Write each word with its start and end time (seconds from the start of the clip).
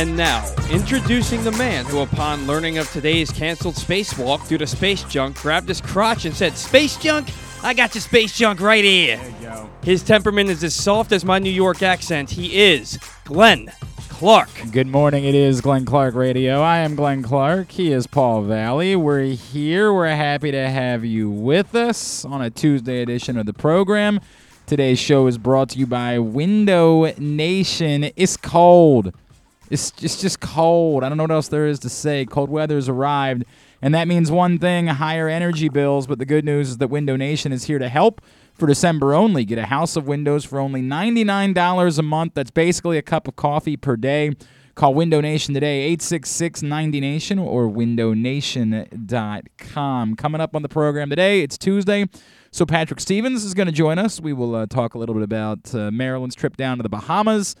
And 0.00 0.16
now, 0.16 0.50
introducing 0.70 1.44
the 1.44 1.52
man 1.52 1.84
who, 1.84 2.00
upon 2.00 2.46
learning 2.46 2.78
of 2.78 2.90
today's 2.90 3.30
canceled 3.30 3.74
spacewalk 3.74 4.48
due 4.48 4.56
to 4.56 4.66
space 4.66 5.02
junk, 5.02 5.36
grabbed 5.36 5.68
his 5.68 5.82
crotch 5.82 6.24
and 6.24 6.34
said, 6.34 6.56
Space 6.56 6.96
junk? 6.96 7.28
I 7.62 7.74
got 7.74 7.94
your 7.94 8.00
space 8.00 8.34
junk 8.34 8.62
right 8.62 8.82
here. 8.82 9.18
There 9.18 9.28
you 9.28 9.34
go. 9.42 9.70
His 9.84 10.02
temperament 10.02 10.48
is 10.48 10.64
as 10.64 10.74
soft 10.74 11.12
as 11.12 11.22
my 11.22 11.38
New 11.38 11.50
York 11.50 11.82
accent. 11.82 12.30
He 12.30 12.62
is 12.62 12.98
Glenn 13.26 13.70
Clark. 14.08 14.48
Good 14.72 14.86
morning. 14.86 15.26
It 15.26 15.34
is 15.34 15.60
Glenn 15.60 15.84
Clark 15.84 16.14
Radio. 16.14 16.62
I 16.62 16.78
am 16.78 16.94
Glenn 16.94 17.22
Clark. 17.22 17.70
He 17.70 17.92
is 17.92 18.06
Paul 18.06 18.40
Valley. 18.44 18.96
We're 18.96 19.24
here. 19.24 19.92
We're 19.92 20.08
happy 20.08 20.50
to 20.50 20.70
have 20.70 21.04
you 21.04 21.28
with 21.28 21.74
us 21.74 22.24
on 22.24 22.40
a 22.40 22.48
Tuesday 22.48 23.02
edition 23.02 23.36
of 23.36 23.44
the 23.44 23.52
program. 23.52 24.20
Today's 24.64 24.98
show 24.98 25.26
is 25.26 25.36
brought 25.36 25.68
to 25.70 25.78
you 25.78 25.86
by 25.86 26.18
Window 26.18 27.12
Nation. 27.18 28.12
It's 28.16 28.38
cold. 28.38 29.12
It's 29.70 29.92
just, 29.92 30.20
just 30.20 30.40
cold. 30.40 31.04
I 31.04 31.08
don't 31.08 31.16
know 31.16 31.24
what 31.24 31.30
else 31.30 31.48
there 31.48 31.66
is 31.66 31.78
to 31.80 31.88
say. 31.88 32.26
Cold 32.26 32.50
weather's 32.50 32.88
arrived, 32.88 33.44
and 33.80 33.94
that 33.94 34.08
means 34.08 34.30
one 34.30 34.58
thing 34.58 34.88
higher 34.88 35.28
energy 35.28 35.68
bills. 35.68 36.08
But 36.08 36.18
the 36.18 36.26
good 36.26 36.44
news 36.44 36.70
is 36.70 36.78
that 36.78 36.88
Window 36.88 37.14
Nation 37.14 37.52
is 37.52 37.64
here 37.64 37.78
to 37.78 37.88
help 37.88 38.20
for 38.52 38.66
December 38.66 39.14
only. 39.14 39.44
Get 39.44 39.58
a 39.58 39.66
house 39.66 39.94
of 39.94 40.08
windows 40.08 40.44
for 40.44 40.58
only 40.58 40.82
$99 40.82 41.98
a 41.98 42.02
month. 42.02 42.34
That's 42.34 42.50
basically 42.50 42.98
a 42.98 43.02
cup 43.02 43.28
of 43.28 43.36
coffee 43.36 43.76
per 43.76 43.96
day. 43.96 44.32
Call 44.74 44.94
Window 44.94 45.20
Nation 45.20 45.54
today, 45.54 45.82
866 45.82 46.62
90 46.62 47.00
Nation 47.00 47.38
or 47.38 47.68
windownation.com. 47.68 50.16
Coming 50.16 50.40
up 50.40 50.56
on 50.56 50.62
the 50.62 50.68
program 50.68 51.10
today, 51.10 51.42
it's 51.42 51.58
Tuesday. 51.58 52.06
So 52.50 52.66
Patrick 52.66 52.98
Stevens 52.98 53.44
is 53.44 53.54
going 53.54 53.66
to 53.66 53.72
join 53.72 53.98
us. 53.98 54.20
We 54.20 54.32
will 54.32 54.56
uh, 54.56 54.66
talk 54.66 54.94
a 54.94 54.98
little 54.98 55.14
bit 55.14 55.22
about 55.22 55.72
uh, 55.74 55.92
Maryland's 55.92 56.34
trip 56.34 56.56
down 56.56 56.78
to 56.78 56.82
the 56.82 56.88
Bahamas 56.88 57.54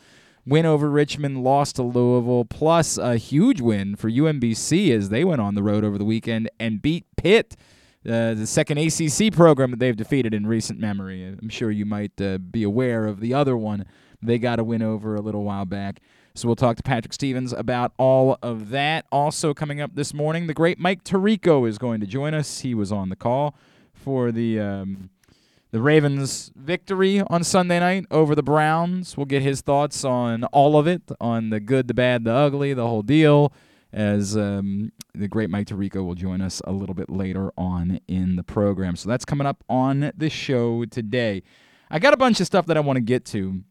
win 0.50 0.66
over 0.66 0.90
Richmond, 0.90 1.42
lost 1.42 1.76
to 1.76 1.82
Louisville, 1.82 2.44
plus 2.44 2.98
a 2.98 3.16
huge 3.16 3.60
win 3.60 3.96
for 3.96 4.10
UMBC 4.10 4.90
as 4.90 5.08
they 5.08 5.24
went 5.24 5.40
on 5.40 5.54
the 5.54 5.62
road 5.62 5.84
over 5.84 5.96
the 5.96 6.04
weekend 6.04 6.50
and 6.58 6.82
beat 6.82 7.06
Pitt, 7.16 7.56
uh, 8.04 8.34
the 8.34 8.46
second 8.46 8.78
ACC 8.78 9.32
program 9.32 9.70
that 9.70 9.78
they've 9.78 9.96
defeated 9.96 10.34
in 10.34 10.46
recent 10.46 10.78
memory. 10.78 11.24
I'm 11.24 11.48
sure 11.48 11.70
you 11.70 11.86
might 11.86 12.20
uh, 12.20 12.38
be 12.38 12.62
aware 12.62 13.06
of 13.06 13.20
the 13.20 13.32
other 13.32 13.56
one 13.56 13.86
they 14.22 14.38
got 14.38 14.58
a 14.58 14.64
win 14.64 14.82
over 14.82 15.14
a 15.14 15.20
little 15.20 15.44
while 15.44 15.64
back. 15.64 16.00
So 16.34 16.46
we'll 16.46 16.56
talk 16.56 16.76
to 16.76 16.82
Patrick 16.82 17.12
Stevens 17.12 17.52
about 17.52 17.92
all 17.98 18.38
of 18.42 18.70
that. 18.70 19.06
Also 19.10 19.52
coming 19.52 19.80
up 19.80 19.94
this 19.94 20.14
morning, 20.14 20.46
the 20.46 20.54
great 20.54 20.78
Mike 20.78 21.04
Tirico 21.04 21.68
is 21.68 21.78
going 21.78 22.00
to 22.00 22.06
join 22.06 22.34
us. 22.34 22.60
He 22.60 22.74
was 22.74 22.92
on 22.92 23.08
the 23.08 23.16
call 23.16 23.54
for 23.92 24.30
the. 24.30 24.60
Um, 24.60 25.10
the 25.70 25.80
Ravens' 25.80 26.50
victory 26.56 27.20
on 27.20 27.44
Sunday 27.44 27.78
night 27.78 28.06
over 28.10 28.34
the 28.34 28.42
Browns. 28.42 29.16
We'll 29.16 29.26
get 29.26 29.42
his 29.42 29.60
thoughts 29.60 30.04
on 30.04 30.44
all 30.44 30.76
of 30.76 30.86
it, 30.86 31.02
on 31.20 31.50
the 31.50 31.60
good, 31.60 31.88
the 31.88 31.94
bad, 31.94 32.24
the 32.24 32.32
ugly, 32.32 32.74
the 32.74 32.86
whole 32.86 33.02
deal, 33.02 33.52
as 33.92 34.36
um, 34.36 34.92
the 35.14 35.28
great 35.28 35.50
Mike 35.50 35.68
Tirico 35.68 36.04
will 36.04 36.14
join 36.14 36.40
us 36.40 36.60
a 36.64 36.72
little 36.72 36.94
bit 36.94 37.10
later 37.10 37.52
on 37.56 38.00
in 38.08 38.36
the 38.36 38.42
program. 38.42 38.96
So 38.96 39.08
that's 39.08 39.24
coming 39.24 39.46
up 39.46 39.62
on 39.68 40.12
the 40.16 40.30
show 40.30 40.84
today. 40.84 41.42
I 41.90 41.98
got 41.98 42.14
a 42.14 42.16
bunch 42.16 42.40
of 42.40 42.46
stuff 42.46 42.66
that 42.66 42.76
I 42.76 42.80
want 42.80 42.96
to 42.96 43.02
get 43.02 43.24
to. 43.26 43.62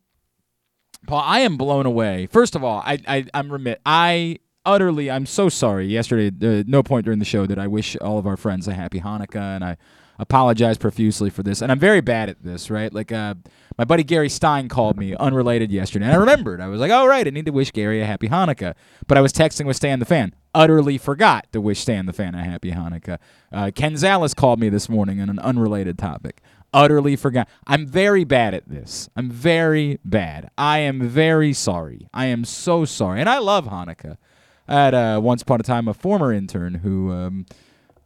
Paul, 1.08 1.22
I 1.26 1.40
am 1.40 1.58
blown 1.58 1.86
away. 1.86 2.28
First 2.28 2.56
of 2.56 2.64
all, 2.64 2.82
I, 2.86 3.00
I 3.08 3.26
I'm 3.34 3.52
remit. 3.52 3.80
I 3.86 4.40
utterly, 4.66 5.10
I'm 5.10 5.26
so 5.26 5.48
sorry. 5.48 5.88
Yesterday, 5.88 6.60
uh, 6.60 6.64
no 6.68 6.84
point 6.84 7.06
during 7.06 7.20
the 7.20 7.26
show 7.26 7.46
did 7.46 7.58
I 7.58 7.68
wish 7.68 7.96
all 7.98 8.18
of 8.18 8.28
our 8.28 8.36
friends 8.36 8.68
a 8.68 8.74
happy 8.74 9.00
Hanukkah, 9.00 9.56
and 9.56 9.64
I 9.64 9.78
apologize 10.20 10.78
profusely 10.78 11.30
for 11.30 11.42
this. 11.42 11.62
And 11.62 11.72
I'm 11.72 11.80
very 11.80 12.02
bad 12.02 12.30
at 12.30 12.44
this, 12.44 12.70
right? 12.70 12.94
Like, 12.94 13.12
uh, 13.12 13.36
my 13.78 13.86
buddy 13.86 14.04
Gary 14.04 14.28
Stein 14.28 14.68
called 14.68 14.98
me 14.98 15.16
unrelated 15.16 15.72
yesterday, 15.72 16.06
and 16.06 16.14
I 16.14 16.18
remembered. 16.18 16.60
I 16.60 16.68
was 16.68 16.82
like, 16.82 16.92
oh, 16.92 17.08
right, 17.08 17.26
I 17.26 17.30
need 17.30 17.46
to 17.46 17.52
wish 17.52 17.72
Gary 17.72 18.02
a 18.02 18.06
happy 18.06 18.28
Hanukkah. 18.28 18.76
But 19.08 19.18
I 19.18 19.22
was 19.22 19.32
texting 19.32 19.66
with 19.66 19.78
Stan 19.78 20.00
the 20.00 20.06
Fan. 20.06 20.36
Utterly 20.54 20.98
forgot 20.98 21.48
to 21.54 21.62
wish 21.62 21.80
Stan 21.80 22.06
the 22.06 22.12
Fan 22.12 22.36
a 22.36 22.44
happy 22.44 22.72
Hanukkah. 22.72 23.18
Uh, 23.54 23.72
Ken 23.74 23.94
Zales 23.94 24.36
called 24.36 24.60
me 24.60 24.68
this 24.68 24.90
morning 24.90 25.22
on 25.22 25.30
an 25.30 25.40
unrelated 25.40 25.98
topic. 25.98 26.42
Utterly 26.74 27.16
forgot. 27.16 27.48
I'm 27.66 27.88
very 27.88 28.26
bad 28.26 28.54
at 28.54 28.68
this. 28.68 29.10
I'm 29.16 29.32
very 29.32 30.00
bad. 30.04 30.52
I 30.58 30.80
am 30.80 31.08
very 31.08 31.54
sorry. 31.54 32.08
I 32.14 32.26
am 32.26 32.44
so 32.44 32.84
sorry. 32.84 33.22
And 33.22 33.30
I 33.30 33.38
love 33.38 33.66
Hanukkah. 33.66 34.18
I 34.68 34.74
had 34.74 34.94
uh, 34.94 35.22
once 35.24 35.42
upon 35.42 35.62
a 35.62 35.64
time 35.64 35.88
a 35.88 35.94
former 35.94 36.34
intern 36.34 36.76
who. 36.76 37.14
Um, 37.14 37.46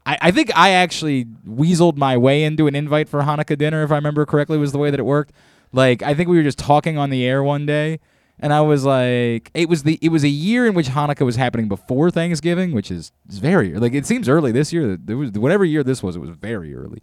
I, 0.06 0.18
I 0.22 0.32
think 0.32 0.52
I 0.56 0.72
actually 0.72 1.26
weaseled 1.48 1.98
my 1.98 2.18
way 2.18 2.44
into 2.44 2.68
an 2.68 2.76
invite 2.76 3.08
for 3.10 3.22
Hanukkah 3.22 3.58
dinner, 3.58 3.84
if 3.84 3.92
I 3.92 3.96
remember 3.96 4.26
correctly, 4.26 4.58
was 4.58 4.72
the 4.72 4.78
way 4.78 4.92
that 4.92 5.00
it 5.00 5.06
worked. 5.06 5.34
Like 5.72 6.04
I 6.04 6.14
think 6.14 6.30
we 6.30 6.38
were 6.38 6.44
just 6.44 6.60
talking 6.60 6.98
on 6.98 7.10
the 7.10 7.26
air 7.26 7.42
one 7.44 7.66
day, 7.66 8.00
and 8.40 8.54
I 8.54 8.62
was 8.62 8.86
like, 8.86 9.50
it 9.54 9.70
was 9.70 9.84
the 9.84 9.98
it 10.02 10.10
was 10.10 10.24
a 10.24 10.30
year 10.30 10.68
in 10.68 10.74
which 10.74 10.90
Hanukkah 10.90 11.26
was 11.26 11.36
happening 11.36 11.68
before 11.68 12.12
Thanksgiving, 12.12 12.74
which 12.74 12.92
is, 12.92 13.12
is 13.30 13.40
very 13.40 13.74
like 13.76 13.94
it 13.94 14.06
seems 14.06 14.30
early 14.30 14.52
this 14.52 14.72
year. 14.72 15.00
It 15.08 15.14
was 15.14 15.32
whatever 15.32 15.66
year 15.66 15.84
this 15.84 16.04
was, 16.04 16.16
it 16.16 16.20
was 16.20 16.30
very 16.30 16.76
early, 16.76 17.02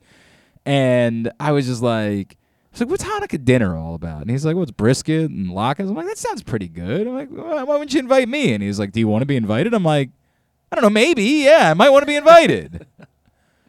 and 0.64 1.32
I 1.40 1.52
was 1.52 1.66
just 1.66 1.82
like. 1.82 2.36
I 2.72 2.74
was 2.74 2.80
like, 2.82 2.90
what's 2.90 3.02
Hanukkah 3.02 3.44
dinner 3.44 3.76
all 3.76 3.96
about? 3.96 4.22
And 4.22 4.30
he's 4.30 4.44
like, 4.44 4.54
well, 4.54 4.64
brisket 4.64 5.28
and 5.28 5.48
latkes. 5.48 5.88
I'm 5.88 5.94
like, 5.96 6.06
that 6.06 6.18
sounds 6.18 6.44
pretty 6.44 6.68
good. 6.68 7.04
I'm 7.08 7.14
like, 7.16 7.28
why 7.28 7.64
wouldn't 7.64 7.92
you 7.92 7.98
invite 7.98 8.28
me? 8.28 8.52
And 8.52 8.62
he's 8.62 8.78
like, 8.78 8.92
do 8.92 9.00
you 9.00 9.08
want 9.08 9.22
to 9.22 9.26
be 9.26 9.34
invited? 9.34 9.74
I'm 9.74 9.82
like, 9.82 10.10
I 10.70 10.76
don't 10.76 10.82
know, 10.82 10.90
maybe, 10.90 11.24
yeah, 11.24 11.70
I 11.70 11.74
might 11.74 11.90
want 11.90 12.02
to 12.02 12.06
be 12.06 12.16
invited. 12.16 12.86
Is 13.00 13.06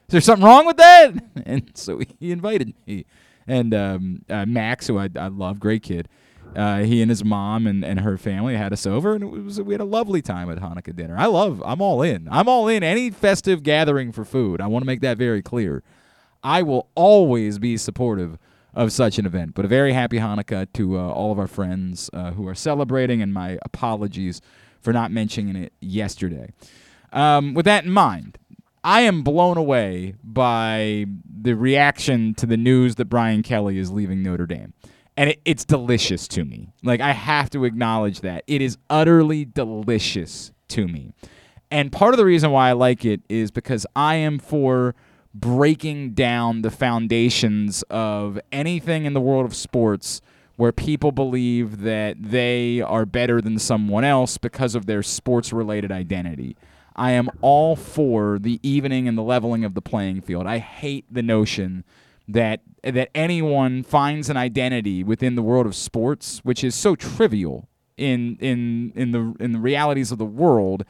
there 0.08 0.22
something 0.22 0.46
wrong 0.46 0.66
with 0.66 0.78
that? 0.78 1.14
And 1.46 1.72
so 1.74 2.02
he 2.20 2.32
invited 2.32 2.74
me. 2.86 3.06
And 3.48 3.74
um, 3.74 4.22
uh, 4.30 4.46
Max, 4.46 4.88
who 4.88 5.00
I, 5.00 5.10
I 5.16 5.28
love, 5.28 5.60
great 5.60 5.84
kid, 5.84 6.08
uh, 6.56 6.80
he 6.80 7.02
and 7.02 7.10
his 7.10 7.24
mom 7.24 7.66
and, 7.66 7.84
and 7.84 8.02
her 8.02 8.18
family 8.18 8.56
had 8.56 8.74
us 8.74 8.86
over, 8.86 9.16
and 9.16 9.24
it 9.24 9.28
was 9.28 9.62
we 9.62 9.74
had 9.74 9.82
a 9.82 9.86
lovely 9.86 10.22
time 10.22 10.50
at 10.50 10.60
Hanukkah 10.60 10.96
dinner. 10.96 11.16
I 11.18 11.26
love, 11.28 11.64
I'm 11.66 11.82
all 11.82 12.02
in. 12.02 12.28
I'm 12.30 12.48
all 12.48 12.68
in 12.68 12.84
any 12.84 13.10
festive 13.10 13.64
gathering 13.64 14.12
for 14.12 14.26
food. 14.26 14.62
I 14.62 14.68
want 14.68 14.84
to 14.84 14.88
make 14.88 15.02
that 15.02 15.18
very 15.18 15.42
clear. 15.42 15.82
I 16.44 16.62
will 16.62 16.90
always 16.96 17.58
be 17.58 17.78
supportive 17.78 18.38
of 18.74 18.92
such 18.92 19.18
an 19.18 19.26
event. 19.26 19.54
But 19.54 19.66
a 19.66 19.68
very 19.68 19.94
happy 19.94 20.18
Hanukkah 20.18 20.68
to 20.74 20.98
uh, 20.98 21.10
all 21.10 21.32
of 21.32 21.40
our 21.40 21.48
friends 21.48 22.10
uh, 22.14 22.32
who 22.32 22.48
are 22.48 22.56
celebrating, 22.56 23.22
and 23.22 23.34
my 23.34 23.58
apologies 23.64 24.42
for 24.82 24.92
not 24.92 25.12
mentioning 25.12 25.56
it 25.56 25.74
yesterday. 25.80 26.52
Um, 27.12 27.54
with 27.54 27.66
that 27.66 27.86
in 27.86 27.92
mind, 27.92 28.38
I 28.84 29.02
am 29.02 29.22
blown 29.24 29.58
away 29.58 30.16
by 30.24 31.06
the 31.42 31.54
reaction 31.54 32.34
to 32.36 32.46
the 32.46 32.58
news 32.58 32.96
that 32.96 33.06
Brian 33.06 33.44
Kelly 33.44 33.78
is 33.78 33.92
leaving 33.92 34.24
Notre 34.24 34.46
Dame. 34.46 34.74
And 35.18 35.32
it, 35.32 35.42
it's 35.46 35.66
delicious 35.66 36.28
to 36.30 36.46
me. 36.46 36.74
Like, 36.84 37.02
I 37.02 37.12
have 37.12 37.50
to 37.52 37.66
acknowledge 37.66 38.22
that. 38.22 38.44
It 38.48 38.62
is 38.62 38.78
utterly 38.90 39.46
delicious 39.46 40.52
to 40.70 40.88
me. 40.88 41.14
And 41.70 41.92
part 41.92 42.14
of 42.14 42.18
the 42.18 42.26
reason 42.26 42.52
why 42.52 42.70
I 42.70 42.74
like 42.74 43.06
it 43.06 43.22
is 43.30 43.52
because 43.52 43.86
I 43.96 44.16
am 44.16 44.40
for 44.40 44.96
breaking 45.34 46.12
down 46.12 46.62
the 46.62 46.72
foundations 46.72 47.84
of 47.90 48.40
anything 48.52 49.06
in 49.06 49.14
the 49.14 49.22
world 49.22 49.46
of 49.46 49.56
sports 49.56 50.22
where 50.58 50.72
people 50.72 51.12
believe 51.12 51.82
that 51.82 52.18
they 52.22 52.82
are 52.82 53.06
better 53.06 53.42
than 53.42 53.58
someone 53.58 54.04
else 54.04 54.38
because 54.38 54.76
of 54.76 54.86
their 54.86 55.02
sports 55.02 55.54
related 55.54 55.92
identity. 55.92 56.58
I 56.96 57.12
am 57.12 57.30
all 57.42 57.76
for 57.76 58.38
the 58.40 58.60
evening 58.64 59.08
and 59.08 59.18
the 59.18 59.24
leveling 59.24 59.64
of 59.64 59.74
the 59.74 59.82
playing 59.82 60.22
field. 60.22 60.46
I 60.46 60.60
hate 60.60 61.06
the 61.10 61.24
notion 61.24 61.84
that 62.28 62.62
that 62.84 63.10
anyone 63.14 63.84
finds 63.84 64.30
an 64.30 64.38
identity 64.38 65.04
within 65.04 65.36
the 65.36 65.42
world 65.42 65.66
of 65.66 65.76
sports, 65.76 66.40
which 66.44 66.64
is 66.64 66.76
so 66.76 66.96
trivial 66.96 67.70
in 67.98 68.38
in 68.40 68.92
in 68.96 69.12
the 69.12 69.36
in 69.40 69.52
the 69.52 69.60
realities 69.60 70.12
of 70.12 70.18
the 70.18 70.26
world 70.26 70.84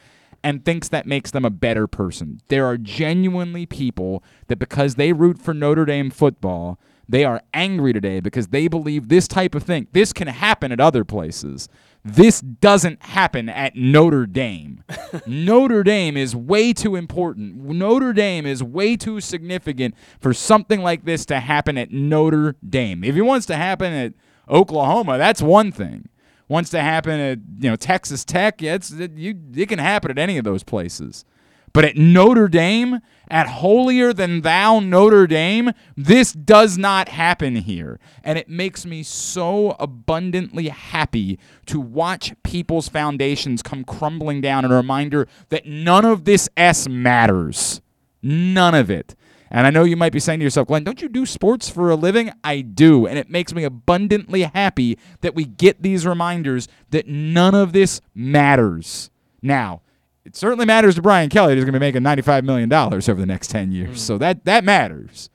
and 0.43 0.65
thinks 0.65 0.89
that 0.89 1.05
makes 1.05 1.31
them 1.31 1.45
a 1.45 1.49
better 1.49 1.87
person. 1.87 2.41
There 2.47 2.65
are 2.65 2.77
genuinely 2.77 3.65
people 3.65 4.23
that 4.47 4.57
because 4.57 4.95
they 4.95 5.13
root 5.13 5.37
for 5.37 5.53
Notre 5.53 5.85
Dame 5.85 6.09
football, 6.09 6.79
they 7.11 7.25
are 7.25 7.41
angry 7.53 7.91
today 7.91 8.21
because 8.21 8.47
they 8.47 8.69
believe 8.69 9.09
this 9.09 9.27
type 9.27 9.53
of 9.53 9.63
thing. 9.63 9.87
This 9.91 10.13
can 10.13 10.29
happen 10.29 10.71
at 10.71 10.79
other 10.79 11.03
places. 11.03 11.67
This 12.05 12.39
doesn't 12.39 13.03
happen 13.03 13.49
at 13.49 13.75
Notre 13.75 14.25
Dame. 14.25 14.83
Notre 15.27 15.83
Dame 15.83 16.15
is 16.15 16.33
way 16.35 16.71
too 16.71 16.95
important. 16.95 17.55
Notre 17.57 18.13
Dame 18.13 18.45
is 18.45 18.63
way 18.63 18.95
too 18.95 19.19
significant 19.19 19.93
for 20.21 20.33
something 20.33 20.81
like 20.81 21.03
this 21.03 21.25
to 21.25 21.41
happen 21.41 21.77
at 21.77 21.91
Notre 21.91 22.55
Dame. 22.67 23.03
If 23.03 23.17
it 23.17 23.23
wants 23.23 23.45
to 23.47 23.57
happen 23.57 23.91
at 23.91 24.13
Oklahoma, 24.49 25.17
that's 25.17 25.41
one 25.41 25.73
thing. 25.73 26.07
Wants 26.47 26.69
to 26.69 26.81
happen 26.81 27.19
at 27.19 27.39
you 27.59 27.69
know 27.69 27.75
Texas 27.75 28.23
Tech, 28.23 28.61
yeah, 28.61 28.75
it's, 28.75 28.91
it, 28.91 29.11
you, 29.13 29.35
it 29.55 29.67
can 29.67 29.79
happen 29.79 30.11
at 30.11 30.17
any 30.17 30.37
of 30.37 30.45
those 30.45 30.63
places. 30.63 31.25
But 31.73 31.85
at 31.85 31.97
Notre 31.97 32.47
Dame, 32.47 32.99
at 33.31 33.47
holier 33.47 34.13
than 34.13 34.41
thou 34.41 34.79
Notre 34.79 35.25
Dame, 35.25 35.71
this 35.95 36.33
does 36.33 36.77
not 36.77 37.09
happen 37.09 37.55
here. 37.55 37.99
And 38.23 38.37
it 38.37 38.49
makes 38.49 38.85
me 38.85 39.01
so 39.01 39.75
abundantly 39.79 40.67
happy 40.67 41.39
to 41.67 41.79
watch 41.79 42.33
people's 42.43 42.89
foundations 42.89 43.63
come 43.63 43.83
crumbling 43.83 44.41
down 44.41 44.65
and 44.65 44.73
a 44.73 44.77
reminder 44.77 45.27
that 45.49 45.65
none 45.65 46.05
of 46.05 46.25
this 46.25 46.49
S 46.57 46.87
matters. 46.87 47.81
None 48.21 48.75
of 48.75 48.91
it. 48.91 49.15
And 49.49 49.67
I 49.67 49.69
know 49.69 49.83
you 49.83 49.97
might 49.97 50.13
be 50.13 50.19
saying 50.19 50.39
to 50.39 50.43
yourself, 50.43 50.67
Glenn, 50.67 50.83
don't 50.83 51.01
you 51.01 51.09
do 51.09 51.25
sports 51.25 51.69
for 51.69 51.89
a 51.89 51.95
living? 51.95 52.31
I 52.43 52.61
do. 52.61 53.05
And 53.05 53.17
it 53.17 53.29
makes 53.29 53.53
me 53.53 53.63
abundantly 53.63 54.43
happy 54.43 54.97
that 55.21 55.35
we 55.35 55.45
get 55.45 55.81
these 55.83 56.05
reminders 56.05 56.69
that 56.91 57.07
none 57.07 57.53
of 57.53 57.73
this 57.73 57.99
matters. 58.15 59.09
Now, 59.41 59.81
it 60.25 60.35
certainly 60.35 60.65
matters 60.65 60.95
to 60.95 61.01
Brian 61.01 61.29
Kelly. 61.29 61.55
He's 61.55 61.63
going 61.63 61.73
to 61.73 61.79
be 61.79 61.85
making 61.85 62.03
$95 62.03 62.43
million 62.43 62.71
over 62.71 63.13
the 63.13 63.25
next 63.25 63.49
10 63.49 63.71
years. 63.71 63.97
Mm. 63.97 63.99
So 63.99 64.17
that, 64.17 64.45
that 64.45 64.63
matters. 64.63 65.29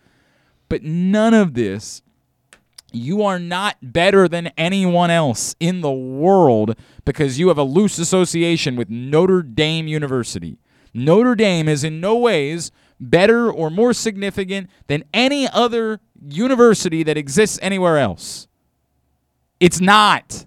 But 0.69 0.83
none 0.83 1.35
of 1.35 1.55
this, 1.55 2.03
you 2.93 3.23
are 3.23 3.39
not 3.39 3.77
better 3.83 4.29
than 4.29 4.49
anyone 4.57 5.11
else 5.11 5.55
in 5.61 5.81
the 5.81 5.93
world 5.93 6.77
because 7.05 7.39
you 7.39 7.49
have 7.49 7.59
a 7.59 7.63
loose 7.63 7.99
association 7.99 8.77
with 8.77 8.89
Notre 8.89 9.43
Dame 9.43 9.87
University. 9.89 10.59
Notre 10.95 11.35
Dame 11.35 11.69
is 11.69 11.85
in 11.85 12.01
no 12.01 12.17
ways 12.17 12.71
better 12.99 13.51
or 13.51 13.71
more 13.71 13.93
significant 13.93 14.71
than 14.87 15.05
any 15.13 15.49
other 15.49 16.01
university 16.27 17.03
that 17.03 17.19
exists 17.19 17.59
anywhere 17.61 17.99
else. 17.99 18.49
It's 19.61 19.81
not. 19.81 20.47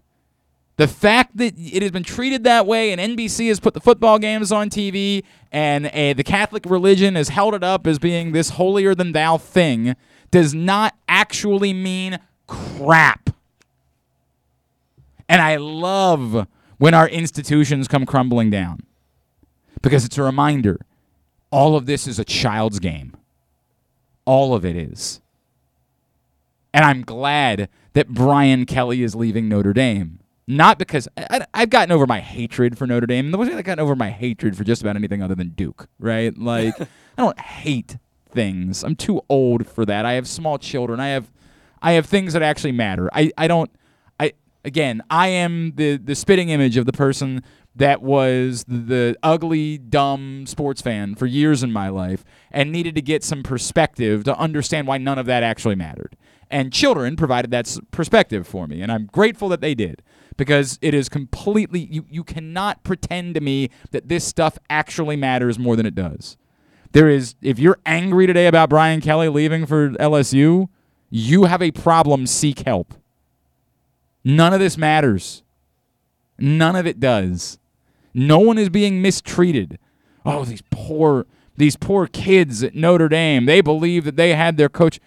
The 0.79 0.87
fact 0.87 1.35
that 1.35 1.55
it 1.57 1.81
has 1.81 1.91
been 1.91 2.05
treated 2.05 2.45
that 2.45 2.65
way, 2.65 2.93
and 2.93 3.01
NBC 3.01 3.49
has 3.49 3.59
put 3.59 3.73
the 3.73 3.81
football 3.81 4.17
games 4.17 4.49
on 4.49 4.69
TV, 4.69 5.25
and 5.51 5.87
uh, 5.87 6.13
the 6.13 6.23
Catholic 6.23 6.63
religion 6.65 7.15
has 7.15 7.27
held 7.27 7.53
it 7.53 7.65
up 7.65 7.85
as 7.85 7.99
being 7.99 8.31
this 8.31 8.51
holier 8.51 8.95
than 8.95 9.11
thou 9.11 9.37
thing, 9.37 9.97
does 10.31 10.53
not 10.53 10.95
actually 11.09 11.73
mean 11.73 12.17
crap. 12.47 13.29
And 15.27 15.41
I 15.41 15.57
love 15.57 16.47
when 16.77 16.93
our 16.93 17.09
institutions 17.09 17.89
come 17.89 18.05
crumbling 18.05 18.49
down 18.49 18.79
because 19.81 20.05
it's 20.05 20.17
a 20.17 20.23
reminder 20.23 20.79
all 21.51 21.75
of 21.75 21.87
this 21.87 22.07
is 22.07 22.19
a 22.19 22.25
child's 22.25 22.79
game. 22.79 23.17
All 24.23 24.55
of 24.55 24.63
it 24.63 24.77
is. 24.77 25.19
And 26.73 26.85
I'm 26.85 27.01
glad 27.01 27.67
that 27.91 28.07
Brian 28.07 28.65
Kelly 28.65 29.03
is 29.03 29.13
leaving 29.13 29.49
Notre 29.49 29.73
Dame. 29.73 30.19
Not 30.51 30.79
because 30.79 31.07
I, 31.15 31.45
have 31.53 31.69
gotten 31.69 31.91
over 31.91 32.07
my 32.07 32.21
hatred 32.21 32.75
for 32.75 32.87
Notre 32.87 33.05
Dame. 33.05 33.35
I've 33.35 33.63
gotten 33.63 33.79
over 33.79 33.95
my 33.95 34.09
hatred 34.09 34.57
for 34.57 34.63
just 34.63 34.81
about 34.81 34.95
anything 34.95 35.21
other 35.21 35.35
than 35.35 35.49
Duke, 35.49 35.87
right? 35.99 36.35
Like, 36.49 36.73
I 36.81 36.87
don't 37.17 37.39
hate 37.39 37.97
things. 38.31 38.83
I'm 38.83 38.95
too 38.95 39.21
old 39.29 39.67
for 39.67 39.85
that. 39.85 40.05
I 40.07 40.13
have 40.13 40.27
small 40.27 40.57
children. 40.57 40.99
I 40.99 41.09
have, 41.09 41.29
I 41.83 41.91
have 41.91 42.07
things 42.07 42.33
that 42.33 42.41
actually 42.41 42.71
matter. 42.71 43.11
I, 43.13 43.31
I 43.37 43.47
don't. 43.47 43.69
I 44.19 44.33
again, 44.65 45.03
I 45.11 45.27
am 45.27 45.73
the 45.75 45.97
the 45.97 46.15
spitting 46.15 46.49
image 46.49 46.77
of 46.77 46.87
the 46.87 46.93
person 46.93 47.43
that 47.75 48.01
was 48.01 48.65
the 48.67 49.15
ugly, 49.21 49.77
dumb 49.77 50.47
sports 50.47 50.81
fan 50.81 51.13
for 51.13 51.27
years 51.27 51.61
in 51.61 51.71
my 51.71 51.89
life 51.89 52.25
and 52.49 52.71
needed 52.71 52.95
to 52.95 53.01
get 53.03 53.23
some 53.23 53.43
perspective 53.43 54.23
to 54.23 54.35
understand 54.35 54.87
why 54.87 54.97
none 54.97 55.19
of 55.19 55.27
that 55.27 55.43
actually 55.43 55.75
mattered. 55.75 56.17
And 56.49 56.73
children 56.73 57.15
provided 57.15 57.51
that 57.51 57.77
perspective 57.91 58.47
for 58.47 58.65
me, 58.65 58.81
and 58.81 58.91
I'm 58.91 59.05
grateful 59.05 59.49
that 59.49 59.61
they 59.61 59.75
did 59.75 60.01
because 60.39 60.79
it 60.81 60.93
is 60.93 61.09
completely, 61.09 61.81
you, 61.81 62.05
you 62.09 62.23
cannot 62.23 62.81
pretend 62.83 63.35
to 63.35 63.41
me 63.41 63.69
that 63.91 64.07
this 64.07 64.23
stuff 64.23 64.57
actually 64.69 65.17
matters 65.17 65.59
more 65.59 65.75
than 65.75 65.85
it 65.85 65.93
does. 65.93 66.37
There 66.93 67.09
is, 67.09 67.35
if 67.41 67.59
you're 67.59 67.77
angry 67.85 68.25
today 68.25 68.47
about 68.47 68.69
Brian 68.69 69.01
Kelly 69.01 69.27
leaving 69.27 69.65
for 69.65 69.89
LSU, 69.91 70.69
you 71.09 71.43
have 71.43 71.61
a 71.61 71.71
problem, 71.71 72.25
seek 72.25 72.59
help. 72.59 72.93
None 74.23 74.53
of 74.53 74.61
this 74.61 74.77
matters. 74.77 75.43
None 76.39 76.75
of 76.77 76.87
it 76.87 77.01
does. 77.01 77.59
No 78.13 78.39
one 78.39 78.57
is 78.57 78.69
being 78.69 79.01
mistreated. 79.01 79.77
Oh, 80.25 80.45
these 80.45 80.63
poor 80.71 81.25
these 81.57 81.75
poor 81.75 82.07
kids 82.07 82.63
at 82.63 82.73
Notre 82.73 83.09
Dame. 83.09 83.45
They 83.45 83.59
believe 83.59 84.05
that 84.05 84.15
they 84.15 84.33
had 84.33 84.55
their 84.55 84.69
coach. 84.69 85.01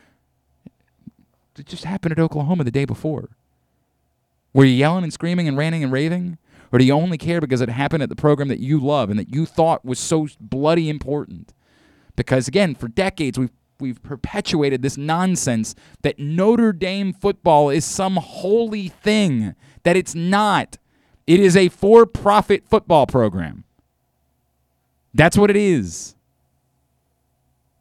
It 1.58 1.64
just 1.64 1.84
happened 1.84 2.12
at 2.12 2.18
Oklahoma 2.18 2.64
the 2.64 2.70
day 2.70 2.84
before. 2.84 3.30
Were 4.54 4.64
you 4.64 4.74
yelling 4.74 5.04
and 5.04 5.12
screaming 5.12 5.48
and 5.48 5.56
ranting 5.56 5.82
and 5.82 5.92
raving? 5.92 6.38
Or 6.72 6.78
do 6.78 6.84
you 6.84 6.94
only 6.94 7.18
care 7.18 7.40
because 7.40 7.60
it 7.60 7.68
happened 7.68 8.02
at 8.02 8.08
the 8.08 8.16
program 8.16 8.48
that 8.48 8.60
you 8.60 8.80
love 8.80 9.10
and 9.10 9.18
that 9.18 9.28
you 9.28 9.44
thought 9.46 9.84
was 9.84 9.98
so 9.98 10.28
bloody 10.40 10.88
important? 10.88 11.52
Because 12.16 12.48
again, 12.48 12.74
for 12.74 12.88
decades 12.88 13.38
we've 13.38 13.50
we've 13.80 14.02
perpetuated 14.02 14.80
this 14.80 14.96
nonsense 14.96 15.74
that 16.02 16.18
Notre 16.18 16.72
Dame 16.72 17.12
football 17.12 17.68
is 17.68 17.84
some 17.84 18.16
holy 18.16 18.88
thing 18.88 19.54
that 19.82 19.96
it's 19.96 20.14
not. 20.14 20.78
It 21.26 21.40
is 21.40 21.56
a 21.56 21.68
for 21.68 22.06
profit 22.06 22.64
football 22.68 23.06
program. 23.06 23.64
That's 25.12 25.36
what 25.36 25.50
it 25.50 25.56
is. 25.56 26.14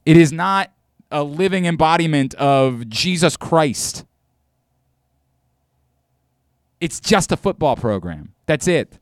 It 0.05 0.17
is 0.17 0.33
not 0.33 0.71
a 1.11 1.23
living 1.23 1.65
embodiment 1.65 2.33
of 2.35 2.89
Jesus 2.89 3.37
Christ. 3.37 4.05
It's 6.81 6.99
just 6.99 7.31
a 7.31 7.37
football 7.37 7.75
program. 7.75 8.33
That's 8.47 8.67
it. 8.67 8.99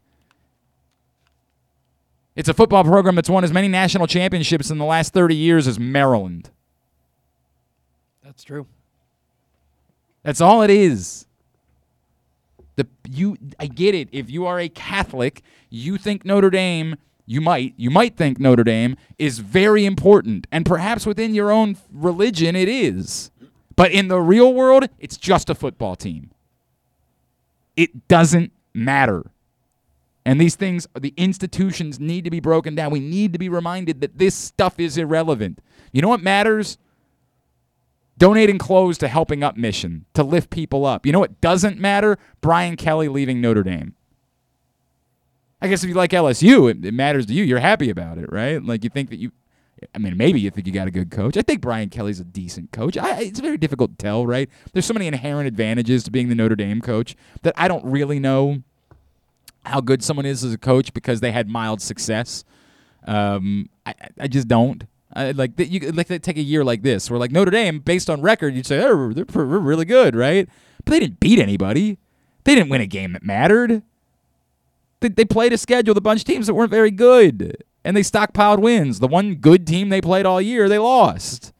It's 2.36 2.50
a 2.50 2.54
football 2.54 2.84
program 2.84 3.16
that's 3.16 3.30
won 3.30 3.44
as 3.44 3.52
many 3.52 3.70
national 3.70 4.06
championships 4.06 4.70
in 4.70 4.78
the 4.78 4.86
last 4.86 5.14
30 5.14 5.36
years 5.36 5.68
as 5.68 5.80
Maryland. 5.80 6.52
That's 8.24 8.44
true. 8.44 8.68
That's 10.24 10.42
all 10.42 10.62
it 10.62 10.70
is. 10.70 11.26
The 12.76 12.88
you 13.10 13.38
I 13.60 13.66
get 13.66 13.96
it. 13.96 14.10
If 14.12 14.30
you 14.30 14.46
are 14.46 14.60
a 14.60 14.70
Catholic, 14.70 15.42
you 15.70 15.98
think 15.98 16.24
Notre 16.24 16.50
Dame, 16.50 16.96
you 17.26 17.42
might 17.42 17.74
you 17.78 17.90
might 17.90 18.16
think 18.16 18.40
Notre 18.40 18.64
Dame 18.64 18.96
is 19.18 19.40
very 19.40 19.86
important 19.86 20.48
and 20.52 20.66
perhaps 20.66 21.06
within 21.06 21.34
your 21.34 21.52
own 21.52 21.78
religion 21.92 22.56
it 22.56 22.70
is. 22.70 23.32
But 23.76 23.92
in 23.92 24.10
the 24.10 24.20
real 24.20 24.54
world, 24.54 24.88
it's 25.00 25.18
just 25.18 25.50
a 25.50 25.56
football 25.56 25.96
team. 25.96 26.32
It 27.80 28.08
doesn't 28.08 28.52
matter. 28.74 29.32
And 30.26 30.40
these 30.40 30.56
things, 30.56 30.88
the 31.00 31.14
institutions 31.16 32.00
need 32.00 32.26
to 32.26 32.30
be 32.30 32.40
broken 32.40 32.76
down. 32.76 32.92
We 32.92 33.00
need 33.00 33.34
to 33.34 33.40
be 33.40 33.50
reminded 33.50 34.02
that 34.02 34.18
this 34.18 34.36
stuff 34.36 34.80
is 34.80 34.98
irrelevant. 34.98 35.60
You 35.92 36.02
know 36.02 36.10
what 36.10 36.22
matters? 36.22 36.78
donating 38.20 38.58
clothes 38.58 38.98
to 39.00 39.08
Helping 39.08 39.44
Up 39.44 39.58
Mission 39.58 40.06
to 40.14 40.24
lift 40.24 40.50
people 40.50 40.86
up. 40.86 41.06
You 41.06 41.14
know 41.14 41.20
what 41.20 41.40
doesn't 41.42 41.80
matter? 41.80 42.20
Brian 42.42 42.76
Kelly 42.76 43.08
leaving 43.08 43.42
Notre 43.42 43.64
Dame. 43.64 43.96
I 45.62 45.68
guess 45.68 45.84
if 45.84 45.90
you 45.90 45.96
like 45.96 46.12
LSU, 46.12 46.70
it, 46.70 46.86
it, 46.86 46.94
matters 46.94 47.26
to 47.28 47.34
you. 47.34 47.44
You're 47.44 47.60
happy 47.60 47.90
about 47.90 48.18
it, 48.18 48.32
right? 48.32 48.64
Like 48.64 48.84
you 48.84 48.90
think 48.90 49.10
that 49.10 49.20
you, 49.20 49.32
I 49.94 49.98
mean, 49.98 50.18
maybe 50.18 50.40
you 50.40 50.50
think 50.52 50.68
you 50.68 50.74
got 50.74 50.88
a 50.88 50.92
good 50.92 51.12
coach. 51.12 51.38
I 51.38 51.42
think 51.42 51.62
Brian 51.62 51.90
Kelly's 51.90 52.20
a 52.20 52.24
decent 52.24 52.72
coach. 52.72 52.98
I, 52.98 53.22
it's 53.22 53.40
very 53.40 53.58
difficult 53.58 53.92
to 53.92 53.98
tell, 53.98 54.26
right? 54.26 54.50
There's 54.74 54.86
so 54.86 54.94
many 54.94 55.08
inherent 55.08 55.48
advantages 55.48 56.04
to 56.04 56.12
being 56.12 56.30
the 56.30 56.36
Notre 56.36 56.56
Dame 56.56 56.82
coach 56.82 57.16
that 57.44 57.54
I 57.58 57.68
don't 57.68 57.86
really 57.86 58.20
know 58.20 58.64
how 59.66 59.82
good 59.82 60.04
someone 60.04 60.26
is 60.26 60.44
as 60.44 60.54
a 60.54 60.58
coach 60.58 60.94
because 60.94 61.22
they 61.22 61.32
had 61.32 61.48
mild 61.48 61.82
success. 61.82 62.44
Um, 63.06 63.70
I, 63.86 63.94
I 64.20 64.28
just 64.28 64.48
don't. 64.48 64.86
I, 65.14 65.32
like 65.32 65.52
you 65.58 65.92
like 65.92 66.08
they 66.08 66.20
take 66.20 66.38
a 66.38 66.42
year 66.42 66.64
like 66.64 66.84
this, 66.84 67.10
where 67.10 67.20
like 67.20 67.32
Notre 67.32 67.52
Dame, 67.52 67.80
based 67.80 68.10
on 68.10 68.22
record, 68.22 68.54
you'd 68.54 68.66
say 68.66 68.78
they're 68.78 69.14
they're 69.14 69.26
really 69.36 69.86
good, 69.86 70.16
right? 70.16 70.48
But 70.86 70.92
they 70.92 71.00
didn't 71.00 71.20
beat 71.20 71.40
anybody. 71.40 71.98
They 72.44 72.56
didn't 72.56 72.70
win 72.70 72.82
a 72.82 72.88
game 72.88 73.14
that 73.14 73.24
mattered. 73.24 73.82
They, 75.00 75.10
they 75.10 75.26
played 75.26 75.54
a 75.54 75.58
schedule 75.58 75.92
with 75.92 75.98
a 75.98 76.02
bunch 76.02 76.22
of 76.22 76.26
teams 76.26 76.48
that 76.48 76.54
weren't 76.54 76.72
very 76.72 76.92
good, 76.92 77.64
and 77.84 77.96
they 77.96 78.02
stockpiled 78.02 78.60
wins. 78.60 79.00
The 79.00 79.08
one 79.08 79.36
good 79.36 79.66
team 79.66 79.90
they 79.90 80.02
played 80.02 80.26
all 80.26 80.42
year, 80.42 80.70
they 80.70 80.78
lost. 80.80 81.54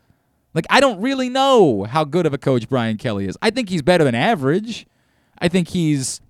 Like 0.54 0.66
I 0.70 0.80
don't 0.80 1.02
really 1.02 1.30
know 1.30 1.84
how 1.84 2.04
good 2.04 2.26
of 2.26 2.34
a 2.34 2.38
coach 2.38 2.68
Brian 2.70 2.98
Kelly 2.98 3.28
is. 3.28 3.38
I 3.42 3.50
think 3.50 3.70
he's 3.70 3.82
better 3.82 4.04
than 4.04 4.16
average. 4.16 4.86
I 5.40 5.48
think 5.48 5.70
he's, 5.70 6.22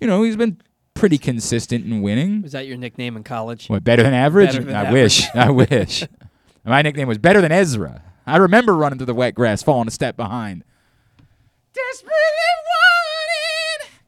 you 0.00 0.06
know, 0.06 0.22
he's 0.22 0.36
been 0.36 0.58
pretty 0.94 1.18
consistent 1.18 1.84
in 1.84 2.02
winning. 2.02 2.42
Was 2.42 2.52
that 2.52 2.66
your 2.66 2.76
nickname 2.76 3.16
in 3.16 3.24
college? 3.24 3.68
What 3.68 3.84
better 3.84 4.02
than 4.02 4.14
average? 4.14 4.52
Better 4.52 4.64
than 4.64 4.74
I 4.76 4.84
average. 4.84 4.92
wish. 4.92 5.28
I 5.34 5.50
wish. 5.50 6.06
My 6.64 6.82
nickname 6.82 7.08
was 7.08 7.18
better 7.18 7.40
than 7.40 7.50
Ezra. 7.52 8.02
I 8.26 8.36
remember 8.36 8.74
running 8.74 8.98
through 8.98 9.06
the 9.06 9.14
wet 9.14 9.34
grass, 9.34 9.62
falling 9.62 9.88
a 9.88 9.90
step 9.90 10.16
behind. 10.16 10.64
Desperately. 11.72 12.12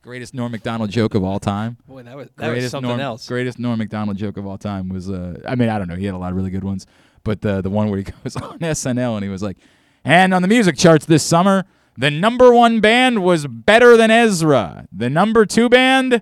Greatest 0.05 0.35
Norm 0.35 0.53
Macdonald 0.53 0.91
joke 0.91 1.15
of 1.15 1.25
all 1.25 1.41
time. 1.41 1.79
Boy, 1.89 2.03
that 2.03 2.15
was 2.15 2.29
that 2.37 2.49
was 2.49 2.53
greatest 2.53 2.73
something 2.73 2.91
Norm, 2.91 3.01
else. 3.01 3.27
Greatest 3.27 3.59
Norm 3.59 3.79
Macdonald 3.79 4.19
joke 4.19 4.37
of 4.37 4.47
all 4.47 4.59
time 4.59 4.91
was. 4.91 5.09
Uh, 5.09 5.41
I 5.49 5.55
mean, 5.55 5.71
I 5.71 5.79
don't 5.79 5.89
know. 5.89 5.97
He 5.97 6.05
had 6.05 6.15
a 6.15 6.19
lot 6.19 6.31
of 6.31 6.37
really 6.37 6.51
good 6.51 6.63
ones, 6.63 6.87
but 7.23 7.41
the 7.41 7.63
the 7.63 7.71
one 7.71 7.89
where 7.89 7.97
he 7.97 8.05
goes 8.23 8.37
on 8.37 8.59
SNL 8.59 9.15
and 9.15 9.25
he 9.25 9.31
was 9.31 9.43
like, 9.43 9.57
"And 10.05 10.35
on 10.35 10.43
the 10.43 10.49
music 10.49 10.77
charts 10.77 11.07
this 11.07 11.23
summer, 11.23 11.65
the 11.97 12.11
number 12.11 12.53
one 12.53 12.81
band 12.81 13.25
was 13.25 13.47
Better 13.47 13.97
Than 13.97 14.11
Ezra. 14.11 14.87
The 14.93 15.09
number 15.09 15.47
two 15.47 15.71
band, 15.71 16.21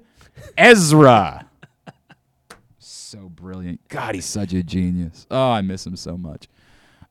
Ezra." 0.57 1.49
so 2.79 3.29
brilliant. 3.31 3.81
God, 3.89 4.15
he's 4.15 4.27
such 4.27 4.53
a 4.53 4.63
genius. 4.63 5.27
Oh, 5.29 5.51
I 5.51 5.61
miss 5.61 5.85
him 5.85 5.97
so 5.97 6.17
much. 6.17 6.47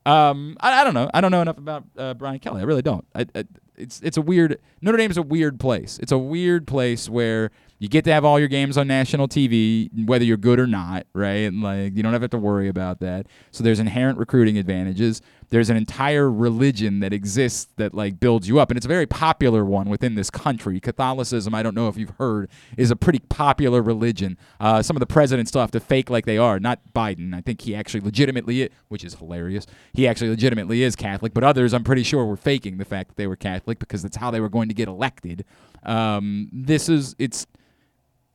Um, 0.06 0.56
I, 0.62 0.82
I 0.82 0.84
don't 0.86 0.94
know. 0.94 1.10
I 1.14 1.20
don't 1.20 1.32
know 1.32 1.42
enough 1.42 1.58
about 1.58 1.84
uh, 1.98 2.14
Brian 2.14 2.40
Kelly. 2.40 2.62
I 2.62 2.64
really 2.64 2.82
don't. 2.82 3.06
I, 3.14 3.26
I, 3.36 3.44
it's 3.82 4.00
it's 4.02 4.18
a 4.18 4.22
weird. 4.22 4.60
Notre 4.82 4.98
Dame 4.98 5.12
is 5.12 5.18
a 5.18 5.22
weird 5.24 5.60
place. 5.60 6.00
It's 6.02 6.12
a 6.12 6.18
weird 6.18 6.68
place 6.68 7.10
where 7.10 7.52
You 7.82 7.90
get 7.90 8.04
to 8.06 8.14
have 8.14 8.24
all 8.24 8.38
your 8.38 8.48
games 8.48 8.78
on 8.78 8.86
national 8.86 9.28
TV, 9.28 9.90
whether 10.06 10.24
you're 10.24 10.38
good 10.38 10.60
or 10.60 10.68
not, 10.68 11.08
right? 11.14 11.48
And 11.50 11.64
like 11.64 11.98
you 11.98 12.04
don't 12.04 12.14
have 12.14 12.30
to 12.30 12.38
worry 12.38 12.68
about 12.68 13.00
that. 13.00 13.26
So 13.50 13.64
there's 13.64 13.80
inherent 13.80 14.20
recruiting 14.20 14.60
advantages. 14.60 15.20
There's 15.52 15.70
an 15.70 15.76
entire 15.76 16.32
religion 16.32 17.02
that 17.02 17.12
exists 17.12 17.68
that 17.76 17.94
like 17.94 18.20
builds 18.20 18.48
you 18.48 18.60
up, 18.60 18.72
and 18.72 18.78
it's 18.78 18.86
a 18.86 18.90
very 18.90 19.06
popular 19.06 19.66
one 19.66 19.90
within 19.90 20.16
this 20.16 20.30
country. 20.30 20.80
Catholicism, 20.80 21.54
I 21.54 21.62
don't 21.62 21.76
know 21.76 21.90
if 21.90 21.98
you've 21.98 22.16
heard, 22.18 22.50
is 22.78 22.90
a 22.90 22.96
pretty 22.96 23.20
popular 23.20 23.82
religion. 23.82 24.38
Uh, 24.62 24.82
some 24.82 24.96
of 24.96 25.02
the 25.02 25.06
presidents 25.06 25.50
still 25.50 25.60
have 25.60 25.72
to 25.72 25.82
fake 25.82 26.10
like 26.10 26.26
they 26.26 26.38
are. 26.38 26.58
Not 26.58 26.80
Biden. 26.96 27.36
I 27.36 27.42
think 27.42 27.62
he 27.62 27.76
actually 27.76 28.00
legitimately, 28.00 28.70
which 28.88 29.04
is 29.04 29.16
hilarious. 29.16 29.68
He 29.94 30.08
actually 30.08 30.30
legitimately 30.30 30.84
is 30.84 30.96
Catholic, 30.96 31.34
but 31.34 31.44
others, 31.44 31.74
I'm 31.74 31.84
pretty 31.84 32.04
sure, 32.04 32.26
were 32.26 32.38
faking 32.38 32.78
the 32.78 32.86
fact 32.86 33.10
that 33.10 33.18
they 33.18 33.28
were 33.28 33.36
Catholic 33.36 33.78
because 33.78 34.02
that's 34.02 34.18
how 34.18 34.32
they 34.32 34.40
were 34.40 34.50
going 34.50 34.70
to 34.70 34.74
get 34.74 34.88
elected. 34.88 35.44
Um, 35.84 36.50
this 36.54 36.88
is 36.88 37.14
it's 37.20 37.46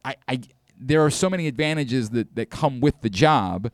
I, 0.05 0.17
I 0.29 0.41
there 0.79 1.03
are 1.03 1.11
so 1.11 1.31
many 1.31 1.47
advantages 1.47 2.11
that, 2.11 2.35
that 2.35 2.51
come 2.51 2.81
with 2.81 3.01
the 3.01 3.09
job 3.09 3.71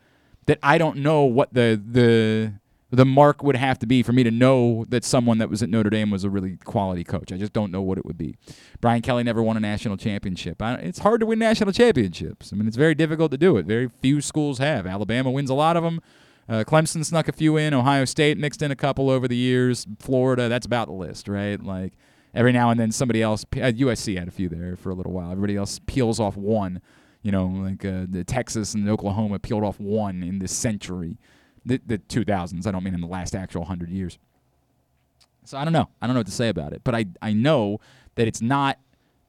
that 0.47 0.59
I 0.63 0.79
don't 0.79 0.99
know 0.99 1.25
what 1.25 1.53
the 1.53 1.81
the 1.85 2.55
the 2.93 3.07
mark 3.07 3.43
would 3.43 3.57
have 3.57 3.79
to 3.79 3.87
be 3.87 4.03
for 4.03 4.13
me 4.13 4.23
to 4.23 4.31
know 4.31 4.85
that 4.91 5.03
someone 5.03 5.39
that 5.39 5.49
was 5.49 5.63
at 5.63 5.71
Notre 5.71 5.89
Dame 5.89 6.11
was 6.11 6.25
a 6.25 6.31
really 6.31 6.59
quality 6.59 7.03
coach. 7.03 7.33
I 7.33 7.39
just 7.39 7.55
don't 7.55 7.73
know 7.73 7.81
what 7.81 7.97
it 7.97 8.05
would 8.05 8.19
be. 8.19 8.37
Brian 8.83 9.01
Kelly 9.01 9.23
never 9.23 9.43
won 9.43 9.57
a 9.57 9.61
national 9.61 9.97
championship. 9.97 10.61
I, 10.61 10.75
it's 10.75 10.99
hard 10.99 11.21
to 11.21 11.27
win 11.27 11.39
national 11.39 11.73
championships. 11.73 12.53
I 12.53 12.57
mean, 12.57 12.69
it's 12.69 12.77
very 12.77 12.95
difficult 12.95 13.31
to 13.33 13.39
do 13.39 13.57
it. 13.57 13.65
Very 13.65 13.89
few 14.03 14.21
schools 14.21 14.59
have. 14.59 14.87
Alabama 14.87 15.31
wins 15.31 15.49
a 15.49 15.55
lot 15.55 15.79
of 15.79 15.83
them. 15.83 16.03
Uh, 16.47 16.65
Clemson 16.65 17.03
snuck 17.03 17.29
a 17.29 17.33
few 17.33 17.57
in. 17.57 17.73
Ohio 17.73 18.05
State 18.05 18.37
mixed 18.37 18.61
in 18.61 18.71
a 18.71 18.77
couple 18.77 19.09
over 19.09 19.27
the 19.27 19.37
years. 19.37 19.87
Florida, 19.99 20.51
that's 20.51 20.67
about 20.67 20.89
the 20.89 20.93
list, 20.93 21.29
right? 21.29 21.63
Like 21.63 21.95
every 22.35 22.53
now 22.53 22.69
and 22.69 22.79
then 22.79 22.93
somebody 22.93 23.23
else 23.23 23.47
uh, 23.55 23.73
USC 23.73 24.19
had 24.19 24.29
a 24.29 24.33
few 24.33 24.51
there 24.51 24.77
for 24.77 24.91
a 24.91 24.95
little 24.95 25.13
while. 25.13 25.31
Everybody 25.31 25.57
else 25.57 25.81
peels 25.87 26.21
off 26.21 26.37
one. 26.37 26.83
You 27.23 27.33
know, 27.33 27.47
like 27.47 27.85
uh, 27.87 28.05
the 28.07 28.23
Texas 28.25 28.75
and 28.75 28.87
Oklahoma 28.87 29.39
peeled 29.39 29.65
off 29.65 29.81
one 29.81 30.23
in 30.23 30.41
this 30.41 30.53
century, 30.53 31.19
the, 31.65 31.81
the 31.87 31.99
2000s. 31.99 32.67
I 32.67 32.71
don't 32.71 32.85
mean 32.85 32.95
in 32.95 33.01
the 33.01 33.07
last 33.07 33.35
actual 33.35 33.65
hundred 33.65 33.91
years. 33.91 34.19
So 35.45 35.59
I 35.59 35.65
don't 35.65 35.73
know. 35.73 35.89
I 36.01 36.07
don't 36.07 36.15
know 36.15 36.21
what 36.21 36.27
to 36.27 36.33
say 36.33 36.49
about 36.49 36.73
it, 36.73 36.83
but 36.85 36.95
I 36.95 37.07
I 37.21 37.33
know 37.33 37.81
that 38.15 38.27
it's 38.29 38.41
not. 38.41 38.79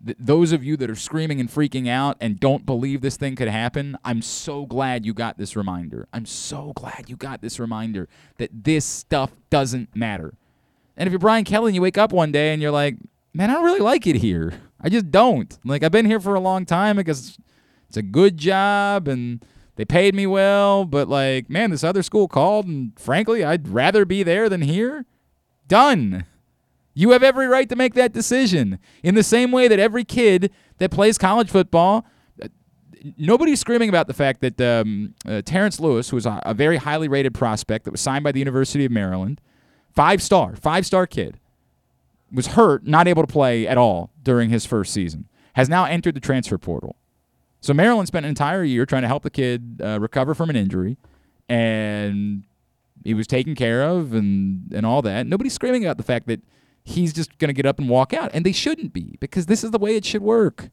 Th- 0.05 0.17
those 0.19 0.51
of 0.51 0.63
you 0.63 0.75
that 0.77 0.89
are 0.89 0.95
screaming 0.95 1.39
and 1.39 1.49
freaking 1.49 1.87
out 1.87 2.17
and 2.19 2.37
don't 2.39 2.65
believe 2.65 2.99
this 3.01 3.15
thing 3.15 3.37
could 3.37 3.47
happen, 3.47 3.97
I'm 4.03 4.21
so 4.21 4.65
glad 4.65 5.05
you 5.05 5.13
got 5.13 5.37
this 5.37 5.55
reminder. 5.55 6.07
I'm 6.11 6.25
so 6.25 6.73
glad 6.75 7.05
you 7.09 7.15
got 7.15 7.41
this 7.41 7.57
reminder 7.57 8.09
that 8.37 8.49
this 8.65 8.83
stuff 8.83 9.31
doesn't 9.49 9.95
matter. 9.95 10.33
And 10.97 11.07
if 11.07 11.11
you're 11.11 11.19
Brian 11.19 11.45
Kelly 11.45 11.69
and 11.69 11.75
you 11.75 11.81
wake 11.81 11.97
up 11.97 12.11
one 12.11 12.31
day 12.31 12.51
and 12.51 12.61
you're 12.61 12.69
like, 12.69 12.97
man, 13.33 13.49
I 13.49 13.53
don't 13.53 13.63
really 13.63 13.79
like 13.79 14.05
it 14.05 14.17
here. 14.17 14.53
I 14.79 14.89
just 14.89 15.09
don't. 15.09 15.57
Like, 15.63 15.83
I've 15.83 15.91
been 15.91 16.05
here 16.05 16.19
for 16.19 16.35
a 16.35 16.39
long 16.39 16.65
time 16.65 16.97
because 16.97 17.37
it's 17.87 17.97
a 17.97 18.01
good 18.01 18.37
job 18.37 19.07
and 19.07 19.43
they 19.75 19.85
paid 19.85 20.13
me 20.13 20.27
well, 20.27 20.85
but 20.85 21.07
like, 21.07 21.49
man, 21.49 21.71
this 21.71 21.83
other 21.83 22.03
school 22.03 22.27
called 22.27 22.67
and 22.67 22.97
frankly, 22.99 23.43
I'd 23.43 23.67
rather 23.67 24.05
be 24.05 24.23
there 24.23 24.49
than 24.49 24.61
here. 24.61 25.05
Done. 25.67 26.25
You 26.93 27.11
have 27.11 27.23
every 27.23 27.47
right 27.47 27.67
to 27.69 27.75
make 27.75 27.95
that 27.95 28.13
decision. 28.13 28.77
In 29.01 29.15
the 29.15 29.23
same 29.23 29.51
way 29.51 29.67
that 29.67 29.79
every 29.79 30.03
kid 30.03 30.51
that 30.77 30.91
plays 30.91 31.17
college 31.17 31.49
football, 31.49 32.05
uh, 32.41 32.49
nobody's 33.17 33.59
screaming 33.59 33.89
about 33.89 34.05
the 34.05 34.13
fact 34.13 34.41
that 34.41 34.61
um, 34.61 35.15
uh, 35.25 35.41
Terrence 35.43 35.79
Lewis, 35.79 36.09
who 36.09 36.17
was 36.17 36.27
a, 36.27 36.39
a 36.45 36.53
very 36.53 36.77
highly 36.77 37.07
rated 37.07 37.33
prospect 37.33 37.85
that 37.85 37.91
was 37.91 38.01
signed 38.01 38.23
by 38.23 38.31
the 38.31 38.39
University 38.39 38.85
of 38.85 38.91
Maryland, 38.91 39.41
five 39.91 40.21
star, 40.21 40.55
five 40.55 40.85
star 40.85 41.07
kid, 41.07 41.39
was 42.31 42.47
hurt, 42.47 42.85
not 42.85 43.07
able 43.07 43.23
to 43.23 43.31
play 43.31 43.67
at 43.67 43.77
all 43.77 44.11
during 44.21 44.51
his 44.51 44.65
first 44.65 44.93
season, 44.93 45.27
has 45.53 45.69
now 45.69 45.85
entered 45.85 46.15
the 46.15 46.19
transfer 46.19 46.59
portal. 46.59 46.95
So 47.63 47.73
Maryland 47.73 48.07
spent 48.09 48.25
an 48.25 48.29
entire 48.29 48.61
year 48.65 48.85
trying 48.85 49.03
to 49.03 49.07
help 49.07 49.23
the 49.23 49.29
kid 49.29 49.79
uh, 49.81 49.97
recover 49.97 50.33
from 50.35 50.49
an 50.49 50.57
injury, 50.57 50.97
and 51.47 52.43
he 53.05 53.13
was 53.13 53.25
taken 53.25 53.55
care 53.55 53.83
of 53.83 54.13
and, 54.13 54.69
and 54.73 54.85
all 54.85 55.01
that. 55.03 55.27
Nobody's 55.27 55.53
screaming 55.53 55.85
about 55.85 55.95
the 55.95 56.03
fact 56.03 56.27
that 56.27 56.41
he's 56.83 57.13
just 57.13 57.37
going 57.37 57.47
to 57.47 57.53
get 57.53 57.65
up 57.65 57.79
and 57.79 57.87
walk 57.87 58.13
out, 58.13 58.31
and 58.33 58.45
they 58.45 58.51
shouldn't 58.51 58.91
be 58.91 59.15
because 59.21 59.45
this 59.45 59.63
is 59.63 59.71
the 59.71 59.79
way 59.79 59.95
it 59.95 60.03
should 60.03 60.21
work. 60.21 60.71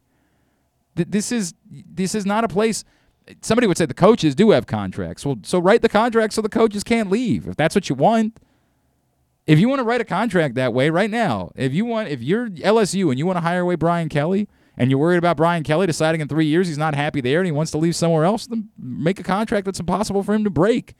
Th- 0.97 1.07
This 1.09 1.31
is 1.31 1.55
this 1.71 2.17
is 2.17 2.27
not 2.27 2.43
a 2.43 2.49
place. 2.49 2.83
Somebody 3.41 3.69
would 3.69 3.79
say 3.79 3.87
the 3.87 3.95
coaches 3.95 4.35
do 4.35 4.51
have 4.51 4.67
contracts. 4.67 5.25
Well, 5.25 5.37
so 5.45 5.61
write 5.61 5.83
the 5.83 5.89
contract 5.89 6.33
so 6.33 6.43
the 6.43 6.49
coaches 6.49 6.83
can't 6.83 7.09
leave 7.09 7.47
if 7.47 7.55
that's 7.55 7.77
what 7.77 7.89
you 7.89 7.95
want. 7.95 8.39
If 9.47 9.61
you 9.61 9.69
want 9.69 9.79
to 9.79 9.85
write 9.85 10.01
a 10.01 10.05
contract 10.05 10.57
that 10.57 10.75
way 10.75 10.91
right 10.91 11.11
now, 11.11 11.53
if 11.55 11.73
you 11.73 11.85
want, 11.85 12.09
if 12.09 12.21
you're 12.21 12.49
LSU 12.51 13.11
and 13.11 13.19
you 13.19 13.27
want 13.27 13.37
to 13.37 13.43
hire 13.43 13.61
away 13.61 13.77
Brian 13.77 14.09
Kelly, 14.09 14.49
and 14.81 14.91
you're 14.91 14.99
worried 14.99 15.19
about 15.19 15.37
Brian 15.37 15.63
Kelly 15.63 15.87
deciding 15.87 16.23
in 16.23 16.29
three 16.29 16.47
years 16.47 16.67
he's 16.67 16.79
not 16.79 16.95
happy 16.95 17.21
there 17.21 17.41
and 17.41 17.45
he 17.45 17.53
wants 17.53 17.71
to 17.73 17.77
leave 17.77 17.95
somewhere 17.95 18.25
else, 18.25 18.47
then 18.47 18.71
make 18.79 19.21
a 19.21 19.23
contract 19.23 19.67
that's 19.67 19.79
impossible 19.79 20.23
for 20.23 20.33
him 20.33 20.43
to 20.43 20.49
break. 20.49 20.95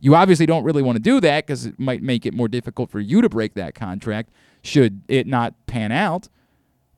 You 0.00 0.16
obviously 0.16 0.44
don't 0.44 0.64
really 0.64 0.82
want 0.82 0.96
to 0.96 1.02
do 1.02 1.20
that 1.20 1.46
because 1.46 1.66
it 1.66 1.78
might 1.78 2.02
make 2.02 2.26
it 2.26 2.34
more 2.34 2.48
difficult 2.48 2.90
for 2.90 2.98
you 2.98 3.22
to 3.22 3.28
break 3.28 3.54
that 3.54 3.76
contract 3.76 4.30
should 4.60 5.02
it 5.06 5.28
not 5.28 5.54
pan 5.68 5.92
out. 5.92 6.28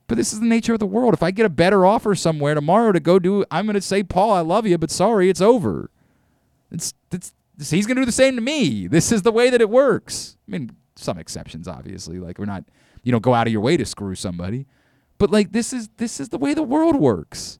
But 0.06 0.16
this 0.16 0.32
is 0.32 0.40
the 0.40 0.46
nature 0.46 0.72
of 0.72 0.78
the 0.78 0.86
world. 0.86 1.12
If 1.12 1.22
I 1.22 1.30
get 1.30 1.44
a 1.44 1.50
better 1.50 1.84
offer 1.84 2.14
somewhere 2.14 2.54
tomorrow 2.54 2.92
to 2.92 3.00
go 3.00 3.18
do, 3.18 3.44
I'm 3.50 3.66
going 3.66 3.74
to 3.74 3.82
say, 3.82 4.02
Paul, 4.02 4.32
I 4.32 4.40
love 4.40 4.66
you, 4.66 4.78
but 4.78 4.90
sorry, 4.90 5.28
it's 5.28 5.42
over. 5.42 5.90
It's, 6.70 6.94
it's 7.12 7.34
he's 7.70 7.86
going 7.86 7.96
to 7.96 8.02
do 8.02 8.06
the 8.06 8.12
same 8.12 8.34
to 8.36 8.40
me. 8.40 8.86
This 8.86 9.12
is 9.12 9.20
the 9.20 9.32
way 9.32 9.50
that 9.50 9.60
it 9.60 9.68
works. 9.68 10.38
I 10.48 10.52
mean, 10.52 10.74
some 10.96 11.18
exceptions, 11.18 11.68
obviously. 11.68 12.18
Like 12.18 12.38
we're 12.38 12.46
not, 12.46 12.64
you 13.02 13.12
don't 13.12 13.22
go 13.22 13.34
out 13.34 13.46
of 13.46 13.52
your 13.52 13.60
way 13.60 13.76
to 13.76 13.84
screw 13.84 14.14
somebody, 14.14 14.64
but 15.24 15.30
like 15.30 15.52
this 15.52 15.72
is 15.72 15.88
this 15.96 16.20
is 16.20 16.28
the 16.28 16.36
way 16.36 16.52
the 16.52 16.62
world 16.62 16.96
works. 16.96 17.58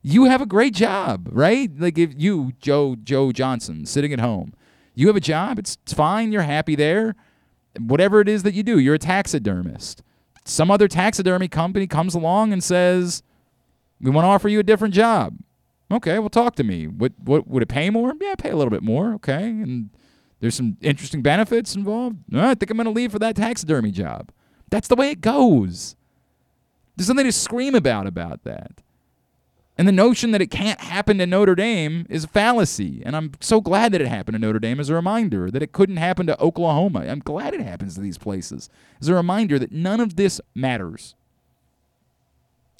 You 0.00 0.24
have 0.24 0.40
a 0.40 0.46
great 0.46 0.72
job, 0.72 1.28
right? 1.30 1.70
Like 1.78 1.98
if 1.98 2.14
you, 2.16 2.52
Joe 2.58 2.96
Joe 2.96 3.32
Johnson, 3.32 3.84
sitting 3.84 4.14
at 4.14 4.20
home, 4.20 4.54
you 4.94 5.06
have 5.08 5.16
a 5.16 5.20
job. 5.20 5.58
It's, 5.58 5.76
it's 5.82 5.92
fine. 5.92 6.32
You're 6.32 6.40
happy 6.40 6.74
there. 6.74 7.14
Whatever 7.78 8.22
it 8.22 8.30
is 8.30 8.44
that 8.44 8.54
you 8.54 8.62
do, 8.62 8.78
you're 8.78 8.94
a 8.94 8.98
taxidermist. 8.98 10.02
Some 10.46 10.70
other 10.70 10.88
taxidermy 10.88 11.48
company 11.48 11.86
comes 11.86 12.14
along 12.14 12.54
and 12.54 12.64
says, 12.64 13.22
"We 14.00 14.10
want 14.10 14.24
to 14.24 14.30
offer 14.30 14.48
you 14.48 14.60
a 14.60 14.62
different 14.62 14.94
job." 14.94 15.36
Okay, 15.92 16.18
well, 16.18 16.30
talk 16.30 16.54
to 16.54 16.64
me. 16.64 16.86
What 16.86 17.12
what 17.22 17.46
would 17.46 17.62
it 17.62 17.68
pay 17.68 17.90
more? 17.90 18.14
Yeah, 18.18 18.36
pay 18.36 18.48
a 18.48 18.56
little 18.56 18.70
bit 18.70 18.82
more. 18.82 19.12
Okay, 19.16 19.50
and 19.50 19.90
there's 20.40 20.54
some 20.54 20.78
interesting 20.80 21.20
benefits 21.20 21.74
involved. 21.74 22.16
Right, 22.32 22.52
I 22.52 22.54
think 22.54 22.70
I'm 22.70 22.78
going 22.78 22.86
to 22.86 22.90
leave 22.90 23.12
for 23.12 23.18
that 23.18 23.36
taxidermy 23.36 23.90
job. 23.90 24.32
That's 24.70 24.88
the 24.88 24.96
way 24.96 25.10
it 25.10 25.20
goes. 25.20 25.94
There's 26.96 27.06
something 27.06 27.26
to 27.26 27.32
scream 27.32 27.74
about 27.74 28.06
about 28.06 28.44
that. 28.44 28.82
And 29.78 29.86
the 29.86 29.92
notion 29.92 30.30
that 30.30 30.40
it 30.40 30.50
can't 30.50 30.80
happen 30.80 31.18
to 31.18 31.26
Notre 31.26 31.54
Dame 31.54 32.06
is 32.08 32.24
a 32.24 32.28
fallacy. 32.28 33.02
And 33.04 33.14
I'm 33.14 33.32
so 33.40 33.60
glad 33.60 33.92
that 33.92 34.00
it 34.00 34.08
happened 34.08 34.34
to 34.34 34.38
Notre 34.38 34.58
Dame 34.58 34.80
as 34.80 34.88
a 34.88 34.94
reminder 34.94 35.50
that 35.50 35.62
it 35.62 35.72
couldn't 35.72 35.98
happen 35.98 36.26
to 36.28 36.40
Oklahoma. 36.40 37.00
I'm 37.00 37.18
glad 37.18 37.52
it 37.52 37.60
happens 37.60 37.94
to 37.94 38.00
these 38.00 38.16
places 38.16 38.70
as 39.02 39.08
a 39.08 39.14
reminder 39.14 39.58
that 39.58 39.72
none 39.72 40.00
of 40.00 40.16
this 40.16 40.40
matters. 40.54 41.14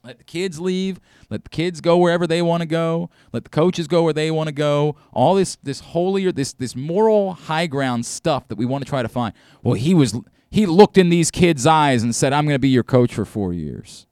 Let 0.02 0.18
the 0.18 0.24
kids 0.24 0.58
leave. 0.58 1.00
Let 1.28 1.44
the 1.44 1.50
kids 1.50 1.82
go 1.82 1.98
wherever 1.98 2.26
they 2.26 2.40
want 2.40 2.62
to 2.62 2.66
go. 2.66 3.10
Let 3.32 3.44
the 3.44 3.50
coaches 3.50 3.88
go 3.88 4.04
where 4.04 4.12
they 4.12 4.30
want 4.30 4.46
to 4.46 4.54
go. 4.54 4.96
All 5.12 5.34
this 5.34 5.56
this 5.64 5.80
holier 5.80 6.30
this 6.30 6.52
this 6.52 6.76
moral 6.76 7.34
high 7.34 7.66
ground 7.66 8.06
stuff 8.06 8.46
that 8.48 8.56
we 8.56 8.64
want 8.64 8.84
to 8.84 8.88
try 8.88 9.02
to 9.02 9.08
find. 9.08 9.34
Well, 9.62 9.74
he 9.74 9.94
was 9.94 10.18
he 10.48 10.64
looked 10.64 10.96
in 10.96 11.08
these 11.08 11.32
kids' 11.32 11.66
eyes 11.66 12.04
and 12.04 12.14
said, 12.14 12.32
"I'm 12.32 12.44
going 12.44 12.54
to 12.54 12.60
be 12.60 12.68
your 12.68 12.84
coach 12.84 13.12
for 13.12 13.24
4 13.24 13.52
years." 13.52 14.05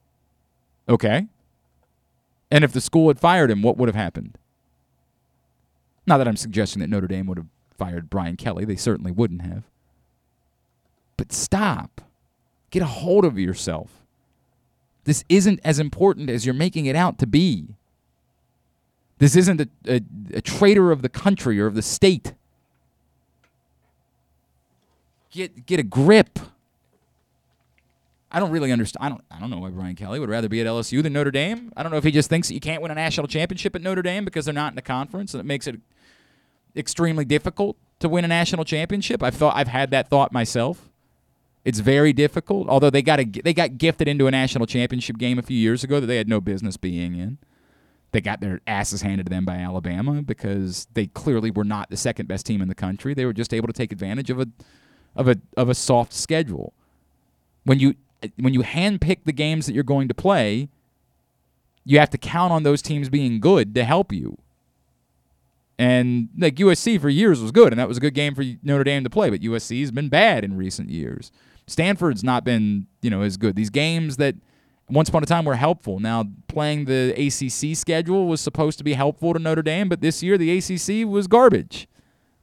Okay? 0.89 1.27
And 2.51 2.65
if 2.65 2.73
the 2.73 2.81
school 2.81 3.09
had 3.09 3.19
fired 3.19 3.51
him, 3.51 3.63
what 3.63 3.77
would 3.77 3.89
have 3.89 3.97
happened? 3.97 4.39
Not 6.07 6.19
that 6.19 6.29
I'm 6.29 6.37
suggesting 6.37 6.81
that 6.81 6.91
Notre 6.91 7.07
Dame 7.07 7.27
would 7.27 7.39
have 7.39 7.47
fired 7.77 8.11
Brian 8.11 8.37
Kelly. 8.37 8.65
They 8.65 8.77
certainly 8.77 9.11
wouldn't 9.11 9.43
have. 9.43 9.65
But 11.17 11.33
stop. 11.33 12.03
Get 12.71 12.83
a 12.83 12.87
hold 12.87 13.25
of 13.25 13.39
yourself. 13.39 14.03
This 15.05 15.25
isn't 15.29 15.61
as 15.65 15.79
important 15.79 16.31
as 16.31 16.45
you're 16.45 16.55
making 16.55 16.87
it 16.87 16.97
out 16.97 17.19
to 17.19 17.27
be. 17.27 17.77
This 19.19 19.37
isn't 19.37 19.61
a, 19.61 19.69
a, 19.87 20.01
a 20.35 20.41
traitor 20.41 20.91
of 20.91 21.03
the 21.03 21.09
country 21.09 21.61
or 21.61 21.67
of 21.67 21.75
the 21.75 21.83
state. 21.83 22.35
Get 25.31 25.67
get 25.67 25.81
a 25.81 25.85
grip. 25.85 26.39
I 28.35 28.41
don't 28.41 28.51
really 28.51 28.73
understand. 28.73 29.05
I 29.05 29.09
don't. 29.09 29.25
I 29.31 29.39
don't 29.39 29.49
know 29.49 29.59
why 29.59 29.71
Brian 29.71 29.95
Kelly 29.95 30.19
would 30.19 30.29
rather 30.29 30.49
be 30.49 30.61
at 30.61 30.67
LSU 30.67 31.05
than 31.05 31.13
Notre 31.13 31.31
Dame. 31.31 31.73
I 31.77 31.85
don't 31.85 31.93
know 31.93 31.99
if 31.99 32.05
he 32.05 32.11
just 32.11 32.29
thinks 32.29 32.51
you 32.51 32.59
can't 32.59 32.83
win 32.83 32.91
a 32.91 32.95
national 32.97 33.29
championship 33.29 33.77
at 33.77 33.83
Notre 33.83 34.03
Dame 34.03 34.25
because 34.25 34.45
they're 34.45 34.53
not 34.53 34.73
in 34.73 34.77
the 34.77 34.83
conference, 34.83 35.35
and 35.35 35.41
it 35.41 35.45
makes 35.45 35.69
it 35.69 35.77
extremely 36.75 37.25
difficult 37.25 37.77
to 38.01 38.09
win 38.09 38.25
a 38.25 38.29
national 38.29 38.65
championship. 38.65 39.23
I've 39.23 39.37
thought. 39.37 39.55
I've 39.55 39.69
had 39.69 39.93
that 39.93 40.11
thought 40.11 40.33
myself. 40.33 40.91
It's 41.65 41.79
very 41.79 42.13
difficult. 42.13 42.69
Although 42.69 42.91
they 42.91 43.03
got 43.03 43.21
a, 43.21 43.25
they 43.25 43.55
got 43.55 43.79
gifted 43.79 44.09
into 44.09 44.27
a 44.27 44.33
national 44.33 44.67
championship 44.67 45.17
game 45.17 45.39
a 45.39 45.43
few 45.43 45.57
years 45.57 45.85
ago 45.85 46.01
that 46.01 46.07
they 46.07 46.17
had 46.17 46.29
no 46.29 46.41
business 46.41 46.77
being 46.77 47.15
in. 47.15 47.39
They 48.11 48.21
got 48.21 48.41
their 48.41 48.61
asses 48.67 49.03
handed 49.03 49.27
to 49.27 49.31
them 49.31 49.45
by 49.45 49.59
Alabama 49.59 50.23
because 50.23 50.89
they 50.93 51.07
clearly 51.07 51.53
were 51.53 51.65
not 51.65 51.89
the 51.89 51.97
second 51.97 52.27
best 52.27 52.47
team 52.47 52.61
in 52.61 52.67
the 52.67 52.75
country. 52.75 53.15
They 53.15 53.27
were 53.27 53.33
just 53.33 53.55
able 53.55 53.69
to 53.69 53.73
take 53.73 53.93
advantage 53.93 54.29
of 54.29 54.41
a 54.41 54.49
of 55.15 55.29
a 55.29 55.37
of 55.57 55.69
a 55.69 55.75
soft 55.75 56.13
schedule. 56.13 56.75
When 57.63 57.79
you 57.79 57.95
when 58.37 58.55
you 58.55 58.63
handpick 58.63 59.25
the 59.25 59.33
games 59.33 59.67
that 59.67 59.75
you're 59.75 59.85
going 59.85 60.09
to 60.09 60.15
play, 60.15 60.69
you 61.85 61.99
have 61.99 62.11
to 62.11 62.19
count 62.19 62.53
on 62.53 62.63
those 62.63 62.83
teams 62.83 63.09
being 63.09 63.41
good 63.41 63.75
to 63.75 63.85
help 63.85 64.13
you. 64.13 64.39
And 65.79 66.29
like 66.39 66.55
USC 66.57 67.01
for 67.01 67.09
years 67.09 67.41
was 67.41 67.51
good, 67.51 67.73
and 67.73 67.81
that 67.81 67.89
was 67.89 67.97
a 67.97 68.01
good 68.01 68.15
game 68.15 68.35
for 68.35 68.45
Notre 68.63 68.85
Dame 68.85 69.05
to 69.05 69.11
play. 69.11 69.29
But 69.29 69.41
USC 69.41 69.81
has 69.81 69.91
been 69.91 70.09
bad 70.09 70.45
in 70.45 70.57
recent 70.57 70.89
years. 70.89 71.33
Stanford's 71.67 72.23
not 72.23 72.45
been, 72.45 72.87
you 73.03 73.11
know, 73.11 73.23
as 73.23 73.37
good. 73.37 73.57
These 73.57 73.71
games 73.71 74.17
that 74.19 74.37
once 74.89 75.09
upon 75.09 75.23
a 75.23 75.27
time 75.27 75.45
were 75.45 75.57
helpful. 75.57 75.99
Now 75.99 76.27
playing 76.47 76.85
the 76.85 77.13
ACC 77.13 77.77
schedule 77.77 78.27
was 78.27 78.41
supposed 78.41 78.79
to 78.79 78.85
be 78.85 78.93
helpful 78.93 79.33
to 79.33 79.39
Notre 79.39 79.63
Dame, 79.63 79.89
but 79.89 80.01
this 80.01 80.23
year 80.23 80.39
the 80.39 80.57
ACC 80.57 81.09
was 81.09 81.27
garbage. 81.27 81.89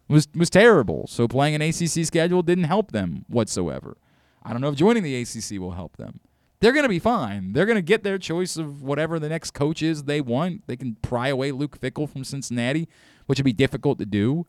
Was 0.08 0.28
was 0.36 0.50
terrible. 0.50 1.08
So 1.08 1.28
playing 1.28 1.56
an 1.56 1.62
ACC 1.62 2.06
schedule 2.06 2.42
didn't 2.42 2.66
help 2.66 2.92
them 2.92 3.24
whatsoever. 3.30 3.96
I 4.44 4.52
don't 4.52 4.62
know 4.62 4.70
if 4.70 4.76
joining 4.76 5.04
the 5.04 5.16
ACC 5.16 5.60
will 5.60 5.72
help 5.72 5.98
them. 5.98 6.20
They're 6.60 6.74
going 6.74 6.84
to 6.84 6.90
be 6.90 7.00
fine. 7.00 7.54
They're 7.54 7.66
going 7.66 7.78
to 7.78 7.82
get 7.82 8.04
their 8.04 8.20
choice 8.20 8.56
of 8.56 8.84
whatever 8.84 9.18
the 9.20 9.30
next 9.30 9.52
coach 9.52 9.82
is 9.82 10.04
they 10.04 10.22
want. 10.22 10.68
They 10.68 10.76
can 10.76 10.96
pry 11.02 11.30
away 11.30 11.52
Luke 11.52 11.80
Fickell 11.80 12.08
from 12.08 12.24
Cincinnati, 12.24 12.88
which 13.26 13.40
would 13.40 13.46
be 13.46 13.54
difficult 13.54 13.98
to 14.00 14.06
do 14.06 14.46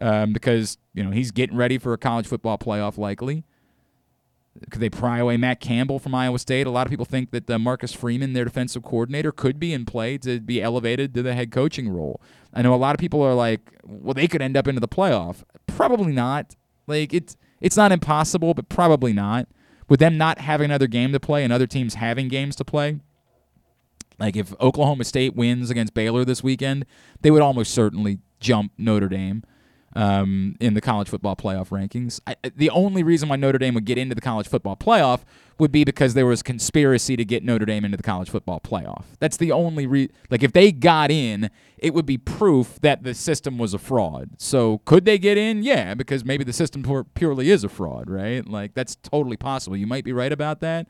um, 0.00 0.32
because 0.32 0.78
you 0.94 1.04
know 1.04 1.10
he's 1.10 1.30
getting 1.30 1.56
ready 1.56 1.78
for 1.78 1.92
a 1.92 1.98
college 1.98 2.26
football 2.26 2.58
playoff 2.58 2.98
likely. 2.98 3.44
Could 4.70 4.82
they 4.82 4.90
pry 4.90 5.18
away 5.18 5.38
Matt 5.38 5.60
Campbell 5.60 5.98
from 5.98 6.14
Iowa 6.14 6.38
State? 6.38 6.66
A 6.66 6.70
lot 6.70 6.86
of 6.86 6.90
people 6.90 7.06
think 7.06 7.30
that 7.30 7.48
uh, 7.48 7.58
Marcus 7.58 7.94
Freeman, 7.94 8.34
their 8.34 8.44
defensive 8.44 8.82
coordinator, 8.82 9.32
could 9.32 9.58
be 9.58 9.72
in 9.72 9.86
play 9.86 10.18
to 10.18 10.40
be 10.40 10.60
elevated 10.60 11.14
to 11.14 11.22
the 11.22 11.32
head 11.32 11.50
coaching 11.50 11.88
role. 11.88 12.20
I 12.52 12.60
know 12.60 12.74
a 12.74 12.76
lot 12.76 12.94
of 12.94 12.98
people 12.98 13.22
are 13.22 13.32
like, 13.32 13.60
well, 13.82 14.12
they 14.12 14.28
could 14.28 14.42
end 14.42 14.56
up 14.58 14.68
into 14.68 14.80
the 14.80 14.88
playoff. 14.88 15.42
Probably 15.66 16.12
not. 16.12 16.54
Like 16.86 17.14
it's 17.14 17.36
it's 17.62 17.76
not 17.76 17.92
impossible, 17.92 18.52
but 18.52 18.68
probably 18.68 19.12
not. 19.14 19.48
With 19.88 20.00
them 20.00 20.18
not 20.18 20.38
having 20.38 20.66
another 20.66 20.86
game 20.86 21.12
to 21.12 21.20
play 21.20 21.44
and 21.44 21.52
other 21.52 21.66
teams 21.66 21.94
having 21.94 22.28
games 22.28 22.56
to 22.56 22.64
play, 22.64 23.00
like 24.18 24.36
if 24.36 24.58
Oklahoma 24.60 25.04
State 25.04 25.34
wins 25.34 25.70
against 25.70 25.94
Baylor 25.94 26.24
this 26.24 26.42
weekend, 26.42 26.86
they 27.20 27.30
would 27.30 27.42
almost 27.42 27.72
certainly 27.72 28.18
jump 28.40 28.72
Notre 28.78 29.08
Dame 29.08 29.42
um, 29.94 30.56
in 30.60 30.74
the 30.74 30.80
college 30.80 31.08
football 31.08 31.36
playoff 31.36 31.68
rankings. 31.68 32.20
I, 32.26 32.36
the 32.56 32.70
only 32.70 33.02
reason 33.02 33.28
why 33.28 33.36
Notre 33.36 33.58
Dame 33.58 33.74
would 33.74 33.84
get 33.84 33.98
into 33.98 34.14
the 34.14 34.20
college 34.20 34.48
football 34.48 34.76
playoff 34.76 35.20
would 35.58 35.70
be 35.70 35.84
because 35.84 36.14
there 36.14 36.26
was 36.26 36.42
conspiracy 36.42 37.16
to 37.16 37.24
get 37.24 37.44
Notre 37.44 37.66
Dame 37.66 37.84
into 37.84 37.96
the 37.96 38.02
college 38.02 38.30
football 38.30 38.60
playoff. 38.60 39.04
That's 39.18 39.36
the 39.36 39.52
only 39.52 39.86
re 39.86 40.08
like 40.30 40.42
if 40.42 40.52
they 40.52 40.72
got 40.72 41.10
in, 41.10 41.50
it 41.78 41.94
would 41.94 42.06
be 42.06 42.18
proof 42.18 42.80
that 42.80 43.02
the 43.02 43.14
system 43.14 43.58
was 43.58 43.74
a 43.74 43.78
fraud. 43.78 44.30
So 44.38 44.78
could 44.84 45.04
they 45.04 45.18
get 45.18 45.36
in? 45.36 45.62
Yeah, 45.62 45.94
because 45.94 46.24
maybe 46.24 46.44
the 46.44 46.52
system 46.52 46.82
purely 47.14 47.50
is 47.50 47.64
a 47.64 47.68
fraud, 47.68 48.08
right? 48.08 48.46
Like 48.46 48.74
that's 48.74 48.96
totally 48.96 49.36
possible. 49.36 49.76
You 49.76 49.86
might 49.86 50.04
be 50.04 50.12
right 50.12 50.32
about 50.32 50.60
that. 50.60 50.86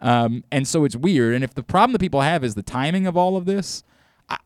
Um, 0.00 0.44
and 0.50 0.66
so 0.66 0.84
it's 0.84 0.96
weird. 0.96 1.34
And 1.34 1.44
if 1.44 1.54
the 1.54 1.62
problem 1.62 1.92
that 1.92 2.00
people 2.00 2.20
have 2.20 2.44
is 2.44 2.54
the 2.54 2.62
timing 2.62 3.06
of 3.06 3.16
all 3.16 3.36
of 3.36 3.46
this, 3.46 3.84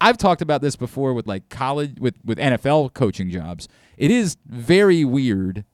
I've 0.00 0.18
talked 0.18 0.42
about 0.42 0.62
this 0.62 0.76
before 0.76 1.14
with 1.14 1.26
like 1.26 1.48
college 1.48 1.98
with 1.98 2.14
with 2.24 2.38
NFL 2.38 2.94
coaching 2.94 3.30
jobs. 3.30 3.68
It 3.96 4.10
is 4.10 4.36
very 4.46 5.04
weird 5.04 5.64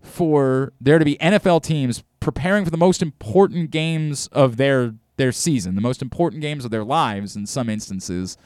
for 0.00 0.72
there 0.80 0.98
to 0.98 1.04
be 1.04 1.16
NFL 1.16 1.62
teams 1.62 2.02
preparing 2.20 2.64
for 2.64 2.70
the 2.70 2.76
most 2.76 3.02
important 3.02 3.70
games 3.70 4.28
of 4.28 4.56
their 4.56 4.94
their 5.16 5.32
season, 5.32 5.74
the 5.74 5.80
most 5.80 6.00
important 6.00 6.40
games 6.40 6.64
of 6.64 6.70
their 6.70 6.84
lives 6.84 7.36
in 7.36 7.46
some 7.46 7.68
instances, 7.68 8.38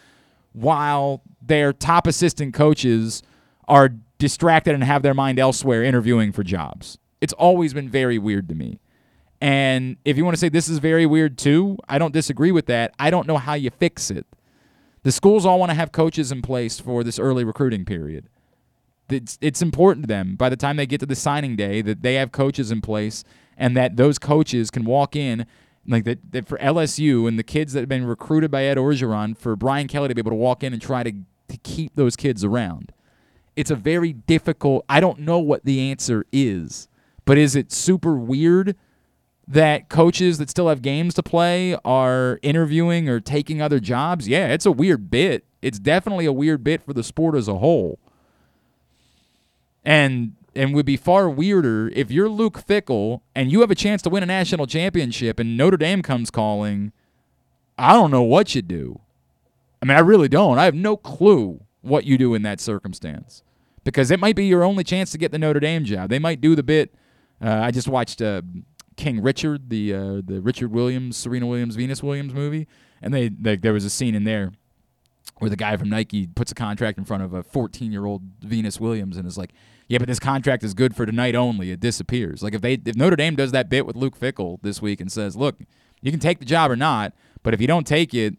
while 0.52 1.22
their 1.40 1.72
top 1.72 2.06
assistant 2.06 2.52
coaches 2.54 3.22
are 3.68 3.90
distracted 4.18 4.74
and 4.74 4.84
have 4.84 5.02
their 5.02 5.14
mind 5.14 5.38
elsewhere 5.38 5.84
interviewing 5.84 6.32
for 6.32 6.42
jobs. 6.42 6.98
It's 7.20 7.32
always 7.34 7.72
been 7.72 7.88
very 7.88 8.18
weird 8.18 8.48
to 8.48 8.54
me. 8.54 8.78
And 9.44 9.98
if 10.06 10.16
you 10.16 10.24
want 10.24 10.34
to 10.36 10.40
say 10.40 10.48
this 10.48 10.70
is 10.70 10.78
very 10.78 11.04
weird 11.04 11.36
too, 11.36 11.76
I 11.86 11.98
don't 11.98 12.14
disagree 12.14 12.50
with 12.50 12.64
that. 12.64 12.94
I 12.98 13.10
don't 13.10 13.26
know 13.26 13.36
how 13.36 13.52
you 13.52 13.68
fix 13.68 14.10
it. 14.10 14.26
The 15.02 15.12
schools 15.12 15.44
all 15.44 15.58
want 15.58 15.68
to 15.68 15.74
have 15.74 15.92
coaches 15.92 16.32
in 16.32 16.40
place 16.40 16.80
for 16.80 17.04
this 17.04 17.18
early 17.18 17.44
recruiting 17.44 17.84
period. 17.84 18.30
It's, 19.10 19.36
it's 19.42 19.60
important 19.60 20.04
to 20.04 20.06
them 20.06 20.36
by 20.36 20.48
the 20.48 20.56
time 20.56 20.78
they 20.78 20.86
get 20.86 21.00
to 21.00 21.06
the 21.06 21.14
signing 21.14 21.56
day 21.56 21.82
that 21.82 22.00
they 22.00 22.14
have 22.14 22.32
coaches 22.32 22.70
in 22.70 22.80
place 22.80 23.22
and 23.54 23.76
that 23.76 23.98
those 23.98 24.18
coaches 24.18 24.70
can 24.70 24.86
walk 24.86 25.14
in 25.14 25.44
like 25.86 26.04
that, 26.04 26.32
that 26.32 26.48
for 26.48 26.56
LSU 26.56 27.28
and 27.28 27.38
the 27.38 27.42
kids 27.42 27.74
that 27.74 27.80
have 27.80 27.88
been 27.90 28.06
recruited 28.06 28.50
by 28.50 28.64
Ed 28.64 28.78
Orgeron 28.78 29.36
for 29.36 29.56
Brian 29.56 29.88
Kelly 29.88 30.08
to 30.08 30.14
be 30.14 30.20
able 30.20 30.30
to 30.30 30.36
walk 30.36 30.64
in 30.64 30.72
and 30.72 30.80
try 30.80 31.02
to, 31.02 31.12
to 31.48 31.58
keep 31.58 31.96
those 31.96 32.16
kids 32.16 32.44
around. 32.44 32.94
It's 33.56 33.70
a 33.70 33.76
very 33.76 34.14
difficult 34.14 34.86
I 34.88 35.00
don't 35.00 35.18
know 35.18 35.38
what 35.38 35.66
the 35.66 35.90
answer 35.90 36.24
is, 36.32 36.88
but 37.26 37.36
is 37.36 37.54
it 37.54 37.72
super 37.72 38.16
weird 38.16 38.74
that 39.46 39.88
coaches 39.88 40.38
that 40.38 40.48
still 40.48 40.68
have 40.68 40.82
games 40.82 41.14
to 41.14 41.22
play 41.22 41.76
are 41.84 42.38
interviewing 42.42 43.08
or 43.08 43.20
taking 43.20 43.60
other 43.60 43.78
jobs, 43.78 44.26
yeah, 44.26 44.48
it's 44.48 44.66
a 44.66 44.72
weird 44.72 45.10
bit. 45.10 45.44
It's 45.60 45.78
definitely 45.78 46.26
a 46.26 46.32
weird 46.32 46.64
bit 46.64 46.84
for 46.84 46.92
the 46.92 47.02
sport 47.02 47.34
as 47.34 47.48
a 47.48 47.56
whole. 47.56 47.98
And 49.84 50.34
and 50.56 50.72
would 50.72 50.86
be 50.86 50.96
far 50.96 51.28
weirder 51.28 51.88
if 51.88 52.12
you're 52.12 52.28
Luke 52.28 52.64
Fickell 52.64 53.22
and 53.34 53.50
you 53.50 53.60
have 53.60 53.72
a 53.72 53.74
chance 53.74 54.02
to 54.02 54.10
win 54.10 54.22
a 54.22 54.26
national 54.26 54.66
championship 54.66 55.40
and 55.40 55.56
Notre 55.56 55.76
Dame 55.76 56.00
comes 56.00 56.30
calling. 56.30 56.92
I 57.76 57.92
don't 57.92 58.12
know 58.12 58.22
what 58.22 58.54
you 58.54 58.62
do. 58.62 59.00
I 59.82 59.86
mean, 59.86 59.96
I 59.96 60.00
really 60.00 60.28
don't. 60.28 60.58
I 60.58 60.64
have 60.64 60.74
no 60.74 60.96
clue 60.96 61.60
what 61.82 62.04
you 62.04 62.16
do 62.16 62.34
in 62.34 62.42
that 62.42 62.60
circumstance 62.60 63.42
because 63.82 64.10
it 64.10 64.20
might 64.20 64.36
be 64.36 64.46
your 64.46 64.62
only 64.62 64.84
chance 64.84 65.10
to 65.12 65.18
get 65.18 65.32
the 65.32 65.38
Notre 65.38 65.60
Dame 65.60 65.84
job. 65.84 66.08
They 66.08 66.18
might 66.18 66.40
do 66.40 66.54
the 66.54 66.62
bit. 66.62 66.94
Uh, 67.42 67.60
I 67.62 67.70
just 67.70 67.88
watched 67.88 68.22
uh, 68.22 68.42
King 68.96 69.22
Richard, 69.22 69.70
the 69.70 69.94
uh, 69.94 70.20
the 70.24 70.40
Richard 70.40 70.70
Williams, 70.70 71.16
Serena 71.16 71.46
Williams, 71.46 71.76
Venus 71.76 72.02
Williams 72.02 72.32
movie, 72.32 72.66
and 73.02 73.12
they, 73.12 73.28
they 73.28 73.56
there 73.56 73.72
was 73.72 73.84
a 73.84 73.90
scene 73.90 74.14
in 74.14 74.24
there 74.24 74.52
where 75.38 75.50
the 75.50 75.56
guy 75.56 75.76
from 75.76 75.88
Nike 75.88 76.26
puts 76.28 76.52
a 76.52 76.54
contract 76.54 76.96
in 76.96 77.04
front 77.04 77.22
of 77.22 77.34
a 77.34 77.42
14 77.42 77.90
year 77.92 78.06
old 78.06 78.22
Venus 78.40 78.78
Williams 78.78 79.16
and 79.16 79.26
is 79.26 79.36
like, 79.36 79.50
yeah, 79.88 79.98
but 79.98 80.06
this 80.06 80.20
contract 80.20 80.62
is 80.62 80.74
good 80.74 80.94
for 80.94 81.04
tonight 81.04 81.34
only. 81.34 81.70
It 81.70 81.80
disappears. 81.80 82.42
Like 82.42 82.54
if 82.54 82.60
they 82.60 82.74
if 82.74 82.96
Notre 82.96 83.16
Dame 83.16 83.36
does 83.36 83.52
that 83.52 83.68
bit 83.68 83.86
with 83.86 83.96
Luke 83.96 84.18
Fickell 84.18 84.58
this 84.62 84.80
week 84.80 85.00
and 85.00 85.10
says, 85.10 85.36
look, 85.36 85.56
you 86.00 86.10
can 86.10 86.20
take 86.20 86.38
the 86.38 86.44
job 86.44 86.70
or 86.70 86.76
not, 86.76 87.12
but 87.42 87.54
if 87.54 87.60
you 87.60 87.66
don't 87.66 87.86
take 87.86 88.14
it, 88.14 88.36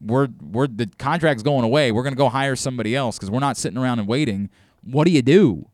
we're 0.00 0.28
we're 0.40 0.66
the 0.66 0.88
contract's 0.98 1.42
going 1.42 1.64
away. 1.64 1.92
We're 1.92 2.02
gonna 2.02 2.16
go 2.16 2.28
hire 2.28 2.56
somebody 2.56 2.96
else 2.96 3.16
because 3.16 3.30
we're 3.30 3.40
not 3.40 3.56
sitting 3.56 3.78
around 3.78 3.98
and 3.98 4.08
waiting. 4.08 4.50
What 4.82 5.04
do 5.04 5.10
you 5.10 5.22
do? 5.22 5.68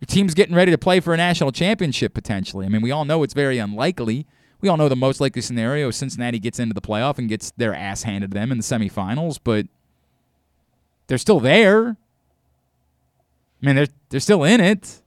Your 0.00 0.06
team's 0.06 0.34
getting 0.34 0.54
ready 0.54 0.70
to 0.70 0.78
play 0.78 1.00
for 1.00 1.12
a 1.12 1.16
national 1.16 1.52
championship 1.52 2.14
potentially. 2.14 2.66
I 2.66 2.68
mean, 2.68 2.82
we 2.82 2.90
all 2.90 3.04
know 3.04 3.22
it's 3.22 3.34
very 3.34 3.58
unlikely. 3.58 4.26
We 4.60 4.68
all 4.68 4.76
know 4.76 4.88
the 4.88 4.96
most 4.96 5.20
likely 5.20 5.42
scenario 5.42 5.88
is 5.88 5.96
Cincinnati 5.96 6.38
gets 6.38 6.58
into 6.58 6.74
the 6.74 6.80
playoff 6.80 7.18
and 7.18 7.28
gets 7.28 7.52
their 7.52 7.74
ass 7.74 8.02
handed 8.02 8.30
to 8.30 8.34
them 8.34 8.50
in 8.52 8.58
the 8.58 8.64
semifinals, 8.64 9.38
but 9.42 9.66
they're 11.06 11.18
still 11.18 11.40
there. 11.40 11.96
I 13.60 13.66
mean, 13.66 13.76
they're 13.76 13.88
they're 14.08 14.20
still 14.20 14.44
in 14.44 14.60
it. 14.60 15.00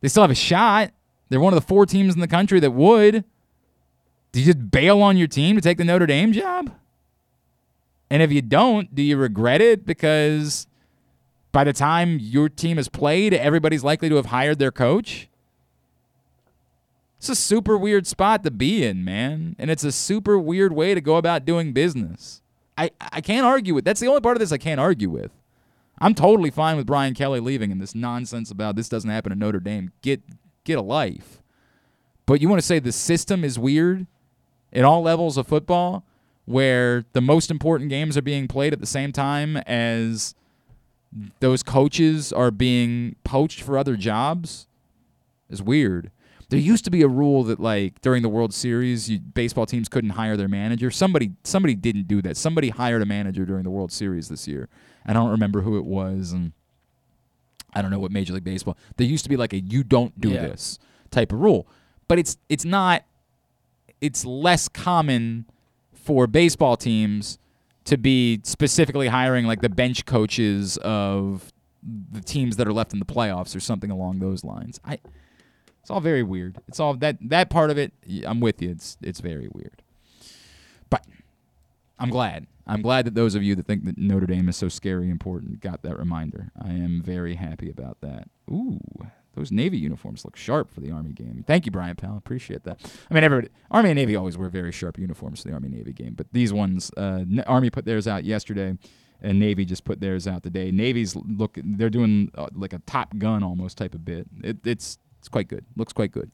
They 0.00 0.08
still 0.08 0.22
have 0.22 0.30
a 0.30 0.36
shot. 0.36 0.90
They're 1.28 1.40
one 1.40 1.52
of 1.52 1.60
the 1.60 1.66
four 1.66 1.86
teams 1.86 2.14
in 2.14 2.20
the 2.20 2.28
country 2.28 2.60
that 2.60 2.72
would. 2.72 3.24
Do 4.32 4.40
you 4.40 4.46
just 4.46 4.70
bail 4.70 5.02
on 5.02 5.16
your 5.16 5.28
team 5.28 5.56
to 5.56 5.62
take 5.62 5.78
the 5.78 5.84
Notre 5.84 6.06
Dame 6.06 6.32
job? 6.32 6.70
And 8.10 8.22
if 8.22 8.30
you 8.30 8.42
don't, 8.42 8.94
do 8.94 9.02
you 9.02 9.16
regret 9.16 9.60
it 9.60 9.86
because 9.86 10.66
by 11.56 11.64
the 11.64 11.72
time 11.72 12.18
your 12.20 12.50
team 12.50 12.76
has 12.76 12.86
played, 12.86 13.32
everybody's 13.32 13.82
likely 13.82 14.10
to 14.10 14.16
have 14.16 14.26
hired 14.26 14.58
their 14.58 14.70
coach. 14.70 15.26
It's 17.16 17.30
a 17.30 17.34
super 17.34 17.78
weird 17.78 18.06
spot 18.06 18.44
to 18.44 18.50
be 18.50 18.84
in, 18.84 19.02
man. 19.06 19.56
And 19.58 19.70
it's 19.70 19.82
a 19.82 19.90
super 19.90 20.38
weird 20.38 20.74
way 20.74 20.94
to 20.94 21.00
go 21.00 21.16
about 21.16 21.46
doing 21.46 21.72
business. 21.72 22.42
I, 22.76 22.90
I 23.00 23.22
can't 23.22 23.46
argue 23.46 23.72
with 23.72 23.86
that's 23.86 24.00
the 24.00 24.06
only 24.06 24.20
part 24.20 24.36
of 24.36 24.40
this 24.40 24.52
I 24.52 24.58
can't 24.58 24.78
argue 24.78 25.08
with. 25.08 25.30
I'm 25.98 26.12
totally 26.12 26.50
fine 26.50 26.76
with 26.76 26.84
Brian 26.84 27.14
Kelly 27.14 27.40
leaving 27.40 27.72
and 27.72 27.80
this 27.80 27.94
nonsense 27.94 28.50
about 28.50 28.76
this 28.76 28.90
doesn't 28.90 29.08
happen 29.08 29.32
at 29.32 29.38
Notre 29.38 29.58
Dame. 29.58 29.92
Get 30.02 30.20
get 30.64 30.76
a 30.76 30.82
life. 30.82 31.42
But 32.26 32.42
you 32.42 32.50
want 32.50 32.60
to 32.60 32.66
say 32.66 32.80
the 32.80 32.92
system 32.92 33.44
is 33.44 33.58
weird 33.58 34.06
at 34.74 34.84
all 34.84 35.00
levels 35.00 35.38
of 35.38 35.46
football 35.46 36.04
where 36.44 37.06
the 37.14 37.22
most 37.22 37.50
important 37.50 37.88
games 37.88 38.14
are 38.18 38.22
being 38.22 38.46
played 38.46 38.74
at 38.74 38.80
the 38.80 38.86
same 38.86 39.10
time 39.10 39.56
as 39.56 40.34
those 41.40 41.62
coaches 41.62 42.32
are 42.32 42.50
being 42.50 43.16
poached 43.24 43.62
for 43.62 43.78
other 43.78 43.96
jobs 43.96 44.66
is 45.48 45.62
weird. 45.62 46.10
There 46.48 46.60
used 46.60 46.84
to 46.84 46.90
be 46.90 47.02
a 47.02 47.08
rule 47.08 47.42
that 47.44 47.58
like 47.58 48.00
during 48.02 48.22
the 48.22 48.28
World 48.28 48.54
Series, 48.54 49.10
you, 49.10 49.18
baseball 49.18 49.66
teams 49.66 49.88
couldn't 49.88 50.10
hire 50.10 50.36
their 50.36 50.48
manager. 50.48 50.90
Somebody 50.90 51.32
somebody 51.42 51.74
didn't 51.74 52.06
do 52.06 52.22
that. 52.22 52.36
Somebody 52.36 52.68
hired 52.68 53.02
a 53.02 53.06
manager 53.06 53.44
during 53.44 53.64
the 53.64 53.70
World 53.70 53.90
Series 53.90 54.28
this 54.28 54.46
year. 54.46 54.68
I 55.04 55.12
don't 55.12 55.30
remember 55.30 55.62
who 55.62 55.76
it 55.76 55.84
was 55.84 56.32
and 56.32 56.52
I 57.74 57.82
don't 57.82 57.90
know 57.90 57.98
what 57.98 58.12
Major 58.12 58.32
League 58.32 58.44
Baseball. 58.44 58.76
There 58.96 59.06
used 59.06 59.24
to 59.24 59.28
be 59.28 59.36
like 59.36 59.52
a 59.52 59.58
you 59.58 59.82
don't 59.82 60.18
do 60.20 60.30
yeah. 60.30 60.42
this 60.42 60.78
type 61.10 61.32
of 61.32 61.40
rule. 61.40 61.66
But 62.08 62.18
it's 62.18 62.36
it's 62.48 62.64
not 62.64 63.04
it's 64.00 64.24
less 64.24 64.68
common 64.68 65.46
for 65.92 66.26
baseball 66.26 66.76
teams 66.76 67.38
to 67.86 67.96
be 67.96 68.40
specifically 68.44 69.08
hiring 69.08 69.46
like 69.46 69.62
the 69.62 69.68
bench 69.68 70.04
coaches 70.06 70.76
of 70.78 71.52
the 72.12 72.20
teams 72.20 72.56
that 72.56 72.66
are 72.66 72.72
left 72.72 72.92
in 72.92 72.98
the 72.98 73.04
playoffs 73.04 73.56
or 73.56 73.60
something 73.60 73.90
along 73.90 74.18
those 74.18 74.44
lines. 74.44 74.80
I 74.84 74.98
It's 75.80 75.90
all 75.90 76.00
very 76.00 76.22
weird. 76.22 76.58
It's 76.68 76.80
all 76.80 76.94
that 76.94 77.16
that 77.20 77.48
part 77.48 77.70
of 77.70 77.78
it. 77.78 77.92
I'm 78.26 78.40
with 78.40 78.60
you. 78.60 78.70
It's 78.70 78.98
it's 79.02 79.20
very 79.20 79.48
weird. 79.52 79.82
But 80.90 81.06
I'm 81.98 82.10
glad. 82.10 82.46
I'm 82.66 82.82
glad 82.82 83.06
that 83.06 83.14
those 83.14 83.36
of 83.36 83.44
you 83.44 83.54
that 83.54 83.66
think 83.66 83.84
that 83.84 83.96
Notre 83.96 84.26
Dame 84.26 84.48
is 84.48 84.56
so 84.56 84.68
scary 84.68 85.08
important 85.08 85.60
got 85.60 85.82
that 85.82 85.96
reminder. 85.96 86.50
I 86.60 86.70
am 86.70 87.00
very 87.00 87.36
happy 87.36 87.70
about 87.70 88.00
that. 88.00 88.28
Ooh, 88.50 88.80
those 89.36 89.52
Navy 89.52 89.78
uniforms 89.78 90.24
look 90.24 90.36
sharp 90.36 90.72
for 90.74 90.80
the 90.80 90.90
Army 90.90 91.12
game. 91.12 91.44
Thank 91.46 91.66
you, 91.66 91.72
Brian 91.72 91.94
Powell. 91.94 92.16
Appreciate 92.16 92.64
that. 92.64 92.80
I 93.10 93.14
mean, 93.14 93.22
everybody, 93.22 93.52
Army 93.70 93.90
and 93.90 93.96
Navy 93.96 94.16
always 94.16 94.36
wear 94.36 94.48
very 94.48 94.72
sharp 94.72 94.98
uniforms 94.98 95.42
for 95.42 95.48
the 95.48 95.54
Army 95.54 95.68
Navy 95.68 95.92
game, 95.92 96.14
but 96.14 96.26
these 96.32 96.52
ones, 96.52 96.90
uh, 96.96 97.24
Army 97.46 97.70
put 97.70 97.84
theirs 97.84 98.08
out 98.08 98.24
yesterday, 98.24 98.76
and 99.22 99.38
Navy 99.38 99.64
just 99.64 99.84
put 99.84 100.00
theirs 100.00 100.26
out 100.26 100.42
today. 100.42 100.70
Navy's 100.70 101.14
look, 101.14 101.58
they're 101.62 101.90
doing 101.90 102.30
uh, 102.34 102.48
like 102.54 102.72
a 102.72 102.80
Top 102.80 103.16
Gun 103.18 103.42
almost 103.42 103.78
type 103.78 103.94
of 103.94 104.04
bit. 104.04 104.26
It, 104.42 104.58
it's 104.64 104.98
it's 105.18 105.28
quite 105.28 105.48
good. 105.48 105.64
Looks 105.76 105.92
quite 105.92 106.12
good. 106.12 106.30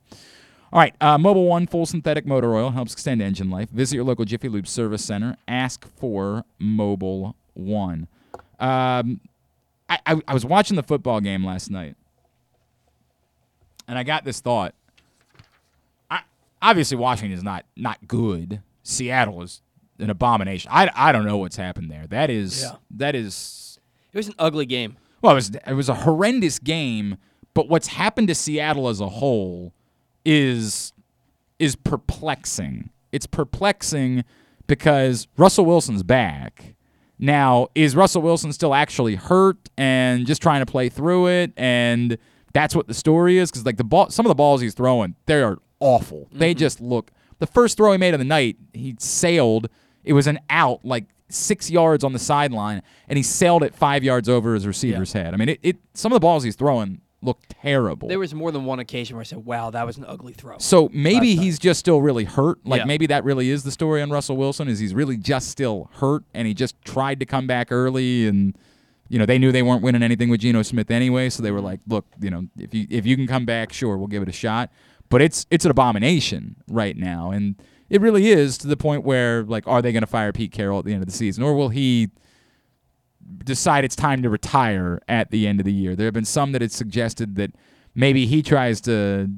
All 0.72 0.80
right, 0.80 0.94
uh, 1.00 1.18
Mobil 1.18 1.46
One 1.46 1.66
full 1.66 1.84
synthetic 1.84 2.26
motor 2.26 2.54
oil 2.54 2.70
helps 2.70 2.94
extend 2.94 3.20
engine 3.20 3.50
life. 3.50 3.68
Visit 3.70 3.96
your 3.96 4.04
local 4.04 4.24
Jiffy 4.24 4.48
Lube 4.48 4.66
service 4.66 5.04
center. 5.04 5.36
Ask 5.46 5.86
for 5.96 6.44
Mobil 6.60 7.34
One. 7.54 8.08
Um, 8.58 9.20
I, 9.88 9.98
I, 10.06 10.20
I 10.28 10.34
was 10.34 10.46
watching 10.46 10.76
the 10.76 10.82
football 10.82 11.20
game 11.20 11.44
last 11.44 11.70
night, 11.70 11.96
and 13.88 13.98
I 13.98 14.02
got 14.02 14.24
this 14.24 14.40
thought. 14.40 14.74
I, 16.10 16.20
obviously, 16.60 16.96
Washington 16.96 17.36
is 17.36 17.42
not 17.44 17.64
not 17.76 18.06
good. 18.06 18.62
Seattle 18.82 19.42
is 19.42 19.62
an 19.98 20.10
abomination. 20.10 20.70
I, 20.72 20.90
I 20.94 21.12
don't 21.12 21.24
know 21.24 21.36
what's 21.38 21.56
happened 21.56 21.90
there. 21.90 22.06
That 22.08 22.30
is 22.30 22.62
Yeah. 22.62 22.76
that 22.92 23.14
is 23.14 23.78
It 24.12 24.16
was 24.18 24.28
an 24.28 24.34
ugly 24.38 24.66
game. 24.66 24.96
well, 25.20 25.32
it 25.32 25.36
was 25.36 25.50
it 25.66 25.74
was 25.74 25.88
a 25.88 25.94
horrendous 25.94 26.58
game, 26.58 27.16
but 27.54 27.68
what's 27.68 27.88
happened 27.88 28.28
to 28.28 28.34
Seattle 28.34 28.88
as 28.88 29.00
a 29.00 29.08
whole 29.08 29.72
is 30.24 30.92
is 31.58 31.76
perplexing. 31.76 32.90
It's 33.12 33.26
perplexing 33.26 34.24
because 34.66 35.28
Russell 35.36 35.64
Wilson's 35.66 36.02
back. 36.02 36.74
Now, 37.18 37.68
is 37.76 37.94
Russell 37.94 38.22
Wilson 38.22 38.52
still 38.52 38.74
actually 38.74 39.14
hurt 39.14 39.68
and 39.78 40.26
just 40.26 40.42
trying 40.42 40.58
to 40.64 40.66
play 40.66 40.88
through 40.88 41.28
it 41.28 41.52
and 41.56 42.18
that's 42.52 42.74
what 42.74 42.86
the 42.86 42.94
story 42.94 43.38
is 43.38 43.50
cuz 43.50 43.64
like 43.64 43.76
the 43.76 43.84
ball 43.84 44.10
some 44.10 44.26
of 44.26 44.30
the 44.30 44.34
balls 44.34 44.60
he's 44.60 44.74
throwing, 44.74 45.16
they 45.26 45.42
are 45.42 45.58
awful. 45.80 46.28
They 46.32 46.52
mm-hmm. 46.52 46.58
just 46.58 46.80
look 46.80 47.10
the 47.38 47.46
first 47.46 47.76
throw 47.76 47.90
he 47.90 47.98
made 47.98 48.14
of 48.14 48.20
the 48.20 48.24
night, 48.24 48.56
he 48.72 48.94
sailed. 49.00 49.68
It 50.04 50.12
was 50.12 50.28
an 50.28 50.38
out 50.48 50.84
like 50.84 51.06
six 51.28 51.70
yards 51.70 52.04
on 52.04 52.12
the 52.12 52.18
sideline, 52.18 52.82
and 53.08 53.16
he 53.16 53.22
sailed 53.22 53.62
it 53.62 53.74
five 53.74 54.04
yards 54.04 54.28
over 54.28 54.54
his 54.54 54.66
receiver's 54.66 55.12
head. 55.12 55.34
I 55.34 55.36
mean, 55.36 55.48
it, 55.48 55.60
it 55.62 55.76
some 55.94 56.12
of 56.12 56.16
the 56.16 56.20
balls 56.20 56.44
he's 56.44 56.56
throwing 56.56 57.00
look 57.20 57.40
terrible. 57.48 58.08
There 58.08 58.18
was 58.18 58.34
more 58.34 58.50
than 58.52 58.64
one 58.64 58.78
occasion 58.78 59.16
where 59.16 59.22
I 59.22 59.24
said, 59.24 59.44
"Wow, 59.44 59.70
that 59.70 59.86
was 59.86 59.96
an 59.96 60.04
ugly 60.06 60.32
throw." 60.32 60.58
so 60.58 60.88
maybe 60.92 61.34
he's 61.34 61.58
just 61.58 61.80
still 61.80 62.00
really 62.00 62.24
hurt. 62.24 62.58
Like 62.64 62.80
Yeah. 62.80 62.84
maybe 62.84 63.06
that 63.06 63.24
really 63.24 63.50
is 63.50 63.64
the 63.64 63.70
story 63.70 64.02
on 64.02 64.10
Russell 64.10 64.36
Wilson 64.36 64.68
is 64.68 64.78
he's 64.78 64.94
really 64.94 65.16
just 65.16 65.48
still 65.48 65.90
hurt, 65.94 66.24
and 66.34 66.46
he 66.46 66.54
just 66.54 66.80
tried 66.84 67.20
to 67.20 67.26
come 67.26 67.46
back 67.46 67.72
early, 67.72 68.28
and 68.28 68.56
you 69.12 69.18
know 69.18 69.26
they 69.26 69.38
knew 69.38 69.52
they 69.52 69.62
weren't 69.62 69.82
winning 69.82 70.02
anything 70.02 70.30
with 70.30 70.40
Geno 70.40 70.62
Smith 70.62 70.90
anyway, 70.90 71.28
so 71.28 71.42
they 71.42 71.50
were 71.50 71.58
mm-hmm. 71.58 71.66
like, 71.66 71.80
look, 71.86 72.06
you 72.18 72.30
know, 72.30 72.46
if 72.56 72.72
you 72.72 72.86
if 72.88 73.06
you 73.06 73.14
can 73.14 73.26
come 73.26 73.44
back, 73.44 73.72
sure, 73.72 73.98
we'll 73.98 74.08
give 74.08 74.22
it 74.22 74.28
a 74.28 74.32
shot. 74.32 74.70
But 75.10 75.20
it's 75.20 75.46
it's 75.50 75.66
an 75.66 75.70
abomination 75.70 76.56
right 76.66 76.96
now, 76.96 77.30
and 77.30 77.56
it 77.90 78.00
really 78.00 78.28
is 78.30 78.56
to 78.58 78.66
the 78.66 78.76
point 78.76 79.04
where 79.04 79.42
like, 79.42 79.68
are 79.68 79.82
they 79.82 79.92
going 79.92 80.02
to 80.02 80.06
fire 80.06 80.32
Pete 80.32 80.50
Carroll 80.50 80.78
at 80.78 80.86
the 80.86 80.94
end 80.94 81.02
of 81.02 81.06
the 81.06 81.14
season, 81.14 81.44
or 81.44 81.54
will 81.54 81.68
he? 81.68 82.10
decide 83.44 83.84
it's 83.84 83.96
time 83.96 84.22
to 84.22 84.28
retire 84.28 85.00
at 85.08 85.30
the 85.30 85.46
end 85.46 85.60
of 85.60 85.64
the 85.64 85.72
year. 85.72 85.96
There 85.96 86.06
have 86.06 86.14
been 86.14 86.24
some 86.24 86.52
that 86.52 86.62
had 86.62 86.72
suggested 86.72 87.36
that 87.36 87.52
maybe 87.94 88.26
he 88.26 88.42
tries 88.42 88.80
to, 88.82 89.28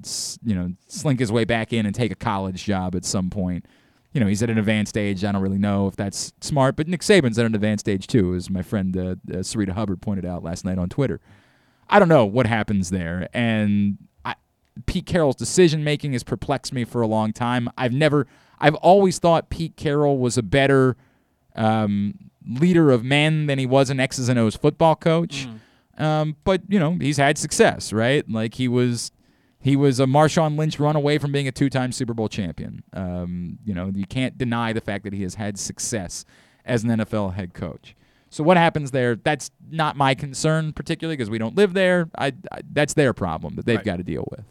you 0.42 0.54
know, 0.54 0.72
slink 0.88 1.20
his 1.20 1.32
way 1.32 1.44
back 1.44 1.72
in 1.72 1.86
and 1.86 1.94
take 1.94 2.12
a 2.12 2.16
college 2.16 2.64
job 2.64 2.94
at 2.94 3.04
some 3.04 3.30
point. 3.30 3.66
You 4.14 4.20
know, 4.20 4.26
he's 4.26 4.42
at 4.42 4.48
an 4.48 4.56
advanced 4.58 4.96
age. 4.96 5.24
I 5.24 5.32
don't 5.32 5.42
really 5.42 5.58
know 5.58 5.86
if 5.86 5.96
that's 5.96 6.32
smart, 6.40 6.76
but 6.76 6.88
Nick 6.88 7.02
Saban's 7.02 7.38
at 7.38 7.44
an 7.44 7.54
advanced 7.54 7.88
age 7.88 8.06
too, 8.06 8.34
as 8.34 8.48
my 8.48 8.62
friend 8.62 8.96
uh, 8.96 9.00
uh, 9.00 9.42
Sarita 9.42 9.72
Hubbard 9.72 10.00
pointed 10.00 10.24
out 10.24 10.42
last 10.42 10.64
night 10.64 10.78
on 10.78 10.88
Twitter. 10.88 11.20
I 11.90 11.98
don't 11.98 12.08
know 12.08 12.24
what 12.24 12.46
happens 12.46 12.88
there, 12.90 13.28
and 13.34 13.98
I, 14.24 14.36
Pete 14.86 15.04
Carroll's 15.04 15.36
decision 15.36 15.84
making 15.84 16.12
has 16.14 16.22
perplexed 16.22 16.72
me 16.72 16.84
for 16.84 17.02
a 17.02 17.06
long 17.06 17.32
time. 17.34 17.68
I've 17.76 17.92
never, 17.92 18.26
I've 18.58 18.76
always 18.76 19.18
thought 19.18 19.50
Pete 19.50 19.76
Carroll 19.76 20.16
was 20.16 20.38
a 20.38 20.42
better 20.42 20.96
um, 21.54 22.14
leader 22.48 22.90
of 22.90 23.04
men 23.04 23.46
than 23.46 23.58
he 23.58 23.66
was 23.66 23.90
an 23.90 24.00
X's 24.00 24.28
and 24.28 24.38
O's 24.38 24.56
football 24.56 24.96
coach. 24.96 25.46
Um, 25.98 26.36
but 26.44 26.62
you 26.68 26.78
know, 26.80 26.96
he's 27.00 27.18
had 27.18 27.36
success, 27.36 27.92
right? 27.92 28.28
Like 28.28 28.54
he 28.54 28.66
was, 28.68 29.10
he 29.64 29.74
was 29.76 29.98
a 29.98 30.04
Marshawn 30.04 30.56
Lynch 30.58 30.78
run 30.78 30.94
away 30.94 31.16
from 31.18 31.32
being 31.32 31.48
a 31.48 31.52
two-time 31.52 31.90
Super 31.90 32.12
Bowl 32.14 32.28
champion. 32.28 32.84
Um, 32.92 33.58
you 33.64 33.74
know, 33.74 33.90
you 33.94 34.04
can't 34.06 34.36
deny 34.38 34.72
the 34.74 34.82
fact 34.82 35.04
that 35.04 35.14
he 35.14 35.22
has 35.22 35.34
had 35.36 35.58
success 35.58 36.24
as 36.66 36.84
an 36.84 36.90
NFL 36.90 37.34
head 37.34 37.54
coach. 37.54 37.96
So 38.28 38.44
what 38.44 38.56
happens 38.58 38.90
there? 38.90 39.16
That's 39.16 39.50
not 39.70 39.96
my 39.96 40.14
concern 40.14 40.72
particularly 40.74 41.16
because 41.16 41.30
we 41.30 41.38
don't 41.38 41.56
live 41.56 41.72
there. 41.72 42.10
I, 42.18 42.34
I 42.52 42.60
that's 42.72 42.92
their 42.94 43.12
problem 43.14 43.56
that 43.56 43.64
they've 43.64 43.76
Right. 43.76 43.84
got 43.84 43.96
to 43.96 44.02
deal 44.02 44.28
with. 44.30 44.44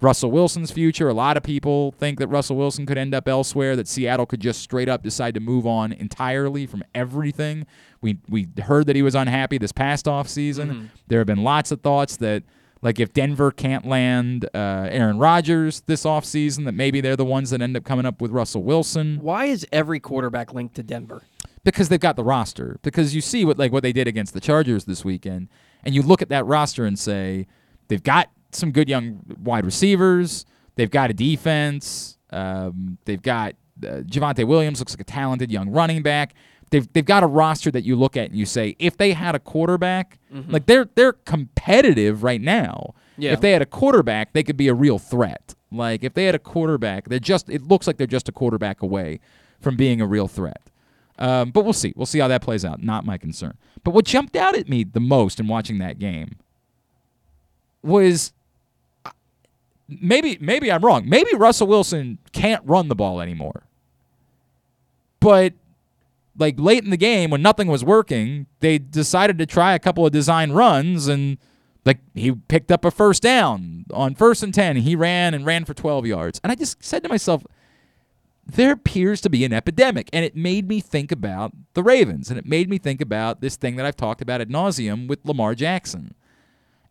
Russell 0.00 0.30
Wilson's 0.32 0.70
future. 0.72 1.08
A 1.08 1.14
lot 1.14 1.36
of 1.36 1.42
people 1.44 1.92
think 1.92 2.18
that 2.18 2.26
Russell 2.26 2.56
Wilson 2.56 2.86
could 2.86 2.98
end 2.98 3.14
up 3.14 3.28
elsewhere. 3.28 3.74
That 3.76 3.86
Seattle 3.88 4.26
could 4.26 4.40
just 4.40 4.60
straight 4.60 4.88
up 4.88 5.02
decide 5.02 5.32
to 5.34 5.40
move 5.40 5.64
on 5.66 5.92
entirely 5.92 6.66
from 6.66 6.82
everything. 6.94 7.66
We 8.00 8.18
we 8.28 8.48
heard 8.64 8.86
that 8.86 8.96
he 8.96 9.02
was 9.02 9.14
unhappy 9.14 9.58
this 9.58 9.72
past 9.72 10.06
off 10.08 10.28
season. 10.28 10.90
There 11.08 11.18
have 11.20 11.26
been 11.26 11.42
lots 11.44 11.70
of 11.72 11.80
thoughts 11.80 12.16
that 12.18 12.42
like 12.82 13.00
if 13.00 13.12
Denver 13.12 13.50
can't 13.50 13.86
land 13.86 14.44
uh, 14.54 14.88
Aaron 14.90 15.18
Rodgers 15.18 15.80
this 15.86 16.04
off 16.04 16.24
season, 16.24 16.64
that 16.64 16.72
maybe 16.72 17.00
they're 17.00 17.16
the 17.16 17.24
ones 17.24 17.50
that 17.50 17.62
end 17.62 17.76
up 17.76 17.84
coming 17.84 18.04
up 18.04 18.20
with 18.20 18.30
Russell 18.30 18.62
Wilson 18.62 19.18
Why 19.22 19.46
is 19.46 19.66
every 19.72 20.00
quarterback 20.00 20.52
linked 20.52 20.74
to 20.76 20.82
Denver? 20.82 21.22
because 21.64 21.88
they've 21.88 22.00
got 22.00 22.16
the 22.16 22.24
roster. 22.24 22.78
Because 22.82 23.14
you 23.14 23.20
see 23.20 23.44
what 23.44 23.58
like 23.58 23.72
what 23.72 23.82
they 23.82 23.92
did 23.92 24.08
against 24.08 24.34
the 24.34 24.40
Chargers 24.40 24.84
this 24.84 25.04
weekend, 25.04 25.48
and 25.84 25.94
you 25.94 26.02
look 26.02 26.22
at 26.22 26.28
that 26.28 26.44
roster 26.46 26.84
and 26.84 26.98
say 26.98 27.46
they've 27.88 28.02
got 28.02 28.30
some 28.52 28.72
good 28.72 28.88
young 28.88 29.20
wide 29.42 29.64
receivers. 29.64 30.44
They've 30.74 30.90
got 30.90 31.10
a 31.10 31.14
defense. 31.14 32.18
Um, 32.30 32.98
they've 33.04 33.20
got 33.20 33.54
uh, 33.84 34.02
Javonte 34.02 34.46
Williams 34.46 34.80
looks 34.80 34.92
like 34.92 35.00
a 35.00 35.04
talented 35.04 35.50
young 35.50 35.70
running 35.70 36.02
back. 36.02 36.34
They've 36.72 36.90
they've 36.94 37.04
got 37.04 37.22
a 37.22 37.26
roster 37.26 37.70
that 37.70 37.84
you 37.84 37.96
look 37.96 38.16
at 38.16 38.30
and 38.30 38.34
you 38.34 38.46
say 38.46 38.76
if 38.78 38.96
they 38.96 39.12
had 39.12 39.34
a 39.34 39.38
quarterback, 39.38 40.18
like 40.48 40.64
they're 40.64 40.88
they're 40.94 41.12
competitive 41.12 42.22
right 42.22 42.40
now. 42.40 42.94
Yeah. 43.18 43.32
If 43.32 43.42
they 43.42 43.52
had 43.52 43.60
a 43.60 43.66
quarterback, 43.66 44.32
they 44.32 44.42
could 44.42 44.56
be 44.56 44.68
a 44.68 44.74
real 44.74 44.98
threat. 44.98 45.54
Like 45.70 46.02
if 46.02 46.14
they 46.14 46.24
had 46.24 46.34
a 46.34 46.38
quarterback, 46.38 47.10
they're 47.10 47.18
just 47.18 47.50
it 47.50 47.60
looks 47.60 47.86
like 47.86 47.98
they're 47.98 48.06
just 48.06 48.26
a 48.30 48.32
quarterback 48.32 48.80
away 48.80 49.20
from 49.60 49.76
being 49.76 50.00
a 50.00 50.06
real 50.06 50.28
threat. 50.28 50.62
Um, 51.18 51.50
but 51.50 51.64
we'll 51.64 51.74
see. 51.74 51.92
We'll 51.94 52.06
see 52.06 52.20
how 52.20 52.28
that 52.28 52.40
plays 52.40 52.64
out. 52.64 52.82
Not 52.82 53.04
my 53.04 53.18
concern. 53.18 53.58
But 53.84 53.90
what 53.90 54.06
jumped 54.06 54.34
out 54.34 54.56
at 54.56 54.66
me 54.66 54.82
the 54.82 54.98
most 54.98 55.38
in 55.38 55.48
watching 55.48 55.76
that 55.78 55.98
game 55.98 56.36
was 57.82 58.32
uh, 59.04 59.10
maybe 59.88 60.38
maybe 60.40 60.72
I'm 60.72 60.82
wrong. 60.82 61.06
Maybe 61.06 61.34
Russell 61.34 61.66
Wilson 61.66 62.16
can't 62.32 62.62
run 62.64 62.88
the 62.88 62.94
ball 62.94 63.20
anymore. 63.20 63.64
But 65.20 65.52
like 66.36 66.58
late 66.58 66.84
in 66.84 66.90
the 66.90 66.96
game 66.96 67.30
when 67.30 67.42
nothing 67.42 67.68
was 67.68 67.84
working, 67.84 68.46
they 68.60 68.78
decided 68.78 69.38
to 69.38 69.46
try 69.46 69.74
a 69.74 69.78
couple 69.78 70.06
of 70.06 70.12
design 70.12 70.52
runs 70.52 71.08
and 71.08 71.38
like 71.84 71.98
he 72.14 72.32
picked 72.32 72.70
up 72.70 72.84
a 72.84 72.90
first 72.90 73.22
down 73.22 73.84
on 73.92 74.14
first 74.14 74.42
and 74.42 74.54
10. 74.54 74.76
He 74.76 74.94
ran 74.96 75.34
and 75.34 75.44
ran 75.44 75.64
for 75.64 75.74
12 75.74 76.06
yards. 76.06 76.40
And 76.42 76.52
I 76.52 76.54
just 76.54 76.82
said 76.82 77.02
to 77.02 77.08
myself, 77.08 77.44
there 78.46 78.72
appears 78.72 79.20
to 79.22 79.30
be 79.30 79.44
an 79.44 79.52
epidemic. 79.52 80.08
And 80.12 80.24
it 80.24 80.36
made 80.36 80.68
me 80.68 80.80
think 80.80 81.12
about 81.12 81.52
the 81.74 81.82
Ravens. 81.82 82.30
And 82.30 82.38
it 82.38 82.46
made 82.46 82.68
me 82.68 82.78
think 82.78 83.00
about 83.00 83.40
this 83.40 83.56
thing 83.56 83.76
that 83.76 83.86
I've 83.86 83.96
talked 83.96 84.22
about 84.22 84.40
ad 84.40 84.48
nauseum 84.48 85.08
with 85.08 85.24
Lamar 85.24 85.54
Jackson. 85.54 86.14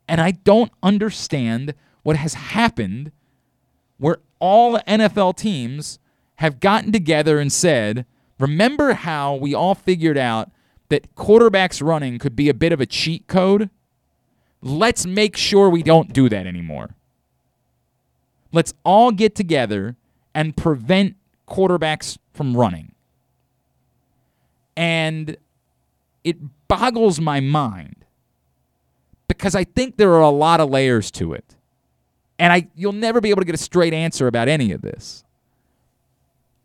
And 0.08 0.19
I 0.19 0.32
don't 0.32 0.71
understand 0.84 1.73
what 2.04 2.17
has 2.17 2.34
happened 2.34 3.12
where 3.97 4.17
all 4.39 4.80
NFL 4.80 5.38
teams 5.38 5.99
have 6.36 6.60
gotten 6.60 6.91
together 6.91 7.39
and 7.39 7.51
said, 7.51 8.06
remember 8.41 8.93
how 8.93 9.36
we 9.36 9.54
all 9.54 9.75
figured 9.75 10.17
out 10.17 10.51
that 10.89 11.15
quarterbacks 11.15 11.82
running 11.86 12.19
could 12.19 12.36
be 12.36 12.49
a 12.49 12.54
bit 12.54 12.71
of 12.71 12.82
a 12.82 12.86
cheat 12.86 13.27
code? 13.27 13.69
Let's 14.62 15.06
make 15.06 15.38
sure 15.38 15.69
we 15.69 15.84
don't 15.84 16.13
do 16.13 16.30
that 16.30 16.45
anymore. 16.45 16.95
Let's 18.51 18.73
all 18.84 19.12
get 19.12 19.36
together 19.36 19.95
and 20.36 20.56
prevent 20.56 21.15
quarterbacks 21.47 22.17
from 22.34 22.56
running. 22.56 22.93
And 24.75 25.38
it 26.23 26.38
boggles 26.67 27.19
my 27.19 27.39
mind 27.39 28.06
because 29.27 29.56
I 29.56 29.63
think 29.63 29.97
there 29.97 30.13
are 30.13 30.21
a 30.21 30.30
lot 30.30 30.60
of 30.60 30.69
layers 30.69 31.12
to 31.12 31.34
it. 31.34 31.56
And 32.38 32.51
I 32.51 32.67
you'll 32.75 32.93
never 32.93 33.21
be 33.21 33.30
able 33.30 33.41
to 33.41 33.45
get 33.45 33.56
a 33.56 33.60
straight 33.60 33.93
answer 33.93 34.27
about 34.27 34.47
any 34.47 34.71
of 34.71 34.82
this. 34.82 35.23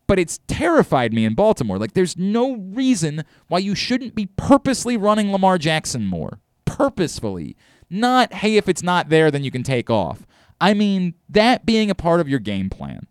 But 0.06 0.18
it's 0.18 0.38
terrified 0.46 1.12
me 1.12 1.24
in 1.24 1.34
Baltimore. 1.34 1.78
Like 1.78 1.94
there's 1.94 2.16
no 2.16 2.56
reason 2.56 3.24
why 3.48 3.58
you 3.58 3.74
shouldn't 3.74 4.14
be 4.14 4.26
purposely 4.36 4.96
running 4.96 5.32
Lamar 5.32 5.58
Jackson 5.58 6.06
more. 6.06 6.40
Purposefully. 6.64 7.56
Not 7.90 8.32
hey 8.32 8.56
if 8.56 8.68
it's 8.68 8.82
not 8.82 9.08
there 9.08 9.30
then 9.30 9.44
you 9.44 9.50
can 9.50 9.62
take 9.62 9.90
off. 9.90 10.26
I 10.60 10.74
mean, 10.74 11.14
that 11.28 11.66
being 11.66 11.90
a 11.90 11.94
part 11.94 12.20
of 12.20 12.28
your 12.28 12.38
game 12.38 12.70
plan. 12.70 13.06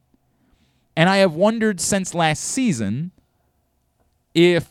And 0.97 1.09
I 1.09 1.17
have 1.17 1.35
wondered 1.35 1.79
since 1.81 2.13
last 2.13 2.43
season 2.43 3.11
if 4.33 4.69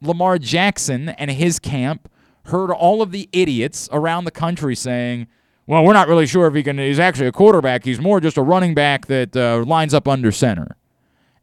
Lamar 0.00 0.38
Jackson 0.38 1.10
and 1.10 1.30
his 1.30 1.58
camp 1.58 2.10
heard 2.46 2.70
all 2.70 3.02
of 3.02 3.10
the 3.10 3.28
idiots 3.32 3.88
around 3.92 4.24
the 4.24 4.30
country 4.30 4.74
saying, 4.74 5.26
well, 5.66 5.84
we're 5.84 5.94
not 5.94 6.08
really 6.08 6.26
sure 6.26 6.46
if 6.46 6.54
he 6.54 6.62
can. 6.62 6.78
He's 6.78 6.98
actually 6.98 7.26
a 7.26 7.32
quarterback. 7.32 7.84
He's 7.84 8.00
more 8.00 8.20
just 8.20 8.36
a 8.36 8.42
running 8.42 8.74
back 8.74 9.06
that 9.06 9.34
uh, 9.36 9.64
lines 9.64 9.94
up 9.94 10.06
under 10.06 10.30
center. 10.30 10.76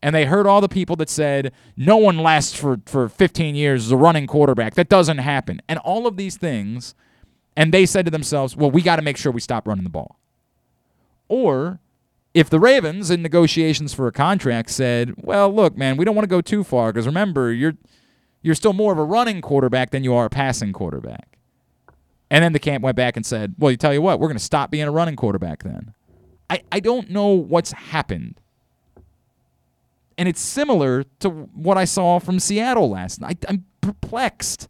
And 0.03 0.15
they 0.15 0.25
heard 0.25 0.47
all 0.47 0.61
the 0.61 0.69
people 0.69 0.95
that 0.95 1.09
said, 1.09 1.51
no 1.77 1.97
one 1.97 2.17
lasts 2.17 2.55
for, 2.57 2.79
for 2.85 3.07
15 3.07 3.53
years 3.53 3.85
as 3.85 3.91
a 3.91 3.97
running 3.97 4.25
quarterback. 4.25 4.73
That 4.73 4.89
doesn't 4.89 5.19
happen. 5.19 5.61
And 5.69 5.77
all 5.79 6.07
of 6.07 6.17
these 6.17 6.37
things. 6.37 6.95
And 7.55 7.73
they 7.73 7.85
said 7.85 8.05
to 8.05 8.11
themselves, 8.11 8.55
well, 8.55 8.71
we 8.71 8.81
got 8.81 8.95
to 8.95 9.01
make 9.01 9.17
sure 9.17 9.31
we 9.31 9.41
stop 9.41 9.67
running 9.67 9.83
the 9.83 9.89
ball. 9.91 10.17
Or 11.27 11.79
if 12.33 12.49
the 12.49 12.59
Ravens 12.59 13.11
in 13.11 13.21
negotiations 13.21 13.93
for 13.93 14.07
a 14.07 14.11
contract 14.11 14.69
said, 14.69 15.13
"Well, 15.17 15.53
look, 15.53 15.77
man, 15.77 15.97
we 15.97 16.05
don't 16.05 16.15
want 16.15 16.23
to 16.23 16.29
go 16.29 16.41
too 16.41 16.63
far 16.63 16.91
because 16.91 17.05
remember, 17.05 17.51
you're 17.51 17.75
you're 18.41 18.55
still 18.55 18.73
more 18.73 18.91
of 18.91 18.97
a 18.97 19.03
running 19.03 19.41
quarterback 19.41 19.91
than 19.91 20.03
you 20.03 20.13
are 20.13 20.25
a 20.25 20.29
passing 20.29 20.73
quarterback." 20.73 21.37
And 22.29 22.43
then 22.43 22.53
the 22.53 22.59
camp 22.59 22.83
went 22.83 22.95
back 22.95 23.17
and 23.17 23.25
said, 23.25 23.55
"Well, 23.57 23.71
you 23.71 23.77
tell 23.77 23.93
you 23.93 24.01
what, 24.01 24.19
we're 24.19 24.27
going 24.27 24.37
to 24.37 24.43
stop 24.43 24.71
being 24.71 24.87
a 24.87 24.91
running 24.91 25.15
quarterback 25.15 25.63
then." 25.63 25.93
I 26.49 26.61
I 26.71 26.79
don't 26.79 27.09
know 27.09 27.29
what's 27.29 27.71
happened. 27.71 28.39
And 30.21 30.29
it's 30.29 30.39
similar 30.39 31.03
to 31.21 31.31
what 31.31 31.79
I 31.79 31.86
saw 31.86 32.19
from 32.19 32.38
Seattle 32.38 32.91
last 32.91 33.19
night. 33.19 33.43
I'm 33.49 33.65
perplexed. 33.81 34.69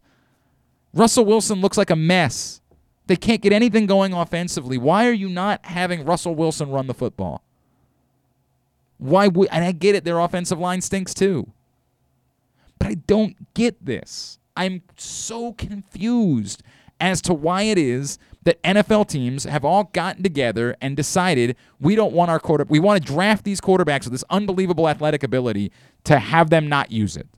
Russell 0.94 1.26
Wilson 1.26 1.60
looks 1.60 1.76
like 1.76 1.90
a 1.90 1.94
mess. 1.94 2.62
They 3.06 3.16
can't 3.16 3.42
get 3.42 3.52
anything 3.52 3.84
going 3.84 4.14
offensively. 4.14 4.78
Why 4.78 5.06
are 5.06 5.12
you 5.12 5.28
not 5.28 5.66
having 5.66 6.06
Russell 6.06 6.34
Wilson 6.34 6.70
run 6.70 6.86
the 6.86 6.94
football? 6.94 7.44
Why 8.96 9.28
would 9.28 9.50
and 9.52 9.62
I 9.62 9.72
get 9.72 9.94
it, 9.94 10.04
their 10.04 10.20
offensive 10.20 10.58
line 10.58 10.80
stinks 10.80 11.12
too. 11.12 11.52
But 12.78 12.88
I 12.88 12.94
don't 12.94 13.52
get 13.52 13.84
this. 13.84 14.38
I'm 14.56 14.80
so 14.96 15.52
confused 15.52 16.62
as 16.98 17.20
to 17.20 17.34
why 17.34 17.64
it 17.64 17.76
is 17.76 18.18
that 18.44 18.62
NFL 18.62 19.08
teams 19.08 19.44
have 19.44 19.64
all 19.64 19.84
gotten 19.92 20.22
together 20.22 20.76
and 20.80 20.96
decided 20.96 21.56
we 21.80 21.94
don't 21.94 22.12
want 22.12 22.30
our 22.30 22.40
quarter 22.40 22.64
we 22.68 22.80
want 22.80 23.02
to 23.02 23.12
draft 23.12 23.44
these 23.44 23.60
quarterbacks 23.60 24.04
with 24.04 24.12
this 24.12 24.24
unbelievable 24.30 24.88
athletic 24.88 25.22
ability 25.22 25.70
to 26.04 26.18
have 26.18 26.50
them 26.50 26.68
not 26.68 26.90
use 26.90 27.16
it. 27.16 27.28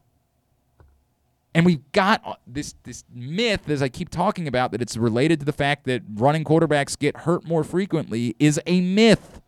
And 1.55 1.65
we've 1.65 1.93
got 1.93 2.21
uh, 2.27 2.35
this 2.47 2.75
this 2.83 3.05
myth, 3.15 3.69
as 3.71 3.81
I 3.81 3.89
keep 3.89 4.09
talking 4.09 4.49
about, 4.49 4.73
that 4.73 4.83
it's 4.83 4.97
related 4.97 5.39
to 5.41 5.47
the 5.47 5.53
fact 5.53 5.85
that 5.85 6.03
running 6.15 6.43
quarterbacks 6.43 6.99
get 6.99 7.19
hurt 7.19 7.45
more 7.47 7.63
frequently 7.63 8.35
is 8.41 8.61
a 8.67 8.81
myth. 8.81 9.41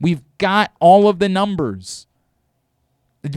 We've 0.00 0.22
got 0.38 0.72
all 0.80 1.08
of 1.08 1.18
the 1.18 1.28
numbers. 1.28 2.06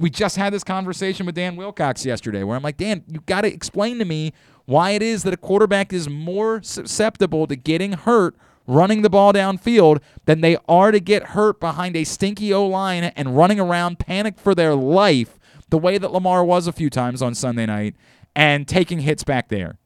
We 0.01 0.09
just 0.09 0.37
had 0.37 0.53
this 0.53 0.63
conversation 0.63 1.25
with 1.25 1.35
Dan 1.35 1.55
Wilcox 1.55 2.05
yesterday 2.05 2.43
where 2.43 2.55
I'm 2.55 2.63
like, 2.63 2.77
Dan, 2.77 3.03
you've 3.07 3.25
got 3.25 3.41
to 3.41 3.53
explain 3.53 3.99
to 3.99 4.05
me 4.05 4.31
why 4.65 4.91
it 4.91 5.01
is 5.01 5.23
that 5.23 5.33
a 5.33 5.37
quarterback 5.37 5.91
is 5.91 6.09
more 6.09 6.63
susceptible 6.63 7.47
to 7.47 7.55
getting 7.55 7.93
hurt 7.93 8.35
running 8.65 9.01
the 9.01 9.09
ball 9.09 9.33
downfield 9.33 10.01
than 10.25 10.41
they 10.41 10.57
are 10.69 10.91
to 10.91 10.99
get 10.99 11.23
hurt 11.23 11.59
behind 11.59 11.97
a 11.97 12.05
stinky 12.05 12.53
O 12.53 12.65
line 12.65 13.03
and 13.03 13.35
running 13.35 13.59
around 13.59 13.99
panicked 13.99 14.39
for 14.39 14.55
their 14.55 14.73
life 14.73 15.37
the 15.69 15.77
way 15.77 15.97
that 15.97 16.11
Lamar 16.11 16.45
was 16.45 16.67
a 16.67 16.71
few 16.71 16.89
times 16.89 17.21
on 17.21 17.35
Sunday 17.35 17.65
night 17.65 17.95
and 18.35 18.67
taking 18.67 18.99
hits 18.99 19.23
back 19.23 19.49
there. 19.49 19.77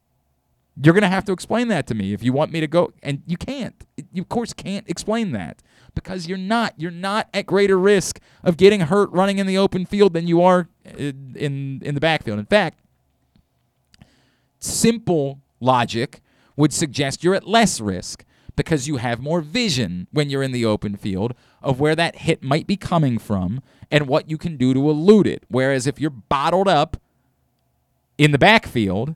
You're 0.80 0.94
going 0.94 1.02
to 1.02 1.08
have 1.08 1.26
to 1.26 1.32
explain 1.32 1.70
that 1.70 1.88
to 1.88 1.96
me 1.96 2.14
if 2.14 2.22
you 2.22 2.34
want 2.34 2.52
me 2.52 2.60
to 2.60 2.68
go 2.68 2.94
and 3.02 3.24
you 3.26 3.36
can't. 3.36 3.84
You 4.14 4.22
of 4.22 4.30
course 4.30 4.54
can't 4.54 4.88
explain 4.88 5.32
that 5.32 5.64
because 5.98 6.28
you're 6.28 6.38
not 6.38 6.74
you're 6.78 6.92
not 6.92 7.30
at 7.34 7.46
greater 7.46 7.78
risk 7.78 8.20
of 8.44 8.58
getting 8.58 8.82
hurt 8.82 9.10
running 9.12 9.38
in 9.38 9.48
the 9.48 9.58
open 9.58 9.86
field 9.86 10.14
than 10.14 10.28
you 10.28 10.42
are 10.42 10.70
in 10.86 11.34
in, 11.36 11.82
in 11.84 11.96
the 11.96 12.02
backfield. 12.02 12.40
In 12.40 12.46
fact, 12.46 12.80
simple 14.60 15.42
logic 15.60 16.22
would 16.56 16.74
suggest 16.74 17.24
you're 17.24 17.36
at 17.36 17.48
less 17.48 17.80
risk 17.80 18.24
because 18.56 18.88
you 18.88 18.98
have 18.98 19.22
more 19.22 19.40
vision 19.40 20.08
when 20.12 20.30
you're 20.30 20.44
in 20.44 20.52
the 20.52 20.66
open 20.66 20.96
field 20.96 21.34
of 21.62 21.80
where 21.80 21.96
that 21.96 22.18
hit 22.18 22.44
might 22.44 22.68
be 22.68 22.76
coming 22.76 23.18
from 23.20 23.62
and 23.92 24.08
what 24.08 24.30
you 24.30 24.38
can 24.38 24.58
do 24.58 24.74
to 24.74 24.90
elude 24.90 25.28
it. 25.28 25.44
Whereas 25.48 25.88
if 25.88 26.00
you're 26.00 26.10
bottled 26.10 26.68
up 26.68 26.98
in 28.18 28.32
the 28.32 28.40
backfield 28.40 29.16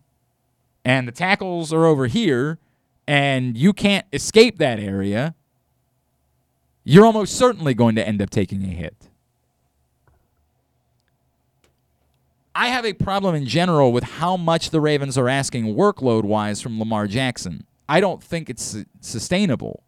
and 0.86 1.08
the 1.08 1.12
tackles 1.12 1.74
are 1.74 1.86
over 1.86 2.08
here 2.08 2.60
and 3.08 3.58
you 3.58 3.74
can't 3.74 4.06
escape 4.14 4.60
that 4.60 4.80
area, 4.80 5.36
you're 6.84 7.06
almost 7.06 7.38
certainly 7.38 7.74
going 7.74 7.96
to 7.96 8.08
end 8.08 8.22
up 8.22 8.30
taking 8.30 8.64
a 8.64 8.68
hit. 8.68 9.10
I 12.54 12.68
have 12.68 12.86
a 12.86 12.94
problem 12.94 13.34
in 13.34 13.46
general 13.46 13.92
with 13.92 14.04
how 14.04 14.36
much 14.36 14.72
the 14.72 14.82
Ravens 14.82 15.18
are 15.18 15.30
asking 15.30 15.76
workload 15.76 16.24
wise 16.24 16.62
from 16.62 16.80
Lamar 16.80 17.08
Jackson. 17.08 17.66
I 17.88 18.00
don't 18.00 18.22
think 18.22 18.50
it's 18.50 18.78
sustainable. 19.00 19.84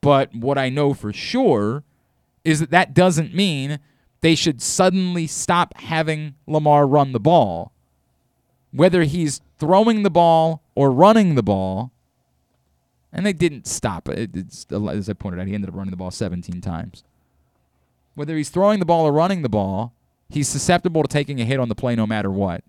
But 0.00 0.34
what 0.34 0.58
I 0.58 0.68
know 0.68 0.94
for 0.94 1.12
sure 1.12 1.84
is 2.44 2.60
that 2.60 2.70
that 2.70 2.94
doesn't 2.94 3.34
mean 3.34 3.78
they 4.20 4.34
should 4.34 4.62
suddenly 4.62 5.26
stop 5.26 5.76
having 5.78 6.34
Lamar 6.46 6.86
run 6.86 7.12
the 7.12 7.20
ball. 7.20 7.72
Whether 8.72 9.04
he's 9.04 9.40
throwing 9.58 10.02
the 10.02 10.10
ball 10.10 10.62
or 10.74 10.90
running 10.90 11.34
the 11.34 11.42
ball, 11.42 11.92
and 13.16 13.24
they 13.24 13.32
didn't 13.32 13.66
stop 13.66 14.08
it. 14.10 14.36
As 14.36 15.08
I 15.08 15.14
pointed 15.14 15.40
out, 15.40 15.46
he 15.46 15.54
ended 15.54 15.70
up 15.70 15.74
running 15.74 15.90
the 15.90 15.96
ball 15.96 16.10
17 16.10 16.60
times. 16.60 17.02
Whether 18.14 18.36
he's 18.36 18.50
throwing 18.50 18.78
the 18.78 18.84
ball 18.84 19.06
or 19.06 19.12
running 19.12 19.40
the 19.40 19.48
ball, 19.48 19.94
he's 20.28 20.48
susceptible 20.48 21.02
to 21.02 21.08
taking 21.08 21.40
a 21.40 21.44
hit 21.46 21.58
on 21.58 21.70
the 21.70 21.74
play 21.74 21.96
no 21.96 22.06
matter 22.06 22.30
what. 22.30 22.62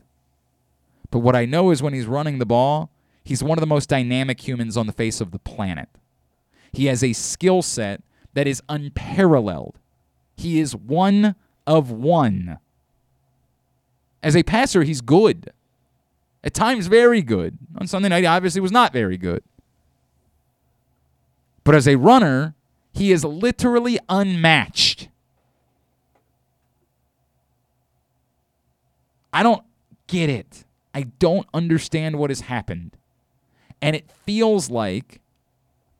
But 1.12 1.20
what 1.20 1.36
I 1.36 1.46
know 1.46 1.70
is 1.70 1.84
when 1.84 1.94
he's 1.94 2.06
running 2.06 2.40
the 2.40 2.46
ball, 2.46 2.90
he's 3.26 3.44
one 3.44 3.58
of 3.58 3.62
the 3.62 3.68
most 3.68 3.90
dynamic 3.90 4.48
humans 4.48 4.78
on 4.78 4.88
the 4.88 4.94
face 4.94 5.20
of 5.20 5.32
the 5.32 5.40
planet. 5.40 5.90
He 6.72 6.86
has 6.86 7.04
a 7.04 7.12
skill 7.12 7.62
set 7.62 8.02
that 8.34 8.48
is 8.48 8.64
unparalleled. 8.70 9.80
He 10.38 10.60
is 10.60 10.76
one 10.76 11.36
of 11.66 11.92
one. 11.92 12.60
As 14.24 14.36
a 14.36 14.44
passer, 14.44 14.84
he's 14.84 15.02
good. 15.02 15.52
At 16.42 16.54
times, 16.54 16.88
very 16.88 17.22
good. 17.22 17.58
On 17.78 17.86
Sunday 17.86 18.08
night, 18.08 18.22
he 18.22 18.26
obviously 18.28 18.62
was 18.62 18.72
not 18.72 18.94
very 18.94 19.18
good. 19.18 19.44
But 21.68 21.76
as 21.76 21.86
a 21.86 21.98
runner, 21.98 22.56
he 22.94 23.12
is 23.12 23.26
literally 23.26 24.00
unmatched. 24.08 25.10
I 29.34 29.44
don't 29.44 29.66
get 30.08 30.30
it. 30.30 30.64
I 30.94 31.02
don't 31.20 31.46
understand 31.54 32.16
what 32.16 32.30
has 32.30 32.40
happened. 32.40 32.96
And 33.82 33.98
it 33.98 34.10
feels 34.10 34.70
like 34.70 35.20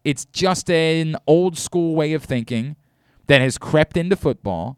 it's 0.06 0.24
just 0.24 0.70
an 0.70 1.18
old 1.28 1.58
school 1.58 1.96
way 1.96 2.14
of 2.14 2.24
thinking 2.24 2.78
that 3.26 3.42
has 3.42 3.58
crept 3.58 3.98
into 3.98 4.16
football. 4.16 4.78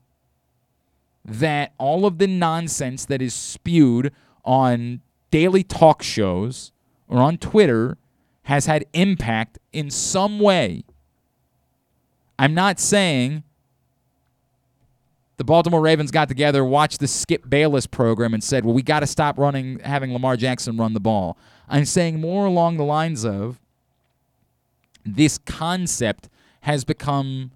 That 1.24 1.74
all 1.78 2.08
of 2.08 2.18
the 2.18 2.26
nonsense 2.26 3.06
that 3.06 3.22
is 3.22 3.36
spewed 3.36 4.12
on 4.44 5.02
daily 5.30 5.64
talk 5.64 6.02
shows 6.02 6.72
or 7.08 7.20
on 7.20 7.38
Twitter 7.38 8.00
has 8.50 8.66
had 8.66 8.84
impact 8.94 9.60
in 9.72 9.92
some 9.92 10.40
way. 10.40 10.84
I'm 12.40 12.56
not 12.56 12.80
saying 12.80 13.44
the 15.38 15.44
Baltimore 15.44 15.80
Ravens 15.80 16.10
got 16.10 16.28
together, 16.28 16.66
watched 16.66 17.00
the 17.00 17.08
Skip 17.08 17.48
Bayless 17.48 17.86
program, 17.86 18.34
and 18.34 18.44
said, 18.44 18.66
well, 18.66 18.74
we 18.74 18.82
got 18.82 19.02
to 19.02 19.08
stop 19.08 19.38
running, 19.38 19.78
having 19.82 20.12
Lamar 20.12 20.36
Jackson 20.36 20.78
run 20.78 20.96
the 20.96 21.00
ball. 21.00 21.38
I'm 21.68 21.86
saying 21.86 22.20
more 22.20 22.48
along 22.48 22.78
the 22.78 22.84
lines 22.84 23.24
of 23.24 23.60
this 25.06 25.38
concept 25.38 26.28
has 26.62 26.84
become 26.84 27.52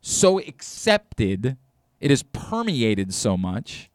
so 0.00 0.40
accepted, 0.40 1.56
it 2.00 2.10
has 2.10 2.24
permeated 2.24 3.14
so 3.14 3.36
much 3.36 3.87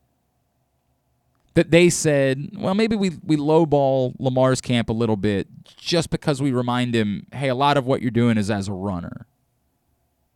that 1.56 1.72
they 1.72 1.90
said, 1.90 2.50
well, 2.56 2.74
maybe 2.74 2.96
we, 2.96 3.12
we 3.24 3.38
lowball 3.38 4.16
Lamar's 4.20 4.62
camp 4.62 4.90
a 4.90 4.94
little 4.94 5.16
bit 5.16 5.48
just 5.78 6.10
because 6.10 6.42
we 6.42 6.52
remind 6.52 6.96
him, 6.96 7.28
hey, 7.32 7.50
a 7.50 7.56
lot 7.56 7.78
of 7.78 7.86
what 7.86 8.02
you're 8.02 8.12
doing 8.12 8.38
is 8.38 8.50
as 8.50 8.68
a 8.68 8.74
runner. 8.74 9.28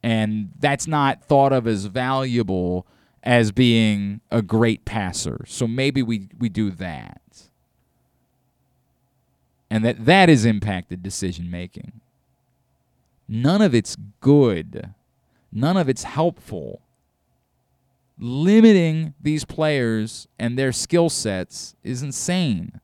And 0.03 0.51
that's 0.59 0.87
not 0.87 1.23
thought 1.23 1.51
of 1.51 1.67
as 1.67 1.85
valuable 1.85 2.85
as 3.23 3.51
being 3.51 4.21
a 4.31 4.41
great 4.41 4.85
passer. 4.85 5.43
So 5.47 5.67
maybe 5.67 6.03
we, 6.03 6.29
we 6.37 6.49
do 6.49 6.69
that. 6.71 7.21
And 9.69 9.83
that 9.83 10.05
that 10.05 10.29
has 10.29 10.45
impacted 10.45 11.03
decision 11.03 11.51
making. 11.51 11.99
None 13.27 13.61
of 13.61 13.75
it's 13.75 13.97
good. 14.21 14.93
None 15.51 15.75
of 15.75 15.89
it's 15.89 16.03
helpful. 16.03 16.81
Limiting 18.19 19.13
these 19.21 19.45
players 19.45 20.27
and 20.39 20.57
their 20.57 20.71
skill 20.71 21.09
sets 21.09 21.75
is 21.83 22.01
insane. 22.01 22.81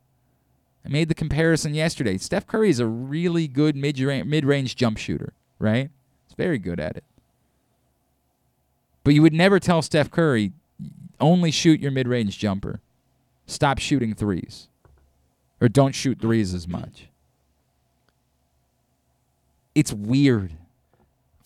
I 0.85 0.89
made 0.89 1.07
the 1.07 1.15
comparison 1.15 1.73
yesterday. 1.73 2.17
Steph 2.17 2.45
Curry 2.45 2.69
is 2.69 2.79
a 2.79 2.85
really 2.85 3.47
good 3.47 3.75
mid 3.75 3.99
range 3.99 4.75
jump 4.75 4.97
shooter, 4.97 5.33
right? 5.57 5.89
He's 6.27 6.35
very 6.35 6.59
good 6.59 6.79
at 6.79 6.97
it. 6.97 7.03
But 9.03 9.13
you 9.13 9.21
would 9.21 9.33
never 9.33 9.59
tell 9.59 9.81
Steph 9.81 10.11
Curry, 10.11 10.53
only 11.19 11.51
shoot 11.51 11.79
your 11.79 11.91
mid 11.91 12.07
range 12.07 12.37
jumper. 12.37 12.81
Stop 13.47 13.79
shooting 13.79 14.13
threes. 14.13 14.67
Or 15.59 15.67
don't 15.67 15.95
shoot 15.95 16.19
threes 16.19 16.53
as 16.53 16.67
much. 16.67 17.07
It's 19.73 19.93
weird. 19.93 20.53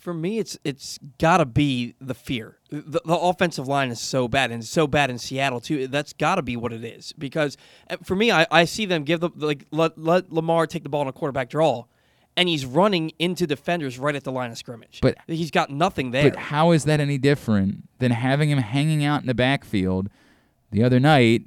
For 0.08 0.14
me, 0.14 0.40
it's 0.40 0.58
it's 0.64 1.00
got 1.18 1.40
to 1.40 1.46
be 1.46 1.94
the 2.00 2.14
fear. 2.14 2.60
The, 2.70 3.02
the 3.04 3.14
offensive 3.14 3.68
line 3.68 3.90
is 3.90 4.00
so 4.00 4.30
bad, 4.30 4.52
and 4.52 4.64
so 4.64 4.88
bad 4.88 5.10
in 5.10 5.18
Seattle 5.18 5.60
too. 5.60 5.90
That's 5.90 6.14
got 6.14 6.36
to 6.36 6.42
be 6.42 6.56
what 6.56 6.72
it 6.72 6.86
is. 6.86 7.12
Because 7.12 7.58
uh, 7.90 7.98
for 8.06 8.16
me, 8.16 8.32
I, 8.32 8.48
I 8.50 8.64
see 8.64 8.86
them 8.86 9.04
give 9.04 9.20
the 9.20 9.32
like 9.36 9.66
let, 9.72 9.98
let 9.98 10.32
Lamar 10.32 10.66
take 10.66 10.84
the 10.84 10.88
ball 10.90 11.02
in 11.02 11.10
a 11.10 11.12
quarterback 11.12 11.50
draw, 11.50 11.84
and 12.38 12.48
he's 12.48 12.66
running 12.66 13.12
into 13.20 13.46
defenders 13.46 14.00
right 14.00 14.16
at 14.16 14.24
the 14.24 14.32
line 14.32 14.50
of 14.50 14.58
scrimmage. 14.58 15.00
But- 15.02 15.18
he's 15.28 15.52
got 15.52 15.72
nothing 15.72 16.12
there. 16.12 16.30
But 16.30 16.40
how 16.40 16.72
is 16.72 16.86
that 16.86 17.02
any 17.02 17.18
different 17.18 17.90
than 18.00 18.12
having 18.12 18.50
him 18.50 18.60
hanging 18.60 19.04
out 19.04 19.20
in 19.20 19.28
the 19.28 19.34
backfield 19.36 20.10
the 20.72 20.86
other 20.86 21.02
night 21.02 21.42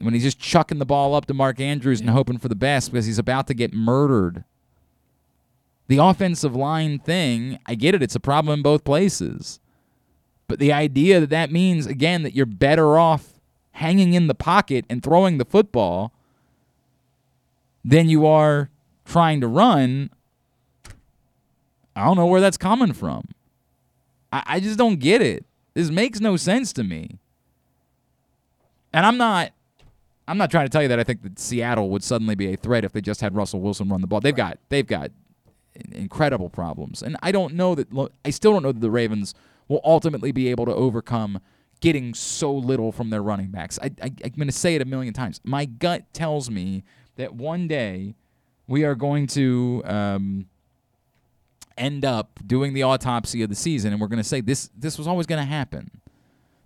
when 0.00 0.14
he's 0.14 0.24
just 0.24 0.40
chucking 0.40 0.80
the 0.80 0.84
ball 0.84 1.14
up 1.14 1.26
to 1.26 1.34
Mark 1.34 1.60
Andrews 1.60 2.00
and 2.00 2.10
hoping 2.10 2.38
for 2.38 2.48
the 2.48 2.56
best 2.56 2.90
because 2.90 3.06
he's 3.06 3.20
about 3.20 3.46
to 3.46 3.54
get 3.54 3.72
murdered? 3.72 4.42
The 5.90 5.98
offensive 5.98 6.54
line 6.54 7.00
thing, 7.00 7.58
I 7.66 7.74
get 7.74 7.96
it, 7.96 8.02
it's 8.02 8.14
a 8.14 8.20
problem 8.20 8.54
in 8.54 8.62
both 8.62 8.84
places. 8.84 9.58
But 10.46 10.60
the 10.60 10.72
idea 10.72 11.18
that 11.18 11.30
that 11.30 11.50
means, 11.50 11.84
again, 11.86 12.22
that 12.22 12.32
you're 12.32 12.46
better 12.46 12.96
off 12.96 13.40
hanging 13.72 14.14
in 14.14 14.28
the 14.28 14.34
pocket 14.36 14.84
and 14.88 15.02
throwing 15.02 15.38
the 15.38 15.44
football 15.44 16.12
than 17.84 18.08
you 18.08 18.24
are 18.24 18.70
trying 19.04 19.40
to 19.40 19.48
run, 19.48 20.10
I 21.96 22.04
don't 22.04 22.16
know 22.16 22.26
where 22.26 22.40
that's 22.40 22.56
coming 22.56 22.92
from. 22.92 23.26
I, 24.32 24.44
I 24.46 24.60
just 24.60 24.78
don't 24.78 25.00
get 25.00 25.20
it. 25.20 25.44
This 25.74 25.90
makes 25.90 26.20
no 26.20 26.36
sense 26.36 26.72
to 26.74 26.84
me. 26.84 27.18
And 28.92 29.04
I'm 29.04 29.16
not 29.16 29.50
I'm 30.28 30.38
not 30.38 30.52
trying 30.52 30.66
to 30.66 30.70
tell 30.70 30.82
you 30.82 30.88
that 30.88 31.00
I 31.00 31.02
think 31.02 31.22
that 31.22 31.40
Seattle 31.40 31.90
would 31.90 32.04
suddenly 32.04 32.36
be 32.36 32.52
a 32.52 32.56
threat 32.56 32.84
if 32.84 32.92
they 32.92 33.00
just 33.00 33.20
had 33.20 33.34
Russell 33.34 33.60
Wilson 33.60 33.88
run 33.88 34.00
the 34.00 34.06
ball. 34.06 34.20
They've 34.20 34.36
got 34.36 34.58
they've 34.68 34.86
got 34.86 35.10
incredible 35.92 36.50
problems. 36.50 37.02
And 37.02 37.16
I 37.22 37.32
don't 37.32 37.54
know 37.54 37.74
that 37.74 37.88
I 38.24 38.30
still 38.30 38.52
don't 38.52 38.62
know 38.62 38.72
that 38.72 38.80
the 38.80 38.90
Ravens 38.90 39.34
will 39.68 39.80
ultimately 39.84 40.32
be 40.32 40.48
able 40.48 40.66
to 40.66 40.74
overcome 40.74 41.40
getting 41.80 42.12
so 42.12 42.52
little 42.52 42.92
from 42.92 43.10
their 43.10 43.22
running 43.22 43.48
backs. 43.48 43.78
I, 43.82 43.90
I 44.02 44.12
I'm 44.24 44.32
going 44.36 44.46
to 44.48 44.52
say 44.52 44.74
it 44.74 44.82
a 44.82 44.84
million 44.84 45.14
times. 45.14 45.40
My 45.44 45.64
gut 45.64 46.12
tells 46.12 46.50
me 46.50 46.84
that 47.16 47.34
one 47.34 47.68
day 47.68 48.14
we 48.66 48.84
are 48.84 48.94
going 48.94 49.26
to 49.28 49.82
um, 49.84 50.46
end 51.76 52.04
up 52.04 52.38
doing 52.46 52.74
the 52.74 52.82
autopsy 52.82 53.42
of 53.42 53.48
the 53.48 53.54
season, 53.54 53.92
and 53.92 54.00
we're 54.00 54.08
going 54.08 54.22
to 54.22 54.28
say 54.28 54.40
this 54.40 54.70
this 54.76 54.98
was 54.98 55.06
always 55.06 55.26
going 55.26 55.40
to 55.40 55.48
happen. 55.48 55.90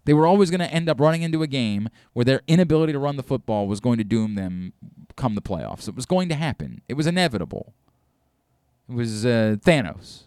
They 0.05 0.13
were 0.13 0.27
always 0.27 0.51
going 0.51 0.61
to 0.61 0.71
end 0.71 0.89
up 0.89 1.01
running 1.01 1.23
into 1.23 1.43
a 1.43 1.47
game 1.47 1.89
where 2.13 2.25
their 2.25 2.43
inability 2.47 2.93
to 2.93 2.99
run 2.99 3.17
the 3.17 3.23
football 3.23 3.67
was 3.67 3.81
going 3.81 3.97
to 3.99 4.05
doom 4.05 4.35
them 4.35 4.75
come 5.17 5.35
the 5.35 5.41
playoffs. 5.41 5.89
It 5.89 5.95
was 5.95 6.05
going 6.05 6.29
to 6.29 6.35
happen. 6.35 6.83
It 6.89 6.95
was 6.95 7.07
inevitable. 7.07 7.73
It 8.89 8.95
was 8.95 9.25
uh, 9.25 9.57
Thanos. 9.65 10.25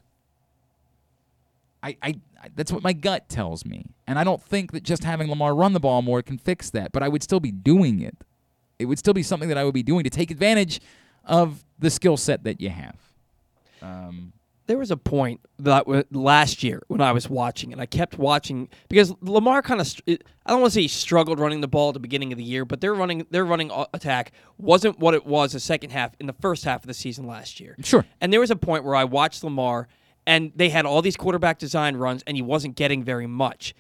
I, 1.84 1.96
I, 2.02 2.16
that's 2.56 2.72
what 2.72 2.84
my 2.84 2.94
gut 2.94 3.30
tells 3.30 3.66
me, 3.66 3.86
and 4.08 4.18
I 4.18 4.24
don't 4.24 4.42
think 4.42 4.72
that 4.72 4.84
just 4.84 5.04
having 5.04 5.30
Lamar 5.30 5.56
run 5.56 5.74
the 5.74 5.80
ball 5.80 6.02
more 6.02 6.22
can 6.22 6.38
fix 6.38 6.70
that. 6.72 6.92
But 6.92 7.04
I 7.04 7.08
would 7.08 7.24
still 7.24 7.40
be 7.40 7.52
doing 7.52 8.02
it. 8.02 8.18
It 8.80 8.86
would 8.86 9.00
still 9.00 9.14
be 9.14 9.24
something 9.24 9.50
that 9.50 9.58
I 9.58 9.64
would 9.64 9.74
be 9.74 9.84
doing 9.84 10.04
to 10.04 10.10
take 10.10 10.32
advantage 10.32 10.82
of 11.24 11.64
the 11.80 11.90
skill 11.90 12.18
set 12.18 12.44
that 12.44 12.60
you 12.62 12.70
have. 12.70 12.96
Um, 13.82 14.34
there 14.68 14.78
was 14.78 14.92
a 14.92 14.98
point 14.98 15.42
that 15.60 15.86
w- 15.86 16.04
last 16.12 16.64
year 16.64 16.84
when 16.88 17.02
I 17.02 17.12
was 17.12 17.30
watching 17.30 17.72
and 17.72 17.82
I 17.82 17.86
kept 17.86 18.18
watching 18.18 18.70
because 18.90 19.14
Lamar 19.22 19.62
kind 19.62 19.82
of 19.82 19.92
I 20.08 20.52
don't 20.52 20.62
want 20.62 20.72
to 20.72 20.76
say 20.76 20.82
he 20.82 20.88
struggled 20.88 21.40
running 21.40 21.62
the 21.62 21.68
ball 21.68 21.90
at 21.90 21.94
the 21.94 22.00
beginning 22.00 22.32
of 22.32 22.38
the 22.38 22.44
year, 22.44 22.66
but 22.66 22.82
their 22.82 22.94
running 22.94 23.26
their 23.32 23.46
running 23.46 23.72
attack 23.94 24.32
wasn't 24.58 25.00
what 25.00 25.14
it 25.14 25.26
was 25.26 25.54
the 25.54 25.60
second 25.60 25.92
half 25.92 26.12
in 26.20 26.28
the 26.28 26.34
first 26.34 26.66
half 26.66 26.84
of 26.84 26.88
the 26.88 26.94
season 26.94 27.26
last 27.26 27.60
year. 27.60 27.76
Sure. 27.84 28.06
And 28.22 28.32
there 28.32 28.40
was 28.40 28.52
a 28.52 28.56
point 28.56 28.84
where 28.84 28.96
I 28.96 29.06
watched 29.06 29.44
Lamar 29.44 29.88
and 30.26 30.52
they 30.56 30.70
had 30.70 30.86
all 30.86 31.02
these 31.02 31.18
quarterback 31.18 31.58
design 31.58 31.96
runs 31.96 32.22
and 32.28 32.36
he 32.38 32.44
wasn't 32.44 32.76
getting 32.76 33.04
very 33.04 33.28
much. 33.28 33.74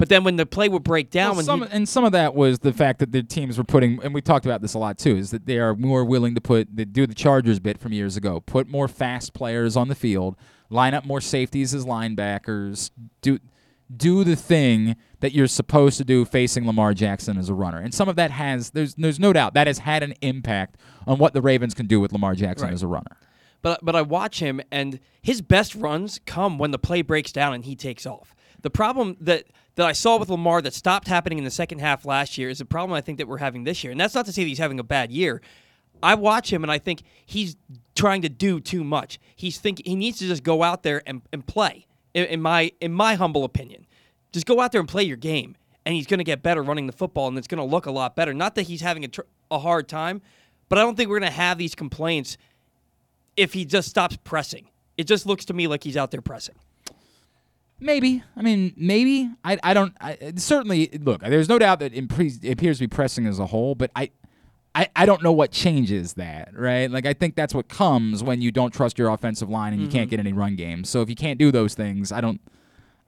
But 0.00 0.08
then 0.08 0.24
when 0.24 0.36
the 0.36 0.46
play 0.46 0.70
would 0.70 0.82
break 0.82 1.10
down, 1.10 1.36
Well, 1.36 1.44
some, 1.44 1.60
he, 1.60 1.68
and 1.70 1.86
some 1.86 2.04
of 2.04 2.12
that 2.12 2.34
was 2.34 2.60
the 2.60 2.72
fact 2.72 3.00
that 3.00 3.12
the 3.12 3.22
teams 3.22 3.58
were 3.58 3.64
putting, 3.64 4.02
and 4.02 4.14
we 4.14 4.22
talked 4.22 4.46
about 4.46 4.62
this 4.62 4.72
a 4.72 4.78
lot 4.78 4.96
too, 4.96 5.14
is 5.14 5.30
that 5.30 5.44
they 5.44 5.58
are 5.58 5.74
more 5.74 6.06
willing 6.06 6.34
to 6.34 6.40
put, 6.40 6.74
they 6.74 6.86
do 6.86 7.06
the 7.06 7.14
Chargers 7.14 7.60
bit 7.60 7.78
from 7.78 7.92
years 7.92 8.16
ago, 8.16 8.40
put 8.40 8.66
more 8.66 8.88
fast 8.88 9.34
players 9.34 9.76
on 9.76 9.88
the 9.88 9.94
field, 9.94 10.36
line 10.70 10.94
up 10.94 11.04
more 11.04 11.20
safeties 11.20 11.74
as 11.74 11.84
linebackers, 11.84 12.90
do 13.20 13.40
do 13.94 14.24
the 14.24 14.36
thing 14.36 14.96
that 15.18 15.32
you're 15.32 15.46
supposed 15.48 15.98
to 15.98 16.04
do 16.04 16.24
facing 16.24 16.66
Lamar 16.66 16.94
Jackson 16.94 17.36
as 17.36 17.50
a 17.50 17.54
runner. 17.54 17.78
And 17.78 17.92
some 17.92 18.08
of 18.08 18.16
that 18.16 18.30
has, 18.30 18.70
there's 18.70 18.94
there's 18.94 19.18
no 19.20 19.34
doubt 19.34 19.52
that 19.52 19.66
has 19.66 19.80
had 19.80 20.02
an 20.02 20.14
impact 20.22 20.76
on 21.06 21.18
what 21.18 21.34
the 21.34 21.42
Ravens 21.42 21.74
can 21.74 21.86
do 21.86 22.00
with 22.00 22.10
Lamar 22.12 22.34
Jackson 22.34 22.68
Right. 22.68 22.72
as 22.74 22.82
a 22.82 22.86
runner. 22.86 23.18
But 23.60 23.80
but 23.84 23.94
I 23.94 24.00
watch 24.00 24.40
him 24.40 24.62
and 24.70 24.98
his 25.20 25.42
best 25.42 25.74
runs 25.74 26.20
come 26.24 26.56
when 26.56 26.70
the 26.70 26.78
play 26.78 27.02
breaks 27.02 27.32
down 27.32 27.52
and 27.52 27.66
he 27.66 27.76
takes 27.76 28.06
off. 28.06 28.34
The 28.62 28.70
problem 28.70 29.16
that 29.20 29.44
that 29.80 29.88
I 29.88 29.92
saw 29.92 30.18
with 30.18 30.28
Lamar 30.28 30.60
that 30.60 30.74
stopped 30.74 31.08
happening 31.08 31.38
in 31.38 31.44
the 31.44 31.50
second 31.50 31.78
half 31.78 32.04
last 32.04 32.36
year 32.36 32.50
is 32.50 32.60
a 32.60 32.66
problem 32.66 32.94
I 32.94 33.00
think 33.00 33.16
that 33.16 33.26
we're 33.26 33.38
having 33.38 33.64
this 33.64 33.82
year. 33.82 33.90
And 33.90 33.98
that's 33.98 34.14
not 34.14 34.26
to 34.26 34.32
say 34.32 34.42
that 34.42 34.48
he's 34.48 34.58
having 34.58 34.78
a 34.78 34.84
bad 34.84 35.10
year. 35.10 35.40
I 36.02 36.16
watch 36.16 36.52
him 36.52 36.62
and 36.62 36.70
I 36.70 36.78
think 36.78 37.02
he's 37.24 37.56
trying 37.94 38.20
to 38.20 38.28
do 38.28 38.60
too 38.60 38.84
much. 38.84 39.18
He's 39.34 39.58
think 39.58 39.80
he 39.86 39.96
needs 39.96 40.18
to 40.18 40.26
just 40.26 40.42
go 40.42 40.62
out 40.62 40.82
there 40.82 41.02
and, 41.06 41.22
and 41.32 41.46
play. 41.46 41.86
In, 42.12 42.26
in 42.26 42.42
my 42.42 42.72
in 42.80 42.92
my 42.92 43.14
humble 43.14 43.42
opinion, 43.44 43.86
just 44.32 44.44
go 44.44 44.60
out 44.60 44.70
there 44.70 44.80
and 44.80 44.88
play 44.88 45.04
your 45.04 45.16
game, 45.16 45.56
and 45.86 45.94
he's 45.94 46.06
going 46.06 46.18
to 46.18 46.24
get 46.24 46.42
better 46.42 46.62
running 46.62 46.86
the 46.86 46.92
football, 46.92 47.28
and 47.28 47.38
it's 47.38 47.46
going 47.46 47.58
to 47.58 47.64
look 47.64 47.86
a 47.86 47.90
lot 47.90 48.16
better. 48.16 48.34
Not 48.34 48.56
that 48.56 48.62
he's 48.62 48.80
having 48.80 49.04
a, 49.04 49.08
tr- 49.08 49.20
a 49.50 49.60
hard 49.60 49.88
time, 49.88 50.20
but 50.68 50.78
I 50.78 50.82
don't 50.82 50.96
think 50.96 51.08
we're 51.08 51.20
going 51.20 51.30
to 51.30 51.36
have 51.36 51.56
these 51.56 51.74
complaints 51.74 52.36
if 53.36 53.52
he 53.52 53.64
just 53.64 53.88
stops 53.88 54.18
pressing. 54.24 54.68
It 54.98 55.04
just 55.04 55.24
looks 55.24 55.44
to 55.46 55.54
me 55.54 55.68
like 55.68 55.84
he's 55.84 55.96
out 55.96 56.10
there 56.10 56.20
pressing. 56.20 56.56
Maybe. 57.80 58.22
I 58.36 58.42
mean, 58.42 58.74
maybe. 58.76 59.30
I, 59.44 59.58
I 59.62 59.74
don't. 59.74 59.94
I, 60.00 60.34
certainly, 60.36 60.88
look. 61.00 61.22
There's 61.22 61.48
no 61.48 61.58
doubt 61.58 61.80
that 61.80 61.94
it, 61.94 62.08
pre- 62.08 62.32
it 62.42 62.52
appears 62.52 62.78
to 62.78 62.84
be 62.84 62.88
pressing 62.88 63.26
as 63.26 63.38
a 63.38 63.46
whole, 63.46 63.74
but 63.74 63.90
I, 63.96 64.10
I, 64.74 64.88
I 64.94 65.06
don't 65.06 65.22
know 65.22 65.32
what 65.32 65.50
changes 65.50 66.14
that, 66.14 66.50
right? 66.52 66.90
Like 66.90 67.06
I 67.06 67.14
think 67.14 67.34
that's 67.34 67.54
what 67.54 67.68
comes 67.68 68.22
when 68.22 68.40
you 68.42 68.52
don't 68.52 68.72
trust 68.72 68.98
your 68.98 69.08
offensive 69.08 69.48
line 69.48 69.72
and 69.72 69.82
you 69.82 69.88
can't 69.88 70.04
mm-hmm. 70.04 70.10
get 70.10 70.20
any 70.20 70.32
run 70.32 70.56
games. 70.56 70.88
So 70.90 71.00
if 71.00 71.08
you 71.08 71.16
can't 71.16 71.38
do 71.38 71.50
those 71.50 71.74
things, 71.74 72.12
I 72.12 72.20
don't. 72.20 72.40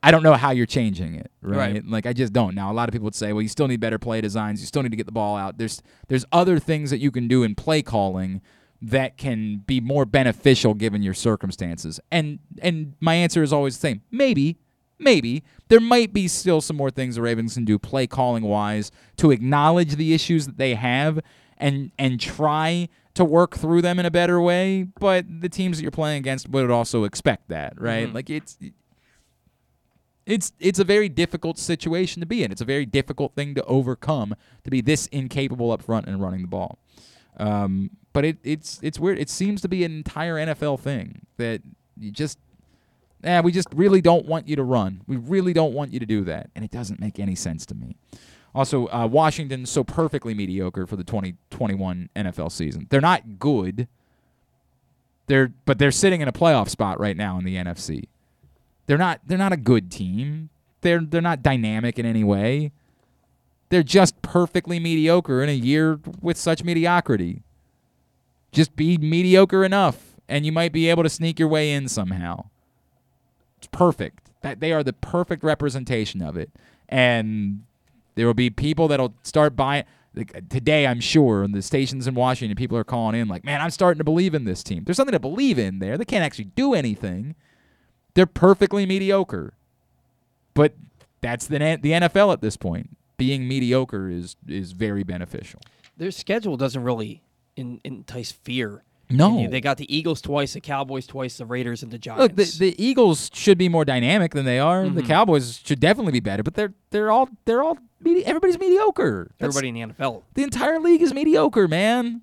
I 0.04 0.10
don't 0.10 0.24
know 0.24 0.34
how 0.34 0.50
you're 0.50 0.66
changing 0.66 1.14
it, 1.14 1.30
right? 1.42 1.74
Right. 1.74 1.86
Like 1.86 2.06
I 2.06 2.12
just 2.12 2.32
don't. 2.32 2.56
Now 2.56 2.72
a 2.72 2.74
lot 2.74 2.88
of 2.88 2.92
people 2.92 3.04
would 3.04 3.14
say, 3.14 3.32
well, 3.32 3.42
you 3.42 3.48
still 3.48 3.68
need 3.68 3.78
better 3.78 4.00
play 4.00 4.20
designs. 4.20 4.60
You 4.60 4.66
still 4.66 4.82
need 4.82 4.90
to 4.90 4.96
get 4.96 5.06
the 5.06 5.12
ball 5.12 5.36
out. 5.36 5.58
There's 5.58 5.80
there's 6.08 6.24
other 6.32 6.58
things 6.58 6.90
that 6.90 6.98
you 6.98 7.12
can 7.12 7.28
do 7.28 7.44
in 7.44 7.54
play 7.54 7.82
calling 7.82 8.40
that 8.82 9.16
can 9.16 9.58
be 9.58 9.80
more 9.80 10.04
beneficial 10.04 10.74
given 10.74 11.02
your 11.02 11.14
circumstances. 11.14 12.00
And 12.10 12.40
and 12.60 12.94
my 13.00 13.14
answer 13.14 13.42
is 13.42 13.52
always 13.52 13.76
the 13.76 13.80
same. 13.80 14.02
Maybe, 14.10 14.58
maybe 15.02 15.42
there 15.68 15.80
might 15.80 16.12
be 16.12 16.28
still 16.28 16.60
some 16.60 16.76
more 16.76 16.90
things 16.90 17.16
the 17.16 17.22
Ravens 17.22 17.54
can 17.54 17.64
do 17.64 17.78
play 17.78 18.06
calling 18.06 18.44
wise 18.44 18.90
to 19.16 19.30
acknowledge 19.30 19.96
the 19.96 20.14
issues 20.14 20.46
that 20.46 20.56
they 20.58 20.74
have 20.74 21.20
and 21.58 21.90
and 21.98 22.20
try 22.20 22.88
to 23.14 23.24
work 23.24 23.56
through 23.56 23.82
them 23.82 23.98
in 23.98 24.06
a 24.06 24.10
better 24.10 24.40
way. 24.40 24.84
But 24.98 25.26
the 25.40 25.48
teams 25.48 25.76
that 25.76 25.82
you're 25.82 25.90
playing 25.90 26.18
against 26.18 26.48
would 26.48 26.70
also 26.70 27.04
expect 27.04 27.48
that, 27.48 27.80
right? 27.80 28.08
Mhm. 28.08 28.14
Like 28.14 28.30
it's 28.30 28.56
it's 30.24 30.52
it's 30.60 30.78
a 30.78 30.84
very 30.84 31.08
difficult 31.08 31.58
situation 31.58 32.20
to 32.20 32.26
be 32.26 32.44
in. 32.44 32.52
It's 32.52 32.60
a 32.60 32.64
very 32.66 32.86
difficult 32.86 33.34
thing 33.34 33.54
to 33.56 33.64
overcome 33.64 34.34
to 34.64 34.70
be 34.70 34.80
this 34.80 35.06
incapable 35.08 35.72
up 35.72 35.82
front 35.82 36.06
and 36.06 36.20
running 36.20 36.42
the 36.42 36.48
ball. 36.48 36.78
Um, 37.38 37.90
but 38.12 38.24
it, 38.24 38.38
it's 38.44 38.78
it's 38.82 38.98
weird. 39.00 39.18
It 39.18 39.28
seems 39.30 39.60
to 39.62 39.68
be 39.68 39.84
an 39.84 39.92
entire 39.92 40.36
NFL 40.36 40.78
thing 40.80 41.26
that 41.38 41.62
you 41.98 42.10
just, 42.10 42.38
eh, 43.22 43.40
we 43.40 43.52
just 43.52 43.68
really 43.74 44.00
don't 44.00 44.26
want 44.26 44.48
you 44.48 44.56
to 44.56 44.62
run. 44.62 45.02
We 45.06 45.16
really 45.16 45.52
don't 45.52 45.72
want 45.72 45.92
you 45.92 46.00
to 46.00 46.06
do 46.06 46.24
that, 46.24 46.50
and 46.54 46.64
it 46.64 46.70
doesn't 46.70 47.00
make 47.00 47.18
any 47.18 47.34
sense 47.34 47.66
to 47.66 47.74
me. 47.74 47.96
Also, 48.54 48.86
uh, 48.88 49.06
Washington's 49.06 49.70
so 49.70 49.82
perfectly 49.82 50.34
mediocre 50.34 50.86
for 50.86 50.96
the 50.96 51.04
2021 51.04 52.10
NFL 52.14 52.52
season. 52.52 52.86
They're 52.90 53.00
not 53.00 53.38
good. 53.38 53.88
They're 55.26 55.52
but 55.64 55.78
they're 55.78 55.90
sitting 55.90 56.20
in 56.20 56.28
a 56.28 56.32
playoff 56.32 56.68
spot 56.68 57.00
right 57.00 57.16
now 57.16 57.38
in 57.38 57.44
the 57.44 57.56
NFC. 57.56 58.04
They're 58.86 58.98
not 58.98 59.20
they're 59.26 59.38
not 59.38 59.52
a 59.52 59.56
good 59.56 59.90
team. 59.90 60.50
They're 60.82 61.00
they're 61.00 61.22
not 61.22 61.42
dynamic 61.42 61.98
in 61.98 62.04
any 62.04 62.24
way. 62.24 62.72
They're 63.70 63.82
just 63.82 64.20
perfectly 64.20 64.78
mediocre 64.78 65.42
in 65.42 65.48
a 65.48 65.54
year 65.54 65.98
with 66.20 66.36
such 66.36 66.62
mediocrity. 66.62 67.42
Just 68.50 68.76
be 68.76 68.98
mediocre 68.98 69.64
enough 69.64 70.12
and 70.28 70.44
you 70.44 70.52
might 70.52 70.72
be 70.72 70.90
able 70.90 71.02
to 71.02 71.08
sneak 71.08 71.38
your 71.38 71.48
way 71.48 71.72
in 71.72 71.88
somehow. 71.88 72.44
Perfect. 73.72 74.30
That 74.42 74.60
they 74.60 74.72
are 74.72 74.82
the 74.82 74.92
perfect 74.92 75.42
representation 75.42 76.22
of 76.22 76.36
it. 76.36 76.50
And 76.88 77.64
there 78.14 78.26
will 78.26 78.34
be 78.34 78.50
people 78.50 78.88
that'll 78.88 79.14
start 79.22 79.56
buying 79.56 79.84
like, 80.14 80.48
today 80.48 80.86
I'm 80.86 81.00
sure 81.00 81.42
in 81.42 81.52
the 81.52 81.62
stations 81.62 82.06
in 82.06 82.14
Washington 82.14 82.56
people 82.56 82.76
are 82.76 82.84
calling 82.84 83.18
in 83.18 83.28
like, 83.28 83.44
"Man, 83.44 83.60
I'm 83.60 83.70
starting 83.70 83.98
to 83.98 84.04
believe 84.04 84.34
in 84.34 84.44
this 84.44 84.62
team." 84.62 84.84
There's 84.84 84.96
something 84.96 85.12
to 85.12 85.18
believe 85.18 85.58
in 85.58 85.78
there. 85.78 85.96
They 85.96 86.04
can't 86.04 86.24
actually 86.24 86.50
do 86.56 86.74
anything, 86.74 87.34
They're 88.14 88.26
perfectly 88.26 88.84
mediocre. 88.84 89.54
But 90.52 90.74
that's 91.22 91.46
the 91.46 91.58
the 91.80 91.92
NFL 91.92 92.32
at 92.32 92.42
this 92.42 92.58
point. 92.58 92.96
Being 93.16 93.48
mediocre 93.48 94.10
is 94.10 94.36
is 94.46 94.72
very 94.72 95.02
beneficial. 95.02 95.60
Their 95.96 96.10
schedule 96.10 96.58
doesn't 96.58 96.82
really 96.82 97.22
in, 97.56 97.80
entice 97.84 98.32
fear. 98.32 98.82
No. 99.12 99.46
They 99.48 99.60
got 99.60 99.76
the 99.76 99.94
Eagles 99.94 100.20
twice, 100.20 100.54
the 100.54 100.60
Cowboys 100.60 101.06
twice, 101.06 101.36
the 101.38 101.46
Raiders, 101.46 101.82
and 101.82 101.92
the 101.92 101.98
Giants. 101.98 102.22
Look, 102.22 102.36
the, 102.36 102.44
the 102.58 102.82
Eagles 102.84 103.30
should 103.32 103.58
be 103.58 103.68
more 103.68 103.84
dynamic 103.84 104.32
than 104.32 104.44
they 104.44 104.58
are. 104.58 104.88
The 104.88 105.02
Mhm. 105.02 105.06
Cowboys 105.06 105.60
should 105.64 105.80
definitely 105.80 106.12
be 106.12 106.20
better, 106.20 106.42
but 106.42 106.54
they're 106.54 106.72
they're 106.90 107.10
all 107.10 107.28
they're 107.44 107.62
all 107.62 107.78
medi- 108.00 108.24
everybody's 108.26 108.58
mediocre. 108.58 109.30
That's- 109.38 109.56
Everybody 109.56 109.68
in 109.68 109.74
the 109.74 109.94
NFL. 109.94 110.22
the 110.34 110.42
entire 110.42 110.78
league 110.80 111.02
is 111.02 111.12
mediocre, 111.14 111.68
man. 111.68 112.22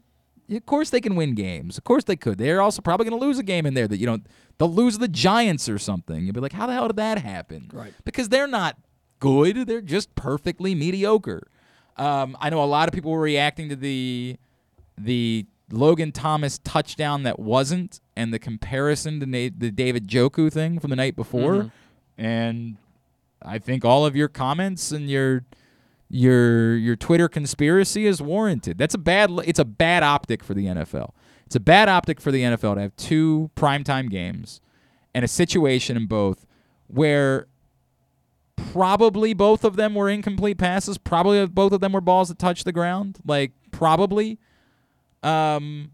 Of 0.52 0.66
course 0.66 0.90
they 0.90 1.00
can 1.02 1.16
win 1.16 1.36
games. 1.36 1.78
Of 1.78 1.84
course 1.84 2.04
they 2.06 2.16
could. 2.16 2.40
They're 2.40 2.62
also 2.62 2.82
probably 2.82 3.08
going 3.08 3.20
to 3.20 3.24
lose 3.26 3.38
a 3.38 3.44
game 3.44 3.68
in 3.68 3.76
there 3.76 3.88
that 3.88 3.98
you 3.98 4.08
don't. 4.08 4.26
They'll 4.58 4.74
lose 4.74 4.98
the 4.98 5.08
Giants 5.08 5.70
or 5.70 5.78
something. 5.78 6.24
You'll 6.26 6.34
be 6.34 6.40
like, 6.40 6.54
how 6.54 6.66
the 6.66 6.74
hell 6.74 6.88
did 6.88 6.96
that 6.98 7.20
happen? 7.20 7.70
Right. 7.72 7.94
Because 8.04 8.30
they're 8.30 8.48
not 8.48 8.76
good. 9.20 9.68
They're 9.68 9.80
just 9.82 10.16
perfectly 10.16 10.74
mediocre. 10.74 11.48
Um, 11.98 12.36
I 12.42 12.50
know 12.50 12.64
a 12.64 12.66
lot 12.66 12.88
of 12.88 12.94
people 12.96 13.12
were 13.12 13.20
reacting 13.22 13.70
to 13.70 13.76
the 13.76 14.38
the 14.98 15.46
Logan 15.72 16.11
Thomas 16.11 16.59
touchdown 16.59 17.24
that 17.24 17.39
wasn't, 17.39 17.99
and 18.15 18.34
the 18.34 18.39
comparison 18.39 19.20
to 19.20 19.26
Na- 19.26 19.49
the 19.55 19.72
David 19.72 20.07
Njoku 20.07 20.51
thing 20.51 20.80
from 20.80 20.89
the 20.89 20.95
night 20.95 21.15
before, 21.15 21.53
Mhm. 21.55 21.72
and 22.17 22.78
I 23.41 23.59
think 23.59 23.86
all 23.86 24.05
of 24.05 24.15
your 24.15 24.28
comments 24.28 24.91
and 24.91 25.09
your 25.09 25.43
your 26.11 26.76
your 26.76 26.95
Twitter 26.95 27.30
conspiracy 27.30 28.07
is 28.07 28.20
warranted. 28.22 28.78
That's 28.80 28.95
a 28.95 28.97
bad 28.99 29.30
it's 29.45 29.59
a 29.59 29.65
bad 29.65 30.01
optic 30.01 30.43
for 30.43 30.53
the 30.55 30.65
NFL. 30.67 31.13
It's 31.45 31.55
a 31.55 31.59
bad 31.59 31.88
optic 31.88 32.20
for 32.20 32.32
the 32.32 32.43
NFL 32.43 32.76
to 32.76 32.82
have 32.82 32.95
two 32.95 33.51
primetime 33.55 34.09
games 34.09 34.59
and 35.13 35.24
a 35.24 35.28
situation 35.28 35.95
in 35.97 36.07
both 36.07 36.45
where 36.88 37.47
probably 38.72 39.34
both 39.34 39.63
of 39.63 39.76
them 39.76 39.95
were 39.95 40.09
incomplete 40.09 40.57
passes, 40.57 40.97
probably 40.97 41.45
both 41.47 41.72
of 41.72 41.80
them 41.80 41.93
were 41.93 42.01
balls 42.01 42.30
that 42.30 42.39
touched 42.39 42.65
the 42.65 42.72
ground, 42.72 43.20
like 43.26 43.51
probably 43.72 44.38
um 45.24 45.91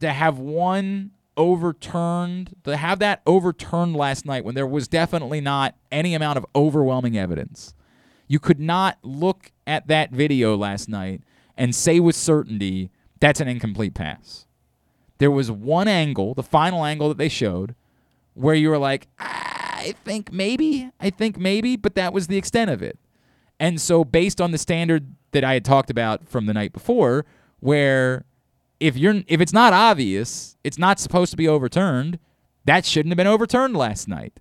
to 0.00 0.12
have 0.12 0.38
one 0.38 1.10
overturned 1.36 2.54
to 2.64 2.76
have 2.76 2.98
that 3.00 3.22
overturned 3.26 3.96
last 3.96 4.24
night 4.24 4.44
when 4.44 4.54
there 4.54 4.66
was 4.66 4.86
definitely 4.86 5.40
not 5.40 5.74
any 5.90 6.14
amount 6.14 6.38
of 6.38 6.46
overwhelming 6.54 7.18
evidence. 7.18 7.74
You 8.28 8.38
could 8.38 8.60
not 8.60 8.98
look 9.02 9.52
at 9.66 9.88
that 9.88 10.10
video 10.12 10.56
last 10.56 10.88
night 10.88 11.22
and 11.56 11.74
say 11.74 12.00
with 12.00 12.16
certainty 12.16 12.90
that's 13.20 13.40
an 13.40 13.48
incomplete 13.48 13.94
pass. 13.94 14.46
There 15.18 15.30
was 15.30 15.50
one 15.50 15.88
angle 15.88 16.34
the 16.34 16.42
final 16.42 16.84
angle 16.84 17.08
that 17.08 17.18
they 17.18 17.28
showed 17.28 17.74
where 18.34 18.54
you 18.54 18.68
were 18.68 18.78
like 18.78 19.06
i 19.18 19.94
think 20.04 20.32
maybe 20.32 20.90
i 20.98 21.08
think 21.08 21.38
maybe 21.38 21.76
but 21.76 21.94
that 21.94 22.12
was 22.12 22.26
the 22.26 22.36
extent 22.36 22.70
of 22.70 22.82
it. 22.82 22.98
And 23.60 23.80
so 23.80 24.04
based 24.04 24.40
on 24.40 24.50
the 24.50 24.58
standard 24.58 25.14
that 25.32 25.44
i 25.44 25.54
had 25.54 25.64
talked 25.64 25.90
about 25.90 26.28
from 26.28 26.46
the 26.46 26.54
night 26.54 26.72
before 26.72 27.24
where 27.60 28.24
if 28.80 28.96
you're 28.96 29.22
if 29.26 29.40
it's 29.40 29.52
not 29.52 29.72
obvious, 29.72 30.56
it's 30.64 30.78
not 30.78 30.98
supposed 30.98 31.30
to 31.30 31.36
be 31.36 31.48
overturned. 31.48 32.18
That 32.64 32.84
shouldn't 32.84 33.12
have 33.12 33.16
been 33.16 33.26
overturned 33.26 33.76
last 33.76 34.08
night. 34.08 34.40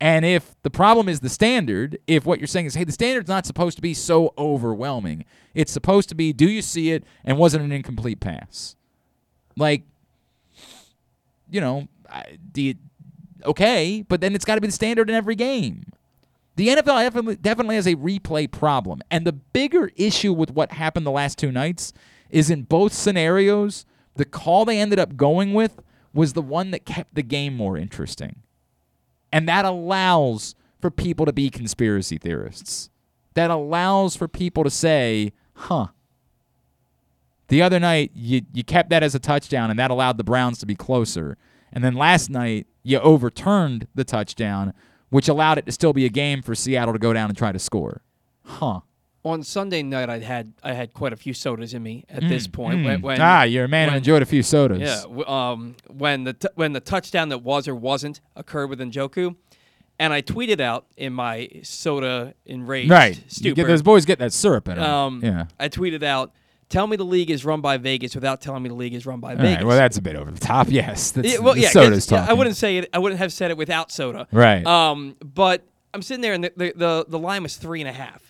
And 0.00 0.24
if 0.24 0.54
the 0.62 0.70
problem 0.70 1.08
is 1.08 1.20
the 1.20 1.28
standard, 1.28 1.98
if 2.06 2.26
what 2.26 2.38
you're 2.38 2.46
saying 2.46 2.66
is, 2.66 2.74
hey, 2.74 2.84
the 2.84 2.92
standard's 2.92 3.28
not 3.28 3.46
supposed 3.46 3.76
to 3.76 3.82
be 3.82 3.94
so 3.94 4.34
overwhelming, 4.36 5.24
it's 5.54 5.72
supposed 5.72 6.08
to 6.10 6.14
be, 6.14 6.32
do 6.34 6.48
you 6.48 6.60
see 6.60 6.90
it, 6.90 7.04
and 7.24 7.38
was 7.38 7.54
it 7.54 7.62
an 7.62 7.72
incomplete 7.72 8.20
pass? 8.20 8.76
Like, 9.56 9.84
you 11.50 11.62
know, 11.62 11.88
do 12.52 12.60
you, 12.60 12.74
okay, 13.46 14.04
but 14.06 14.20
then 14.20 14.34
it's 14.34 14.44
got 14.44 14.56
to 14.56 14.60
be 14.60 14.68
the 14.68 14.72
standard 14.72 15.08
in 15.08 15.16
every 15.16 15.34
game. 15.34 15.92
The 16.56 16.68
NFL 16.68 17.40
definitely 17.40 17.76
has 17.76 17.86
a 17.86 17.94
replay 17.94 18.50
problem. 18.50 19.00
And 19.10 19.26
the 19.26 19.32
bigger 19.32 19.90
issue 19.96 20.32
with 20.32 20.50
what 20.50 20.72
happened 20.72 21.06
the 21.06 21.10
last 21.10 21.38
two 21.38 21.52
nights 21.52 21.94
is 22.30 22.50
in 22.50 22.62
both 22.62 22.92
scenarios, 22.92 23.84
the 24.14 24.24
call 24.24 24.64
they 24.64 24.80
ended 24.80 24.98
up 24.98 25.16
going 25.16 25.54
with 25.54 25.80
was 26.12 26.32
the 26.32 26.42
one 26.42 26.70
that 26.70 26.86
kept 26.86 27.14
the 27.14 27.22
game 27.22 27.54
more 27.56 27.76
interesting. 27.76 28.42
And 29.32 29.48
that 29.48 29.64
allows 29.64 30.54
for 30.80 30.90
people 30.90 31.26
to 31.26 31.32
be 31.32 31.50
conspiracy 31.50 32.18
theorists. 32.18 32.90
That 33.34 33.50
allows 33.50 34.16
for 34.16 34.28
people 34.28 34.64
to 34.64 34.70
say, 34.70 35.32
huh. 35.54 35.88
The 37.48 37.62
other 37.62 37.78
night, 37.78 38.10
you, 38.14 38.42
you 38.52 38.64
kept 38.64 38.90
that 38.90 39.02
as 39.02 39.14
a 39.14 39.20
touchdown, 39.20 39.70
and 39.70 39.78
that 39.78 39.90
allowed 39.90 40.16
the 40.16 40.24
Browns 40.24 40.58
to 40.58 40.66
be 40.66 40.74
closer. 40.74 41.36
And 41.72 41.84
then 41.84 41.94
last 41.94 42.30
night, 42.30 42.66
you 42.82 42.98
overturned 43.00 43.86
the 43.94 44.04
touchdown, 44.04 44.72
which 45.10 45.28
allowed 45.28 45.58
it 45.58 45.66
to 45.66 45.72
still 45.72 45.92
be 45.92 46.06
a 46.06 46.08
game 46.08 46.42
for 46.42 46.54
Seattle 46.54 46.92
to 46.92 46.98
go 46.98 47.12
down 47.12 47.28
and 47.28 47.36
try 47.36 47.52
to 47.52 47.58
score. 47.58 48.02
Huh. 48.42 48.80
On 49.26 49.42
Sunday 49.42 49.82
night, 49.82 50.08
I 50.08 50.20
had 50.20 50.52
I 50.62 50.72
had 50.72 50.92
quite 50.94 51.12
a 51.12 51.16
few 51.16 51.34
sodas 51.34 51.74
in 51.74 51.82
me 51.82 52.04
at 52.08 52.22
this 52.22 52.46
point. 52.46 52.78
Mm. 52.80 52.84
When, 52.84 53.02
when 53.02 53.20
ah, 53.20 53.42
you're 53.42 53.64
a 53.64 53.68
man 53.68 53.88
who 53.88 53.96
enjoyed 53.96 54.22
a 54.22 54.26
few 54.26 54.42
sodas. 54.42 54.80
Yeah, 54.80 55.02
w- 55.02 55.26
um, 55.26 55.74
when 55.88 56.22
the 56.22 56.32
t- 56.34 56.48
when 56.54 56.72
the 56.72 56.80
touchdown 56.80 57.30
that 57.30 57.38
was 57.38 57.66
or 57.66 57.74
wasn't 57.74 58.20
occurred 58.36 58.70
with 58.70 58.78
Njoku, 58.78 59.34
and 59.98 60.12
I 60.12 60.22
tweeted 60.22 60.60
out 60.60 60.86
in 60.96 61.12
my 61.12 61.48
soda 61.64 62.34
enraged 62.44 62.88
Right. 62.90 63.20
Stupor. 63.26 63.56
get, 63.56 63.66
those 63.66 63.82
boys 63.82 64.04
get 64.04 64.20
that 64.20 64.32
syrup 64.32 64.68
in 64.68 64.76
them. 64.76 64.84
um, 64.88 65.20
yeah. 65.24 65.46
I 65.58 65.68
tweeted 65.70 66.04
out, 66.04 66.32
"Tell 66.68 66.86
me 66.86 66.96
the 66.96 67.04
league 67.04 67.30
is 67.32 67.44
run 67.44 67.60
by 67.60 67.78
Vegas 67.78 68.14
without 68.14 68.40
telling 68.40 68.62
me 68.62 68.68
the 68.68 68.76
league 68.76 68.94
is 68.94 69.06
run 69.06 69.18
by 69.18 69.32
All 69.32 69.38
Vegas." 69.38 69.56
right, 69.56 69.66
well, 69.66 69.76
that's 69.76 69.96
a 69.96 70.02
bit 70.02 70.14
over 70.14 70.30
the 70.30 70.38
top. 70.38 70.68
Yes. 70.70 71.10
That's, 71.10 71.32
yeah, 71.32 71.38
well, 71.40 71.56
yeah, 71.58 71.70
soda's 71.70 72.06
talking. 72.06 72.30
I 72.30 72.32
wouldn't 72.32 72.54
say 72.56 72.78
it. 72.78 72.90
I 72.92 73.00
wouldn't 73.00 73.18
have 73.18 73.32
said 73.32 73.50
it 73.50 73.56
without 73.56 73.90
soda. 73.90 74.28
Right. 74.30 74.64
Um, 74.64 75.16
but 75.20 75.66
I'm 75.92 76.02
sitting 76.02 76.20
there, 76.20 76.34
and 76.34 76.44
the 76.44 76.52
the, 76.56 76.72
the, 76.76 77.06
the 77.08 77.18
line 77.18 77.42
was 77.42 77.56
three 77.56 77.80
and 77.80 77.88
a 77.90 77.92
half, 77.92 78.25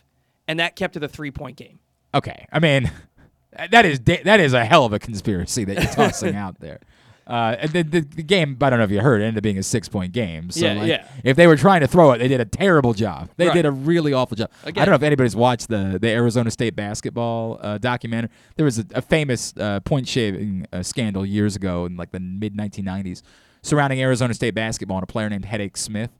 and 0.48 0.58
that 0.60 0.76
kept 0.76 0.96
it 0.96 1.02
a 1.02 1.08
three 1.08 1.30
point 1.30 1.56
game. 1.56 1.78
okay. 2.14 2.46
I 2.52 2.58
mean, 2.60 2.90
that 3.70 3.84
is 3.86 4.00
that 4.00 4.40
is 4.40 4.52
a 4.52 4.64
hell 4.64 4.84
of 4.84 4.92
a 4.92 4.98
conspiracy 4.98 5.64
that 5.64 5.76
you're 5.82 5.92
tossing 5.92 6.36
out 6.44 6.60
there. 6.60 6.80
Uh, 7.26 7.66
the, 7.66 7.82
the, 7.82 8.00
the 8.02 8.22
game, 8.22 8.56
I 8.60 8.70
don't 8.70 8.78
know 8.78 8.84
if 8.84 8.90
you 8.92 9.00
heard, 9.00 9.20
it 9.20 9.24
ended 9.24 9.38
up 9.38 9.42
being 9.42 9.58
a 9.58 9.62
six 9.64 9.88
point 9.88 10.12
game. 10.12 10.48
So 10.52 10.64
Yeah, 10.64 10.74
like, 10.74 10.88
yeah. 10.88 11.08
if 11.24 11.36
they 11.36 11.48
were 11.48 11.56
trying 11.56 11.80
to 11.80 11.88
throw 11.88 12.12
it, 12.12 12.18
they 12.18 12.28
did 12.28 12.40
a 12.40 12.44
terrible 12.44 12.94
job. 12.94 13.30
They 13.36 13.48
Right. 13.48 13.54
did 13.54 13.66
a 13.66 13.72
really 13.72 14.12
awful 14.12 14.36
job. 14.36 14.48
I 14.64 14.70
don't 14.70 14.90
know 14.90 14.94
if 14.94 15.02
anybody's 15.02 15.34
watched 15.34 15.66
the 15.68 15.98
the 16.00 16.08
Arizona 16.08 16.52
State 16.52 16.76
basketball 16.76 17.58
uh, 17.60 17.78
documentary. 17.78 18.30
There 18.54 18.64
was 18.64 18.78
a, 18.78 18.84
a 18.94 19.02
famous 19.02 19.52
uh, 19.56 19.80
point 19.80 20.06
shaving 20.06 20.66
uh, 20.72 20.84
scandal 20.84 21.26
years 21.26 21.56
ago 21.56 21.84
in 21.86 21.96
like 21.96 22.12
the 22.12 22.20
mid 22.20 22.54
1990s 22.56 23.22
surrounding 23.62 24.00
Arizona 24.00 24.32
State 24.32 24.54
basketball 24.54 24.98
and 24.98 25.02
a 25.02 25.06
player 25.08 25.28
named 25.28 25.46
Hedake 25.46 25.76
Smith. 25.76 26.10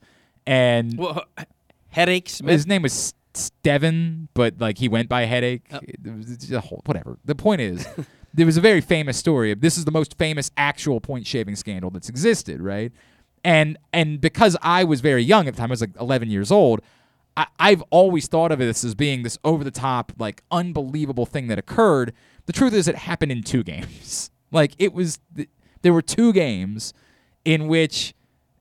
And 0.45 0.99
Well, 0.99 1.25
Hedake 1.95 2.29
Smith. 2.29 2.51
his 2.53 2.67
name 2.67 2.83
was 2.83 3.15
Stevin, 3.37 4.29
but 4.35 4.55
like 4.59 4.79
he 4.79 4.89
went 4.89 5.09
by 5.09 5.27
Hedake. 5.27 5.63
Oh. 5.73 6.61
Whole- 6.61 6.83
whatever. 6.85 7.19
The 7.25 7.35
point 7.35 7.61
is, 7.61 7.87
there 8.35 8.47
was 8.47 8.57
a 8.57 8.61
very 8.61 8.81
famous 8.81 9.17
story. 9.17 9.51
of 9.53 9.61
This 9.61 9.77
is 9.79 9.85
the 9.85 9.91
most 9.91 10.17
famous 10.19 10.51
actual 10.57 11.01
point 11.01 11.27
shaving 11.27 11.57
scandal 11.57 11.91
that's 11.91 12.09
existed, 12.09 12.61
right? 12.61 12.93
And 13.45 13.79
and 13.93 14.21
because 14.21 14.57
I 14.63 14.85
was 14.85 15.01
very 15.01 15.23
young 15.23 15.47
at 15.49 15.55
the 15.55 15.59
time, 15.61 15.71
I 15.71 15.75
was 15.75 15.81
like 15.81 15.97
11 16.01 16.31
years 16.31 16.51
old. 16.51 16.81
I, 17.37 17.47
I've 17.59 17.83
always 17.91 18.27
thought 18.29 18.51
of 18.51 18.59
this 18.59 18.83
as 18.83 18.95
being 18.95 19.23
this 19.23 19.39
over 19.45 19.63
the 19.63 19.71
top, 19.71 20.13
like 20.19 20.43
unbelievable 20.51 21.27
thing 21.27 21.49
that 21.49 21.59
occurred. 21.59 22.13
The 22.47 22.53
truth 22.53 22.73
is, 22.73 22.89
it 22.89 22.97
happened 22.97 23.31
in 23.33 23.43
two 23.43 23.63
games. 23.73 24.31
Like 24.51 24.73
it 24.79 24.93
was, 24.93 25.19
th- 25.37 25.49
there 25.83 25.93
were 25.93 26.03
two 26.03 26.33
games 26.33 26.95
in 27.45 27.69
which 27.69 28.15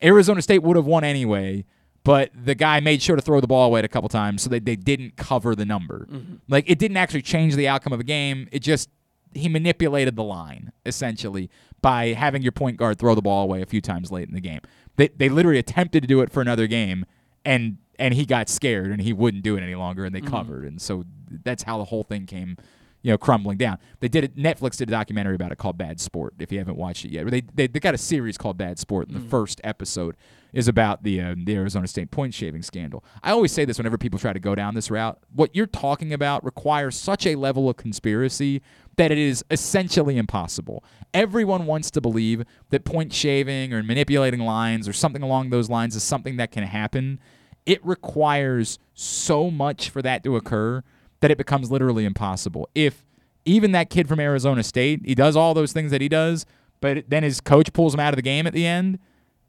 Arizona 0.03 0.41
State 0.41 0.61
would 0.61 0.75
have 0.75 0.85
won 0.85 1.03
anyway, 1.03 1.63
but 2.05 2.29
the 2.35 2.53
guy 2.53 2.79
made 2.79 3.01
sure 3.01 3.15
to 3.15 3.21
throw 3.21 3.41
the 3.41 3.47
ball 3.47 3.65
away 3.65 3.81
a 3.81 3.87
couple 3.87 4.07
times 4.07 4.43
so 4.43 4.49
that 4.51 4.63
they 4.63 4.75
didn't 4.75 5.17
cover 5.17 5.55
the 5.55 5.65
number. 5.65 6.07
Mm-hmm. 6.09 6.35
Like 6.47 6.69
it 6.69 6.77
didn't 6.77 6.97
actually 6.97 7.23
change 7.23 7.55
the 7.55 7.67
outcome 7.67 7.93
of 7.93 7.99
a 7.99 8.03
game. 8.03 8.47
It 8.51 8.59
just 8.59 8.89
he 9.33 9.49
manipulated 9.49 10.15
the 10.15 10.23
line 10.23 10.71
essentially 10.85 11.49
by 11.81 12.09
having 12.09 12.43
your 12.43 12.51
point 12.51 12.77
guard 12.77 12.99
throw 12.99 13.15
the 13.15 13.23
ball 13.23 13.43
away 13.43 13.61
a 13.63 13.65
few 13.65 13.81
times 13.81 14.11
late 14.11 14.29
in 14.29 14.35
the 14.35 14.39
game. 14.39 14.61
They 14.97 15.07
they 15.07 15.29
literally 15.29 15.57
attempted 15.57 16.03
to 16.03 16.07
do 16.07 16.21
it 16.21 16.31
for 16.31 16.41
another 16.41 16.67
game 16.67 17.05
and 17.43 17.77
and 17.97 18.13
he 18.13 18.25
got 18.27 18.49
scared 18.49 18.91
and 18.91 19.01
he 19.01 19.11
wouldn't 19.11 19.43
do 19.43 19.57
it 19.57 19.63
any 19.63 19.75
longer 19.75 20.05
and 20.05 20.13
they 20.13 20.21
mm-hmm. 20.21 20.29
covered 20.29 20.63
and 20.63 20.79
so 20.79 21.05
that's 21.43 21.63
how 21.63 21.79
the 21.79 21.85
whole 21.85 22.03
thing 22.03 22.27
came 22.27 22.55
you 23.01 23.09
know 23.09 23.17
crumbling 23.17 23.57
down. 23.57 23.79
They 23.99 24.09
did 24.09 24.23
it 24.25 24.35
Netflix 24.35 24.77
did 24.77 24.89
a 24.89 24.91
documentary 24.91 25.33
about 25.33 25.51
it 25.51 25.57
called 25.57 25.75
Bad 25.75 25.99
Sport 25.99 26.35
if 26.37 26.51
you 26.51 26.59
haven't 26.59 26.77
watched 26.77 27.03
it 27.03 27.11
yet. 27.11 27.25
They 27.31 27.41
they, 27.41 27.65
they 27.65 27.79
got 27.79 27.95
a 27.95 27.97
series 27.97 28.37
called 28.37 28.59
Bad 28.59 28.77
Sport 28.77 29.07
and 29.07 29.17
the 29.17 29.21
mm. 29.21 29.29
first 29.29 29.59
episode 29.63 30.15
is 30.55 30.69
about 30.69 31.03
the 31.03 31.21
uh, 31.21 31.35
the 31.37 31.53
Arizona 31.53 31.85
State 31.85 32.09
point 32.09 32.33
shaving 32.33 32.63
scandal. 32.63 33.03
I 33.21 33.31
always 33.31 33.51
say 33.51 33.65
this 33.65 33.77
whenever 33.77 33.97
people 33.97 34.17
try 34.17 34.31
to 34.31 34.39
go 34.39 34.55
down 34.55 34.73
this 34.73 34.89
route. 34.89 35.19
What 35.35 35.53
you're 35.53 35.67
talking 35.67 36.13
about 36.13 36.45
requires 36.45 36.95
such 36.95 37.27
a 37.27 37.35
level 37.35 37.69
of 37.69 37.75
conspiracy 37.75 38.61
that 38.95 39.11
it 39.11 39.17
is 39.17 39.43
essentially 39.51 40.17
impossible. 40.17 40.81
Everyone 41.13 41.65
wants 41.65 41.91
to 41.91 42.01
believe 42.01 42.45
that 42.69 42.85
point 42.85 43.11
shaving 43.11 43.73
or 43.73 43.83
manipulating 43.83 44.39
lines 44.39 44.87
or 44.87 44.93
something 44.93 45.21
along 45.21 45.49
those 45.49 45.69
lines 45.69 45.93
is 45.93 46.03
something 46.03 46.37
that 46.37 46.51
can 46.51 46.63
happen. 46.63 47.19
It 47.65 47.85
requires 47.85 48.79
so 48.93 49.51
much 49.51 49.89
for 49.89 50.01
that 50.03 50.23
to 50.23 50.37
occur 50.37 50.83
that 51.19 51.31
it 51.31 51.37
becomes 51.37 51.69
literally 51.69 52.05
impossible. 52.05 52.69
If 52.73 53.05
even 53.43 53.73
that 53.73 53.89
kid 53.89 54.07
from 54.07 54.21
Arizona 54.21 54.63
State, 54.63 55.01
he 55.03 55.15
does 55.15 55.35
all 55.35 55.53
those 55.53 55.73
things 55.73 55.91
that 55.91 55.99
he 55.99 56.07
does, 56.07 56.45
but 56.79 57.09
then 57.09 57.23
his 57.23 57.41
coach 57.41 57.73
pulls 57.73 57.93
him 57.93 57.99
out 57.99 58.13
of 58.13 58.15
the 58.15 58.21
game 58.21 58.47
at 58.47 58.53
the 58.53 58.65
end, 58.65 58.99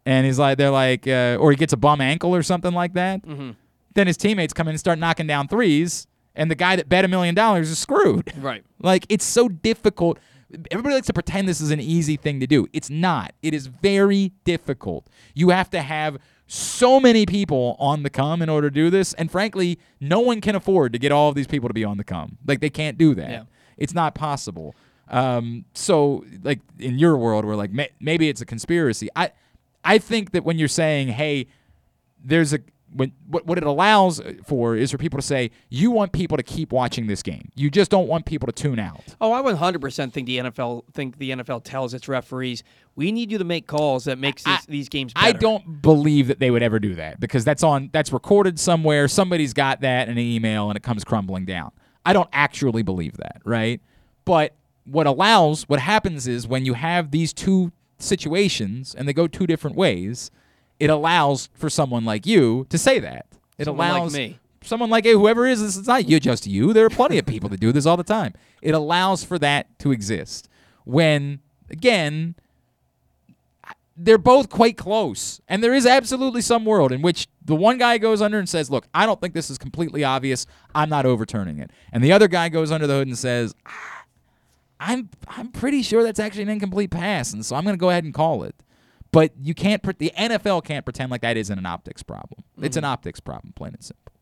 and 0.07 0.25
he's 0.25 0.39
like, 0.39 0.57
they're 0.57 0.71
like, 0.71 1.07
uh, 1.07 1.37
or 1.39 1.51
he 1.51 1.57
gets 1.57 1.73
a 1.73 1.77
bum 1.77 2.01
ankle 2.01 2.35
or 2.35 2.43
something 2.43 2.73
like 2.73 2.95
that. 2.95 3.23
Mm-hmm. 3.27 3.51
Then 3.95 4.07
his 4.07 4.17
teammates 4.17 4.55
come 4.55 4.69
in 4.69 4.73
and 4.73 4.81
start 4.81 4.99
knocking 4.99 5.27
down 5.27 5.49
threes, 5.49 6.07
and 6.35 6.51
the 6.51 6.55
guy 6.55 6.77
that 6.77 6.89
bet 6.89 7.05
a 7.05 7.09
million 7.09 7.35
dollars 7.35 7.69
is 7.69 7.79
screwed. 7.79 8.33
Right. 8.39 8.65
Like 8.81 9.05
it's 9.09 9.25
so 9.25 9.49
difficult. 9.49 10.19
Everybody 10.71 10.95
likes 10.95 11.09
to 11.09 11.13
pretend 11.13 11.49
this 11.49 11.61
is 11.61 11.73
an 11.73 11.81
easy 11.81 12.17
thing 12.17 12.39
to 12.41 12.47
do. 12.47 12.69
It's 12.73 12.89
not. 12.89 13.33
It 13.43 13.53
is 13.53 13.67
very 13.67 14.33
difficult. 14.45 15.09
You 15.35 15.49
have 15.49 15.69
to 15.71 15.83
have 15.83 16.19
so 16.47 17.01
many 17.01 17.27
people 17.27 17.75
on 17.81 18.05
the 18.05 18.11
come 18.11 18.41
in 18.43 18.49
order 18.49 18.71
to 18.71 18.75
do 18.75 18.91
this, 18.91 19.13
and 19.15 19.29
frankly, 19.29 19.81
no 20.01 20.21
one 20.21 20.41
can 20.41 20.55
afford 20.55 20.93
to 20.93 21.01
get 21.01 21.11
all 21.11 21.29
of 21.29 21.35
these 21.35 21.49
people 21.49 21.69
to 21.69 21.75
be 21.75 21.85
on 21.85 21.97
the 21.97 22.05
come. 22.05 22.39
Like 22.47 22.61
they 22.61 22.71
can't 22.71 22.97
do 22.97 23.15
that. 23.17 23.31
Yeah. 23.31 23.43
It's 23.77 23.93
not 23.93 24.15
possible. 24.15 24.77
Um, 25.09 25.65
so, 25.75 26.25
like 26.43 26.61
in 26.79 26.99
your 26.99 27.17
world, 27.17 27.45
where 27.45 27.57
like 27.57 27.73
may- 27.73 27.91
maybe 28.01 28.29
it's 28.29 28.41
a 28.41 28.47
conspiracy. 28.47 29.09
I, 29.17 29.31
I 29.85 29.99
think 29.99 30.33
that 30.33 30.45
when 30.45 30.59
you're 30.59 30.69
saying, 30.69 31.09
"Hey, 31.09 31.47
there's 32.25 32.53
a," 32.53 32.59
when 32.95 33.13
what 33.29 33.47
what 33.47 33.59
it 33.59 33.65
allows 33.65 34.21
for 34.45 34.75
is 34.77 34.91
for 34.91 34.99
people 34.99 35.19
to 35.19 35.25
say, 35.27 35.51
"You 35.69 35.91
want 35.91 36.13
people 36.13 36.37
to 36.37 36.43
keep 36.43 36.73
watching 36.73 37.07
this 37.07 37.23
game. 37.23 37.51
You 37.55 37.71
just 37.71 37.91
don't 37.91 38.09
want 38.09 38.25
people 38.25 38.47
to 38.47 38.53
tune 38.53 38.79
out." 38.79 39.03
Oh, 39.21 39.33
I 39.33 39.43
100% 39.43 40.13
think 40.13 40.27
the 40.27 40.39
NFL 40.39 40.85
think 40.93 41.19
the 41.19 41.31
NFL 41.31 41.63
tells 41.63 41.95
its 41.95 42.09
referees, 42.09 42.63
"We 42.95 43.13
need 43.13 43.31
you 43.31 43.39
to 43.39 43.45
make 43.45 43.67
calls 43.67 44.05
that 44.05 44.19
makes 44.19 44.45
I- 44.47 44.59
these 44.69 44.89
games 44.89 45.13
better." 45.13 45.27
I 45.27 45.33
don't 45.33 45.83
believe 45.83 46.29
that 46.29 46.39
they 46.41 46.51
would 46.51 46.63
ever 46.63 46.79
do 46.79 46.95
that 46.95 47.21
because 47.21 47.45
that's 47.45 47.63
on 47.63 47.91
that's 47.93 48.13
recorded 48.13 48.59
somewhere. 48.59 49.09
Somebody's 49.09 49.53
got 49.53 49.81
that 49.83 50.09
in 50.09 50.19
an 50.19 50.25
email 50.25 50.69
and 50.71 50.77
it 50.77 50.83
comes 50.83 51.05
crumbling 51.05 51.45
down. 51.45 51.71
I 52.05 52.13
don't 52.13 52.29
actually 52.33 52.83
believe 52.83 53.17
that, 53.17 53.43
right? 53.45 53.81
But 54.25 54.55
what 54.85 55.07
allows 55.09 55.69
what 55.69 55.81
happens 55.81 56.29
is 56.29 56.47
when 56.47 56.65
you 56.65 56.75
have 56.75 57.11
these 57.11 57.33
two 57.33 57.73
situations 57.99 58.95
and 58.95 59.07
they 59.09 59.13
go 59.13 59.27
two 59.27 59.47
different 59.47 59.77
ways, 59.77 60.31
it 60.79 60.91
allows 60.91 61.49
for 61.55 61.71
someone 61.71 62.05
like 62.05 62.27
you 62.27 62.67
to 62.71 62.79
say 62.79 62.99
that. 63.01 63.27
It 63.59 63.65
Someone 63.65 63.89
like 63.89 63.97
allows 63.99 64.15
me. 64.15 64.39
someone 64.63 64.91
like 64.91 65.05
hey, 65.05 65.13
whoever 65.13 65.47
is 65.47 65.61
this 65.63 65.77
is 65.77 65.87
not 65.87 66.09
you 66.09 66.21
just 66.21 66.47
you. 66.47 66.73
There 66.73 66.85
are 66.85 66.91
plenty 66.91 67.19
of 67.19 67.27
people 67.27 67.49
that 67.51 67.61
do 67.61 67.73
this 67.73 67.87
all 67.87 67.97
the 67.97 68.05
time. 68.05 68.35
It 68.63 68.75
allows 68.75 69.25
for 69.25 69.39
that 69.39 69.79
to 69.81 69.93
exist. 69.93 70.49
When 70.85 71.41
again, 71.71 72.35
they're 73.97 74.19
both 74.19 74.51
quite 74.51 74.77
close. 74.77 75.41
And 75.49 75.65
there 75.65 75.73
is 75.73 75.87
absolutely 75.87 76.43
some 76.43 76.67
world 76.67 76.93
in 76.93 77.01
which 77.01 77.29
the 77.43 77.57
one 77.57 77.79
guy 77.79 77.97
goes 77.97 78.21
under 78.21 78.39
and 78.39 78.47
says, 78.49 78.71
Look, 78.71 78.87
I 78.93 79.07
don't 79.07 79.19
think 79.21 79.33
this 79.33 79.49
is 79.49 79.57
completely 79.57 80.05
obvious. 80.05 80.47
I'm 80.75 80.91
not 80.91 81.07
overturning 81.07 81.59
it. 81.59 81.71
And 81.93 82.05
the 82.05 82.13
other 82.13 82.29
guy 82.29 82.51
goes 82.51 82.71
under 82.71 82.87
the 82.87 82.93
hood 82.95 83.09
and 83.09 83.17
says, 83.19 83.55
"Ah, 83.67 83.96
I'm 84.79 85.09
I'm 85.29 85.49
pretty 85.49 85.83
sure 85.83 86.03
that's 86.03 86.21
actually 86.21 86.43
an 86.43 86.49
incomplete 86.51 86.91
pass, 86.91 87.33
and 87.33 87.45
so 87.45 87.57
I'm 87.57 87.65
going 87.65 87.77
to 87.77 87.81
go 87.81 87.91
ahead 87.91 88.05
and 88.05 88.13
call 88.13 88.43
it. 88.43 88.55
But 89.13 89.33
you 89.41 89.55
can't. 89.55 89.83
Pre- 89.83 89.95
the 89.99 90.13
NFL 90.17 90.65
can't 90.65 90.85
pretend 90.85 91.11
like 91.11 91.23
that 91.23 91.37
isn't 91.37 91.59
an 91.59 91.67
optics 91.67 92.03
problem. 92.03 92.45
It's 92.61 92.77
an 92.77 92.83
mm-hmm. 92.83 92.93
optics 92.93 93.21
problem, 93.21 93.53
plain 93.55 93.75
and 93.75 93.83
simple. 93.83 94.13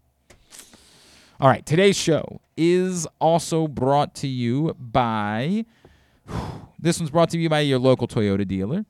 All 1.41 1.49
right, 1.49 1.67
today's 1.67 1.97
show 1.97 2.41
is 2.57 3.07
also 3.21 3.67
brought 3.67 4.15
to 4.17 4.29
you 4.29 4.75
by. 4.79 5.65
This 6.77 7.01
one's 7.01 7.11
brought 7.11 7.31
to 7.31 7.39
you 7.39 7.49
by 7.49 7.61
your 7.61 7.79
local 7.79 8.07
Toyota 8.07 8.47
dealer. 8.47 8.85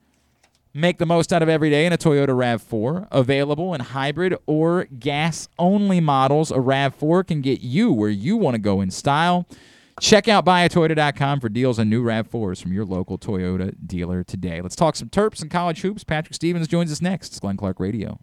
Make 0.73 0.97
the 0.97 1.05
most 1.05 1.31
out 1.31 1.41
of 1.41 1.47
every 1.47 1.69
day 1.69 1.85
in 1.85 1.93
a 1.93 1.97
Toyota 1.97 2.27
RAV4. 2.27 3.07
Available 3.09 3.73
in 3.73 3.79
hybrid 3.79 4.35
or 4.45 4.83
gas 4.99 5.47
only 5.57 6.01
models, 6.01 6.51
a 6.51 6.55
RAV4 6.55 7.25
can 7.25 7.39
get 7.39 7.61
you 7.61 7.93
where 7.93 8.09
you 8.09 8.35
want 8.35 8.55
to 8.55 8.59
go 8.59 8.81
in 8.81 8.91
style. 8.91 9.47
Check 10.01 10.27
out 10.27 10.45
buyatoyota.com 10.45 11.39
for 11.39 11.47
deals 11.47 11.79
on 11.79 11.89
new 11.89 12.03
RAV4s 12.03 12.61
from 12.61 12.73
your 12.73 12.83
local 12.85 13.17
Toyota 13.17 13.73
dealer 13.85 14.25
today. 14.25 14.61
Let's 14.61 14.75
talk 14.75 14.97
some 14.97 15.07
Terps 15.07 15.41
and 15.41 15.49
college 15.49 15.81
hoops. 15.81 16.03
Patrick 16.03 16.33
Stevens 16.33 16.67
joins 16.67 16.91
us 16.91 17.01
next. 17.01 17.27
It's 17.29 17.39
Glenn 17.39 17.55
Clark 17.55 17.79
Radio. 17.79 18.19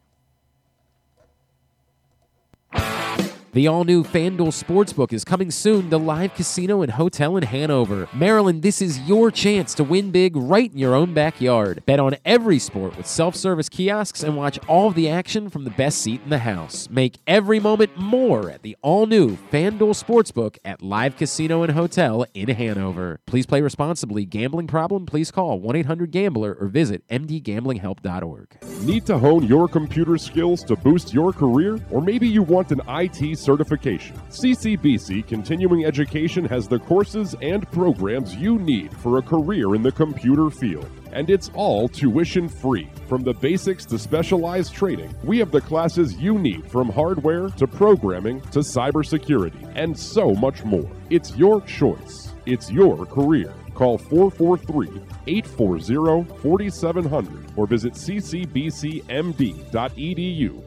The 3.55 3.69
all 3.69 3.85
new 3.85 4.03
FanDuel 4.03 4.49
Sportsbook 4.49 5.13
is 5.13 5.27
coming 5.27 5.51
soon 5.51 5.91
to 5.91 5.99
Live 5.99 6.33
Casino 6.33 6.81
and 6.81 6.91
Hotel 6.91 7.37
in 7.37 7.43
Hanover. 7.43 8.09
Maryland, 8.15 8.63
this 8.63 8.81
is 8.81 8.99
your 9.01 9.31
chance 9.31 9.75
to 9.75 9.85
win 9.85 10.11
big 10.11 10.35
right 10.35 10.73
in 10.73 10.79
your 10.79 10.95
own 10.95 11.13
backyard. 11.13 11.83
Bet 11.85 12.01
on 12.01 12.17
every 12.25 12.59
sport 12.59 12.97
with 12.97 13.07
self 13.07 13.37
service 13.37 13.69
kiosks 13.69 14.23
and 14.23 14.39
watch 14.39 14.59
all 14.69 14.91
the 14.91 15.11
action 15.11 15.51
from 15.51 15.65
the 15.65 15.71
best 15.71 15.99
seat 15.99 16.23
in 16.25 16.31
the 16.31 16.39
house. 16.39 16.89
Make 16.89 17.19
every 17.27 17.61
moment 17.61 17.95
more 17.95 18.49
at 18.49 18.63
the 18.63 18.75
all 18.81 19.05
new 19.05 19.37
FanDuel 19.51 20.03
Sportsbook 20.03 20.57
at 20.65 20.81
Live 20.81 21.19
Casino 21.19 21.63
and 21.63 21.73
Hotel 21.73 22.25
in 22.33 22.49
Hanover. 22.49 23.21
Please 23.27 23.45
play 23.45 23.61
responsibly. 23.61 24.25
Gambling 24.25 24.67
problem? 24.67 25.05
Please 25.05 25.31
call 25.31 25.61
1 25.61 25.77
800 25.77 26.11
Gambler 26.11 26.57
or 26.59 26.69
visit 26.69 27.07
mdgamblinghelp.org. 27.09 28.57
Need 28.81 29.05
to 29.05 29.19
hone 29.19 29.45
your 29.45 29.69
computer 29.69 30.17
skills 30.17 30.65
to 30.65 30.75
boost 30.75 31.13
your 31.13 31.35
career? 31.35 31.79
Or 31.91 32.01
maybe 32.01 32.27
you 32.27 32.43
want 32.43 32.73
an 32.73 32.81
IT 32.89 33.42
certification? 33.43 34.17
CCBC 34.31 35.27
Continuing 35.27 35.85
Education 35.85 36.45
has 36.45 36.69
the 36.69 36.79
courses 36.79 37.35
and 37.43 37.71
programs 37.71 38.35
you 38.37 38.59
need 38.59 38.97
for 38.99 39.19
a 39.19 39.23
career 39.23 39.75
in 39.75 39.83
the 39.83 39.93
computer 39.93 40.49
field. 40.49 40.89
And 41.13 41.29
it's 41.29 41.51
all 41.55 41.89
tuition 41.89 42.49
free. 42.49 42.89
From 43.09 43.23
the 43.23 43.35
basics 43.35 43.85
to 43.87 43.99
specialized 43.99 44.73
training, 44.73 45.15
we 45.25 45.39
have 45.39 45.51
the 45.51 45.61
classes 45.61 46.15
you 46.15 46.39
need 46.39 46.71
from 46.71 46.89
hardware 46.89 47.49
to 47.51 47.67
programming 47.67 48.41
to 48.53 48.61
cybersecurity 48.61 49.71
and 49.75 49.99
so 49.99 50.35
much 50.35 50.65
more. 50.65 50.91
It's 51.11 51.37
your 51.37 51.61
choice. 51.63 52.33
It's 52.47 52.71
your 52.71 53.05
career. 53.07 53.55
Call 53.75 53.99
443 53.99 54.89
840 55.27 56.41
4700 56.41 57.52
or 57.57 57.67
visit 57.67 57.93
ccbcmd.edu 57.95 59.03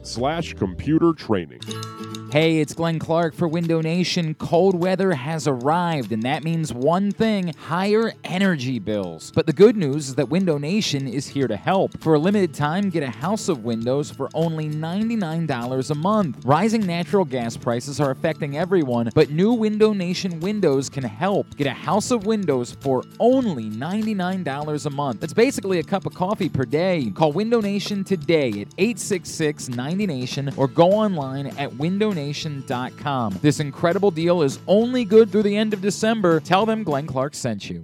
slash 0.06 0.54
computer 0.54 1.12
training. 1.12 1.60
Hey, 2.32 2.58
it's 2.58 2.74
Glenn 2.74 2.98
Clark 2.98 3.34
for 3.34 3.48
Window 3.48 3.80
Nation. 3.80 4.34
Cold 4.34 4.74
weather 4.74 5.12
has 5.12 5.46
arrived, 5.46 6.12
and 6.12 6.22
that 6.24 6.44
means 6.44 6.72
one 6.72 7.12
thing 7.12 7.54
higher 7.54 8.12
energy 8.24 8.78
bills. 8.78 9.32
But 9.34 9.46
the 9.46 9.52
good 9.52 9.76
news 9.76 10.08
is 10.08 10.16
that 10.16 10.28
Window 10.28 10.58
Nation 10.58 11.06
is 11.08 11.28
here 11.28 11.48
to 11.48 11.56
help. 11.56 11.98
For 12.00 12.14
a 12.14 12.18
limited 12.18 12.52
time, 12.52 12.90
get 12.90 13.04
a 13.04 13.10
house 13.10 13.48
of 13.48 13.64
windows 13.64 14.10
for 14.10 14.28
only 14.34 14.68
$99 14.68 15.90
a 15.90 15.94
month. 15.94 16.44
Rising 16.44 16.84
natural 16.84 17.24
gas 17.24 17.56
prices 17.56 18.00
are 18.00 18.10
affecting 18.10 18.58
everyone, 18.58 19.10
but 19.14 19.30
new 19.30 19.52
Window 19.52 19.92
Nation 19.92 20.40
windows 20.40 20.90
can 20.90 21.04
help. 21.04 21.56
Get 21.56 21.68
a 21.68 21.70
house 21.70 22.10
of 22.10 22.26
windows 22.26 22.76
for 22.80 23.04
only 23.18 23.70
$99 23.70 24.86
a 24.86 24.90
month. 24.90 25.20
That's 25.20 25.32
basically 25.32 25.78
a 25.78 25.84
cup 25.84 26.04
of 26.04 26.12
coffee 26.12 26.48
per 26.48 26.64
day. 26.64 26.75
Call 27.14 27.32
Window 27.32 27.60
Nation 27.60 28.04
today 28.04 28.48
at 28.48 28.68
866 28.78 29.70
90 29.70 30.06
Nation 30.06 30.52
or 30.56 30.68
go 30.68 30.90
online 30.92 31.46
at 31.46 31.70
windownation.com. 31.70 33.38
This 33.40 33.60
incredible 33.60 34.10
deal 34.10 34.42
is 34.42 34.58
only 34.66 35.04
good 35.04 35.30
through 35.30 35.44
the 35.44 35.56
end 35.56 35.72
of 35.72 35.80
December. 35.80 36.40
Tell 36.40 36.66
them 36.66 36.84
Glenn 36.84 37.06
Clark 37.06 37.34
sent 37.34 37.70
you. 37.70 37.82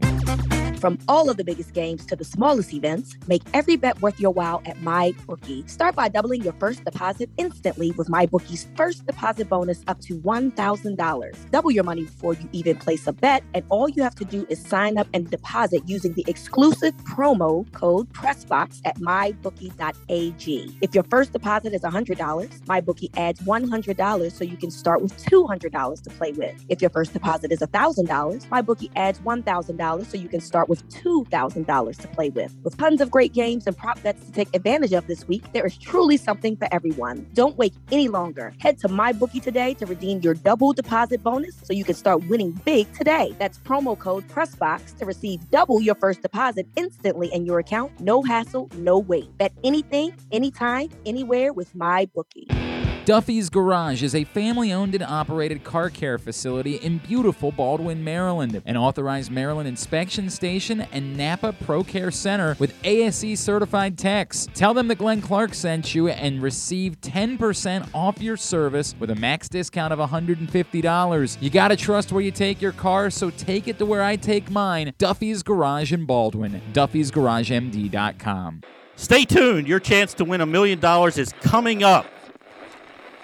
From 0.82 0.98
all 1.06 1.30
of 1.30 1.36
the 1.36 1.44
biggest 1.44 1.74
games 1.74 2.04
to 2.06 2.16
the 2.16 2.24
smallest 2.24 2.74
events, 2.74 3.16
make 3.28 3.42
every 3.54 3.76
bet 3.76 4.02
worth 4.02 4.18
your 4.18 4.32
while 4.32 4.60
at 4.66 4.76
MyBookie. 4.78 5.70
Start 5.70 5.94
by 5.94 6.08
doubling 6.08 6.42
your 6.42 6.54
first 6.54 6.84
deposit 6.84 7.30
instantly 7.36 7.92
with 7.92 8.08
MyBookie's 8.08 8.66
first 8.74 9.06
deposit 9.06 9.48
bonus 9.48 9.84
up 9.86 10.00
to 10.00 10.18
$1,000. 10.18 11.50
Double 11.52 11.70
your 11.70 11.84
money 11.84 12.02
before 12.02 12.34
you 12.34 12.48
even 12.50 12.76
place 12.76 13.06
a 13.06 13.12
bet, 13.12 13.44
and 13.54 13.64
all 13.68 13.88
you 13.90 14.02
have 14.02 14.16
to 14.16 14.24
do 14.24 14.44
is 14.48 14.60
sign 14.60 14.98
up 14.98 15.06
and 15.14 15.30
deposit 15.30 15.82
using 15.86 16.14
the 16.14 16.24
exclusive 16.26 16.96
promo 17.04 17.70
code 17.70 18.12
PRESSBOX 18.12 18.80
at 18.84 18.98
MyBookie.ag. 18.98 20.76
If 20.80 20.96
your 20.96 21.04
first 21.04 21.32
deposit 21.32 21.74
is 21.74 21.82
$100, 21.82 22.16
MyBookie 22.16 23.16
adds 23.16 23.40
$100 23.42 24.32
so 24.32 24.42
you 24.42 24.56
can 24.56 24.72
start 24.72 25.00
with 25.00 25.16
$200 25.26 26.02
to 26.02 26.10
play 26.10 26.32
with. 26.32 26.64
If 26.68 26.80
your 26.80 26.90
first 26.90 27.12
deposit 27.12 27.52
is 27.52 27.60
$1,000, 27.60 28.48
MyBookie 28.48 28.90
adds 28.96 29.20
$1,000 29.20 30.06
so 30.06 30.16
you 30.16 30.28
can 30.28 30.40
start 30.40 30.71
with 30.72 30.88
$2,000 30.88 32.00
to 32.00 32.08
play 32.08 32.30
with. 32.30 32.56
With 32.64 32.78
tons 32.78 33.02
of 33.02 33.10
great 33.10 33.34
games 33.34 33.66
and 33.66 33.76
prop 33.76 34.02
bets 34.02 34.24
to 34.24 34.32
take 34.32 34.48
advantage 34.56 34.94
of 34.94 35.06
this 35.06 35.28
week, 35.28 35.44
there 35.52 35.66
is 35.66 35.76
truly 35.76 36.16
something 36.16 36.56
for 36.56 36.66
everyone. 36.72 37.26
Don't 37.34 37.58
wait 37.58 37.74
any 37.90 38.08
longer. 38.08 38.54
Head 38.58 38.78
to 38.78 38.88
MyBookie 38.88 39.42
today 39.42 39.74
to 39.74 39.84
redeem 39.84 40.20
your 40.20 40.32
double 40.32 40.72
deposit 40.72 41.22
bonus 41.22 41.56
so 41.62 41.74
you 41.74 41.84
can 41.84 41.94
start 41.94 42.26
winning 42.26 42.52
big 42.64 42.90
today. 42.94 43.36
That's 43.38 43.58
promo 43.58 43.98
code 43.98 44.26
PRESSBOX 44.28 44.96
to 44.96 45.04
receive 45.04 45.50
double 45.50 45.82
your 45.82 45.94
first 45.96 46.22
deposit 46.22 46.66
instantly 46.76 47.30
in 47.34 47.44
your 47.44 47.58
account. 47.58 48.00
No 48.00 48.22
hassle, 48.22 48.70
no 48.76 48.98
wait. 48.98 49.36
Bet 49.36 49.52
anything, 49.62 50.14
anytime, 50.30 50.88
anywhere 51.04 51.52
with 51.52 51.74
MyBookie. 51.74 52.71
Duffy's 53.04 53.50
Garage 53.50 54.00
is 54.04 54.14
a 54.14 54.22
family 54.22 54.72
owned 54.72 54.94
and 54.94 55.02
operated 55.02 55.64
car 55.64 55.90
care 55.90 56.18
facility 56.18 56.76
in 56.76 56.98
beautiful 56.98 57.50
Baldwin, 57.50 58.04
Maryland. 58.04 58.62
An 58.64 58.76
authorized 58.76 59.32
Maryland 59.32 59.68
inspection 59.68 60.30
station 60.30 60.82
and 60.92 61.16
Napa 61.16 61.52
Pro 61.64 61.82
Care 61.82 62.12
Center 62.12 62.54
with 62.60 62.72
ASE 62.84 63.40
certified 63.40 63.98
techs. 63.98 64.46
Tell 64.54 64.72
them 64.72 64.86
that 64.86 64.98
Glenn 64.98 65.20
Clark 65.20 65.52
sent 65.54 65.96
you 65.96 66.10
and 66.10 66.40
receive 66.40 67.00
10% 67.00 67.88
off 67.92 68.22
your 68.22 68.36
service 68.36 68.94
with 69.00 69.10
a 69.10 69.16
max 69.16 69.48
discount 69.48 69.92
of 69.92 69.98
$150. 69.98 71.38
You 71.40 71.50
gotta 71.50 71.74
trust 71.74 72.12
where 72.12 72.22
you 72.22 72.30
take 72.30 72.62
your 72.62 72.70
car, 72.70 73.10
so 73.10 73.30
take 73.30 73.66
it 73.66 73.78
to 73.78 73.86
where 73.86 74.04
I 74.04 74.14
take 74.14 74.48
mine 74.48 74.92
Duffy's 74.98 75.42
Garage 75.42 75.92
in 75.92 76.04
Baldwin. 76.04 76.62
Duffy'sGarageMD.com. 76.72 78.62
Stay 78.94 79.24
tuned. 79.24 79.66
Your 79.66 79.80
chance 79.80 80.14
to 80.14 80.24
win 80.24 80.40
a 80.40 80.46
million 80.46 80.78
dollars 80.78 81.18
is 81.18 81.32
coming 81.40 81.82
up. 81.82 82.06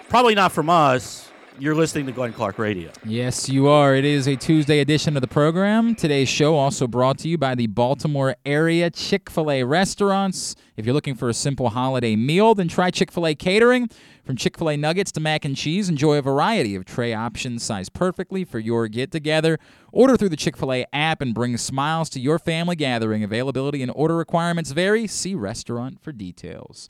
Probably 0.09 0.33
not 0.33 0.51
from 0.51 0.71
us. 0.71 1.29
You're 1.59 1.75
listening 1.75 2.07
to 2.07 2.11
Glenn 2.11 2.33
Clark 2.33 2.57
Radio. 2.57 2.89
Yes, 3.05 3.47
you 3.47 3.67
are. 3.67 3.93
It 3.93 4.05
is 4.05 4.27
a 4.27 4.35
Tuesday 4.35 4.79
edition 4.79 5.15
of 5.15 5.21
the 5.21 5.27
program. 5.27 5.93
Today's 5.93 6.27
show 6.27 6.55
also 6.55 6.87
brought 6.87 7.19
to 7.19 7.27
you 7.27 7.37
by 7.37 7.53
the 7.53 7.67
Baltimore 7.67 8.35
area 8.43 8.89
Chick 8.89 9.29
fil 9.29 9.51
A 9.51 9.63
restaurants. 9.63 10.55
If 10.77 10.85
you're 10.85 10.95
looking 10.95 11.13
for 11.13 11.29
a 11.29 11.33
simple 11.33 11.69
holiday 11.69 12.15
meal, 12.15 12.55
then 12.55 12.69
try 12.69 12.89
Chick 12.89 13.11
fil 13.11 13.27
A 13.27 13.35
catering. 13.35 13.87
From 14.23 14.35
Chick 14.35 14.57
fil 14.57 14.71
A 14.71 14.77
nuggets 14.77 15.11
to 15.11 15.19
mac 15.19 15.45
and 15.45 15.55
cheese, 15.55 15.89
enjoy 15.89 16.17
a 16.17 16.23
variety 16.23 16.73
of 16.73 16.85
tray 16.85 17.13
options 17.13 17.61
sized 17.61 17.93
perfectly 17.93 18.43
for 18.43 18.57
your 18.57 18.87
get 18.87 19.11
together. 19.11 19.59
Order 19.91 20.17
through 20.17 20.29
the 20.29 20.37
Chick 20.37 20.57
fil 20.57 20.73
A 20.73 20.87
app 20.91 21.21
and 21.21 21.35
bring 21.35 21.55
smiles 21.57 22.09
to 22.11 22.19
your 22.19 22.39
family 22.39 22.75
gathering. 22.75 23.23
Availability 23.23 23.83
and 23.83 23.91
order 23.93 24.15
requirements 24.15 24.71
vary. 24.71 25.05
See 25.05 25.35
restaurant 25.35 26.01
for 26.01 26.11
details. 26.11 26.89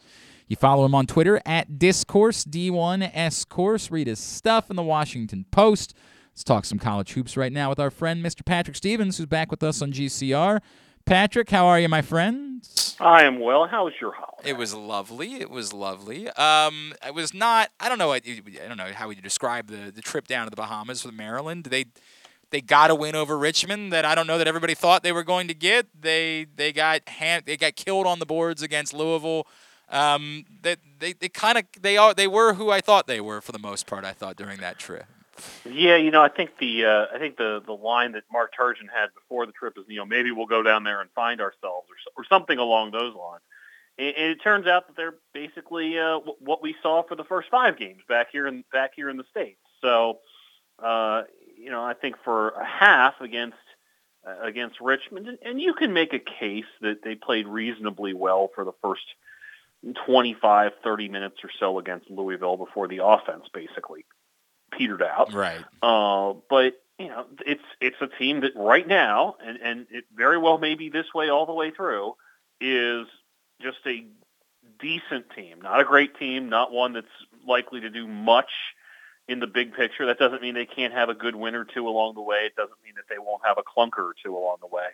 You 0.49 0.55
follow 0.55 0.83
him 0.83 0.95
on 0.95 1.05
Twitter 1.05 1.39
at 1.45 1.77
Discourse, 1.77 2.43
D1S 2.43 3.47
Course. 3.47 3.91
Read 3.91 4.07
his 4.07 4.17
stuff 4.17 4.71
in 4.71 4.75
the 4.75 4.83
Washington 4.83 5.45
Post. 5.51 5.93
Let's 6.31 6.43
talk 6.43 6.65
some 6.65 6.79
college 6.79 7.13
hoops 7.13 7.37
right 7.37 7.53
now 7.53 7.69
with 7.69 7.79
our 7.79 7.91
friend, 7.91 8.25
Mr. 8.25 8.43
Patrick 8.43 8.75
Stevens, 8.75 9.17
who's 9.17 9.27
back 9.27 9.51
with 9.51 9.61
us 9.61 9.79
on 9.83 9.91
GCR. 9.91 10.59
Patrick, 11.05 11.51
how 11.51 11.67
are 11.67 11.79
you, 11.79 11.87
my 11.87 12.01
friend? 12.01 12.67
I 12.99 13.25
am 13.25 13.39
well. 13.39 13.67
How 13.67 13.85
was 13.85 13.93
your 14.01 14.11
holiday? 14.11 14.49
It 14.49 14.57
was 14.57 14.73
lovely. 14.73 15.35
It 15.35 15.51
was 15.51 15.71
lovely. 15.71 16.29
Um, 16.29 16.95
I 17.03 17.11
was 17.13 17.31
not. 17.31 17.69
I 17.79 17.87
don't 17.87 17.99
know. 17.99 18.11
I, 18.11 18.15
I 18.15 18.67
don't 18.67 18.77
know 18.77 18.91
how 18.91 19.07
would 19.07 19.17
you 19.17 19.23
describe 19.23 19.67
the 19.67 19.91
the 19.91 20.01
trip 20.01 20.27
down 20.27 20.47
to 20.47 20.49
the 20.49 20.55
Bahamas 20.55 21.05
with 21.05 21.13
Maryland. 21.13 21.65
They 21.65 21.85
they 22.49 22.61
got 22.61 22.89
a 22.89 22.95
win 22.95 23.15
over 23.15 23.37
Richmond 23.37 23.93
that 23.93 24.03
I 24.03 24.15
don't 24.15 24.25
know 24.25 24.39
that 24.39 24.47
everybody 24.47 24.73
thought 24.73 25.03
they 25.03 25.11
were 25.11 25.23
going 25.23 25.47
to 25.47 25.53
get. 25.53 25.85
They 26.01 26.47
they 26.55 26.73
got 26.73 27.07
hand, 27.07 27.43
they 27.45 27.55
got 27.55 27.75
killed 27.75 28.07
on 28.07 28.17
the 28.17 28.25
boards 28.25 28.63
against 28.63 28.95
Louisville. 28.95 29.45
Um, 29.89 30.45
they 30.61 30.75
they, 30.99 31.13
they 31.13 31.29
kind 31.29 31.57
of 31.57 31.65
they 31.79 31.97
are 31.97 32.13
they 32.13 32.27
were 32.27 32.53
who 32.53 32.69
I 32.69 32.81
thought 32.81 33.07
they 33.07 33.21
were 33.21 33.41
for 33.41 33.51
the 33.51 33.59
most 33.59 33.87
part. 33.87 34.05
I 34.05 34.13
thought 34.13 34.35
during 34.35 34.59
that 34.59 34.77
trip. 34.77 35.05
Yeah, 35.65 35.95
you 35.95 36.11
know, 36.11 36.21
I 36.21 36.29
think 36.29 36.57
the 36.57 36.85
uh, 36.85 37.05
I 37.13 37.17
think 37.17 37.37
the 37.37 37.61
the 37.65 37.73
line 37.73 38.13
that 38.13 38.23
Mark 38.31 38.53
Turgeon 38.59 38.89
had 38.93 39.13
before 39.13 39.45
the 39.45 39.51
trip 39.51 39.77
is, 39.77 39.85
you 39.87 39.97
know, 39.97 40.05
maybe 40.05 40.31
we'll 40.31 40.45
go 40.45 40.63
down 40.63 40.83
there 40.83 41.01
and 41.01 41.09
find 41.11 41.41
ourselves 41.41 41.87
or 41.89 42.21
or 42.21 42.25
something 42.25 42.57
along 42.57 42.91
those 42.91 43.15
lines. 43.15 43.41
And, 43.97 44.15
and 44.15 44.31
it 44.31 44.41
turns 44.43 44.67
out 44.67 44.87
that 44.87 44.95
they're 44.95 45.15
basically 45.33 45.97
uh, 45.97 46.19
what 46.39 46.61
we 46.61 46.75
saw 46.81 47.03
for 47.03 47.15
the 47.15 47.23
first 47.23 47.49
five 47.49 47.77
games 47.77 48.01
back 48.07 48.27
here 48.31 48.47
in 48.47 48.63
back 48.71 48.91
here 48.95 49.09
in 49.09 49.17
the 49.17 49.25
states. 49.31 49.59
So, 49.81 50.19
uh, 50.83 51.23
you 51.57 51.69
know, 51.69 51.83
I 51.83 51.93
think 51.93 52.15
for 52.23 52.49
a 52.49 52.65
half 52.65 53.21
against 53.21 53.57
uh, 54.27 54.41
against 54.41 54.81
Richmond, 54.81 55.37
and 55.41 55.61
you 55.61 55.73
can 55.73 55.93
make 55.93 56.13
a 56.13 56.19
case 56.19 56.65
that 56.81 57.03
they 57.03 57.15
played 57.15 57.47
reasonably 57.47 58.13
well 58.13 58.49
for 58.53 58.65
the 58.65 58.73
first 58.81 59.03
25, 60.05 60.71
30 60.83 61.09
minutes 61.09 61.37
or 61.43 61.49
so 61.59 61.79
against 61.79 62.09
Louisville 62.09 62.57
before 62.57 62.87
the 62.87 63.03
offense 63.03 63.45
basically 63.53 64.05
petered 64.71 65.01
out. 65.01 65.33
Right. 65.33 65.63
Uh, 65.81 66.33
but 66.49 66.73
you 66.97 67.07
know, 67.07 67.25
it's 67.45 67.63
it's 67.79 67.95
a 68.01 68.07
team 68.07 68.41
that 68.41 68.51
right 68.55 68.85
now, 68.85 69.35
and 69.43 69.57
and 69.61 69.87
it 69.89 70.03
very 70.13 70.37
well 70.37 70.57
may 70.57 70.75
be 70.75 70.89
this 70.89 71.05
way 71.15 71.29
all 71.29 71.45
the 71.45 71.53
way 71.53 71.71
through, 71.71 72.15
is 72.59 73.07
just 73.61 73.77
a 73.85 74.05
decent 74.81 75.27
team, 75.35 75.61
not 75.61 75.79
a 75.79 75.85
great 75.85 76.17
team, 76.19 76.49
not 76.49 76.73
one 76.73 76.93
that's 76.93 77.07
likely 77.47 77.81
to 77.81 77.89
do 77.89 78.05
much 78.05 78.51
in 79.29 79.39
the 79.39 79.47
big 79.47 79.73
picture. 79.73 80.07
That 80.07 80.19
doesn't 80.19 80.41
mean 80.41 80.55
they 80.55 80.65
can't 80.65 80.93
have 80.93 81.07
a 81.07 81.13
good 81.13 81.35
win 81.35 81.55
or 81.55 81.63
two 81.63 81.87
along 81.87 82.15
the 82.15 82.21
way. 82.21 82.39
It 82.45 82.55
doesn't 82.55 82.77
mean 82.83 82.93
that 82.95 83.05
they 83.09 83.19
won't 83.19 83.45
have 83.45 83.57
a 83.57 83.63
clunker 83.63 83.99
or 83.99 84.15
two 84.23 84.35
along 84.35 84.57
the 84.59 84.67
way. 84.67 84.87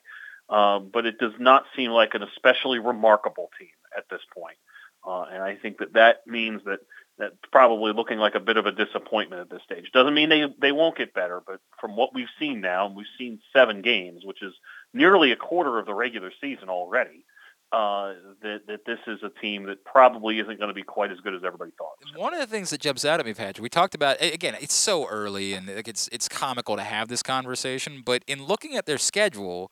Um, 0.48 0.90
but 0.94 1.08
it 1.08 1.18
does 1.18 1.34
not 1.40 1.64
seem 1.76 1.90
like 1.90 2.14
an 2.14 2.22
especially 2.22 2.78
remarkable 2.78 3.50
team 3.58 3.70
at 3.98 4.06
this 4.12 4.22
point. 4.32 4.58
Uh, 5.06 5.26
and 5.32 5.43
I 5.43 5.56
think 5.56 5.78
that 5.80 5.93
that 5.93 6.28
means 6.28 6.62
that 6.66 6.80
that's 7.18 7.36
probably 7.51 7.93
looking 7.93 8.18
like 8.18 8.36
a 8.36 8.39
bit 8.39 8.58
of 8.58 8.66
a 8.66 8.72
disappointment 8.72 9.41
at 9.41 9.49
this 9.49 9.62
stage. 9.64 9.91
Doesn't 9.93 10.14
mean 10.14 10.30
they 10.30 10.45
they 10.60 10.72
won't 10.72 10.97
get 10.97 11.14
better, 11.14 11.41
but 11.45 11.60
from 11.80 11.95
what 11.95 12.14
we've 12.14 12.28
seen 12.39 12.62
now, 12.62 12.88
and 12.88 12.95
we've 12.95 13.06
seen 13.18 13.39
seven 13.56 13.82
games, 13.82 14.24
which 14.26 14.41
is 14.41 14.53
nearly 14.93 15.32
a 15.32 15.36
quarter 15.36 15.80
of 15.80 15.86
the 15.86 15.93
regular 15.93 16.32
season 16.41 16.70
already. 16.70 17.26
Uh, 17.72 18.14
that 18.41 18.62
that 18.68 18.86
this 18.86 18.99
is 19.08 19.20
a 19.24 19.30
team 19.41 19.66
that 19.66 19.84
probably 19.84 20.39
isn't 20.39 20.60
going 20.60 20.68
to 20.68 20.74
be 20.74 20.84
quite 20.84 21.12
as 21.12 21.20
good 21.22 21.34
as 21.34 21.41
everybody 21.43 21.72
thought. 21.78 21.95
One 22.16 22.34
of 22.34 22.39
the 22.39 22.47
things 22.47 22.70
that 22.70 22.80
jumps 22.80 23.03
out 23.03 23.20
at 23.20 23.26
me, 23.26 23.34
Patrick, 23.34 23.62
we 23.62 23.70
talked 23.70 23.95
about 23.95 24.22
again. 24.22 24.56
It's 24.62 24.74
so 24.74 25.08
early, 25.08 25.53
and 25.53 25.68
it's 25.70 26.08
it's 26.12 26.30
comical 26.30 26.76
to 26.76 26.84
have 26.84 27.08
this 27.08 27.24
conversation. 27.24 28.01
But 28.06 28.24
in 28.28 28.43
looking 28.43 28.76
at 28.76 28.86
their 28.86 28.97
schedule, 28.97 29.72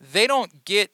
they 0.00 0.26
don't 0.26 0.64
get 0.64 0.90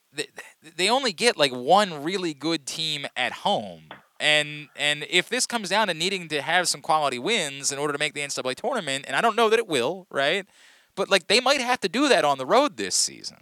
they 0.77 0.89
only 0.89 1.13
get 1.13 1.37
like 1.37 1.53
one 1.53 2.03
really 2.03 2.35
good 2.35 2.67
team 2.67 3.07
at 3.17 3.33
home. 3.33 3.85
And 4.19 4.69
and 4.77 5.07
if 5.09 5.29
this 5.29 5.47
comes 5.47 5.71
down 5.71 5.89
to 5.89 5.95
needing 5.95 6.29
to 6.29 6.43
have 6.43 6.69
some 6.69 6.81
quality 6.81 7.19
wins 7.19 7.73
in 7.73 7.79
order 7.79 7.93
to 7.93 7.99
make 7.99 8.15
the 8.15 8.21
NCAA 8.21 8.55
tournament, 8.57 9.05
and 9.07 9.17
I 9.17 9.21
don't 9.21 9.37
know 9.37 9.49
that 9.49 9.59
it 9.59 9.67
will, 9.67 10.07
right? 10.11 10.47
But 10.95 11.09
like 11.09 11.29
they 11.29 11.41
might 11.41 11.61
have 11.61 11.81
to 11.81 11.89
do 11.89 12.09
that 12.09 12.25
on 12.25 12.39
the 12.39 12.47
road 12.47 12.77
this 12.77 12.95
season. 12.95 13.39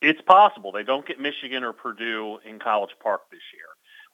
It's 0.00 0.20
possible 0.22 0.70
they 0.70 0.84
don't 0.84 1.04
get 1.04 1.18
Michigan 1.18 1.64
or 1.64 1.72
Purdue 1.72 2.38
in 2.48 2.60
College 2.60 2.92
Park 3.02 3.22
this 3.32 3.40
year. 3.52 3.64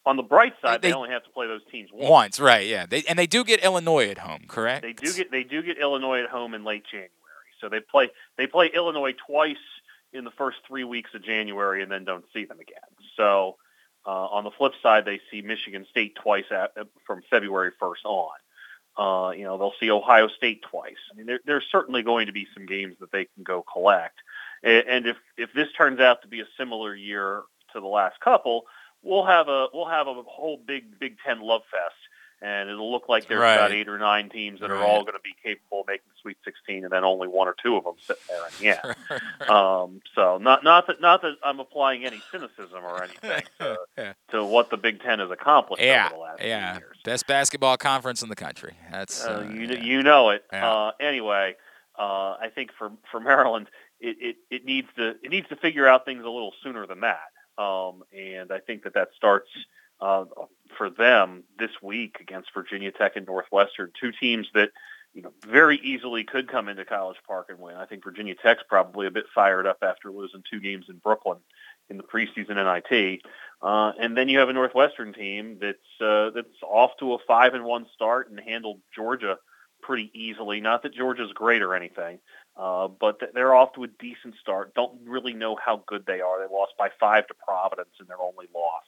On 0.06 0.16
the 0.16 0.22
bright 0.22 0.54
side, 0.62 0.82
they, 0.82 0.88
they 0.88 0.94
only 0.94 1.10
have 1.10 1.24
to 1.24 1.30
play 1.30 1.46
those 1.46 1.62
teams 1.70 1.90
once. 1.92 2.10
Once, 2.10 2.40
right? 2.40 2.66
Yeah, 2.66 2.86
they, 2.86 3.02
and 3.08 3.18
they 3.18 3.26
do 3.26 3.44
get 3.44 3.62
Illinois 3.62 4.08
at 4.08 4.18
home, 4.18 4.44
correct? 4.48 4.82
They 4.82 4.92
do 4.92 5.12
get 5.12 5.30
they 5.30 5.44
do 5.44 5.62
get 5.62 5.78
Illinois 5.78 6.22
at 6.22 6.30
home 6.30 6.54
in 6.54 6.64
late 6.64 6.84
January. 6.90 7.10
So 7.60 7.68
they 7.68 7.80
play 7.80 8.10
they 8.36 8.46
play 8.46 8.70
Illinois 8.74 9.14
twice 9.26 9.56
in 10.14 10.24
the 10.24 10.30
first 10.30 10.58
three 10.66 10.84
weeks 10.84 11.10
of 11.14 11.22
January 11.22 11.82
and 11.82 11.90
then 11.90 12.04
don't 12.04 12.24
see 12.32 12.44
them 12.44 12.60
again. 12.60 12.76
So 13.16 13.56
uh, 14.06 14.26
on 14.26 14.44
the 14.44 14.50
flip 14.50 14.72
side, 14.82 15.04
they 15.04 15.20
see 15.30 15.42
Michigan 15.42 15.86
State 15.90 16.14
twice 16.16 16.44
at, 16.50 16.72
from 17.06 17.22
February 17.28 17.72
1st 17.80 18.04
on. 18.04 18.30
Uh, 18.96 19.30
you 19.32 19.42
know, 19.42 19.58
they'll 19.58 19.74
see 19.80 19.90
Ohio 19.90 20.28
State 20.28 20.62
twice. 20.62 20.94
I 21.10 21.16
mean, 21.16 21.26
there, 21.26 21.40
there's 21.44 21.64
certainly 21.70 22.02
going 22.02 22.26
to 22.26 22.32
be 22.32 22.46
some 22.54 22.64
games 22.64 22.94
that 23.00 23.10
they 23.10 23.24
can 23.34 23.42
go 23.42 23.62
collect. 23.62 24.18
And, 24.62 24.84
and 24.86 25.06
if 25.06 25.16
if 25.36 25.52
this 25.52 25.66
turns 25.76 25.98
out 25.98 26.22
to 26.22 26.28
be 26.28 26.40
a 26.40 26.46
similar 26.56 26.94
year 26.94 27.42
to 27.72 27.80
the 27.80 27.88
last 27.88 28.20
couple, 28.20 28.66
we'll 29.02 29.24
have 29.24 29.48
a 29.48 29.66
we'll 29.74 29.88
have 29.88 30.06
a 30.06 30.22
whole 30.22 30.58
big 30.64 30.98
Big 31.00 31.16
Ten 31.26 31.40
love 31.40 31.62
fest 31.72 31.96
and 32.44 32.68
it'll 32.68 32.92
look 32.92 33.08
like 33.08 33.26
there's 33.26 33.40
right. 33.40 33.54
about 33.54 33.72
eight 33.72 33.88
or 33.88 33.98
nine 33.98 34.28
teams 34.28 34.60
that 34.60 34.70
right. 34.70 34.78
are 34.78 34.84
all 34.84 35.00
going 35.00 35.14
to 35.14 35.22
be 35.24 35.34
capable 35.42 35.80
of 35.80 35.86
making 35.86 36.04
the 36.08 36.20
Sweet 36.20 36.36
16, 36.44 36.84
and 36.84 36.92
then 36.92 37.02
only 37.02 37.26
one 37.26 37.48
or 37.48 37.56
two 37.60 37.76
of 37.76 37.84
them 37.84 37.94
sitting 37.98 38.22
there 38.28 38.76
the 38.76 39.18
end. 39.40 39.50
um, 39.50 40.02
so 40.14 40.36
not 40.36 40.62
not 40.62 40.86
that 40.86 41.00
not 41.00 41.22
that 41.22 41.36
I'm 41.42 41.58
applying 41.58 42.04
any 42.04 42.20
cynicism 42.30 42.84
or 42.84 43.02
anything 43.02 43.42
to, 43.60 43.78
yeah. 43.98 44.12
to 44.28 44.44
what 44.44 44.68
the 44.68 44.76
Big 44.76 45.00
Ten 45.00 45.20
has 45.20 45.30
accomplished 45.30 45.82
yeah. 45.82 46.06
over 46.06 46.14
the 46.16 46.20
last 46.20 46.42
yeah. 46.42 46.76
years. 46.76 46.98
Best 47.02 47.26
basketball 47.26 47.78
conference 47.78 48.22
in 48.22 48.28
the 48.28 48.36
country. 48.36 48.74
That's 48.92 49.24
uh, 49.24 49.38
uh, 49.38 49.50
you 49.50 49.66
yeah. 49.66 49.82
you 49.82 50.02
know 50.02 50.28
it. 50.28 50.44
Yeah. 50.52 50.70
Uh, 50.70 50.90
anyway, 51.00 51.56
uh, 51.98 52.02
I 52.40 52.50
think 52.54 52.72
for 52.78 52.92
for 53.10 53.20
Maryland, 53.20 53.70
it, 54.00 54.16
it, 54.20 54.36
it 54.50 54.64
needs 54.66 54.88
to 54.96 55.14
it 55.22 55.30
needs 55.30 55.48
to 55.48 55.56
figure 55.56 55.88
out 55.88 56.04
things 56.04 56.24
a 56.24 56.30
little 56.30 56.52
sooner 56.62 56.86
than 56.86 57.00
that. 57.00 57.30
Um, 57.56 58.02
and 58.12 58.52
I 58.52 58.58
think 58.58 58.82
that 58.82 58.94
that 58.94 59.08
starts 59.16 59.48
uh, 60.00 60.24
for 60.84 60.90
them 60.90 61.44
this 61.58 61.70
week 61.82 62.18
against 62.20 62.52
Virginia 62.52 62.92
Tech 62.92 63.16
and 63.16 63.26
Northwestern, 63.26 63.90
two 63.98 64.12
teams 64.20 64.46
that 64.54 64.70
you 65.14 65.22
know 65.22 65.32
very 65.46 65.80
easily 65.82 66.24
could 66.24 66.46
come 66.48 66.68
into 66.68 66.84
College 66.84 67.16
Park 67.26 67.46
and 67.48 67.58
win. 67.58 67.76
I 67.76 67.86
think 67.86 68.04
Virginia 68.04 68.34
Tech's 68.34 68.62
probably 68.68 69.06
a 69.06 69.10
bit 69.10 69.24
fired 69.34 69.66
up 69.66 69.78
after 69.82 70.10
losing 70.10 70.42
two 70.50 70.60
games 70.60 70.86
in 70.90 70.96
Brooklyn 70.96 71.38
in 71.88 71.96
the 71.96 72.02
preseason 72.02 72.56
NIT, 72.56 73.22
uh, 73.62 73.92
and 73.98 74.16
then 74.16 74.28
you 74.28 74.40
have 74.40 74.50
a 74.50 74.52
Northwestern 74.52 75.14
team 75.14 75.58
that's 75.58 76.02
uh, 76.02 76.30
that's 76.34 76.62
off 76.62 76.90
to 77.00 77.14
a 77.14 77.18
five 77.26 77.54
and 77.54 77.64
one 77.64 77.86
start 77.94 78.30
and 78.30 78.38
handled 78.38 78.80
Georgia 78.94 79.38
pretty 79.80 80.10
easily. 80.14 80.60
Not 80.60 80.82
that 80.82 80.94
Georgia's 80.94 81.32
great 81.32 81.62
or 81.62 81.74
anything, 81.74 82.18
uh, 82.58 82.88
but 82.88 83.20
they're 83.32 83.54
off 83.54 83.72
to 83.74 83.84
a 83.84 83.88
decent 83.88 84.34
start. 84.40 84.74
Don't 84.74 85.00
really 85.06 85.32
know 85.32 85.56
how 85.56 85.82
good 85.86 86.04
they 86.06 86.20
are. 86.20 86.40
They 86.40 86.52
lost 86.52 86.72
by 86.78 86.90
five 87.00 87.26
to 87.28 87.34
Providence 87.46 87.94
in 88.00 88.06
their 88.06 88.20
only 88.20 88.48
loss 88.54 88.84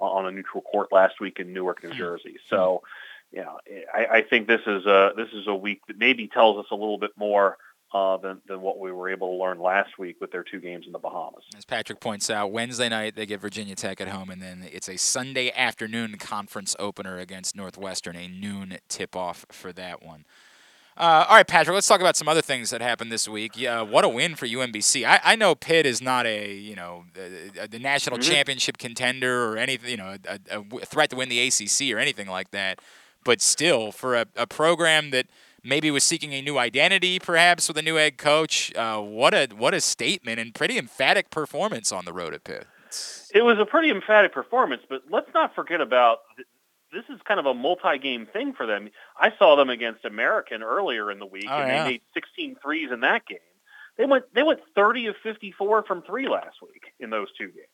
on 0.00 0.26
a 0.26 0.30
neutral 0.30 0.62
court 0.62 0.88
last 0.92 1.20
week 1.20 1.38
in 1.38 1.52
Newark, 1.52 1.82
New 1.84 1.92
Jersey. 1.92 2.36
So, 2.48 2.82
you 3.30 3.42
know, 3.42 3.58
I, 3.94 4.18
I 4.18 4.22
think 4.22 4.48
this 4.48 4.62
is 4.66 4.86
a 4.86 5.12
this 5.16 5.28
is 5.32 5.46
a 5.46 5.54
week 5.54 5.82
that 5.88 5.98
maybe 5.98 6.28
tells 6.28 6.58
us 6.58 6.66
a 6.70 6.74
little 6.74 6.98
bit 6.98 7.12
more 7.16 7.56
uh, 7.92 8.16
than 8.18 8.40
than 8.46 8.60
what 8.60 8.78
we 8.78 8.92
were 8.92 9.08
able 9.08 9.36
to 9.36 9.42
learn 9.42 9.60
last 9.60 9.98
week 9.98 10.16
with 10.20 10.30
their 10.30 10.44
two 10.44 10.60
games 10.60 10.86
in 10.86 10.92
the 10.92 10.98
Bahamas. 10.98 11.44
As 11.56 11.64
Patrick 11.64 12.00
points 12.00 12.30
out, 12.30 12.52
Wednesday 12.52 12.88
night 12.88 13.16
they 13.16 13.26
get 13.26 13.40
Virginia 13.40 13.74
Tech 13.74 14.00
at 14.00 14.08
home, 14.08 14.30
and 14.30 14.40
then 14.40 14.66
it's 14.70 14.88
a 14.88 14.96
Sunday 14.96 15.50
afternoon 15.52 16.16
conference 16.18 16.76
opener 16.78 17.18
against 17.18 17.56
Northwestern, 17.56 18.16
a 18.16 18.28
noon 18.28 18.78
tip 18.88 19.16
off 19.16 19.44
for 19.50 19.72
that 19.72 20.02
one. 20.04 20.24
Uh, 21.00 21.24
all 21.30 21.36
right, 21.36 21.46
Patrick. 21.48 21.72
Let's 21.74 21.88
talk 21.88 22.00
about 22.00 22.14
some 22.14 22.28
other 22.28 22.42
things 22.42 22.68
that 22.70 22.82
happened 22.82 23.10
this 23.10 23.26
week. 23.26 23.52
Yeah, 23.56 23.80
what 23.80 24.04
a 24.04 24.08
win 24.08 24.34
for 24.36 24.46
UMBC. 24.46 25.06
I, 25.06 25.18
I 25.24 25.34
know 25.34 25.54
Pitt 25.54 25.86
is 25.86 26.02
not 26.02 26.26
a 26.26 26.52
you 26.52 26.76
know 26.76 27.04
the, 27.14 27.66
the 27.68 27.78
national 27.78 28.18
Mhm. 28.18 28.30
championship 28.30 28.76
contender 28.76 29.46
or 29.50 29.56
anything, 29.56 29.90
you 29.92 29.96
know, 29.96 30.16
a, 30.28 30.38
a- 30.50 30.76
a 30.82 30.84
threat 30.84 31.08
to 31.10 31.16
win 31.16 31.30
the 31.30 31.40
ACC 31.40 31.90
or 31.94 31.98
anything 31.98 32.28
like 32.28 32.50
that. 32.50 32.80
But 33.24 33.40
still, 33.40 33.92
for 33.92 34.14
a, 34.14 34.26
a 34.36 34.46
program 34.46 35.10
that 35.12 35.26
maybe 35.64 35.90
was 35.90 36.04
seeking 36.04 36.34
a 36.34 36.42
new 36.42 36.58
identity, 36.58 37.18
perhaps 37.18 37.66
with 37.68 37.78
a 37.78 37.82
new 37.82 37.94
head 37.94 38.18
coach, 38.18 38.74
uh, 38.76 39.00
what 39.00 39.32
a 39.32 39.48
what 39.56 39.72
a 39.72 39.80
statement 39.80 40.38
and 40.38 40.54
pretty 40.54 40.76
emphatic 40.76 41.30
performance 41.30 41.92
on 41.92 42.04
the 42.04 42.12
road 42.12 42.34
at 42.34 42.44
Pitt. 42.44 42.66
It 43.32 43.42
was 43.42 43.58
a 43.58 43.64
pretty 43.64 43.88
emphatic 43.90 44.34
performance, 44.34 44.82
but 44.86 45.02
let's 45.10 45.30
not 45.32 45.54
forget 45.54 45.80
about 45.80 46.18
this 46.92 47.04
is 47.08 47.20
kind 47.26 47.38
of 47.40 47.46
a 47.46 47.54
multi-game 47.54 48.26
thing 48.26 48.52
for 48.52 48.66
them. 48.66 48.88
I 49.18 49.32
saw 49.38 49.56
them 49.56 49.70
against 49.70 50.04
American 50.04 50.62
earlier 50.62 51.10
in 51.10 51.18
the 51.18 51.26
week, 51.26 51.46
Oh, 51.48 51.56
and 51.58 51.68
yeah. 51.68 51.84
they 51.84 51.90
made 51.90 52.02
16 52.14 52.56
threes 52.62 52.90
in 52.92 53.00
that 53.00 53.26
game. 53.26 53.38
They 53.96 54.06
went 54.06 54.24
they 54.34 54.42
went 54.42 54.60
30 54.74 55.06
of 55.08 55.16
54 55.22 55.82
from 55.84 56.02
three 56.02 56.28
last 56.28 56.56
week 56.62 56.84
in 56.98 57.10
those 57.10 57.28
two 57.36 57.46
games. 57.48 57.66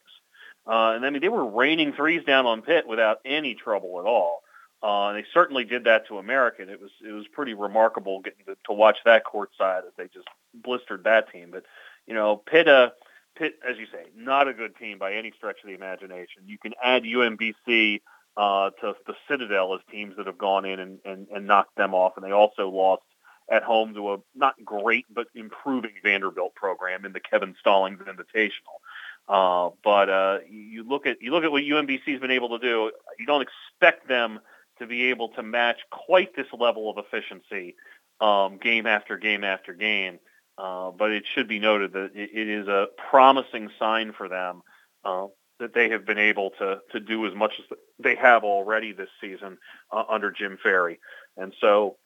Uh, 0.66 0.94
and 0.96 1.06
I 1.06 1.10
mean, 1.10 1.22
they 1.22 1.28
were 1.28 1.46
raining 1.48 1.92
threes 1.92 2.24
down 2.24 2.46
on 2.46 2.62
Pitt 2.62 2.88
without 2.88 3.18
any 3.24 3.54
trouble 3.54 4.00
at 4.00 4.06
all. 4.06 4.42
Uh, 4.82 5.08
and 5.10 5.18
they 5.18 5.24
certainly 5.32 5.64
did 5.64 5.84
that 5.84 6.06
to 6.08 6.18
American. 6.18 6.68
It 6.68 6.80
was 6.80 6.90
it 7.06 7.12
was 7.12 7.26
pretty 7.28 7.54
remarkable 7.54 8.20
getting 8.20 8.44
to, 8.46 8.56
to 8.66 8.72
watch 8.72 8.96
that 9.04 9.22
courtside 9.24 9.86
as 9.86 9.92
they 9.96 10.08
just 10.12 10.26
blistered 10.52 11.04
that 11.04 11.30
team. 11.32 11.50
But 11.52 11.62
you 12.06 12.14
know, 12.14 12.36
Pitt, 12.36 12.66
uh, 12.68 12.90
Pitt, 13.36 13.54
as 13.68 13.78
you 13.78 13.86
say, 13.86 14.06
not 14.16 14.48
a 14.48 14.52
good 14.54 14.76
team 14.76 14.98
by 14.98 15.14
any 15.14 15.32
stretch 15.36 15.58
of 15.62 15.68
the 15.68 15.74
imagination. 15.74 16.42
You 16.46 16.58
can 16.58 16.72
add 16.82 17.04
UMBC 17.04 18.00
uh, 18.36 18.70
to 18.80 18.94
the 19.06 19.14
Citadel 19.28 19.74
as 19.74 19.80
teams 19.90 20.14
that 20.16 20.26
have 20.26 20.38
gone 20.38 20.64
in 20.64 20.78
and, 20.78 20.98
and, 21.04 21.26
and 21.34 21.46
knocked 21.46 21.76
them 21.76 21.94
off, 21.94 22.12
and 22.16 22.24
they 22.24 22.32
also 22.32 22.68
lost 22.68 23.02
at 23.50 23.62
home 23.62 23.94
to 23.94 24.12
a 24.12 24.16
not 24.34 24.54
great 24.64 25.06
but 25.12 25.28
improving 25.34 25.92
Vanderbilt 26.02 26.54
program 26.54 27.04
in 27.04 27.12
the 27.12 27.20
Kevin 27.20 27.54
Stallings 27.60 28.00
Invitational. 28.00 28.80
Uh, 29.28 29.70
but 29.82 30.08
uh, 30.08 30.38
you 30.48 30.84
look 30.84 31.06
at 31.06 31.20
you 31.20 31.30
look 31.30 31.44
at 31.44 31.50
what 31.50 31.62
UMBC's 31.62 32.20
been 32.20 32.30
able 32.30 32.58
to 32.58 32.58
do. 32.58 32.90
You 33.18 33.26
don't 33.26 33.42
expect 33.42 34.08
them 34.08 34.40
to 34.78 34.86
be 34.86 35.04
able 35.04 35.30
to 35.30 35.42
match 35.42 35.78
quite 35.90 36.36
this 36.36 36.46
level 36.52 36.90
of 36.90 36.98
efficiency 36.98 37.74
um, 38.20 38.58
game 38.58 38.86
after 38.86 39.16
game 39.16 39.44
after 39.44 39.72
game. 39.72 40.18
Uh, 40.58 40.90
but 40.90 41.10
it 41.10 41.24
should 41.34 41.48
be 41.48 41.58
noted 41.58 41.92
that 41.92 42.12
it, 42.14 42.30
it 42.32 42.48
is 42.48 42.66
a 42.66 42.86
promising 43.10 43.68
sign 43.78 44.12
for 44.16 44.28
them 44.28 44.62
uh, 45.04 45.26
that 45.58 45.72
they 45.74 45.88
have 45.90 46.04
been 46.04 46.18
able 46.18 46.50
to 46.58 46.80
to 46.92 47.00
do 47.00 47.26
as 47.26 47.34
much 47.34 47.52
as 47.58 47.78
they 47.98 48.14
have 48.16 48.44
already 48.44 48.92
this 48.92 49.08
season 49.20 49.58
uh, 49.90 50.04
under 50.08 50.30
Jim 50.30 50.58
Ferry. 50.62 50.98
And 51.36 51.52
so, 51.60 51.96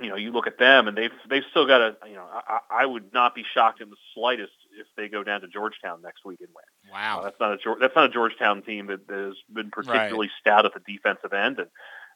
you 0.00 0.08
know, 0.08 0.16
you 0.16 0.30
look 0.30 0.46
at 0.46 0.58
them, 0.58 0.88
and 0.88 0.96
they've 0.96 1.12
they've 1.28 1.44
still 1.50 1.66
got 1.66 1.80
a. 1.80 1.96
You 2.06 2.14
know, 2.16 2.26
I, 2.30 2.58
I 2.82 2.86
would 2.86 3.12
not 3.12 3.34
be 3.34 3.44
shocked 3.54 3.80
in 3.80 3.88
the 3.90 3.96
slightest 4.14 4.52
if 4.78 4.86
they 4.96 5.08
go 5.08 5.22
down 5.24 5.40
to 5.40 5.48
Georgetown 5.48 6.02
next 6.02 6.24
week 6.24 6.40
and 6.40 6.48
win. 6.50 6.92
Uh, 6.92 6.94
Wow. 6.94 7.20
that's 7.24 7.40
not 7.40 7.52
a 7.54 7.74
that's 7.80 7.96
not 7.96 8.04
a 8.06 8.08
Georgetown 8.12 8.62
team 8.62 8.86
that, 8.88 9.06
that 9.08 9.16
has 9.18 9.34
been 9.52 9.70
particularly 9.70 10.30
stout 10.40 10.66
at 10.66 10.72
the 10.74 10.80
defensive 10.80 11.32
end, 11.32 11.58
and 11.60 11.68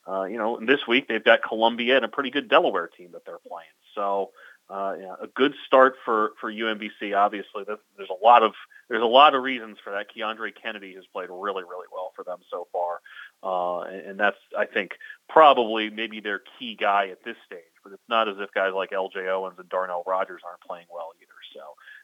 uh, 0.06 0.24
you 0.24 0.38
know, 0.38 0.56
and 0.58 0.68
this 0.68 0.86
week 0.86 1.08
they've 1.08 1.24
got 1.24 1.42
Columbia 1.42 1.96
and 1.96 2.04
a 2.04 2.08
pretty 2.08 2.30
good 2.30 2.48
Delaware 2.48 2.88
team 2.88 3.10
that 3.12 3.24
they're 3.24 3.38
playing. 3.46 3.68
So, 3.94 4.30
uh, 4.68 4.94
yeah, 5.00 5.14
a 5.22 5.26
good 5.26 5.54
start 5.66 5.94
for 6.04 6.32
for 6.40 6.52
UMBC. 6.52 7.16
Obviously, 7.16 7.64
there's 7.66 8.08
a 8.10 8.24
lot 8.24 8.42
of 8.42 8.52
there's 8.90 9.02
a 9.02 9.06
lot 9.06 9.34
of 9.34 9.42
reasons 9.42 9.78
for 9.82 9.92
that. 9.92 10.06
Keondre 10.14 10.52
Kennedy 10.60 10.94
has 10.96 11.04
played 11.12 11.30
really 11.30 11.62
really 11.62 11.86
well 11.90 12.12
for 12.14 12.24
them 12.24 12.40
so 12.50 12.68
far, 12.72 13.00
uh, 13.42 13.82
and, 13.84 14.10
and 14.10 14.20
that's 14.20 14.36
I 14.58 14.66
think 14.66 14.92
probably 15.28 15.88
maybe 15.88 16.20
their 16.20 16.42
key 16.58 16.76
guy 16.78 17.08
at 17.08 17.24
this 17.24 17.36
stage. 17.46 17.60
But 17.82 17.94
it's 17.94 18.08
not 18.08 18.28
as 18.28 18.36
if 18.38 18.52
guys 18.52 18.72
like 18.74 18.92
L.J. 18.92 19.26
Owens 19.28 19.58
and 19.58 19.68
Darnell 19.70 20.02
Rogers 20.06 20.42
aren't 20.44 20.60
playing 20.60 20.86
well 20.92 21.12
either. 21.22 21.32
So 21.54 21.60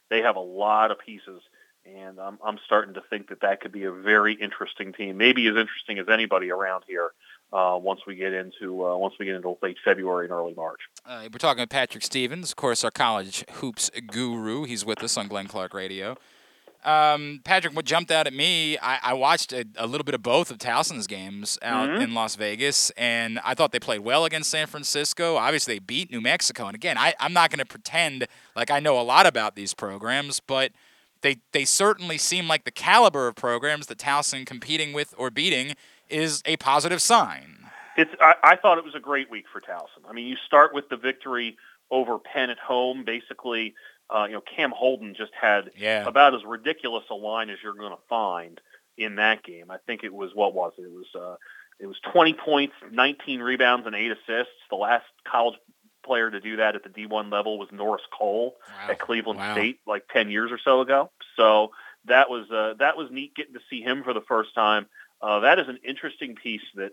they 0.08 0.22
have 0.22 0.36
a 0.36 0.40
lot 0.40 0.90
of 0.90 0.98
pieces 0.98 1.42
and 1.94 2.18
I'm, 2.18 2.38
I'm 2.44 2.58
starting 2.64 2.94
to 2.94 3.02
think 3.08 3.28
that 3.28 3.40
that 3.42 3.60
could 3.60 3.72
be 3.72 3.84
a 3.84 3.92
very 3.92 4.34
interesting 4.34 4.92
team, 4.92 5.16
maybe 5.16 5.46
as 5.46 5.56
interesting 5.56 5.98
as 5.98 6.06
anybody 6.08 6.50
around 6.50 6.84
here. 6.86 7.12
Uh, 7.52 7.78
once 7.80 8.00
we 8.08 8.16
get 8.16 8.32
into 8.32 8.84
uh, 8.84 8.96
once 8.96 9.14
we 9.20 9.24
get 9.24 9.36
into 9.36 9.56
late 9.62 9.76
February 9.84 10.26
and 10.26 10.32
early 10.32 10.52
March. 10.54 10.80
Uh, 11.06 11.28
we're 11.32 11.38
talking 11.38 11.62
with 11.62 11.70
Patrick 11.70 12.02
Stevens, 12.02 12.50
of 12.50 12.56
course, 12.56 12.82
our 12.82 12.90
college 12.90 13.44
hoops 13.52 13.88
guru. 14.08 14.64
He's 14.64 14.84
with 14.84 15.00
us 15.04 15.16
on 15.16 15.28
Glenn 15.28 15.46
Clark 15.46 15.72
Radio. 15.72 16.16
Um, 16.86 17.40
Patrick, 17.44 17.74
what 17.74 17.84
jumped 17.84 18.12
out 18.12 18.26
at 18.28 18.32
me, 18.32 18.78
I, 18.78 18.98
I 19.02 19.12
watched 19.14 19.52
a, 19.52 19.64
a 19.76 19.86
little 19.88 20.04
bit 20.04 20.14
of 20.14 20.22
both 20.22 20.52
of 20.52 20.58
Towson's 20.58 21.06
games 21.08 21.58
out 21.60 21.88
Mhm. 21.88 22.00
in 22.02 22.14
Las 22.14 22.36
Vegas, 22.36 22.90
and 22.90 23.40
I 23.44 23.54
thought 23.54 23.72
they 23.72 23.80
played 23.80 24.00
well 24.00 24.24
against 24.24 24.50
San 24.50 24.68
Francisco. 24.68 25.36
Obviously, 25.36 25.74
they 25.74 25.78
beat 25.80 26.12
New 26.12 26.20
Mexico. 26.20 26.66
And 26.66 26.76
again, 26.76 26.96
I, 26.96 27.14
I'm 27.18 27.32
not 27.32 27.50
going 27.50 27.58
to 27.58 27.64
pretend 27.66 28.28
like 28.54 28.70
I 28.70 28.78
know 28.78 29.00
a 29.00 29.02
lot 29.02 29.26
about 29.26 29.56
these 29.56 29.74
programs, 29.74 30.38
but 30.38 30.70
they, 31.22 31.38
they 31.52 31.64
certainly 31.64 32.18
seem 32.18 32.46
like 32.46 32.64
the 32.64 32.70
caliber 32.70 33.26
of 33.26 33.34
programs 33.34 33.88
that 33.88 33.98
Towson 33.98 34.46
competing 34.46 34.92
with 34.92 35.12
or 35.18 35.28
beating 35.30 35.74
is 36.08 36.40
a 36.46 36.56
positive 36.58 37.02
sign. 37.02 37.66
It's 37.96 38.12
I, 38.20 38.34
I 38.44 38.56
thought 38.56 38.78
it 38.78 38.84
was 38.84 38.94
a 38.94 39.00
great 39.00 39.28
week 39.28 39.46
for 39.52 39.60
Towson. 39.60 40.08
I 40.08 40.12
mean, 40.12 40.26
you 40.28 40.36
start 40.46 40.72
with 40.72 40.88
the 40.88 40.96
victory 40.96 41.56
over 41.90 42.18
Penn 42.20 42.50
at 42.50 42.58
home. 42.58 43.02
Basically, 43.04 43.74
uh, 44.14 44.24
you 44.26 44.32
know, 44.34 44.42
Cam 44.56 44.70
Holden 44.70 45.14
just 45.16 45.32
had 45.40 45.70
Yeah. 45.76 46.06
about 46.06 46.34
as 46.34 46.44
ridiculous 46.44 47.04
a 47.10 47.14
line 47.14 47.50
as 47.50 47.58
you're 47.62 47.74
going 47.74 47.92
to 47.92 48.02
find 48.08 48.60
in 48.96 49.16
that 49.16 49.42
game. 49.42 49.70
I 49.70 49.78
think 49.86 50.04
it 50.04 50.12
was 50.14 50.30
what 50.34 50.54
was 50.54 50.72
it? 50.78 50.82
It 50.82 50.92
was 50.92 51.06
uh, 51.14 51.36
it 51.78 51.86
was 51.86 51.96
20 52.12 52.32
points, 52.34 52.74
19 52.90 53.40
rebounds, 53.40 53.86
and 53.86 53.94
eight 53.94 54.10
assists. 54.12 54.54
The 54.70 54.76
last 54.76 55.04
college 55.30 55.56
player 56.04 56.30
to 56.30 56.40
do 56.40 56.56
that 56.56 56.76
at 56.76 56.82
the 56.84 56.88
D1 56.88 57.30
level 57.32 57.58
was 57.58 57.68
Norris 57.72 58.02
Cole 58.16 58.56
Wow. 58.68 58.90
at 58.92 58.98
Cleveland 59.00 59.40
Wow. 59.40 59.52
State 59.54 59.80
like 59.86 60.04
10 60.12 60.30
years 60.30 60.50
or 60.52 60.58
so 60.64 60.80
ago. 60.80 61.10
So 61.36 61.72
that 62.06 62.30
was 62.30 62.50
uh, 62.50 62.74
that 62.78 62.96
was 62.96 63.10
neat 63.10 63.34
getting 63.34 63.54
to 63.54 63.60
see 63.68 63.82
him 63.82 64.04
for 64.04 64.14
the 64.14 64.20
first 64.22 64.54
time. 64.54 64.86
Uh, 65.20 65.40
that 65.40 65.58
is 65.58 65.68
an 65.68 65.78
interesting 65.86 66.36
piece 66.36 66.62
that 66.76 66.92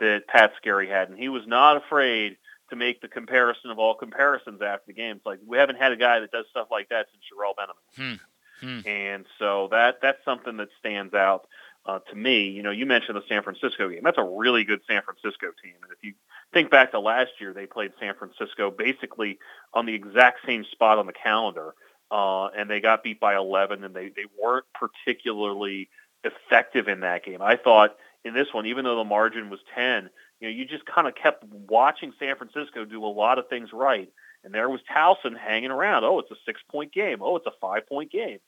that 0.00 0.26
Pat 0.26 0.52
Skerry 0.56 0.88
had, 0.88 1.08
and 1.10 1.18
he 1.18 1.28
was 1.28 1.46
not 1.46 1.76
afraid 1.76 2.36
to 2.70 2.76
make 2.76 3.00
the 3.00 3.08
comparison 3.08 3.70
of 3.70 3.78
all 3.78 3.94
comparisons 3.94 4.60
after 4.62 4.84
the 4.86 4.92
game. 4.92 5.16
It's 5.16 5.26
like 5.26 5.40
we 5.46 5.58
haven't 5.58 5.76
had 5.76 5.92
a 5.92 5.96
guy 5.96 6.20
that 6.20 6.30
does 6.30 6.46
stuff 6.50 6.68
like 6.70 6.88
that 6.88 7.06
since 7.12 7.22
Jerrelle 7.24 7.54
Benimon. 7.54 8.18
Hmm. 8.60 8.80
Hmm. 8.80 8.88
And 8.88 9.26
so 9.38 9.68
that 9.70 9.96
that's 10.00 10.24
something 10.24 10.56
that 10.58 10.68
stands 10.78 11.14
out 11.14 11.46
uh, 11.86 11.98
to 12.10 12.16
me. 12.16 12.48
You 12.48 12.62
know, 12.62 12.70
you 12.70 12.86
mentioned 12.86 13.16
the 13.16 13.22
San 13.28 13.42
Francisco 13.42 13.88
game. 13.88 14.00
That's 14.02 14.18
a 14.18 14.24
really 14.24 14.64
good 14.64 14.80
San 14.88 15.02
Francisco 15.02 15.48
team. 15.62 15.74
And 15.82 15.92
if 15.92 15.98
you 16.02 16.14
think 16.52 16.70
back 16.70 16.92
to 16.92 17.00
last 17.00 17.32
year, 17.40 17.52
they 17.52 17.66
played 17.66 17.92
San 18.00 18.14
Francisco 18.14 18.70
basically 18.70 19.38
on 19.72 19.86
the 19.86 19.94
exact 19.94 20.40
same 20.46 20.64
spot 20.72 20.98
on 20.98 21.06
the 21.06 21.12
calendar, 21.12 21.74
uh, 22.10 22.46
and 22.46 22.70
they 22.70 22.80
got 22.80 23.02
beat 23.02 23.20
by 23.20 23.36
11, 23.36 23.84
and 23.84 23.94
they 23.94 24.08
they 24.08 24.26
weren't 24.40 24.66
particularly 24.74 25.88
effective 26.22 26.88
in 26.88 27.00
that 27.00 27.24
game. 27.24 27.42
I 27.42 27.56
thought 27.56 27.96
in 28.24 28.32
this 28.32 28.48
one, 28.52 28.66
even 28.66 28.84
though 28.84 28.96
the 28.96 29.04
margin 29.04 29.50
was 29.50 29.60
10, 29.74 30.08
you 30.44 30.50
know, 30.50 30.56
you 30.56 30.66
just 30.66 30.84
kind 30.84 31.08
of 31.08 31.14
kept 31.14 31.42
watching 31.44 32.12
San 32.18 32.36
Francisco 32.36 32.84
do 32.84 33.02
a 33.04 33.06
lot 33.06 33.38
of 33.38 33.48
things 33.48 33.70
right. 33.72 34.12
And 34.44 34.52
there 34.52 34.68
was 34.68 34.80
Towson 34.94 35.38
hanging 35.38 35.70
around. 35.70 36.04
Oh, 36.04 36.18
it's 36.18 36.30
a 36.30 36.36
six-point 36.44 36.92
game. 36.92 37.18
Oh, 37.22 37.36
it's 37.36 37.46
a 37.46 37.52
five-point 37.62 38.12
game. 38.12 38.40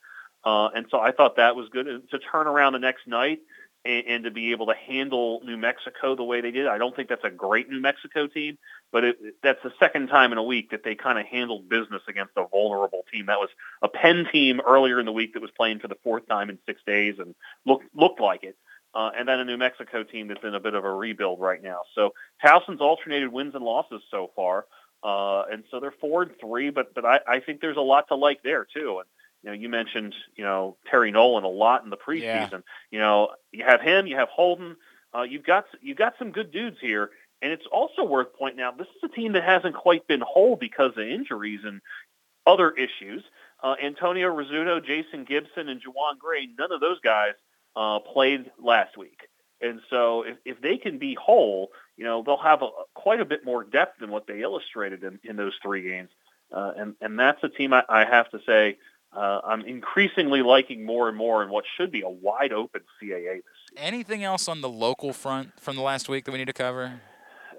Uh, 0.45 0.69
and 0.75 0.87
so 0.91 1.01
I 1.01 1.13
thought 1.13 1.37
that 1.37 1.57
was 1.57 1.71
good 1.71 1.87
And 1.87 2.09
to 2.11 2.19
turn 2.19 2.47
around 2.47 2.75
the 2.75 2.81
next 2.81 3.07
night 3.07 3.39
and, 3.87 4.07
and 4.07 4.25
to 4.25 4.31
be 4.31 4.51
able 4.51 4.67
to 4.67 4.75
handle 4.75 5.41
New 5.43 5.57
Mexico 5.57 6.15
the 6.15 6.23
way 6.23 6.43
they 6.43 6.51
did. 6.51 6.67
I 6.67 6.77
don't 6.77 6.95
think 6.95 7.09
that's 7.09 7.25
a 7.25 7.31
great 7.31 7.71
New 7.71 7.81
Mexico 7.81 8.27
team, 8.27 8.59
but 8.93 9.05
it, 9.05 9.17
that's 9.43 9.63
the 9.65 9.73
second 9.81 10.09
time 10.09 10.33
in 10.33 10.39
a 10.39 10.43
week 10.43 10.73
that 10.73 10.85
they 10.85 10.97
kind 10.97 11.19
of 11.19 11.25
handled 11.25 11.71
business 11.71 12.03
against 12.09 12.33
a 12.37 12.47
vulnerable 12.47 13.05
team. 13.11 13.27
That 13.27 13.41
was 13.41 13.49
a 13.83 13.89
Penn 13.89 14.27
team 14.31 14.61
earlier 14.61 15.01
in 15.01 15.07
the 15.07 15.13
week 15.13 15.33
that 15.33 15.41
was 15.41 15.51
playing 15.57 15.79
for 15.79 15.89
the 15.89 15.97
fourth 16.05 16.29
time 16.29 16.51
in 16.51 16.59
six 16.67 16.83
days 16.87 17.15
and 17.19 17.35
looked 17.65 17.87
looked 17.95 18.21
like 18.21 18.45
it. 18.45 18.57
Uh, 18.97 19.11
and 19.15 19.29
then 19.29 19.39
a 19.39 19.45
New 19.45 19.59
Mexico 19.59 20.03
team 20.05 20.27
that's 20.29 20.43
in 20.43 20.55
a 20.55 20.61
bit 20.61 20.73
of 20.73 20.83
a 20.83 20.91
rebuild 20.91 21.39
right 21.39 21.63
now. 21.63 21.83
So 21.95 22.15
Towson's 22.41 22.81
alternated 22.81 23.31
wins 23.31 23.55
and 23.55 23.63
losses 23.63 24.01
so 24.11 24.31
far, 24.35 24.65
uh, 25.05 25.43
and 25.53 25.65
so 25.71 25.81
they're 25.81 25.93
four 26.01 26.23
and 26.23 26.33
three. 26.41 26.71
But 26.71 26.95
but 26.95 27.05
I, 27.05 27.21
I 27.29 27.41
think 27.41 27.61
there's 27.61 27.77
a 27.77 27.83
lot 27.83 28.09
to 28.09 28.15
like 28.15 28.43
there 28.43 28.65
too. 28.65 29.01
And 29.01 29.07
you 29.43 29.51
know, 29.51 29.53
you 29.53 29.69
mentioned 29.69 30.15
you 30.35 30.45
know 30.45 30.79
Terry 30.91 31.11
Nolan 31.11 31.45
a 31.45 31.49
lot 31.49 31.85
in 31.85 31.91
the 31.91 31.99
preseason. 31.99 32.51
Yeah. 32.51 32.59
You 32.91 32.99
know, 33.01 33.29
you 33.53 33.65
have 33.65 33.83
him, 33.83 34.07
you 34.07 34.17
have 34.17 34.31
Holden. 34.31 34.77
Uh, 35.15 35.25
you've 35.25 35.45
got 35.45 35.67
you've 35.83 35.99
got 35.99 36.15
some 36.19 36.33
good 36.33 36.51
dudes 36.51 36.79
here, 36.81 37.11
and 37.43 37.53
it's 37.53 37.67
also 37.71 38.03
worth 38.03 38.29
pointing 38.39 38.63
out 38.63 38.79
this 38.79 38.89
is 38.97 39.11
a 39.11 39.15
team 39.15 39.35
that 39.35 39.45
hasn't 39.45 39.75
quite 39.75 40.07
been 40.07 40.23
whole 40.23 40.57
because 40.57 40.93
of 40.93 41.07
injuries 41.07 41.61
and 41.65 41.83
other 42.47 42.71
issues. 42.71 43.23
Uh, 43.63 43.75
Antonio 43.85 44.35
Rizzuto, 44.35 44.83
Jason 44.83 45.25
Gibson, 45.25 45.69
and 45.69 45.83
Juwan 45.83 46.19
Gray, 46.19 46.49
none 46.59 46.73
of 46.73 46.81
those 46.81 47.01
guys 47.01 47.35
uh, 47.77 47.99
played 48.01 48.51
last 48.59 48.97
week. 48.97 49.29
And 49.61 49.81
so 49.91 50.23
if, 50.23 50.37
if 50.45 50.61
they 50.61 50.77
can 50.77 50.99
be 50.99 51.15
whole, 51.15 51.71
you 51.97 52.05
know, 52.05 52.23
they'll 52.25 52.37
have 52.37 52.63
a, 52.63 52.69
quite 52.95 53.21
a 53.21 53.25
bit 53.25 53.45
more 53.45 53.65
depth 53.65 54.01
than 54.01 54.11
what 54.11 54.27
they 54.27 54.41
illustrated 54.41 55.03
in, 55.03 55.19
in 55.23 55.37
those 55.37 55.55
three 55.63 55.83
games. 55.83 56.11
Uh, 56.55 56.73
and, 56.77 56.95
and 57.01 57.19
that's 57.19 57.43
a 57.43 57.49
team 57.49 57.73
I, 57.73 57.83
I 57.89 58.05
have 58.05 58.31
to 58.31 58.39
say 58.47 58.79
uh, 59.17 59.41
I'm 59.45 59.63
increasingly 59.63 60.43
liking 60.43 60.85
more 60.85 61.09
and 61.09 61.17
more 61.17 61.43
in 61.43 61.51
what 61.51 61.65
should 61.77 61.91
be 61.91 62.03
a 62.03 62.09
wide 62.09 62.53
open 62.53 62.83
CAA 63.03 63.37
this 63.37 63.45
season. 63.71 63.85
Anything 63.85 64.25
else 64.25 64.47
on 64.47 64.61
the 64.61 64.69
local 64.69 65.13
front 65.13 65.59
from 65.59 65.77
the 65.77 65.83
last 65.83 66.09
week 66.09 66.25
that 66.27 66.33
we 66.33 66.39
need 66.39 66.47
to 66.47 66.53
cover? 66.53 67.01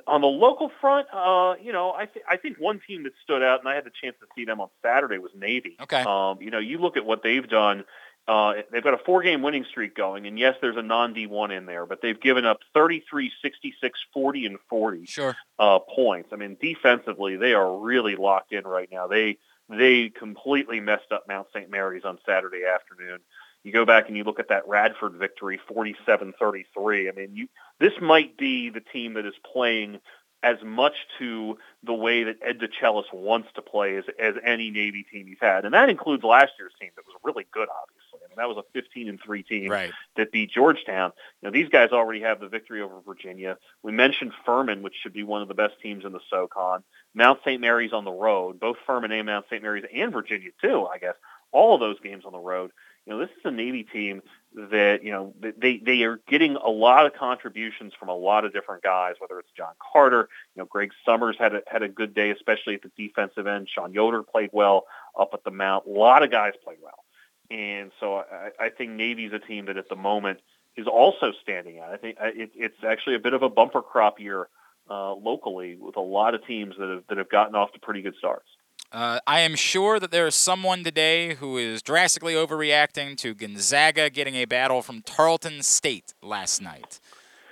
On 0.06 0.22
the 0.22 0.28
local 0.28 0.72
front, 0.80 1.08
uh, 1.12 1.56
you 1.62 1.74
know, 1.74 1.92
I, 1.92 2.06
th- 2.06 2.24
I 2.30 2.38
think 2.38 2.58
one 2.60 2.80
team 2.88 3.04
that 3.04 3.12
stood 3.24 3.44
out, 3.44 3.60
and 3.60 3.68
I 3.68 3.76
had 3.76 3.84
the 3.84 3.92
chance 4.02 4.16
to 4.22 4.28
see 4.36 4.46
them 4.46 4.62
on 4.62 4.70
Saturday, 4.82 5.18
was 5.18 5.32
Navy. 5.36 5.76
Okay. 5.82 6.02
Um, 6.02 6.38
you 6.42 6.50
know, 6.50 6.60
you 6.60 6.78
look 6.78 6.96
at 6.96 7.06
what 7.06 7.24
they've 7.24 7.48
done. 7.48 7.84
Uh, 8.28 8.56
they've 8.72 8.84
got 8.84 8.94
a 8.94 8.98
four-game 9.06 9.42
winning 9.42 9.66
streak 9.70 9.96
going, 9.96 10.28
and 10.28 10.38
yes, 10.38 10.56
there's 10.62 10.76
a 10.76 10.82
non-D1 10.82 11.56
in 11.56 11.66
there, 11.66 11.86
but 11.86 12.02
they've 12.02 12.20
given 12.20 12.46
up 12.46 12.60
33, 12.74 13.32
66, 13.42 14.00
40, 14.14 14.46
and 14.48 14.58
40 14.70 15.06
Sure. 15.06 15.36
uh, 15.60 15.80
points. 15.80 16.30
I 16.34 16.36
mean, 16.36 16.58
defensively, 16.62 17.38
they 17.38 17.54
are 17.54 17.78
really 17.78 18.16
locked 18.18 18.52
in 18.52 18.66
right 18.66 18.90
now. 18.92 19.08
They 19.08 19.38
they 19.70 20.10
completely 20.10 20.80
messed 20.80 21.12
up 21.12 21.26
Mount 21.28 21.48
St. 21.54 21.70
Mary's 21.70 22.06
on 22.06 22.18
Saturday 22.26 22.64
afternoon. 22.66 23.20
You 23.64 23.74
go 23.74 23.86
back 23.86 24.08
and 24.08 24.16
you 24.16 24.24
look 24.24 24.40
at 24.40 24.48
that 24.50 24.66
Radford 24.68 25.14
victory, 25.14 25.60
47-33. 25.70 27.10
I 27.10 27.12
mean, 27.16 27.36
you 27.36 27.48
this 27.80 27.94
might 28.02 28.38
be 28.38 28.70
the 28.70 28.80
team 28.80 29.14
that 29.16 29.26
is 29.26 29.34
playing 29.54 30.00
as 30.44 30.58
much 30.64 30.94
to 31.18 31.58
the 31.84 31.94
way 31.94 32.24
that 32.26 32.38
Ed 32.42 32.60
DeChellis 32.60 33.12
wants 33.12 33.50
to 33.56 33.62
play 33.62 33.98
as, 33.98 34.04
as 34.20 34.36
any 34.44 34.70
Navy 34.70 35.04
team 35.04 35.26
he's 35.28 35.38
had. 35.42 35.66
And 35.66 35.74
that 35.74 35.90
includes 35.90 36.24
last 36.24 36.52
year's 36.60 36.74
team 36.80 36.92
that 36.96 37.06
was 37.06 37.16
really 37.24 37.48
good, 37.52 37.68
obviously. 37.70 38.20
I 38.24 38.30
mean, 38.30 38.38
that 38.38 38.48
was 38.48 38.58
a 38.58 38.80
15 38.80 39.10
and 39.10 39.20
3 39.20 39.44
team 39.44 39.72
Right. 39.72 39.92
that 40.16 40.32
beat 40.32 40.52
Georgetown. 40.52 41.12
You 41.42 41.48
know, 41.48 41.52
these 41.52 41.70
guys 41.70 41.90
already 41.92 42.22
have 42.22 42.40
the 42.40 42.48
victory 42.50 42.82
over 42.82 43.00
Virginia. 43.06 43.58
We 43.82 43.92
mentioned 43.92 44.32
Furman, 44.46 44.84
which 44.84 44.94
should 45.02 45.14
be 45.14 45.24
one 45.24 45.42
of 45.42 45.48
the 45.48 45.56
best 45.56 45.80
teams 45.82 46.06
in 46.06 46.12
the 46.12 46.22
SoCon. 46.30 46.84
Mount 47.16 47.40
St. 47.44 47.60
Mary's 47.60 47.94
on 47.94 48.06
the 48.06 48.12
road, 48.12 48.60
both 48.60 48.78
Furman 48.86 49.12
and 49.12 49.26
Mount 49.26 49.46
St. 49.50 49.64
Mary's 49.64 49.86
and 49.94 50.14
Virginia 50.14 50.52
too, 50.62 50.86
I 50.86 51.00
guess. 51.00 51.16
All 51.52 51.74
of 51.74 51.80
those 51.80 52.00
games 52.02 52.26
on 52.26 52.34
the 52.34 52.40
road. 52.40 52.72
You 53.08 53.14
know, 53.14 53.20
this 53.20 53.30
is 53.30 53.46
a 53.46 53.52
Navy 53.52 53.84
team 53.84 54.22
that, 54.54 55.00
you 55.02 55.12
know, 55.12 55.34
they, 55.40 55.78
they 55.78 56.04
are 56.04 56.20
getting 56.28 56.58
a 56.58 56.70
lot 56.70 57.06
of 57.06 57.14
contributions 57.14 57.94
from 57.98 58.10
a 58.10 58.16
lot 58.16 58.44
of 58.44 58.52
different 58.52 58.84
guys, 58.84 59.16
whether 59.20 59.40
it's 59.40 59.50
John 59.56 59.74
Carter, 59.94 60.28
you 60.56 60.62
know, 60.62 60.66
Greg 60.66 60.92
Summers 61.06 61.38
had 61.40 61.56
a, 61.56 61.62
had 61.68 61.84
a 61.84 61.88
good 61.88 62.14
day, 62.14 62.32
especially 62.32 62.76
at 62.76 62.82
the 62.82 62.92
defensive 62.98 63.48
end. 63.48 63.70
Sean 63.74 63.94
Yoder 63.94 64.24
played 64.24 64.50
well 64.52 64.88
up 65.18 65.30
at 65.34 65.46
the 65.46 65.52
Mount. 65.52 65.86
A 65.86 65.90
lot 65.90 66.22
of 66.22 66.32
guys 66.32 66.52
played 66.66 66.80
well. 66.84 67.06
And 67.50 67.92
so 68.02 68.18
I, 68.18 68.50
I 68.60 68.70
think 68.70 68.92
Navy's 68.92 69.32
a 69.32 69.40
team 69.40 69.68
that 69.68 69.78
at 69.78 69.88
the 69.88 69.96
moment 69.96 70.42
is 70.76 70.86
also 70.86 71.32
standing 71.42 71.80
out. 71.80 71.94
I 71.94 71.98
think 71.98 72.18
it, 72.20 72.52
it's 72.56 72.84
actually 72.86 73.16
a 73.16 73.20
bit 73.20 73.34
of 73.34 73.42
a 73.42 73.50
bumper 73.50 73.82
crop 73.82 74.20
year 74.20 74.50
uh, 74.90 75.14
locally 75.14 75.78
with 75.80 75.96
a 75.96 76.02
lot 76.02 76.36
of 76.36 76.46
teams 76.46 76.76
that 76.78 76.90
have, 76.90 77.04
that 77.08 77.18
have 77.20 77.30
gotten 77.30 77.56
off 77.56 77.72
to 77.72 77.80
pretty 77.80 78.02
good 78.02 78.16
starts. 78.18 78.50
Uh, 78.92 79.20
I 79.28 79.42
am 79.42 79.56
sure 79.56 80.00
that 80.00 80.12
there 80.12 80.28
is 80.28 80.36
someone 80.36 80.84
today 80.84 81.36
who 81.36 81.58
is 81.58 81.82
drastically 81.82 82.34
overreacting 82.34 83.18
to 83.18 83.34
Gonzaga 83.34 84.10
getting 84.10 84.36
a 84.36 84.46
battle 84.46 84.82
from 84.82 85.02
Tarleton 85.02 85.62
State 85.62 86.14
last 86.22 86.62
night. 86.62 87.00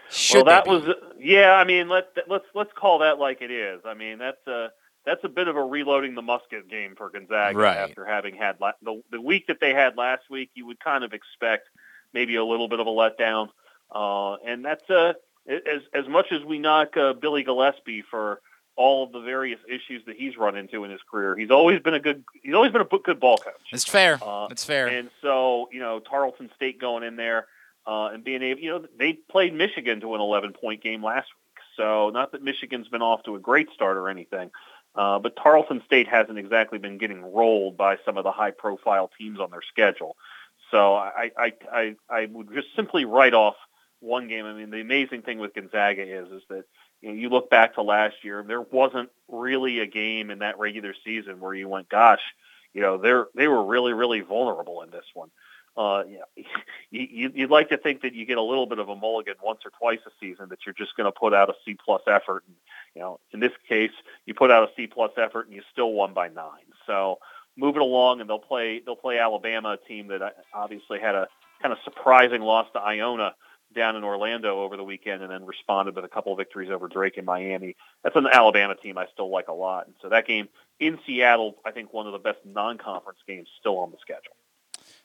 Should 0.09 0.45
well, 0.45 0.45
that 0.45 0.67
was 0.67 0.95
yeah. 1.19 1.53
I 1.53 1.65
mean, 1.65 1.89
let 1.89 2.07
let's 2.27 2.45
let's 2.53 2.71
call 2.73 2.99
that 2.99 3.19
like 3.19 3.41
it 3.41 3.51
is. 3.51 3.81
I 3.85 3.95
mean, 3.95 4.17
that's 4.17 4.45
a 4.47 4.71
that's 5.05 5.23
a 5.23 5.29
bit 5.29 5.47
of 5.47 5.57
a 5.57 5.63
reloading 5.63 6.15
the 6.15 6.21
musket 6.21 6.69
game 6.69 6.95
for 6.95 7.09
Gonzaga 7.09 7.57
Right. 7.57 7.77
after 7.77 8.05
having 8.05 8.35
had 8.35 8.61
la- 8.61 8.71
the 8.81 9.01
the 9.11 9.19
week 9.19 9.47
that 9.47 9.59
they 9.59 9.73
had 9.73 9.97
last 9.97 10.29
week. 10.29 10.51
You 10.53 10.65
would 10.67 10.79
kind 10.79 11.03
of 11.03 11.11
expect 11.11 11.67
maybe 12.13 12.35
a 12.35 12.45
little 12.45 12.69
bit 12.69 12.79
of 12.79 12.87
a 12.87 12.91
letdown, 12.91 13.49
uh, 13.91 14.35
and 14.45 14.63
that's 14.63 14.89
uh, 14.89 15.13
as 15.49 15.81
as 15.93 16.07
much 16.07 16.31
as 16.31 16.43
we 16.45 16.59
knock 16.59 16.95
uh, 16.95 17.13
Billy 17.13 17.43
Gillispie 17.43 18.03
for 18.09 18.41
all 18.75 19.05
of 19.05 19.11
the 19.11 19.21
various 19.21 19.59
issues 19.67 20.03
that 20.05 20.15
he's 20.17 20.37
run 20.37 20.55
into 20.55 20.83
in 20.83 20.91
his 20.91 20.99
career. 21.09 21.35
He's 21.35 21.51
always 21.51 21.79
been 21.81 21.93
a 21.93 21.99
good 21.99 22.23
he's 22.41 22.53
always 22.53 22.71
been 22.71 22.81
a 22.81 22.85
good 22.85 23.19
ball 23.19 23.37
coach. 23.37 23.53
It's 23.71 23.85
fair. 23.85 24.19
Uh, 24.21 24.47
it's 24.51 24.65
fair. 24.65 24.87
And 24.87 25.09
so, 25.21 25.69
you 25.71 25.79
know, 25.79 25.99
Tarleton 25.99 26.49
State 26.55 26.79
going 26.79 27.03
in 27.03 27.15
there 27.15 27.47
uh, 27.87 28.07
and 28.07 28.23
being 28.23 28.41
able, 28.41 28.61
you 28.61 28.69
know, 28.69 28.85
they 28.97 29.13
played 29.13 29.53
Michigan 29.53 30.01
to 30.01 30.15
an 30.15 30.21
11 30.21 30.53
point 30.53 30.83
game 30.83 31.03
last 31.03 31.27
week. 31.27 31.63
So 31.77 32.09
not 32.09 32.31
that 32.31 32.43
Michigan's 32.43 32.87
been 32.87 33.01
off 33.01 33.23
to 33.23 33.35
a 33.35 33.39
great 33.39 33.69
start 33.73 33.97
or 33.97 34.09
anything, 34.09 34.51
uh, 34.95 35.19
but 35.19 35.35
Tarleton 35.35 35.81
State 35.85 36.07
hasn't 36.07 36.37
exactly 36.37 36.77
been 36.77 36.97
getting 36.97 37.33
rolled 37.33 37.77
by 37.77 37.97
some 38.05 38.17
of 38.17 38.23
the 38.23 38.31
high 38.31 38.51
profile 38.51 39.09
teams 39.17 39.39
on 39.39 39.51
their 39.51 39.61
schedule. 39.61 40.15
So 40.71 40.95
I, 40.95 41.31
I, 41.37 41.53
I, 41.71 41.95
I 42.09 42.25
would 42.25 42.53
just 42.53 42.67
simply 42.75 43.05
write 43.05 43.33
off 43.33 43.55
one 43.99 44.27
game. 44.27 44.45
I 44.45 44.53
mean, 44.53 44.69
the 44.69 44.81
amazing 44.81 45.21
thing 45.21 45.39
with 45.39 45.53
Gonzaga 45.53 46.01
is, 46.01 46.31
is 46.31 46.41
that 46.49 46.65
you, 47.05 47.11
know, 47.11 47.17
you 47.17 47.29
look 47.29 47.49
back 47.49 47.75
to 47.75 47.83
last 47.83 48.15
year, 48.23 48.43
there 48.45 48.61
wasn't 48.61 49.09
really 49.27 49.79
a 49.79 49.85
game 49.85 50.31
in 50.31 50.39
that 50.39 50.57
regular 50.57 50.93
season 51.03 51.39
where 51.39 51.53
you 51.53 51.69
went, 51.69 51.87
gosh, 51.87 52.21
you 52.73 52.81
know, 52.81 52.97
they're 52.97 53.27
they 53.35 53.47
were 53.47 53.63
really 53.63 53.93
really 53.93 54.21
vulnerable 54.21 54.81
in 54.81 54.89
this 54.89 55.05
one. 55.13 55.29
Uh, 55.77 56.03
you 56.35 56.45
you 56.91 57.31
you'd 57.33 57.51
like 57.51 57.69
to 57.69 57.77
think 57.77 58.01
that 58.01 58.13
you 58.13 58.25
get 58.25 58.37
a 58.37 58.41
little 58.41 58.65
bit 58.65 58.79
of 58.79 58.89
a 58.89 58.95
mulligan 58.95 59.35
once 59.43 59.59
or 59.65 59.71
twice 59.79 59.99
a 60.07 60.11
season 60.19 60.49
that 60.49 60.59
you're 60.65 60.73
just 60.73 60.97
going 60.97 61.05
to 61.05 61.17
put 61.17 61.33
out 61.33 61.49
a 61.49 61.53
C 61.63 61.75
plus 61.83 62.01
effort. 62.07 62.43
And, 62.47 62.55
you 62.95 63.01
know, 63.01 63.19
in 63.31 63.39
this 63.39 63.53
case, 63.69 63.91
you 64.25 64.33
put 64.33 64.49
out 64.49 64.67
a 64.67 64.71
C 64.75 64.87
plus 64.87 65.11
effort 65.17 65.45
and 65.45 65.55
you 65.55 65.61
still 65.71 65.93
won 65.93 66.13
by 66.13 66.29
nine. 66.29 66.65
So 66.87 67.19
moving 67.55 67.81
it 67.81 67.85
along, 67.85 68.19
and 68.19 68.29
they'll 68.29 68.39
play 68.39 68.81
they'll 68.83 68.95
play 68.95 69.19
Alabama, 69.19 69.77
a 69.81 69.87
team 69.87 70.07
that 70.07 70.23
uh, 70.23 70.31
obviously 70.53 70.99
had 70.99 71.13
a 71.13 71.27
kind 71.61 71.71
of 71.71 71.77
surprising 71.83 72.41
loss 72.41 72.67
to 72.73 72.79
Iona 72.79 73.35
down 73.75 73.95
in 73.95 74.03
Orlando 74.03 74.63
over 74.63 74.77
the 74.77 74.83
weekend, 74.83 75.21
and 75.21 75.31
then 75.31 75.45
responded 75.45 75.95
with 75.95 76.05
a 76.05 76.09
couple 76.09 76.31
of 76.31 76.37
victories 76.37 76.71
over 76.71 76.87
Drake 76.87 77.17
in 77.17 77.25
Miami. 77.25 77.75
That's 78.03 78.15
an 78.15 78.27
Alabama 78.31 78.75
team 78.75 78.97
I 78.97 79.05
still 79.13 79.29
like 79.29 79.47
a 79.47 79.53
lot, 79.53 79.85
and 79.85 79.95
so 80.01 80.09
that 80.09 80.25
game 80.25 80.49
in 80.79 80.99
Seattle, 81.05 81.57
I 81.65 81.71
think 81.71 81.93
one 81.93 82.07
of 82.07 82.13
the 82.13 82.19
best 82.19 82.39
non-conference 82.43 83.19
games 83.27 83.47
still 83.59 83.77
on 83.77 83.91
the 83.91 83.97
schedule. 84.01 84.35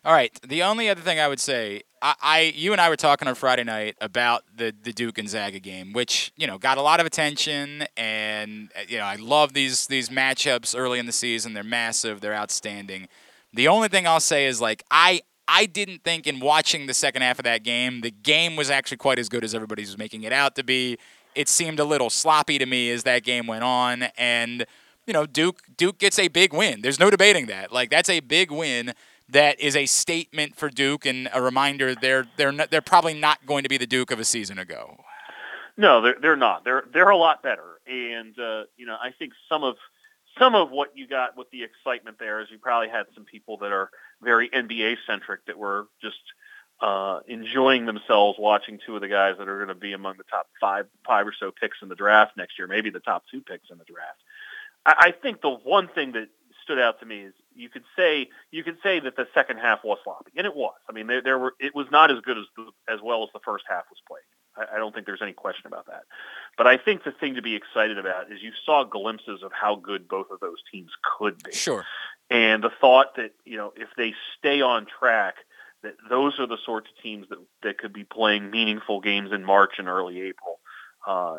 All 0.03 0.15
right. 0.15 0.33
The 0.43 0.63
only 0.63 0.89
other 0.89 1.03
thing 1.03 1.21
I 1.21 1.29
would 1.29 1.41
say, 1.41 1.83
I, 2.01 2.15
I 2.23 2.41
you 2.55 2.73
and 2.73 2.81
I 2.81 2.89
were 2.89 2.97
talking 2.97 3.29
on 3.29 3.35
Friday 3.35 3.65
night 3.65 3.97
about 4.01 4.45
the 4.55 4.75
the 4.83 4.93
Duke 4.93 5.17
Gonzaga 5.17 5.61
game, 5.61 5.93
which 5.93 6.33
you 6.37 6.47
know 6.47 6.57
got 6.57 6.79
a 6.79 6.83
lot 6.83 7.01
of 7.01 7.07
attention, 7.07 7.85
and 7.99 8.71
you 8.89 8.97
know 8.97 9.05
I 9.05 9.17
love 9.17 9.53
these 9.53 9.87
these 9.89 10.09
matchups 10.09 10.75
early 10.77 10.99
in 10.99 11.07
the 11.07 11.13
season. 11.13 11.53
They're 11.53 11.63
massive. 11.63 12.23
They're 12.23 12.35
outstanding. 12.35 13.09
The 13.53 13.69
only 13.69 13.89
thing 13.89 14.07
I'll 14.07 14.21
say 14.21 14.47
is 14.47 14.61
like 14.61 14.83
I 14.91 15.21
I 15.53 15.67
didn't 15.67 16.05
think 16.05 16.29
in 16.29 16.39
watching 16.39 16.87
the 16.87 16.95
second 16.95 17.23
half 17.23 17.41
of 17.41 17.45
that 17.45 17.65
game, 17.65 18.03
the 18.03 18.13
game 18.13 18.55
was 18.55 18.71
actually 18.71 18.99
quite 18.99 19.19
as 19.19 19.29
good 19.29 19.43
as 19.43 19.53
everybody 19.53 19.83
was 19.83 19.99
making 19.99 20.23
it 20.23 20.33
out 20.33 20.55
to 20.55 20.63
be. 20.63 20.97
It 21.35 21.49
seemed 21.49 21.81
a 21.81 21.85
little 21.85 22.09
sloppy 22.09 22.57
to 22.59 22.67
me 22.67 22.89
as 22.91 23.03
that 23.03 23.25
game 23.25 23.49
went 23.49 23.65
on, 23.65 24.05
and 24.17 24.65
you 25.07 25.13
know 25.13 25.27
Duke 25.27 25.63
Duke 25.77 25.99
gets 25.99 26.21
a 26.21 26.29
big 26.29 26.53
win. 26.53 26.83
There's 26.83 27.01
no 27.01 27.11
debating 27.11 27.47
that. 27.47 27.73
Like 27.73 27.91
that's 27.91 28.09
a 28.09 28.21
big 28.21 28.53
win 28.53 28.95
that 29.29 29.59
is 29.59 29.75
a 29.75 29.87
statement 29.87 30.57
for 30.57 30.69
Duke 30.69 31.05
and 31.05 31.29
a 31.35 31.43
reminder 31.43 31.97
they're 31.97 32.27
they're 32.37 32.53
not, 32.53 32.71
they're 32.71 32.81
probably 32.81 33.15
not 33.15 33.45
going 33.45 33.65
to 33.65 33.69
be 33.69 33.77
the 33.77 33.89
Duke 33.89 34.13
of 34.13 34.21
a 34.21 34.25
season 34.25 34.57
ago. 34.57 34.99
No, 35.77 36.01
they're 36.01 36.17
they're 36.23 36.37
not. 36.37 36.63
They're 36.63 36.85
they're 36.93 37.09
a 37.09 37.17
lot 37.17 37.43
better, 37.43 37.81
and 37.89 38.39
uh, 38.39 38.65
you 38.77 38.87
know 38.87 38.97
I 39.03 39.11
think 39.19 39.33
some 39.49 39.65
of 39.65 39.77
some 40.41 40.55
of 40.55 40.71
what 40.71 40.97
you 40.97 41.07
got 41.07 41.37
with 41.37 41.49
the 41.51 41.63
excitement 41.63 42.19
there 42.19 42.41
is 42.41 42.49
you 42.51 42.59
probably 42.59 42.89
had 42.89 43.07
some 43.15 43.25
people 43.25 43.59
that 43.59 43.71
are 43.71 43.91
very 44.23 44.49
NBA 44.49 44.97
centric 45.07 45.45
that 45.47 45.59
were 45.59 45.87
just 46.03 46.17
uh, 46.81 47.21
enjoying 47.29 47.85
themselves 47.85 48.39
watching 48.39 48.79
two 48.85 48.95
of 48.95 49.03
the 49.03 49.09
guys 49.09 49.35
that 49.39 49.49
are 49.49 49.59
going 49.59 49.69
to 49.69 49.75
be 49.75 49.93
among 49.93 50.17
the 50.17 50.25
top 50.25 50.49
five 50.61 50.87
five 51.07 51.27
or 51.27 51.35
so 51.39 51.53
picks 51.53 51.79
in 51.83 51.89
the 51.89 51.95
draft 51.95 52.37
next 52.37 52.59
year, 52.59 52.67
maybe 52.67 52.91
the 52.91 53.01
top 53.01 53.23
two 53.31 53.43
picks 53.43 53.71
in 53.71 53.79
the 53.79 53.85
draft. 53.85 54.19
I, 54.87 55.09
I 55.09 55.11
think 55.13 55.43
the 55.43 55.51
one 55.51 55.89
thing 55.89 56.13
that 56.13 56.29
stood 56.65 56.79
out 56.79 57.01
to 57.01 57.07
me 57.07 57.21
is 57.21 57.35
you 57.55 57.69
could 57.69 57.85
say 57.97 58.31
you 58.51 58.65
could 58.65 58.79
say 58.83 59.01
that 59.01 59.17
the 59.17 59.29
second 59.35 59.59
half 59.59 59.85
was 59.85 59.99
sloppy, 60.05 60.33
and 60.37 60.47
it 60.47 60.57
was. 60.57 60.75
I 60.89 60.93
mean, 60.93 61.07
there, 61.07 61.21
there 61.21 61.39
were 61.39 61.55
it 61.61 61.75
was 61.75 61.87
not 61.91 62.11
as 62.11 62.21
good 62.23 62.39
as 62.39 62.45
as 62.89 63.01
well 63.03 63.23
as 63.25 63.29
the 63.35 63.41
first 63.45 63.65
half 63.69 63.85
was 63.91 63.99
played. 64.09 64.23
I, 64.61 64.77
I 64.77 64.79
don't 64.79 64.95
think 64.95 65.07
there's 65.07 65.23
any 65.23 65.33
question 65.33 65.67
about 65.67 65.87
that. 65.87 66.03
But 66.57 66.67
I 66.67 66.77
think 66.77 67.05
the 67.05 67.13
thing 67.13 67.35
to 67.37 67.43
be 67.43 67.55
excited 67.55 67.99
about 67.99 68.31
is 68.31 68.43
you 68.43 68.53
saw 68.65 68.85
glimpses 68.85 69.43
of 69.43 69.53
how 69.53 69.77
good 69.77 70.09
both 70.09 70.27
of 70.31 70.41
those 70.41 70.59
teams 70.71 70.91
could 71.19 71.43
be. 71.43 71.53
Sure. 71.53 71.85
And 72.31 72.63
the 72.63 72.71
thought 72.81 73.17
that, 73.17 73.33
you 73.45 73.57
know, 73.57 73.73
if 73.77 73.89
they 73.97 74.15
stay 74.39 74.61
on 74.61 74.87
track, 74.87 75.37
that 75.83 75.95
those 76.09 76.39
are 76.39 76.47
the 76.47 76.59
sorts 76.65 76.89
of 76.91 77.03
teams 77.03 77.27
that, 77.31 77.39
that 77.63 77.79
could 77.79 77.93
be 77.93 78.05
playing 78.05 78.51
meaningful 78.51 79.01
games 79.01 79.33
in 79.33 79.45
March 79.45 79.73
and 79.79 79.89
early 79.89 80.21
April. 80.21 80.60
Uh, 81.07 81.39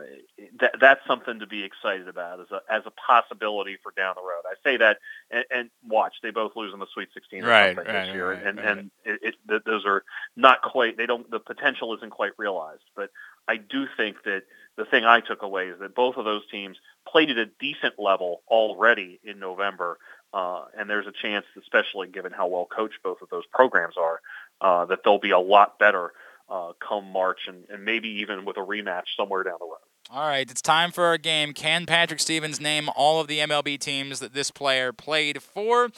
that, 0.60 0.72
that's 0.82 1.02
something 1.06 1.40
to 1.40 1.46
be 1.48 1.64
excited 1.64 2.08
about 2.08 2.40
as 2.40 2.48
a, 2.52 2.62
as 2.74 2.82
a 2.88 2.92
possibility 2.92 3.78
for 3.84 3.94
down 3.96 4.16
the 4.16 4.22
road. 4.22 4.42
I 4.50 4.56
say 4.64 4.78
that 4.78 4.98
and, 5.30 5.46
and 5.52 5.70
watch, 5.88 6.14
they 6.24 6.32
both 6.32 6.54
lose 6.56 6.74
in 6.74 6.80
the 6.80 6.88
Sweet 6.94 7.10
16 7.14 7.44
or 7.44 7.48
Right, 7.48 7.76
something 7.76 7.94
right, 7.94 8.06
this 8.06 8.14
year. 8.16 8.32
right, 8.32 8.46
and 8.46 8.58
right. 8.58 8.68
and 8.68 8.92
it, 9.06 9.36
it, 9.48 9.66
those 9.66 9.86
are 9.86 10.04
not 10.36 10.62
quite, 10.64 10.98
they 10.98 11.06
don't, 11.06 11.30
the 11.30 11.40
potential 11.40 11.96
isn't 11.96 12.10
quite 12.10 12.32
realized. 12.38 12.84
But 12.96 13.12
I 13.48 13.58
do 13.58 13.86
think 13.98 14.18
that 14.26 14.44
the 14.78 14.86
thing 14.86 15.06
I 15.06 15.20
took 15.20 15.44
away 15.44 15.68
is 15.68 15.80
that 15.80 15.94
both 15.94 16.16
of 16.18 16.26
those 16.26 16.42
teams 16.50 16.78
played 17.08 17.30
at 17.30 17.38
a 17.38 17.46
decent 17.60 18.00
level 18.00 18.42
already 18.48 19.20
in 19.24 19.40
November. 19.40 20.00
Uh, 20.34 20.66
and 20.78 20.90
there's 20.90 21.08
a 21.08 21.12
chance, 21.22 21.46
especially 21.60 22.08
given 22.08 22.32
how 22.32 22.48
well 22.48 22.66
coached 22.66 22.98
both 23.04 23.22
of 23.22 23.30
those 23.30 23.46
programs 23.54 23.96
are, 23.98 24.22
uh, 24.62 24.86
that 24.86 25.00
they'll 25.04 25.20
be 25.20 25.32
a 25.32 25.40
lot 25.40 25.78
better 25.78 26.14
uh, 26.52 26.74
come 26.86 27.12
March 27.12 27.40
and, 27.48 27.64
and 27.70 27.84
maybe 27.84 28.10
even 28.10 28.46
with 28.46 28.58
a 28.58 28.62
rematch 28.62 29.16
somewhere 29.16 29.44
down 29.44 29.56
the 29.60 29.66
road. 29.66 29.78
All 30.12 30.28
right, 30.28 30.50
it's 30.50 30.62
time 30.62 30.92
for 30.92 31.06
our 31.06 31.18
game. 31.18 31.54
Can 31.54 31.86
Patrick 31.86 32.20
Stevens 32.20 32.60
name 32.60 32.90
all 32.96 33.22
of 33.22 33.28
the 33.28 33.40
MLB 33.40 33.80
teams 33.80 34.20
that 34.20 34.34
this 34.34 34.52
player 34.52 34.92
played 34.92 35.42
for? 35.42 35.90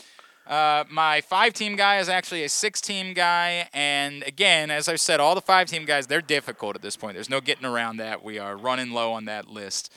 Uh, 0.46 0.84
my 0.92 1.22
five-team 1.22 1.76
guy 1.76 1.98
is 1.98 2.10
actually 2.10 2.44
a 2.44 2.50
six-team 2.50 3.14
guy, 3.14 3.70
and 3.74 4.24
again, 4.24 4.70
as 4.70 4.90
I 4.90 4.98
said, 4.98 5.20
all 5.20 5.36
the 5.36 5.42
five-team 5.42 5.86
guys 5.86 6.08
they're 6.08 6.22
difficult 6.22 6.76
at 6.76 6.82
this 6.82 6.98
point. 6.98 7.16
There's 7.16 7.30
no 7.30 7.42
getting 7.42 7.66
around 7.66 7.98
that. 7.98 8.24
We 8.24 8.38
are 8.38 8.58
running 8.58 8.92
low 8.92 9.14
on 9.14 9.26
that 9.26 9.48
list. 9.48 9.92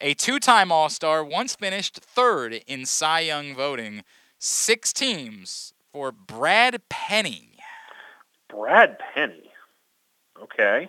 A 0.00 0.14
two-time 0.14 0.72
All-Star, 0.72 1.22
once 1.22 1.54
finished 1.54 1.98
third 1.98 2.62
in 2.66 2.86
Cy 2.86 3.20
Young 3.20 3.54
voting. 3.54 4.02
Six 4.38 4.92
teams 4.94 5.74
for 5.92 6.10
Brad 6.10 6.80
Penny. 6.88 7.58
Brad 8.48 8.96
Penny. 9.14 9.49
Okay. 10.42 10.88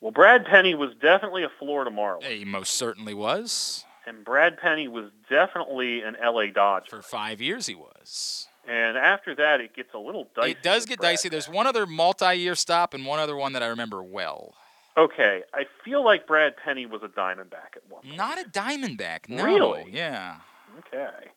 Well, 0.00 0.10
Brad 0.12 0.44
Penny 0.44 0.74
was 0.74 0.90
definitely 1.00 1.44
a 1.44 1.48
Florida 1.58 1.90
Marlin, 1.90 2.28
He 2.30 2.44
most 2.44 2.74
certainly 2.74 3.14
was. 3.14 3.84
and 4.06 4.24
Brad 4.24 4.58
Penny 4.58 4.88
was 4.88 5.06
definitely 5.30 6.02
an 6.02 6.16
LA 6.22 6.46
Dodger. 6.46 6.96
For 6.96 7.02
five 7.02 7.40
years, 7.40 7.66
he 7.66 7.74
was. 7.76 8.48
And 8.66 8.96
after 8.96 9.34
that, 9.36 9.60
it 9.60 9.74
gets 9.74 9.92
a 9.94 9.98
little 9.98 10.28
dicey. 10.36 10.52
It 10.52 10.62
does 10.62 10.86
get 10.86 10.98
Brad 10.98 11.12
dicey. 11.12 11.28
There's 11.28 11.48
one 11.48 11.66
other 11.66 11.86
multi-year 11.86 12.54
stop 12.56 12.94
and 12.94 13.06
one 13.06 13.18
other 13.20 13.36
one 13.36 13.52
that 13.54 13.62
I 13.62 13.66
remember 13.66 14.02
well. 14.02 14.54
Okay, 14.96 15.42
I 15.54 15.64
feel 15.84 16.04
like 16.04 16.26
Brad 16.26 16.54
Penny 16.56 16.84
was 16.86 17.02
a 17.02 17.08
Diamondback 17.08 17.76
at 17.76 17.82
one 17.88 18.02
point. 18.02 18.16
Not 18.16 18.38
a 18.38 18.48
Diamondback. 18.48 19.28
No. 19.28 19.44
Really? 19.44 19.86
Yeah. 19.90 20.36
Okay. 20.80 21.28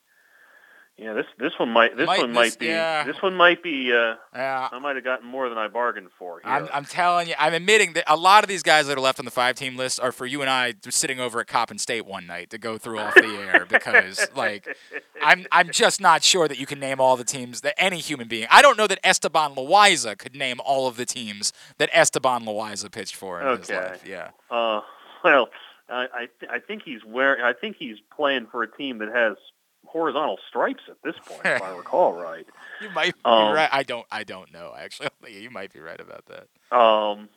Yeah, 0.97 1.11
this 1.11 1.25
this 1.37 1.51
one 1.59 1.69
might 1.71 1.97
this 1.97 2.07
Might- 2.07 2.19
one 2.19 2.29
this- 2.29 2.35
might 2.35 2.57
be 2.59 2.67
yeah. 2.67 3.03
this 3.03 3.21
one 3.21 3.35
might 3.35 3.61
be. 3.61 3.91
Uh, 3.91 4.15
Yeah. 4.33 4.69
I 4.71 4.79
might 4.79 4.95
have 4.95 5.03
gotten 5.03 5.27
more 5.27 5.49
than 5.49 5.57
I 5.57 5.67
bargained 5.67 6.07
for 6.17 6.39
here. 6.41 6.49
I'm, 6.49 6.69
I'm 6.73 6.85
telling 6.85 7.27
you, 7.27 7.33
I'm 7.37 7.53
admitting 7.53 7.93
that 7.93 8.05
a 8.07 8.15
lot 8.15 8.45
of 8.45 8.47
these 8.47 8.63
guys 8.63 8.87
that 8.87 8.97
are 8.97 9.01
left 9.01 9.19
on 9.19 9.25
the 9.25 9.31
five 9.31 9.55
team 9.55 9.75
list 9.75 9.99
are 9.99 10.13
for 10.13 10.25
you 10.25 10.39
and 10.39 10.49
I 10.49 10.73
sitting 10.89 11.19
over 11.19 11.41
at 11.41 11.47
Coppin 11.47 11.77
State 11.79 12.05
one 12.05 12.25
night 12.25 12.49
to 12.51 12.57
go 12.57 12.77
through 12.77 12.99
off 12.99 13.13
the 13.15 13.25
air 13.27 13.65
because, 13.69 14.25
like, 14.37 14.73
I'm 15.21 15.45
I'm 15.51 15.69
just 15.69 15.99
not 15.99 16.23
sure 16.23 16.47
that 16.47 16.57
you 16.59 16.65
can 16.65 16.79
name 16.79 17.01
all 17.01 17.17
the 17.17 17.25
teams 17.25 17.59
that 17.61 17.73
any 17.77 17.97
human 17.97 18.29
being. 18.29 18.47
I 18.49 18.61
don't 18.61 18.77
know 18.77 18.87
that 18.87 18.99
Esteban 19.03 19.53
Loaiza 19.55 20.17
could 20.17 20.33
name 20.33 20.61
all 20.63 20.87
of 20.87 20.95
the 20.95 21.05
teams 21.05 21.51
that 21.77 21.89
Esteban 21.91 22.45
Loaiza 22.45 22.89
pitched 22.89 23.17
for 23.17 23.41
in 23.41 23.57
his 23.57 23.69
life. 23.69 24.01
Yeah. 24.07 24.29
Uh, 24.49 24.79
well, 25.25 25.49
I 25.89 26.05
I, 26.13 26.27
th- 26.39 26.49
I 26.49 26.59
think 26.59 26.83
he's 26.85 27.03
wearing. 27.05 27.43
I 27.43 27.51
think 27.51 27.75
he's 27.77 27.97
playing 28.15 28.47
for 28.49 28.63
a 28.63 28.71
team 28.71 28.99
that 28.99 29.09
has 29.13 29.35
horizontal 29.95 30.37
stripes 30.49 30.83
at 30.89 30.97
this 31.05 31.15
point, 31.25 31.39
if 31.45 31.61
I 31.61 31.69
recall 31.77 32.11
right. 32.11 32.45
You 32.81 32.89
might 32.89 33.13
be 33.15 33.21
Um, 33.23 33.53
right. 33.53 33.69
I 33.71 33.83
don't. 33.83 34.05
I 34.11 34.25
don't 34.25 34.51
know. 34.53 34.73
Actually, 34.77 35.07
you 35.41 35.49
might 35.49 35.71
be 35.73 35.79
right 35.79 35.99
about 35.99 36.25
that. 36.25 36.77
Um, 36.77 37.29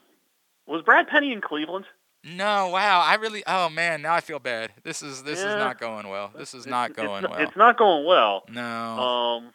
was 0.67 0.83
Brad 0.83 1.07
Penny 1.07 1.33
in 1.33 1.41
Cleveland? 1.41 1.85
No, 2.25 2.69
wow. 2.71 3.01
I 3.01 3.15
really. 3.15 3.45
Oh 3.47 3.69
man, 3.71 4.03
now 4.03 4.13
I 4.15 4.21
feel 4.21 4.41
bad. 4.41 4.73
This 4.83 5.03
is 5.03 5.23
this 5.23 5.39
Yeah. 5.39 5.51
is 5.51 5.57
not 5.57 5.79
going 5.79 6.09
well. 6.09 6.33
This 6.37 6.53
is 6.53 6.67
not 6.67 6.95
going 6.95 7.23
it's, 7.25 7.31
well. 7.33 7.41
It's 7.41 7.57
not 7.57 7.79
going 7.79 8.05
well. 8.05 8.43
no. 8.51 8.63
Um, 8.63 9.53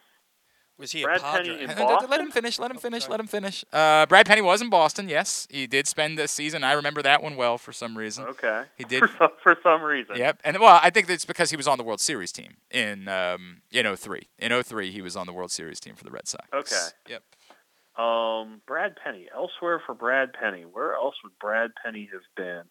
Was 0.84 0.92
he 0.92 1.04
Brad 1.04 1.18
a 1.20 1.22
Padre? 1.22 1.46
Penny 1.50 1.62
in 1.64 1.68
Let- 1.70 1.78
Boston? 1.78 2.10
Let 2.10 2.20
him 2.20 2.32
finish. 2.32 2.60
Let 2.60 2.70
him 2.72 2.78
finish. 2.78 3.04
sorry. 3.04 3.12
Let 3.12 3.20
him 3.22 3.28
finish. 3.28 3.64
Uh, 3.72 4.06
Brad 4.06 4.26
Penny 4.26 4.42
was 4.42 4.62
in 4.62 4.70
Boston. 4.70 5.08
Yes, 5.08 5.48
he 5.50 5.66
did 5.66 5.88
spend 5.88 6.20
the 6.20 6.28
season. 6.28 6.64
I 6.64 6.74
remember 6.74 7.02
that 7.02 7.24
one 7.24 7.38
well 7.38 7.58
for 7.58 7.72
some 7.72 7.98
reason. 7.98 8.26
okay. 8.26 8.64
He 8.78 8.84
did- 8.84 9.00
for 9.10 9.10
some, 9.18 9.30
for 9.42 9.58
some 9.64 9.82
reason. 9.82 10.18
Yep. 10.18 10.42
And 10.44 10.60
well, 10.60 10.80
I 10.84 10.90
think 10.90 11.10
it's 11.10 11.24
because 11.26 11.50
he 11.52 11.56
was 11.58 11.68
on 11.68 11.78
the 11.78 11.84
World 11.86 12.02
Series 12.02 12.32
team 12.34 12.58
in 12.70 13.08
um 13.08 13.62
in 13.72 13.96
03. 13.96 14.28
In 14.40 14.64
03, 14.64 14.92
he 14.92 15.02
was 15.02 15.16
on 15.16 15.26
the 15.26 15.34
World 15.34 15.52
Series 15.52 15.80
team 15.80 15.96
for 15.96 16.04
the 16.04 16.12
Red 16.12 16.28
Sox. 16.28 16.44
Okay. 16.54 16.88
Yep. 17.10 17.24
Um, 17.96 18.62
Brad 18.68 18.96
Penny. 19.04 19.28
Elsewhere 19.34 19.82
for 19.86 19.94
Brad 19.96 20.34
Penny. 20.34 20.64
Where 20.64 20.94
else 20.96 21.16
would 21.24 21.38
Brad 21.40 21.72
Penny 21.84 22.10
have 22.12 22.22
been? 22.36 22.64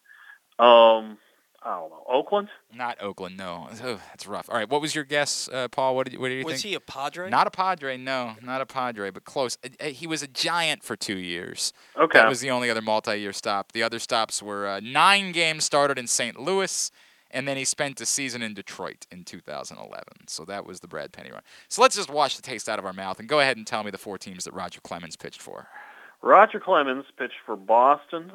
Um, 0.64 1.18
I 1.64 1.78
don't 1.78 1.90
know. 1.90 2.04
Oakland. 2.08 2.48
Not 2.74 3.00
Oakland. 3.00 3.36
No. 3.36 3.68
Oh, 3.84 4.00
that's 4.08 4.26
rough. 4.26 4.48
All 4.50 4.56
right. 4.56 4.68
What 4.68 4.80
was 4.80 4.94
your 4.94 5.04
guess, 5.04 5.48
uh, 5.52 5.68
Paul? 5.68 5.94
What 5.96 6.04
did 6.04 6.14
you, 6.14 6.20
what 6.20 6.28
do 6.28 6.34
you 6.34 6.44
Was 6.44 6.54
think? 6.54 6.64
he 6.64 6.74
a 6.74 6.80
Padre? 6.80 7.30
Not 7.30 7.46
a 7.46 7.50
Padre. 7.50 7.96
No, 7.96 8.34
not 8.42 8.60
a 8.60 8.66
Padre, 8.66 9.10
but 9.10 9.24
close. 9.24 9.56
Uh, 9.64 9.68
uh, 9.80 9.84
He 9.86 10.06
was 10.06 10.22
a 10.22 10.26
Giant 10.28 10.82
for 10.82 10.96
two 10.96 11.16
years. 11.18 11.72
Okay. 11.96 12.18
That 12.18 12.28
was 12.28 12.40
the 12.40 12.50
only 12.50 12.68
other 12.70 12.82
multi-year 12.82 13.32
stop. 13.32 13.72
The 13.72 13.82
other 13.82 13.98
stops 13.98 14.42
were 14.42 14.66
uh, 14.66 14.80
nine 14.80 15.32
games 15.32 15.64
started 15.64 15.98
in 15.98 16.06
St. 16.06 16.38
Louis, 16.40 16.90
and 17.30 17.46
then 17.48 17.56
he 17.56 17.64
spent 17.64 18.00
a 18.00 18.06
season 18.06 18.42
in 18.42 18.54
Detroit 18.54 19.06
in 19.10 19.24
2011. 19.24 20.04
So 20.28 20.44
that 20.44 20.66
was 20.66 20.80
the 20.80 20.88
Brad 20.88 21.12
Penny 21.12 21.30
run. 21.30 21.42
So 21.68 21.80
let's 21.82 21.96
just 21.96 22.10
wash 22.10 22.36
the 22.36 22.42
taste 22.42 22.68
out 22.68 22.78
of 22.78 22.84
our 22.84 22.92
mouth 22.92 23.18
and 23.20 23.28
go 23.28 23.40
ahead 23.40 23.56
and 23.56 23.66
tell 23.66 23.82
me 23.84 23.90
the 23.90 23.98
four 23.98 24.18
teams 24.18 24.44
that 24.44 24.52
Roger 24.54 24.80
Clemens 24.82 25.16
pitched 25.16 25.40
for. 25.40 25.68
Roger 26.22 26.60
Clemens 26.60 27.04
pitched 27.18 27.40
for 27.46 27.56
Boston, 27.56 28.32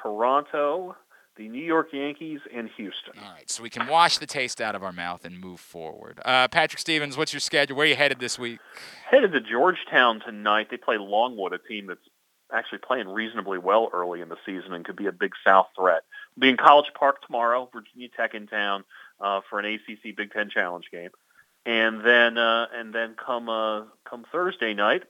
Toronto, 0.00 0.96
the 1.36 1.48
New 1.48 1.62
York 1.64 1.88
Yankees, 1.92 2.40
and 2.54 2.70
Houston. 2.76 3.14
All 3.18 3.32
right, 3.32 3.50
so 3.50 3.62
we 3.62 3.70
can 3.70 3.86
wash 3.86 4.18
the 4.18 4.26
taste 4.26 4.60
out 4.60 4.74
of 4.74 4.82
our 4.82 4.92
mouth 4.92 5.24
and 5.24 5.40
move 5.40 5.60
forward. 5.60 6.20
Uh, 6.24 6.48
Patrick 6.48 6.78
Stevens, 6.80 7.16
what's 7.16 7.32
your 7.32 7.40
schedule? 7.40 7.76
Where 7.76 7.84
are 7.84 7.88
you 7.88 7.96
headed 7.96 8.20
this 8.20 8.38
week? 8.38 8.60
Headed 9.10 9.32
to 9.32 9.40
Georgetown 9.40 10.20
tonight. 10.20 10.68
They 10.70 10.76
play 10.76 10.96
Longwood, 10.98 11.52
a 11.52 11.58
team 11.58 11.86
that's 11.86 12.00
actually 12.52 12.78
playing 12.78 13.08
reasonably 13.08 13.58
well 13.58 13.90
early 13.92 14.20
in 14.20 14.28
the 14.28 14.36
season 14.46 14.72
and 14.72 14.84
could 14.84 14.96
be 14.96 15.06
a 15.06 15.12
big 15.12 15.32
South 15.44 15.66
threat. 15.76 16.02
Be 16.38 16.48
in 16.48 16.56
College 16.56 16.90
Park 16.98 17.24
tomorrow. 17.26 17.68
Virginia 17.72 18.08
Tech 18.16 18.34
in 18.34 18.46
town 18.46 18.84
uh, 19.20 19.40
for 19.48 19.58
an 19.58 19.64
ACC 19.64 20.16
Big 20.16 20.32
Ten 20.32 20.50
Challenge 20.50 20.84
game, 20.90 21.10
and 21.66 22.04
then 22.04 22.38
uh, 22.38 22.66
and 22.74 22.94
then 22.94 23.14
come 23.14 23.48
uh, 23.48 23.82
come 24.08 24.24
Thursday 24.30 24.74
night 24.74 25.04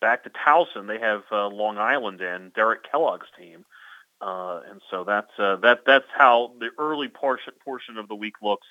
back 0.00 0.24
to 0.24 0.30
Towson. 0.30 0.86
They 0.86 0.98
have 0.98 1.22
uh, 1.32 1.48
Long 1.48 1.78
Island 1.78 2.20
in 2.20 2.52
Derek 2.54 2.90
Kellogg's 2.90 3.28
team. 3.38 3.64
Uh, 4.20 4.60
and 4.70 4.80
so 4.90 5.04
that's 5.04 5.30
uh, 5.38 5.56
that. 5.56 5.80
That's 5.86 6.06
how 6.14 6.52
the 6.58 6.68
early 6.78 7.08
portion 7.08 7.54
portion 7.64 7.96
of 7.96 8.08
the 8.08 8.14
week 8.14 8.34
looks. 8.42 8.66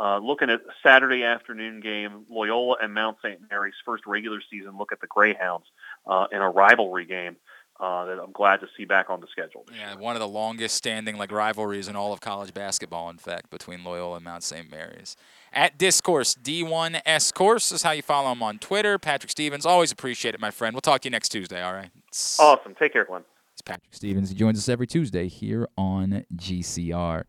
Uh, 0.00 0.18
looking 0.18 0.50
at 0.50 0.60
Saturday 0.82 1.22
afternoon 1.22 1.80
game, 1.80 2.24
Loyola 2.28 2.76
and 2.82 2.92
Mount 2.94 3.18
St. 3.22 3.38
Mary's 3.48 3.74
first 3.84 4.06
regular 4.06 4.40
season 4.50 4.76
look 4.76 4.90
at 4.90 5.00
the 5.00 5.06
Greyhounds 5.06 5.66
uh, 6.06 6.26
in 6.32 6.38
a 6.38 6.50
rivalry 6.50 7.04
game 7.04 7.36
uh, 7.78 8.04
that 8.06 8.18
I'm 8.18 8.32
glad 8.32 8.60
to 8.60 8.68
see 8.76 8.84
back 8.84 9.10
on 9.10 9.20
the 9.20 9.26
schedule. 9.30 9.64
Yeah, 9.76 9.94
one 9.96 10.16
of 10.16 10.20
the 10.20 10.28
longest 10.28 10.74
standing 10.76 11.16
like 11.16 11.30
rivalries 11.30 11.88
in 11.88 11.96
all 11.96 12.12
of 12.12 12.20
college 12.20 12.54
basketball, 12.54 13.10
in 13.10 13.18
fact, 13.18 13.50
between 13.50 13.84
Loyola 13.84 14.16
and 14.16 14.24
Mount 14.24 14.42
St. 14.42 14.70
Mary's. 14.70 15.16
At 15.52 15.78
Discourse, 15.78 16.34
D1S 16.34 17.32
Course 17.32 17.70
is 17.70 17.82
how 17.82 17.92
you 17.92 18.02
follow 18.02 18.32
him 18.32 18.42
on 18.42 18.58
Twitter. 18.58 18.98
Patrick 18.98 19.30
Stevens, 19.30 19.66
always 19.66 19.92
appreciate 19.92 20.34
it, 20.34 20.40
my 20.40 20.50
friend. 20.50 20.74
We'll 20.74 20.80
talk 20.80 21.02
to 21.02 21.06
you 21.06 21.10
next 21.10 21.28
Tuesday, 21.28 21.62
all 21.62 21.72
right? 21.72 21.90
Awesome. 22.38 22.74
Take 22.74 22.92
care, 22.92 23.04
Glenn. 23.04 23.22
Patrick 23.64 23.94
Stevens. 23.94 24.30
He 24.30 24.34
joins 24.34 24.58
us 24.58 24.68
every 24.68 24.86
Tuesday 24.86 25.28
here 25.28 25.68
on 25.76 26.24
GCR. 26.34 27.24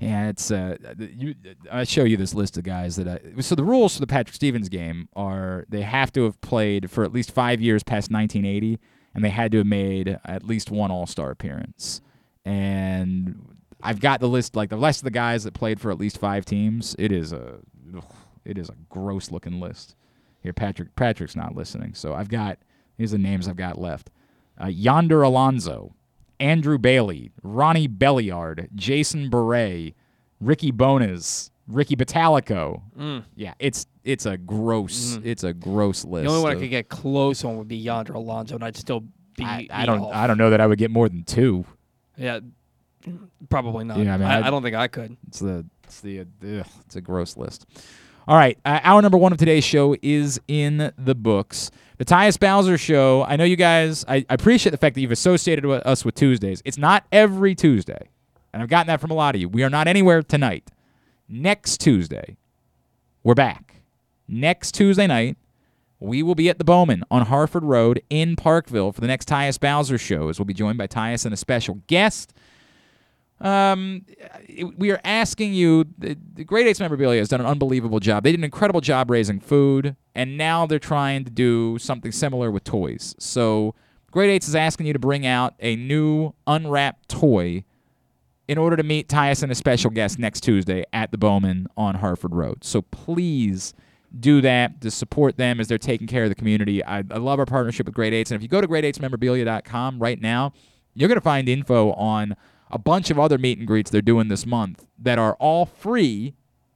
Yeah, 0.00 0.28
it's 0.30 0.50
uh, 0.50 0.76
you. 0.98 1.34
I 1.70 1.84
show 1.84 2.04
you 2.04 2.16
this 2.16 2.32
list 2.32 2.56
of 2.56 2.64
guys 2.64 2.96
that 2.96 3.06
I. 3.06 3.40
So 3.42 3.54
the 3.54 3.64
rules 3.64 3.94
for 3.94 4.00
the 4.00 4.06
Patrick 4.06 4.34
Stevens 4.34 4.70
game 4.70 5.10
are 5.14 5.66
they 5.68 5.82
have 5.82 6.10
to 6.14 6.24
have 6.24 6.40
played 6.40 6.90
for 6.90 7.04
at 7.04 7.12
least 7.12 7.32
five 7.32 7.60
years 7.60 7.82
past 7.82 8.10
1980, 8.10 8.78
and 9.14 9.22
they 9.22 9.28
had 9.28 9.52
to 9.52 9.58
have 9.58 9.66
made 9.66 10.18
at 10.24 10.42
least 10.42 10.70
one 10.70 10.90
All 10.90 11.06
Star 11.06 11.30
appearance. 11.30 12.00
And 12.46 13.58
I've 13.82 14.00
got 14.00 14.20
the 14.20 14.28
list, 14.28 14.56
like 14.56 14.70
the 14.70 14.78
rest 14.78 15.00
of 15.00 15.04
the 15.04 15.10
guys 15.10 15.44
that 15.44 15.52
played 15.52 15.78
for 15.78 15.90
at 15.90 15.98
least 15.98 16.16
five 16.16 16.46
teams. 16.46 16.96
It 16.98 17.12
is 17.12 17.34
a, 17.34 17.58
it 18.46 18.56
is 18.56 18.70
a 18.70 18.76
gross 18.88 19.30
looking 19.30 19.60
list. 19.60 19.96
Here, 20.42 20.54
Patrick. 20.54 20.96
Patrick's 20.96 21.36
not 21.36 21.54
listening, 21.54 21.92
so 21.92 22.14
I've 22.14 22.30
got. 22.30 22.58
Here's 22.96 23.10
the 23.10 23.18
names 23.18 23.48
I've 23.48 23.56
got 23.56 23.78
left: 23.78 24.08
uh, 24.62 24.66
Yonder 24.66 25.22
Alonso, 25.22 25.94
Andrew 26.38 26.78
Bailey, 26.78 27.30
Ronnie 27.42 27.88
Belliard, 27.88 28.68
Jason 28.74 29.30
Bere, 29.30 29.92
Ricky 30.40 30.70
Bones, 30.70 31.50
Ricky 31.66 31.96
Bottalico. 31.96 32.82
Mm. 32.98 33.24
Yeah, 33.36 33.54
it's 33.58 33.86
it's 34.04 34.26
a 34.26 34.36
gross 34.36 35.18
it's 35.22 35.44
a 35.44 35.52
gross 35.52 36.04
list. 36.04 36.24
The 36.24 36.30
only 36.30 36.42
one 36.42 36.56
I 36.56 36.60
could 36.60 36.70
get 36.70 36.88
close 36.88 37.44
on 37.44 37.56
would 37.58 37.68
be 37.68 37.76
Yonder 37.76 38.14
Alonso, 38.14 38.54
and 38.54 38.64
I'd 38.64 38.76
still 38.76 39.04
be. 39.36 39.44
I, 39.44 39.66
I 39.70 39.86
don't 39.86 40.00
off. 40.00 40.14
I 40.14 40.26
don't 40.26 40.38
know 40.38 40.50
that 40.50 40.60
I 40.60 40.66
would 40.66 40.78
get 40.78 40.90
more 40.90 41.08
than 41.08 41.24
two. 41.24 41.64
Yeah, 42.16 42.40
probably 43.48 43.84
not. 43.84 43.98
Yeah, 43.98 44.14
I 44.14 44.16
mean, 44.16 44.26
I, 44.26 44.46
I 44.46 44.50
don't 44.50 44.62
think 44.62 44.76
I 44.76 44.88
could. 44.88 45.16
It's 45.28 45.38
the 45.38 45.64
it's 45.84 46.00
the 46.00 46.20
ugh, 46.20 46.66
it's 46.86 46.96
a 46.96 47.00
gross 47.00 47.36
list. 47.36 47.66
All 48.28 48.36
right, 48.36 48.58
uh, 48.64 48.80
hour 48.82 49.02
number 49.02 49.18
one 49.18 49.32
of 49.32 49.38
today's 49.38 49.64
show 49.64 49.96
is 50.02 50.40
in 50.46 50.92
the 50.96 51.14
books. 51.14 51.70
The 52.00 52.06
Tyus 52.06 52.40
Bowser 52.40 52.78
Show. 52.78 53.24
I 53.24 53.36
know 53.36 53.44
you 53.44 53.56
guys. 53.56 54.06
I, 54.08 54.24
I 54.30 54.32
appreciate 54.32 54.70
the 54.70 54.78
fact 54.78 54.94
that 54.94 55.02
you've 55.02 55.10
associated 55.10 55.66
with 55.66 55.84
us 55.84 56.02
with 56.02 56.14
Tuesdays. 56.14 56.62
It's 56.64 56.78
not 56.78 57.04
every 57.12 57.54
Tuesday, 57.54 58.08
and 58.54 58.62
I've 58.62 58.70
gotten 58.70 58.86
that 58.86 59.02
from 59.02 59.10
a 59.10 59.14
lot 59.14 59.34
of 59.34 59.40
you. 59.42 59.50
We 59.50 59.64
are 59.64 59.68
not 59.68 59.86
anywhere 59.86 60.22
tonight. 60.22 60.70
Next 61.28 61.76
Tuesday, 61.76 62.38
we're 63.22 63.34
back. 63.34 63.82
Next 64.26 64.72
Tuesday 64.72 65.06
night, 65.06 65.36
we 65.98 66.22
will 66.22 66.34
be 66.34 66.48
at 66.48 66.56
the 66.56 66.64
Bowman 66.64 67.04
on 67.10 67.26
Harford 67.26 67.64
Road 67.64 68.00
in 68.08 68.34
Parkville 68.34 68.92
for 68.92 69.02
the 69.02 69.06
next 69.06 69.28
Tyus 69.28 69.60
Bowser 69.60 69.98
show. 69.98 70.30
As 70.30 70.38
we'll 70.38 70.46
be 70.46 70.54
joined 70.54 70.78
by 70.78 70.86
Tyus 70.86 71.26
and 71.26 71.34
a 71.34 71.36
special 71.36 71.82
guest. 71.86 72.32
Um, 73.40 74.04
we 74.76 74.90
are 74.90 75.00
asking 75.04 75.54
you. 75.54 75.86
The, 75.98 76.16
the 76.34 76.44
Great 76.44 76.66
Eights 76.66 76.80
memorabilia 76.80 77.20
has 77.20 77.28
done 77.28 77.40
an 77.40 77.46
unbelievable 77.46 78.00
job. 78.00 78.24
They 78.24 78.32
did 78.32 78.40
an 78.40 78.44
incredible 78.44 78.80
job 78.80 79.10
raising 79.10 79.40
food, 79.40 79.96
and 80.14 80.36
now 80.36 80.66
they're 80.66 80.78
trying 80.78 81.24
to 81.24 81.30
do 81.30 81.78
something 81.78 82.12
similar 82.12 82.50
with 82.50 82.64
toys. 82.64 83.14
So, 83.18 83.74
Great 84.10 84.30
Eights 84.30 84.48
is 84.48 84.54
asking 84.54 84.86
you 84.86 84.92
to 84.92 84.98
bring 84.98 85.24
out 85.24 85.54
a 85.60 85.76
new 85.76 86.34
unwrapped 86.46 87.08
toy 87.08 87.64
in 88.48 88.58
order 88.58 88.76
to 88.76 88.82
meet 88.82 89.08
Tyus 89.08 89.44
and 89.44 89.52
a 89.52 89.54
special 89.54 89.90
guest 89.90 90.18
next 90.18 90.40
Tuesday 90.40 90.84
at 90.92 91.12
the 91.12 91.18
Bowman 91.18 91.68
on 91.76 91.94
Harford 91.94 92.34
Road. 92.34 92.64
So 92.64 92.82
please 92.82 93.72
do 94.18 94.40
that 94.40 94.80
to 94.80 94.90
support 94.90 95.36
them 95.36 95.60
as 95.60 95.68
they're 95.68 95.78
taking 95.78 96.08
care 96.08 96.24
of 96.24 96.30
the 96.30 96.34
community. 96.34 96.84
I, 96.84 96.98
I 96.98 97.18
love 97.18 97.38
our 97.38 97.46
partnership 97.46 97.86
with 97.86 97.94
Great 97.94 98.12
Eights, 98.12 98.32
and 98.32 98.36
if 98.36 98.42
you 98.42 98.48
go 98.48 98.60
to 98.60 98.66
great8smemorabilia.com 98.66 100.00
right 100.00 100.20
now, 100.20 100.52
you're 100.94 101.08
going 101.08 101.16
to 101.16 101.22
find 101.22 101.48
info 101.48 101.92
on 101.92 102.34
a 102.70 102.78
bunch 102.78 103.10
of 103.10 103.18
other 103.18 103.38
meet 103.38 103.58
and 103.58 103.66
greets 103.66 103.90
they're 103.90 104.02
doing 104.02 104.28
this 104.28 104.46
month 104.46 104.86
that 104.98 105.18
are 105.18 105.34
all 105.34 105.66
free 105.66 106.34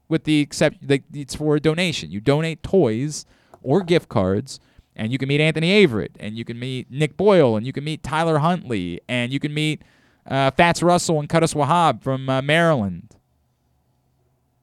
with 0.08 0.24
the 0.24 0.40
except 0.40 0.78
it's 1.12 1.34
for 1.34 1.56
a 1.56 1.60
donation. 1.60 2.10
You 2.10 2.20
donate 2.20 2.62
toys 2.62 3.26
or 3.62 3.82
gift 3.82 4.08
cards, 4.08 4.60
and 4.94 5.12
you 5.12 5.18
can 5.18 5.28
meet 5.28 5.40
Anthony 5.40 5.84
Averett, 5.84 6.10
and 6.20 6.36
you 6.36 6.44
can 6.44 6.58
meet 6.58 6.90
Nick 6.90 7.16
Boyle, 7.16 7.56
and 7.56 7.66
you 7.66 7.72
can 7.72 7.84
meet 7.84 8.02
Tyler 8.02 8.38
Huntley, 8.38 9.00
and 9.08 9.32
you 9.32 9.40
can 9.40 9.54
meet 9.54 9.82
uh, 10.26 10.50
Fats 10.50 10.82
Russell 10.82 11.20
and 11.20 11.28
Curtis 11.28 11.54
Wahab 11.54 12.02
from 12.02 12.28
uh, 12.28 12.42
Maryland. 12.42 13.16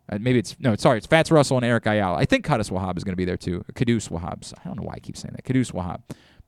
Uh, 0.10 0.18
maybe 0.20 0.40
it's 0.40 0.56
no. 0.60 0.76
Sorry, 0.76 0.98
it's 0.98 1.08
Fats 1.08 1.32
Russell 1.32 1.58
and 1.58 1.66
Eric 1.66 1.86
Ayala. 1.86 2.18
I 2.18 2.26
think 2.26 2.46
Qudus 2.46 2.70
Wahab 2.70 2.98
is 2.98 3.04
going 3.04 3.14
to 3.14 3.18
be 3.18 3.26
there 3.26 3.38
too. 3.38 3.64
Qudus 3.74 4.10
Wahab. 4.10 4.54
I 4.60 4.68
don't 4.68 4.78
know 4.78 4.84
why 4.84 4.96
I 4.96 5.00
keep 5.00 5.16
saying 5.16 5.34
that. 5.36 5.46
Qudus 5.46 5.72
Wahab, 5.72 6.02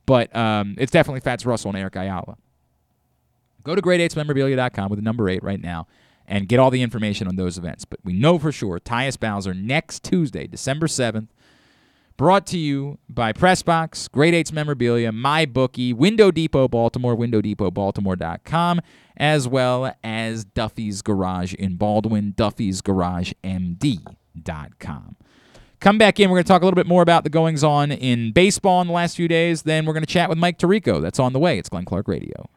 but 0.05 0.35
um, 0.35 0.75
it's 0.77 0.91
definitely 0.91 1.21
Fats 1.21 1.45
Russell 1.45 1.69
and 1.69 1.77
Eric 1.77 1.95
Ayala. 1.95 2.37
Go 3.63 3.75
to 3.75 3.81
great8smemorabilia.com 3.81 4.89
with 4.89 4.97
the 4.97 5.03
number 5.03 5.29
eight 5.29 5.43
right 5.43 5.61
now 5.61 5.87
and 6.27 6.47
get 6.47 6.59
all 6.59 6.71
the 6.71 6.81
information 6.81 7.27
on 7.27 7.35
those 7.35 7.57
events. 7.57 7.85
But 7.85 7.99
we 8.03 8.13
know 8.13 8.39
for 8.39 8.51
sure 8.51 8.79
Tyus 8.79 9.19
Bowser 9.19 9.53
next 9.53 10.03
Tuesday, 10.03 10.47
December 10.47 10.87
7th, 10.87 11.27
brought 12.17 12.47
to 12.47 12.57
you 12.57 12.97
by 13.09 13.33
Pressbox, 13.33 14.09
Great 14.11 14.33
8's 14.33 14.53
Memorabilia, 14.53 15.11
MyBookie, 15.11 15.93
Window 15.93 16.31
Depot 16.31 16.67
Baltimore, 16.67 17.15
WindowDepotBaltimore.com, 17.15 18.81
as 19.17 19.47
well 19.47 19.95
as 20.03 20.45
Duffy's 20.45 21.01
Garage 21.01 21.53
in 21.55 21.75
Baldwin, 21.75 22.33
Duffy'sGarageMD.com. 22.33 25.15
Come 25.79 25.97
back 25.97 26.19
in. 26.19 26.29
We're 26.29 26.37
going 26.37 26.45
to 26.45 26.47
talk 26.47 26.61
a 26.61 26.65
little 26.65 26.77
bit 26.77 26.87
more 26.87 27.01
about 27.01 27.25
the 27.25 27.29
goings 27.29 27.63
on 27.63 27.91
in 27.91 28.31
baseball 28.31 28.79
in 28.79 28.87
the 28.87 28.93
last 28.93 29.17
few 29.17 29.27
days. 29.27 29.63
Then 29.63 29.85
we're 29.85 29.91
going 29.91 30.05
to 30.05 30.11
chat 30.11 30.29
with 30.29 30.37
Mike 30.37 30.57
Tirico. 30.57 31.01
That's 31.01 31.19
on 31.19 31.33
the 31.33 31.39
way. 31.39 31.59
It's 31.59 31.67
Glenn 31.67 31.83
Clark 31.83 32.07
Radio. 32.07 32.49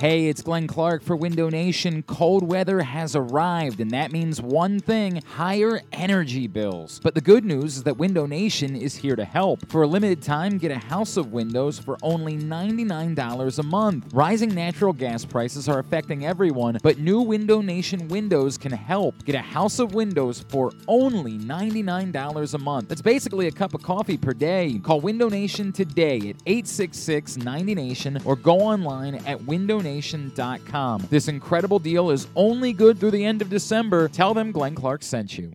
Hey, 0.00 0.28
it's 0.28 0.40
Glenn 0.40 0.66
Clark 0.66 1.02
for 1.02 1.14
Window 1.14 1.50
Nation. 1.50 2.02
Cold 2.04 2.48
weather 2.48 2.80
has 2.80 3.14
arrived, 3.14 3.80
and 3.82 3.90
that 3.90 4.12
means 4.12 4.40
one 4.40 4.80
thing 4.80 5.20
higher 5.26 5.82
energy 5.92 6.46
bills. 6.46 7.00
But 7.02 7.14
the 7.14 7.20
good 7.20 7.44
news 7.44 7.76
is 7.76 7.82
that 7.82 7.98
Window 7.98 8.24
Nation 8.24 8.74
is 8.74 8.96
here 8.96 9.14
to 9.14 9.26
help. 9.26 9.68
For 9.68 9.82
a 9.82 9.86
limited 9.86 10.22
time, 10.22 10.56
get 10.56 10.70
a 10.70 10.78
house 10.78 11.18
of 11.18 11.34
windows 11.34 11.78
for 11.78 11.98
only 12.02 12.38
$99 12.38 13.58
a 13.58 13.62
month. 13.62 14.06
Rising 14.14 14.54
natural 14.54 14.94
gas 14.94 15.26
prices 15.26 15.68
are 15.68 15.80
affecting 15.80 16.24
everyone, 16.24 16.78
but 16.82 16.98
new 16.98 17.20
Window 17.20 17.60
Nation 17.60 18.08
windows 18.08 18.56
can 18.56 18.72
help. 18.72 19.22
Get 19.26 19.34
a 19.34 19.40
house 19.40 19.80
of 19.80 19.92
windows 19.92 20.46
for 20.48 20.72
only 20.88 21.36
$99 21.38 22.54
a 22.54 22.58
month. 22.58 22.88
That's 22.88 23.02
basically 23.02 23.48
a 23.48 23.52
cup 23.52 23.74
of 23.74 23.82
coffee 23.82 24.16
per 24.16 24.32
day. 24.32 24.80
Call 24.82 25.02
Window 25.02 25.28
Nation 25.28 25.74
today 25.74 26.16
at 26.16 26.36
866 26.46 27.36
90 27.36 27.74
Nation 27.74 28.18
or 28.24 28.34
go 28.34 28.60
online 28.60 29.16
at 29.26 29.42
windownation.com. 29.90 31.06
This 31.10 31.28
incredible 31.28 31.78
deal 31.78 32.10
is 32.10 32.28
only 32.36 32.72
good 32.72 32.98
through 32.98 33.12
the 33.12 33.24
end 33.24 33.42
of 33.42 33.50
December. 33.50 34.08
Tell 34.08 34.34
them 34.34 34.52
Glenn 34.52 34.74
Clark 34.74 35.02
sent 35.02 35.38
you. 35.38 35.50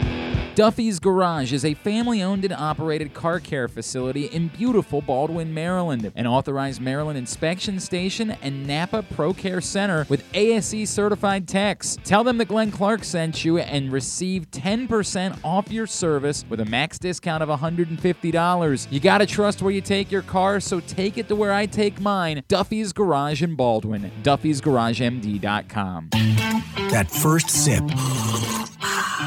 Duffy's 0.55 0.99
Garage 1.01 1.51
is 1.51 1.65
a 1.65 1.73
family 1.73 2.23
owned 2.23 2.45
and 2.45 2.53
operated 2.53 3.13
car 3.13 3.41
care 3.41 3.67
facility 3.67 4.27
in 4.27 4.47
beautiful 4.47 5.01
Baldwin, 5.01 5.53
Maryland. 5.53 6.13
An 6.15 6.25
authorized 6.25 6.79
Maryland 6.79 7.17
inspection 7.17 7.77
station 7.77 8.31
and 8.41 8.65
Napa 8.65 9.03
Pro 9.03 9.33
Care 9.33 9.59
Center 9.59 10.05
with 10.07 10.23
ASE 10.33 10.89
certified 10.89 11.45
techs. 11.45 11.97
Tell 12.05 12.23
them 12.23 12.37
that 12.37 12.47
Glenn 12.47 12.71
Clark 12.71 13.03
sent 13.03 13.43
you 13.43 13.57
and 13.57 13.91
receive 13.91 14.49
10% 14.51 15.37
off 15.43 15.69
your 15.69 15.87
service 15.87 16.45
with 16.47 16.61
a 16.61 16.65
max 16.65 16.97
discount 16.99 17.43
of 17.43 17.49
$150. 17.49 18.87
You 18.89 18.99
gotta 19.01 19.25
trust 19.25 19.61
where 19.61 19.73
you 19.73 19.81
take 19.81 20.09
your 20.09 20.21
car, 20.21 20.61
so 20.61 20.79
take 20.79 21.17
it 21.17 21.27
to 21.27 21.35
where 21.35 21.51
I 21.51 21.65
take 21.65 21.99
mine 21.99 22.43
Duffy's 22.47 22.93
Garage 22.93 23.43
in 23.43 23.55
Baldwin. 23.55 24.09
Duffy'sGarageMD.com. 24.23 26.09
That 26.91 27.11
first 27.11 27.49
sip. 27.49 27.83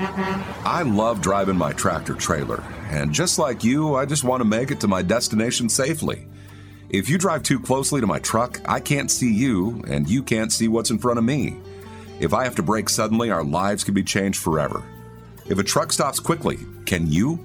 I 0.00 0.82
love 0.86 1.20
driving 1.20 1.56
my 1.56 1.72
tractor 1.72 2.14
trailer, 2.14 2.62
and 2.90 3.12
just 3.12 3.38
like 3.38 3.64
you, 3.64 3.96
I 3.96 4.06
just 4.06 4.24
want 4.24 4.40
to 4.40 4.48
make 4.48 4.70
it 4.70 4.80
to 4.80 4.88
my 4.88 5.02
destination 5.02 5.68
safely. 5.68 6.26
If 6.90 7.08
you 7.08 7.18
drive 7.18 7.42
too 7.42 7.58
closely 7.58 8.00
to 8.00 8.06
my 8.06 8.18
truck, 8.20 8.60
I 8.64 8.80
can't 8.80 9.10
see 9.10 9.32
you, 9.32 9.82
and 9.88 10.08
you 10.08 10.22
can't 10.22 10.52
see 10.52 10.68
what's 10.68 10.90
in 10.90 10.98
front 10.98 11.18
of 11.18 11.24
me. 11.24 11.56
If 12.20 12.32
I 12.32 12.44
have 12.44 12.54
to 12.56 12.62
brake 12.62 12.88
suddenly, 12.88 13.30
our 13.30 13.44
lives 13.44 13.84
can 13.84 13.94
be 13.94 14.02
changed 14.02 14.40
forever. 14.40 14.82
If 15.46 15.58
a 15.58 15.64
truck 15.64 15.92
stops 15.92 16.20
quickly, 16.20 16.58
can 16.86 17.10
you? 17.10 17.44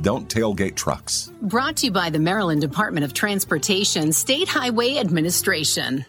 Don't 0.00 0.28
tailgate 0.28 0.74
trucks. 0.76 1.30
Brought 1.42 1.76
to 1.76 1.86
you 1.86 1.92
by 1.92 2.10
the 2.10 2.18
Maryland 2.18 2.60
Department 2.60 3.04
of 3.04 3.12
Transportation 3.12 4.12
State 4.12 4.48
Highway 4.48 4.96
Administration. 4.96 6.04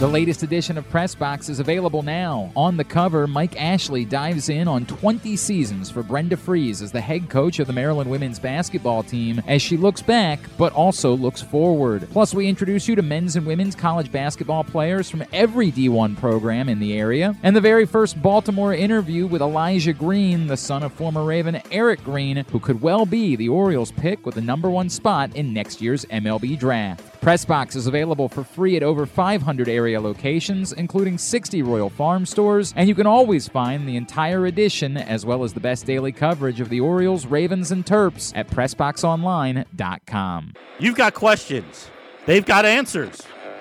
The 0.00 0.08
latest 0.08 0.42
edition 0.42 0.78
of 0.78 0.88
Press 0.88 1.14
Box 1.14 1.50
is 1.50 1.60
available 1.60 2.02
now. 2.02 2.50
On 2.56 2.78
the 2.78 2.84
cover, 2.84 3.26
Mike 3.26 3.60
Ashley 3.60 4.06
dives 4.06 4.48
in 4.48 4.66
on 4.66 4.86
20 4.86 5.36
seasons 5.36 5.90
for 5.90 6.02
Brenda 6.02 6.36
Frese 6.36 6.80
as 6.80 6.90
the 6.90 7.02
head 7.02 7.28
coach 7.28 7.58
of 7.58 7.66
the 7.66 7.74
Maryland 7.74 8.10
women's 8.10 8.38
basketball 8.38 9.02
team 9.02 9.42
as 9.46 9.60
she 9.60 9.76
looks 9.76 10.00
back 10.00 10.40
but 10.56 10.72
also 10.72 11.14
looks 11.14 11.42
forward. 11.42 12.08
Plus, 12.12 12.32
we 12.32 12.48
introduce 12.48 12.88
you 12.88 12.94
to 12.94 13.02
men's 13.02 13.36
and 13.36 13.46
women's 13.46 13.74
college 13.74 14.10
basketball 14.10 14.64
players 14.64 15.10
from 15.10 15.22
every 15.34 15.70
D1 15.70 16.16
program 16.16 16.70
in 16.70 16.80
the 16.80 16.96
area, 16.98 17.36
and 17.42 17.54
the 17.54 17.60
very 17.60 17.84
first 17.84 18.22
Baltimore 18.22 18.72
interview 18.72 19.26
with 19.26 19.42
Elijah 19.42 19.92
Green, 19.92 20.46
the 20.46 20.56
son 20.56 20.82
of 20.82 20.94
former 20.94 21.24
Raven 21.24 21.60
Eric 21.70 22.02
Green, 22.04 22.42
who 22.50 22.58
could 22.58 22.80
well 22.80 23.04
be 23.04 23.36
the 23.36 23.50
Orioles 23.50 23.92
pick 23.92 24.24
with 24.24 24.36
the 24.36 24.40
number 24.40 24.70
one 24.70 24.88
spot 24.88 25.36
in 25.36 25.52
next 25.52 25.82
year's 25.82 26.06
MLB 26.06 26.58
draft. 26.58 27.19
Pressbox 27.20 27.76
is 27.76 27.86
available 27.86 28.30
for 28.30 28.42
free 28.42 28.78
at 28.78 28.82
over 28.82 29.04
500 29.04 29.68
area 29.68 30.00
locations, 30.00 30.72
including 30.72 31.18
60 31.18 31.62
Royal 31.62 31.90
Farm 31.90 32.24
stores, 32.24 32.72
and 32.76 32.88
you 32.88 32.94
can 32.94 33.06
always 33.06 33.46
find 33.46 33.86
the 33.86 33.96
entire 33.96 34.46
edition 34.46 34.96
as 34.96 35.26
well 35.26 35.44
as 35.44 35.52
the 35.52 35.60
best 35.60 35.84
daily 35.84 36.12
coverage 36.12 36.62
of 36.62 36.70
the 36.70 36.80
Orioles, 36.80 37.26
Ravens, 37.26 37.72
and 37.72 37.84
Terps 37.84 38.32
at 38.34 38.48
PressBoxOnline.com. 38.48 40.54
You've 40.78 40.96
got 40.96 41.12
questions. 41.12 41.90
They've 42.24 42.46
got 42.46 42.64
answers. 42.64 43.20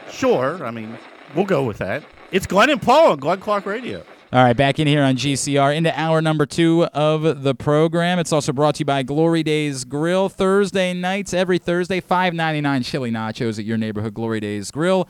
Sure. 0.09 0.65
I 0.65 0.71
mean, 0.71 0.97
we'll 1.35 1.43
go 1.43 1.65
with 1.65 1.79
that. 1.79 2.05
It's 2.31 2.47
Glenn 2.47 2.69
and 2.69 2.81
Paul 2.81 3.11
on 3.11 3.19
Glenn 3.19 3.41
Clark 3.41 3.65
Radio. 3.65 4.05
All 4.31 4.43
right, 4.43 4.55
back 4.55 4.77
in 4.77 4.85
here 4.85 5.01
on 5.01 5.15
GCR 5.15 5.75
into 5.75 5.99
hour 5.99 6.21
number 6.21 6.45
two 6.45 6.83
of 6.93 7.41
the 7.41 7.55
program. 7.55 8.19
It's 8.19 8.31
also 8.31 8.53
brought 8.53 8.75
to 8.75 8.81
you 8.81 8.85
by 8.85 9.01
Glory 9.01 9.41
Days 9.41 9.85
Grill. 9.85 10.29
Thursday 10.29 10.93
nights, 10.93 11.33
every 11.33 11.57
Thursday, 11.57 11.99
five 11.99 12.35
ninety 12.35 12.61
nine 12.61 12.83
chili 12.83 13.09
nachos 13.09 13.57
at 13.57 13.65
your 13.65 13.77
neighborhood 13.77 14.13
Glory 14.13 14.39
Days 14.39 14.69
Grill. 14.69 15.09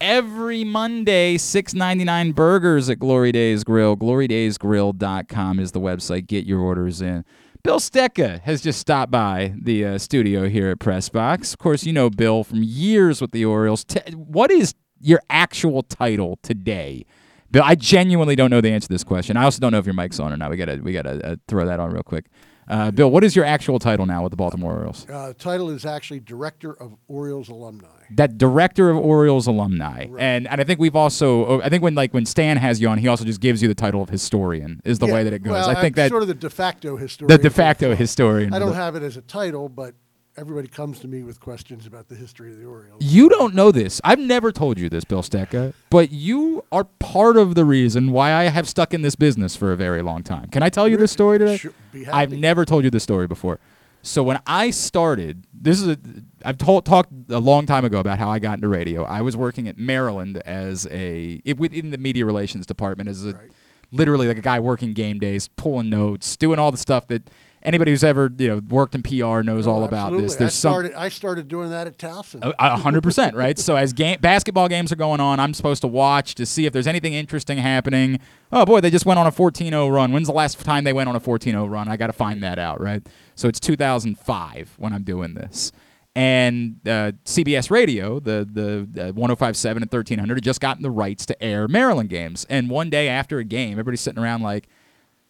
Every 0.00 0.64
Monday, 0.64 1.38
six 1.38 1.74
ninety 1.74 2.02
nine 2.02 2.32
burgers 2.32 2.90
at 2.90 2.98
Glory 2.98 3.30
Days 3.30 3.62
Grill. 3.62 3.96
GloryDaysGrill.com 3.96 5.60
is 5.60 5.70
the 5.70 5.80
website. 5.80 6.26
Get 6.26 6.44
your 6.44 6.58
orders 6.58 7.00
in. 7.00 7.24
Bill 7.62 7.78
Stetka 7.78 8.40
has 8.40 8.62
just 8.62 8.80
stopped 8.80 9.12
by 9.12 9.54
the 9.62 9.84
uh, 9.84 9.98
studio 9.98 10.48
here 10.48 10.70
at 10.70 10.80
Press 10.80 11.08
Box. 11.08 11.52
Of 11.52 11.60
course, 11.60 11.84
you 11.84 11.92
know 11.92 12.10
Bill 12.10 12.42
from 12.42 12.64
years 12.64 13.20
with 13.20 13.30
the 13.30 13.44
Orioles. 13.44 13.84
T- 13.84 14.00
what 14.12 14.50
is 14.50 14.74
your 15.00 15.20
actual 15.30 15.84
title 15.84 16.40
today? 16.42 17.06
Bill, 17.56 17.64
I 17.64 17.74
genuinely 17.74 18.36
don't 18.36 18.50
know 18.50 18.60
the 18.60 18.70
answer 18.70 18.86
to 18.86 18.92
this 18.92 19.02
question. 19.02 19.38
I 19.38 19.44
also 19.44 19.60
don't 19.60 19.72
know 19.72 19.78
if 19.78 19.86
your 19.86 19.94
mic's 19.94 20.20
on 20.20 20.30
or 20.30 20.36
not. 20.36 20.50
We 20.50 20.58
gotta 20.58 20.76
we 20.76 20.92
gotta 20.92 21.26
uh, 21.26 21.36
throw 21.48 21.64
that 21.64 21.80
on 21.80 21.90
real 21.90 22.02
quick. 22.02 22.26
Uh, 22.68 22.90
Bill, 22.90 23.10
what 23.10 23.24
is 23.24 23.34
your 23.34 23.46
actual 23.46 23.78
title 23.78 24.04
now 24.04 24.22
with 24.22 24.30
the 24.30 24.36
Baltimore 24.36 24.74
Orioles? 24.74 25.08
Uh, 25.08 25.32
title 25.38 25.70
is 25.70 25.86
actually 25.86 26.20
Director 26.20 26.74
of 26.74 26.96
Orioles 27.08 27.48
Alumni. 27.48 27.88
That 28.10 28.36
Director 28.36 28.90
of 28.90 28.98
Orioles 28.98 29.46
Alumni, 29.46 30.06
right. 30.06 30.22
and 30.22 30.46
and 30.46 30.60
I 30.60 30.64
think 30.64 30.80
we've 30.80 30.94
also 30.94 31.62
I 31.62 31.70
think 31.70 31.82
when 31.82 31.94
like 31.94 32.12
when 32.12 32.26
Stan 32.26 32.58
has 32.58 32.78
you 32.78 32.90
on, 32.90 32.98
he 32.98 33.08
also 33.08 33.24
just 33.24 33.40
gives 33.40 33.62
you 33.62 33.68
the 33.68 33.74
title 33.74 34.02
of 34.02 34.10
historian. 34.10 34.82
Is 34.84 34.98
the 34.98 35.06
yeah, 35.06 35.14
way 35.14 35.24
that 35.24 35.32
it 35.32 35.42
goes. 35.42 35.52
Well, 35.52 35.70
I 35.70 35.80
think 35.80 35.96
I'm 35.96 36.02
that 36.02 36.10
sort 36.10 36.20
of 36.20 36.28
the 36.28 36.34
de 36.34 36.50
facto 36.50 36.98
historian. 36.98 37.34
The 37.34 37.42
de 37.42 37.48
facto 37.48 37.94
historian. 37.94 38.52
I 38.52 38.58
don't 38.58 38.74
have 38.74 38.96
it 38.96 39.02
as 39.02 39.16
a 39.16 39.22
title, 39.22 39.70
but 39.70 39.94
everybody 40.36 40.68
comes 40.68 41.00
to 41.00 41.08
me 41.08 41.22
with 41.22 41.40
questions 41.40 41.86
about 41.86 42.08
the 42.08 42.14
history 42.14 42.50
of 42.52 42.58
the 42.58 42.64
Orioles. 42.66 43.02
You 43.02 43.28
don't 43.28 43.54
know 43.54 43.72
this. 43.72 44.00
I've 44.04 44.18
never 44.18 44.52
told 44.52 44.78
you 44.78 44.88
this, 44.88 45.04
Bill 45.04 45.22
Stetka, 45.22 45.72
but 45.90 46.10
you 46.12 46.64
are 46.70 46.84
part 46.84 47.36
of 47.36 47.54
the 47.54 47.64
reason 47.64 48.12
why 48.12 48.32
I 48.32 48.44
have 48.44 48.68
stuck 48.68 48.92
in 48.92 49.02
this 49.02 49.14
business 49.16 49.56
for 49.56 49.72
a 49.72 49.76
very 49.76 50.02
long 50.02 50.22
time. 50.22 50.48
Can 50.48 50.62
I 50.62 50.68
tell 50.68 50.88
you 50.88 50.96
this 50.96 51.12
story 51.12 51.38
today? 51.38 51.56
Sure, 51.56 51.72
I've 52.12 52.32
never 52.32 52.64
told 52.64 52.84
you 52.84 52.90
this 52.90 53.02
story 53.02 53.26
before. 53.26 53.58
So 54.02 54.22
when 54.22 54.40
I 54.46 54.70
started, 54.70 55.46
this 55.52 55.80
is 55.80 55.88
a, 55.88 55.98
I've 56.44 56.58
told, 56.58 56.84
talked 56.86 57.10
a 57.28 57.40
long 57.40 57.66
time 57.66 57.84
ago 57.84 57.98
about 57.98 58.18
how 58.20 58.28
I 58.30 58.38
got 58.38 58.54
into 58.54 58.68
radio. 58.68 59.02
I 59.04 59.20
was 59.20 59.36
working 59.36 59.66
at 59.66 59.78
Maryland 59.78 60.36
as 60.46 60.86
a 60.92 61.40
it, 61.44 61.58
within 61.58 61.90
the 61.90 61.98
media 61.98 62.24
relations 62.24 62.66
department 62.66 63.08
as 63.08 63.24
a 63.24 63.32
Right. 63.32 63.50
literally 63.90 64.28
like 64.28 64.38
a 64.38 64.42
guy 64.42 64.60
working 64.60 64.92
game 64.92 65.18
days, 65.18 65.48
pulling 65.48 65.90
notes, 65.90 66.36
doing 66.36 66.58
all 66.60 66.70
the 66.70 66.78
stuff 66.78 67.08
that 67.08 67.30
anybody 67.66 67.90
who's 67.90 68.02
ever 68.04 68.30
you 68.38 68.48
know 68.48 68.62
worked 68.70 68.94
in 68.94 69.02
PR 69.02 69.42
knows 69.42 69.66
all 69.66 69.82
Oh, 69.82 69.84
about 69.84 70.06
absolutely. 70.14 70.22
this. 70.22 70.36
There's 70.36 70.50
I 70.52 70.54
some 70.54 70.72
started, 70.72 70.94
I 70.94 71.08
started 71.10 71.48
doing 71.48 71.68
that 71.70 71.86
at 71.86 71.98
Towson. 71.98 72.54
a 72.58 72.76
hundred 72.78 73.02
percent, 73.02 73.36
right? 73.36 73.58
So 73.58 73.76
as 73.76 73.92
game 73.92 74.18
basketball 74.20 74.68
games 74.68 74.90
are 74.92 74.96
going 74.96 75.20
on, 75.20 75.38
I'm 75.40 75.52
supposed 75.52 75.82
to 75.82 75.88
watch 75.88 76.34
to 76.36 76.46
see 76.46 76.64
if 76.64 76.72
there's 76.72 76.86
anything 76.86 77.12
interesting 77.12 77.58
happening. 77.58 78.20
Oh 78.50 78.64
boy, 78.64 78.80
they 78.80 78.90
just 78.90 79.04
went 79.04 79.18
on 79.18 79.26
a 79.26 79.32
14-0 79.32 79.92
run. 79.92 80.12
When's 80.12 80.28
the 80.28 80.32
last 80.32 80.58
time 80.60 80.84
they 80.84 80.92
went 80.94 81.08
on 81.08 81.16
a 81.16 81.20
14-0 81.20 81.68
run? 81.68 81.88
I 81.88 81.96
got 81.98 82.06
to 82.06 82.12
find 82.14 82.42
that 82.42 82.58
out, 82.58 82.80
right? 82.80 83.06
So 83.34 83.48
it's 83.48 83.60
2005 83.60 84.74
when 84.78 84.92
I'm 84.92 85.02
doing 85.02 85.34
this. 85.34 85.72
And 86.14 86.76
uh, 86.86 87.12
CBS 87.26 87.70
Radio, 87.70 88.18
the 88.20 88.48
the 88.50 89.08
uh, 89.08 89.12
105.7 89.12 89.70
and 89.72 89.80
1300, 89.92 90.34
had 90.36 90.42
just 90.44 90.60
gotten 90.62 90.82
the 90.82 90.90
rights 90.90 91.26
to 91.26 91.42
air 91.42 91.68
Maryland 91.68 92.08
games. 92.08 92.46
And 92.48 92.70
one 92.70 92.88
day 92.88 93.08
after 93.08 93.38
a 93.38 93.44
game, 93.44 93.72
everybody's 93.72 94.00
sitting 94.00 94.22
around 94.22 94.40
like, 94.42 94.66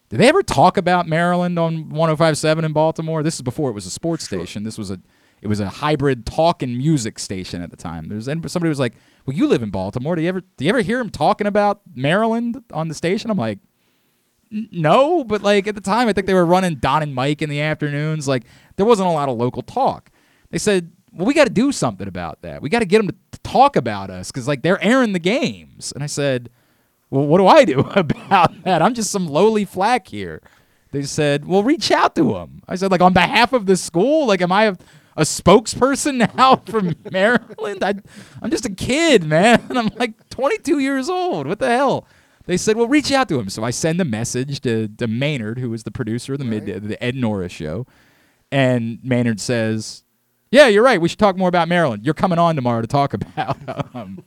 did 0.09 0.19
they 0.19 0.27
ever 0.29 0.41
talk 0.41 0.77
about 0.77 1.07
Maryland 1.07 1.59
on 1.59 1.85
105.7 1.91 2.63
in 2.63 2.73
Baltimore? 2.73 3.23
This 3.23 3.35
is 3.35 3.41
before 3.41 3.69
it 3.69 3.73
was 3.73 3.85
a 3.85 3.89
sports 3.89 4.23
station. 4.23 4.63
This 4.63 4.77
was 4.77 4.91
a 4.91 4.99
it 5.41 5.47
was 5.47 5.59
a 5.59 5.69
hybrid 5.69 6.25
talk 6.25 6.63
and 6.63 6.77
music 6.77 7.19
station 7.19 7.61
at 7.61 7.69
the 7.69 7.77
time. 7.77 8.07
There's 8.07 8.25
somebody 8.25 8.69
was 8.69 8.79
like, 8.79 8.93
"Well, 9.25 9.35
you 9.35 9.47
live 9.47 9.61
in 9.61 9.69
Baltimore. 9.69 10.15
Do 10.15 10.21
you 10.21 10.29
ever 10.29 10.41
do 10.41 10.65
you 10.65 10.69
ever 10.69 10.81
hear 10.81 10.99
him 10.99 11.09
talking 11.09 11.45
about 11.45 11.81
Maryland 11.93 12.63
on 12.71 12.87
the 12.87 12.95
station?" 12.95 13.29
I'm 13.29 13.37
like, 13.37 13.59
"No," 14.49 15.23
but 15.23 15.43
like 15.43 15.67
at 15.67 15.75
the 15.75 15.81
time, 15.81 16.07
I 16.07 16.13
think 16.13 16.25
they 16.25 16.33
were 16.33 16.45
running 16.45 16.75
Don 16.75 17.03
and 17.03 17.13
Mike 17.13 17.41
in 17.41 17.49
the 17.49 17.61
afternoons. 17.61 18.27
Like 18.27 18.45
there 18.77 18.85
wasn't 18.85 19.09
a 19.09 19.11
lot 19.11 19.29
of 19.29 19.37
local 19.37 19.61
talk. 19.61 20.09
They 20.49 20.57
said, 20.57 20.91
"Well, 21.11 21.27
we 21.27 21.33
got 21.33 21.45
to 21.45 21.53
do 21.53 21.71
something 21.71 22.07
about 22.07 22.41
that. 22.41 22.61
We 22.61 22.69
got 22.69 22.79
to 22.79 22.85
get 22.85 22.99
them 22.99 23.09
to 23.09 23.15
to 23.33 23.39
talk 23.41 23.75
about 23.75 24.09
us 24.09 24.31
because 24.31 24.47
like 24.47 24.63
they're 24.63 24.83
airing 24.83 25.11
the 25.11 25.19
games." 25.19 25.91
And 25.91 26.01
I 26.01 26.07
said, 26.07 26.49
well, 27.09 27.25
what 27.25 27.37
do 27.37 27.47
I 27.47 27.65
do 27.65 27.79
about 27.95 28.63
that? 28.63 28.81
I'm 28.81 28.93
just 28.93 29.11
some 29.11 29.27
lowly 29.27 29.65
flack 29.65 30.07
here. 30.07 30.41
They 30.91 31.03
said, 31.03 31.45
well, 31.45 31.63
reach 31.63 31.91
out 31.91 32.15
to 32.15 32.35
him. 32.35 32.63
I 32.67 32.75
said, 32.75 32.91
like, 32.91 33.01
on 33.01 33.13
behalf 33.13 33.53
of 33.53 33.65
the 33.65 33.75
school? 33.75 34.25
Like, 34.27 34.41
am 34.41 34.51
I 34.51 34.65
a, 34.65 34.77
a 35.17 35.23
spokesperson 35.23 36.33
now 36.37 36.57
from 36.65 36.95
Maryland? 37.11 37.83
I, 37.83 37.95
I'm 38.41 38.49
just 38.49 38.65
a 38.65 38.73
kid, 38.73 39.23
man. 39.23 39.63
I'm 39.69 39.89
like 39.97 40.29
22 40.29 40.79
years 40.79 41.09
old. 41.09 41.47
What 41.47 41.59
the 41.59 41.69
hell? 41.69 42.07
They 42.45 42.55
said, 42.55 42.77
well, 42.77 42.87
reach 42.87 43.11
out 43.11 43.27
to 43.29 43.39
him. 43.39 43.49
So 43.49 43.63
I 43.63 43.71
send 43.71 43.99
a 43.99 44.05
message 44.05 44.61
to, 44.61 44.87
to 44.87 45.07
Maynard, 45.07 45.59
who 45.59 45.69
was 45.69 45.83
the 45.83 45.91
producer 45.91 46.33
of 46.33 46.39
the 46.39 46.45
mid 46.45 46.65
the 46.65 47.03
Ed 47.03 47.15
Norris 47.15 47.51
show. 47.51 47.85
And 48.53 48.99
Maynard 49.03 49.41
says, 49.41 50.03
yeah, 50.49 50.67
you're 50.67 50.83
right. 50.83 51.01
We 51.01 51.09
should 51.09 51.19
talk 51.19 51.35
more 51.35 51.49
about 51.49 51.67
Maryland. 51.67 52.05
You're 52.05 52.13
coming 52.13 52.39
on 52.39 52.55
tomorrow 52.55 52.81
to 52.81 52.87
talk 52.87 53.13
about. 53.13 53.57
Um, 53.93 54.23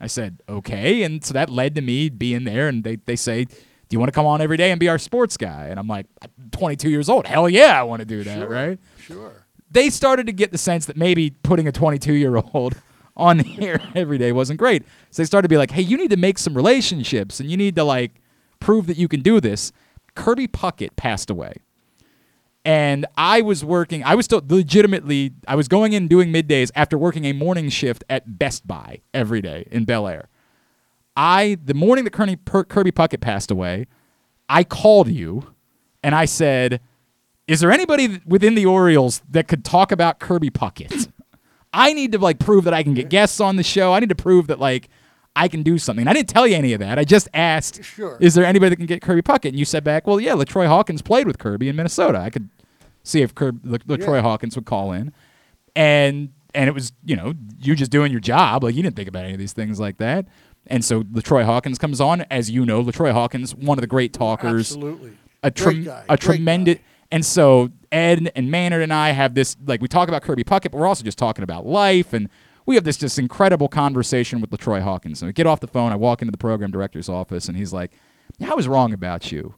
I 0.00 0.06
said, 0.06 0.42
okay. 0.48 1.02
And 1.02 1.24
so 1.24 1.34
that 1.34 1.50
led 1.50 1.74
to 1.74 1.80
me 1.80 2.08
being 2.08 2.44
there. 2.44 2.68
And 2.68 2.84
they, 2.84 2.96
they 2.96 3.16
say, 3.16 3.44
do 3.44 3.94
you 3.94 3.98
want 3.98 4.08
to 4.08 4.14
come 4.14 4.26
on 4.26 4.40
every 4.40 4.56
day 4.56 4.70
and 4.70 4.78
be 4.78 4.88
our 4.88 4.98
sports 4.98 5.36
guy? 5.36 5.66
And 5.66 5.78
I'm 5.78 5.88
like, 5.88 6.06
I'm 6.22 6.30
22 6.52 6.90
years 6.90 7.08
old. 7.08 7.26
Hell 7.26 7.48
yeah, 7.48 7.78
I 7.78 7.82
want 7.82 8.00
to 8.00 8.06
do 8.06 8.22
that, 8.24 8.38
Sure, 8.38 8.48
right? 8.48 8.78
Sure. 9.00 9.46
They 9.70 9.90
started 9.90 10.26
to 10.26 10.32
get 10.32 10.52
the 10.52 10.58
sense 10.58 10.86
that 10.86 10.96
maybe 10.96 11.30
putting 11.30 11.66
a 11.66 11.72
22 11.72 12.12
year 12.14 12.36
old 12.36 12.74
on 13.16 13.40
here 13.40 13.80
every 13.94 14.18
day 14.18 14.32
wasn't 14.32 14.58
great. 14.58 14.84
So 15.10 15.22
they 15.22 15.26
started 15.26 15.48
to 15.48 15.52
be 15.52 15.56
like, 15.58 15.72
hey, 15.72 15.82
you 15.82 15.96
need 15.96 16.10
to 16.10 16.16
make 16.16 16.38
some 16.38 16.54
relationships 16.54 17.40
and 17.40 17.50
you 17.50 17.56
need 17.56 17.76
to 17.76 17.84
like 17.84 18.20
prove 18.60 18.86
that 18.86 18.96
you 18.96 19.08
can 19.08 19.20
do 19.20 19.40
this. 19.40 19.72
Kirby 20.14 20.48
Puckett 20.48 20.96
passed 20.96 21.30
away 21.30 21.54
and 22.68 23.06
I 23.16 23.40
was 23.40 23.64
working. 23.64 24.04
I 24.04 24.14
was 24.14 24.26
still 24.26 24.42
legitimately. 24.46 25.32
I 25.46 25.54
was 25.54 25.68
going 25.68 25.94
in 25.94 26.06
doing 26.06 26.30
middays 26.30 26.70
after 26.74 26.98
working 26.98 27.24
a 27.24 27.32
morning 27.32 27.70
shift 27.70 28.04
at 28.10 28.38
Best 28.38 28.66
Buy 28.66 29.00
every 29.14 29.40
day 29.40 29.66
in 29.70 29.86
Bel 29.86 30.06
Air. 30.06 30.28
I 31.16 31.56
the 31.64 31.72
morning 31.72 32.04
that 32.04 32.12
Kirby, 32.12 32.36
Per- 32.36 32.64
Kirby 32.64 32.92
Puckett 32.92 33.22
passed 33.22 33.50
away, 33.50 33.86
I 34.50 34.64
called 34.64 35.08
you, 35.08 35.54
and 36.02 36.14
I 36.14 36.26
said, 36.26 36.82
"Is 37.46 37.60
there 37.60 37.72
anybody 37.72 38.20
within 38.26 38.54
the 38.54 38.66
Orioles 38.66 39.22
that 39.30 39.48
could 39.48 39.64
talk 39.64 39.90
about 39.90 40.18
Kirby 40.20 40.50
Puckett? 40.50 41.10
I 41.72 41.94
need 41.94 42.12
to 42.12 42.18
like 42.18 42.38
prove 42.38 42.64
that 42.64 42.74
I 42.74 42.82
can 42.82 42.92
get 42.92 43.08
guests 43.08 43.40
on 43.40 43.56
the 43.56 43.62
show. 43.62 43.94
I 43.94 44.00
need 44.00 44.10
to 44.10 44.14
prove 44.14 44.46
that 44.48 44.60
like." 44.60 44.90
I 45.36 45.46
can 45.46 45.62
do 45.62 45.78
something. 45.78 46.08
I 46.08 46.12
didn't 46.14 46.28
tell 46.28 46.48
you 46.48 46.56
any 46.56 46.72
of 46.72 46.80
that. 46.80 46.98
I 46.98 47.04
just 47.04 47.28
asked, 47.32 47.84
Sure. 47.84 48.16
is 48.20 48.34
there 48.34 48.44
anybody 48.44 48.70
that 48.70 48.76
can 48.76 48.86
get 48.86 49.00
Kirby 49.02 49.22
Puckett? 49.22 49.50
And 49.50 49.56
you 49.58 49.64
said 49.64 49.84
back, 49.84 50.04
well, 50.04 50.18
yeah, 50.18 50.32
Latroy 50.34 50.66
Hawkins 50.66 51.00
played 51.00 51.28
with 51.28 51.38
Kirby 51.38 51.68
in 51.68 51.76
Minnesota. 51.76 52.18
I 52.18 52.28
could 52.30 52.48
see 53.08 53.22
if 53.22 53.34
Kirby, 53.34 53.60
La- 53.64 53.78
Latroy 53.96 54.16
Yeah. 54.16 54.22
Hawkins 54.22 54.54
would 54.56 54.66
call 54.66 54.92
in, 54.92 55.12
and 55.76 56.30
and 56.54 56.68
it 56.68 56.72
was 56.72 56.92
you 57.04 57.16
know 57.16 57.34
you 57.60 57.74
just 57.74 57.90
doing 57.90 58.10
your 58.12 58.20
job. 58.20 58.64
Like 58.64 58.74
you 58.74 58.82
didn't 58.82 58.96
think 58.96 59.08
about 59.08 59.24
any 59.24 59.34
of 59.34 59.38
these 59.38 59.52
things 59.52 59.78
like 59.80 59.98
that. 59.98 60.26
And 60.66 60.84
so 60.84 61.02
Latroy 61.02 61.44
Hawkins 61.44 61.78
comes 61.78 62.00
on, 62.00 62.22
as 62.30 62.50
you 62.50 62.66
know, 62.66 62.82
Latroy 62.82 63.12
Hawkins, 63.12 63.54
one 63.54 63.78
of 63.78 63.80
the 63.80 63.86
great 63.86 64.12
talkers, 64.12 64.72
Absolutely. 64.72 65.16
a, 65.42 65.50
trem- 65.50 65.84
guy, 65.84 66.04
a 66.10 66.16
tremendous. 66.18 66.76
And 67.10 67.24
so 67.24 67.70
Ed 67.90 68.30
and 68.36 68.50
Maynard 68.50 68.82
and 68.82 68.92
I 68.92 69.10
have 69.12 69.32
this 69.34 69.56
like 69.66 69.80
we 69.80 69.88
talk 69.88 70.08
about 70.08 70.22
Kirby 70.22 70.44
Puckett, 70.44 70.70
but 70.72 70.74
we're 70.74 70.86
also 70.86 71.04
just 71.04 71.16
talking 71.18 71.42
about 71.42 71.64
life, 71.66 72.12
and 72.12 72.28
we 72.66 72.74
have 72.74 72.84
this 72.84 72.98
just 72.98 73.18
incredible 73.18 73.68
conversation 73.68 74.40
with 74.42 74.50
Latroy 74.50 74.80
Hawkins. 74.82 75.22
And 75.22 75.28
we 75.28 75.32
get 75.32 75.46
off 75.46 75.60
the 75.60 75.66
phone, 75.68 75.90
I 75.92 75.96
walk 75.96 76.20
into 76.20 76.32
the 76.32 76.38
program 76.38 76.70
director's 76.70 77.08
office, 77.08 77.48
and 77.48 77.56
he's 77.56 77.72
like, 77.72 77.92
"I 78.46 78.54
was 78.54 78.68
wrong 78.68 78.92
about 78.92 79.32
you. 79.32 79.54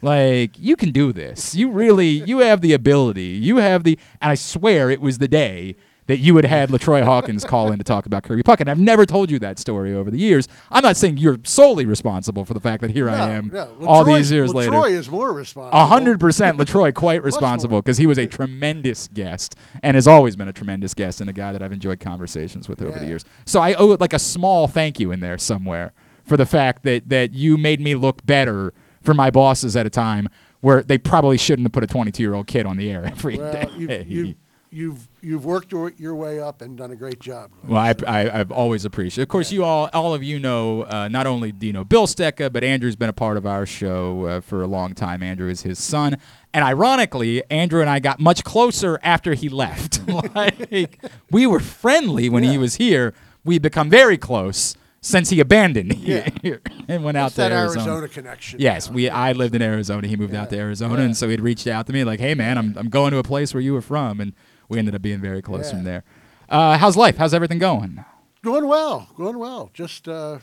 Like 0.00 0.58
you 0.58 0.76
can 0.76 0.92
do 0.92 1.12
this. 1.12 1.54
You 1.54 1.70
really, 1.70 2.08
you 2.08 2.38
have 2.38 2.60
the 2.60 2.72
ability. 2.72 3.22
You 3.22 3.56
have 3.56 3.84
the." 3.84 3.98
And 4.20 4.30
I 4.30 4.34
swear 4.36 4.90
it 4.90 5.00
was 5.00 5.18
the 5.18 5.28
day 5.28 5.74
that 6.08 6.18
you 6.18 6.34
had 6.36 6.44
had 6.46 6.70
Latroy 6.70 7.04
Hawkins 7.04 7.44
call 7.44 7.70
in 7.70 7.78
to 7.78 7.84
talk 7.84 8.06
about 8.06 8.22
Kirby 8.22 8.42
Puckett. 8.42 8.66
I've 8.66 8.78
never 8.78 9.04
told 9.04 9.30
you 9.30 9.38
that 9.40 9.58
story 9.58 9.94
over 9.94 10.10
the 10.10 10.18
years. 10.18 10.48
I'm 10.70 10.82
not 10.82 10.96
saying 10.96 11.18
you're 11.18 11.38
solely 11.44 11.84
responsible 11.84 12.46
for 12.46 12.54
the 12.54 12.60
fact 12.60 12.80
that 12.80 12.90
here 12.90 13.10
I 13.10 13.30
am 13.30 13.50
no. 13.52 13.76
all 13.86 14.04
Latroy- 14.04 14.16
these 14.16 14.32
years 14.32 14.54
later. 14.54 14.70
Latroy 14.70 14.90
is 14.92 15.10
more 15.10 15.32
responsible. 15.32 15.78
A 15.78 15.86
hundred 15.86 16.18
percent, 16.18 16.56
Latroy 16.58 16.92
quite 16.94 17.22
responsible 17.22 17.82
because 17.82 17.98
he 17.98 18.06
was 18.06 18.18
a 18.18 18.26
tremendous 18.26 19.08
guest 19.08 19.54
and 19.82 19.96
has 19.96 20.08
always 20.08 20.34
been 20.34 20.48
a 20.48 20.52
tremendous 20.52 20.94
guest 20.94 21.20
and 21.20 21.28
a 21.28 21.32
guy 21.34 21.52
that 21.52 21.62
I've 21.62 21.72
enjoyed 21.72 22.00
conversations 22.00 22.68
with 22.68 22.80
over 22.82 22.98
the 22.98 23.06
years. 23.06 23.24
So 23.44 23.60
I 23.60 23.74
owe 23.74 23.92
it 23.92 24.00
like 24.00 24.14
a 24.14 24.18
small 24.18 24.66
thank 24.66 24.98
you 24.98 25.12
in 25.12 25.20
there 25.20 25.38
somewhere 25.38 25.92
for 26.24 26.36
the 26.36 26.46
fact 26.46 26.84
that 26.84 27.10
that 27.10 27.34
you 27.34 27.58
made 27.58 27.80
me 27.80 27.94
look 27.94 28.24
better 28.24 28.72
for 29.08 29.14
my 29.14 29.30
bosses 29.30 29.74
at 29.74 29.86
a 29.86 29.90
time 29.90 30.28
where 30.60 30.82
they 30.82 30.98
probably 30.98 31.38
shouldn't 31.38 31.64
have 31.64 31.72
put 31.72 31.82
a 31.82 31.86
22 31.86 32.22
year 32.22 32.34
old 32.34 32.46
kid 32.46 32.66
on 32.66 32.76
the 32.76 32.90
air 32.90 33.06
every 33.06 33.38
day. 33.38 33.64
Well, 33.66 33.80
you've, 33.80 34.06
you've, 34.06 34.36
you've, 34.70 35.08
you've 35.22 35.44
worked 35.46 35.72
your, 35.72 35.92
your 35.96 36.14
way 36.14 36.40
up 36.40 36.60
and 36.60 36.76
done 36.76 36.90
a 36.90 36.96
great 36.96 37.18
job. 37.18 37.50
Well, 37.64 37.80
I, 37.80 37.94
I, 38.06 38.40
I've 38.40 38.52
always 38.52 38.84
appreciated. 38.84 39.22
Of 39.22 39.28
course, 39.28 39.50
you 39.50 39.64
all, 39.64 39.88
all 39.94 40.12
of 40.12 40.22
you 40.22 40.38
know, 40.38 40.82
uh, 40.82 41.08
not 41.08 41.26
only 41.26 41.52
do 41.52 41.66
you 41.66 41.72
know 41.72 41.84
Bill 41.84 42.06
Stetka, 42.06 42.52
but 42.52 42.62
Andrew's 42.62 42.96
been 42.96 43.08
a 43.08 43.14
part 43.14 43.38
of 43.38 43.46
our 43.46 43.64
show 43.64 44.26
uh, 44.26 44.40
for 44.42 44.62
a 44.62 44.66
long 44.66 44.94
time. 44.94 45.22
Andrew 45.22 45.48
is 45.48 45.62
his 45.62 45.78
son, 45.78 46.18
and 46.52 46.62
ironically, 46.62 47.42
Andrew 47.50 47.80
and 47.80 47.88
I 47.88 48.00
got 48.00 48.20
much 48.20 48.44
closer 48.44 49.00
after 49.02 49.32
he 49.32 49.48
left. 49.48 50.06
like 50.34 50.98
we 51.30 51.46
were 51.46 51.60
friendly 51.60 52.28
when 52.28 52.42
he 52.42 52.58
was 52.58 52.74
here. 52.74 53.14
We've 53.42 53.62
become 53.62 53.88
very 53.88 54.18
close 54.18 54.74
since 55.00 55.30
he 55.30 55.40
abandoned 55.40 55.94
Yeah. 55.98 56.28
here 56.42 56.60
and 56.88 57.04
went 57.04 57.16
out 57.16 57.30
to 57.32 57.36
that 57.38 57.52
Arizona. 57.52 57.80
Arizona 57.92 58.08
connection. 58.08 58.60
Yes, 58.60 58.90
we. 58.90 59.08
I 59.08 59.32
lived 59.32 59.54
in 59.54 59.62
Arizona. 59.62 60.06
He 60.08 60.16
moved 60.16 60.34
out 60.34 60.50
to 60.50 60.56
Arizona, 60.58 61.02
and 61.02 61.16
so 61.16 61.28
he'd 61.28 61.40
reached 61.40 61.66
out 61.66 61.86
to 61.86 61.92
me 61.92 62.04
like, 62.04 62.20
"Hey, 62.20 62.34
man, 62.34 62.58
I'm 62.58 62.74
I'm 62.76 62.88
going 62.88 63.12
to 63.12 63.18
a 63.18 63.22
place 63.22 63.54
where 63.54 63.60
you 63.60 63.72
were 63.72 63.82
from," 63.82 64.20
and 64.20 64.32
we 64.68 64.78
ended 64.78 64.94
up 64.94 65.02
being 65.02 65.20
very 65.20 65.40
close 65.42 65.66
Yeah. 65.66 65.70
from 65.76 65.84
there. 65.84 66.04
Uh, 66.48 66.78
how's 66.78 66.96
life? 66.96 67.16
How's 67.16 67.34
everything 67.34 67.58
going? 67.58 68.04
Going 68.42 68.66
well, 68.66 69.08
going 69.16 69.38
well. 69.38 69.70
Just 69.74 70.08
uh, 70.08 70.38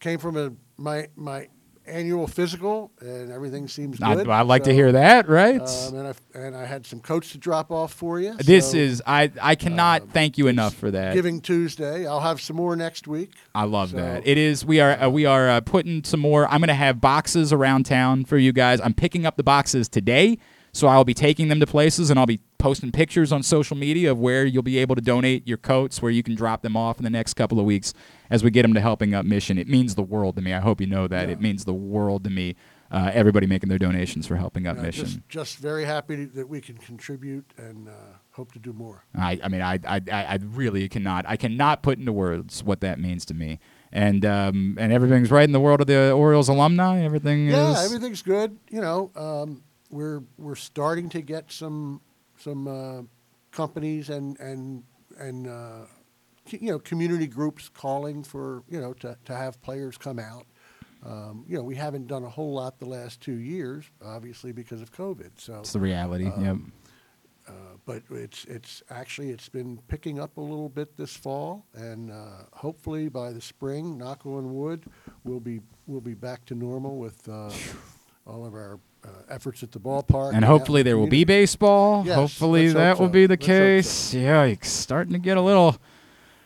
came 0.00 0.18
from 0.18 0.36
a 0.36 0.52
my 0.76 1.08
my 1.16 1.48
annual 1.90 2.26
physical, 2.26 2.90
and 3.00 3.30
everything 3.30 3.68
seems 3.68 3.98
good. 3.98 4.28
I 4.28 4.42
like 4.42 4.64
to 4.64 4.72
hear 4.72 4.92
that. 4.92 5.28
Right. 5.28 5.60
Um, 5.60 5.94
and, 5.96 6.08
I, 6.08 6.38
and 6.38 6.56
I 6.56 6.64
had 6.64 6.86
some 6.86 7.00
coats 7.00 7.32
to 7.32 7.38
drop 7.38 7.70
off 7.70 7.92
for 7.92 8.20
you. 8.20 8.34
this 8.34 8.72
so, 8.72 8.78
is 8.78 9.02
I. 9.06 9.30
I 9.40 9.54
cannot 9.54 10.10
thank 10.10 10.38
you 10.38 10.48
enough 10.48 10.74
for 10.74 10.90
that. 10.90 11.14
Giving 11.14 11.40
Tuesday. 11.40 12.06
I'll 12.06 12.20
have 12.20 12.40
some 12.40 12.56
more 12.56 12.76
next 12.76 13.06
week. 13.06 13.32
I 13.54 13.64
love 13.64 13.90
So- 13.90 13.96
that. 13.96 14.26
It 14.26 14.38
is. 14.38 14.64
We 14.64 14.80
are. 14.80 14.92
Uh, 14.92 15.08
we 15.08 15.26
are 15.26 15.48
uh, 15.48 15.60
putting 15.60 16.04
some 16.04 16.20
more. 16.20 16.46
I'm 16.48 16.60
going 16.60 16.68
to 16.68 16.74
have 16.74 17.00
boxes 17.00 17.52
around 17.52 17.84
town 17.84 18.24
for 18.24 18.38
you 18.38 18.52
guys. 18.52 18.80
I'm 18.80 18.94
picking 18.94 19.26
up 19.26 19.36
the 19.36 19.42
boxes 19.42 19.88
today, 19.88 20.38
so 20.72 20.88
I'll 20.88 21.04
be 21.04 21.14
taking 21.14 21.48
them 21.48 21.60
to 21.60 21.66
places, 21.66 22.10
and 22.10 22.18
I'll 22.18 22.26
be 22.26 22.40
posting 22.58 22.92
pictures 22.92 23.32
on 23.32 23.42
social 23.42 23.76
media 23.76 24.10
of 24.12 24.18
where 24.18 24.44
you'll 24.44 24.62
be 24.62 24.78
able 24.78 24.94
to 24.94 25.00
donate 25.00 25.48
your 25.48 25.58
coats, 25.58 26.02
where 26.02 26.12
you 26.12 26.22
can 26.22 26.34
drop 26.34 26.62
them 26.62 26.76
off 26.76 26.98
in 26.98 27.04
the 27.04 27.10
next 27.10 27.34
couple 27.34 27.58
of 27.58 27.64
weeks 27.64 27.94
as 28.30 28.42
we 28.44 28.50
get 28.50 28.62
them 28.62 28.74
to 28.74 28.80
Helping 28.80 29.14
Up 29.14 29.26
Mission. 29.26 29.58
It 29.58 29.68
means 29.68 29.94
the 29.94 30.02
world 30.02 30.36
to 30.36 30.42
me. 30.42 30.54
I 30.54 30.60
hope 30.60 30.80
you 30.80 30.86
know 30.86 31.06
that. 31.08 31.28
It 31.28 31.40
means 31.40 31.64
the 31.64 31.74
world 31.74 32.24
to 32.24 32.30
me. 32.30 32.56
Uh, 32.92 33.08
everybody 33.14 33.46
making 33.46 33.68
their 33.68 33.78
donations 33.78 34.26
for 34.26 34.34
Helping 34.34 34.66
Up 34.66 34.76
Uh, 34.78 34.82
Mission. 34.82 35.04
just, 35.04 35.28
just 35.28 35.58
very 35.58 35.84
happy 35.84 36.24
that 36.24 36.48
we 36.48 36.60
can 36.60 36.76
contribute 36.76 37.44
and 37.56 37.88
uh, 37.88 37.92
hope 38.32 38.50
to 38.52 38.58
do 38.58 38.72
more. 38.72 39.04
I, 39.14 39.38
I 39.44 39.48
mean, 39.48 39.62
I, 39.62 39.78
I, 39.86 40.00
I 40.10 40.38
really 40.42 40.88
cannot. 40.88 41.24
I 41.28 41.36
cannot 41.36 41.84
put 41.84 41.98
into 41.98 42.12
words 42.12 42.64
what 42.64 42.80
that 42.80 42.98
means 42.98 43.24
to 43.26 43.34
me. 43.34 43.60
And 43.92 44.24
um, 44.24 44.76
and 44.78 44.92
everything's 44.92 45.30
right 45.30 45.44
in 45.44 45.52
the 45.52 45.60
world 45.60 45.80
of 45.80 45.86
the 45.88 46.10
Orioles 46.12 46.48
alumni. 46.48 47.00
Everything 47.02 47.48
Yeah, 47.48 47.72
is. 47.72 47.84
everything's 47.84 48.22
good. 48.22 48.56
You 48.70 48.80
know, 48.80 49.10
um, 49.16 49.62
we're 49.90 50.22
we're 50.38 50.54
starting 50.56 51.08
to 51.10 51.20
get 51.22 51.50
some 51.52 52.00
some 52.38 52.66
uh, 52.68 53.02
companies 53.52 54.10
and 54.10 54.38
and 54.40 54.82
and 55.18 55.46
uh, 55.48 55.86
you 56.48 56.70
know 56.72 56.78
community 56.78 57.26
groups 57.26 57.68
calling 57.68 58.22
for 58.22 58.62
you 58.68 58.80
know 58.80 58.92
to, 58.94 59.16
to 59.24 59.34
have 59.36 59.60
players 59.62 59.96
come 59.96 60.18
out. 60.18 60.46
Um, 61.04 61.44
you 61.48 61.56
know, 61.56 61.62
we 61.62 61.76
haven't 61.76 62.08
done 62.08 62.24
a 62.24 62.28
whole 62.28 62.52
lot 62.52 62.78
the 62.78 62.84
last 62.84 63.22
two 63.22 63.38
years, 63.38 63.86
obviously 64.04 64.52
because 64.52 64.82
of 64.82 64.92
COVID. 64.92 65.30
So 65.36 65.60
It's 65.60 65.72
the 65.72 65.80
reality. 65.80 66.26
um, 66.26 66.44
yep. 66.44 66.56
uh, 67.48 67.52
but 67.86 68.02
it's 68.10 68.44
it's 68.44 68.82
actually 68.90 69.30
it's 69.30 69.48
been 69.48 69.78
picking 69.88 70.20
up 70.20 70.36
a 70.36 70.40
little 70.42 70.68
bit 70.68 70.96
this 70.98 71.16
fall, 71.16 71.64
and 71.74 72.10
uh, 72.10 72.44
hopefully 72.52 73.08
by 73.08 73.32
the 73.32 73.40
spring, 73.40 73.96
knock 73.96 74.26
on 74.26 74.54
wood, 74.54 74.84
we'll 75.24 75.40
be 75.40 75.60
we'll 75.86 76.02
be 76.02 76.14
back 76.14 76.44
to 76.46 76.54
normal 76.54 76.98
with 76.98 77.26
uh, 77.30 77.50
all 78.26 78.44
of 78.44 78.52
our 78.52 78.78
uh, 79.02 79.08
efforts 79.30 79.62
at 79.62 79.72
the 79.72 79.80
ballpark. 79.80 80.34
And 80.34 80.44
hopefully 80.44 80.82
the 80.82 80.90
there 80.90 80.98
will 80.98 81.06
be 81.06 81.24
baseball. 81.24 82.02
Yes, 82.04 82.14
hopefully 82.16 82.64
let's 82.68 82.72
hope 82.74 82.78
that 82.82 82.98
will 83.00 83.08
so. 83.08 83.12
be 83.12 83.26
the 83.26 83.32
Let's 83.34 83.46
case. 83.46 84.14
Yikes. 84.14 84.66
Starting 84.66 85.14
to 85.14 85.18
get 85.18 85.38
a 85.38 85.40
little. 85.42 85.78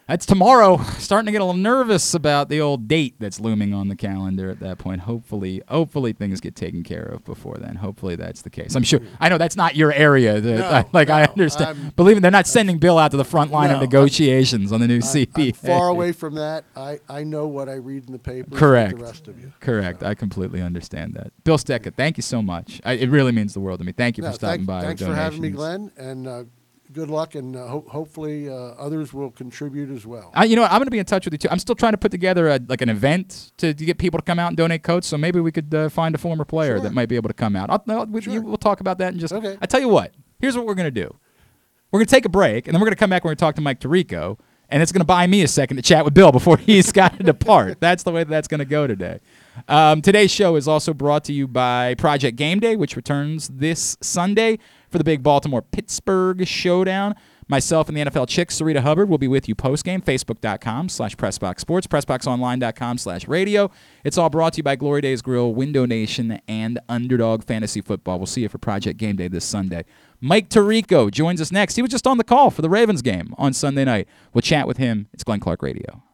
That's 0.07 0.27
tomorrow. 0.27 0.83
Starting 0.99 1.25
to 1.27 1.33
get 1.33 1.41
a 1.41 1.45
little 1.47 1.59
nervous 1.59 2.13
about 2.13 2.51
the 2.51 2.61
old 2.61 2.87
date 2.89 3.15
that's 3.19 3.41
looming 3.41 3.73
on 3.73 3.89
the 3.89 3.97
calendar 3.97 4.51
at 4.51 4.61
that 4.61 4.77
point. 4.77 5.01
Hopefully, 5.01 5.63
hopefully 5.67 6.13
things 6.13 6.41
get 6.43 6.55
taken 6.55 6.83
care 6.83 7.05
of 7.05 7.25
before 7.25 7.57
then. 7.57 7.77
Hopefully 7.77 8.15
that's 8.15 8.43
the 8.43 8.51
case. 8.51 8.75
I'm 8.75 8.83
sure. 8.83 9.01
I 9.19 9.31
know 9.31 9.39
that's 9.39 9.57
not 9.57 9.77
your 9.77 9.93
area. 9.95 10.43
that- 10.43 10.59
No, 10.59 10.69
I- 10.69 10.85
like 10.93 11.09
I 11.09 11.25
understand. 11.25 11.79
I'm- 11.79 11.93
Believe 11.97 12.17
me, 12.17 12.21
they're 12.21 12.31
not 12.31 12.47
sending 12.47 12.77
Bill 12.77 12.99
out 12.99 13.13
to 13.13 13.17
the 13.17 13.25
front 13.25 13.51
line 13.51 13.69
No, 13.69 13.77
of 13.77 13.81
I'm- 13.81 13.85
negotiations 13.89 14.73
on 14.73 14.81
the 14.81 14.89
new 14.89 15.01
I'm. 15.03 15.27
I'm 15.37 15.53
far 15.53 15.89
away 15.89 16.13
from 16.13 16.35
that. 16.35 16.65
I, 16.77 17.01
I 17.09 17.25
know 17.25 17.47
what 17.47 17.71
I 17.71 17.75
read 17.77 18.05
in 18.07 18.13
the 18.13 18.19
papers. 18.19 18.59
Correct. 18.59 18.93
Like 18.93 18.99
the 19.01 19.05
rest 19.07 19.29
of 19.29 19.41
you. 19.41 19.53
Correct. 19.61 20.03
I 20.03 20.15
completely 20.15 20.61
understand 20.61 21.15
that. 21.15 21.33
Bill 21.45 21.57
Stetka, 21.57 21.95
thank 21.95 22.19
you 22.19 22.23
so 22.23 22.43
much. 22.43 22.79
I, 22.85 22.93
it 22.93 23.09
really 23.09 23.33
means 23.33 23.55
the 23.55 23.61
world 23.61 23.79
to 23.79 23.87
me. 23.87 23.93
Thank 23.93 24.19
you 24.19 24.23
No, 24.25 24.31
for 24.31 24.35
stopping 24.35 24.67
thank- 24.67 24.67
by. 24.67 24.83
Thanks 24.83 25.03
for 25.03 25.15
having 25.15 25.41
me. 25.41 25.49
Glenn, 25.49 25.91
and 25.97 26.27
uh, 26.29 26.45
good 26.93 27.11
luck, 27.11 27.35
and 27.35 27.57
uh, 27.57 27.67
ho- 27.67 27.87
hopefully 27.89 28.49
uh, 28.49 28.53
others 28.53 29.13
will 29.13 29.31
contribute 29.31 29.91
as 29.91 30.07
well. 30.07 30.31
I, 30.35 30.45
you 30.45 30.57
know, 30.57 30.63
what, 30.63 30.71
I'm 30.71 30.79
going 30.79 30.87
to 30.87 30.91
be 30.91 30.99
in 30.99 31.05
touch 31.05 31.25
with 31.25 31.35
you 31.35 31.39
too. 31.39 31.49
I'm 31.51 31.59
still 31.59 31.75
trying 31.75 31.93
to 31.93 31.99
put 31.99 32.11
together 32.11 32.49
a, 32.49 32.61
like 32.69 32.81
an 32.81 32.89
event 32.89 33.53
to, 33.59 33.75
to 33.75 33.85
get 33.85 33.99
people 33.99 34.19
to 34.19 34.25
come 34.25 34.39
out 34.39 34.49
and 34.49 34.57
donate 34.57 34.83
coats. 34.83 35.07
So 35.07 35.17
maybe 35.19 35.41
we 35.41 35.53
could 35.53 35.75
uh, 35.75 35.89
find 35.89 36.15
a 36.15 36.19
former 36.19 36.45
player 36.45 36.79
that 36.81 36.93
might 36.93 37.09
be 37.09 37.17
able 37.17 37.29
to 37.29 37.35
come 37.35 37.57
out. 37.57 37.71
I'll, 37.71 37.83
I'll, 37.89 38.07
we, 38.07 38.21
we'll 38.39 38.57
talk 38.57 38.81
about 38.81 38.99
that 38.99 39.13
in 39.15 39.19
just. 39.19 39.33
Okay. 39.33 39.57
I 39.61 39.67
tell 39.67 39.81
you 39.81 39.89
what. 39.89 40.13
Here's 40.41 40.57
what 40.57 40.67
we're 40.67 40.75
going 40.75 40.93
to 40.93 41.03
do. 41.03 41.15
We're 41.91 42.01
going 42.01 42.07
to 42.07 42.15
take 42.15 42.25
a 42.25 42.29
break, 42.31 42.67
and 42.67 42.75
then 42.75 42.81
we're 42.81 42.87
going 42.87 42.97
to 42.97 43.01
come 43.01 43.11
back. 43.11 43.23
and 43.23 43.27
We're 43.27 43.31
going 43.31 43.37
to 43.37 43.41
talk 43.41 43.55
to 43.55 43.61
Mike 43.61 43.81
Tirico, 43.81 44.39
and 44.69 44.83
it's 44.83 44.91
going 44.91 45.01
to 45.01 45.07
buy 45.07 45.27
me 45.27 45.43
a 45.43 45.49
second 45.49 45.77
to 45.77 45.83
chat 45.83 46.05
with 46.05 46.13
Bill 46.13 46.33
before 46.33 46.57
he's 46.57 46.91
got 46.91 47.17
to 47.19 47.23
depart. 47.23 47.79
That's 47.81 48.03
the 48.03 48.11
way 48.11 48.25
that's 48.25 48.49
going 48.49 48.59
to 48.59 48.65
go 48.65 48.87
today. 48.89 49.21
Um, 49.69 50.03
today's 50.03 50.33
show 50.33 50.57
is 50.57 50.67
also 50.67 50.93
brought 50.93 51.23
to 51.25 51.33
you 51.33 51.47
by 51.47 51.95
Project 51.95 52.37
Game 52.37 52.59
Day, 52.59 52.75
which 52.75 52.97
returns 52.97 53.49
this 53.49 53.97
Sunday 54.01 54.59
for 54.95 54.99
the 54.99 55.03
big 55.03 55.25
Baltimore 55.25 55.61
Pittsburgh 55.61 56.47
showdown. 56.47 57.17
Myself 57.49 57.89
and 57.89 57.97
the 57.97 58.05
NFL 58.05 58.29
chick, 58.29 58.51
Sarita 58.51 58.79
Hubbard, 58.79 59.09
will 59.09 59.19
be 59.19 59.27
with 59.27 59.49
you 59.49 59.57
postgame, 59.57 60.01
facebook.com 60.01 60.89
slash 60.89 61.17
pressboxsports, 61.17 61.89
pressboxonline.com 61.89 62.99
slash 62.99 63.27
radio. 63.27 63.73
It's 64.05 64.17
all 64.17 64.31
brought 64.31 64.53
to 64.53 64.59
you 64.59 64.63
by 64.63 64.77
Glory 64.77 65.01
Days 65.01 65.21
Grill, 65.21 65.53
Window 65.53 65.85
Nation, 65.85 66.41
and 66.47 66.79
Underdog 66.89 67.43
Fantasy 67.43 67.81
Football. 67.81 68.21
We'll 68.21 68.27
see 68.27 68.43
you 68.43 68.49
for 68.49 68.59
Project 68.59 68.97
Game 69.01 69.17
Day 69.17 69.27
this 69.27 69.45
Sunday. 69.45 69.85
Mike 70.21 70.49
Tirico 70.49 71.11
joins 71.11 71.41
us 71.41 71.51
next. 71.51 71.75
He 71.75 71.83
was 71.83 71.91
just 71.91 72.07
on 72.07 72.17
the 72.17 72.25
call 72.25 72.53
for 72.53 72.63
the 72.63 72.71
Ravens 72.71 73.03
game 73.03 73.35
on 73.37 73.53
Sunday 73.53 73.85
night. 73.85 74.07
We'll 74.33 74.43
chat 74.43 74.69
with 74.69 74.77
him. 74.77 75.09
It's 75.13 75.25
Glenn 75.25 75.41
Clark 75.41 75.61
Radio. 75.61 76.05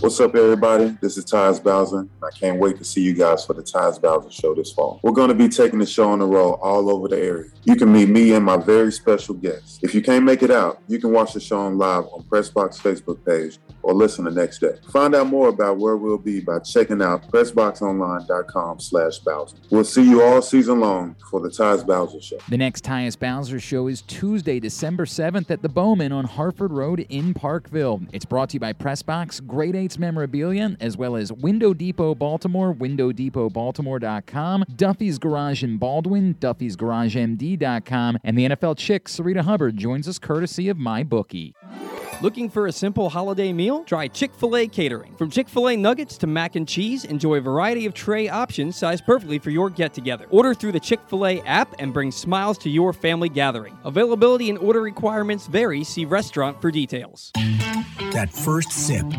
What's 0.00 0.20
up, 0.20 0.36
everybody? 0.36 0.96
This 1.00 1.16
is 1.16 1.24
Tyus 1.24 1.62
Bowser. 1.62 1.98
and 1.98 2.10
I 2.22 2.30
can't 2.30 2.60
wait 2.60 2.78
to 2.78 2.84
see 2.84 3.02
you 3.02 3.14
guys 3.14 3.44
for 3.44 3.54
the 3.54 3.62
Tyus 3.62 4.00
Bowser 4.00 4.30
Show 4.30 4.54
this 4.54 4.72
fall. 4.72 5.00
We're 5.02 5.10
going 5.10 5.28
to 5.28 5.34
be 5.34 5.48
taking 5.48 5.80
the 5.80 5.86
show 5.86 6.10
on 6.10 6.20
the 6.20 6.26
road 6.26 6.54
all 6.62 6.88
over 6.88 7.08
the 7.08 7.18
area. 7.18 7.50
You 7.64 7.74
can 7.74 7.92
meet 7.92 8.08
me 8.08 8.32
and 8.34 8.44
my 8.44 8.56
very 8.56 8.92
special 8.92 9.34
guests. 9.34 9.80
If 9.82 9.94
you 9.94 10.02
can't 10.02 10.24
make 10.24 10.44
it 10.44 10.52
out, 10.52 10.80
you 10.86 11.00
can 11.00 11.12
watch 11.12 11.32
the 11.32 11.40
show 11.40 11.58
on 11.58 11.78
live 11.78 12.04
on 12.12 12.22
Pressbox 12.30 12.80
Facebook 12.80 13.24
page 13.26 13.58
or 13.88 13.94
listen 13.94 14.26
the 14.26 14.30
next 14.30 14.58
day. 14.58 14.74
Find 14.92 15.14
out 15.14 15.28
more 15.28 15.48
about 15.48 15.78
where 15.78 15.96
we'll 15.96 16.18
be 16.18 16.40
by 16.40 16.58
checking 16.58 17.00
out 17.00 17.30
PressboxOnline.com 17.32 18.80
slash 18.80 19.18
Bowser. 19.20 19.56
We'll 19.70 19.82
see 19.84 20.06
you 20.06 20.22
all 20.22 20.42
season 20.42 20.78
long 20.78 21.16
for 21.30 21.40
the 21.40 21.48
Tyus 21.48 21.86
Bowser 21.86 22.20
Show. 22.20 22.36
The 22.50 22.58
next 22.58 22.84
Tyus 22.84 23.18
Bowser 23.18 23.58
show 23.58 23.86
is 23.86 24.02
Tuesday, 24.02 24.60
December 24.60 25.06
7th 25.06 25.50
at 25.50 25.62
the 25.62 25.70
Bowman 25.70 26.12
on 26.12 26.26
Harford 26.26 26.70
Road 26.70 27.06
in 27.08 27.32
Parkville. 27.32 28.02
It's 28.12 28.26
brought 28.26 28.50
to 28.50 28.54
you 28.54 28.60
by 28.60 28.74
Pressbox, 28.74 29.46
Great 29.46 29.74
Eights 29.74 29.98
Memorabilia, 29.98 30.76
as 30.80 30.96
well 30.96 31.16
as 31.16 31.32
Window 31.32 31.72
Depot 31.72 32.14
Baltimore, 32.14 32.74
WindowDepotBaltimore.com, 32.74 34.64
Duffy's 34.76 35.18
Garage 35.18 35.64
in 35.64 35.78
Baldwin, 35.78 36.34
Duffy's 36.38 36.68
Duffy'sGarageMD.com, 36.76 38.18
and 38.24 38.38
the 38.38 38.48
NFL 38.48 38.76
chick, 38.76 39.06
Sarita 39.06 39.42
Hubbard, 39.42 39.76
joins 39.76 40.08
us 40.08 40.18
courtesy 40.18 40.68
of 40.68 40.76
MyBookie. 40.76 41.54
Looking 42.20 42.50
for 42.50 42.66
a 42.66 42.72
simple 42.72 43.08
holiday 43.08 43.52
meal? 43.52 43.84
Try 43.84 44.08
Chick 44.08 44.34
fil 44.34 44.56
A 44.56 44.66
catering. 44.66 45.14
From 45.14 45.30
Chick 45.30 45.48
fil 45.48 45.68
A 45.68 45.76
nuggets 45.76 46.18
to 46.18 46.26
mac 46.26 46.56
and 46.56 46.66
cheese, 46.66 47.04
enjoy 47.04 47.36
a 47.36 47.40
variety 47.40 47.86
of 47.86 47.94
tray 47.94 48.28
options 48.28 48.76
sized 48.76 49.06
perfectly 49.06 49.38
for 49.38 49.50
your 49.50 49.70
get 49.70 49.94
together. 49.94 50.26
Order 50.30 50.52
through 50.52 50.72
the 50.72 50.80
Chick 50.80 50.98
fil 51.06 51.24
A 51.24 51.40
app 51.42 51.76
and 51.78 51.92
bring 51.92 52.10
smiles 52.10 52.58
to 52.58 52.70
your 52.70 52.92
family 52.92 53.28
gathering. 53.28 53.78
Availability 53.84 54.50
and 54.50 54.58
order 54.58 54.82
requirements 54.82 55.46
vary. 55.46 55.84
See 55.84 56.06
restaurant 56.06 56.60
for 56.60 56.72
details. 56.72 57.30
That 58.10 58.30
first 58.32 58.72
sip. 58.72 59.06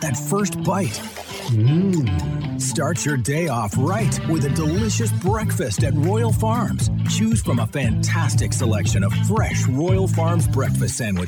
That 0.00 0.16
first 0.16 0.62
bite. 0.64 1.00
Mmm. 1.50 2.60
Start 2.60 3.04
your 3.04 3.16
day 3.16 3.48
off 3.48 3.74
right 3.76 4.28
with 4.28 4.44
a 4.44 4.50
delicious 4.50 5.12
breakfast 5.12 5.84
at 5.84 5.92
Royal 5.94 6.32
Farms. 6.32 6.90
Choose 7.10 7.42
from 7.42 7.58
a 7.58 7.66
fantastic 7.66 8.52
selection 8.52 9.04
of 9.04 9.12
fresh 9.26 9.66
Royal 9.68 10.08
Farms 10.08 10.48
breakfast 10.48 10.96
sandwiches 10.96 11.27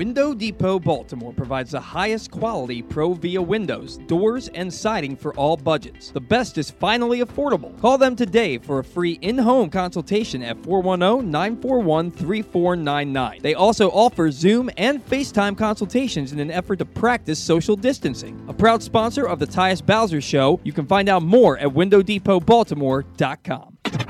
Window 0.00 0.32
Depot 0.32 0.78
Baltimore 0.78 1.34
provides 1.34 1.72
the 1.72 1.78
highest 1.78 2.30
quality 2.30 2.80
Pro 2.80 3.12
Via 3.12 3.42
windows, 3.42 3.98
doors, 4.06 4.48
and 4.54 4.72
siding 4.72 5.14
for 5.14 5.34
all 5.34 5.58
budgets. 5.58 6.10
The 6.10 6.22
best 6.22 6.56
is 6.56 6.70
finally 6.70 7.20
affordable. 7.20 7.78
Call 7.82 7.98
them 7.98 8.16
today 8.16 8.56
for 8.56 8.78
a 8.78 8.84
free 8.84 9.18
in 9.20 9.36
home 9.36 9.68
consultation 9.68 10.42
at 10.42 10.56
410 10.64 11.30
941 11.30 12.10
3499. 12.12 13.40
They 13.42 13.52
also 13.52 13.90
offer 13.90 14.30
Zoom 14.30 14.70
and 14.78 15.06
FaceTime 15.06 15.58
consultations 15.58 16.32
in 16.32 16.40
an 16.40 16.50
effort 16.50 16.76
to 16.76 16.86
practice 16.86 17.38
social 17.38 17.76
distancing. 17.76 18.42
A 18.48 18.54
proud 18.54 18.82
sponsor 18.82 19.26
of 19.26 19.38
the 19.38 19.46
Tyus 19.46 19.84
Bowser 19.84 20.22
Show, 20.22 20.60
you 20.64 20.72
can 20.72 20.86
find 20.86 21.10
out 21.10 21.22
more 21.22 21.58
at 21.58 21.68
WindowDepotBaltimore.com. 21.68 24.09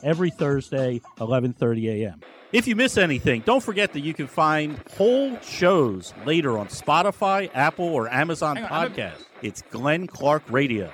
every 0.03 0.29
Thursday, 0.29 1.01
11:30 1.19 2.03
a.m. 2.03 2.21
If 2.51 2.67
you 2.67 2.75
miss 2.75 2.97
anything, 2.97 3.43
don't 3.45 3.63
forget 3.63 3.93
that 3.93 4.01
you 4.01 4.13
can 4.13 4.27
find 4.27 4.77
whole 4.97 5.39
shows 5.39 6.13
later 6.25 6.57
on 6.57 6.67
Spotify, 6.67 7.49
Apple, 7.53 7.85
or 7.85 8.11
Amazon 8.11 8.57
Podcast. 8.57 9.23
It's 9.41 9.61
Glenn 9.61 10.07
Clark 10.07 10.43
Radio. 10.49 10.91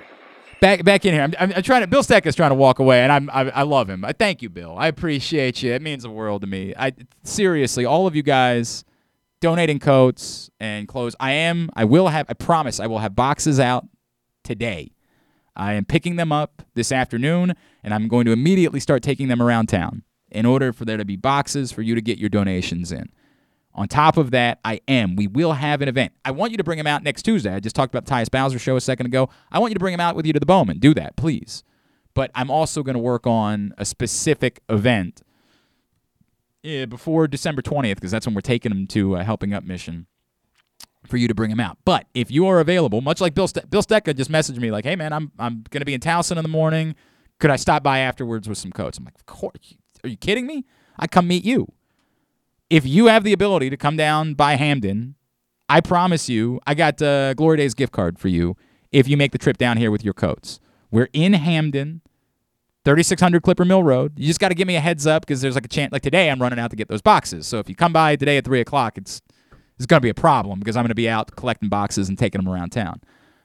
Back 0.60 0.84
back 0.84 1.04
in 1.04 1.14
here. 1.14 1.22
I'm, 1.22 1.34
I'm, 1.38 1.52
I'm 1.56 1.62
trying 1.62 1.82
to. 1.82 1.86
Bill 1.86 2.02
Steck 2.02 2.26
is 2.26 2.34
trying 2.34 2.50
to 2.50 2.56
walk 2.56 2.78
away, 2.78 3.00
and 3.00 3.12
I'm 3.12 3.30
I, 3.30 3.50
I 3.50 3.62
love 3.62 3.88
him. 3.88 4.04
I 4.04 4.12
thank 4.12 4.42
you, 4.42 4.48
Bill. 4.48 4.76
I 4.76 4.88
appreciate 4.88 5.62
you. 5.62 5.72
It 5.72 5.82
means 5.82 6.02
the 6.02 6.10
world 6.10 6.42
to 6.42 6.46
me. 6.46 6.74
I 6.76 6.92
seriously, 7.22 7.84
all 7.84 8.06
of 8.06 8.16
you 8.16 8.22
guys 8.22 8.84
donating 9.40 9.78
coats 9.78 10.50
and 10.58 10.88
clothes. 10.88 11.14
I 11.20 11.32
am. 11.32 11.70
I 11.74 11.84
will 11.84 12.08
have. 12.08 12.26
I 12.28 12.34
promise. 12.34 12.80
I 12.80 12.86
will 12.86 12.98
have 12.98 13.14
boxes 13.14 13.60
out 13.60 13.86
today. 14.42 14.92
I 15.54 15.74
am 15.74 15.84
picking 15.84 16.16
them 16.16 16.30
up 16.32 16.62
this 16.74 16.92
afternoon, 16.92 17.54
and 17.82 17.94
I'm 17.94 18.08
going 18.08 18.24
to 18.26 18.32
immediately 18.32 18.80
start 18.80 19.02
taking 19.02 19.28
them 19.28 19.42
around 19.42 19.66
town 19.66 20.02
in 20.30 20.46
order 20.46 20.72
for 20.72 20.84
there 20.84 20.96
to 20.96 21.04
be 21.04 21.16
boxes 21.16 21.72
for 21.72 21.82
you 21.82 21.94
to 21.94 22.00
get 22.00 22.18
your 22.18 22.28
donations 22.28 22.92
in. 22.92 23.10
On 23.74 23.86
top 23.86 24.16
of 24.16 24.32
that, 24.32 24.58
I 24.64 24.80
am. 24.88 25.14
We 25.14 25.26
will 25.26 25.52
have 25.52 25.82
an 25.82 25.88
event. 25.88 26.12
I 26.24 26.32
want 26.32 26.50
you 26.50 26.56
to 26.56 26.64
bring 26.64 26.78
him 26.78 26.86
out 26.86 27.02
next 27.02 27.22
Tuesday. 27.22 27.54
I 27.54 27.60
just 27.60 27.76
talked 27.76 27.94
about 27.94 28.06
the 28.06 28.10
Tyus 28.10 28.30
Bowser 28.30 28.58
show 28.58 28.76
a 28.76 28.80
second 28.80 29.06
ago. 29.06 29.28
I 29.52 29.60
want 29.60 29.70
you 29.70 29.74
to 29.74 29.80
bring 29.80 29.94
him 29.94 30.00
out 30.00 30.16
with 30.16 30.26
you 30.26 30.32
to 30.32 30.40
the 30.40 30.46
Bowman. 30.46 30.78
Do 30.78 30.94
that, 30.94 31.16
please. 31.16 31.62
But 32.12 32.32
I'm 32.34 32.50
also 32.50 32.82
going 32.82 32.94
to 32.94 33.00
work 33.00 33.26
on 33.26 33.72
a 33.78 33.84
specific 33.84 34.60
event 34.68 35.22
eh, 36.64 36.86
before 36.86 37.28
December 37.28 37.62
20th 37.62 37.94
because 37.94 38.10
that's 38.10 38.26
when 38.26 38.34
we're 38.34 38.40
taking 38.40 38.72
him 38.72 38.86
to 38.88 39.14
a 39.14 39.22
helping 39.22 39.54
up 39.54 39.62
mission 39.62 40.06
for 41.06 41.16
you 41.16 41.28
to 41.28 41.34
bring 41.34 41.50
him 41.50 41.60
out. 41.60 41.78
But 41.84 42.06
if 42.14 42.30
you 42.30 42.46
are 42.48 42.58
available, 42.58 43.00
much 43.00 43.20
like 43.20 43.34
Bill 43.34 43.46
Ste- 43.46 43.70
Bill 43.70 43.82
just 43.82 44.30
messaged 44.30 44.58
me 44.58 44.72
like, 44.72 44.84
"Hey 44.84 44.96
man, 44.96 45.12
I'm 45.12 45.30
I'm 45.38 45.64
going 45.70 45.80
to 45.80 45.86
be 45.86 45.94
in 45.94 46.00
Towson 46.00 46.36
in 46.36 46.42
the 46.42 46.48
morning. 46.48 46.96
Could 47.38 47.50
I 47.50 47.56
stop 47.56 47.82
by 47.82 47.98
afterwards 47.98 48.48
with 48.48 48.58
some 48.58 48.72
coats?" 48.72 48.98
I'm 48.98 49.04
like, 49.04 49.14
"Of 49.16 49.26
course. 49.26 49.74
Are 50.04 50.08
you 50.08 50.16
kidding 50.16 50.46
me? 50.46 50.64
I 50.98 51.06
come 51.06 51.28
meet 51.28 51.44
you." 51.44 51.72
If 52.70 52.86
you 52.86 53.06
have 53.06 53.24
the 53.24 53.32
ability 53.32 53.70
to 53.70 53.76
come 53.76 53.96
down 53.96 54.34
by 54.34 54.56
Hampden, 54.56 55.14
I 55.68 55.80
promise 55.80 56.28
you, 56.28 56.60
I 56.66 56.74
got 56.74 57.00
a 57.00 57.34
Glory 57.36 57.58
Days 57.58 57.74
gift 57.74 57.92
card 57.92 58.18
for 58.18 58.28
you 58.28 58.56
if 58.92 59.08
you 59.08 59.16
make 59.16 59.32
the 59.32 59.38
trip 59.38 59.58
down 59.58 59.76
here 59.76 59.90
with 59.90 60.04
your 60.04 60.14
coats. 60.14 60.60
We're 60.90 61.08
in 61.12 61.34
Hampden. 61.34 62.02
3600 62.84 63.42
Clipper 63.42 63.66
Mill 63.66 63.82
Road. 63.82 64.18
You 64.18 64.26
just 64.26 64.40
got 64.40 64.48
to 64.48 64.54
give 64.54 64.66
me 64.66 64.76
a 64.76 64.80
heads 64.80 65.06
up 65.06 65.26
because 65.26 65.42
there's 65.42 65.54
like 65.54 65.66
a 65.66 65.68
chance. 65.68 65.92
Like 65.92 66.00
today, 66.00 66.30
I'm 66.30 66.40
running 66.40 66.58
out 66.58 66.70
to 66.70 66.76
get 66.76 66.88
those 66.88 67.02
boxes. 67.02 67.46
So 67.46 67.58
if 67.58 67.68
you 67.68 67.74
come 67.74 67.92
by 67.92 68.16
today 68.16 68.38
at 68.38 68.46
three 68.46 68.60
o'clock, 68.60 68.96
it's 68.96 69.20
it's 69.76 69.84
going 69.84 70.00
to 70.00 70.04
be 70.04 70.08
a 70.08 70.14
problem 70.14 70.58
because 70.58 70.76
I'm 70.76 70.84
going 70.84 70.88
to 70.88 70.94
be 70.94 71.08
out 71.08 71.36
collecting 71.36 71.68
boxes 71.68 72.08
and 72.08 72.18
taking 72.18 72.40
them 72.40 72.52
around 72.52 72.70
town. 72.70 73.02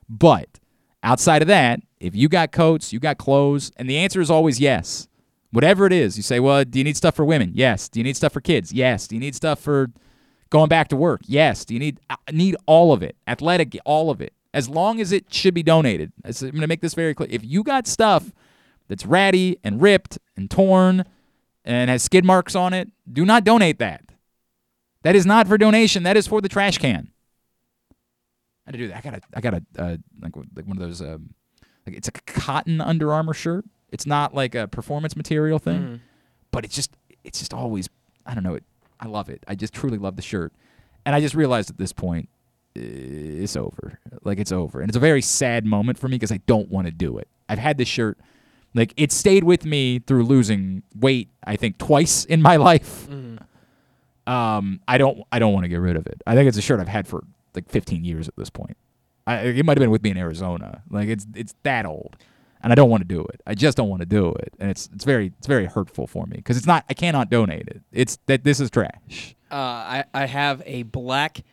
But 0.07 0.59
outside 1.03 1.41
of 1.41 1.47
that, 1.49 1.81
if 2.03 2.15
you 2.15 2.27
got 2.27 2.51
coats, 2.51 2.91
you 2.91 2.99
got 2.99 3.17
clothes, 3.17 3.71
and 3.77 3.89
the 3.89 3.97
answer 3.97 4.19
is 4.19 4.29
always 4.29 4.59
yes. 4.59 5.07
Whatever 5.51 5.85
it 5.85 5.93
is, 5.93 6.17
you 6.17 6.23
say, 6.23 6.39
well, 6.39 6.65
do 6.65 6.79
you 6.79 6.83
need 6.83 6.97
stuff 6.97 7.15
for 7.15 7.23
women? 7.23 7.51
Yes. 7.53 7.87
Do 7.87 7.99
you 7.99 8.03
need 8.03 8.17
stuff 8.17 8.33
for 8.33 8.41
kids? 8.41 8.73
Yes. 8.73 9.07
Do 9.07 9.15
you 9.15 9.21
need 9.21 9.35
stuff 9.35 9.59
for 9.59 9.89
going 10.49 10.67
back 10.67 10.89
to 10.89 10.95
work? 10.95 11.21
Yes. 11.25 11.63
Do 11.63 11.73
you 11.73 11.79
need 11.79 11.99
need 12.31 12.55
all 12.65 12.91
of 12.91 13.03
it? 13.03 13.15
Athletic, 13.27 13.77
all 13.85 14.09
of 14.09 14.19
it. 14.19 14.33
As 14.53 14.67
long 14.67 14.99
as 14.99 15.11
it 15.11 15.33
should 15.33 15.53
be 15.53 15.63
donated. 15.63 16.11
I'm 16.25 16.33
going 16.33 16.59
to 16.59 16.67
make 16.67 16.81
this 16.81 16.93
very 16.93 17.15
clear. 17.15 17.29
If 17.31 17.45
you 17.45 17.63
got 17.63 17.87
stuff 17.87 18.33
that's 18.87 19.05
ratty 19.05 19.57
and 19.63 19.81
ripped 19.81 20.19
and 20.35 20.51
torn 20.51 21.05
and 21.63 21.89
has 21.89 22.03
skid 22.03 22.25
marks 22.25 22.55
on 22.55 22.73
it, 22.73 22.89
do 23.11 23.23
not 23.25 23.43
donate 23.43 23.79
that. 23.79 24.03
That 25.03 25.15
is 25.15 25.25
not 25.25 25.47
for 25.47 25.57
donation. 25.57 26.03
That 26.03 26.17
is 26.17 26.27
for 26.27 26.41
the 26.41 26.49
trash 26.49 26.77
can. 26.77 27.11
I 28.65 28.69
had 28.69 28.71
to 28.73 28.77
do 28.77 28.87
that. 28.89 28.97
I 28.97 29.01
got 29.01 29.13
a, 29.13 29.21
I 29.35 29.41
got 29.41 29.53
a, 29.53 29.63
uh, 29.77 29.97
like, 30.21 30.35
like 30.55 30.65
one 30.65 30.77
of 30.77 30.83
those, 30.83 31.01
um, 31.01 31.33
like 31.85 31.95
it's 31.95 32.07
a 32.07 32.11
cotton 32.11 32.79
Under 32.81 33.11
Armour 33.13 33.33
shirt. 33.33 33.65
It's 33.91 34.05
not 34.05 34.33
like 34.33 34.55
a 34.55 34.67
performance 34.67 35.15
material 35.15 35.59
thing, 35.59 35.81
Mhm. 35.81 35.99
but 36.51 36.65
it's 36.65 36.75
just, 36.75 36.91
it's 37.23 37.39
just 37.39 37.53
always, 37.53 37.89
I 38.25 38.33
don't 38.33 38.43
know. 38.43 38.55
It, 38.55 38.63
I 38.99 39.07
love 39.07 39.29
it. 39.29 39.43
I 39.47 39.55
just 39.55 39.73
truly 39.73 39.97
love 39.97 40.15
the 40.15 40.21
shirt, 40.21 40.51
and 41.05 41.13
I 41.13 41.19
just 41.21 41.35
realized 41.35 41.69
at 41.69 41.77
this 41.77 41.93
point, 41.93 42.29
it's 42.75 43.55
over. 43.55 43.99
Like 44.23 44.39
it's 44.39 44.51
over, 44.51 44.81
and 44.81 44.89
it's 44.89 44.97
a 44.97 44.99
very 45.01 45.21
sad 45.21 45.65
moment 45.65 45.99
for 45.99 46.07
me 46.07 46.15
because 46.15 46.31
I 46.31 46.37
don't 46.47 46.69
want 46.69 46.87
to 46.87 46.91
do 46.91 47.17
it. 47.19 47.27
I've 47.49 47.59
had 47.59 47.77
this 47.77 47.87
shirt, 47.87 48.17
like 48.73 48.93
it 48.97 49.11
stayed 49.11 49.43
with 49.43 49.63
me 49.65 49.99
through 49.99 50.23
losing 50.23 50.81
weight. 50.95 51.29
I 51.45 51.55
think 51.55 51.77
twice 51.77 52.25
in 52.25 52.41
my 52.41 52.55
life. 52.69 53.07
Um, 54.25 54.79
I 54.87 54.97
don't, 54.97 55.21
I 55.31 55.39
don't 55.39 55.51
want 55.53 55.65
to 55.65 55.67
get 55.67 55.75
rid 55.81 55.97
of 55.97 56.07
it. 56.07 56.21
I 56.25 56.33
think 56.33 56.47
it's 56.47 56.57
a 56.57 56.61
shirt 56.61 56.79
I've 56.79 56.87
had 56.87 57.07
for 57.07 57.23
like 57.55 57.69
15 57.69 58.05
years 58.05 58.27
at 58.27 58.35
this 58.37 58.49
point. 58.49 58.77
I, 59.25 59.37
it 59.39 59.65
might 59.65 59.77
have 59.77 59.81
been 59.81 59.91
with 59.91 60.03
me 60.03 60.11
in 60.11 60.17
Arizona. 60.17 60.83
Like 60.89 61.07
it's, 61.07 61.25
it's 61.35 61.55
that 61.63 61.85
old, 61.85 62.17
and 62.61 62.71
I 62.71 62.75
don't 62.75 62.89
want 62.89 63.01
to 63.01 63.07
do 63.07 63.21
it. 63.21 63.41
I 63.47 63.55
just 63.55 63.77
don't 63.77 63.89
want 63.89 64.01
to 64.01 64.05
do 64.05 64.29
it, 64.33 64.53
and 64.59 64.69
it's, 64.69 64.89
it's 64.93 65.05
very, 65.05 65.31
it's 65.37 65.47
very 65.47 65.65
hurtful 65.65 66.07
for 66.07 66.25
me 66.25 66.37
because 66.37 66.57
it's 66.57 66.67
not. 66.67 66.83
I 66.89 66.93
cannot 66.93 67.29
donate 67.29 67.67
it. 67.67 67.81
It's 67.91 68.17
that 68.25 68.43
this 68.43 68.59
is 68.59 68.69
trash. 68.69 69.35
Uh, 69.51 69.55
I 69.55 70.03
I 70.13 70.25
have 70.25 70.61
a 70.65 70.83
black 70.83 71.43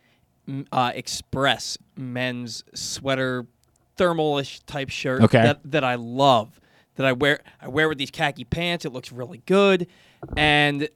uh, 0.72 0.92
Express 0.94 1.78
men's 1.96 2.64
sweater, 2.74 3.46
thermalish 3.96 4.60
type 4.66 4.88
shirt 4.90 5.22
Okay. 5.22 5.42
that 5.42 5.60
that 5.64 5.84
I 5.84 5.94
love. 5.96 6.60
That 6.96 7.06
I 7.06 7.12
wear 7.12 7.40
I 7.60 7.68
wear 7.68 7.88
with 7.88 7.98
these 7.98 8.10
khaki 8.10 8.44
pants. 8.44 8.84
It 8.84 8.92
looks 8.92 9.12
really 9.12 9.42
good, 9.46 9.86
and 10.36 10.88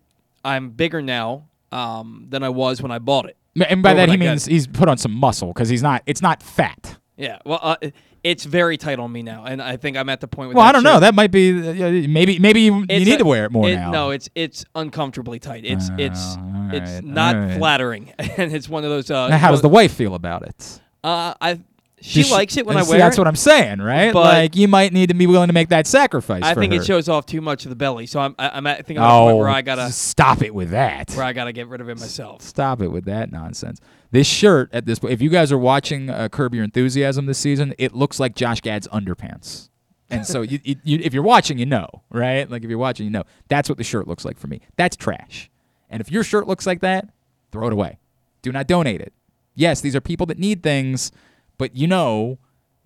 I'm 0.45 0.71
bigger 0.71 1.01
now 1.01 1.47
um, 1.75 2.27
than 2.31 2.43
I 2.43 2.49
was 2.49 2.81
when 2.81 2.91
I 2.93 2.99
bought 2.99 3.27
it. 3.27 3.37
And 3.69 3.83
by 3.83 3.95
that 3.95 4.09
he 4.09 4.15
I 4.15 4.17
means 4.17 4.47
he's 4.47 4.67
put 4.67 4.89
on 4.89 4.99
some 4.99 5.13
muscle 5.13 5.49
because 5.53 5.69
he's 5.69 5.83
not. 5.83 6.03
It's 6.07 6.23
not 6.23 6.43
fat. 6.43 6.97
Yeah, 7.17 7.39
well, 7.45 7.61
uh, 7.63 7.77
it's 8.25 8.45
very 8.45 8.77
tight 8.77 8.99
on 8.99 9.13
me 9.13 9.23
now, 9.23 9.45
and 9.45 9.63
I 9.63 9.77
think 9.77 9.97
I'm 9.97 10.09
at 10.09 10.21
the 10.21 10.27
point. 10.27 10.49
With 10.49 10.57
Well, 10.57 10.67
I 10.67 10.73
don't 10.73 10.83
know. 10.83 10.99
That 10.99 11.15
might 11.15 11.31
be 11.31 11.53
uh, 11.53 12.09
maybe 12.09 12.39
maybe 12.41 12.63
you, 12.63 12.79
you 12.81 12.87
need 12.87 13.09
a- 13.09 13.19
to 13.19 13.25
wear 13.25 13.45
it 13.45 13.53
more 13.53 13.69
it- 13.69 13.77
now. 13.77 13.91
No, 13.93 14.11
it's 14.11 14.29
it's 14.35 14.65
uncomfortably 14.75 15.39
tight. 15.39 15.65
It's 15.65 15.91
it's 15.99 16.37
all 16.37 16.71
it's 16.73 17.03
not 17.03 17.37
right. 17.37 17.59
flattering, 17.59 18.13
and 18.19 18.53
it's 18.53 18.69
one 18.69 18.83
of 18.83 18.91
those. 18.91 19.11
Uh, 19.11 19.29
Now, 19.29 19.39
how 19.39 19.51
does 19.53 19.63
the 19.63 19.69
wife 19.69 19.93
feel 19.95 20.15
about 20.17 20.43
it? 20.43 20.81
Uh, 21.05 21.35
I 21.41 21.61
she 22.07 22.23
Does 22.23 22.31
likes 22.33 22.57
it 22.59 22.67
when 22.67 22.77
I 22.77 22.83
wear 22.83 22.99
That's 22.99 23.17
it. 23.17 23.21
what 23.21 23.27
I'm 23.29 23.35
saying, 23.37 23.79
right? 23.81 24.13
but- 24.13 24.25
like 24.25 24.57
you 24.57 24.69
might 24.69 24.93
need 24.93 25.09
to 25.09 25.15
be 25.15 25.27
willing 25.27 25.49
to 25.49 25.55
make 25.55 25.71
that 25.71 25.87
sacrifice. 25.87 26.43
I 26.43 26.53
think 26.55 26.73
her. 26.75 26.81
it 26.81 26.85
shows 26.85 27.09
off 27.09 27.25
too 27.25 27.41
much 27.41 27.65
of 27.65 27.71
the 27.71 27.77
belly, 27.77 28.05
so 28.07 28.21
I'm 28.21 28.35
I- 28.39 28.51
I'm 28.51 28.67
at, 28.67 28.79
I 28.81 28.83
think 28.83 28.99
I'm 28.99 29.05
at 29.05 29.09
a 29.09 29.21
point 29.21 29.33
Oh, 29.33 29.37
where 29.39 29.49
I 29.49 29.63
gotta 29.63 29.91
stop 29.91 30.43
it 30.43 30.55
with 30.55 30.71
that. 30.71 31.11
where 31.15 31.25
I 31.25 31.33
gotta 31.33 31.53
get 31.53 31.67
rid 31.69 31.81
of 31.81 31.89
it 31.89 31.99
myself. 31.99 32.43
Stop 32.43 32.83
it 32.83 32.89
with 32.89 33.07
that 33.07 33.33
nonsense. 33.33 33.81
This 34.11 34.27
shirt 34.27 34.69
at 34.73 34.85
this 34.87 34.99
point, 34.99 35.13
if 35.15 35.23
you 35.23 35.31
guys 35.31 35.51
are 35.51 35.59
watching 35.59 36.11
uh, 36.11 36.29
Curb 36.29 36.55
Your 36.55 36.63
Enthusiasm 36.65 37.27
this 37.27 37.39
season, 37.39 37.75
it 37.79 37.95
looks 37.95 38.21
like 38.21 38.35
Josh 38.35 38.61
Gad's 38.61 38.87
underpants. 38.89 39.71
And 40.11 40.25
so 40.25 40.43
you, 40.43 40.61
you, 40.63 40.77
you, 40.85 40.99
if 41.03 41.13
you're 41.15 41.25
watching, 41.25 41.59
you 41.59 41.67
know, 41.67 41.89
right? 42.11 42.49
Like 42.49 42.63
if 42.63 42.69
you're 42.71 42.79
watching, 42.79 43.07
you 43.07 43.11
know. 43.11 43.25
That's 43.49 43.69
what 43.69 43.79
the 43.79 43.83
shirt 43.85 44.07
looks 44.07 44.25
like 44.25 44.39
for 44.39 44.47
me. 44.47 44.61
That's 44.77 44.95
trash. 44.95 45.51
And 45.91 46.01
if 46.01 46.13
your 46.13 46.23
shirt 46.23 46.47
looks 46.47 46.67
like 46.67 46.81
that, 46.83 47.09
throw 47.51 47.67
it 47.67 47.73
away. 47.73 47.99
Do 48.43 48.53
not 48.53 48.69
donate 48.69 49.01
it. 49.01 49.13
Yes, 49.57 49.81
these 49.81 49.97
are 49.97 50.01
people 50.01 50.27
that 50.27 50.39
need 50.39 50.63
things, 50.63 51.11
but 51.59 51.77
you 51.77 51.87
know 51.87 52.39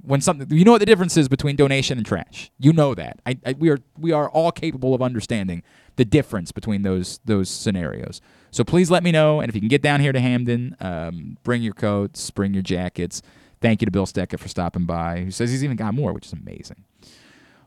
when 0.03 0.21
something 0.21 0.49
you 0.57 0.65
know 0.65 0.73
what 0.73 0.79
the 0.79 0.87
difference 0.87 1.17
is 1.17 1.29
between 1.29 1.57
donation 1.57 1.99
and 1.99 2.07
trash. 2.07 2.51
You 2.59 2.73
know 2.73 2.95
that. 2.95 3.21
I, 3.27 3.39
I 3.45 3.53
we 3.55 3.69
are 3.71 3.79
we 3.99 4.13
are 4.13 4.29
all 4.31 4.53
capable 4.53 4.95
of 4.95 5.03
understanding 5.03 5.63
the 5.97 6.05
difference 6.05 6.53
between 6.53 6.83
those 6.83 7.21
those 7.25 7.51
scenarios. 7.51 8.21
So 8.51 8.65
please 8.65 8.91
let 8.91 9.03
me 9.03 9.13
know, 9.13 9.41
and 9.41 9.49
if 9.49 9.55
you 9.55 9.61
can 9.61 9.69
get 9.69 9.83
down 9.83 10.01
here 10.01 10.13
to 10.13 10.21
Hampden, 10.21 10.77
um, 10.81 11.37
bring 11.43 11.63
your 11.63 11.75
coats, 11.75 12.31
bring 12.31 12.55
your 12.55 12.63
jackets. 12.63 13.21
Thank 13.61 13.83
you 13.83 13.87
to 13.87 13.91
Bill 13.91 14.07
Stetka 14.07 14.39
for 14.39 14.49
stopping 14.49 14.87
by. 14.87 15.23
Who 15.25 15.31
says 15.31 15.51
he's 15.51 15.65
even 15.65 15.77
got 15.77 15.95
more, 15.95 16.13
which 16.13 16.27
is 16.27 16.33
amazing. 16.33 16.85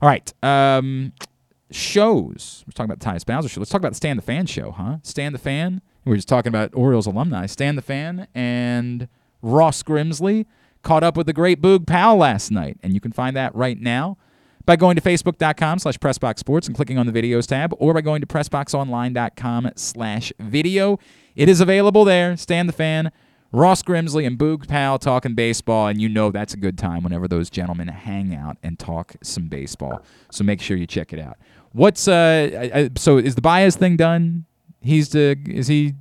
All 0.01 0.09
right, 0.09 0.33
um, 0.41 1.13
shows. 1.69 2.63
We're 2.65 2.71
talking 2.71 2.91
about 2.91 2.99
the 2.99 3.05
Tyus 3.05 3.25
Bowser 3.25 3.49
show. 3.49 3.59
Let's 3.59 3.69
talk 3.69 3.81
about 3.81 3.91
the 3.91 3.97
Stand 3.97 4.17
the 4.17 4.23
Fan 4.23 4.45
show, 4.45 4.71
huh? 4.71 4.97
Stand 5.03 5.35
the 5.35 5.39
Fan. 5.39 5.81
We 6.05 6.11
were 6.11 6.15
just 6.15 6.29
talking 6.29 6.49
about 6.49 6.71
Orioles 6.73 7.05
alumni. 7.05 7.45
Stand 7.45 7.77
the 7.77 7.83
Fan 7.83 8.27
and 8.33 9.07
Ross 9.43 9.83
Grimsley 9.83 10.45
caught 10.83 11.03
up 11.03 11.17
with 11.17 11.27
the 11.27 11.33
great 11.33 11.61
Boog 11.61 11.87
Powell 11.87 12.17
last 12.17 12.51
night, 12.51 12.77
and 12.81 12.93
you 12.93 12.99
can 12.99 13.11
find 13.11 13.35
that 13.35 13.53
right 13.55 13.79
now 13.79 14.17
by 14.65 14.75
going 14.75 14.95
to 14.95 15.01
facebook.com 15.01 15.79
slash 15.79 15.97
pressboxsports 15.97 16.67
and 16.67 16.75
clicking 16.75 16.97
on 16.97 17.05
the 17.05 17.11
videos 17.11 17.47
tab 17.47 17.73
or 17.79 17.93
by 17.93 18.01
going 18.01 18.21
to 18.21 18.27
pressboxonline.com 18.27 19.71
slash 19.75 20.31
video. 20.39 20.99
It 21.35 21.49
is 21.49 21.61
available 21.61 22.05
there. 22.05 22.37
Stand 22.37 22.69
the 22.69 22.73
fan. 22.73 23.11
Ross 23.53 23.83
grimsley 23.83 24.25
and 24.25 24.39
boog 24.39 24.65
powell 24.69 24.97
talking 24.97 25.35
baseball 25.35 25.87
and 25.87 25.99
you 25.99 26.07
know 26.07 26.31
that's 26.31 26.53
a 26.53 26.57
good 26.57 26.77
time 26.77 27.03
whenever 27.03 27.27
those 27.27 27.49
gentlemen 27.49 27.89
hang 27.89 28.33
out 28.33 28.55
and 28.63 28.79
talk 28.79 29.15
some 29.21 29.49
baseball. 29.49 30.01
So 30.31 30.45
make 30.45 30.61
sure 30.61 30.77
you 30.77 30.87
check 30.87 31.11
it 31.11 31.19
out. 31.19 31.37
What's 31.73 32.07
uh 32.07 32.87
so 32.95 33.17
is 33.17 33.35
the 33.35 33.41
baez 33.41 33.75
thing 33.75 33.97
done? 33.97 34.45
He's 34.79 35.09
the 35.09 35.37
is 35.47 35.67
he 35.67 35.95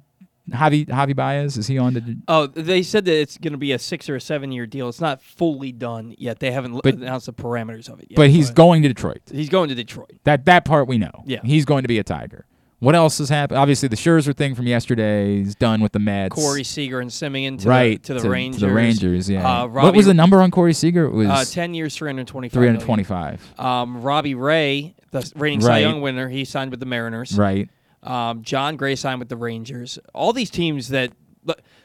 javi 0.50 0.86
javi 0.86 1.14
baez 1.16 1.56
is 1.56 1.66
he 1.66 1.78
on 1.78 1.94
the 1.94 2.16
Oh, 2.28 2.46
they 2.46 2.82
said 2.82 3.04
that 3.06 3.14
it's 3.20 3.38
going 3.38 3.52
to 3.52 3.58
be 3.58 3.72
a 3.72 3.78
six 3.78 4.08
or 4.08 4.16
a 4.16 4.20
seven 4.20 4.52
year 4.52 4.66
deal. 4.66 4.88
It's 4.88 5.00
not 5.00 5.22
fully 5.22 5.72
done 5.72 6.14
yet. 6.18 6.40
They 6.40 6.50
haven't 6.50 6.80
But- 6.82 6.94
announced 6.94 7.26
the 7.26 7.32
parameters 7.32 7.88
of 7.88 8.00
it 8.00 8.06
yet. 8.10 8.16
but 8.16 8.30
he's 8.30 8.50
going 8.50 8.82
to 8.82 8.88
detroit 8.88 9.20
he's 9.30 9.48
going 9.48 9.68
to 9.68 9.74
Detroit. 9.74 10.12
That 10.24 10.44
that 10.46 10.64
part 10.64 10.88
we 10.88 10.98
know. 10.98 11.10
Yeah. 11.26 11.40
He's 11.44 11.64
going 11.64 11.82
to 11.82 11.88
be 11.88 11.98
a 11.98 12.04
Tiger. 12.04 12.46
What 12.80 12.94
else 12.94 13.18
has 13.18 13.28
happened? 13.28 13.58
Obviously, 13.58 13.88
the 13.88 13.96
Scherzer 13.96 14.34
thing 14.34 14.54
from 14.54 14.66
yesterday 14.66 15.40
is 15.42 15.54
done 15.54 15.82
with 15.82 15.92
the 15.92 15.98
Mets. 15.98 16.34
Corey 16.34 16.64
Seager 16.64 16.98
and 17.00 17.10
Semien 17.10 17.60
to 17.60 17.68
right 17.68 18.02
the, 18.02 18.14
to 18.14 18.20
the 18.22 18.30
Rangers. 18.30 18.62
the 18.62 18.70
Rangers, 18.72 19.28
yeah. 19.28 19.46
Uh, 19.64 19.66
what 19.66 19.94
was 19.94 20.06
the 20.06 20.14
number 20.14 20.40
on 20.40 20.50
Corey 20.50 20.72
Seager? 20.72 21.04
It 21.04 21.12
was 21.12 21.28
Uh, 21.28 21.44
ten 21.44 21.74
years, 21.74 21.94
three 21.94 22.08
hundred 22.08 22.26
twenty-five. 22.28 22.54
325. 22.58 23.60
Um, 23.60 24.00
Robbie 24.00 24.34
Ray, 24.34 24.94
the 25.10 25.30
reigning 25.36 25.60
Cy 25.60 25.80
Young 25.80 26.00
winner, 26.00 26.30
he 26.30 26.46
signed 26.46 26.70
with 26.70 26.80
the 26.80 26.86
Mariners. 26.86 27.36
Right. 27.36 27.68
Um, 28.02 28.42
Jon 28.42 28.76
Gray 28.76 28.96
signed 28.96 29.18
with 29.18 29.28
the 29.28 29.36
Rangers. 29.36 29.98
All 30.14 30.32
these 30.32 30.50
teams 30.50 30.88
that 30.88 31.12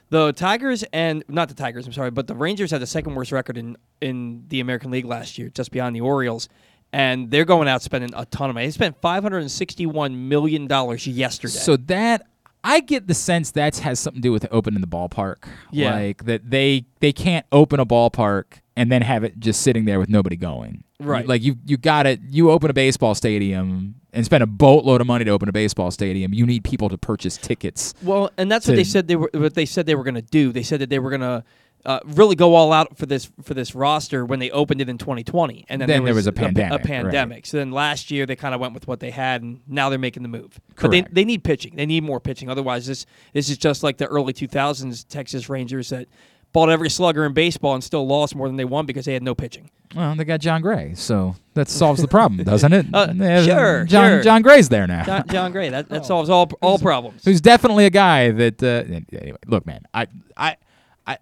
the, 0.10 0.32
Tigers 0.34 0.84
and 0.94 1.24
not 1.28 1.50
the 1.50 1.56
Tigers, 1.56 1.86
I'm 1.86 1.94
sorry, 1.94 2.12
but 2.12 2.28
the 2.28 2.36
Rangers 2.36 2.72
had 2.72 2.82
the 2.82 2.88
second 2.88 3.16
worst 3.16 3.32
record 3.32 3.58
in 3.58 3.78
in 4.02 4.46
the 4.48 4.60
American 4.60 4.92
League 4.92 5.06
last 5.06 5.38
year, 5.38 5.50
just 5.50 5.72
behind 5.72 5.96
the 5.96 6.02
Orioles. 6.02 6.48
And 6.94 7.32
they're 7.32 7.46
going 7.46 7.68
out 7.68 7.82
spending 7.82 8.12
a 8.16 8.26
ton 8.26 8.50
of 8.50 8.54
money. 8.54 8.68
They 8.68 8.72
spent 8.72 9.02
five 9.02 9.24
hundred 9.24 9.40
and 9.40 9.52
sixty-one 9.52 10.30
million 10.30 10.68
dollars 10.68 11.06
yesterday. 11.06 11.54
So 11.54 11.76
that 11.78 12.28
I 12.64 12.80
get 12.80 13.08
the 13.08 13.14
sense 13.14 13.52
that 13.52 13.78
has 13.78 14.00
something 14.00 14.22
to 14.22 14.28
do 14.28 14.32
with 14.32 14.48
opening 14.52 14.82
the 14.82 14.88
ballpark. 14.88 15.48
Yeah. 15.72 15.94
Like 15.94 16.26
that 16.26 16.50
they 16.50 16.86
they 17.00 17.12
can't 17.12 17.46
open 17.52 17.80
a 17.80 17.86
ballpark 17.86 18.62
and 18.76 18.92
then 18.92 19.02
have 19.02 19.24
it 19.24 19.40
just 19.40 19.62
sitting 19.62 19.86
there 19.86 20.00
with 20.00 20.10
nobody 20.10 20.36
going. 20.36 20.84
Right. 21.00 21.28
Like 21.28 21.42
you 21.44 21.58
you 21.66 21.78
got 21.78 22.08
it. 22.08 22.20
you 22.30 22.52
open 22.52 22.70
a 22.70 22.74
baseball 22.74 23.16
stadium 23.16 23.96
and 24.14 24.26
spend 24.26 24.44
a 24.44 24.48
boatload 24.48 25.02
of 25.02 25.08
money 25.08 25.26
to 25.26 25.32
open 25.32 25.50
a 25.50 25.52
baseball 25.52 25.92
stadium. 25.92 26.34
You 26.34 26.46
need 26.46 26.64
people 26.64 26.90
to 26.90 26.98
purchase 26.98 27.38
tickets. 27.38 27.94
Well, 28.02 28.32
and 28.38 28.52
that's 28.52 28.68
what 28.68 28.76
they 28.76 28.84
said 28.84 29.08
they 29.08 29.16
were. 29.16 29.30
What 29.34 29.56
they 29.56 29.66
said 29.66 29.86
they 29.86 29.96
were 29.96 30.04
going 30.04 30.16
to 30.16 30.22
do. 30.22 30.52
They 30.52 30.64
said 30.64 30.80
that 30.82 30.90
they 30.90 31.00
were 31.00 31.10
going 31.10 31.22
to 31.22 31.44
uh, 31.86 32.00
really 32.06 32.36
go 32.36 32.56
all 32.56 32.74
out 32.74 32.98
for 32.98 33.06
this 33.06 33.32
for 33.44 33.54
this 33.54 33.76
roster 33.76 34.26
when 34.26 34.40
they 34.40 34.50
opened 34.52 34.82
it 34.82 34.90
in 34.90 34.98
2020, 34.98 35.66
and 35.70 35.80
then, 35.80 35.88
Then 35.88 36.04
there 36.04 36.16
was 36.16 36.28
a 36.28 36.32
p- 36.32 36.42
pandemic, 36.42 36.72
A, 36.72 36.76
right. 36.78 36.86
pandemic. 36.86 37.46
So 37.46 37.58
then 37.58 37.72
last 37.72 38.10
year 38.10 38.26
they 38.26 38.36
kind 38.36 38.56
of 38.56 38.62
went 38.62 38.74
with 38.74 38.88
what 38.88 39.00
they 39.00 39.12
had, 39.12 39.44
and 39.44 39.62
now 39.68 39.90
they're 39.90 40.00
making 40.00 40.24
the 40.24 40.30
move. 40.30 40.60
Correct. 40.76 40.82
But 40.82 40.92
they 40.92 41.02
they 41.12 41.26
need 41.26 41.44
pitching. 41.44 41.76
They 41.76 41.86
need 41.86 42.04
more 42.04 42.20
pitching. 42.20 42.50
Otherwise, 42.50 42.88
this 42.88 43.06
this 43.34 43.50
is 43.50 43.58
just 43.58 43.84
like 43.84 43.98
the 43.98 44.08
early 44.08 44.34
2000s 44.34 45.08
Texas 45.08 45.48
Rangers 45.50 45.90
that 45.90 46.08
bought 46.56 46.70
every 46.70 46.90
slugger 46.90 47.26
in 47.26 47.34
baseball 47.34 47.74
and 47.76 47.84
still 47.84 48.08
lost 48.08 48.34
more 48.36 48.48
than 48.48 48.56
they 48.56 48.66
won 48.66 48.86
because 48.86 49.06
they 49.06 49.14
had 49.14 49.22
no 49.22 49.36
pitching. 49.36 49.70
Well, 49.96 50.16
they 50.16 50.24
got 50.24 50.40
Jon 50.40 50.62
Gray, 50.62 50.94
so 50.96 51.36
that 51.54 51.68
solves 51.70 52.02
the 52.02 52.08
problem, 52.08 52.44
doesn't 52.52 52.74
it? 52.74 52.86
Uh, 52.94 53.14
Yeah, 53.16 53.44
sure, 53.44 53.86
John 53.86 54.10
sure. 54.10 54.24
Jon 54.24 54.42
Gray's 54.42 54.70
there 54.70 54.88
now. 54.88 55.04
John, 55.04 55.28
Jon 55.28 55.52
Gray. 55.52 55.70
That 55.70 55.90
that 55.90 56.06
solves 56.12 56.30
all 56.30 56.50
all 56.62 56.80
problems. 56.80 57.24
who's 57.26 57.42
definitely 57.42 57.86
a 57.86 57.90
guy 57.90 58.32
that 58.32 58.64
uh, 58.64 59.18
anyway 59.22 59.38
look 59.48 59.66
man 59.66 59.84
I 59.94 60.08
I- 60.36 60.58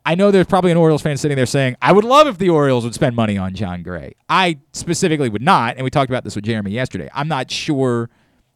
I 0.06 0.16
know 0.16 0.32
there's 0.32 0.46
probably 0.48 0.72
an 0.72 0.78
Orioles 0.78 1.02
fan 1.02 1.18
sitting 1.18 1.36
there 1.36 1.46
saying, 1.46 1.76
I 1.82 1.92
would 1.92 2.06
love 2.06 2.26
if 2.28 2.38
the 2.38 2.50
Orioles 2.50 2.86
would 2.86 2.94
spend 2.94 3.18
money 3.18 3.38
on 3.38 3.54
Jon 3.54 3.84
Gray. 3.84 4.14
I 4.30 4.60
specifically 4.72 5.28
would 5.28 5.42
not, 5.42 5.76
and 5.76 5.84
we 5.84 5.90
talked 5.90 6.10
about 6.10 6.24
this 6.24 6.36
with 6.38 6.46
Jeremy 6.46 6.72
yesterday. 6.72 7.10
I'm 7.14 7.28
not 7.28 7.52
sure 7.52 8.10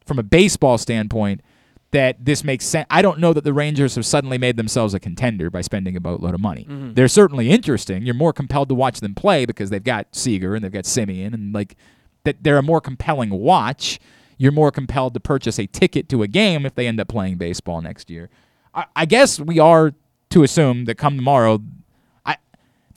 from 0.05 0.19
a 0.19 0.23
baseball 0.23 0.77
standpoint 0.77 1.41
that 1.91 2.23
this 2.26 2.43
makes 2.43 2.65
sense. 2.65 2.85
I 2.89 3.01
don't 3.01 3.19
know 3.19 3.31
that 3.34 3.43
the 3.45 3.53
Rangers 3.53 3.95
have 3.95 4.05
suddenly 4.05 4.38
made 4.38 4.57
themselves 4.57 4.93
a 4.93 4.99
contender 4.99 5.49
by 5.49 5.61
spending 5.61 5.95
a 5.95 6.01
boatload 6.01 6.34
of 6.34 6.41
money. 6.41 6.65
Mhm. 6.69 6.95
They're 6.95 7.07
certainly 7.07 7.49
interesting. 7.49 8.05
You're 8.05 8.14
more 8.15 8.34
compelled 8.34 8.68
to 8.69 8.76
watch 8.76 8.99
them 8.99 9.15
play 9.15 9.45
because 9.45 9.69
they've 9.69 9.84
got 9.84 10.07
Seager 10.11 10.53
and 10.53 10.64
they've 10.64 10.72
got 10.72 10.84
Semien 10.84 11.34
and 11.34 11.53
like 11.53 11.76
that 12.26 12.43
they're 12.43 12.57
a 12.57 12.64
more 12.64 12.81
compelling 12.81 13.30
watch. 13.30 13.99
You're 14.38 14.51
more 14.51 14.69
compelled 14.69 15.14
to 15.14 15.19
purchase 15.22 15.57
a 15.59 15.65
ticket 15.65 16.09
to 16.09 16.23
a 16.23 16.27
game 16.27 16.65
if 16.65 16.76
they 16.76 16.88
end 16.88 16.99
up 16.99 17.07
playing 17.07 17.38
baseball 17.38 17.81
next 17.81 18.09
year. 18.09 18.30
I, 18.76 18.85
I 18.95 19.05
guess 19.05 19.39
we 19.39 19.57
are 19.59 19.93
to 20.31 20.43
assume 20.43 20.85
that 20.85 20.95
come 20.95 21.15
tomorrow, 21.15 21.61
I 22.26 22.35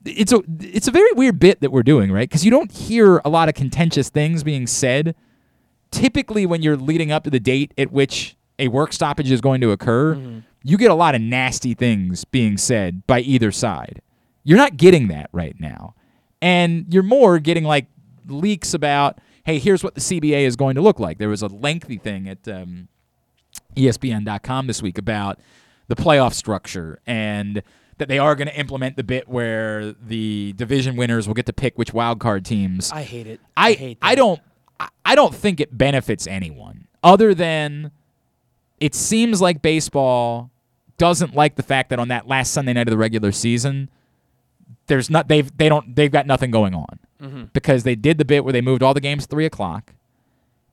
it's 0.04 0.32
a 0.32 0.42
it's 0.60 0.88
a 0.88 0.90
very 0.90 1.12
weird 1.12 1.38
bit 1.38 1.60
that 1.60 1.70
we're 1.70 1.84
doing, 1.84 2.10
right? 2.10 2.28
Because 2.28 2.44
you 2.44 2.50
don't 2.50 2.72
hear 2.72 3.18
a 3.24 3.28
lot 3.28 3.48
of 3.48 3.54
contentious 3.54 4.08
things 4.08 4.42
being 4.42 4.66
said. 4.66 5.14
Typically, 5.92 6.44
when 6.44 6.60
you're 6.62 6.76
leading 6.76 7.10
up 7.12 7.22
to 7.24 7.30
the 7.30 7.40
date 7.40 7.72
at 7.78 7.90
which 7.92 8.36
a 8.60 8.68
work 8.68 8.92
stoppage 8.92 9.30
is 9.30 9.40
going 9.40 9.60
to 9.62 9.70
occur, 9.72 10.42
you 10.62 10.76
get 10.76 10.90
a 10.90 10.94
lot 10.94 11.14
of 11.14 11.20
nasty 11.20 11.74
things 11.74 12.24
being 12.24 12.56
said 12.58 13.06
by 13.06 13.20
either 13.20 13.50
side. 13.50 14.02
You're 14.44 14.58
not 14.58 14.76
getting 14.76 15.08
that 15.08 15.28
right 15.32 15.56
now, 15.58 15.94
and 16.40 16.86
you're 16.92 17.02
more 17.02 17.38
getting 17.38 17.64
like 17.64 17.86
leaks 18.28 18.72
about, 18.74 19.18
hey, 19.44 19.58
here's 19.58 19.82
what 19.82 19.94
the 19.94 20.00
CBA 20.00 20.42
is 20.44 20.56
going 20.56 20.74
to 20.76 20.80
look 20.82 21.00
like. 21.00 21.18
There 21.18 21.28
was 21.28 21.42
a 21.42 21.48
lengthy 21.48 21.96
thing 21.98 22.28
at 22.28 22.46
um, 22.46 22.88
ESPN.com 23.76 24.66
this 24.66 24.82
week 24.82 24.98
about 24.98 25.38
the 25.88 25.96
playoff 25.96 26.34
structure 26.34 27.00
and 27.06 27.62
that 27.98 28.08
they 28.08 28.18
are 28.18 28.34
going 28.34 28.48
to 28.48 28.58
implement 28.58 28.96
the 28.96 29.04
bit 29.04 29.28
where 29.28 29.92
the 29.92 30.52
division 30.54 30.96
winners 30.96 31.26
will 31.26 31.34
get 31.34 31.46
to 31.46 31.52
pick 31.52 31.76
which 31.76 31.92
wild 31.92 32.18
card 32.20 32.44
teams. 32.44 32.90
I 32.92 33.02
hate 33.02 33.26
it. 33.26 33.40
I 33.56 33.72
hate 33.72 33.98
I 34.00 34.14
don't 34.14 34.40
I- 34.78 34.88
I 35.04 35.14
don't 35.14 35.34
think 35.34 35.60
it 35.60 35.76
benefits 35.76 36.26
anyone 36.26 36.86
other 37.02 37.34
than 37.34 37.90
it 38.80 38.94
seems 38.94 39.40
like 39.40 39.62
baseball 39.62 40.50
doesn't 40.98 41.34
like 41.34 41.56
the 41.56 41.62
fact 41.62 41.90
that 41.90 41.98
on 41.98 42.08
that 42.08 42.26
last 42.26 42.52
Sunday 42.52 42.72
night 42.72 42.88
of 42.88 42.90
the 42.92 42.98
regular 42.98 43.32
season 43.32 43.88
there's 44.86 45.08
not 45.08 45.28
they've 45.28 45.56
they 45.56 45.68
don't 45.68 45.94
they've 45.94 46.10
got 46.10 46.26
nothing 46.26 46.50
going 46.50 46.74
on 46.74 46.98
Mhm. 47.22 47.52
because 47.52 47.82
they 47.84 47.94
did 47.94 48.18
the 48.18 48.24
bit 48.24 48.44
where 48.44 48.52
they 48.52 48.60
moved 48.60 48.82
all 48.82 48.94
the 48.94 49.00
games 49.00 49.26
three 49.26 49.44
o'clock. 49.46 49.92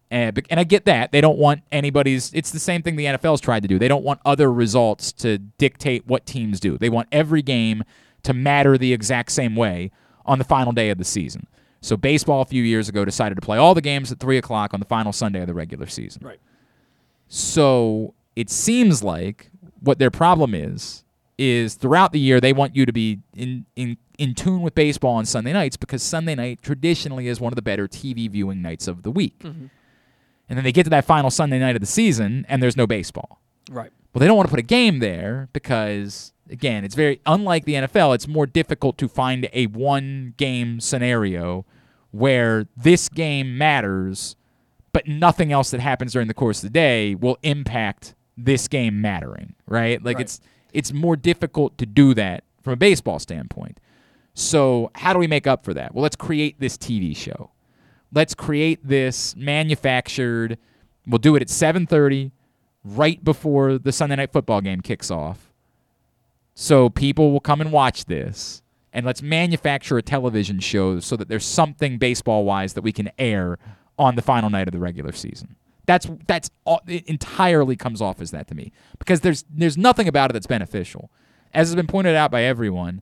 And, 0.10 0.42
and 0.50 0.58
I 0.58 0.64
get 0.64 0.86
that. 0.86 1.12
They 1.12 1.20
don't 1.20 1.38
want 1.38 1.64
anybody's. 1.74 2.32
It's 2.34 2.52
the 2.52 2.60
same 2.60 2.82
thing 2.82 2.96
the 2.96 3.04
NFL's 3.08 3.42
tried 3.42 3.64
to 3.64 3.68
do. 3.68 3.78
They 3.78 3.90
don't 3.90 4.06
want 4.06 4.22
other 4.24 4.50
results 4.50 5.12
to 5.14 5.38
dictate 5.38 6.08
what 6.08 6.26
teams 6.26 6.62
do. 6.62 6.78
They 6.78 6.90
want 6.90 7.10
every 7.12 7.42
game 7.42 7.84
to 8.24 8.34
matter 8.34 8.78
the 8.78 8.94
exact 8.94 9.34
same 9.34 9.54
way 9.58 9.92
on 10.26 10.38
the 10.40 10.46
final 10.46 10.72
day 10.72 10.90
of 10.90 10.98
the 10.98 11.04
season. 11.04 11.46
So, 11.82 11.98
baseball 11.98 12.42
a 12.42 12.46
few 12.46 12.64
years 12.64 12.88
ago 12.88 13.04
decided 13.04 13.36
to 13.36 13.42
play 13.42 13.58
all 13.58 13.76
the 13.76 13.82
games 13.82 14.10
at 14.10 14.20
3 14.22 14.38
o'clock 14.38 14.74
on 14.74 14.80
the 14.80 14.86
final 14.86 15.12
Sunday 15.12 15.42
of 15.42 15.48
the 15.48 15.54
regular 15.54 15.88
season. 15.88 16.22
Right. 16.26 16.40
So, 17.28 18.14
it 18.36 18.50
seems 18.50 19.04
like 19.04 19.50
what 19.82 20.00
their 20.00 20.12
problem 20.12 20.54
is 20.54 21.04
is 21.38 21.76
throughout 21.76 22.12
the 22.14 22.20
year 22.20 22.42
they 22.42 22.52
want 22.54 22.76
you 22.76 22.86
to 22.86 22.94
be 22.94 23.20
in 23.36 23.66
in 23.76 23.98
in 24.18 24.34
tune 24.34 24.62
with 24.64 24.74
baseball 24.74 25.16
on 25.16 25.26
Sunday 25.26 25.54
nights 25.54 25.78
because 25.78 26.02
Sunday 26.02 26.34
night 26.34 26.60
traditionally 26.64 27.28
is 27.28 27.40
one 27.40 27.52
of 27.54 27.56
the 27.56 27.62
better 27.62 27.88
TV 27.88 28.30
viewing 28.30 28.62
nights 28.62 28.88
of 28.88 29.04
the 29.04 29.12
week. 29.12 29.38
Mhm. 29.40 29.70
And 30.50 30.58
then 30.58 30.64
they 30.64 30.72
get 30.72 30.86
to 30.86 30.90
that 30.90 31.06
final 31.06 31.30
Sunday 31.30 31.60
night 31.60 31.76
of 31.76 31.80
the 31.82 31.86
season 31.88 32.44
and 32.50 32.64
there's 32.64 32.76
no 32.78 32.88
baseball. 32.88 33.40
Right. 33.70 33.92
Well, 34.14 34.20
they 34.20 34.26
don't 34.28 34.38
want 34.38 34.48
to 34.48 34.52
put 34.52 34.60
a 34.60 34.64
game 34.64 34.98
there 35.00 35.50
because 35.54 36.34
again, 36.50 36.84
it's 36.84 36.96
very 36.96 37.22
unlike 37.28 37.66
the 37.66 37.76
NFL, 37.76 38.14
it's 38.16 38.28
more 38.28 38.48
difficult 38.48 38.98
to 38.98 39.08
find 39.08 39.48
a 39.54 39.68
one 39.68 40.34
game 40.38 40.80
scenario 40.80 41.66
where 42.10 42.66
this 42.76 43.10
game 43.10 43.58
matters 43.60 44.36
but 44.98 45.08
nothing 45.08 45.52
else 45.52 45.70
that 45.70 45.80
happens 45.80 46.14
during 46.14 46.28
the 46.28 46.34
course 46.34 46.64
of 46.64 46.70
the 46.72 46.74
day 46.74 47.14
will 47.14 47.38
impact 47.44 48.16
this 48.36 48.68
game 48.68 49.00
mattering, 49.00 49.54
right? 49.68 50.04
Like 50.04 50.16
Right. 50.16 50.22
it's 50.24 50.42
it's 50.74 50.92
more 50.92 51.16
difficult 51.16 51.78
to 51.78 51.86
do 51.86 52.16
that 52.16 52.44
from 52.64 52.74
a 52.74 52.76
baseball 52.76 53.20
standpoint. 53.20 53.80
So, 54.34 54.90
how 54.96 55.14
do 55.14 55.20
we 55.20 55.28
make 55.28 55.46
up 55.46 55.64
for 55.64 55.72
that? 55.76 55.94
Well, 55.94 56.02
let's 56.02 56.16
create 56.16 56.60
this 56.60 56.80
TV 56.80 57.16
show. 57.16 57.52
Let's 58.12 58.34
create 58.34 58.80
this 58.88 59.36
manufactured. 59.36 60.58
We'll 61.06 61.20
do 61.20 61.36
it 61.36 61.44
at 61.44 61.50
7:30 61.52 62.32
right 62.84 63.24
before 63.24 63.78
the 63.78 63.92
Sunday 63.92 64.16
night 64.16 64.32
football 64.34 64.62
game 64.62 64.82
kicks 64.82 65.12
off. 65.12 65.54
So 66.56 66.90
people 66.90 67.32
will 67.32 67.40
come 67.40 67.62
and 67.62 67.72
watch 67.72 68.06
this 68.06 68.64
and 68.92 69.06
let's 69.06 69.22
manufacture 69.22 70.00
a 70.00 70.02
television 70.02 70.60
show 70.60 71.00
so 71.02 71.16
that 71.18 71.28
there's 71.30 71.46
something 71.46 72.00
baseball-wise 72.00 72.74
that 72.74 72.82
we 72.82 72.92
can 72.92 73.12
air 73.20 73.60
on 73.98 74.16
the 74.16 74.22
final 74.22 74.50
night 74.50 74.68
of 74.68 74.72
the 74.72 74.80
regular 74.80 75.12
season. 75.12 75.56
That's 75.86 76.08
that's 76.28 76.52
all, 76.66 76.82
it 76.88 77.06
entirely 77.08 77.76
comes 77.76 78.02
off 78.02 78.22
as 78.22 78.32
that 78.32 78.48
to 78.50 78.56
me 78.56 78.72
because 79.00 79.22
there's 79.22 79.46
there's 79.50 79.78
nothing 79.78 80.08
about 80.08 80.30
it 80.30 80.34
that's 80.34 80.48
beneficial. 80.48 81.10
As 81.54 81.70
has 81.70 81.76
been 81.76 81.88
pointed 81.88 82.16
out 82.16 82.30
by 82.30 82.44
everyone, 82.44 83.02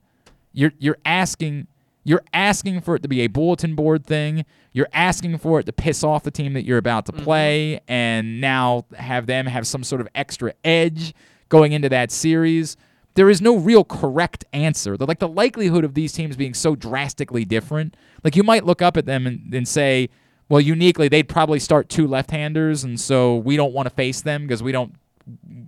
you're 0.52 0.72
you're 0.78 0.98
asking 1.04 1.66
you're 2.04 2.22
asking 2.32 2.82
for 2.82 2.94
it 2.94 3.02
to 3.02 3.08
be 3.08 3.22
a 3.22 3.26
bulletin 3.26 3.74
board 3.74 4.06
thing. 4.06 4.44
You're 4.72 4.88
asking 4.92 5.38
for 5.38 5.58
it 5.58 5.66
to 5.66 5.72
piss 5.72 6.04
off 6.04 6.22
the 6.22 6.30
team 6.30 6.52
that 6.52 6.64
you're 6.64 6.78
about 6.78 7.04
to 7.06 7.12
mm-hmm. 7.12 7.24
play 7.24 7.80
and 7.88 8.40
now 8.40 8.86
have 8.96 9.26
them 9.26 9.46
have 9.46 9.66
some 9.66 9.82
sort 9.82 10.00
of 10.00 10.06
extra 10.14 10.54
edge 10.64 11.12
going 11.48 11.72
into 11.72 11.88
that 11.88 12.12
series. 12.12 12.76
There 13.14 13.28
is 13.28 13.42
no 13.42 13.56
real 13.56 13.82
correct 13.82 14.44
answer. 14.52 14.96
The, 14.96 15.04
like 15.04 15.18
the 15.18 15.26
likelihood 15.26 15.82
of 15.82 15.94
these 15.94 16.12
teams 16.12 16.36
being 16.36 16.54
so 16.54 16.76
drastically 16.76 17.44
different, 17.44 17.96
like 18.22 18.36
you 18.36 18.44
might 18.44 18.64
look 18.64 18.82
up 18.82 18.96
at 18.96 19.06
them 19.06 19.26
and, 19.26 19.52
and 19.52 19.66
say, 19.66 20.08
well, 20.48 20.60
uniquely, 20.60 21.08
they'd 21.08 21.28
probably 21.28 21.58
start 21.58 21.88
two 21.88 22.06
left-handers, 22.06 22.84
and 22.84 22.98
so 23.00 23.36
we 23.36 23.56
don't 23.56 23.72
want 23.72 23.88
to 23.88 23.94
face 23.94 24.20
them 24.20 24.42
because 24.42 24.62
we 24.62 24.72
don't, 24.72 24.94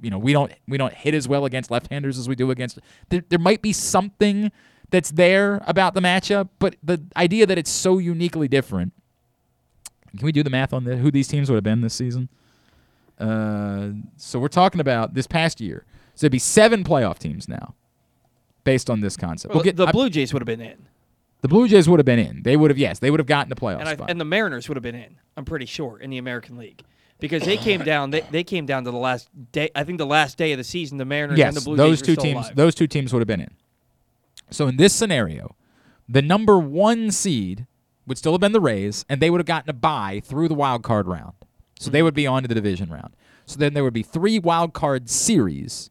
you 0.03 0.11
know, 0.11 0.19
we 0.19 0.33
don't 0.33 0.53
we 0.69 0.79
don't 0.79 0.95
hit 0.95 1.15
as 1.15 1.27
well 1.27 1.45
against 1.45 1.71
left-handers 1.71 2.19
as 2.19 2.29
we 2.29 2.37
do 2.37 2.51
against. 2.51 2.79
There, 3.09 3.23
there 3.29 3.39
might 3.39 3.61
be 3.63 3.73
something 3.73 4.53
that's 4.91 5.11
there 5.11 5.63
about 5.67 5.95
the 5.95 6.01
matchup, 6.01 6.49
but 6.59 6.77
the 6.83 7.03
idea 7.17 7.45
that 7.47 7.59
it's 7.59 7.71
so 7.71 7.99
uniquely 7.99 8.49
different. 8.49 8.93
Can 10.17 10.25
we 10.25 10.33
do 10.33 10.43
the 10.43 10.51
math 10.51 10.73
on 10.73 10.85
the, 10.85 10.97
who 10.97 11.11
these 11.11 11.29
teams 11.29 11.51
would 11.51 11.57
have 11.57 11.65
been 11.65 11.83
this 11.83 11.95
season? 11.95 12.29
Uh, 13.19 13.91
so 14.17 14.39
we're 14.39 14.49
talking 14.49 14.81
about 14.81 15.15
this 15.15 15.27
past 15.27 15.61
year. 15.61 15.85
So 16.15 16.25
it'd 16.25 16.33
be 16.33 16.39
seven 16.39 16.85
playoff 16.85 17.19
teams 17.19 17.49
now, 17.49 17.75
based 18.65 18.89
on 18.89 19.01
this 19.01 19.17
concept. 19.17 19.53
Well, 19.53 19.59
We'll 19.59 19.65
get 19.65 19.77
the 19.77 19.87
Blue 19.89 20.09
Jays 20.09 20.33
would 20.33 20.41
have 20.41 20.47
been 20.47 20.61
in, 20.61 20.89
the 21.41 21.49
Blue 21.49 21.69
Jays 21.69 21.89
would 21.89 21.99
have 21.99 22.07
been 22.07 22.19
in. 22.19 22.43
They 22.43 22.57
would 22.57 22.71
have 22.71 22.79
yes, 22.79 22.99
they 22.99 23.11
would 23.11 23.21
have 23.21 23.27
gotten 23.27 23.49
the 23.49 23.57
playoff 23.57 23.81
and, 23.81 23.89
I, 23.89 23.95
spot. 23.95 24.11
and 24.11 24.21
the 24.21 24.25
Mariners 24.25 24.69
would 24.69 24.77
have 24.77 24.83
been 24.83 24.95
in. 24.95 25.17
I'm 25.37 25.45
pretty 25.45 25.67
sure 25.67 25.99
in 25.99 26.11
the 26.11 26.19
American 26.19 26.57
League 26.57 26.83
because 27.21 27.43
they 27.43 27.57
came 27.57 27.83
down. 27.85 28.11
They, 28.11 28.21
they 28.23 28.45
came 28.45 28.67
down 28.67 28.85
to 28.85 28.91
the 28.91 28.97
last 28.97 29.29
day. 29.53 29.71
I 29.75 29.85
think 29.85 29.99
the 29.99 30.07
last 30.07 30.37
day 30.39 30.53
of 30.53 30.59
the 30.59 30.65
season. 30.65 30.99
The 30.99 31.05
Mariners 31.05 31.39
yes, 31.39 31.49
and 31.49 31.57
the 31.57 31.65
Blue 31.65 31.77
those 31.77 32.01
Jays 32.03 32.07
two 32.17 32.17
teams. 32.23 32.47
alive. 32.47 32.57
Those 32.57 32.75
two 32.75 32.87
teams 32.87 33.13
would 33.13 33.21
have 33.21 33.29
been 33.29 33.41
in. 33.41 33.55
So 34.51 34.67
in 34.67 34.77
this 34.77 34.95
scenario, 34.95 35.55
the 36.09 36.23
number 36.23 36.59
one 36.59 37.11
seed 37.11 37.67
would 38.07 38.17
still 38.19 38.33
have 38.33 38.41
been 38.41 38.53
the 38.53 38.61
Rays, 38.61 39.05
and 39.09 39.21
they 39.21 39.29
would 39.31 39.39
have 39.41 39.47
gotten 39.47 39.69
a 39.69 39.75
bye 39.75 40.23
through 40.25 40.49
the 40.49 40.55
wild 40.55 40.83
card 40.83 41.07
round. 41.07 41.35
So 41.79 41.91
Hmm. 41.91 41.93
they 41.93 42.03
would 42.03 42.15
be 42.15 42.27
on 42.27 42.43
to 42.43 42.49
the 42.49 42.55
division 42.55 42.89
round. 42.91 43.15
So 43.47 43.59
then 43.59 43.75
there 43.75 43.85
would 43.85 43.95
be 43.95 44.03
three 44.03 44.39
wild 44.39 44.73
card 44.73 45.09
series 45.11 45.91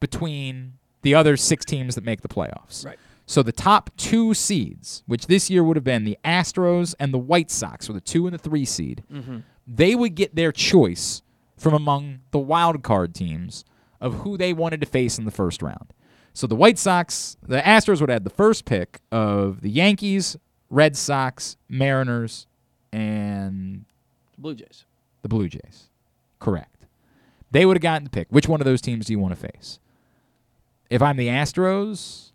between 0.00 0.74
the 1.02 1.14
other 1.14 1.36
six 1.36 1.64
teams 1.64 1.94
that 1.94 2.04
make 2.04 2.22
the 2.22 2.28
playoffs. 2.28 2.84
Right. 2.84 2.98
So 3.30 3.44
the 3.44 3.52
top 3.52 3.90
two 3.96 4.34
seeds, 4.34 5.04
which 5.06 5.28
this 5.28 5.48
year 5.48 5.62
would 5.62 5.76
have 5.76 5.84
been 5.84 6.02
the 6.02 6.18
Astros 6.24 6.96
and 6.98 7.14
the 7.14 7.18
White 7.18 7.48
Sox, 7.48 7.86
were 7.86 7.94
the 7.94 8.00
two 8.00 8.26
and 8.26 8.34
the 8.34 8.38
three 8.38 8.64
seed. 8.64 9.04
Mhm. 9.08 9.44
They 9.68 9.94
would 9.94 10.16
get 10.16 10.34
their 10.34 10.50
choice 10.50 11.22
from 11.56 11.72
among 11.72 12.22
the 12.32 12.40
wild 12.40 12.82
card 12.82 13.14
teams 13.14 13.64
of 14.00 14.14
who 14.22 14.36
they 14.36 14.52
wanted 14.52 14.80
to 14.80 14.86
face 14.86 15.16
in 15.16 15.26
the 15.26 15.30
first 15.30 15.62
round. 15.62 15.92
So 16.34 16.48
the 16.48 16.56
White 16.56 16.76
Sox, 16.76 17.36
the 17.40 17.60
Astros 17.60 18.00
would 18.00 18.10
have 18.10 18.24
the 18.24 18.30
first 18.30 18.64
pick 18.64 19.00
of 19.12 19.60
the 19.60 19.70
Yankees, 19.70 20.36
Red 20.68 20.96
Sox, 20.96 21.56
Mariners, 21.68 22.48
and 22.92 23.84
Blue 24.38 24.56
Jays. 24.56 24.86
the 25.22 25.28
Blue 25.28 25.48
Jays. 25.48 25.88
Correct. 26.40 26.84
They 27.52 27.64
would 27.64 27.76
have 27.76 27.82
gotten 27.82 28.02
the 28.02 28.10
pick. 28.10 28.26
Which 28.30 28.48
one 28.48 28.60
of 28.60 28.64
those 28.64 28.80
teams 28.80 29.06
do 29.06 29.12
you 29.12 29.20
want 29.20 29.38
to 29.38 29.48
face? 29.52 29.78
If 30.88 31.00
I'm 31.00 31.16
the 31.16 31.28
Astros, 31.28 32.29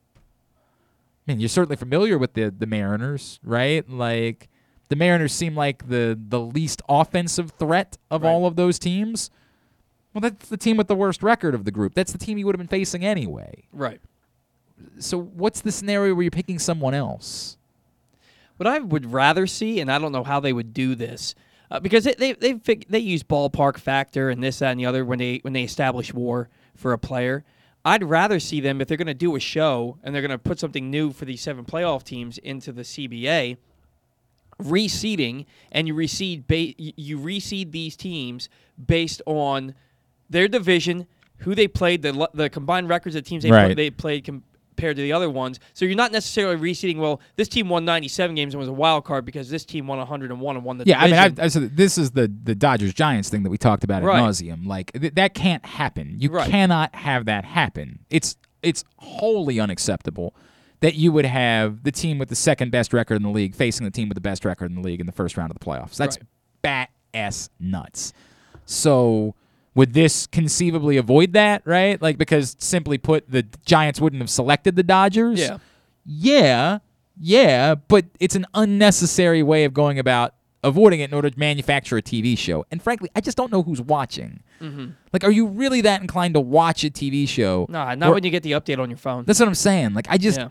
I 1.28 1.32
mean, 1.32 1.40
you're 1.40 1.50
certainly 1.50 1.76
familiar 1.76 2.18
with 2.18 2.34
the 2.34 2.50
the 2.52 2.68
Mariners, 2.68 3.40
right? 3.44 3.88
Like 3.90 4.50
the 4.90 4.96
Mariners 4.96 5.34
seem 5.34 5.56
like 5.56 5.88
the 5.90 6.20
the 6.20 6.40
least 6.40 6.82
offensive 6.88 7.52
threat 7.52 7.98
of 8.12 8.24
all 8.24 8.46
of 8.46 8.56
those 8.56 8.78
teams. 8.78 9.32
Well, 10.14 10.22
that's 10.22 10.48
the 10.48 10.58
team 10.58 10.78
with 10.78 10.88
the 10.88 10.96
worst 10.96 11.24
record 11.24 11.56
of 11.56 11.66
the 11.66 11.72
group. 11.72 11.94
That's 11.94 12.12
the 12.12 12.18
team 12.18 12.38
you 12.38 12.46
would 12.46 12.56
have 12.56 12.60
been 12.60 12.68
facing 12.68 13.04
anyway. 13.04 13.66
Right. 13.74 14.00
So 15.00 15.20
what's 15.20 15.62
the 15.62 15.72
scenario 15.72 16.14
where 16.14 16.24
you're 16.24 16.32
picking 16.32 16.60
someone 16.60 16.94
else? 16.94 17.58
What 18.58 18.68
I 18.68 18.80
would 18.80 19.12
rather 19.12 19.48
see, 19.48 19.82
and 19.82 19.92
I 19.92 20.00
don't 20.00 20.12
know 20.14 20.24
how 20.24 20.40
they 20.40 20.54
would 20.54 20.74
do 20.74 20.96
this, 20.96 21.36
uh, 21.70 21.80
because 21.80 22.06
they 22.06 22.14
they 22.14 22.34
they, 22.34 22.54
fig- 22.54 22.86
they 22.88 23.00
use 23.00 23.24
ballpark 23.24 23.78
factor 23.78 24.30
and 24.30 24.44
this 24.44 24.60
that 24.60 24.72
and 24.72 24.80
the 24.80 24.86
other 24.86 25.04
when 25.04 25.20
they 25.20 25.40
when 25.42 25.54
they 25.54 25.64
establish 25.64 26.14
war 26.14 26.50
for 26.76 26.94
a 26.94 26.98
player. 26.98 27.44
I'd 27.88 28.04
rather 28.04 28.40
see 28.40 28.60
them 28.60 28.82
if 28.82 28.88
they're 28.88 28.98
going 28.98 29.06
to 29.08 29.14
do 29.14 29.36
a 29.36 29.40
show 29.40 30.00
and 30.04 30.14
they're 30.14 30.22
going 30.24 30.32
to 30.32 30.40
put 30.40 30.60
something 30.60 30.90
new 30.90 31.12
for 31.14 31.26
these 31.26 31.40
seven 31.42 31.64
playoff 31.66 32.04
teams 32.04 32.40
into 32.40 32.72
the 32.72 32.82
CBA, 32.82 33.58
reseeding, 34.62 35.46
and 35.72 35.88
you 35.88 35.94
reseed 35.94 36.48
ba- 36.48 36.74
you 36.80 37.20
reseed 37.20 37.72
these 37.72 37.96
teams 37.96 38.50
based 38.84 39.22
on 39.26 39.76
their 40.30 40.48
division, 40.48 41.08
who 41.40 41.54
they 41.54 41.68
played, 41.68 42.02
the 42.02 42.30
the 42.34 42.50
combined 42.50 42.90
records 42.90 43.16
of 43.16 43.24
teams 43.24 43.44
they, 43.44 43.52
Right. 43.52 43.68
pla- 43.68 43.76
they 43.76 43.90
played 43.92 44.24
compared 44.76 44.98
to 44.98 45.02
the 45.02 45.14
other 45.14 45.30
ones. 45.30 45.60
So 45.74 45.86
you're 45.86 45.96
not 45.96 46.12
necessarily 46.12 46.58
reseeding. 46.58 46.98
Well, 46.98 47.22
this 47.38 47.48
team 47.48 47.70
won 47.70 47.86
97 47.86 48.36
games 48.36 48.54
and 48.54 48.60
was 48.60 48.68
a 48.68 48.74
wild 48.74 49.06
card 49.06 49.24
because 49.26 49.50
this 49.50 49.64
team 49.64 49.88
won 49.88 49.98
101 50.00 50.56
and 50.56 50.66
won 50.66 50.78
the 50.78 50.86
Yeah, 50.86 51.00
I 51.02 51.06
mean. 51.06 51.14
I've, 51.16 51.40
I 51.40 51.48
said 51.48 51.76
this 51.78 51.98
is 51.98 52.12
the 52.12 52.32
the 52.44 52.54
Dodgers 52.56 52.94
Giants 52.94 53.30
thing 53.30 53.44
that 53.44 53.50
we 53.50 53.58
talked 53.58 53.84
about 53.86 54.04
at 54.04 54.06
Right. 54.08 54.22
nauseum. 54.22 54.66
Like 54.68 54.92
th- 54.92 55.14
that 55.16 55.34
can't 55.34 55.66
happen. 55.66 56.16
You 56.20 56.30
Right. 56.30 56.50
cannot 56.50 56.94
have 56.96 57.26
that 57.26 57.46
happen. 57.46 58.00
It's 58.10 58.36
it's 58.62 58.84
wholly 58.98 59.60
unacceptable 59.60 60.36
that 60.82 60.96
you 60.96 61.12
would 61.14 61.26
have 61.26 61.84
the 61.84 61.92
team 61.92 62.18
with 62.18 62.28
the 62.30 62.36
second 62.36 62.72
best 62.72 62.92
record 62.94 63.16
in 63.16 63.24
the 63.24 63.30
league 63.30 63.56
facing 63.56 63.86
the 63.86 63.92
team 63.92 64.10
with 64.10 64.16
the 64.16 64.22
best 64.22 64.44
record 64.44 64.70
in 64.70 64.76
the 64.76 64.82
league 64.82 65.00
in 65.00 65.06
the 65.06 65.12
first 65.14 65.38
round 65.38 65.52
of 65.52 65.58
the 65.58 65.66
playoffs. 65.66 65.96
That's 65.96 66.18
bat 66.62 66.90
ass 67.14 67.50
nuts. 67.62 68.12
So 68.66 69.36
would 69.76 69.94
this 69.94 70.26
conceivably 70.28 70.98
avoid 70.98 71.34
that, 71.34 71.62
right? 71.66 72.02
Like 72.02 72.18
because 72.18 72.56
simply 72.60 72.98
put, 72.98 73.30
the 73.30 73.46
Giants 73.66 74.00
wouldn't 74.02 74.22
have 74.22 74.30
selected 74.30 74.76
the 74.76 74.84
Dodgers. 74.84 75.40
Yeah. 75.40 75.58
Yeah, 76.06 76.80
yeah, 77.20 77.76
but 77.76 78.06
it's 78.20 78.36
an 78.36 78.46
unnecessary 78.54 79.42
way 79.44 79.64
of 79.64 79.74
going 79.74 79.98
about 80.00 80.36
avoiding 80.64 81.00
it 81.00 81.10
in 81.10 81.14
order 81.14 81.30
to 81.30 81.40
manufacture 81.40 81.98
a 81.98 82.02
TV 82.02 82.38
show. 82.38 82.66
And 82.72 82.82
frankly, 82.82 83.10
I 83.16 83.22
just 83.22 83.38
don't 83.38 83.52
know 83.52 83.62
who's 83.64 83.82
watching. 83.82 84.42
Mhm. 84.62 84.94
Like, 85.14 85.24
are 85.24 85.32
you 85.32 85.46
really 85.48 85.82
that 85.82 86.02
inclined 86.02 86.34
to 86.36 86.40
watch 86.40 86.84
a 86.84 86.90
TV 86.90 87.28
show? 87.28 87.66
Nah, 87.70 87.94
not 87.96 88.08
where- 88.08 88.14
when 88.16 88.24
you 88.24 88.32
get 88.32 88.44
the 88.44 88.52
update 88.54 88.80
on 88.80 88.90
your 88.90 88.98
phone. 88.98 89.26
That's 89.26 89.40
what 89.40 89.48
I'm 89.48 89.56
saying. 89.56 89.94
Like, 89.94 90.08
I 90.10 90.18
just, 90.18 90.40
Yeah. 90.40 90.48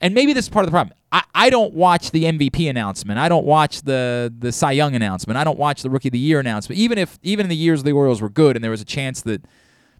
and 0.00 0.14
maybe 0.14 0.32
this 0.32 0.46
is 0.46 0.48
part 0.48 0.64
of 0.64 0.68
the 0.68 0.74
problem. 0.74 0.96
I, 1.12 1.22
I 1.34 1.50
don't 1.50 1.74
watch 1.74 2.10
the 2.10 2.24
MVP 2.24 2.68
announcement. 2.68 3.18
I 3.18 3.28
don't 3.28 3.44
watch 3.44 3.82
the 3.82 4.32
the 4.36 4.50
Cy 4.50 4.72
Young 4.72 4.94
announcement. 4.94 5.36
I 5.36 5.44
don't 5.44 5.58
watch 5.58 5.82
the 5.82 5.90
Rookie 5.90 6.08
of 6.08 6.12
the 6.12 6.18
Year 6.18 6.40
announcement. 6.40 6.78
Even 6.78 6.98
if 6.98 7.18
even 7.22 7.46
in 7.46 7.50
the 7.50 7.56
years 7.56 7.82
the 7.82 7.92
Orioles 7.92 8.22
were 8.22 8.30
good 8.30 8.56
and 8.56 8.64
there 8.64 8.70
was 8.70 8.80
a 8.80 8.86
chance 8.86 9.20
that, 9.22 9.44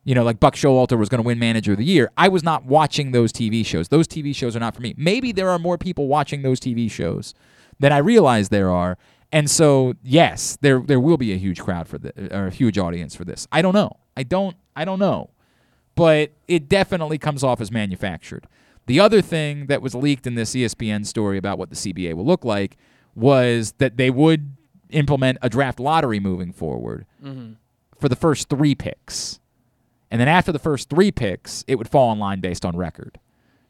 you 0.04 0.14
know, 0.14 0.24
like 0.24 0.40
Buck 0.40 0.54
Showalter 0.54 0.98
was 0.98 1.08
going 1.08 1.22
to 1.22 1.26
win 1.26 1.38
Manager 1.38 1.72
of 1.72 1.78
the 1.78 1.84
Year, 1.84 2.10
I 2.16 2.28
was 2.28 2.42
not 2.42 2.64
watching 2.64 3.12
those 3.12 3.32
TV 3.32 3.64
shows. 3.64 3.88
Those 3.88 4.08
TV 4.08 4.34
shows 4.34 4.56
are 4.56 4.60
not 4.60 4.74
for 4.74 4.80
me. 4.80 4.94
Maybe 4.96 5.32
there 5.32 5.50
are 5.50 5.58
more 5.58 5.76
people 5.76 6.08
watching 6.08 6.42
those 6.42 6.58
TV 6.58 6.90
shows 6.90 7.34
than 7.78 7.92
I 7.92 7.98
realize 7.98 8.48
there 8.48 8.70
are. 8.70 8.96
And 9.30 9.50
so, 9.50 9.94
yes, 10.02 10.56
there 10.60 10.80
there 10.80 11.00
will 11.00 11.18
be 11.18 11.32
a 11.32 11.36
huge 11.36 11.60
crowd 11.60 11.88
for 11.88 11.98
this, 11.98 12.12
or 12.32 12.46
a 12.46 12.50
huge 12.50 12.78
audience 12.78 13.14
for 13.14 13.24
this. 13.24 13.46
I 13.52 13.60
don't 13.62 13.74
know. 13.74 13.98
I 14.16 14.22
don't. 14.22 14.56
I 14.74 14.86
don't 14.86 14.98
know 14.98 15.28
but 15.94 16.32
it 16.48 16.68
definitely 16.68 17.18
comes 17.18 17.44
off 17.44 17.60
as 17.60 17.70
manufactured. 17.70 18.46
The 18.86 18.98
other 19.00 19.20
thing 19.22 19.66
that 19.66 19.80
was 19.82 19.94
leaked 19.94 20.26
in 20.26 20.34
this 20.34 20.54
ESPN 20.54 21.06
story 21.06 21.38
about 21.38 21.58
what 21.58 21.70
the 21.70 21.76
CBA 21.76 22.14
will 22.14 22.24
look 22.26 22.44
like 22.44 22.76
was 23.14 23.72
that 23.78 23.96
they 23.96 24.10
would 24.10 24.56
implement 24.90 25.38
a 25.40 25.48
draft 25.48 25.78
lottery 25.80 26.18
moving 26.20 26.52
forward 26.52 27.06
Mhm. 27.24 27.56
for 27.98 28.08
the 28.08 28.16
first 28.16 28.48
three 28.48 28.74
picks. 28.74 29.38
And 30.10 30.20
then 30.20 30.28
after 30.28 30.52
the 30.52 30.58
first 30.58 30.90
three 30.90 31.10
picks, 31.10 31.64
it 31.66 31.76
would 31.76 31.88
fall 31.88 32.12
in 32.12 32.18
line 32.18 32.40
based 32.40 32.64
on 32.64 32.76
record. 32.76 33.18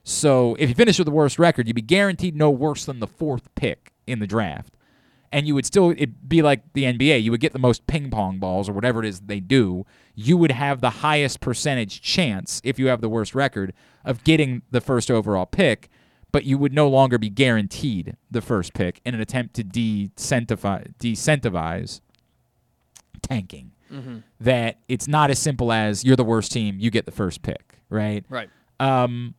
So 0.03 0.57
if 0.59 0.69
you 0.69 0.75
finish 0.75 0.99
with 0.99 1.07
the 1.07 1.13
worst 1.13 1.39
record, 1.39 1.69
you'd 1.69 1.75
be 1.77 1.83
guaranteed 1.83 2.35
no 2.35 2.51
worse 2.51 2.85
than 2.87 2.99
the 2.99 3.07
fourth 3.07 3.55
pick 3.55 3.93
in 4.07 4.19
the 4.19 4.27
draft. 4.27 4.75
And 5.31 5.47
you 5.47 5.55
would 5.55 5.65
still 5.67 5.91
it'd 5.91 6.29
be 6.29 6.43
like 6.43 6.73
the 6.73 6.85
NBA. 6.85 7.19
You 7.23 7.31
would 7.31 7.41
get 7.41 7.53
the 7.53 7.59
most 7.61 7.87
ping 7.87 8.11
pong 8.11 8.39
balls 8.39 8.69
or 8.69 8.73
whatever 8.73 9.03
it 9.05 9.07
is 9.09 9.21
they 9.21 9.39
do. 9.41 9.87
You 10.15 10.37
would 10.37 10.51
have 10.53 10.81
the 10.81 10.91
highest 10.91 11.41
percentage 11.41 12.03
chance 12.03 12.61
if 12.65 12.79
you 12.79 12.89
have 12.89 13.01
the 13.01 13.09
worst 13.09 13.35
record 13.35 13.73
of 14.05 14.25
getting 14.25 14.63
the 14.71 14.81
first 14.81 15.11
overall 15.11 15.47
pick, 15.47 15.89
but 16.33 16.45
you 16.45 16.59
would 16.59 16.73
no 16.73 16.89
longer 16.89 17.19
be 17.19 17.31
guaranteed 17.31 18.17
the 18.31 18.41
first 18.41 18.75
pick 18.75 19.01
in 19.05 19.15
an 19.15 19.21
attempt 19.21 19.55
to 19.55 19.65
decentivize, 19.65 20.93
decentivize 20.99 22.01
tanking. 23.23 23.73
Mhm. 23.91 24.23
That 24.41 24.79
it's 24.89 25.07
not 25.07 25.31
as 25.31 25.39
simple 25.39 25.71
as 25.73 26.05
you're 26.05 26.17
the 26.17 26.25
worst 26.25 26.53
team, 26.53 26.79
you 26.79 26.91
get 26.91 27.05
the 27.05 27.13
first 27.13 27.43
pick, 27.43 27.79
right? 27.91 28.25
Right. 28.29 28.49
Um, 28.81 29.35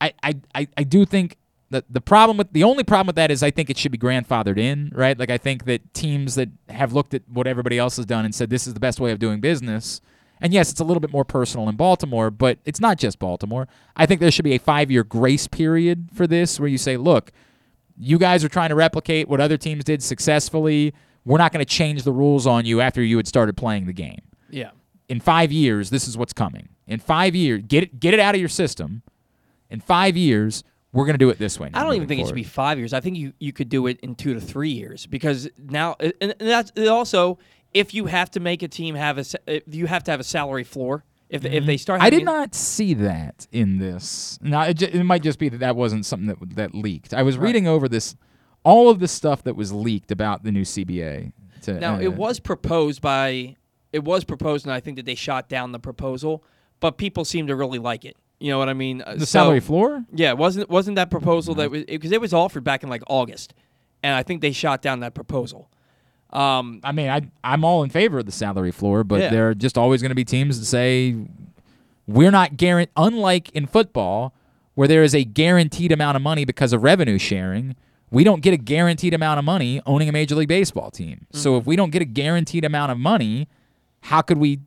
I, 0.00 0.12
I, 0.22 0.34
I, 0.54 0.68
I 0.76 0.84
do 0.84 1.04
think 1.04 1.36
that 1.72 1.84
the 1.90 2.00
problem 2.00 2.36
with 2.36 2.52
the 2.52 2.62
only 2.64 2.84
problem 2.84 3.08
with 3.08 3.16
that 3.16 3.30
is 3.30 3.42
I 3.42 3.50
think 3.50 3.68
it 3.68 3.76
should 3.76 3.92
be 3.92 3.98
grandfathered 3.98 4.58
in, 4.58 4.90
right? 4.94 5.18
Like 5.18 5.30
I 5.30 5.38
think 5.38 5.64
that 5.64 5.92
teams 5.94 6.36
that 6.36 6.48
have 6.68 6.92
looked 6.92 7.12
at 7.14 7.22
what 7.28 7.46
everybody 7.46 7.78
else 7.78 7.96
has 7.96 8.06
done 8.06 8.24
and 8.24 8.34
said 8.34 8.48
this 8.50 8.66
is 8.66 8.74
the 8.74 8.80
best 8.80 9.00
way 9.00 9.10
of 9.10 9.18
doing 9.18 9.40
business. 9.40 10.00
And 10.40 10.52
yes, 10.52 10.70
it's 10.70 10.80
a 10.80 10.84
little 10.84 11.00
bit 11.00 11.12
more 11.12 11.24
personal 11.24 11.68
in 11.68 11.76
Baltimore, 11.76 12.30
but 12.30 12.58
it's 12.64 12.80
not 12.80 12.98
just 12.98 13.18
Baltimore. 13.18 13.68
I 13.96 14.06
think 14.06 14.20
there 14.20 14.30
should 14.30 14.44
be 14.44 14.54
a 14.54 14.58
five 14.58 14.90
year 14.90 15.04
grace 15.04 15.46
period 15.46 16.08
for 16.14 16.26
this 16.26 16.58
where 16.58 16.68
you 16.68 16.78
say, 16.78 16.96
look, 16.96 17.30
you 17.98 18.18
guys 18.18 18.42
are 18.44 18.48
trying 18.48 18.70
to 18.70 18.74
replicate 18.74 19.28
what 19.28 19.40
other 19.40 19.56
teams 19.56 19.84
did 19.84 20.02
successfully. 20.02 20.94
We're 21.24 21.38
not 21.38 21.52
going 21.52 21.64
to 21.64 21.70
change 21.70 22.02
the 22.02 22.12
rules 22.12 22.46
on 22.46 22.64
you 22.64 22.80
after 22.80 23.02
you 23.02 23.16
had 23.16 23.28
started 23.28 23.56
playing 23.56 23.86
the 23.86 23.92
game 23.92 24.22
Yeah. 24.50 24.70
in 25.08 25.20
five 25.20 25.52
years, 25.52 25.90
this 25.90 26.08
is 26.08 26.16
what's 26.18 26.32
coming. 26.32 26.70
In 26.88 26.98
five 26.98 27.36
years, 27.36 27.62
get 27.68 27.84
it 27.84 28.00
get 28.00 28.12
it 28.12 28.18
out 28.18 28.34
of 28.34 28.40
your 28.40 28.48
system. 28.48 29.02
In 29.70 29.78
five 29.80 30.16
years, 30.16 30.64
we're 30.92 31.04
going 31.06 31.14
to 31.14 31.18
do 31.18 31.30
it 31.30 31.38
this 31.38 31.58
way. 31.58 31.70
now 31.70 31.80
I 31.80 31.84
don't 31.84 31.94
even 31.94 32.08
think 32.08 32.20
it 32.20 32.26
should 32.26 32.34
be 32.34 32.42
five 32.44 32.78
years. 32.78 32.92
I 32.92 33.00
think 33.00 33.16
you, 33.16 33.32
you 33.38 33.52
could 33.52 33.68
do 33.68 33.86
it 33.86 33.98
in 34.00 34.14
two 34.14 34.34
to 34.34 34.40
three 34.40 34.70
years 34.70 35.06
because 35.06 35.48
now 35.58 35.96
and, 36.00 36.12
and 36.20 36.34
that's 36.38 36.72
also 36.88 37.38
if 37.72 37.94
you 37.94 38.06
have 38.06 38.30
to 38.32 38.40
make 38.40 38.62
a 38.62 38.68
team 38.68 38.94
have 38.94 39.18
a 39.18 39.62
you 39.66 39.86
have 39.86 40.04
to 40.04 40.10
have 40.10 40.20
a 40.20 40.24
salary 40.24 40.64
floor. 40.64 41.04
If 41.30 41.46
if 41.46 41.64
they 41.64 41.78
start, 41.78 42.00
Mm-hmm. 42.00 42.06
I 42.06 42.10
did 42.10 42.24
not 42.26 42.54
see 42.54 42.92
that 42.94 43.46
in 43.52 43.78
this. 43.78 44.38
Now 44.42 44.64
it, 44.64 44.82
it 44.82 45.02
might 45.04 45.22
just 45.22 45.38
be 45.38 45.48
that 45.48 45.60
that 45.60 45.76
wasn't 45.76 46.04
something 46.04 46.28
that 46.28 46.56
that 46.56 46.74
leaked. 46.74 47.14
I 47.14 47.22
was 47.22 47.38
Right. 47.38 47.46
reading 47.46 47.66
over 47.66 47.88
this, 47.88 48.14
all 48.64 48.90
of 48.90 48.98
the 48.98 49.08
stuff 49.08 49.42
that 49.44 49.56
was 49.56 49.72
leaked 49.72 50.10
about 50.10 50.44
the 50.44 50.52
new 50.52 50.62
CBA. 50.62 51.32
To, 51.62 51.74
Now 51.80 51.94
uh, 51.94 52.00
it 52.00 52.12
was 52.14 52.38
proposed 52.38 53.00
by 53.00 53.56
it 53.94 54.04
was 54.04 54.24
proposed, 54.24 54.66
and 54.66 54.74
I 54.74 54.80
think 54.80 54.96
that 54.96 55.06
they 55.06 55.14
shot 55.14 55.48
down 55.48 55.72
the 55.72 55.78
proposal, 55.78 56.44
but 56.80 56.98
people 56.98 57.24
seem 57.24 57.46
to 57.46 57.56
really 57.56 57.78
like 57.78 58.04
it. 58.04 58.16
You 58.42 58.50
know 58.50 58.58
what 58.58 58.68
I 58.68 58.74
mean? 58.74 59.02
Uh, 59.06 59.14
the 59.14 59.20
so- 59.20 59.24
salary 59.38 59.60
floor. 59.60 60.04
Yeah, 60.12 60.32
wasn't 60.32 60.68
wasn't 60.68 60.96
that 60.96 61.10
proposal 61.10 61.54
that 61.56 61.70
was 61.70 61.84
because 61.84 62.10
it 62.12 62.20
was 62.20 62.34
offered 62.34 62.64
back 62.64 62.82
in 62.82 62.88
like 62.88 63.02
August, 63.08 63.54
and 64.02 64.14
I 64.14 64.22
think 64.24 64.40
they 64.42 64.50
shot 64.52 64.82
down 64.82 65.00
that 65.00 65.14
proposal. 65.14 65.70
Um, 66.30 66.80
I 66.82 66.92
mean, 66.92 67.08
I 67.08 67.20
I'm 67.44 67.64
all 67.64 67.82
in 67.84 67.90
favor 67.90 68.18
of 68.18 68.26
the 68.26 68.32
salary 68.32 68.72
floor, 68.72 69.04
but 69.04 69.20
Yeah. 69.20 69.28
there 69.30 69.48
are 69.50 69.54
just 69.54 69.78
always 69.78 70.02
going 70.02 70.10
to 70.10 70.14
be 70.16 70.24
teams 70.24 70.58
that 70.58 70.64
say 70.66 71.14
we're 72.08 72.30
not 72.32 72.56
guaranteed. 72.56 72.92
Unlike 72.96 73.50
in 73.50 73.66
football, 73.66 74.34
where 74.74 74.88
there 74.88 75.02
is 75.04 75.14
a 75.14 75.24
guaranteed 75.24 75.92
amount 75.92 76.16
of 76.16 76.22
money 76.22 76.44
because 76.44 76.72
of 76.72 76.82
revenue 76.82 77.18
sharing, 77.18 77.76
we 78.10 78.24
don't 78.24 78.42
get 78.42 78.52
a 78.54 78.56
guaranteed 78.56 79.14
amount 79.14 79.38
of 79.38 79.44
money 79.44 79.80
owning 79.86 80.08
a 80.08 80.12
major 80.12 80.34
league 80.34 80.48
baseball 80.48 80.90
team. 80.90 81.26
So 81.32 81.56
if 81.58 81.66
we 81.66 81.76
don't 81.76 81.90
get 81.90 82.02
a 82.02 82.06
guaranteed 82.06 82.64
amount 82.64 82.90
of 82.92 82.98
money, 82.98 83.46
how 84.00 84.20
could 84.22 84.38
we? 84.38 84.58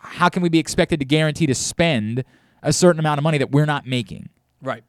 How 0.00 0.28
can 0.30 0.42
we 0.42 0.48
be 0.48 0.58
expected 0.58 0.98
to 1.00 1.04
guarantee 1.04 1.46
to 1.46 1.54
spend 1.54 2.24
a 2.62 2.72
certain 2.72 2.98
amount 2.98 3.18
of 3.18 3.22
money 3.22 3.38
that 3.38 3.50
we're 3.50 3.66
not 3.66 3.86
making? 3.86 4.28
Right. 4.62 4.84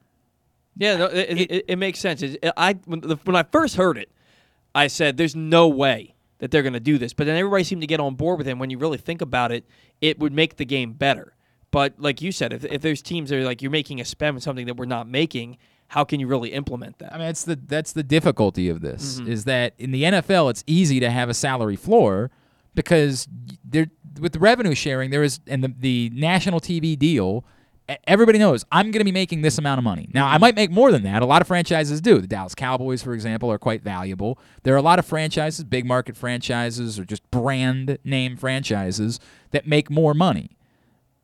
Yeah, 0.76 0.96
no, 0.96 1.06
it, 1.06 1.50
it, 1.50 1.64
it, 1.68 1.76
makes 1.76 1.98
sense. 1.98 2.22
It, 2.22 2.38
I 2.56 2.74
when, 2.84 3.00
the, 3.00 3.16
when 3.24 3.34
I 3.34 3.42
first 3.42 3.74
heard 3.76 3.98
it, 3.98 4.10
I 4.74 4.86
said, 4.86 5.16
"There's 5.16 5.34
no 5.34 5.66
way 5.66 6.14
that 6.38 6.52
they're 6.52 6.62
going 6.62 6.72
to 6.74 6.80
do 6.80 6.98
this." 6.98 7.12
But 7.12 7.26
then 7.26 7.36
everybody 7.36 7.64
seemed 7.64 7.80
to 7.80 7.86
get 7.88 7.98
on 7.98 8.14
board 8.14 8.38
with 8.38 8.46
it. 8.46 8.56
When 8.56 8.70
you 8.70 8.78
really 8.78 8.98
think 8.98 9.20
about 9.20 9.50
it, 9.50 9.64
it 10.00 10.20
would 10.20 10.32
make 10.32 10.56
the 10.56 10.64
game 10.64 10.92
better. 10.92 11.34
But 11.70 11.94
like 11.98 12.22
you 12.22 12.30
said, 12.32 12.52
if, 12.52 12.64
if 12.64 12.80
there's 12.80 13.02
teams 13.02 13.30
that 13.30 13.40
are 13.40 13.44
like 13.44 13.60
you're 13.60 13.72
making 13.72 14.00
a 14.00 14.04
spend 14.04 14.34
with 14.34 14.44
something 14.44 14.66
that 14.66 14.76
we're 14.76 14.84
not 14.86 15.08
making, 15.08 15.58
how 15.88 16.04
can 16.04 16.20
you 16.20 16.28
really 16.28 16.52
implement 16.52 16.98
that? 16.98 17.12
I 17.12 17.18
mean, 17.18 17.26
that's 17.26 17.44
the 17.44 17.56
that's 17.56 17.92
the 17.92 18.04
difficulty 18.04 18.68
of 18.68 18.80
this 18.80 19.20
Mhm. 19.20 19.28
is 19.28 19.44
that 19.44 19.74
in 19.78 19.90
the 19.90 20.04
NFL 20.04 20.48
it's 20.50 20.62
easy 20.66 21.00
to 21.00 21.10
have 21.10 21.28
a 21.28 21.34
salary 21.34 21.76
floor 21.76 22.30
because 22.74 23.26
there 23.64 23.88
with 24.20 24.32
the 24.32 24.38
revenue 24.38 24.74
sharing 24.74 25.10
there 25.10 25.22
is 25.24 25.40
and 25.46 25.64
the, 25.64 25.74
the 25.76 26.10
national 26.14 26.60
TV 26.60 26.96
deal. 26.96 27.44
Everybody 28.06 28.38
knows 28.38 28.64
I'm 28.70 28.90
going 28.90 29.00
to 29.00 29.04
be 29.04 29.12
making 29.12 29.42
this 29.42 29.58
amount 29.58 29.78
of 29.78 29.84
money. 29.84 30.08
Now, 30.12 30.26
I 30.26 30.32
mm-hmm. 30.32 30.40
might 30.42 30.54
make 30.56 30.70
more 30.70 30.92
than 30.92 31.02
that. 31.04 31.22
A 31.22 31.26
lot 31.26 31.40
of 31.40 31.48
franchises 31.48 32.00
do. 32.00 32.20
The 32.20 32.26
Dallas 32.26 32.54
Cowboys, 32.54 33.02
for 33.02 33.14
example, 33.14 33.50
are 33.50 33.58
quite 33.58 33.82
valuable. 33.82 34.38
There 34.62 34.74
are 34.74 34.78
a 34.78 34.82
lot 34.82 34.98
of 34.98 35.06
franchises, 35.06 35.64
big 35.64 35.86
market 35.86 36.16
franchises, 36.16 36.98
or 36.98 37.04
just 37.04 37.28
brand 37.30 37.98
name 38.04 38.36
franchises 38.36 39.20
that 39.52 39.66
make 39.66 39.90
more 39.90 40.12
money 40.12 40.58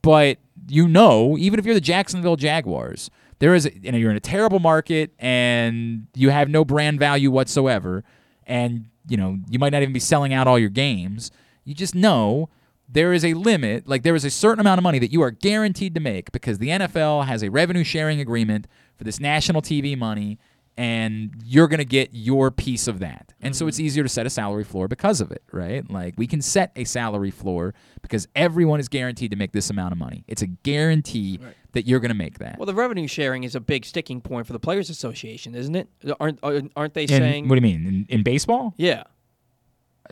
but 0.05 0.36
you 0.69 0.86
know, 0.86 1.36
even 1.39 1.59
if 1.59 1.65
you're 1.65 1.74
the 1.74 1.81
Jacksonville 1.81 2.36
Jaguars, 2.36 3.11
there 3.39 3.55
is, 3.55 3.65
a, 3.65 3.74
you 3.78 3.91
know, 3.91 3.97
you're 3.97 4.11
in 4.11 4.16
a 4.19 4.20
terrible 4.20 4.61
market 4.61 5.12
and 5.19 6.07
you 6.15 6.28
have 6.28 6.51
no 6.51 6.62
brand 6.62 6.99
value 6.99 7.31
whatsoever, 7.31 8.05
and 8.47 8.85
you 9.09 9.16
know 9.16 9.39
you 9.49 9.59
might 9.59 9.73
not 9.73 9.81
even 9.81 9.95
be 9.95 10.01
selling 10.01 10.35
out 10.35 10.47
all 10.47 10.59
your 10.59 10.69
games. 10.69 11.31
You 11.65 11.74
just 11.74 11.95
know 11.95 12.51
there 12.94 13.12
is 13.12 13.24
a 13.24 13.34
limit, 13.34 13.88
like 13.88 14.04
there 14.04 14.14
is 14.14 14.24
a 14.24 14.30
certain 14.30 14.60
amount 14.60 14.78
of 14.78 14.82
money 14.82 15.00
that 15.00 15.12
you 15.12 15.20
are 15.20 15.32
guaranteed 15.32 15.94
to 15.94 16.00
make 16.00 16.32
because 16.32 16.58
the 16.58 16.68
NFL 16.68 17.26
has 17.26 17.42
a 17.42 17.50
revenue 17.50 17.84
sharing 17.84 18.20
agreement 18.20 18.66
for 18.96 19.04
this 19.04 19.20
national 19.20 19.60
TV 19.60 19.98
money. 19.98 20.38
And 20.76 21.32
you're 21.44 21.68
going 21.68 21.78
to 21.78 21.84
get 21.84 22.10
your 22.12 22.50
piece 22.50 22.88
of 22.88 22.98
that. 22.98 23.32
And 23.40 23.54
so 23.54 23.62
mm-hmm. 23.62 23.68
it's 23.68 23.78
easier 23.78 24.02
to 24.02 24.08
set 24.08 24.26
a 24.26 24.30
salary 24.30 24.64
floor 24.64 24.88
because 24.88 25.20
of 25.20 25.30
it, 25.30 25.44
right? 25.52 25.88
Like 25.88 26.14
we 26.16 26.26
can 26.26 26.42
set 26.42 26.72
a 26.74 26.82
salary 26.82 27.30
floor 27.30 27.74
because 28.02 28.26
everyone 28.34 28.80
is 28.80 28.88
guaranteed 28.88 29.30
to 29.30 29.36
make 29.36 29.52
this 29.52 29.70
amount 29.70 29.92
of 29.92 29.98
money. 29.98 30.24
It's 30.26 30.42
a 30.42 30.48
guarantee 30.48 31.38
that 31.74 31.86
you're 31.86 32.00
going 32.00 32.08
to 32.08 32.16
make 32.16 32.38
that. 32.38 32.58
Well, 32.58 32.66
the 32.66 32.74
revenue 32.74 33.06
sharing 33.06 33.44
is 33.44 33.54
a 33.54 33.60
big 33.60 33.84
sticking 33.84 34.20
point 34.20 34.48
for 34.48 34.52
the 34.52 34.58
Players 34.58 34.90
Association, 34.90 35.54
isn't 35.54 35.76
it? 35.76 35.88
Aren't 36.18 36.40
aren't 36.42 36.94
they 36.94 37.02
In- 37.02 37.08
saying? 37.08 37.48
what 37.48 37.60
do 37.60 37.68
you 37.68 37.78
mean? 37.78 37.86
In, 37.86 38.06
in 38.08 38.22
baseball? 38.24 38.74
Yeah, 38.76 39.04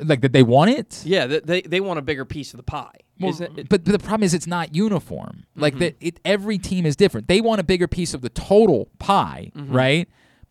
Like 0.02 0.20
that 0.22 0.32
they 0.32 0.42
want 0.42 0.70
it? 0.70 1.02
yeah. 1.04 1.26
th- 1.26 1.42
They 1.44 1.62
they 1.62 1.80
want 1.80 1.98
a 1.98 2.02
bigger 2.02 2.24
piece 2.24 2.52
of 2.54 2.56
the 2.56 2.62
pie, 2.62 2.94
Well, 3.20 3.40
it? 3.42 3.68
but, 3.68 3.84
the 3.84 3.98
problem 3.98 4.22
is 4.22 4.32
it's 4.32 4.46
not 4.46 4.74
uniform. 4.74 5.44
Like 5.54 5.74
Mhm. 5.74 5.78
that, 5.80 5.96
it 6.00 6.20
every 6.24 6.56
team 6.58 6.86
is 6.86 6.96
different. 6.96 7.28
They 7.28 7.40
want 7.42 7.60
a 7.60 7.64
bigger 7.64 7.86
piece 7.86 8.14
of 8.14 8.22
the 8.22 8.30
total 8.30 8.88
pie, 8.98 9.50
Mhm. 9.54 9.66
right? 9.72 10.08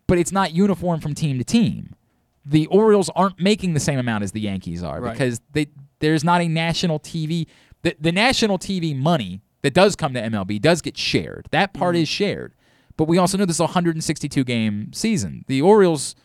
But 0.07 0.19
it's 0.19 0.31
not 0.31 0.53
uniform 0.53 0.99
from 0.99 1.15
team 1.15 1.37
to 1.39 1.43
team. 1.43 1.95
The 2.45 2.67
Orioles 2.67 3.09
aren't 3.15 3.39
making 3.41 3.73
the 3.73 3.79
same 3.79 3.97
amount 3.97 4.23
as 4.23 4.31
the 4.31 4.41
Yankees 4.41 4.83
are 4.83 5.01
Right. 5.01 5.13
because 5.13 5.41
they 5.53 5.67
there's 5.99 6.23
not 6.23 6.41
a 6.41 6.47
national 6.47 6.99
TV. 6.99 7.47
The, 7.83 7.95
the 7.99 8.11
national 8.11 8.57
TV 8.59 8.93
money 8.95 9.41
that 9.63 9.73
does 9.73 9.95
come 9.95 10.13
to 10.13 10.21
MLB 10.21 10.59
does 10.59 10.81
get 10.81 10.97
shared. 10.97 11.47
That 11.51 11.73
part 11.73 11.95
Mm-hmm. 11.95 12.01
is 12.03 12.09
shared. 12.09 12.53
But 12.97 13.07
we 13.07 13.17
also 13.17 13.37
know 13.37 13.45
this 13.45 13.55
is 13.57 13.59
a 13.59 13.65
162 13.65 14.43
game 14.43 14.91
season. 14.93 15.45
The 15.47 15.61
Orioles 15.61 16.15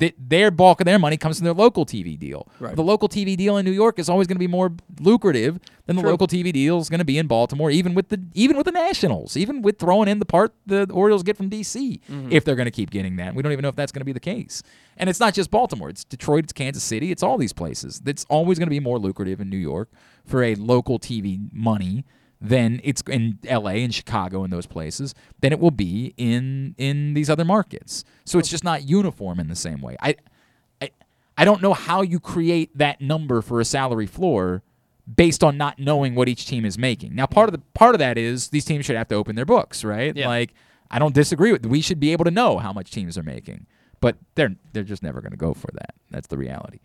th- 0.00 0.14
their 0.18 0.50
bulk 0.50 0.80
of 0.80 0.86
their 0.86 0.98
money 0.98 1.16
comes 1.16 1.38
from 1.38 1.44
their 1.44 1.54
local 1.54 1.86
TV 1.86 2.18
deal. 2.18 2.48
Right. 2.58 2.74
The 2.74 2.82
local 2.82 3.08
TV 3.08 3.36
deal 3.36 3.56
in 3.56 3.64
New 3.64 3.70
York 3.70 4.00
is 4.00 4.08
always 4.08 4.26
going 4.26 4.34
to 4.34 4.40
be 4.40 4.48
more 4.48 4.72
lucrative 4.98 5.60
than 5.86 5.94
the 5.96 6.02
True. 6.02 6.10
local 6.10 6.26
TV 6.26 6.52
deal 6.52 6.78
is 6.80 6.88
going 6.88 6.98
to 6.98 7.04
be 7.04 7.18
in 7.18 7.26
Baltimore, 7.28 7.70
even 7.70 7.94
with 7.94 8.08
the 8.08 8.20
even 8.34 8.56
with 8.56 8.66
the 8.66 8.72
Nationals, 8.72 9.36
even 9.36 9.62
with 9.62 9.78
throwing 9.78 10.08
in 10.08 10.18
the 10.18 10.24
part 10.26 10.52
the 10.66 10.90
Orioles 10.92 11.22
get 11.22 11.36
from 11.36 11.48
DC, 11.48 12.00
Mhm. 12.10 12.32
if 12.32 12.44
they're 12.44 12.56
going 12.56 12.66
to 12.66 12.70
keep 12.72 12.90
getting 12.90 13.16
that. 13.16 13.34
We 13.34 13.42
don't 13.42 13.52
even 13.52 13.62
know 13.62 13.68
if 13.68 13.76
that's 13.76 13.92
going 13.92 14.00
to 14.00 14.04
be 14.06 14.12
the 14.12 14.20
case. 14.20 14.62
And 14.96 15.08
it's 15.08 15.20
not 15.20 15.34
just 15.34 15.50
Baltimore; 15.50 15.88
it's 15.90 16.02
Detroit, 16.04 16.44
it's 16.44 16.52
Kansas 16.52 16.82
City, 16.82 17.12
it's 17.12 17.22
all 17.22 17.38
these 17.38 17.52
places. 17.52 18.02
It's 18.04 18.24
always 18.28 18.58
going 18.58 18.66
to 18.66 18.70
be 18.70 18.80
more 18.80 18.98
lucrative 18.98 19.40
in 19.40 19.48
New 19.50 19.56
York 19.56 19.90
for 20.24 20.42
a 20.42 20.54
local 20.56 20.98
TV 20.98 21.38
money 21.52 22.04
than 22.40 22.80
it's 22.82 23.02
in 23.08 23.38
LA 23.44 23.72
and 23.72 23.94
Chicago 23.94 24.44
and 24.44 24.52
those 24.52 24.66
places 24.66 25.14
than 25.40 25.52
it 25.52 25.60
will 25.60 25.70
be 25.70 26.14
in 26.16 26.74
in 26.78 27.14
these 27.14 27.28
other 27.28 27.44
markets. 27.44 28.04
So 28.24 28.38
it's 28.38 28.48
just 28.48 28.64
not 28.64 28.88
uniform 28.88 29.38
in 29.38 29.48
the 29.48 29.56
same 29.56 29.80
way. 29.82 29.96
I 30.00 30.16
I 30.80 30.90
I 31.36 31.44
don't 31.44 31.60
know 31.60 31.74
how 31.74 32.02
you 32.02 32.18
create 32.18 32.76
that 32.76 33.00
number 33.00 33.42
for 33.42 33.60
a 33.60 33.64
salary 33.64 34.06
floor 34.06 34.62
based 35.16 35.44
on 35.44 35.56
not 35.56 35.78
knowing 35.78 36.14
what 36.14 36.28
each 36.28 36.46
team 36.46 36.64
is 36.64 36.78
making. 36.78 37.14
Now 37.14 37.26
part 37.26 37.48
of 37.48 37.52
the 37.52 37.60
part 37.74 37.94
of 37.94 37.98
that 37.98 38.16
is 38.16 38.48
these 38.48 38.64
teams 38.64 38.86
should 38.86 38.96
have 38.96 39.08
to 39.08 39.16
open 39.16 39.36
their 39.36 39.44
books, 39.46 39.84
right? 39.84 40.16
Yeah. 40.16 40.28
Like 40.28 40.54
I 40.90 40.98
don't 40.98 41.14
disagree 41.14 41.52
with 41.52 41.66
we 41.66 41.82
should 41.82 42.00
be 42.00 42.12
able 42.12 42.24
to 42.24 42.30
know 42.30 42.58
how 42.58 42.72
much 42.72 42.90
teams 42.90 43.18
are 43.18 43.22
making. 43.22 43.66
But 44.00 44.16
they're 44.34 44.56
they're 44.72 44.82
just 44.82 45.02
never 45.02 45.20
going 45.20 45.32
to 45.32 45.36
go 45.36 45.52
for 45.52 45.68
that. 45.74 45.94
That's 46.10 46.28
the 46.28 46.38
reality. 46.38 46.80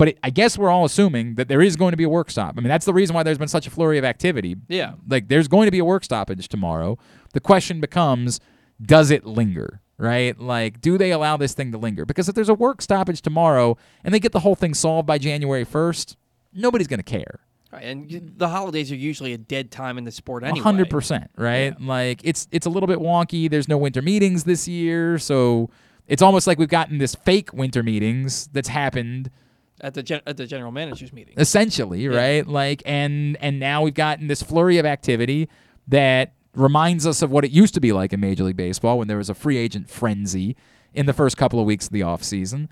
But 0.00 0.08
it, 0.08 0.18
I 0.24 0.30
guess 0.30 0.56
we're 0.56 0.70
all 0.70 0.86
assuming 0.86 1.34
that 1.34 1.48
there 1.48 1.60
is 1.60 1.76
going 1.76 1.90
to 1.90 1.96
be 1.98 2.04
a 2.04 2.08
work 2.08 2.30
stop. 2.30 2.54
I 2.56 2.62
mean, 2.62 2.68
that's 2.68 2.86
the 2.86 2.94
reason 2.94 3.12
why 3.12 3.22
there's 3.22 3.36
been 3.36 3.48
such 3.48 3.66
a 3.66 3.70
flurry 3.70 3.98
of 3.98 4.04
activity. 4.06 4.56
Yeah. 4.66 4.94
Like, 5.06 5.28
there's 5.28 5.46
going 5.46 5.66
to 5.66 5.70
be 5.70 5.78
a 5.78 5.84
work 5.84 6.04
stoppage 6.04 6.48
tomorrow. 6.48 6.96
The 7.34 7.40
question 7.40 7.82
becomes 7.82 8.40
does 8.80 9.10
it 9.10 9.26
linger, 9.26 9.82
right? 9.98 10.40
Like, 10.40 10.80
do 10.80 10.96
they 10.96 11.10
allow 11.12 11.36
this 11.36 11.52
thing 11.52 11.70
to 11.72 11.76
linger? 11.76 12.06
Because 12.06 12.30
if 12.30 12.34
there's 12.34 12.48
a 12.48 12.54
work 12.54 12.80
stoppage 12.80 13.20
tomorrow 13.20 13.76
and 14.02 14.14
they 14.14 14.20
get 14.20 14.32
the 14.32 14.40
whole 14.40 14.54
thing 14.54 14.72
solved 14.72 15.06
by 15.06 15.18
January 15.18 15.66
1st, 15.66 16.16
nobody's 16.54 16.86
going 16.86 17.00
to 17.00 17.04
care. 17.04 17.40
Right, 17.70 17.84
and 17.84 18.32
the 18.38 18.48
holidays 18.48 18.90
are 18.90 18.96
usually 18.96 19.34
a 19.34 19.38
dead 19.38 19.70
time 19.70 19.98
in 19.98 20.04
the 20.04 20.12
sport 20.12 20.44
anyway. 20.44 20.60
hundred 20.60 20.88
percent, 20.88 21.30
right? 21.36 21.78
Like 21.78 22.22
it's 22.24 22.48
it's 22.50 22.64
a 22.64 22.70
little 22.70 22.86
bit 22.86 23.00
wonky. 23.00 23.50
There's 23.50 23.68
no 23.68 23.76
winter 23.76 24.00
meetings 24.00 24.44
this 24.44 24.66
year, 24.66 25.18
so 25.18 25.68
it's 26.08 26.22
almost 26.22 26.46
like 26.46 26.58
we've 26.58 26.68
gotten 26.70 26.96
this 26.96 27.14
fake 27.14 27.52
winter 27.52 27.82
meetings 27.82 28.48
that's 28.52 28.68
happened 28.68 29.30
at 29.80 29.94
the 29.94 30.02
gen- 30.02 30.22
at 30.26 30.36
the 30.36 30.46
general 30.46 30.72
managers 30.72 31.12
meeting. 31.12 31.34
essentially, 31.36 32.06
right? 32.08 32.46
Like 32.46 32.82
and 32.86 33.36
and 33.40 33.58
now 33.58 33.82
we've 33.82 33.94
gotten 33.94 34.26
this 34.26 34.42
flurry 34.42 34.78
of 34.78 34.86
activity 34.86 35.48
that 35.88 36.34
reminds 36.54 37.06
us 37.06 37.22
of 37.22 37.30
what 37.30 37.44
it 37.44 37.50
used 37.50 37.74
to 37.74 37.80
be 37.80 37.92
like 37.92 38.12
in 38.12 38.20
Major 38.20 38.44
League 38.44 38.56
Baseball 38.56 38.98
when 38.98 39.08
there 39.08 39.16
was 39.18 39.30
a 39.30 39.34
free 39.34 39.56
agent 39.56 39.88
frenzy 39.88 40.56
in 40.92 41.06
the 41.06 41.12
first 41.12 41.36
couple 41.36 41.60
of 41.60 41.66
weeks 41.66 41.86
of 41.86 41.92
the 41.92 42.00
offseason. 42.00 42.68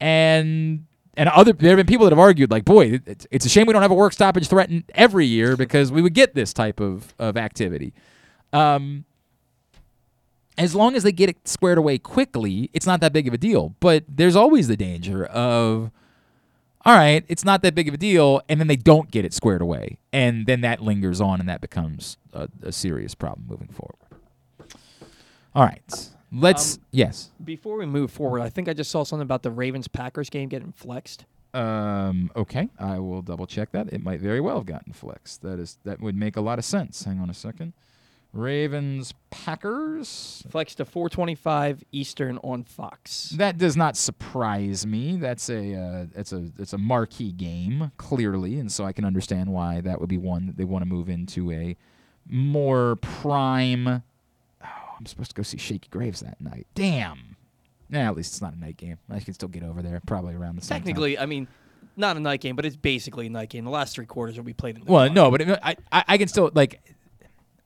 And 0.00 0.86
and 1.16 1.28
other 1.30 1.52
there 1.52 1.70
have 1.70 1.78
been 1.78 1.86
people 1.86 2.04
that 2.04 2.12
have 2.12 2.18
argued 2.18 2.50
like, 2.50 2.64
boy, 2.64 3.00
it's, 3.06 3.26
it's 3.30 3.46
a 3.46 3.48
shame 3.48 3.66
we 3.66 3.72
don't 3.72 3.82
have 3.82 3.90
a 3.90 3.94
work 3.94 4.12
stoppage 4.12 4.48
threatened 4.48 4.84
every 4.94 5.26
year 5.26 5.56
because 5.56 5.90
we 5.90 6.02
would 6.02 6.14
get 6.14 6.34
this 6.34 6.52
type 6.52 6.80
of 6.80 7.14
of 7.18 7.36
activity. 7.36 7.94
Um, 8.52 9.04
as 10.58 10.74
long 10.74 10.94
as 10.94 11.02
they 11.02 11.12
get 11.12 11.28
it 11.28 11.46
squared 11.46 11.78
away 11.78 11.98
quickly, 11.98 12.70
it's 12.72 12.86
not 12.86 13.00
that 13.00 13.12
big 13.12 13.28
of 13.28 13.34
a 13.34 13.38
deal. 13.38 13.74
But 13.80 14.04
there's 14.08 14.36
always 14.36 14.68
the 14.68 14.76
danger 14.76 15.26
of, 15.26 15.90
all 16.86 16.94
right, 16.94 17.24
it's 17.26 17.44
not 17.44 17.62
that 17.62 17.74
big 17.74 17.88
of 17.88 17.94
a 17.94 17.96
deal, 17.96 18.40
and 18.48 18.60
then 18.60 18.68
they 18.68 18.76
don't 18.76 19.10
get 19.10 19.24
it 19.24 19.34
squared 19.34 19.60
away, 19.60 19.98
and 20.12 20.46
then 20.46 20.60
that 20.60 20.80
lingers 20.80 21.20
on, 21.20 21.40
and 21.40 21.48
that 21.48 21.60
becomes 21.60 22.16
a, 22.32 22.48
a 22.62 22.70
serious 22.70 23.12
problem 23.12 23.44
moving 23.48 23.66
forward. 23.66 23.96
All 25.52 25.64
right, 25.64 26.10
let's 26.30 26.76
Um, 26.76 26.82
yes. 26.92 27.30
Before 27.44 27.76
we 27.76 27.86
move 27.86 28.12
forward, 28.12 28.40
I 28.40 28.48
think 28.50 28.68
I 28.68 28.72
just 28.72 28.92
saw 28.92 29.02
something 29.02 29.24
about 29.24 29.42
the 29.42 29.50
Ravens 29.50 29.88
Packers 29.88 30.30
game 30.30 30.48
getting 30.48 30.70
flexed. 30.70 31.24
Um, 31.52 32.30
okay, 32.36 32.68
I 32.78 33.00
will 33.00 33.22
double 33.22 33.48
check 33.48 33.72
that. 33.72 33.92
It 33.92 34.04
might 34.04 34.20
very 34.20 34.40
well 34.40 34.58
have 34.58 34.66
gotten 34.66 34.92
flexed. 34.92 35.42
That 35.42 35.58
is 35.58 35.78
that 35.82 36.00
would 36.00 36.14
make 36.14 36.36
a 36.36 36.40
lot 36.40 36.60
of 36.60 36.64
sense. 36.64 37.02
Hang 37.02 37.18
on 37.18 37.30
a 37.30 37.34
second. 37.34 37.72
Ravens 38.36 39.14
Packers. 39.30 40.44
Flex 40.50 40.74
to 40.76 40.84
425 40.84 41.82
Eastern 41.92 42.38
on 42.38 42.64
Fox. 42.64 43.30
That 43.30 43.58
does 43.58 43.76
not 43.76 43.96
surprise 43.96 44.86
me. 44.86 45.16
That's 45.16 45.48
a 45.48 45.74
uh, 45.74 46.06
it's 46.14 46.32
a 46.32 46.50
it's 46.58 46.72
a 46.72 46.78
marquee 46.78 47.32
game 47.32 47.92
clearly, 47.96 48.58
and 48.58 48.70
so 48.70 48.84
I 48.84 48.92
can 48.92 49.04
understand 49.04 49.52
why 49.52 49.80
that 49.80 50.00
would 50.00 50.08
be 50.08 50.18
one 50.18 50.46
that 50.46 50.56
they 50.56 50.64
want 50.64 50.82
to 50.82 50.86
move 50.88 51.08
into 51.08 51.50
a 51.50 51.76
more 52.28 52.96
prime. 52.96 53.88
Oh, 53.88 54.68
I'm 54.98 55.06
supposed 55.06 55.30
to 55.30 55.34
go 55.34 55.42
see 55.42 55.58
Shakey 55.58 55.88
Graves 55.90 56.20
that 56.20 56.40
night. 56.40 56.66
Damn. 56.74 57.36
Yeah, 57.88 58.08
at 58.08 58.16
least 58.16 58.32
it's 58.32 58.42
not 58.42 58.54
a 58.54 58.58
night 58.58 58.76
game. 58.76 58.98
I 59.08 59.20
can 59.20 59.32
still 59.32 59.48
get 59.48 59.62
over 59.62 59.80
there 59.80 60.00
probably 60.06 60.34
around 60.34 60.56
the 60.56 60.62
same 60.62 60.76
time. 60.76 60.80
Technically, 60.80 61.18
I 61.18 61.26
mean, 61.26 61.46
not 61.96 62.16
a 62.16 62.20
night 62.20 62.40
game, 62.40 62.56
but 62.56 62.64
it's 62.64 62.76
basically 62.76 63.28
a 63.28 63.30
night 63.30 63.48
game. 63.48 63.64
The 63.64 63.70
last 63.70 63.94
three 63.94 64.06
quarters 64.06 64.36
will 64.36 64.44
be 64.44 64.52
played 64.52 64.76
in 64.76 64.84
the 64.84 64.92
Well, 64.92 65.08
no, 65.10 65.30
but 65.30 65.40
it, 65.40 65.58
I, 65.62 65.76
I 65.92 66.04
I 66.08 66.18
can 66.18 66.28
still 66.28 66.50
like 66.52 66.80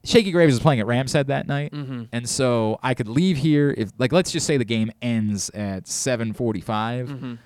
Shakey 0.04 0.32
Graves 0.32 0.54
is 0.54 0.60
playing 0.60 0.80
at 0.80 0.86
Rams 0.86 1.12
Head 1.12 1.26
that 1.26 1.46
night, 1.46 1.72
Mhm. 1.72 2.08
and 2.12 2.28
so 2.28 2.78
I 2.82 2.94
could 2.94 3.08
leave 3.08 3.36
here 3.36 3.74
if 3.76 3.90
like 3.98 4.12
let's 4.12 4.32
just 4.32 4.46
say 4.46 4.56
the 4.56 4.64
game 4.64 4.90
ends 5.02 5.50
at 5.50 5.86
seven 5.86 6.32
Mhm. 6.32 7.38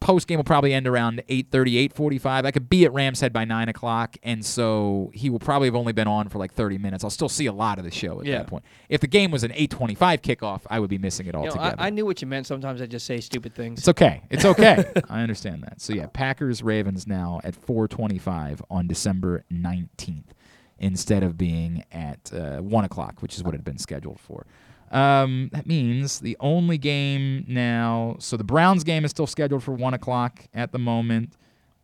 Post 0.00 0.26
game 0.28 0.38
will 0.38 0.44
probably 0.44 0.72
end 0.72 0.86
around 0.86 1.22
8.30, 1.28 1.76
8.45. 1.76 2.46
I 2.46 2.50
could 2.52 2.70
be 2.70 2.86
at 2.86 2.92
Rams 2.94 3.20
Head 3.20 3.34
by 3.34 3.44
nine 3.44 3.68
o'clock, 3.68 4.16
and 4.22 4.42
so 4.42 5.10
he 5.12 5.28
will 5.28 5.38
probably 5.38 5.68
have 5.68 5.74
only 5.76 5.92
been 5.92 6.08
on 6.08 6.30
for 6.30 6.38
like 6.38 6.54
thirty 6.54 6.78
minutes. 6.78 7.04
I'll 7.04 7.10
still 7.10 7.28
see 7.28 7.44
a 7.44 7.52
lot 7.52 7.76
of 7.78 7.84
the 7.84 7.90
show 7.90 8.18
at 8.18 8.24
Yeah. 8.26 8.38
that 8.38 8.46
point. 8.46 8.64
If 8.88 9.02
the 9.02 9.06
game 9.06 9.30
was 9.30 9.44
an 9.44 9.52
eight 9.54 9.70
twenty-five 9.70 10.22
kickoff, 10.22 10.62
I 10.70 10.80
would 10.80 10.88
be 10.88 10.96
missing 10.96 11.26
it 11.26 11.34
You 11.34 11.40
know, 11.40 11.48
altogether. 11.48 11.76
I, 11.78 11.88
I 11.88 11.90
knew 11.90 12.06
what 12.06 12.22
you 12.22 12.26
meant. 12.28 12.46
Sometimes 12.46 12.80
I 12.80 12.86
just 12.86 13.04
say 13.04 13.20
stupid 13.20 13.54
things. 13.54 13.80
It's 13.80 13.88
okay. 13.88 14.22
It's 14.30 14.46
okay. 14.46 14.84
I 15.10 15.20
understand 15.20 15.62
that. 15.64 15.82
So 15.82 15.92
yeah, 15.92 16.06
Packers 16.06 16.62
Ravens 16.62 17.06
now 17.06 17.40
at 17.44 17.54
4:25 17.54 18.62
on 18.70 18.86
December 18.86 19.44
19th, 19.52 20.32
instead 20.80 21.22
of 21.22 21.38
being 21.38 21.84
at 21.92 22.32
uh, 22.32 22.58
one 22.58 22.84
o'clock, 22.84 23.22
which 23.22 23.36
is 23.36 23.44
what 23.44 23.54
it 23.54 23.58
had 23.58 23.64
been 23.64 23.78
scheduled 23.78 24.18
for. 24.18 24.46
Um, 24.90 25.50
that 25.52 25.66
means 25.66 26.18
the 26.18 26.36
only 26.40 26.76
game 26.76 27.44
now. 27.46 28.16
So 28.18 28.36
the 28.36 28.44
Browns 28.44 28.82
game 28.82 29.04
is 29.04 29.12
still 29.12 29.26
scheduled 29.26 29.62
for 29.62 29.72
one 29.72 29.94
o'clock 29.94 30.48
at 30.52 30.72
the 30.72 30.78
moment, 30.78 31.36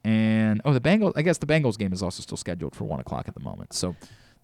and 0.02 0.60
oh, 0.64 0.72
the 0.72 0.80
Bengals. 0.80 1.12
I 1.14 1.22
guess 1.22 1.38
the 1.38 1.46
Bengals 1.46 1.78
game 1.78 1.92
is 1.92 2.02
also 2.02 2.22
still 2.22 2.36
scheduled 2.36 2.74
for 2.74 2.84
one 2.84 2.98
o'clock 2.98 3.28
at 3.28 3.34
the 3.34 3.40
moment. 3.40 3.72
So 3.74 3.94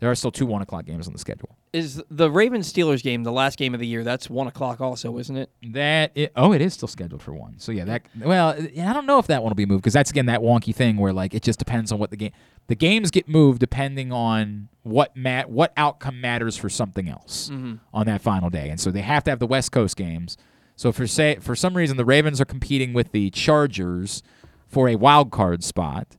there 0.02 0.10
are 0.10 0.16
still 0.16 0.32
two 0.32 0.46
one 0.46 0.62
o'clock 0.62 0.84
games 0.84 1.06
on 1.06 1.12
the 1.12 1.18
schedule. 1.20 1.56
Is 1.72 2.02
the 2.10 2.28
Ravens 2.28 2.70
Steelers 2.70 3.04
game 3.04 3.22
the 3.22 3.30
last 3.30 3.56
game 3.56 3.72
of 3.72 3.78
the 3.78 3.86
year? 3.86 4.02
That's 4.02 4.28
one 4.28 4.48
o'clock, 4.48 4.80
also, 4.80 5.16
isn't 5.16 5.36
it? 5.36 5.48
That 5.62 6.10
it, 6.16 6.32
oh, 6.34 6.52
it 6.52 6.60
is 6.60 6.74
still 6.74 6.88
scheduled 6.88 7.22
for 7.22 7.32
one. 7.32 7.60
So 7.60 7.70
yeah, 7.70 7.84
that 7.84 8.02
well, 8.18 8.48
I 8.58 8.92
don't 8.92 9.06
know 9.06 9.20
if 9.20 9.28
that 9.28 9.44
one 9.44 9.50
will 9.50 9.54
be 9.54 9.64
moved 9.64 9.82
because 9.82 9.92
that's 9.92 10.10
again 10.10 10.26
that 10.26 10.40
wonky 10.40 10.74
thing 10.74 10.96
where 10.96 11.12
like 11.12 11.34
it 11.34 11.42
just 11.44 11.60
depends 11.60 11.92
on 11.92 12.00
what 12.00 12.10
the 12.10 12.16
game. 12.16 12.32
The 12.66 12.74
games 12.74 13.12
get 13.12 13.28
moved 13.28 13.60
depending 13.60 14.10
on 14.12 14.68
what 14.82 15.16
mat 15.16 15.48
what 15.48 15.72
outcome 15.76 16.20
matters 16.20 16.56
for 16.56 16.68
something 16.68 17.08
else 17.08 17.48
Mhm. 17.52 17.78
on 17.94 18.06
that 18.06 18.22
final 18.22 18.50
day, 18.50 18.70
and 18.70 18.80
so 18.80 18.90
they 18.90 19.02
have 19.02 19.22
to 19.24 19.30
have 19.30 19.38
the 19.38 19.46
West 19.46 19.70
Coast 19.70 19.96
games. 19.96 20.36
So 20.74 20.90
for 20.90 21.06
say 21.06 21.36
for 21.36 21.54
some 21.54 21.76
reason 21.76 21.96
the 21.96 22.04
Ravens 22.04 22.40
are 22.40 22.44
competing 22.44 22.92
with 22.92 23.12
the 23.12 23.30
Chargers 23.30 24.22
for 24.66 24.88
a 24.88 24.96
wild 24.96 25.30
card 25.30 25.62
spot. 25.62 26.16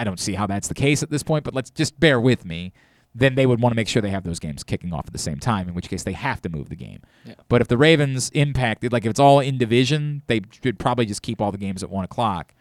I 0.00 0.04
don't 0.04 0.18
see 0.18 0.32
how 0.32 0.46
that's 0.46 0.66
the 0.66 0.74
case 0.74 1.02
at 1.02 1.10
this 1.10 1.22
point, 1.22 1.44
but 1.44 1.52
let's 1.52 1.68
just 1.68 2.00
bear 2.00 2.18
with 2.18 2.46
me. 2.46 2.72
Then 3.14 3.34
they 3.34 3.44
would 3.44 3.60
want 3.60 3.72
to 3.72 3.76
make 3.76 3.86
sure 3.86 4.00
they 4.00 4.08
have 4.10 4.24
those 4.24 4.38
games 4.38 4.64
kicking 4.64 4.94
off 4.94 5.06
at 5.06 5.12
the 5.12 5.18
same 5.18 5.38
time, 5.38 5.68
in 5.68 5.74
which 5.74 5.90
case 5.90 6.04
they 6.04 6.12
have 6.12 6.40
to 6.42 6.48
move 6.48 6.70
the 6.70 6.76
game. 6.76 7.02
Yeah. 7.26 7.34
But 7.48 7.60
if 7.60 7.68
the 7.68 7.76
Ravens 7.76 8.30
impacted, 8.30 8.92
like 8.92 9.04
if 9.04 9.10
it's 9.10 9.20
all 9.20 9.40
in 9.40 9.58
division, 9.58 10.22
they 10.26 10.40
should 10.62 10.78
probably 10.78 11.04
just 11.04 11.20
keep 11.20 11.40
all 11.40 11.52
the 11.52 11.58
games 11.58 11.82
at 11.82 11.90
one 11.90 12.04
o'clock. 12.04 12.54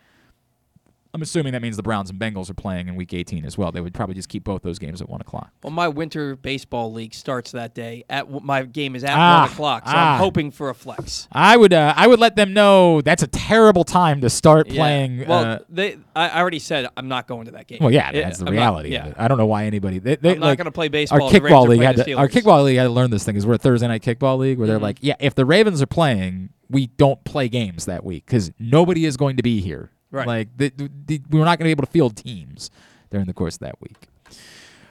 I'm 1.12 1.24
assuming 1.24 1.54
that 1.54 1.62
means 1.64 1.76
the 1.76 1.82
Browns 1.82 2.12
and 2.12 2.20
Bengals 2.20 2.52
are 2.52 2.54
playing 2.54 2.88
in 2.88 2.96
Week 2.96 3.14
18 3.16 3.44
as 3.44 3.58
well. 3.58 3.72
They 3.72 3.82
would 3.82 3.96
probably 3.96 4.14
just 4.14 4.30
keep 4.30 4.44
both 4.44 4.62
those 4.62 4.78
games 4.78 5.02
at 5.02 5.10
one 5.10 5.22
o'clock. 5.22 5.52
Well, 5.64 5.72
my 5.72 5.88
winter 5.88 6.36
baseball 6.36 6.94
league 6.94 7.16
starts 7.16 7.52
that 7.54 7.74
day. 7.74 8.04
At 8.12 8.30
my 8.44 8.62
game 8.64 8.96
is 8.96 9.04
at 9.04 9.18
Ah, 9.18 9.42
one 9.46 9.52
o'clock, 9.52 9.88
so 9.88 9.94
ah. 9.96 10.14
I'm 10.14 10.20
hoping 10.20 10.52
for 10.52 10.70
a 10.70 10.76
flex. 10.76 11.28
I 11.32 11.58
would 11.58 11.74
uh, 11.74 11.94
I 11.98 12.06
would 12.06 12.20
let 12.20 12.36
them 12.36 12.54
know 12.54 13.02
that's 13.02 13.24
a 13.24 13.28
terrible 13.28 13.84
time 13.84 14.22
to 14.22 14.30
start 14.30 14.68
Yeah. 14.68 14.76
playing. 14.82 15.28
Well, 15.28 15.44
uh, 15.46 15.60
they. 15.68 15.98
I 16.16 16.40
already 16.40 16.60
said 16.60 16.88
I'm 16.96 17.08
not 17.08 17.28
going 17.28 17.46
to 17.46 17.52
that 17.54 17.66
game. 17.66 17.80
well, 17.82 17.92
yeah, 17.92 18.10
It- 18.12 18.22
that's 18.22 18.38
the 18.38 18.46
I'm 18.46 18.54
not- 18.54 18.60
reality 18.60 18.90
yeah. 18.90 19.06
of 19.06 19.12
it. 19.14 19.16
I 19.18 19.28
don't 19.28 19.40
know 19.40 19.48
why 19.48 19.66
anybody. 19.66 19.98
They, 19.98 20.16
they, 20.16 20.34
I'm 20.34 20.40
not 20.40 20.46
like, 20.46 20.58
gonna 20.60 20.72
play 20.72 20.90
baseball 20.90 21.22
Our 21.24 21.28
if 21.28 21.34
the 21.34 21.42
Ravens 21.42 21.60
kickball 21.64 21.68
league 21.70 21.82
had 21.82 21.96
to, 22.06 22.14
our 22.14 22.28
kickball 22.28 22.64
league 22.64 22.78
had 22.78 22.84
to 22.84 22.90
learn 22.92 23.10
this 23.10 23.24
thing. 23.24 23.36
Is 23.36 23.48
we're 23.48 23.56
a 23.56 23.58
Thursday 23.58 23.88
night 23.88 24.04
kickball 24.04 24.38
league 24.38 24.60
where 24.60 24.68
they're 24.68 24.78
Mhm. 24.78 24.84
like, 24.84 24.98
yeah, 25.02 25.16
if 25.20 25.34
the 25.34 25.46
Ravens 25.46 25.82
are 25.82 25.88
playing, 25.88 26.50
we 26.70 26.86
don't 26.86 27.24
play 27.24 27.50
games 27.50 27.86
that 27.86 28.04
week 28.06 28.28
because 28.28 28.52
nobody 28.60 29.06
is 29.06 29.18
going 29.18 29.38
to 29.38 29.44
be 29.44 29.60
here. 29.60 29.90
Right. 30.12 30.28
Like 30.28 30.58
the, 30.58 30.70
the, 30.70 30.90
the, 31.06 31.22
we're 31.30 31.46
not 31.46 31.60
going 31.60 31.60
to 31.60 31.64
be 31.66 31.72
able 31.72 31.86
to 31.86 31.92
field 31.92 32.18
teams 32.18 32.72
during 33.12 33.28
the 33.28 33.34
course 33.34 33.56
of 33.56 33.62
that 33.62 33.82
week. 33.82 33.98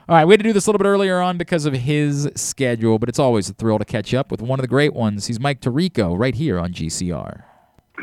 All 0.08 0.16
right, 0.16 0.24
we 0.24 0.32
had 0.32 0.40
to 0.40 0.44
do 0.44 0.54
this 0.54 0.66
a 0.66 0.70
little 0.70 0.78
bit 0.78 0.88
earlier 0.88 1.20
on 1.20 1.36
because 1.36 1.66
of 1.66 1.74
his 1.74 2.30
schedule, 2.34 2.98
but 2.98 3.10
it's 3.10 3.18
always 3.18 3.50
a 3.50 3.52
thrill 3.52 3.78
to 3.78 3.84
catch 3.84 4.14
up 4.14 4.30
with 4.30 4.40
one 4.40 4.58
of 4.58 4.62
the 4.62 4.68
great 4.68 4.94
ones. 4.94 5.26
He's 5.26 5.38
Mike 5.38 5.60
Tirico 5.60 6.18
right 6.18 6.34
here 6.34 6.58
on 6.58 6.72
GCR. 6.72 7.42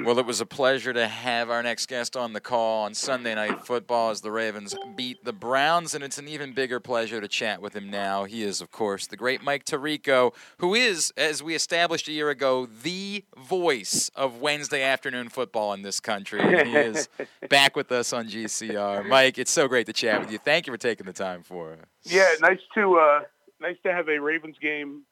Well, 0.04 0.20
it 0.20 0.26
was 0.26 0.42
a 0.42 0.46
pleasure 0.46 0.92
to 0.92 1.08
have 1.08 1.50
our 1.50 1.64
next 1.64 1.88
guest 1.88 2.18
on 2.18 2.34
the 2.34 2.42
call 2.42 2.84
on 2.84 2.94
Sunday 2.94 3.34
Night 3.34 3.66
Football 3.66 4.10
as 4.10 4.22
the 4.22 4.32
Ravens 4.32 4.76
beat 4.96 5.24
the 5.24 5.32
Browns, 5.32 5.96
and 5.96 6.04
it's 6.04 6.18
an 6.18 6.28
even 6.28 6.54
bigger 6.54 6.80
pleasure 6.80 7.22
to 7.22 7.28
chat 7.28 7.62
with 7.62 7.76
him 7.76 7.90
now. 7.90 8.26
He 8.26 8.44
is, 8.44 8.60
of 8.60 8.72
course, 8.72 9.08
the 9.08 9.16
great 9.16 9.42
Mike 9.42 9.64
Tirico, 9.64 10.34
who 10.58 10.76
is, 10.76 11.14
as 11.16 11.42
we 11.42 11.56
established 11.56 12.08
a 12.08 12.12
year 12.12 12.30
ago, 12.30 12.66
the 12.66 13.24
voice 13.38 14.12
of 14.16 14.42
Wednesday 14.42 14.84
afternoon 14.84 15.30
football 15.30 15.74
in 15.74 15.82
this 15.82 16.00
country. 16.00 16.42
And 16.42 16.68
he 16.68 16.76
is 16.76 17.08
back 17.50 17.76
with 17.76 17.92
us 17.92 18.12
on 18.12 18.28
GCR. 18.28 19.08
Mike, 19.08 19.38
it's 19.38 19.52
so 19.52 19.68
great 19.68 19.86
to 19.86 19.94
chat 19.94 20.20
with 20.20 20.32
you. 20.32 20.38
Thank 20.38 20.68
you 20.68 20.74
for 20.74 20.78
taking 20.78 21.06
the 21.06 21.14
time 21.14 21.42
for 21.42 21.72
us. 21.74 21.80
Yeah, 22.04 22.28
nice 22.42 22.60
to 22.76 22.98
uh, 22.98 23.20
nice 23.62 23.78
to 23.84 23.94
have 23.94 24.10
a 24.10 24.20
Ravens 24.20 24.58
game 24.62 25.04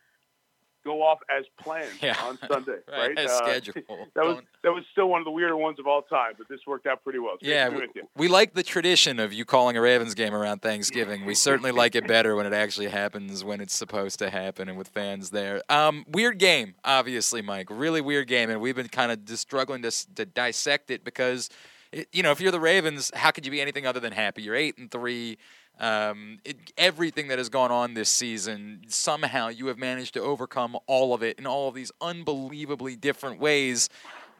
go 0.84 1.01
off 1.01 1.19
as 1.35 1.45
planned 1.60 1.89
Yeah. 2.01 2.15
on 2.23 2.38
Sunday, 2.47 2.77
Right, 2.91 3.07
right? 3.10 3.18
as 3.19 3.31
Uh, 3.31 3.38
scheduled. 3.45 3.85
That 4.15 4.26
was 4.26 4.38
that 4.64 4.72
was 4.73 4.84
still 4.91 5.10
one 5.10 5.19
of 5.22 5.26
the 5.26 5.31
weirder 5.31 5.57
ones 5.57 5.80
of 5.80 5.88
all 5.88 6.01
time, 6.03 6.34
but 6.38 6.47
this 6.47 6.60
worked 6.68 6.88
out 6.88 7.03
pretty 7.03 7.19
well. 7.19 7.35
It's 7.35 7.47
Yeah, 7.47 7.69
we, 7.69 7.77
with 7.77 7.89
you. 7.95 8.07
we 8.15 8.27
like 8.27 8.53
the 8.53 8.64
tradition 8.64 9.19
of 9.19 9.34
you 9.34 9.45
calling 9.45 9.76
a 9.77 9.81
Ravens 9.81 10.14
game 10.14 10.34
around 10.34 10.61
Thanksgiving. 10.61 11.26
We 11.26 11.35
certainly 11.35 11.72
like 11.84 11.95
it 11.95 12.07
better 12.07 12.35
when 12.35 12.45
it 12.45 12.53
actually 12.53 12.88
happens 12.88 13.43
when 13.43 13.60
it's 13.61 13.73
supposed 13.76 14.19
to 14.19 14.30
happen 14.30 14.69
and 14.69 14.77
with 14.77 14.88
fans 14.89 15.30
there. 15.31 15.61
Um, 15.69 16.05
weird 16.07 16.38
game, 16.39 16.76
obviously, 16.85 17.41
Mike. 17.41 17.68
Really 17.69 18.01
weird 18.01 18.27
game, 18.27 18.49
and 18.49 18.61
we've 18.61 18.76
been 18.76 18.88
kind 18.89 19.11
of 19.11 19.26
just 19.26 19.41
struggling 19.41 19.81
to, 19.84 19.91
to 20.15 20.26
dissect 20.26 20.91
it 20.91 21.03
because, 21.03 21.49
it, 21.91 22.07
you 22.14 22.23
know, 22.23 22.31
if 22.31 22.39
you're 22.39 22.51
the 22.51 22.60
Ravens, 22.60 23.11
how 23.15 23.31
could 23.31 23.45
you 23.45 23.51
be 23.51 23.61
anything 23.61 23.85
other 23.85 23.99
than 23.99 24.14
happy? 24.14 24.43
You're 24.43 24.55
eight 24.55 24.77
and 24.77 24.89
three. 24.91 25.38
Um, 25.79 26.39
it, 26.45 26.71
everything 26.77 27.27
that 27.29 27.39
has 27.39 27.49
gone 27.49 27.71
on 27.71 27.93
this 27.93 28.09
season, 28.09 28.81
somehow 28.87 29.47
you 29.47 29.67
have 29.67 29.77
managed 29.77 30.13
to 30.13 30.21
overcome 30.21 30.77
all 30.87 31.13
of 31.13 31.23
it 31.23 31.39
in 31.39 31.47
all 31.47 31.67
of 31.67 31.75
these 31.75 31.91
unbelievably 31.99 32.95
different 32.97 33.39
ways 33.39 33.89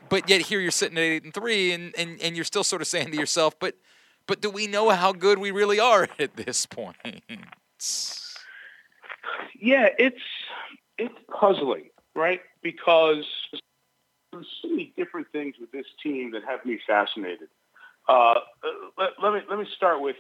but 0.10 0.30
yet 0.30 0.42
here 0.42 0.60
you're 0.60 0.72
sitting 0.72 0.98
at 0.98 1.04
eight 1.04 1.24
and 1.24 1.34
three, 1.34 1.72
and, 1.72 1.94
and, 1.98 2.22
and 2.22 2.36
you're 2.36 2.46
still 2.46 2.64
sort 2.64 2.82
of 2.82 2.88
saying 2.88 3.12
to 3.12 3.18
yourself, 3.18 3.58
but 3.60 3.76
but 4.26 4.42
do 4.42 4.50
we 4.50 4.68
know 4.68 4.90
how 4.90 5.12
good 5.12 5.38
we 5.38 5.52
really 5.52 5.80
are 5.80 6.08
at 6.20 6.36
this 6.36 6.66
point? 6.66 6.96
Yeah, 9.60 9.88
it's 9.98 10.22
it's 10.98 11.16
puzzling, 11.40 11.90
right? 12.16 12.42
Because 12.62 13.26
there's 14.32 14.48
so 14.62 14.70
many 14.70 14.94
different 14.96 15.28
things 15.32 15.56
with 15.60 15.72
this 15.72 15.86
team 16.02 16.32
that 16.32 16.44
have 16.48 16.66
me 16.66 16.80
fascinated. 16.86 17.50
Uh, 18.08 18.36
let, 18.98 19.12
let 19.22 19.34
me 19.34 19.42
let 19.50 19.60
me 19.60 19.68
start 19.76 20.02
with 20.02 20.16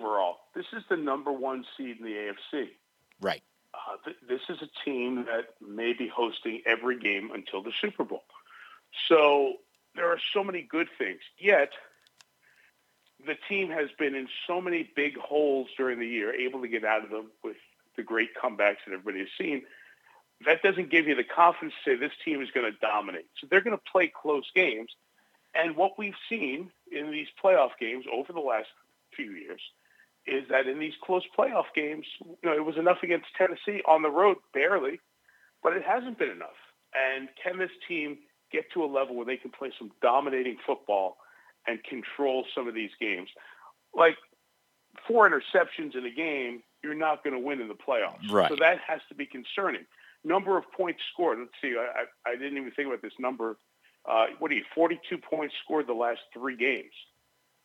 overall. 0.00 0.38
This 0.54 0.66
is 0.72 0.82
the 0.88 0.96
number 0.96 1.32
one 1.32 1.64
seed 1.76 1.98
in 1.98 2.04
the 2.04 2.34
AFC. 2.54 2.68
Right. 3.20 3.42
Uh, 3.72 3.96
th- 4.04 4.16
this 4.28 4.40
is 4.48 4.58
a 4.62 4.84
team 4.84 5.26
that 5.26 5.54
may 5.60 5.92
be 5.92 6.08
hosting 6.08 6.62
every 6.66 6.98
game 6.98 7.30
until 7.32 7.62
the 7.62 7.72
Super 7.80 8.04
Bowl. 8.04 8.24
So 9.08 9.54
there 9.94 10.10
are 10.10 10.18
so 10.32 10.42
many 10.42 10.62
good 10.62 10.88
things. 10.98 11.20
Yet 11.38 11.70
the 13.26 13.36
team 13.48 13.70
has 13.70 13.88
been 13.98 14.14
in 14.14 14.28
so 14.46 14.60
many 14.60 14.90
big 14.96 15.16
holes 15.16 15.68
during 15.76 15.98
the 15.98 16.06
year, 16.06 16.34
able 16.34 16.60
to 16.62 16.68
get 16.68 16.84
out 16.84 17.04
of 17.04 17.10
them 17.10 17.30
with 17.44 17.56
the 17.96 18.02
great 18.02 18.30
comebacks 18.34 18.78
that 18.86 18.92
everybody 18.92 19.20
has 19.20 19.28
seen. 19.38 19.62
That 20.46 20.62
doesn't 20.62 20.90
give 20.90 21.06
you 21.06 21.14
the 21.14 21.24
confidence 21.24 21.74
to 21.84 21.90
say 21.90 21.96
this 21.96 22.12
team 22.24 22.40
is 22.40 22.50
going 22.50 22.70
to 22.70 22.78
dominate. 22.78 23.26
So 23.40 23.46
they're 23.50 23.60
going 23.60 23.76
to 23.76 23.82
play 23.92 24.10
close 24.10 24.50
games. 24.54 24.90
And 25.54 25.76
what 25.76 25.98
we've 25.98 26.14
seen 26.28 26.70
in 26.90 27.10
these 27.10 27.26
playoff 27.42 27.70
games 27.78 28.06
over 28.10 28.32
the 28.32 28.40
last 28.40 28.68
few 29.14 29.32
years 29.32 29.60
is 30.30 30.44
that 30.48 30.66
in 30.66 30.78
these 30.78 30.94
close 31.02 31.24
playoff 31.36 31.66
games, 31.74 32.06
you 32.20 32.36
know, 32.44 32.54
it 32.54 32.64
was 32.64 32.76
enough 32.76 32.98
against 33.02 33.26
Tennessee 33.36 33.82
on 33.86 34.02
the 34.02 34.10
road, 34.10 34.36
barely, 34.54 35.00
but 35.62 35.72
it 35.72 35.82
hasn't 35.82 36.18
been 36.18 36.30
enough. 36.30 36.58
And 36.94 37.28
can 37.42 37.58
this 37.58 37.70
team 37.88 38.18
get 38.52 38.64
to 38.74 38.84
a 38.84 38.86
level 38.86 39.16
where 39.16 39.26
they 39.26 39.36
can 39.36 39.50
play 39.50 39.72
some 39.78 39.90
dominating 40.00 40.56
football 40.66 41.16
and 41.66 41.82
control 41.84 42.44
some 42.54 42.68
of 42.68 42.74
these 42.74 42.90
games? 43.00 43.28
Like 43.94 44.16
four 45.06 45.28
interceptions 45.28 45.96
in 45.96 46.04
a 46.06 46.14
game, 46.14 46.62
you're 46.82 46.94
not 46.94 47.22
going 47.24 47.34
to 47.34 47.40
win 47.40 47.60
in 47.60 47.68
the 47.68 47.74
playoffs. 47.74 48.30
Right. 48.30 48.48
So 48.48 48.56
that 48.60 48.78
has 48.86 49.00
to 49.08 49.14
be 49.14 49.26
concerning. 49.26 49.84
Number 50.24 50.56
of 50.56 50.64
points 50.76 51.00
scored. 51.12 51.38
Let's 51.38 51.50
see. 51.62 51.76
I, 51.78 52.04
I, 52.28 52.36
didn't 52.36 52.58
even 52.58 52.70
think 52.72 52.88
about 52.88 53.02
this 53.02 53.12
number. 53.18 53.56
Uh, 54.08 54.26
what 54.38 54.50
do 54.50 54.56
you? 54.56 54.64
42 54.74 55.18
points 55.18 55.54
scored 55.64 55.86
the 55.86 55.94
last 55.94 56.20
three 56.32 56.56
games. 56.56 56.92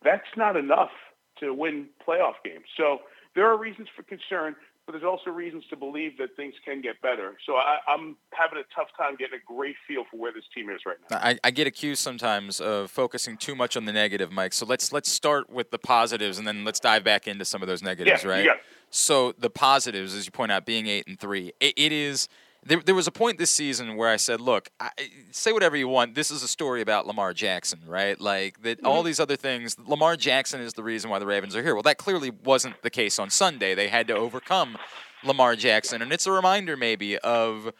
That's 0.04 0.28
not 0.38 0.56
enough 0.56 0.92
to 1.40 1.54
win 1.54 1.88
playoff 2.08 2.34
games. 2.44 2.66
So 2.78 3.00
there 3.36 3.46
are 3.52 3.58
reasons 3.58 3.88
for 3.96 4.04
concern, 4.04 4.56
but 4.86 4.92
there's 4.94 5.04
also 5.04 5.32
reasons 5.32 5.64
to 5.70 5.76
believe 5.76 6.18
that 6.20 6.36
things 6.36 6.54
can 6.64 6.82
get 6.82 7.02
better. 7.02 7.36
So 7.46 7.54
I, 7.56 7.78
I'm 7.88 8.16
having 8.32 8.60
a 8.60 8.76
tough 8.76 8.90
time 8.98 9.16
getting 9.18 9.40
a 9.40 9.54
great 9.54 9.76
feel 9.88 10.04
for 10.10 10.18
where 10.18 10.32
this 10.32 10.44
team 10.54 10.70
is 10.70 10.82
right 10.86 10.98
now. 11.10 11.18
I, 11.18 11.38
I 11.44 11.52
get 11.52 11.66
accused 11.68 12.02
sometimes 12.02 12.62
of 12.62 12.92
focusing 12.92 13.36
too 13.38 13.56
much 13.56 13.76
on 13.76 13.86
the 13.86 13.92
negative, 13.94 14.32
Mike. 14.32 14.54
So 14.54 14.66
let's 14.66 14.94
let's 14.94 15.10
start 15.10 15.50
with 15.50 15.72
the 15.72 15.80
positives, 15.80 16.38
and 16.38 16.48
then 16.48 16.64
let's 16.64 16.80
dive 16.80 17.04
back 17.04 17.28
into 17.28 17.46
some 17.46 17.62
of 17.62 17.68
those 17.68 17.82
negatives, 17.82 18.24
Yeah, 18.24 18.30
right? 18.30 18.46
got. 18.46 18.58
So 18.92 19.34
the 19.38 19.50
positives, 19.50 20.14
as 20.14 20.26
you 20.26 20.32
point 20.32 20.52
out, 20.52 20.66
being 20.66 20.88
eight 20.88 21.08
and 21.08 21.20
three, 21.20 21.52
it, 21.60 21.74
it 21.76 21.92
is. 21.92 22.30
There, 22.68 22.80
there 22.80 22.96
was 22.96 23.06
a 23.06 23.12
point 23.12 23.38
this 23.38 23.52
season 23.52 23.96
where 23.96 24.10
I 24.10 24.16
said, 24.16 24.42
"Look, 24.42 24.70
I, 24.80 24.90
say 25.32 25.52
whatever 25.52 25.78
you 25.78 25.88
want. 25.88 26.16
This 26.16 26.32
is 26.32 26.42
a 26.42 26.48
story 26.48 26.82
about 26.82 27.06
Lamar 27.06 27.32
Jackson, 27.34 27.80
right? 27.86 28.20
Like 28.20 28.64
that. 28.64 28.84
All 28.84 29.04
Mhm. 29.04 29.06
these 29.06 29.20
other 29.20 29.36
things. 29.36 29.78
Lamar 29.80 30.16
Jackson 30.16 30.62
is 30.62 30.74
the 30.74 30.82
reason 30.84 31.12
why 31.12 31.20
the 31.20 31.28
Ravens 31.28 31.56
are 31.56 31.62
here. 31.62 31.76
Well, 31.76 31.84
that 31.84 31.98
clearly 31.98 32.32
wasn't 32.32 32.82
the 32.82 32.90
case 32.90 33.20
on 33.20 33.30
Sunday. 33.30 33.76
They 33.76 33.90
had 33.90 34.08
to 34.08 34.16
overcome 34.16 34.78
Lamar 35.24 35.56
Jackson, 35.56 36.02
and 36.02 36.12
it's 36.12 36.26
a 36.26 36.32
reminder 36.32 36.76
maybe 36.76 37.18
of 37.20 37.72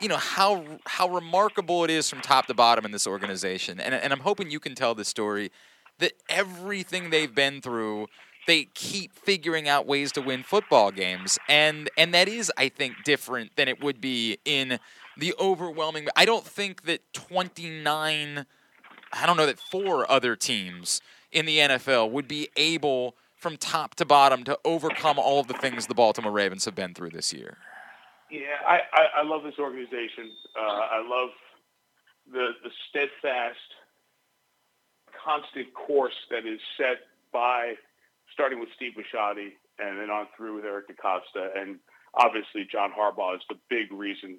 you 0.00 0.08
know 0.08 0.16
how 0.16 0.64
how 0.86 1.08
remarkable 1.10 1.84
it 1.84 1.90
is 1.90 2.08
from 2.08 2.22
top 2.22 2.46
to 2.46 2.54
bottom 2.54 2.86
in 2.86 2.92
this 2.92 3.06
organization. 3.06 3.78
And 3.78 3.94
and 3.94 4.10
I'm 4.10 4.20
hoping 4.20 4.50
you 4.50 4.60
can 4.60 4.74
tell 4.74 4.94
this 4.94 5.08
story 5.08 5.50
that 5.98 6.12
everything 6.30 7.10
they've 7.10 7.34
been 7.34 7.60
through 7.60 8.06
they 8.46 8.64
keep 8.74 9.12
figuring 9.12 9.68
out 9.68 9.86
ways 9.86 10.12
to 10.12 10.20
win 10.20 10.42
football 10.42 10.90
games 10.90 11.38
and 11.48 11.90
and 11.96 12.14
that 12.14 12.28
is 12.28 12.52
I 12.56 12.68
think 12.68 13.04
different 13.04 13.56
than 13.56 13.68
it 13.68 13.82
would 13.82 14.00
be 14.00 14.38
in 14.44 14.78
the 15.16 15.34
overwhelming 15.38 16.08
I 16.16 16.24
don't 16.24 16.46
think 16.46 16.82
that 16.82 17.00
29 17.12 18.46
I 19.12 19.26
don't 19.26 19.36
know 19.36 19.46
that 19.46 19.58
four 19.58 20.10
other 20.10 20.36
teams 20.36 21.00
in 21.32 21.46
the 21.46 21.58
NFL 21.58 22.10
would 22.10 22.28
be 22.28 22.48
able 22.56 23.16
from 23.36 23.56
top 23.56 23.94
to 23.96 24.04
bottom 24.04 24.44
to 24.44 24.58
overcome 24.64 25.18
all 25.18 25.40
of 25.40 25.48
the 25.48 25.54
things 25.54 25.86
the 25.86 25.94
Baltimore 25.94 26.32
Ravens 26.32 26.64
have 26.66 26.74
been 26.74 26.94
through 26.94 27.10
this 27.10 27.32
year. 27.32 27.56
Yeah, 28.30 28.40
I, 28.66 28.80
I, 28.92 29.04
I 29.16 29.22
love 29.24 29.42
this 29.42 29.58
organization. 29.58 30.30
Uh, 30.56 30.62
I 30.62 31.02
love 31.06 31.30
the 32.30 32.50
the 32.62 32.70
steadfast, 32.88 33.58
constant 35.24 35.74
course 35.74 36.14
that 36.30 36.46
is 36.46 36.60
set 36.76 36.98
by 37.32 37.74
starting 38.40 38.58
with 38.58 38.70
Steve 38.74 38.92
Bisciotti 38.96 39.52
and 39.78 40.00
then 40.00 40.08
on 40.08 40.26
through 40.34 40.56
with 40.56 40.64
Eric 40.64 40.86
DeCosta. 40.88 41.60
And 41.60 41.78
obviously 42.14 42.66
John 42.72 42.90
Harbaugh 42.90 43.36
is 43.36 43.42
the 43.50 43.56
big 43.68 43.92
reason 43.92 44.38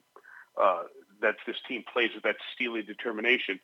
uh, 0.59 0.83
that 1.21 1.35
this 1.45 1.57
team 1.67 1.83
plays 1.93 2.09
with 2.15 2.23
that 2.23 2.37
steely 2.55 2.81
determination. 2.81 3.59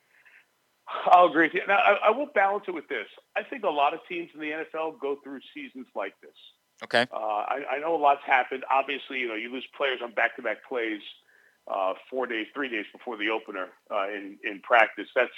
I'll 1.08 1.26
agree 1.26 1.48
with 1.48 1.56
you. 1.56 1.62
Now, 1.68 1.80
I, 1.80 2.10
I 2.10 2.10
will 2.12 2.30
balance 2.36 2.66
it 2.68 2.74
with 2.76 2.88
this. 2.88 3.08
I 3.36 3.42
think 3.42 3.64
a 3.64 3.70
lot 3.70 3.96
of 3.96 4.00
teams 4.08 4.30
in 4.36 4.40
the 4.40 4.52
NFL 4.52 5.00
go 5.02 5.18
through 5.24 5.40
seasons 5.56 5.88
like 5.96 6.14
this. 6.22 6.38
Okay. 6.84 7.08
Uh, 7.12 7.18
I, 7.18 7.62
I 7.72 7.80
know 7.80 7.96
a 7.96 7.98
lot's 7.98 8.22
happened. 8.24 8.64
Obviously, 8.72 9.18
you 9.20 9.28
know, 9.28 9.34
you 9.34 9.52
lose 9.52 9.66
players 9.76 10.00
on 10.04 10.14
back-to-back 10.14 10.58
plays 10.70 11.02
uh, 11.68 11.94
four 12.12 12.28
days, 12.28 12.46
three 12.54 12.70
days 12.70 12.86
before 12.94 13.18
the 13.18 13.30
opener 13.30 13.70
uh, 13.92 14.08
in 14.08 14.38
in 14.44 14.62
practice. 14.62 15.08
That's 15.16 15.32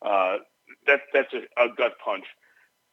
uh, 0.00 0.38
that 0.86 1.00
that's 1.12 1.32
a, 1.34 1.62
a 1.62 1.68
gut 1.76 1.92
punch. 2.02 2.24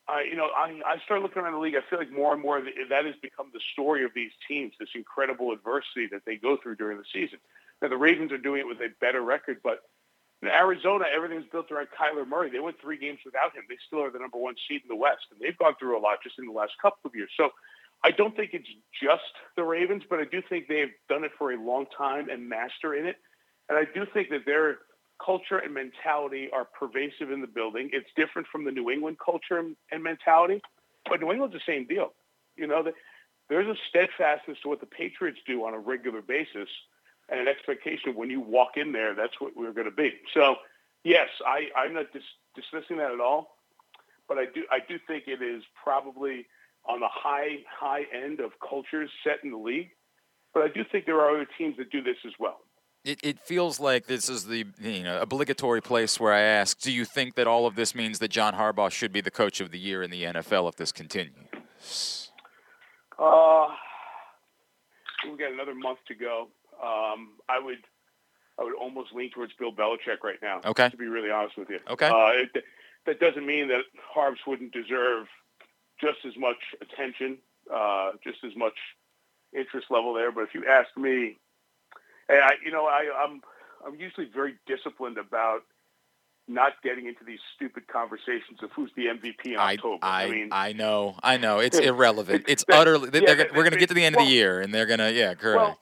I, 0.07 0.23
you 0.23 0.35
know, 0.35 0.47
I, 0.55 0.79
I 0.85 0.97
started 1.03 1.21
looking 1.21 1.41
around 1.41 1.53
the 1.53 1.59
league. 1.59 1.75
I 1.75 1.83
feel 1.89 1.99
like 1.99 2.11
more 2.11 2.33
and 2.33 2.41
more 2.41 2.61
that 2.61 3.05
has 3.05 3.15
become 3.21 3.47
the 3.53 3.59
story 3.73 4.05
of 4.05 4.11
these 4.15 4.31
teams. 4.47 4.73
This 4.79 4.89
incredible 4.95 5.51
adversity 5.51 6.07
that 6.11 6.23
they 6.25 6.35
go 6.35 6.57
through 6.61 6.75
during 6.77 6.97
the 6.97 7.03
season. 7.11 7.39
Now 7.81 7.89
the 7.89 7.97
Ravens 7.97 8.31
are 8.31 8.37
doing 8.37 8.61
it 8.61 8.67
with 8.67 8.79
a 8.79 8.89
better 9.01 9.21
record, 9.21 9.57
but 9.63 9.81
in 10.41 10.47
Arizona, 10.47 11.05
everything's 11.13 11.49
built 11.51 11.71
around 11.71 11.87
Kyler 11.99 12.27
Murray. 12.27 12.49
They 12.51 12.59
went 12.59 12.79
three 12.79 12.97
games 12.97 13.19
without 13.25 13.55
him. 13.55 13.63
They 13.67 13.77
still 13.87 14.03
are 14.03 14.11
the 14.11 14.19
number 14.19 14.37
one 14.37 14.55
seed 14.67 14.81
in 14.83 14.87
the 14.87 14.95
West, 14.95 15.25
and 15.31 15.39
they've 15.41 15.57
gone 15.57 15.73
through 15.79 15.97
a 15.97 16.01
lot 16.01 16.19
just 16.23 16.37
in 16.39 16.45
the 16.45 16.51
last 16.51 16.73
couple 16.81 17.09
of 17.09 17.15
years. 17.15 17.31
So 17.35 17.49
I 18.03 18.11
don't 18.11 18.35
think 18.35 18.51
it's 18.53 18.69
just 19.01 19.33
the 19.55 19.63
Ravens, 19.63 20.03
but 20.07 20.19
I 20.19 20.25
do 20.25 20.41
think 20.47 20.67
they've 20.67 20.93
done 21.09 21.23
it 21.23 21.31
for 21.37 21.51
a 21.51 21.57
long 21.61 21.85
time 21.97 22.29
and 22.29 22.47
master 22.47 22.93
in 22.93 23.07
it. 23.07 23.17
And 23.67 23.77
I 23.77 23.85
do 23.91 24.05
think 24.13 24.29
that 24.29 24.45
their 24.45 24.77
culture 25.23 25.57
and 25.57 25.73
mentality 25.73 26.49
are 26.53 26.65
pervasive 26.65 27.31
in 27.31 27.41
the 27.41 27.47
building. 27.47 27.89
It's 27.93 28.09
different 28.15 28.47
from 28.51 28.65
the 28.65 28.71
New 28.71 28.89
England 28.89 29.17
culture 29.23 29.63
and 29.91 30.03
mentality, 30.03 30.61
but 31.09 31.21
New 31.21 31.31
England's 31.31 31.55
the 31.55 31.61
same 31.65 31.85
deal. 31.85 32.13
You 32.55 32.67
know, 32.67 32.83
there's 33.49 33.67
a 33.67 33.75
steadfastness 33.89 34.57
to 34.63 34.69
what 34.69 34.79
the 34.79 34.85
Patriots 34.85 35.39
do 35.45 35.65
on 35.65 35.73
a 35.73 35.79
regular 35.79 36.21
basis 36.21 36.69
and 37.29 37.39
an 37.39 37.47
expectation 37.47 38.15
when 38.15 38.29
you 38.29 38.39
walk 38.39 38.77
in 38.77 38.91
there, 38.91 39.13
that's 39.13 39.39
what 39.39 39.55
we're 39.55 39.73
going 39.73 39.89
to 39.89 39.95
be. 39.95 40.13
So, 40.33 40.55
yes, 41.03 41.27
I, 41.45 41.67
I'm 41.75 41.93
not 41.93 42.11
dis- 42.13 42.23
dismissing 42.55 42.97
that 42.97 43.11
at 43.11 43.19
all, 43.19 43.57
but 44.27 44.37
I 44.37 44.45
do 44.45 44.63
I 44.71 44.79
do 44.79 44.97
think 45.07 45.25
it 45.27 45.41
is 45.41 45.63
probably 45.81 46.45
on 46.85 46.99
the 46.99 47.09
high 47.09 47.59
high 47.69 48.05
end 48.13 48.39
of 48.39 48.51
cultures 48.59 49.09
set 49.23 49.43
in 49.43 49.51
the 49.51 49.57
league. 49.57 49.89
But 50.53 50.63
I 50.63 50.67
do 50.69 50.83
think 50.89 51.05
there 51.05 51.19
are 51.19 51.29
other 51.29 51.47
teams 51.57 51.77
that 51.77 51.91
do 51.91 52.01
this 52.01 52.17
as 52.25 52.33
well. 52.39 52.59
It, 53.07 53.21
it 53.23 53.39
feels 53.39 53.79
like 53.79 54.07
this 54.07 54.27
is 54.27 54.47
the 54.47 54.65
you 54.81 55.01
know 55.01 55.21
obligatory 55.21 55.81
place 55.81 56.19
where 56.19 56.33
I 56.33 56.41
ask: 56.41 56.77
Do 56.81 56.91
you 56.91 57.05
think 57.05 57.35
that 57.35 57.47
all 57.47 57.65
of 57.65 57.75
this 57.75 57.95
means 57.95 58.19
that 58.19 58.27
John 58.27 58.53
Harbaugh 58.53 58.91
should 58.91 59.13
be 59.13 59.21
the 59.21 59.31
coach 59.31 59.61
of 59.61 59.71
the 59.71 59.79
year 59.79 60.03
in 60.03 60.11
the 60.11 60.23
NFL 60.23 60.67
if 60.67 60.75
this 60.75 60.91
continues? 60.91 62.29
Uh, 63.17 63.67
we 65.23 65.37
got 65.37 65.53
another 65.53 65.73
month 65.73 65.99
to 66.09 66.15
go. 66.15 66.49
Um, 66.83 67.35
I 67.47 67.59
would, 67.63 67.77
I 68.59 68.65
would 68.65 68.75
almost 68.75 69.13
lean 69.13 69.31
towards 69.31 69.53
Bill 69.57 69.71
Belichick 69.71 70.21
right 70.21 70.39
now. 70.41 70.59
Okay. 70.65 70.89
To 70.89 70.97
be 70.97 71.07
really 71.07 71.31
honest 71.31 71.57
with 71.57 71.69
you. 71.69 71.79
Okay. 71.89 72.07
Uh, 72.07 72.43
it, 72.43 72.63
that 73.05 73.21
doesn't 73.21 73.45
mean 73.45 73.69
that 73.69 73.83
Harbs 74.13 74.41
wouldn't 74.45 74.73
deserve 74.73 75.27
just 76.01 76.17
as 76.27 76.33
much 76.37 76.57
attention, 76.81 77.37
uh, 77.73 78.11
just 78.21 78.39
as 78.45 78.51
much 78.57 78.75
interest 79.57 79.87
level 79.89 80.13
there. 80.13 80.29
But 80.33 80.41
if 80.41 80.53
you 80.53 80.65
ask 80.69 80.89
me, 80.97 81.37
and 82.29 82.39
I, 82.39 82.51
you 82.63 82.71
know, 82.71 82.85
I, 82.85 83.09
I'm, 83.23 83.41
I'm 83.85 83.95
usually 83.99 84.27
very 84.33 84.55
disciplined 84.65 85.17
about 85.17 85.61
not 86.47 86.73
getting 86.83 87.07
into 87.07 87.23
these 87.25 87.39
stupid 87.55 87.87
conversations 87.87 88.63
of 88.63 88.71
who's 88.71 88.89
the 88.95 89.07
MVP 89.07 89.53
in 89.53 89.57
I, 89.57 89.73
October. 89.73 89.99
I, 90.01 90.23
I 90.23 90.29
mean, 90.29 90.49
I 90.51 90.73
know, 90.73 91.15
I 91.21 91.37
know, 91.37 91.59
it's 91.59 91.77
irrelevant. 91.91 92.45
It's 92.47 92.63
that- 92.65 92.77
utterly. 92.77 93.09
yeah, 93.13 93.19
they're, 93.19 93.35
that- 93.35 93.51
we're 93.51 93.63
going 93.63 93.73
to 93.73 93.79
get 93.79 93.89
to 93.89 93.95
the 93.95 94.05
end 94.05 94.15
well- 94.15 94.23
of 94.25 94.29
the 94.29 94.33
year, 94.33 94.61
and 94.61 94.73
they're 94.73 94.85
going 94.85 94.99
to, 94.99 95.11
yeah, 95.11 95.33
correct. 95.33 95.57
Well, 95.57 95.77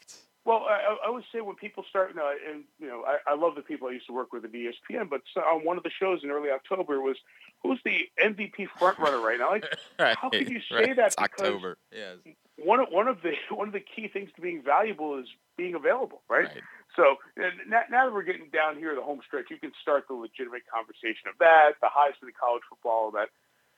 well, 0.45 0.63
I, 0.69 0.95
I 1.03 1.07
always 1.07 1.25
say 1.33 1.41
when 1.41 1.55
people 1.55 1.83
start, 1.89 2.15
no, 2.15 2.27
uh, 2.27 2.51
and 2.53 2.63
you 2.79 2.87
know, 2.87 3.03
I, 3.03 3.31
I 3.31 3.35
love 3.35 3.55
the 3.55 3.63
people 3.63 3.87
I 3.87 3.91
used 3.91 4.05
to 4.05 4.13
work 4.13 4.31
with 4.31 4.45
at 4.45 4.51
ESPN, 4.51 5.09
but 5.09 5.21
on 5.37 5.65
one 5.65 5.77
of 5.77 5.83
the 5.83 5.89
shows 5.99 6.19
in 6.23 6.29
early 6.29 6.51
October 6.51 7.01
was 7.01 7.17
who's 7.63 7.79
the 7.83 8.01
MVP 8.23 8.67
front 8.77 8.99
runner 8.99 9.19
right 9.19 9.39
now? 9.39 9.49
Like, 9.49 9.65
right, 9.99 10.15
how 10.15 10.29
could 10.29 10.47
you 10.47 10.59
say 10.69 10.75
right. 10.75 10.95
that? 10.95 11.07
It's 11.07 11.15
Because 11.15 11.47
October. 11.47 11.77
Yes. 11.91 12.17
One 12.57 12.79
of 12.79 12.87
one 12.89 13.07
of 13.07 13.21
the 13.21 13.33
one 13.55 13.67
of 13.67 13.73
the 13.73 13.83
key 13.83 14.07
things 14.07 14.29
to 14.35 14.41
being 14.41 14.61
valuable 14.63 15.19
is 15.19 15.27
being 15.57 15.75
available, 15.75 16.21
right? 16.29 16.47
So 16.95 17.15
now, 17.37 17.81
now 17.91 18.05
that 18.05 18.13
we're 18.13 18.23
getting 18.23 18.49
down 18.53 18.77
here 18.77 18.95
the 18.95 19.01
home 19.01 19.19
stretch, 19.27 19.45
you 19.49 19.57
can 19.57 19.71
start 19.81 20.05
the 20.07 20.13
legitimate 20.13 20.63
conversation 20.71 21.27
of 21.27 21.37
that, 21.39 21.75
the 21.81 21.91
highs 21.91 22.15
of 22.21 22.27
the 22.27 22.33
college 22.33 22.63
football, 22.69 22.91
all 22.91 23.11
that. 23.11 23.29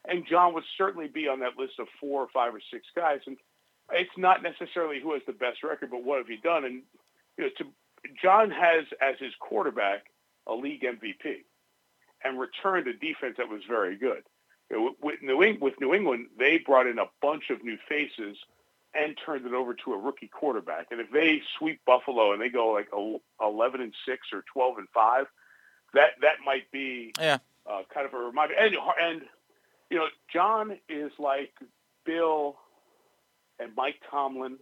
And 0.05 0.25
John 0.29 0.53
would 0.53 0.63
certainly 0.77 1.07
be 1.07 1.27
on 1.27 1.39
that 1.39 1.57
list 1.57 1.79
of 1.79 1.87
four 1.99 2.21
or 2.21 2.27
five 2.33 2.53
or 2.53 2.61
six 2.71 2.85
guys. 2.95 3.19
And 3.25 3.37
it's 3.91 4.15
not 4.17 4.43
necessarily 4.43 4.99
who 5.01 5.13
has 5.13 5.23
the 5.25 5.33
best 5.33 5.63
record, 5.63 5.89
but 5.91 6.03
what 6.03 6.19
have 6.19 6.29
you 6.29 6.37
done? 6.37 6.63
And 6.65 6.83
you 7.37 7.45
know, 7.45 7.49
to 7.57 7.65
John 8.21 8.51
has 8.51 8.85
as 9.01 9.15
his 9.19 9.33
quarterback 9.39 10.05
a 10.45 10.53
league 10.53 10.83
MVP 10.83 11.43
and 12.23 12.39
returned 12.39 12.87
a 12.87 12.93
defense 12.93 13.35
that 13.37 13.49
was 13.49 13.61
very 13.67 13.97
good. 13.97 14.23
You 14.69 14.77
know, 14.77 14.95
with 15.01 15.21
New 15.21 15.43
England, 15.43 15.61
with 15.61 15.79
New 15.79 15.93
England, 15.93 16.27
they 16.37 16.57
brought 16.57 16.87
in 16.87 16.99
a 16.99 17.09
bunch 17.21 17.49
of 17.49 17.63
new 17.63 17.77
faces 17.89 18.37
and 18.97 19.17
turned 19.25 19.45
it 19.45 19.53
over 19.53 19.73
to 19.73 19.93
a 19.93 19.97
rookie 19.97 20.27
quarterback. 20.27 20.87
And 20.91 20.99
if 20.99 21.11
they 21.11 21.41
sweep 21.57 21.81
Buffalo 21.85 22.33
and 22.33 22.41
they 22.41 22.49
go 22.49 22.69
like 22.69 22.87
el- 22.93 23.21
eleven 23.41 23.81
and 23.81 23.93
six 24.07 24.27
or 24.33 24.43
twelve 24.51 24.77
and 24.77 24.87
five, 24.93 25.25
that 25.93 26.11
that 26.21 26.37
might 26.45 26.69
be 26.71 27.13
Yeah. 27.19 27.37
uh, 27.69 27.83
kind 27.93 28.05
of 28.05 28.13
a 28.13 28.17
reminder. 28.17 28.55
And 28.55 28.75
and 29.01 29.21
you 29.89 29.97
know, 29.97 30.07
John 30.33 30.77
is 30.89 31.11
like 31.19 31.53
Bill 32.05 32.57
and 33.59 33.71
Mike 33.75 34.01
Tomlin, 34.09 34.57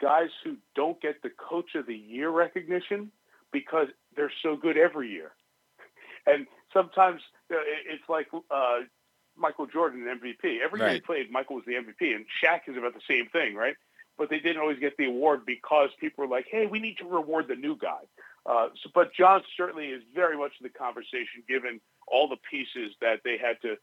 guys 0.00 0.30
who 0.44 0.56
don't 0.74 1.00
get 1.00 1.22
the 1.22 1.30
Coach 1.30 1.74
of 1.74 1.86
the 1.86 1.96
Year 1.96 2.30
recognition 2.30 3.10
because 3.52 3.88
they're 4.16 4.32
so 4.42 4.56
good 4.56 4.76
every 4.76 5.10
year. 5.10 5.32
And 6.26 6.46
sometimes 6.72 7.20
you 7.50 7.56
know, 7.56 7.62
it- 7.62 7.86
it's 7.94 8.08
like 8.08 8.28
uh, 8.50 8.80
Michael 9.36 9.66
Jordan, 9.66 10.06
an 10.06 10.20
MVP. 10.20 10.60
Every 10.64 10.80
year 10.80 10.94
he 10.94 11.00
played, 11.00 11.30
Michael 11.30 11.56
was 11.56 11.64
the 11.66 11.74
MVP, 11.74 12.14
and 12.14 12.24
Shaq 12.42 12.68
is 12.68 12.76
about 12.76 12.94
the 12.94 13.00
same 13.08 13.28
thing, 13.28 13.54
right? 13.54 13.74
But 14.16 14.30
they 14.30 14.38
didn't 14.38 14.60
always 14.60 14.78
get 14.78 14.96
the 14.96 15.06
award 15.06 15.44
because 15.44 15.90
people 16.00 16.24
were 16.24 16.30
like, 16.30 16.46
"Hey, 16.48 16.66
we 16.66 16.78
need 16.78 16.98
to 16.98 17.04
reward 17.04 17.48
the 17.48 17.56
new 17.56 17.76
guy." 17.76 18.00
Uh, 18.46 18.68
so, 18.82 18.90
but 18.94 19.12
John 19.14 19.42
certainly 19.56 19.88
is 19.88 20.02
very 20.14 20.36
much 20.36 20.52
in 20.60 20.64
the 20.64 20.70
conversation, 20.70 21.42
given 21.48 21.80
all 22.06 22.28
the 22.28 22.36
pieces 22.48 22.94
that 23.00 23.20
they 23.24 23.38
had 23.38 23.60
to 23.62 23.76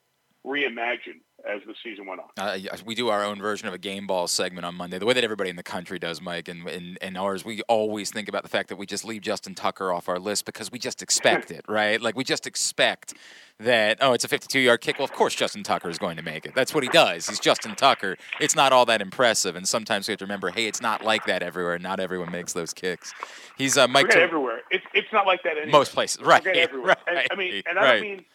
reimagine 0.46 1.22
as 1.48 1.62
the 1.66 1.74
season 1.84 2.06
went 2.06 2.22
on. 2.22 2.28
Uh, 2.38 2.58
we 2.86 2.96
do 2.96 3.10
our 3.10 3.24
own 3.24 3.40
version 3.40 3.68
of 3.68 3.74
a 3.74 3.78
game 3.78 4.08
ball 4.08 4.28
segment 4.28 4.66
on 4.66 4.76
Monday, 4.76 5.00
the 5.00 5.06
way 5.06 5.14
that 5.14 5.24
everybody 5.24 5.50
in 5.50 5.56
the 5.56 5.64
country 5.64 6.00
does, 6.00 6.22
Mike. 6.22 6.48
And, 6.48 6.68
and, 6.68 6.98
and 7.02 7.18
ours, 7.18 7.44
we 7.44 7.62
always 7.64 8.12
think 8.12 8.30
about 8.30 8.44
the 8.44 8.50
fact 8.50 8.70
that 8.70 8.76
we 8.76 8.86
just 8.86 9.06
leave 9.06 9.22
Justin 9.22 9.56
Tucker 9.56 9.92
off 9.92 10.08
our 10.08 10.20
list 10.20 10.46
because 10.46 10.72
we 10.72 10.80
just 10.80 11.02
expect 11.02 11.52
it, 11.58 11.66
right? 11.68 12.02
Like 12.02 12.16
we 12.16 12.24
just 12.24 12.46
expect 12.48 13.14
that, 13.60 13.98
oh, 14.02 14.14
it's 14.14 14.24
a 14.24 14.28
52 14.28 14.60
yard 14.60 14.82
kick. 14.82 14.98
Well, 15.00 15.06
of 15.06 15.14
course, 15.14 15.36
Justin 15.36 15.64
Tucker 15.64 15.90
is 15.90 15.98
going 15.98 16.18
to 16.18 16.24
make 16.24 16.46
it. 16.46 16.54
That's 16.56 16.74
what 16.74 16.84
he 16.84 16.90
does. 16.90 17.28
He's 17.28 17.40
Justin 17.40 17.76
Tucker. 17.76 18.18
It's 18.40 18.56
not 18.56 18.74
all 18.74 18.86
that 18.86 19.02
impressive. 19.02 19.56
And 19.56 19.68
sometimes 19.68 20.08
we 20.08 20.14
have 20.14 20.20
to 20.20 20.26
remember, 20.26 20.50
hey, 20.50 20.68
it's 20.68 20.82
not 20.82 21.04
like 21.04 21.26
that 21.26 21.44
everywhere. 21.44 21.78
Not 21.80 22.00
everyone 22.00 22.32
makes 22.32 22.54
those 22.54 22.74
kicks. 22.74 23.14
He's 23.58 23.78
uh, 23.78 23.88
Mike. 23.88 24.10
Ter- 24.10 24.20
everywhere. 24.20 24.62
It's 24.72 24.86
it's 24.94 25.12
not 25.14 25.26
like 25.28 25.44
that 25.44 25.58
anywhere. 25.58 25.72
Most 25.72 25.94
places, 25.94 26.22
right, 26.22 26.44
Forget 26.44 26.58
everywhere. 26.58 26.96
And, 27.08 27.28
I 27.32 27.36
mean, 27.36 27.62
and 27.68 27.78
I 27.78 27.82
right. 27.82 27.92
don't 27.94 28.02
mean 28.02 28.26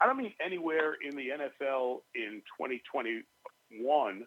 I 0.00 0.06
don't 0.06 0.16
mean 0.16 0.32
anywhere 0.44 0.94
in 1.02 1.16
the 1.16 1.28
NFL 1.30 2.02
in 2.14 2.42
2021. 2.58 4.26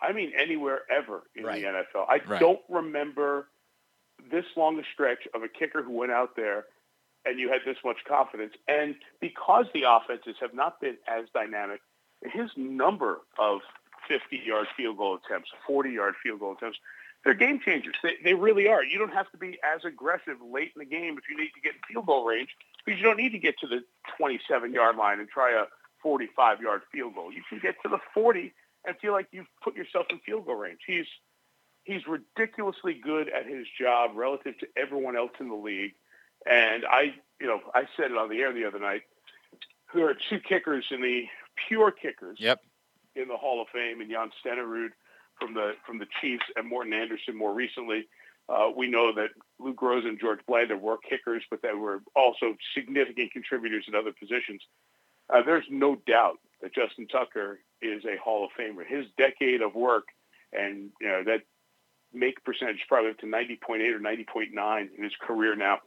I 0.00 0.12
mean 0.12 0.32
anywhere 0.38 0.82
ever 0.90 1.22
in 1.34 1.44
Right. 1.44 1.60
the 1.62 1.68
NFL. 1.68 2.06
I 2.08 2.18
Right. 2.24 2.40
don't 2.40 2.62
remember 2.68 3.48
this 4.30 4.44
long 4.56 4.78
a 4.78 4.84
stretch 4.92 5.26
of 5.34 5.42
a 5.42 5.48
kicker 5.48 5.82
who 5.82 5.92
went 5.92 6.12
out 6.12 6.36
there 6.36 6.66
and 7.24 7.38
you 7.38 7.48
had 7.48 7.62
this 7.64 7.76
much 7.84 7.98
confidence. 8.04 8.54
And 8.68 8.94
because 9.20 9.66
the 9.74 9.82
offenses 9.88 10.36
have 10.40 10.54
not 10.54 10.80
been 10.80 10.96
as 11.08 11.28
dynamic, 11.34 11.80
his 12.22 12.50
number 12.56 13.20
of 13.38 13.60
50-yard 14.08 14.68
field 14.76 14.96
goal 14.98 15.16
attempts, 15.16 15.50
40-yard 15.68 16.14
field 16.22 16.40
goal 16.40 16.52
attempts, 16.52 16.78
they're 17.24 17.34
game 17.34 17.58
changers. 17.60 17.96
They, 18.02 18.14
they 18.22 18.34
really 18.34 18.68
are. 18.68 18.82
You 18.84 18.98
don't 18.98 19.12
have 19.12 19.30
to 19.32 19.36
be 19.36 19.58
as 19.64 19.84
aggressive 19.84 20.36
late 20.40 20.72
in 20.74 20.78
the 20.78 20.84
game 20.84 21.18
if 21.18 21.28
you 21.28 21.36
need 21.36 21.50
to 21.54 21.60
get 21.60 21.74
in 21.74 21.80
field 21.92 22.06
goal 22.06 22.24
range 22.24 22.50
because 22.88 23.00
you 23.00 23.06
don't 23.06 23.18
need 23.18 23.32
to 23.32 23.38
get 23.38 23.58
to 23.60 23.66
the 23.66 23.80
27-yard 24.18 24.96
line 24.96 25.20
and 25.20 25.28
try 25.28 25.52
a 25.52 25.64
45-yard 26.06 26.82
field 26.90 27.14
goal. 27.14 27.32
You 27.32 27.42
can 27.48 27.58
get 27.58 27.74
to 27.82 27.88
the 27.88 27.98
40 28.14 28.52
and 28.86 28.96
feel 28.98 29.12
like 29.12 29.26
you've 29.32 29.46
put 29.62 29.76
yourself 29.76 30.06
in 30.10 30.18
field 30.20 30.46
goal 30.46 30.54
range. 30.56 30.80
He's 30.86 31.06
he's 31.84 32.02
ridiculously 32.06 32.94
good 32.94 33.28
at 33.28 33.46
his 33.46 33.66
job 33.80 34.12
relative 34.14 34.58
to 34.60 34.66
everyone 34.76 35.16
else 35.16 35.32
in 35.40 35.48
the 35.48 35.54
league. 35.54 35.94
And 36.48 36.84
I, 36.84 37.14
you 37.40 37.46
know, 37.46 37.60
I 37.74 37.84
said 37.96 38.10
it 38.10 38.16
on 38.16 38.28
the 38.30 38.38
air 38.38 38.52
the 38.52 38.64
other 38.66 38.78
night. 38.78 39.02
There 39.94 40.08
are 40.08 40.16
two 40.30 40.38
kickers 40.40 40.86
in 40.90 41.02
the 41.02 41.24
pure 41.68 41.90
kickers 41.90 42.38
Yep. 42.40 42.60
in 43.16 43.28
the 43.28 43.36
Hall 43.36 43.60
of 43.60 43.68
Fame, 43.68 44.00
and 44.00 44.10
Jan 44.10 44.30
Stenerud 44.44 44.90
from 45.40 45.54
the 45.54 45.72
from 45.86 45.98
the 45.98 46.06
Chiefs, 46.20 46.44
and 46.56 46.66
Morten 46.68 46.92
Andersen 46.92 47.36
more 47.36 47.52
recently. 47.54 48.06
Uh, 48.48 48.70
we 48.74 48.88
know 48.88 49.12
that 49.14 49.28
Lou 49.58 49.74
Groza 49.74 50.08
and 50.08 50.18
George 50.18 50.40
Blanda 50.46 50.76
were 50.76 50.96
kickers, 50.96 51.42
but 51.50 51.60
they 51.62 51.74
were 51.74 52.02
also 52.16 52.56
significant 52.74 53.32
contributors 53.32 53.84
in 53.86 53.94
other 53.94 54.12
positions. 54.12 54.62
Uh, 55.28 55.42
there's 55.44 55.66
no 55.70 55.96
doubt 56.06 56.38
that 56.62 56.74
Justin 56.74 57.06
Tucker 57.06 57.60
is 57.82 58.04
a 58.04 58.16
Hall 58.22 58.44
of 58.44 58.50
Famer. 58.58 58.86
His 58.86 59.06
decade 59.18 59.60
of 59.60 59.74
work 59.74 60.04
and 60.52 60.90
you 61.00 61.08
know 61.08 61.22
that 61.24 61.42
make 62.12 62.42
percentage 62.44 62.80
probably 62.88 63.10
up 63.10 63.18
to 63.18 63.26
90.8 63.26 63.94
or 63.94 64.00
90.9 64.00 64.88
in 64.96 65.04
his 65.04 65.12
career 65.20 65.54
now. 65.54 65.78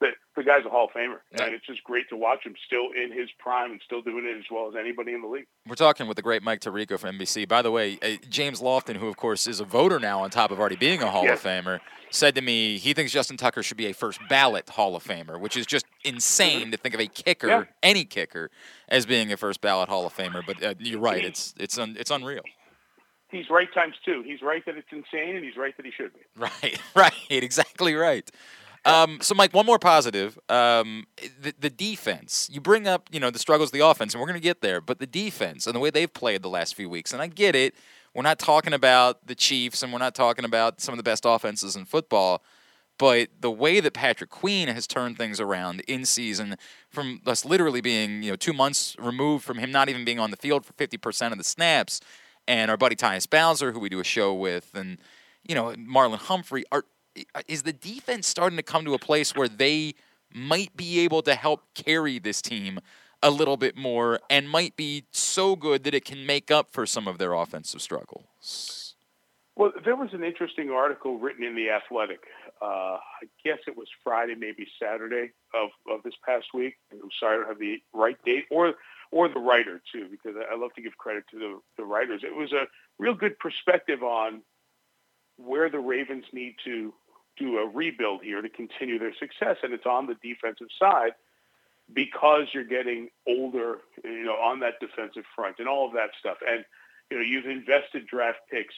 But 0.00 0.10
the 0.36 0.44
guy's 0.44 0.64
a 0.64 0.68
Hall 0.68 0.84
of 0.84 0.90
Famer, 0.92 1.18
and 1.32 1.52
it's 1.52 1.66
just 1.66 1.82
great 1.82 2.08
to 2.10 2.16
watch 2.16 2.44
him 2.46 2.54
still 2.64 2.90
in 2.94 3.10
his 3.10 3.28
prime 3.40 3.72
and 3.72 3.80
still 3.84 4.00
doing 4.00 4.24
it 4.26 4.38
as 4.38 4.44
well 4.48 4.68
as 4.68 4.74
anybody 4.78 5.12
in 5.12 5.22
the 5.22 5.26
league. 5.26 5.46
We're 5.66 5.74
talking 5.74 6.06
with 6.06 6.14
the 6.14 6.22
great 6.22 6.40
Mike 6.44 6.60
Tirico 6.60 6.96
from 7.00 7.18
NBC. 7.18 7.48
By 7.48 7.62
the 7.62 7.72
way, 7.72 7.98
uh, 8.00 8.10
James 8.28 8.60
Lofton, 8.60 8.96
who 8.96 9.08
of 9.08 9.16
course 9.16 9.48
is 9.48 9.58
a 9.58 9.64
voter 9.64 9.98
now 9.98 10.20
on 10.20 10.30
top 10.30 10.52
of 10.52 10.60
already 10.60 10.76
being 10.76 11.02
a 11.02 11.10
Hall 11.10 11.24
Yes. 11.24 11.44
of 11.44 11.50
Famer, 11.50 11.80
said 12.10 12.36
to 12.36 12.40
me 12.42 12.78
he 12.78 12.94
thinks 12.94 13.10
Justin 13.10 13.36
Tucker 13.36 13.64
should 13.64 13.76
be 13.76 13.86
a 13.86 13.92
first 13.92 14.20
ballot 14.28 14.68
Hall 14.68 14.94
of 14.94 15.02
Famer, 15.02 15.38
which 15.40 15.56
is 15.56 15.66
just 15.66 15.84
insane 16.04 16.70
to 16.70 16.76
think 16.76 16.94
of 16.94 17.00
a 17.00 17.08
kicker, 17.08 17.48
Yeah. 17.48 17.64
any 17.82 18.04
kicker, 18.04 18.52
as 18.88 19.04
being 19.04 19.32
a 19.32 19.36
first 19.36 19.60
ballot 19.60 19.88
Hall 19.88 20.06
of 20.06 20.14
Famer. 20.16 20.46
But 20.46 20.62
uh, 20.62 20.74
you're 20.78 21.00
right, 21.00 21.24
it's 21.24 21.54
it's 21.58 21.76
un, 21.76 21.96
it's 21.98 22.12
unreal. 22.12 22.42
He's 23.32 23.50
right 23.50 23.68
times 23.74 23.94
two. 24.04 24.22
He's 24.24 24.40
right 24.42 24.64
that 24.64 24.76
it's 24.76 24.88
insane, 24.92 25.34
and 25.36 25.44
he's 25.44 25.56
right 25.56 25.76
that 25.76 25.84
he 25.84 25.92
should 25.92 26.12
be. 26.14 26.20
Right, 26.36 26.80
right, 26.94 27.12
exactly 27.28 27.94
right. 27.94 28.30
Um, 28.88 29.18
so, 29.20 29.34
Mike, 29.34 29.52
one 29.52 29.66
more 29.66 29.78
positive. 29.78 30.38
Um, 30.48 31.06
the, 31.40 31.52
the 31.58 31.70
defense. 31.70 32.48
You 32.50 32.60
bring 32.60 32.88
up, 32.88 33.08
you 33.12 33.20
know, 33.20 33.30
the 33.30 33.38
struggles 33.38 33.68
of 33.68 33.72
the 33.72 33.86
offense, 33.86 34.14
and 34.14 34.20
we're 34.20 34.26
going 34.26 34.40
to 34.40 34.42
get 34.42 34.62
there. 34.62 34.80
But 34.80 34.98
the 34.98 35.06
defense 35.06 35.66
and 35.66 35.76
the 35.76 35.80
way 35.80 35.90
they've 35.90 36.12
played 36.12 36.42
the 36.42 36.48
last 36.48 36.74
few 36.74 36.88
weeks, 36.88 37.12
and 37.12 37.20
I 37.20 37.26
get 37.26 37.54
it. 37.54 37.74
We're 38.14 38.22
not 38.22 38.38
talking 38.38 38.72
about 38.72 39.26
the 39.26 39.34
Chiefs, 39.34 39.82
and 39.82 39.92
we're 39.92 39.98
not 39.98 40.14
talking 40.14 40.44
about 40.44 40.80
some 40.80 40.92
of 40.94 40.96
the 40.96 41.02
best 41.02 41.24
offenses 41.26 41.76
in 41.76 41.84
football. 41.84 42.42
But 42.98 43.28
the 43.40 43.50
way 43.50 43.78
that 43.78 43.92
Patrick 43.92 44.30
Queen 44.30 44.66
has 44.66 44.86
turned 44.86 45.18
things 45.18 45.38
around 45.38 45.80
in 45.86 46.04
season, 46.04 46.56
from 46.88 47.20
us 47.26 47.44
literally 47.44 47.80
being, 47.80 48.24
you 48.24 48.30
know, 48.30 48.36
two 48.36 48.52
months 48.52 48.96
removed 48.98 49.44
from 49.44 49.58
him 49.58 49.70
not 49.70 49.88
even 49.88 50.04
being 50.04 50.18
on 50.18 50.32
the 50.32 50.36
field 50.36 50.64
for 50.66 50.72
fifty 50.72 50.96
percent 50.96 51.32
of 51.32 51.38
the 51.38 51.44
snaps, 51.44 52.00
and 52.48 52.70
our 52.70 52.76
buddy 52.76 52.96
Tyus 52.96 53.28
Bowser, 53.28 53.72
who 53.72 53.78
we 53.78 53.88
do 53.88 54.00
a 54.00 54.04
show 54.04 54.34
with, 54.34 54.70
and 54.74 54.98
you 55.46 55.54
know, 55.54 55.74
Marlon 55.74 56.18
Humphrey 56.18 56.64
are 56.72 56.84
is 57.46 57.62
the 57.62 57.72
defense 57.72 58.26
starting 58.26 58.56
to 58.56 58.62
come 58.62 58.84
to 58.84 58.94
a 58.94 58.98
place 58.98 59.34
where 59.34 59.48
they 59.48 59.94
might 60.32 60.76
be 60.76 61.00
able 61.00 61.22
to 61.22 61.34
help 61.34 61.62
carry 61.74 62.18
this 62.18 62.42
team 62.42 62.80
a 63.22 63.30
little 63.30 63.56
bit 63.56 63.76
more 63.76 64.20
and 64.30 64.48
might 64.48 64.76
be 64.76 65.04
so 65.10 65.56
good 65.56 65.84
that 65.84 65.94
it 65.94 66.04
can 66.04 66.24
make 66.24 66.50
up 66.50 66.70
for 66.70 66.86
some 66.86 67.08
of 67.08 67.18
their 67.18 67.32
offensive 67.32 67.82
struggles. 67.82 68.94
Well, 69.56 69.72
there 69.84 69.96
was 69.96 70.10
an 70.12 70.22
interesting 70.22 70.70
article 70.70 71.18
written 71.18 71.42
in 71.44 71.56
the 71.56 71.70
Athletic. 71.70 72.20
Uh, 72.62 72.98
I 72.98 73.26
guess 73.44 73.58
it 73.66 73.76
was 73.76 73.88
Friday, 74.04 74.36
maybe 74.36 74.68
Saturday 74.80 75.32
of, 75.52 75.70
of 75.90 76.04
this 76.04 76.14
past 76.24 76.46
week. 76.54 76.76
I'm 76.92 77.08
sorry, 77.18 77.34
I 77.34 77.38
don't 77.38 77.48
have 77.48 77.58
the 77.58 77.82
right 77.92 78.16
date 78.24 78.44
or 78.50 78.74
or 79.10 79.26
the 79.26 79.40
writer 79.40 79.80
too, 79.90 80.06
because 80.10 80.36
I 80.36 80.54
I 80.54 80.56
love 80.56 80.74
to 80.74 80.82
give 80.82 80.96
credit 80.96 81.24
to 81.32 81.38
the, 81.38 81.60
the 81.76 81.84
writers. 81.84 82.22
It 82.22 82.36
was 82.36 82.52
a 82.52 82.68
real 82.98 83.14
good 83.14 83.38
perspective 83.38 84.02
on 84.02 84.42
where 85.38 85.70
the 85.70 85.80
Ravens 85.80 86.26
need 86.32 86.54
to 86.64 86.92
do 87.38 87.58
a 87.58 87.64
uh, 87.64 87.66
rebuild 87.66 88.22
here 88.22 88.42
to 88.42 88.48
continue 88.48 88.98
their 88.98 89.14
success, 89.14 89.56
and 89.62 89.72
it's 89.72 89.86
on 89.86 90.06
the 90.06 90.16
defensive 90.22 90.68
side 90.78 91.12
because 91.92 92.48
you're 92.52 92.64
getting 92.64 93.08
older, 93.26 93.78
you 94.04 94.24
know, 94.24 94.34
on 94.34 94.60
that 94.60 94.74
defensive 94.80 95.24
front 95.34 95.56
and 95.58 95.68
all 95.68 95.86
of 95.86 95.94
that 95.94 96.10
stuff. 96.18 96.36
And 96.46 96.64
you 97.10 97.16
know, 97.16 97.22
you've 97.22 97.46
invested 97.46 98.06
draft 98.06 98.40
picks 98.50 98.74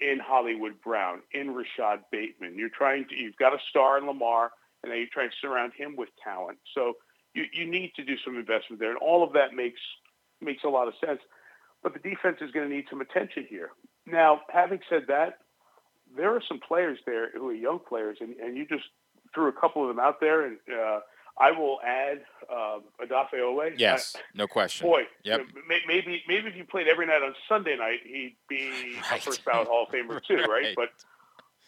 in 0.00 0.18
Hollywood 0.18 0.80
Brown, 0.82 1.22
in 1.32 1.54
Rashad 1.54 2.00
Bateman. 2.10 2.58
You're 2.58 2.68
trying 2.68 3.06
to, 3.08 3.14
you've 3.14 3.36
got 3.36 3.54
a 3.54 3.58
star 3.70 3.98
in 3.98 4.06
Lamar, 4.06 4.50
and 4.82 4.90
then 4.90 4.98
you're 4.98 5.08
trying 5.12 5.30
to 5.30 5.36
surround 5.40 5.72
him 5.76 5.96
with 5.96 6.08
talent. 6.22 6.58
So 6.74 6.94
you, 7.34 7.44
you 7.52 7.70
need 7.70 7.92
to 7.96 8.04
do 8.04 8.16
some 8.24 8.36
investment 8.36 8.80
there, 8.80 8.90
and 8.90 8.98
all 8.98 9.22
of 9.22 9.32
that 9.34 9.54
makes 9.54 9.80
makes 10.40 10.64
a 10.64 10.68
lot 10.68 10.88
of 10.88 10.94
sense. 11.04 11.20
But 11.82 11.94
the 11.94 12.00
defense 12.00 12.38
is 12.40 12.50
going 12.50 12.68
to 12.68 12.74
need 12.74 12.86
some 12.90 13.00
attention 13.00 13.46
here. 13.48 13.70
Now, 14.06 14.42
having 14.52 14.80
said 14.90 15.04
that, 15.08 15.38
there 16.16 16.34
are 16.34 16.42
some 16.46 16.60
players 16.60 16.98
there 17.06 17.30
who 17.30 17.48
are 17.48 17.54
young 17.54 17.78
players, 17.78 18.18
and, 18.20 18.34
and 18.36 18.56
you 18.56 18.66
just 18.66 18.84
threw 19.34 19.48
a 19.48 19.52
couple 19.52 19.82
of 19.82 19.88
them 19.88 19.98
out 20.04 20.20
there, 20.20 20.44
and 20.46 20.58
uh, 20.70 21.00
I 21.40 21.50
will 21.52 21.78
add 21.86 22.22
uh, 22.50 22.78
Odafe 23.02 23.34
Oweh. 23.34 23.74
Yes, 23.78 24.14
I- 24.16 24.20
no 24.34 24.46
question. 24.46 24.86
Boy, 24.86 25.02
Yep. 25.24 25.40
you 25.40 25.44
know, 25.46 25.76
maybe 25.88 26.22
maybe 26.28 26.48
if 26.48 26.56
you 26.56 26.64
played 26.64 26.88
every 26.88 27.06
night 27.06 27.22
on 27.22 27.34
Sunday 27.48 27.76
night, 27.76 28.00
he'd 28.04 28.36
be 28.48 28.96
a 29.12 29.18
first 29.20 29.44
ballot 29.44 29.68
Hall 29.68 29.86
of 29.88 29.94
Famer 29.94 30.22
too, 30.22 30.36
right? 30.36 30.48
Right. 30.48 30.76
But 30.76 30.90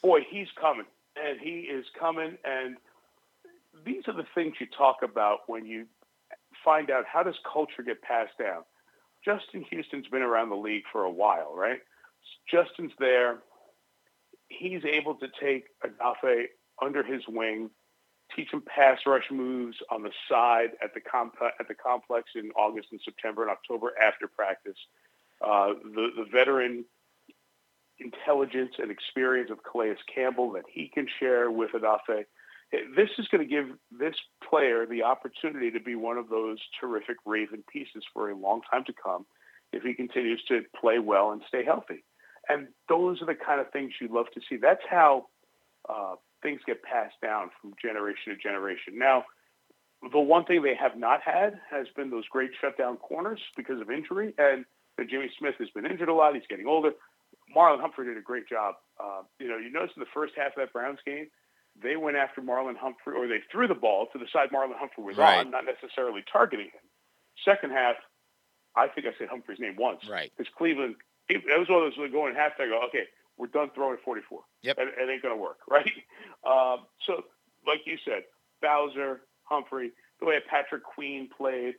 boy, 0.02 0.20
he's 0.28 0.48
coming, 0.60 0.86
and 1.16 1.40
he 1.40 1.60
is 1.60 1.86
coming. 1.98 2.36
And 2.44 2.76
these 3.86 4.02
are 4.08 4.14
the 4.14 4.26
things 4.34 4.54
you 4.60 4.66
talk 4.76 4.98
about 5.02 5.40
when 5.46 5.64
you 5.66 5.86
find 6.64 6.90
out 6.90 7.04
how 7.10 7.22
does 7.22 7.34
culture 7.50 7.82
get 7.82 8.02
passed 8.02 8.36
down. 8.38 8.62
Justin 9.24 9.64
Houston's 9.70 10.06
been 10.08 10.22
around 10.22 10.50
the 10.50 10.56
league 10.56 10.84
for 10.92 11.04
a 11.04 11.10
while, 11.10 11.54
right? 11.56 11.80
Justin's 12.50 12.92
there. 12.98 13.38
He's 14.58 14.84
able 14.84 15.14
to 15.16 15.28
take 15.40 15.66
Odafe 15.84 16.46
under 16.82 17.02
his 17.02 17.22
wing, 17.28 17.70
teach 18.34 18.52
him 18.52 18.62
pass 18.66 18.98
rush 19.06 19.30
moves 19.30 19.76
on 19.90 20.02
the 20.02 20.10
side 20.28 20.70
at 20.82 20.94
the 20.94 21.00
comp- 21.00 21.34
at 21.42 21.68
the 21.68 21.74
complex 21.74 22.30
in 22.34 22.50
August 22.56 22.88
and 22.90 23.00
September 23.04 23.42
and 23.42 23.50
October 23.50 23.92
after 24.00 24.28
practice. 24.28 24.78
Uh, 25.40 25.74
the 25.82 26.08
the 26.16 26.26
veteran 26.30 26.84
intelligence 27.98 28.74
and 28.78 28.90
experience 28.90 29.50
of 29.50 29.58
Calais 29.62 29.96
Campbell 30.12 30.52
that 30.52 30.64
he 30.72 30.88
can 30.92 31.06
share 31.20 31.50
with 31.50 31.70
Odafe. 31.72 32.24
This 32.96 33.10
is 33.18 33.28
going 33.28 33.46
to 33.46 33.48
give 33.48 33.68
this 33.96 34.16
player 34.48 34.84
the 34.84 35.04
opportunity 35.04 35.70
to 35.70 35.80
be 35.80 35.94
one 35.94 36.18
of 36.18 36.28
those 36.28 36.58
terrific 36.80 37.16
Raven 37.24 37.62
pieces 37.72 38.02
for 38.12 38.30
a 38.30 38.36
long 38.36 38.62
time 38.70 38.84
to 38.86 38.92
come 38.92 39.26
if 39.72 39.82
he 39.84 39.94
continues 39.94 40.42
to 40.48 40.62
play 40.80 40.98
well 40.98 41.30
and 41.30 41.42
stay 41.46 41.64
healthy. 41.64 42.02
And 42.48 42.68
those 42.88 43.22
are 43.22 43.26
the 43.26 43.34
kind 43.34 43.60
of 43.60 43.70
things 43.70 43.92
you 44.00 44.08
love 44.08 44.26
to 44.34 44.40
see. 44.48 44.56
That's 44.56 44.82
how 44.88 45.26
uh, 45.88 46.14
things 46.42 46.60
get 46.66 46.82
passed 46.82 47.16
down 47.22 47.50
from 47.60 47.72
generation 47.80 48.32
to 48.34 48.36
generation. 48.36 48.98
Now, 48.98 49.24
the 50.12 50.18
one 50.20 50.44
thing 50.44 50.62
they 50.62 50.74
have 50.74 50.96
not 50.98 51.20
had 51.22 51.58
has 51.70 51.86
been 51.96 52.10
those 52.10 52.26
great 52.28 52.50
shutdown 52.60 52.96
corners 52.98 53.40
because 53.56 53.80
of 53.80 53.90
injury. 53.90 54.34
And 54.36 54.64
Jimmy 55.08 55.30
Smith 55.38 55.54
has 55.58 55.70
been 55.70 55.86
injured 55.86 56.08
a 56.08 56.14
lot. 56.14 56.34
He's 56.34 56.44
getting 56.48 56.66
older. 56.66 56.92
Marlon 57.56 57.80
Humphrey 57.80 58.06
did 58.06 58.16
a 58.16 58.22
great 58.22 58.48
job. 58.48 58.74
Uh, 59.02 59.22
you 59.38 59.48
know, 59.48 59.56
you 59.56 59.70
notice 59.70 59.92
in 59.96 60.00
the 60.00 60.08
first 60.14 60.34
half 60.36 60.48
of 60.48 60.56
that 60.56 60.72
Browns 60.72 60.98
game, 61.04 61.26
they 61.82 61.96
went 61.96 62.16
after 62.16 62.40
Marlon 62.40 62.76
Humphrey, 62.76 63.14
or 63.16 63.26
they 63.26 63.40
threw 63.50 63.66
the 63.66 63.74
ball 63.74 64.06
to 64.12 64.18
the 64.18 64.26
side 64.32 64.50
Marlon 64.50 64.76
Humphrey 64.78 65.04
was 65.04 65.16
Right. 65.16 65.38
on, 65.38 65.50
not 65.50 65.64
necessarily 65.64 66.22
targeting 66.30 66.66
him. 66.66 66.84
Second 67.44 67.70
half, 67.72 67.96
I 68.76 68.88
think 68.88 69.06
I 69.06 69.10
said 69.18 69.28
Humphrey's 69.28 69.58
name 69.58 69.76
once. 69.76 70.00
Right. 70.08 70.30
Because 70.36 70.52
Cleveland, 70.56 70.96
that 71.28 71.58
was 71.58 71.68
one 71.68 71.82
of 71.82 71.92
those 71.94 72.12
going 72.12 72.34
half. 72.34 72.52
I 72.58 72.66
go, 72.66 72.80
okay, 72.88 73.04
we're 73.36 73.48
done 73.48 73.70
throwing 73.74 73.98
44. 74.04 74.40
Yep. 74.62 74.78
It, 74.78 75.10
ain't 75.10 75.22
going 75.22 75.34
to 75.34 75.40
work, 75.40 75.58
right? 75.68 75.90
Um, 76.46 76.86
so, 77.06 77.22
like 77.66 77.80
you 77.86 77.96
said, 78.04 78.24
Bowser, 78.62 79.22
Humphrey, 79.44 79.92
the 80.20 80.26
way 80.26 80.38
Patrick 80.48 80.84
Queen 80.84 81.28
played, 81.36 81.74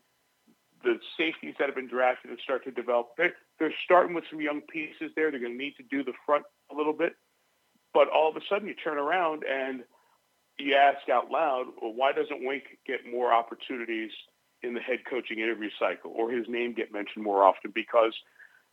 the 0.84 1.00
safeties 1.18 1.56
that 1.58 1.68
have 1.68 1.76
been 1.76 1.88
drafted 1.88 2.32
and 2.32 2.40
start 2.44 2.64
to 2.66 2.72
develop. 2.72 3.10
They're, 3.18 3.34
they're 3.60 3.74
starting 3.86 4.14
with 4.14 4.26
some 4.30 4.42
young 4.42 4.62
pieces 4.62 5.12
there. 5.16 5.32
They're 5.32 5.40
going 5.40 5.58
to 5.58 5.58
need 5.58 5.76
to 5.78 5.84
do 5.84 6.04
the 6.04 6.14
front 6.26 6.44
a 6.72 6.76
little 6.76 6.94
bit. 6.94 7.14
But 7.94 8.10
all 8.10 8.30
of 8.30 8.36
a 8.36 8.42
sudden, 8.50 8.68
you 8.68 8.76
turn 8.76 8.98
around 8.98 9.44
and 9.50 9.84
you 10.60 10.76
ask 10.76 11.10
out 11.10 11.32
loud, 11.32 11.68
well, 11.82 11.94
why 11.94 12.12
doesn't 12.12 12.46
Wink 12.46 12.64
get 12.86 13.00
more 13.10 13.34
opportunities 13.34 14.12
in 14.62 14.74
the 14.74 14.80
head 14.80 15.00
coaching 15.10 15.40
interview 15.40 15.70
cycle 15.80 16.12
or 16.16 16.32
his 16.32 16.46
name 16.48 16.74
get 16.74 16.94
mentioned 16.94 17.24
more 17.24 17.44
often? 17.44 17.72
Because 17.74 18.14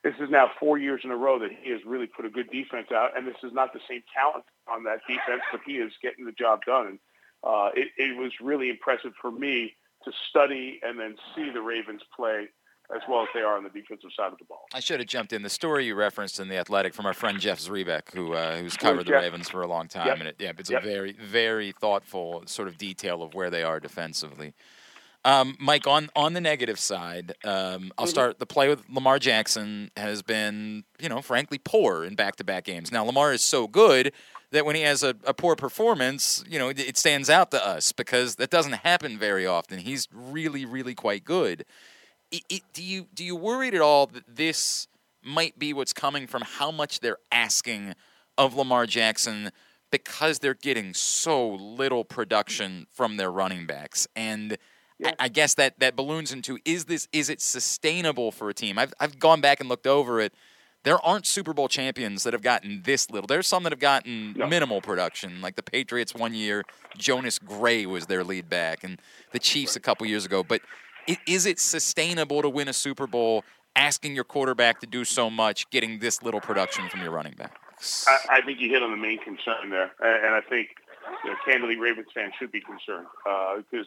this 0.05 0.15
is 0.21 0.31
now 0.31 0.51
four 0.59 0.79
years 0.79 1.03
in 1.05 1.11
a 1.11 1.17
row 1.17 1.39
that 1.39 1.51
he 1.63 1.71
has 1.71 1.81
really 1.87 2.07
put 2.07 2.25
a 2.25 2.31
good 2.31 2.51
defense 2.51 2.89
out, 2.93 3.17
and 3.17 3.27
this 3.27 3.37
is 3.43 3.53
not 3.53 3.73
the 3.73 3.81
same 3.89 4.03
talent 4.15 4.45
on 4.71 4.85
that 4.85 5.01
defense, 5.07 5.43
but 5.53 5.61
he 5.65 5.75
is 5.75 5.93
getting 6.03 6.25
the 6.25 6.33
job 6.33 6.65
done. 6.65 6.87
And 6.87 6.99
uh, 7.45 7.71
it, 7.75 7.89
it 7.97 8.17
was 8.17 8.33
really 8.41 8.69
impressive 8.71 9.13
for 9.21 9.31
me 9.31 9.75
to 10.05 10.13
study 10.29 10.81
and 10.83 10.99
then 10.99 11.17
see 11.35 11.51
the 11.51 11.61
Ravens 11.63 12.03
play 12.15 12.47
as 12.95 13.01
well 13.09 13.23
as 13.23 13.29
they 13.33 13.41
are 13.41 13.57
on 13.57 13.63
the 13.63 13.71
defensive 13.71 14.11
side 14.15 14.33
of 14.33 14.39
the 14.39 14.45
ball. 14.45 14.65
I 14.75 14.81
should 14.81 14.99
have 15.01 15.09
jumped 15.09 15.33
in 15.33 15.43
the 15.43 15.49
story 15.49 15.87
you 15.87 15.95
referenced 15.95 16.41
in 16.41 16.49
the 16.49 16.57
Athletic 16.57 16.93
from 16.93 17.07
our 17.07 17.15
friend 17.15 17.39
Jeff 17.41 17.59
Zrebiec, 17.61 18.13
who 18.13 18.35
uh, 18.35 18.57
who's 18.59 18.77
covered 18.77 19.07
the 19.07 19.13
Ravens 19.13 19.49
for 19.49 19.63
a 19.63 19.67
long 19.69 19.87
time, 19.89 20.09
Yep. 20.09 20.19
and 20.19 20.29
it, 20.29 20.37
yeah, 20.41 20.53
it's 20.59 20.69
Yep. 20.69 20.83
a 20.83 20.87
very 20.87 21.13
very 21.13 21.73
thoughtful 21.73 22.43
sort 22.47 22.69
of 22.69 22.77
detail 22.77 23.23
of 23.23 23.35
where 23.35 23.49
they 23.51 23.63
are 23.63 23.79
defensively. 23.81 24.53
Um, 25.25 25.57
Mike, 25.61 25.87
on 25.87 26.11
on 26.17 26.33
the 26.33 26.41
negative 26.41 26.81
side, 26.81 27.35
um, 27.45 27.93
I'll 27.97 28.07
Mhm. 28.07 28.11
start. 28.11 28.39
The 28.41 28.47
play 28.47 28.69
with 28.69 28.83
Lamar 28.89 29.19
Jackson 29.19 29.91
has 29.97 30.23
been, 30.23 30.85
you 30.99 31.09
know, 31.09 31.23
frankly 31.23 31.59
poor 31.59 32.05
in 32.05 32.15
back-to-back 32.17 32.65
games. 32.65 32.91
Now 32.91 33.05
Lamar 33.05 33.33
is 33.33 33.43
so 33.43 33.69
good 33.69 34.13
that 34.51 34.67
when 34.67 34.75
he 34.77 34.83
has 34.83 35.03
a, 35.03 35.15
a 35.25 35.33
poor 35.33 35.55
performance, 35.57 36.45
you 36.49 36.59
know, 36.59 36.69
it, 36.71 36.81
it 36.81 36.99
stands 36.99 37.31
out 37.31 37.51
to 37.53 37.65
us 37.65 37.93
because 37.93 38.35
that 38.37 38.51
doesn't 38.51 38.73
happen 38.75 39.17
very 39.19 39.47
often. 39.47 39.79
He's 39.79 40.09
really, 40.13 40.65
really 40.65 40.95
quite 40.95 41.25
good. 41.25 41.65
It, 42.33 42.43
it, 42.49 42.63
do 42.73 42.83
you 42.83 43.07
do 43.15 43.25
you 43.25 43.37
worried 43.37 43.75
at 43.75 43.81
all 43.81 44.07
that 44.09 44.25
this 44.27 44.89
might 45.23 45.57
be 45.57 45.73
what's 45.73 45.93
coming 45.93 46.27
from 46.27 46.43
how 46.43 46.73
much 46.73 46.99
they're 46.99 47.19
asking 47.31 47.95
of 48.37 48.57
Lamar 48.57 48.87
Jackson 48.87 49.53
because 49.93 50.41
they're 50.41 50.55
getting 50.55 50.95
so 50.95 51.49
little 51.49 52.03
production 52.03 52.87
from 52.91 53.19
their 53.19 53.31
running 53.31 53.67
backs 53.67 54.09
and 54.17 54.59
I, 55.05 55.15
I 55.21 55.29
guess 55.29 55.55
that 55.55 55.79
that 55.81 55.97
balloons 55.97 56.33
into 56.33 56.59
is 56.65 56.85
this 56.87 57.09
is 57.13 57.29
it 57.29 57.41
sustainable 57.41 58.31
for 58.33 58.49
a 58.49 58.55
team? 58.55 58.79
I've 58.79 58.93
I've 59.01 59.19
gone 59.19 59.41
back 59.41 59.61
and 59.61 59.69
looked 59.69 59.87
over 59.87 60.21
it. 60.21 60.33
There 60.85 60.99
aren't 61.05 61.27
Super 61.27 61.53
Bowl 61.53 61.69
champions 61.69 62.25
that 62.25 62.33
have 62.33 62.43
gotten 62.43 62.83
this 62.85 63.09
little. 63.09 63.29
There's 63.29 63.47
some 63.47 63.63
that 63.63 63.71
have 63.73 63.79
gotten 63.79 64.35
minimal 64.37 64.81
production, 64.81 65.41
like 65.41 65.55
the 65.55 65.63
Patriots 65.63 66.13
one 66.13 66.35
year. 66.35 66.65
Jonas 66.99 67.39
Gray 67.39 67.87
was 67.87 68.07
their 68.07 68.25
lead 68.25 68.49
back, 68.49 68.83
and 68.83 69.01
the 69.31 69.39
Chiefs 69.39 69.77
a 69.77 69.81
couple 69.81 70.07
years 70.09 70.25
ago. 70.27 70.43
But 70.43 70.61
i- 71.09 71.19
is 71.27 71.47
it 71.47 71.61
sustainable 71.61 72.43
to 72.43 72.49
win 72.49 72.67
a 72.67 72.73
Super 72.73 73.07
Bowl 73.07 73.45
asking 73.77 74.17
your 74.17 74.25
quarterback 74.25 74.81
to 74.81 74.87
do 74.89 75.05
so 75.05 75.31
much, 75.31 75.71
getting 75.71 76.01
this 76.01 76.21
little 76.21 76.41
production 76.41 76.89
from 76.89 77.01
your 77.01 77.13
running 77.13 77.35
back? 77.35 77.61
I, 78.09 78.39
I 78.39 78.41
think 78.43 78.59
you 78.61 78.69
hit 78.69 78.83
on 78.83 78.91
the 78.91 78.97
main 78.97 79.19
concern 79.19 79.71
there, 79.71 79.93
and, 80.01 80.27
and 80.27 80.35
I 80.35 80.41
think 80.41 80.71
you 81.25 81.31
know, 81.31 81.37
candidly, 81.45 81.77
Ravens 81.77 82.09
fans 82.13 82.33
should 82.41 82.51
be 82.51 82.61
concerned 82.61 83.07
uh, 83.29 83.57
because 83.59 83.87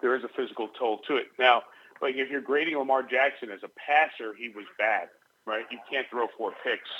there 0.00 0.16
is 0.16 0.24
a 0.24 0.28
physical 0.28 0.68
toll 0.78 1.00
to 1.08 1.16
it. 1.16 1.26
Now, 1.38 1.62
like 2.00 2.14
if 2.16 2.30
you're 2.30 2.40
grading 2.40 2.76
Lamar 2.76 3.02
Jackson 3.02 3.50
as 3.50 3.60
a 3.62 3.70
passer, 3.76 4.34
he 4.34 4.48
was 4.48 4.64
bad, 4.78 5.08
right? 5.46 5.64
You 5.70 5.78
can't 5.90 6.06
throw 6.10 6.26
four 6.36 6.52
picks. 6.62 6.90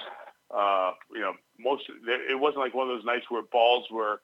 Uh, 0.55 0.93
you 1.13 1.21
know, 1.21 1.35
most 1.59 1.85
it 1.89 2.39
wasn't 2.39 2.61
like 2.61 2.75
one 2.75 2.89
of 2.89 2.97
those 2.97 3.05
nights 3.05 3.27
where 3.29 3.43
balls 3.43 3.87
were. 3.91 4.21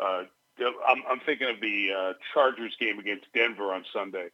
Uh, 0.00 0.24
I'm, 0.60 1.02
I'm 1.10 1.20
thinking 1.26 1.48
of 1.48 1.60
the 1.60 1.88
uh, 1.92 2.12
Chargers 2.32 2.76
game 2.78 2.98
against 2.98 3.26
Denver 3.34 3.72
on 3.72 3.84
Sunday. 3.92 4.28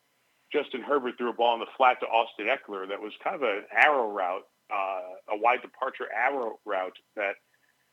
Justin 0.53 0.83
Herbert 0.83 1.17
threw 1.17 1.31
a 1.31 1.33
ball 1.33 1.55
in 1.55 1.61
the 1.61 1.67
flat 1.77 2.01
to 2.01 2.07
Austin 2.07 2.47
Ekeler 2.47 2.89
that 2.89 3.01
was 3.01 3.13
kind 3.23 3.37
of 3.37 3.43
an 3.43 3.63
arrow 3.73 4.11
route, 4.11 4.43
uh, 4.73 5.35
a 5.35 5.37
wide 5.37 5.63
departure 5.63 6.07
arrow 6.15 6.59
route 6.65 6.97
that 7.17 7.37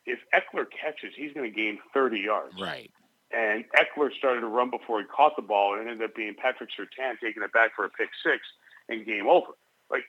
if 0.05 0.19
Ekeler 0.33 0.65
catches, 0.71 1.13
he's 1.15 1.33
going 1.33 1.49
to 1.49 1.55
gain 1.55 1.77
30 1.93 2.19
yards. 2.19 2.55
Right. 2.59 2.89
And 3.31 3.65
Ekeler 3.71 4.13
started 4.17 4.41
to 4.41 4.47
run 4.47 4.69
before 4.69 4.99
he 4.99 5.05
caught 5.05 5.35
the 5.35 5.41
ball, 5.41 5.73
and 5.73 5.87
it 5.87 5.91
ended 5.91 6.09
up 6.09 6.15
being 6.15 6.33
Patrick 6.33 6.69
Surtain 6.69 7.19
taking 7.21 7.43
it 7.43 7.51
back 7.51 7.75
for 7.75 7.83
a 7.85 7.89
pick 7.89 8.09
six 8.23 8.39
and 8.87 9.05
game 9.05 9.27
over. 9.27 9.51
Like, 9.89 10.03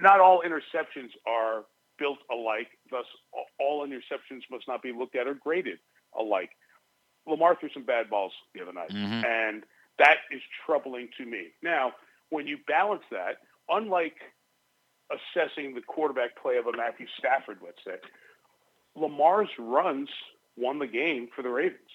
not 0.00 0.20
all 0.20 0.42
interceptions 0.42 1.10
are 1.26 1.64
built 1.98 2.18
alike. 2.30 2.68
Thus, 2.90 3.04
all 3.60 3.86
interceptions 3.86 4.42
must 4.50 4.66
not 4.66 4.82
be 4.82 4.92
looked 4.92 5.14
at 5.14 5.26
or 5.26 5.34
graded 5.34 5.78
alike. 6.18 6.50
Lamar 7.26 7.54
threw 7.54 7.68
some 7.70 7.84
bad 7.84 8.08
balls 8.10 8.32
the 8.54 8.62
other 8.62 8.72
night, 8.72 8.90
Mhm. 8.90 9.24
and 9.24 9.66
that 9.98 10.18
is 10.30 10.42
troubling 10.64 11.08
to 11.18 11.24
me. 11.24 11.52
Now, 11.62 11.94
when 12.30 12.46
you 12.46 12.58
balance 12.66 13.04
that, 13.10 13.42
unlike 13.68 14.20
assessing 15.10 15.74
the 15.74 15.82
quarterback 15.82 16.36
play 16.36 16.56
of 16.56 16.66
a 16.66 16.72
Matthew 16.72 17.06
Stafford, 17.18 17.58
let's 17.62 17.82
say, 17.84 17.98
Lamar's 18.94 19.50
runs 19.58 20.10
won 20.56 20.78
the 20.78 20.86
game 20.86 21.28
for 21.28 21.42
the 21.42 21.50
Ravens. 21.50 21.90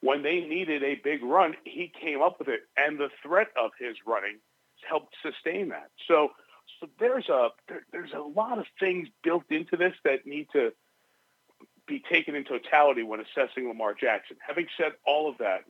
When 0.00 0.22
they 0.22 0.40
needed 0.40 0.82
a 0.82 0.96
big 1.02 1.22
run, 1.22 1.54
he 1.64 1.90
came 2.00 2.22
up 2.22 2.38
with 2.38 2.48
it, 2.48 2.60
and 2.76 2.98
the 2.98 3.08
threat 3.22 3.48
of 3.60 3.70
his 3.78 3.96
running 4.06 4.38
helped 4.88 5.14
sustain 5.22 5.70
that. 5.70 5.90
So, 6.06 6.30
so 6.80 6.88
there's 7.00 7.28
a 7.28 7.48
there, 7.68 7.84
there's 7.92 8.12
a 8.12 8.20
lot 8.20 8.58
of 8.58 8.66
things 8.78 9.08
built 9.24 9.44
into 9.50 9.76
this 9.76 9.94
that 10.04 10.26
need 10.26 10.48
to 10.52 10.72
be 11.86 12.02
taken 12.10 12.34
in 12.34 12.44
totality 12.44 13.02
when 13.02 13.20
assessing 13.20 13.68
Lamar 13.68 13.94
Jackson. 13.94 14.36
Having 14.46 14.66
said 14.76 14.92
all 15.06 15.30
of 15.30 15.38
that, 15.38 15.60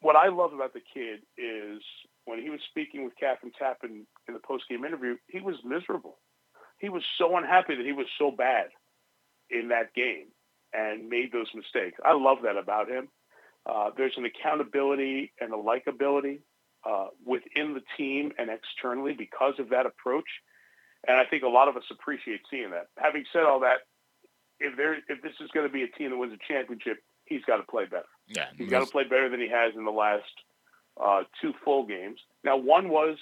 what 0.00 0.16
I 0.16 0.28
love 0.28 0.52
about 0.52 0.72
the 0.72 0.80
kid 0.80 1.20
is 1.36 1.82
when 2.24 2.40
he 2.40 2.50
was 2.50 2.60
speaking 2.70 3.04
with 3.04 3.14
Kathryn 3.20 3.52
Tappen 3.60 4.06
in 4.28 4.34
the 4.34 4.40
post-game 4.40 4.84
interview, 4.84 5.16
he 5.28 5.40
was 5.40 5.56
miserable. 5.64 6.18
He 6.78 6.88
was 6.88 7.02
so 7.18 7.36
unhappy 7.36 7.74
that 7.74 7.84
he 7.84 7.92
was 7.92 8.06
so 8.18 8.30
bad 8.30 8.68
in 9.50 9.68
that 9.68 9.92
game 9.94 10.26
and 10.72 11.08
made 11.08 11.32
those 11.32 11.48
mistakes. 11.54 11.98
I 12.04 12.14
love 12.14 12.38
that 12.44 12.56
about 12.56 12.88
him. 12.88 13.08
Uh, 13.66 13.90
there's 13.96 14.14
an 14.16 14.24
accountability 14.24 15.32
and 15.40 15.52
a 15.52 15.56
likability 15.56 16.40
uh, 16.88 17.08
within 17.24 17.74
the 17.74 17.82
team 17.96 18.32
and 18.38 18.50
externally 18.50 19.12
because 19.12 19.54
of 19.58 19.68
that 19.70 19.86
approach. 19.86 20.28
And 21.06 21.16
I 21.16 21.24
think 21.24 21.42
a 21.42 21.48
lot 21.48 21.68
of 21.68 21.76
us 21.76 21.84
appreciate 21.90 22.40
seeing 22.50 22.70
that. 22.70 22.88
Having 22.98 23.24
said 23.32 23.44
all 23.44 23.60
that, 23.60 23.78
if 24.58 24.76
there 24.76 24.94
if 24.94 25.22
this 25.22 25.32
is 25.40 25.50
going 25.52 25.66
to 25.66 25.72
be 25.72 25.82
a 25.82 25.88
team 25.88 26.10
that 26.10 26.16
wins 26.16 26.34
a 26.34 26.52
championship, 26.52 26.98
he's 27.24 27.42
got 27.44 27.56
to 27.56 27.62
play 27.62 27.84
better. 27.84 28.04
Yeah, 28.28 28.46
He's 28.56 28.70
got 28.70 28.84
to 28.84 28.90
play 28.90 29.04
better 29.04 29.28
than 29.28 29.40
he 29.40 29.48
has 29.48 29.74
in 29.74 29.84
the 29.84 29.90
last 29.90 30.24
uh, 31.02 31.22
two 31.40 31.52
full 31.64 31.86
games. 31.86 32.20
Now, 32.44 32.56
one 32.56 32.90
was 32.90 33.16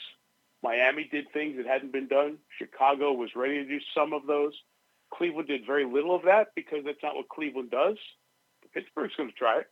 Miami 0.63 1.09
did 1.11 1.27
things 1.33 1.57
that 1.57 1.67
hadn't 1.67 1.93
been 1.93 2.09
done. 2.09 2.39
Chicago 2.59 3.13
was 3.13 3.31
ready 3.37 3.63
to 3.63 3.65
do 3.65 3.79
some 3.95 4.13
of 4.13 4.27
those. 4.27 4.53
Cleveland 5.15 5.49
did 5.49 5.65
very 5.65 5.85
little 5.87 6.15
of 6.15 6.23
that 6.25 6.49
because 6.55 6.81
that's 6.85 7.03
not 7.03 7.15
what 7.15 7.29
Cleveland 7.29 7.71
does. 7.71 7.97
Pittsburgh's 8.75 9.15
going 9.17 9.31
to 9.31 9.35
try 9.35 9.61
it 9.61 9.67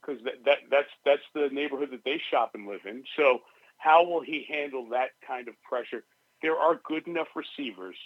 because 0.00 0.22
that, 0.24 0.44
that 0.44 0.58
that's 0.70 0.88
that's 1.04 1.22
the 1.34 1.48
neighborhood 1.52 1.90
that 1.92 2.04
they 2.04 2.20
shop 2.30 2.52
and 2.54 2.66
live 2.66 2.80
in. 2.86 3.04
So, 3.16 3.40
how 3.76 4.04
will 4.04 4.22
he 4.22 4.46
handle 4.48 4.88
that 4.90 5.10
kind 5.26 5.48
of 5.48 5.54
pressure? 5.62 6.04
There 6.42 6.56
are 6.56 6.80
good 6.84 7.06
enough 7.06 7.28
receivers 7.34 7.96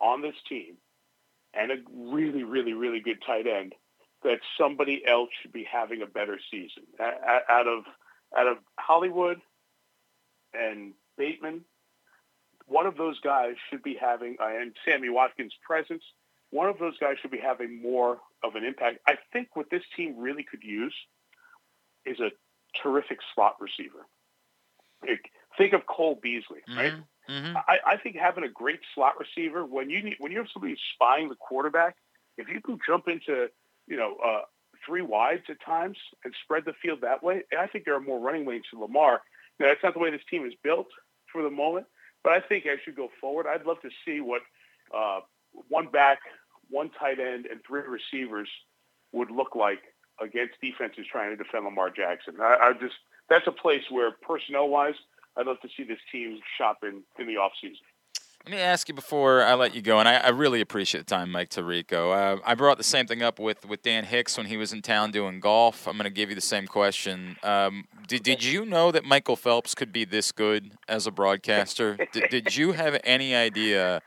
on 0.00 0.22
this 0.22 0.34
team 0.48 0.76
and 1.54 1.72
a 1.72 1.76
really, 1.92 2.44
really, 2.44 2.72
really 2.72 3.00
good 3.00 3.22
tight 3.26 3.46
end 3.46 3.74
that 4.22 4.40
somebody 4.58 5.02
else 5.06 5.30
should 5.40 5.52
be 5.52 5.66
having 5.70 6.02
a 6.02 6.06
better 6.06 6.38
season. 6.50 6.84
Out 7.00 7.66
of 7.66 7.84
out 8.36 8.46
of 8.46 8.58
Hollywood 8.78 9.40
and 10.52 10.92
Bateman, 11.16 11.64
one 12.66 12.86
of 12.86 12.96
those 12.96 13.18
guys 13.20 13.54
should 13.70 13.82
be 13.82 13.96
having, 13.98 14.36
uh, 14.40 14.48
and 14.48 14.72
Sammy 14.84 15.08
Watkins' 15.08 15.54
presence, 15.66 16.02
one 16.50 16.68
of 16.68 16.78
those 16.78 16.98
guys 16.98 17.16
should 17.20 17.30
be 17.30 17.38
having 17.38 17.80
more 17.80 18.18
of 18.44 18.54
an 18.54 18.64
impact. 18.64 18.98
I 19.06 19.14
think 19.32 19.48
what 19.54 19.70
this 19.70 19.82
team 19.96 20.16
really 20.18 20.42
could 20.42 20.62
use 20.62 20.94
is 22.06 22.20
a 22.20 22.30
terrific 22.82 23.18
slot 23.34 23.56
receiver. 23.60 24.06
Like, 25.02 25.30
think 25.56 25.72
of 25.72 25.86
Cole 25.86 26.18
Beasley, 26.22 26.60
right? 26.76 26.92
I, 27.68 27.78
I 27.86 27.96
think 27.96 28.16
having 28.16 28.44
a 28.44 28.48
great 28.48 28.80
slot 28.94 29.14
receiver 29.18 29.64
when 29.64 29.90
you 29.90 30.02
need, 30.02 30.16
when 30.18 30.32
you 30.32 30.38
have 30.38 30.48
somebody 30.52 30.76
spying 30.94 31.28
the 31.28 31.36
quarterback, 31.36 31.96
if 32.36 32.48
you 32.48 32.60
can 32.60 32.78
jump 32.86 33.08
into 33.08 33.48
you 33.86 33.96
know 33.96 34.16
uh, 34.24 34.42
three 34.86 35.02
wides 35.02 35.42
at 35.48 35.56
times 35.64 35.96
and 36.24 36.34
spread 36.42 36.64
the 36.64 36.72
field 36.80 37.00
that 37.02 37.22
way, 37.22 37.42
I 37.58 37.66
think 37.66 37.84
there 37.84 37.94
are 37.94 38.00
more 38.00 38.20
running 38.20 38.46
lanes 38.46 38.64
to 38.72 38.80
Lamar. 38.80 39.22
Now 39.60 39.66
that's 39.66 39.82
not 39.82 39.94
the 39.94 40.00
way 40.00 40.10
this 40.10 40.20
team 40.30 40.46
is 40.46 40.54
built 40.62 40.88
for 41.32 41.42
the 41.42 41.50
moment, 41.50 41.86
but 42.24 42.32
I 42.32 42.40
think 42.40 42.66
as 42.66 42.78
you 42.86 42.92
go 42.92 43.08
forward, 43.20 43.46
I'd 43.46 43.66
love 43.66 43.80
to 43.82 43.90
see 44.04 44.20
what 44.20 44.42
uh, 44.94 45.20
one 45.68 45.88
back, 45.88 46.18
one 46.70 46.90
tight 46.98 47.18
end, 47.18 47.46
and 47.46 47.60
three 47.66 47.82
receivers 47.82 48.48
would 49.12 49.30
look 49.30 49.54
like 49.54 49.80
against 50.20 50.54
defenses 50.60 51.06
trying 51.10 51.30
to 51.30 51.36
defend 51.36 51.64
Lamar 51.64 51.90
Jackson. 51.90 52.34
I, 52.40 52.56
I 52.60 52.72
just 52.72 52.96
that's 53.28 53.46
a 53.46 53.52
place 53.52 53.82
where 53.90 54.12
personnel 54.22 54.68
wise, 54.68 54.94
I'd 55.36 55.46
love 55.46 55.60
to 55.62 55.68
see 55.76 55.84
this 55.84 55.98
team 56.10 56.38
shop 56.56 56.78
in 56.82 57.02
in 57.18 57.26
the 57.26 57.34
offseason. 57.34 57.84
Let 58.44 58.56
me 58.56 58.62
ask 58.62 58.88
you 58.88 58.94
before 58.94 59.42
I 59.42 59.54
let 59.54 59.74
you 59.74 59.82
go, 59.82 59.98
and 59.98 60.08
I, 60.08 60.14
I 60.14 60.28
really 60.28 60.62
appreciate 60.62 61.00
the 61.00 61.14
time, 61.14 61.30
Mike 61.30 61.50
Tirico. 61.50 62.14
Uh, 62.14 62.40
I 62.46 62.54
brought 62.54 62.78
the 62.78 62.84
same 62.84 63.06
thing 63.06 63.22
up 63.22 63.38
with, 63.38 63.66
with 63.68 63.82
Dan 63.82 64.04
Hicks 64.04 64.38
when 64.38 64.46
he 64.46 64.56
was 64.56 64.72
in 64.72 64.80
town 64.80 65.10
doing 65.10 65.38
golf. 65.38 65.86
I'm 65.86 65.98
going 65.98 66.04
to 66.04 66.10
give 66.10 66.30
you 66.30 66.34
the 66.34 66.40
same 66.40 66.66
question. 66.66 67.36
Um, 67.42 67.84
did, 68.06 68.22
did 68.30 68.42
you 68.42 68.64
know 68.64 68.90
that 68.90 69.04
Michael 69.04 69.36
Phelps 69.36 69.74
could 69.74 69.92
be 69.92 70.06
this 70.06 70.32
good 70.32 70.72
as 70.88 71.06
a 71.06 71.10
broadcaster? 71.10 71.98
did, 72.12 72.30
did 72.30 72.56
you 72.56 72.72
have 72.72 72.98
any 73.04 73.34
idea? 73.34 74.00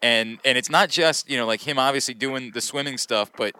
And 0.00 0.38
and 0.44 0.56
it's 0.56 0.70
not 0.70 0.90
just 0.90 1.28
you 1.28 1.36
know 1.36 1.46
like 1.46 1.62
him 1.62 1.76
obviously 1.76 2.14
doing 2.14 2.52
the 2.54 2.60
swimming 2.60 2.98
stuff, 2.98 3.32
but 3.36 3.56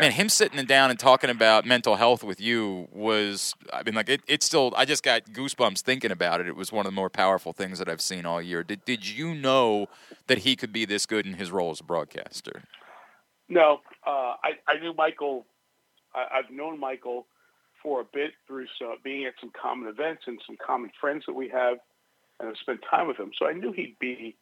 man, 0.00 0.12
him 0.12 0.28
sitting 0.28 0.64
down 0.66 0.90
and 0.90 0.98
talking 0.98 1.30
about 1.30 1.64
mental 1.64 1.96
health 1.96 2.22
with 2.24 2.40
you 2.40 2.88
was 2.92 3.54
I 3.72 3.82
mean 3.82 3.94
like 3.94 4.08
it, 4.08 4.22
it's 4.26 4.46
still 4.46 4.72
I 4.76 4.84
just 4.84 5.02
got 5.02 5.24
goosebumps 5.26 5.80
thinking 5.80 6.10
about 6.10 6.40
it. 6.40 6.48
It 6.48 6.56
was 6.56 6.72
one 6.72 6.86
of 6.86 6.92
the 6.92 6.96
more 6.96 7.10
powerful 7.10 7.52
things 7.52 7.78
that 7.78 7.88
I've 7.88 8.00
seen 8.00 8.26
all 8.26 8.40
year. 8.40 8.62
Did 8.62 8.84
did 8.84 9.08
you 9.08 9.34
know 9.34 9.88
that 10.26 10.38
he 10.38 10.56
could 10.56 10.72
be 10.72 10.84
this 10.84 11.06
good 11.06 11.26
in 11.26 11.34
his 11.34 11.50
role 11.50 11.70
as 11.70 11.80
a 11.80 11.84
broadcaster? 11.84 12.62
No, 13.48 13.80
uh, 14.06 14.34
I, 14.42 14.52
I 14.66 14.78
knew 14.80 14.94
Michael. 14.94 15.46
I, 16.14 16.38
I've 16.38 16.50
known 16.50 16.80
Michael 16.80 17.26
for 17.82 18.00
a 18.00 18.04
bit 18.04 18.32
through 18.46 18.66
some, 18.78 18.96
being 19.04 19.26
at 19.26 19.34
some 19.40 19.52
common 19.60 19.88
events 19.88 20.22
and 20.26 20.40
some 20.46 20.56
common 20.64 20.90
friends 20.98 21.24
that 21.26 21.34
we 21.34 21.48
have, 21.50 21.78
and 22.40 22.48
I've 22.48 22.56
spent 22.56 22.80
time 22.90 23.06
with 23.06 23.18
him. 23.18 23.32
So 23.38 23.46
I 23.46 23.52
knew 23.52 23.72
he'd 23.72 23.98
be 24.00 24.36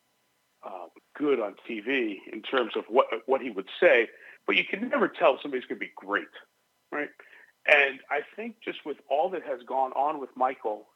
uh, 0.65 0.87
good 1.19 1.41
on 1.41 1.57
TV 1.69 2.19
in 2.33 2.43
terms 2.43 2.73
of 2.77 2.85
what 2.89 3.07
what 3.27 3.41
he 3.41 3.51
would 3.51 3.69
say. 3.81 4.09
But 4.47 4.57
you 4.57 4.65
can 4.69 4.89
never 4.89 5.09
tell 5.09 5.35
if 5.35 5.43
somebody's 5.43 5.67
going 5.67 5.79
to 5.79 5.87
be 5.87 5.93
great, 5.97 6.25
right? 6.91 7.09
And 7.67 8.01
I 8.11 8.21
think 8.35 8.57
just 8.65 8.79
with 8.85 8.97
all 9.09 9.31
that 9.31 9.43
has 9.45 9.61
gone 9.67 9.93
on 9.93 10.21
with 10.21 10.31
Michael 10.37 10.89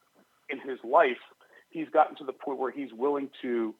in 0.50 0.58
his 0.58 0.78
life, 0.82 1.22
he's 1.70 1.88
gotten 1.90 2.16
to 2.16 2.24
the 2.24 2.32
point 2.32 2.58
where 2.58 2.72
he's 2.72 2.92
willing 2.92 3.30
to 3.42 3.74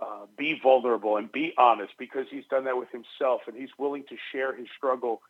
uh, 0.00 0.26
be 0.36 0.58
vulnerable 0.62 1.16
and 1.16 1.32
be 1.32 1.52
honest 1.58 1.92
because 1.98 2.26
he's 2.30 2.44
done 2.50 2.64
that 2.64 2.76
with 2.76 2.88
himself 2.90 3.42
and 3.46 3.56
he's 3.56 3.70
willing 3.78 4.04
to 4.08 4.16
share 4.32 4.54
his 4.54 4.66
struggle 4.76 5.20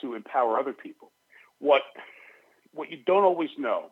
to 0.00 0.14
empower 0.14 0.58
other 0.58 0.72
people. 0.72 1.12
What 1.58 1.82
what 2.72 2.90
you 2.90 2.98
don't 3.04 3.24
always 3.24 3.50
know 3.58 3.90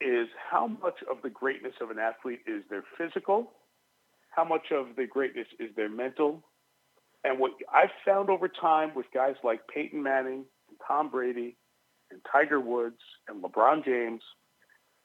is 0.00 0.28
how 0.50 0.66
much 0.66 0.96
of 1.10 1.18
the 1.22 1.30
greatness 1.30 1.74
of 1.80 1.90
an 1.90 1.98
athlete 1.98 2.40
is 2.46 2.62
their 2.70 2.82
physical, 2.96 3.52
how 4.30 4.44
much 4.44 4.72
of 4.72 4.96
the 4.96 5.06
greatness 5.06 5.46
is 5.58 5.70
their 5.76 5.90
mental. 5.90 6.42
And 7.24 7.38
what 7.38 7.52
I've 7.72 7.90
found 8.04 8.30
over 8.30 8.48
time 8.48 8.92
with 8.94 9.06
guys 9.12 9.34
like 9.44 9.68
Peyton 9.68 10.02
Manning 10.02 10.44
and 10.68 10.78
Tom 10.86 11.10
Brady 11.10 11.56
and 12.10 12.20
Tiger 12.30 12.60
Woods 12.60 13.00
and 13.28 13.42
LeBron 13.42 13.84
James 13.84 14.22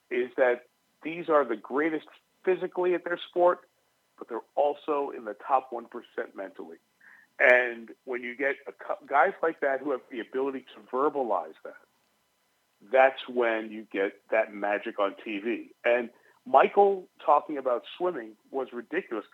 is 0.10 0.30
that 0.38 0.64
these 1.04 1.30
are 1.30 1.46
the 1.46 1.56
greatest 1.56 2.06
physically 2.44 2.94
at 2.94 3.04
their 3.04 3.20
sport, 3.30 3.60
but 4.18 4.30
they're 4.30 4.40
also 4.56 5.12
in 5.16 5.26
the 5.26 5.36
top 5.48 5.72
1% 5.72 5.86
mentally. 6.36 6.78
And 7.40 7.90
when 8.06 8.24
you 8.24 8.36
get 8.36 8.56
a, 8.68 8.72
guys 9.08 9.34
like 9.44 9.60
that 9.60 9.82
who 9.82 9.92
have 9.92 10.02
the 10.10 10.22
ability 10.22 10.66
to 10.74 10.96
verbalize 10.96 11.56
that, 11.66 11.74
that's 12.92 13.28
when 13.28 13.72
you 13.72 13.86
get 13.92 14.14
that 14.32 14.54
magic 14.54 15.00
on 15.00 15.16
TV. 15.26 15.70
And 15.84 16.10
Michael 16.46 17.08
talking 17.26 17.58
about 17.58 17.84
swimming 17.98 18.32
was 18.52 18.68
ridiculous. 18.72 19.26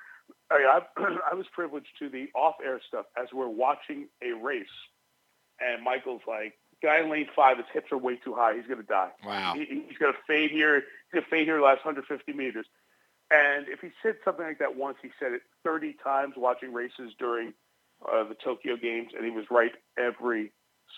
I, 0.52 0.58
mean, 0.58 0.68
I, 0.98 1.32
I 1.32 1.34
was 1.36 1.46
privileged 1.54 1.88
to 2.00 2.10
the 2.10 2.28
off-air 2.36 2.80
stuff 2.88 3.06
as 3.22 3.28
we're 3.34 3.48
watching 3.48 4.08
a 4.22 4.34
race, 4.34 4.66
and 5.60 5.84
Michael's 5.84 6.22
like, 6.28 6.54
"Guy 6.84 7.00
in 7.00 7.10
lane 7.10 7.28
five, 7.36 7.58
his 7.58 7.68
hips 7.74 7.92
are 7.92 7.98
way 7.98 8.18
too 8.18 8.34
high. 8.34 8.56
He's 8.56 8.68
going 8.68 8.82
to 8.82 8.88
die. 8.88 9.12
Wow. 9.26 9.54
He, 9.56 9.66
he's 9.66 9.98
going 9.98 10.14
to 10.14 10.20
fade 10.28 10.52
here. 10.52 10.76
He's 10.76 11.14
going 11.14 11.24
to 11.24 11.30
fade 11.30 11.48
here 11.48 11.58
the 11.58 11.64
last 11.64 11.86
150 11.86 12.34
meters." 12.34 12.66
And 13.32 13.68
if 13.70 13.80
he 13.80 13.90
said 14.04 14.16
something 14.26 14.46
like 14.46 14.60
that 14.60 14.76
once, 14.76 14.98
he 15.02 15.10
said 15.18 15.32
it 15.32 15.42
30 15.64 15.96
times 16.04 16.34
watching 16.36 16.74
races 16.74 17.14
during 17.18 17.54
uh, 18.06 18.26
the 18.26 18.36
Tokyo 18.36 18.76
Games, 18.76 19.12
and 19.16 19.24
he 19.24 19.32
was 19.32 19.46
right 19.50 19.72
every 19.98 20.52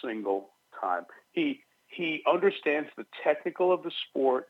single 0.03 0.49
time. 0.80 1.05
He 1.31 1.61
he 1.88 2.23
understands 2.27 2.89
the 2.97 3.05
technical 3.23 3.71
of 3.71 3.84
the 3.84 3.91
sport 4.09 4.47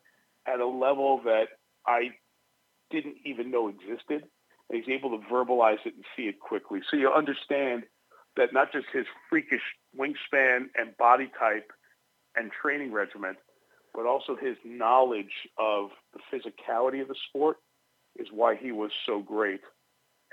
at 0.47 0.61
a 0.61 0.67
level 0.67 1.21
that 1.25 1.47
I 1.85 2.11
didn't 2.89 3.17
even 3.25 3.51
know 3.51 3.67
existed. 3.67 4.23
He's 4.71 4.89
able 4.89 5.11
to 5.11 5.23
verbalize 5.31 5.85
it 5.85 5.93
and 5.95 6.05
see 6.15 6.23
it 6.23 6.39
quickly. 6.39 6.79
So 6.89 6.97
you 6.97 7.11
understand 7.11 7.83
that 8.37 8.53
not 8.53 8.71
just 8.71 8.85
his 8.93 9.05
freakish 9.29 9.61
wingspan 9.97 10.69
and 10.75 10.97
body 10.97 11.31
type 11.39 11.71
and 12.35 12.51
training 12.51 12.91
regimen, 12.91 13.35
but 13.93 14.05
also 14.05 14.35
his 14.35 14.57
knowledge 14.65 15.47
of 15.59 15.89
the 16.13 16.19
physicality 16.31 17.01
of 17.01 17.07
the 17.07 17.15
sport 17.29 17.57
is 18.17 18.27
why 18.31 18.55
he 18.55 18.71
was 18.71 18.91
so 19.05 19.19
great. 19.19 19.61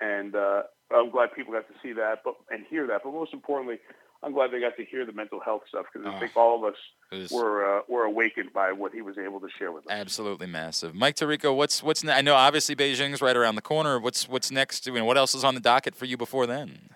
And 0.01 0.35
uh, 0.35 0.63
I'm 0.91 1.11
glad 1.11 1.35
people 1.37 1.53
got 1.53 1.69
to 1.69 1.75
see 1.83 1.93
that, 1.93 2.21
but 2.25 2.35
and 2.51 2.65
hear 2.71 2.87
that. 2.87 3.03
But 3.05 3.13
most 3.13 3.35
importantly, 3.35 3.79
I'm 4.23 4.33
glad 4.35 4.51
they 4.53 4.61
got 4.61 4.77
to 4.77 4.85
hear 4.85 5.07
the 5.07 5.13
mental 5.13 5.41
health 5.41 5.63
stuff 5.69 5.87
because 5.93 6.07
I 6.07 6.15
Oh, 6.15 6.21
think 6.21 6.37
all 6.37 6.59
of 6.65 6.73
us 6.73 6.79
was- 7.11 7.31
were 7.31 7.79
uh, 7.79 7.83
were 7.89 8.05
awakened 8.05 8.53
by 8.53 8.71
what 8.73 8.93
he 8.93 9.01
was 9.03 9.17
able 9.17 9.41
to 9.41 9.49
share 9.59 9.73
with 9.73 9.87
us. 9.87 9.91
Absolutely 9.93 10.47
massive. 10.47 10.95
Mike 10.95 11.17
Tirico, 11.17 11.55
what's 11.57 11.83
what's 11.83 12.05
ne- 12.05 12.13
I 12.13 12.21
know 12.21 12.35
obviously 12.35 12.77
Beijing's 12.77 13.23
right 13.23 13.37
around 13.37 13.55
the 13.55 13.63
corner. 13.63 13.99
What's 13.99 14.29
what's 14.29 14.51
next? 14.51 14.87
I 14.89 14.91
mean, 14.93 15.07
what 15.07 15.17
else 15.17 15.35
is 15.35 15.43
on 15.45 15.55
the 15.55 15.61
docket 15.61 15.95
for 15.95 16.05
you 16.05 16.17
before 16.19 16.47
then? 16.47 16.91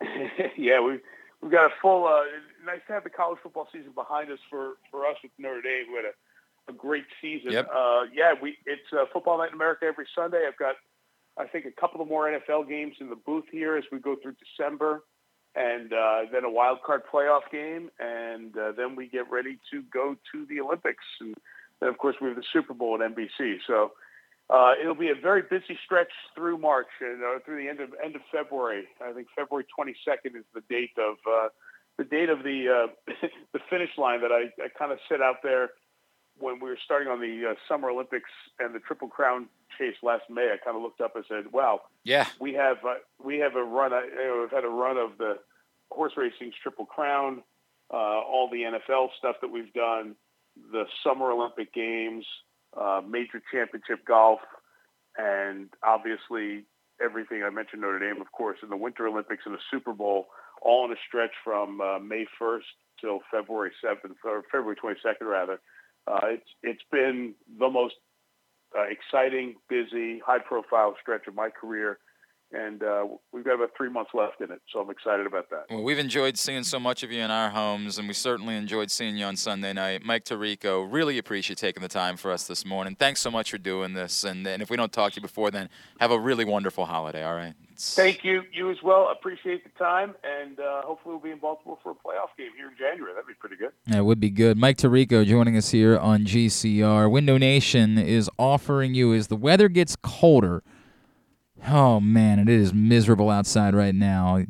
yeah, 0.56 0.80
we 0.80 0.98
we've 1.42 1.52
got 1.52 1.66
a 1.66 1.74
full. 1.82 2.06
Uh, 2.06 2.22
nice 2.64 2.80
to 2.86 2.92
have 2.92 3.04
the 3.04 3.10
college 3.10 3.38
football 3.42 3.68
season 3.72 3.92
behind 3.94 4.30
us 4.30 4.38
for 4.48 4.74
for 4.90 5.06
us 5.06 5.16
with 5.22 5.32
Notre 5.38 5.62
Dame. 5.62 5.86
We 5.90 5.96
had 5.96 6.04
a, 6.06 6.70
a 6.70 6.74
great 6.74 7.04
season. 7.20 7.52
Yep. 7.52 7.68
Uh, 7.74 8.02
yeah, 8.14 8.34
we 8.40 8.56
it's 8.66 8.92
uh, 8.92 9.04
football 9.12 9.38
night 9.38 9.48
in 9.48 9.54
America 9.54 9.84
every 9.86 10.06
Sunday. 10.14 10.44
I've 10.46 10.56
got 10.58 10.76
I 11.36 11.46
think 11.46 11.64
a 11.66 11.80
couple 11.80 12.00
of 12.00 12.08
more 12.08 12.26
NFL 12.30 12.68
games 12.68 12.94
in 13.00 13.10
the 13.10 13.16
booth 13.16 13.44
here 13.50 13.76
as 13.76 13.84
we 13.90 13.98
go 13.98 14.16
through 14.22 14.34
December, 14.56 15.02
and 15.54 15.92
uh, 15.92 16.20
then 16.32 16.44
a 16.44 16.50
wild 16.50 16.78
card 16.84 17.02
playoff 17.12 17.50
game, 17.50 17.90
and 17.98 18.56
uh, 18.56 18.72
then 18.76 18.96
we 18.96 19.08
get 19.08 19.30
ready 19.30 19.58
to 19.72 19.82
go 19.92 20.16
to 20.32 20.46
the 20.46 20.60
Olympics, 20.60 21.04
and 21.20 21.34
then 21.80 21.88
of 21.88 21.98
course 21.98 22.16
we 22.20 22.28
have 22.28 22.36
the 22.36 22.44
Super 22.52 22.74
Bowl 22.74 23.00
at 23.00 23.14
NBC. 23.14 23.56
So. 23.66 23.92
Uh, 24.50 24.72
it'll 24.80 24.94
be 24.94 25.10
a 25.10 25.14
very 25.14 25.42
busy 25.42 25.78
stretch 25.84 26.08
through 26.34 26.56
March 26.56 26.86
and 27.02 27.22
uh, 27.22 27.38
through 27.44 27.62
the 27.62 27.68
end 27.68 27.80
of 27.80 27.90
end 28.02 28.16
of 28.16 28.22
February. 28.32 28.84
I 28.98 29.12
think 29.12 29.28
February 29.36 29.66
22nd 29.78 30.38
is 30.38 30.44
the 30.54 30.62
date 30.70 30.96
of 30.96 31.16
uh, 31.30 31.48
the 31.98 32.04
date 32.04 32.30
of 32.30 32.44
the 32.44 32.88
uh, 32.88 33.12
the 33.52 33.58
finish 33.68 33.90
line 33.98 34.22
that 34.22 34.32
I, 34.32 34.48
I 34.64 34.68
kind 34.78 34.90
of 34.90 34.98
set 35.06 35.20
out 35.20 35.42
there 35.42 35.68
when 36.40 36.60
we 36.60 36.68
were 36.68 36.78
starting 36.84 37.08
on 37.08 37.20
the 37.20 37.50
uh, 37.50 37.54
Summer 37.68 37.90
Olympics 37.90 38.30
and 38.58 38.74
the 38.74 38.78
Triple 38.80 39.08
Crown 39.08 39.48
chase 39.76 39.96
last 40.02 40.24
May. 40.30 40.50
I 40.52 40.56
kind 40.64 40.76
of 40.76 40.82
looked 40.82 41.00
up 41.00 41.14
and 41.16 41.24
said, 41.28 41.52
"Wow, 41.52 41.82
Yeah. 42.04 42.26
we 42.40 42.54
have 42.54 42.78
uh, 42.84 42.94
we 43.22 43.38
have 43.38 43.56
a 43.56 43.62
run. 43.62 43.92
You 43.92 44.16
know, 44.24 44.38
we've 44.42 44.50
had 44.50 44.64
a 44.64 44.68
run 44.68 44.96
of 44.96 45.18
the 45.18 45.38
horse 45.90 46.12
racing's 46.16 46.54
Triple 46.62 46.86
Crown, 46.86 47.42
uh, 47.92 47.96
all 47.96 48.48
the 48.50 48.62
NFL 48.62 49.08
stuff 49.18 49.36
that 49.40 49.48
we've 49.48 49.72
done, 49.72 50.14
the 50.72 50.84
Summer 51.04 51.30
Olympic 51.32 51.72
Games, 51.72 52.26
uh, 52.76 53.00
major 53.06 53.40
championship 53.52 54.04
golf, 54.06 54.40
and 55.16 55.68
obviously 55.82 56.64
everything 57.02 57.42
I 57.44 57.50
mentioned 57.50 57.82
Notre 57.82 57.98
Dame, 58.00 58.20
of 58.20 58.32
course, 58.32 58.58
in 58.62 58.68
the 58.70 58.76
Winter 58.76 59.06
Olympics 59.06 59.44
and 59.46 59.54
the 59.54 59.60
Super 59.70 59.92
Bowl, 59.92 60.26
all 60.60 60.84
in 60.84 60.92
a 60.92 60.96
stretch 61.06 61.30
from 61.44 61.80
uh, 61.80 61.98
May 62.00 62.26
1st 62.40 62.62
till 63.00 63.20
February 63.30 63.70
7th 63.84 64.16
or 64.24 64.42
February 64.50 64.74
22nd 64.76 65.22
rather. 65.22 65.60
Uh, 66.08 66.28
it's 66.28 66.50
it's 66.62 66.82
been 66.90 67.34
the 67.58 67.68
most 67.68 67.94
uh, 68.76 68.84
exciting, 68.84 69.56
busy, 69.68 70.20
high-profile 70.24 70.94
stretch 71.00 71.26
of 71.26 71.34
my 71.34 71.50
career, 71.50 71.98
and 72.52 72.82
uh, 72.82 73.04
we've 73.32 73.44
got 73.44 73.54
about 73.54 73.70
three 73.76 73.90
months 73.90 74.12
left 74.14 74.40
in 74.40 74.50
it, 74.50 74.60
so 74.72 74.80
I'm 74.80 74.90
excited 74.90 75.26
about 75.26 75.50
that. 75.50 75.64
Well, 75.68 75.82
we've 75.82 75.98
enjoyed 75.98 76.38
seeing 76.38 76.64
so 76.64 76.80
much 76.80 77.02
of 77.02 77.12
you 77.12 77.20
in 77.20 77.30
our 77.30 77.50
homes, 77.50 77.98
and 77.98 78.08
we 78.08 78.14
certainly 78.14 78.56
enjoyed 78.56 78.90
seeing 78.90 79.16
you 79.18 79.26
on 79.26 79.36
Sunday 79.36 79.72
night. 79.72 80.02
Mike 80.02 80.24
Tirico, 80.24 80.90
really 80.90 81.18
appreciate 81.18 81.58
taking 81.58 81.82
the 81.82 81.88
time 81.88 82.16
for 82.16 82.30
us 82.30 82.46
this 82.46 82.64
morning. 82.64 82.94
Thanks 82.94 83.20
so 83.20 83.30
much 83.30 83.50
for 83.50 83.58
doing 83.58 83.92
this, 83.92 84.24
and, 84.24 84.46
and 84.46 84.62
if 84.62 84.70
we 84.70 84.76
don't 84.76 84.92
talk 84.92 85.12
to 85.12 85.16
you 85.16 85.22
before 85.22 85.50
then, 85.50 85.68
have 86.00 86.10
a 86.10 86.18
really 86.18 86.44
wonderful 86.44 86.86
holiday. 86.86 87.24
All 87.24 87.34
right. 87.34 87.54
Thank 87.80 88.24
you. 88.24 88.42
You 88.52 88.70
as 88.70 88.78
well. 88.82 89.08
Appreciate 89.10 89.62
the 89.62 89.70
time, 89.78 90.14
and 90.24 90.58
uh, 90.58 90.82
hopefully 90.82 91.14
we'll 91.14 91.22
be 91.22 91.30
in 91.30 91.38
Baltimore 91.38 91.78
for 91.80 91.92
a 91.92 91.94
playoff 91.94 92.36
game 92.36 92.50
here 92.56 92.68
in 92.68 92.76
January. 92.76 93.12
That'd 93.14 93.28
be 93.28 93.34
pretty 93.34 93.54
good. 93.54 93.70
That 93.86 94.04
would 94.04 94.18
be 94.18 94.30
good. 94.30 94.58
Mike 94.58 94.78
Tirico 94.78 95.24
joining 95.24 95.56
us 95.56 95.70
here 95.70 95.96
on 95.96 96.24
GCR. 96.24 97.08
Window 97.08 97.38
Nation 97.38 97.96
is 97.96 98.28
offering 98.36 98.94
you 98.94 99.14
as 99.14 99.28
the 99.28 99.36
weather 99.36 99.68
gets 99.68 99.94
colder. 99.94 100.64
Oh 101.68 102.00
man, 102.00 102.40
it 102.40 102.48
is 102.48 102.74
miserable 102.74 103.30
outside 103.30 103.74
right 103.74 103.94
now. 103.94 104.44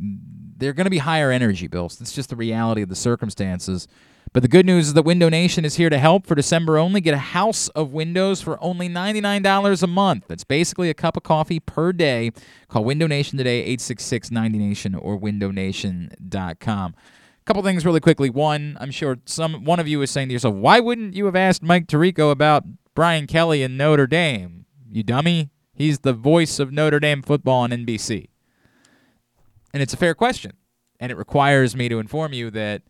They're 0.57 0.73
going 0.73 0.87
to 0.87 0.91
be 0.91 0.99
higher 0.99 1.31
energy 1.31 1.67
bills. 1.67 2.01
It's 2.01 2.13
just 2.13 2.31
the 2.31 2.37
reality 2.37 2.81
of 2.83 2.89
the 2.89 2.97
circumstances. 2.97 3.89
But 4.33 4.43
the 4.43 4.49
good 4.49 4.67
news 4.67 4.89
is 4.89 4.95
that 4.95 5.05
Window 5.05 5.29
Nation 5.29 5.65
is 5.65 5.77
here 5.77 5.89
to 5.89 5.99
help 5.99 6.27
for 6.27 6.35
December 6.35 6.77
only. 6.79 7.01
Get 7.01 7.15
a 7.15 7.19
house 7.19 7.69
of 7.69 7.93
windows 7.93 8.43
for 8.43 8.63
only 8.63 8.89
$99 8.89 9.83
a 9.83 9.87
month. 9.87 10.25
That's 10.29 10.45
basically 10.45 10.91
a 10.91 10.95
cup 10.95 11.17
of 11.17 11.23
coffee 11.23 11.61
per 11.61 11.93
day. 11.93 12.33
Call 12.69 12.85
Window 12.85 13.07
Nation 13.07 13.39
today, 13.39 13.61
866 13.61 14.31
90Nation 14.31 14.99
or 15.01 15.19
windownation.com. 15.19 16.95
A 16.95 17.45
couple 17.45 17.63
things 17.63 17.87
really 17.87 18.01
quickly. 18.01 18.29
One, 18.29 18.77
I'm 18.81 18.91
sure 18.91 19.19
some 19.25 19.65
one 19.65 19.81
of 19.81 19.89
you 19.89 20.03
is 20.03 20.11
saying 20.11 20.29
to 20.29 20.35
yourself, 20.35 20.55
why 20.55 20.81
wouldn't 20.81 21.15
you 21.15 21.25
have 21.25 21.37
asked 21.37 21.63
Mike 21.63 21.87
Tirico 21.87 22.31
about 22.31 22.65
Brian 22.95 23.27
Kelly 23.27 23.63
and 23.63 23.79
Notre 23.79 24.07
Dame? 24.07 24.67
You 24.91 25.03
dummy. 25.03 25.51
He's 25.73 26.01
the 26.01 26.13
voice 26.13 26.59
of 26.59 26.73
Notre 26.73 27.01
Dame 27.01 27.23
football 27.23 27.61
on 27.61 27.71
NBC. 27.71 28.29
And 29.73 29.83
it's 29.83 29.95
a 29.95 29.99
fair 29.99 30.15
question. 30.15 30.53
And 31.01 31.13
it 31.13 31.17
requires 31.17 31.77
me 31.77 31.89
to 31.89 32.01
inform 32.01 32.33
you 32.33 32.51
that 32.51 32.83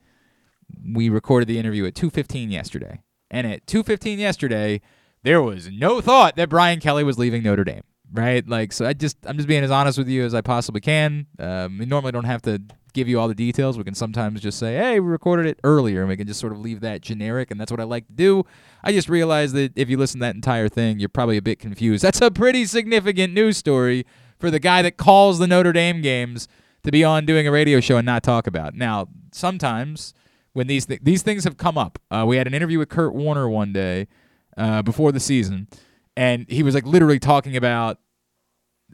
we 0.84 1.08
recorded 1.08 1.48
the 1.48 1.58
interview 1.58 1.86
at 1.86 1.94
2:15 1.94 2.50
yesterday. 2.50 3.02
And 3.30 3.46
at 3.46 3.66
2:15 3.66 4.18
yesterday, 4.18 4.80
there 5.22 5.42
was 5.42 5.68
no 5.70 6.00
thought 6.00 6.36
that 6.36 6.48
Brian 6.48 6.80
Kelly 6.80 7.04
was 7.04 7.18
leaving 7.18 7.42
Notre 7.42 7.64
Dame, 7.64 7.82
right? 8.12 8.46
Like 8.48 8.72
so 8.72 8.86
I 8.86 8.92
just 8.92 9.16
I'm 9.26 9.36
just 9.36 9.48
being 9.48 9.64
as 9.64 9.70
honest 9.70 9.98
with 9.98 10.08
you 10.08 10.24
as 10.24 10.34
I 10.34 10.40
possibly 10.40 10.80
can. 10.80 11.26
Um, 11.38 11.78
we 11.78 11.86
normally 11.86 12.12
don't 12.12 12.24
have 12.24 12.42
to 12.42 12.60
give 12.94 13.08
you 13.08 13.20
all 13.20 13.28
the 13.28 13.34
details. 13.34 13.76
We 13.76 13.84
can 13.84 13.94
sometimes 13.94 14.40
just 14.40 14.58
say, 14.58 14.76
"Hey, 14.76 14.98
we 15.00 15.08
recorded 15.08 15.46
it 15.46 15.60
earlier," 15.62 16.00
and 16.00 16.08
we 16.08 16.16
can 16.16 16.26
just 16.26 16.40
sort 16.40 16.52
of 16.52 16.60
leave 16.60 16.80
that 16.80 17.02
generic, 17.02 17.50
and 17.50 17.60
that's 17.60 17.70
what 17.70 17.80
I 17.80 17.84
like 17.84 18.06
to 18.06 18.12
do. 18.12 18.44
I 18.82 18.92
just 18.92 19.08
realized 19.08 19.54
that 19.54 19.72
if 19.76 19.90
you 19.90 19.96
listen 19.96 20.20
to 20.20 20.26
that 20.26 20.34
entire 20.34 20.68
thing, 20.68 20.98
you're 20.98 21.08
probably 21.08 21.36
a 21.36 21.42
bit 21.42 21.58
confused. 21.58 22.02
That's 22.02 22.20
a 22.20 22.30
pretty 22.30 22.64
significant 22.64 23.34
news 23.34 23.56
story 23.56 24.06
for 24.38 24.50
the 24.50 24.60
guy 24.60 24.82
that 24.82 24.96
calls 24.96 25.38
the 25.38 25.46
Notre 25.46 25.72
Dame 25.72 26.00
games 26.00 26.48
to 26.84 26.90
be 26.90 27.04
on 27.04 27.26
doing 27.26 27.46
a 27.46 27.50
radio 27.50 27.80
show 27.80 27.96
and 27.98 28.06
not 28.06 28.22
talk 28.22 28.46
about. 28.46 28.74
Now, 28.74 29.08
sometimes 29.32 30.14
when 30.58 30.66
these 30.66 30.86
th- 30.86 31.00
these 31.04 31.22
things 31.22 31.44
have 31.44 31.56
come 31.56 31.78
up, 31.78 32.00
uh, 32.10 32.24
we 32.26 32.36
had 32.36 32.48
an 32.48 32.52
interview 32.52 32.80
with 32.80 32.88
Kurt 32.88 33.14
Warner 33.14 33.48
one 33.48 33.72
day 33.72 34.08
uh, 34.56 34.82
before 34.82 35.12
the 35.12 35.20
season, 35.20 35.68
and 36.16 36.46
he 36.48 36.64
was 36.64 36.74
like 36.74 36.84
literally 36.84 37.20
talking 37.20 37.56
about 37.56 38.00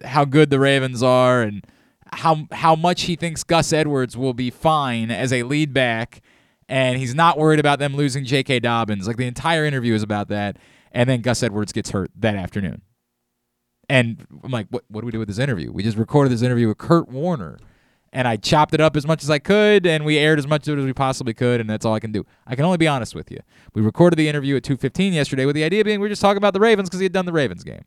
how 0.04 0.26
good 0.26 0.50
the 0.50 0.60
Ravens 0.60 1.02
are 1.02 1.40
and 1.40 1.66
how 2.12 2.46
how 2.52 2.76
much 2.76 3.04
he 3.04 3.16
thinks 3.16 3.42
Gus 3.44 3.72
Edwards 3.72 4.14
will 4.14 4.34
be 4.34 4.50
fine 4.50 5.10
as 5.10 5.32
a 5.32 5.42
lead 5.42 5.72
back, 5.72 6.20
and 6.68 6.98
he's 6.98 7.14
not 7.14 7.38
worried 7.38 7.60
about 7.60 7.78
them 7.78 7.96
losing 7.96 8.26
J.K. 8.26 8.60
Dobbins. 8.60 9.06
Like 9.06 9.16
the 9.16 9.26
entire 9.26 9.64
interview 9.64 9.94
is 9.94 10.02
about 10.02 10.28
that, 10.28 10.58
and 10.92 11.08
then 11.08 11.22
Gus 11.22 11.42
Edwards 11.42 11.72
gets 11.72 11.92
hurt 11.92 12.10
that 12.18 12.36
afternoon. 12.36 12.82
And 13.88 14.26
I'm 14.44 14.50
like, 14.50 14.66
what 14.68 14.84
what 14.88 15.00
do 15.00 15.06
we 15.06 15.12
do 15.12 15.18
with 15.18 15.28
this 15.28 15.38
interview? 15.38 15.72
We 15.72 15.82
just 15.82 15.96
recorded 15.96 16.30
this 16.30 16.42
interview 16.42 16.68
with 16.68 16.76
Kurt 16.76 17.08
Warner, 17.08 17.56
and 18.14 18.28
I 18.28 18.36
chopped 18.36 18.72
it 18.72 18.80
up 18.80 18.96
as 18.96 19.06
much 19.06 19.24
as 19.24 19.28
I 19.28 19.40
could, 19.40 19.86
and 19.86 20.04
we 20.04 20.16
aired 20.18 20.38
as 20.38 20.46
much 20.46 20.68
of 20.68 20.78
it 20.78 20.80
as 20.80 20.86
we 20.86 20.92
possibly 20.92 21.34
could, 21.34 21.60
and 21.60 21.68
that's 21.68 21.84
all 21.84 21.94
I 21.94 22.00
can 22.00 22.12
do. 22.12 22.24
I 22.46 22.54
can 22.54 22.64
only 22.64 22.78
be 22.78 22.86
honest 22.86 23.14
with 23.14 23.30
you. 23.30 23.40
We 23.74 23.82
recorded 23.82 24.16
the 24.16 24.28
interview 24.28 24.56
at 24.56 24.62
2:15 24.62 25.12
yesterday 25.12 25.44
with 25.44 25.56
the 25.56 25.64
idea 25.64 25.84
being 25.84 26.00
we 26.00 26.06
are 26.06 26.10
just 26.10 26.22
talking 26.22 26.38
about 26.38 26.54
the 26.54 26.60
Ravens 26.60 26.88
because 26.88 27.00
he 27.00 27.04
had 27.04 27.12
done 27.12 27.26
the 27.26 27.32
Ravens 27.32 27.64
game 27.64 27.82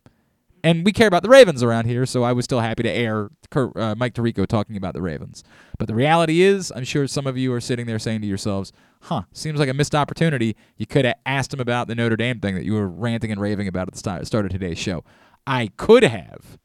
And 0.63 0.83
we 0.85 0.91
care 0.91 1.07
about 1.07 1.23
the 1.23 1.29
Ravens 1.29 1.63
around 1.63 1.85
here, 1.85 2.05
so 2.05 2.23
I 2.23 2.33
was 2.33 2.43
still 2.43 2.59
happy 2.59 2.83
to 2.83 2.91
air 2.91 3.29
Kurt, 3.49 3.77
uh, 3.77 3.95
Mike 3.97 4.13
Tirico 4.13 4.45
talking 4.45 4.75
about 4.75 4.93
the 4.93 5.01
Ravens. 5.01 5.43
But 5.79 5.87
the 5.87 5.95
reality 5.95 6.41
is, 6.41 6.73
I'm 6.75 6.83
sure 6.83 7.07
some 7.07 7.25
of 7.25 7.37
you 7.37 7.53
are 7.53 7.61
sitting 7.61 7.85
there 7.85 7.99
saying 7.99 8.21
to 8.21 8.27
yourselves, 8.27 8.73
huh, 9.03 9.23
seems 9.31 9.59
like 9.59 9.69
a 9.69 9.73
missed 9.73 9.95
opportunity. 9.95 10.57
You 10.75 10.85
could 10.85 11.05
have 11.05 11.15
asked 11.25 11.53
him 11.53 11.61
about 11.61 11.87
the 11.87 11.95
Notre 11.95 12.17
Dame 12.17 12.41
thing 12.41 12.55
that 12.55 12.65
you 12.65 12.73
were 12.73 12.89
ranting 12.89 13.31
and 13.31 13.39
raving 13.39 13.67
about 13.69 13.87
at 13.87 13.93
the 13.93 13.99
start, 13.99 14.27
start 14.27 14.45
of 14.45 14.51
today's 14.51 14.77
show. 14.77 15.05
I 15.45 15.69
could 15.77 16.03
have 16.03 16.57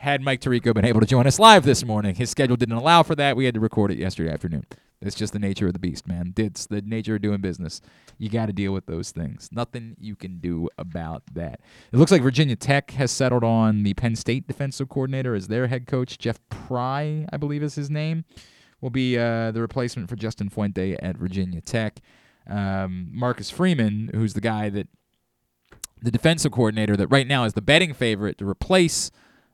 had 0.00 0.22
Mike 0.22 0.40
Tirico 0.40 0.72
been 0.72 0.86
able 0.86 1.00
to 1.00 1.06
join 1.06 1.26
us 1.26 1.38
live 1.38 1.62
this 1.62 1.84
morning. 1.84 2.14
His 2.14 2.30
schedule 2.30 2.56
didn't 2.56 2.74
allow 2.74 3.02
for 3.02 3.14
that. 3.16 3.36
We 3.36 3.44
had 3.44 3.52
to 3.52 3.60
record 3.60 3.90
it 3.90 3.98
yesterday 3.98 4.32
afternoon. 4.32 4.64
It's 5.02 5.14
just 5.14 5.34
the 5.34 5.38
nature 5.38 5.66
of 5.66 5.74
the 5.74 5.78
beast, 5.78 6.08
man. 6.08 6.32
It's 6.38 6.64
the 6.64 6.80
nature 6.80 7.16
of 7.16 7.20
doing 7.20 7.42
business. 7.42 7.82
You 8.16 8.30
got 8.30 8.46
to 8.46 8.54
deal 8.54 8.72
with 8.72 8.86
those 8.86 9.10
things. 9.10 9.50
Nothing 9.52 9.96
you 10.00 10.16
can 10.16 10.38
do 10.38 10.70
about 10.78 11.24
that. 11.34 11.60
It 11.92 11.98
looks 11.98 12.10
like 12.10 12.22
Virginia 12.22 12.56
Tech 12.56 12.92
has 12.92 13.10
settled 13.10 13.44
on 13.44 13.82
the 13.82 13.92
Penn 13.92 14.16
State 14.16 14.46
defensive 14.46 14.88
coordinator 14.88 15.34
as 15.34 15.48
their 15.48 15.66
head 15.66 15.86
coach. 15.86 16.16
Jeff 16.16 16.40
Pry, 16.48 17.26
I 17.30 17.36
believe 17.36 17.62
is 17.62 17.74
his 17.74 17.90
name, 17.90 18.24
will 18.80 18.88
be 18.88 19.18
uh, 19.18 19.50
the 19.50 19.60
replacement 19.60 20.08
for 20.08 20.16
Justin 20.16 20.48
Fuente 20.48 20.96
at 21.02 21.18
Virginia 21.18 21.60
Tech. 21.60 22.00
Um, 22.48 23.10
Marcus 23.12 23.50
Freeman, 23.50 24.12
who's 24.14 24.32
the 24.32 24.40
guy 24.40 24.70
that 24.70 24.88
the 26.00 26.10
defensive 26.10 26.52
coordinator 26.52 26.96
that 26.96 27.08
right 27.08 27.26
now 27.26 27.44
is 27.44 27.52
the 27.52 27.60
betting 27.60 27.92
favorite 27.92 28.38
to 28.38 28.48
replace 28.48 29.10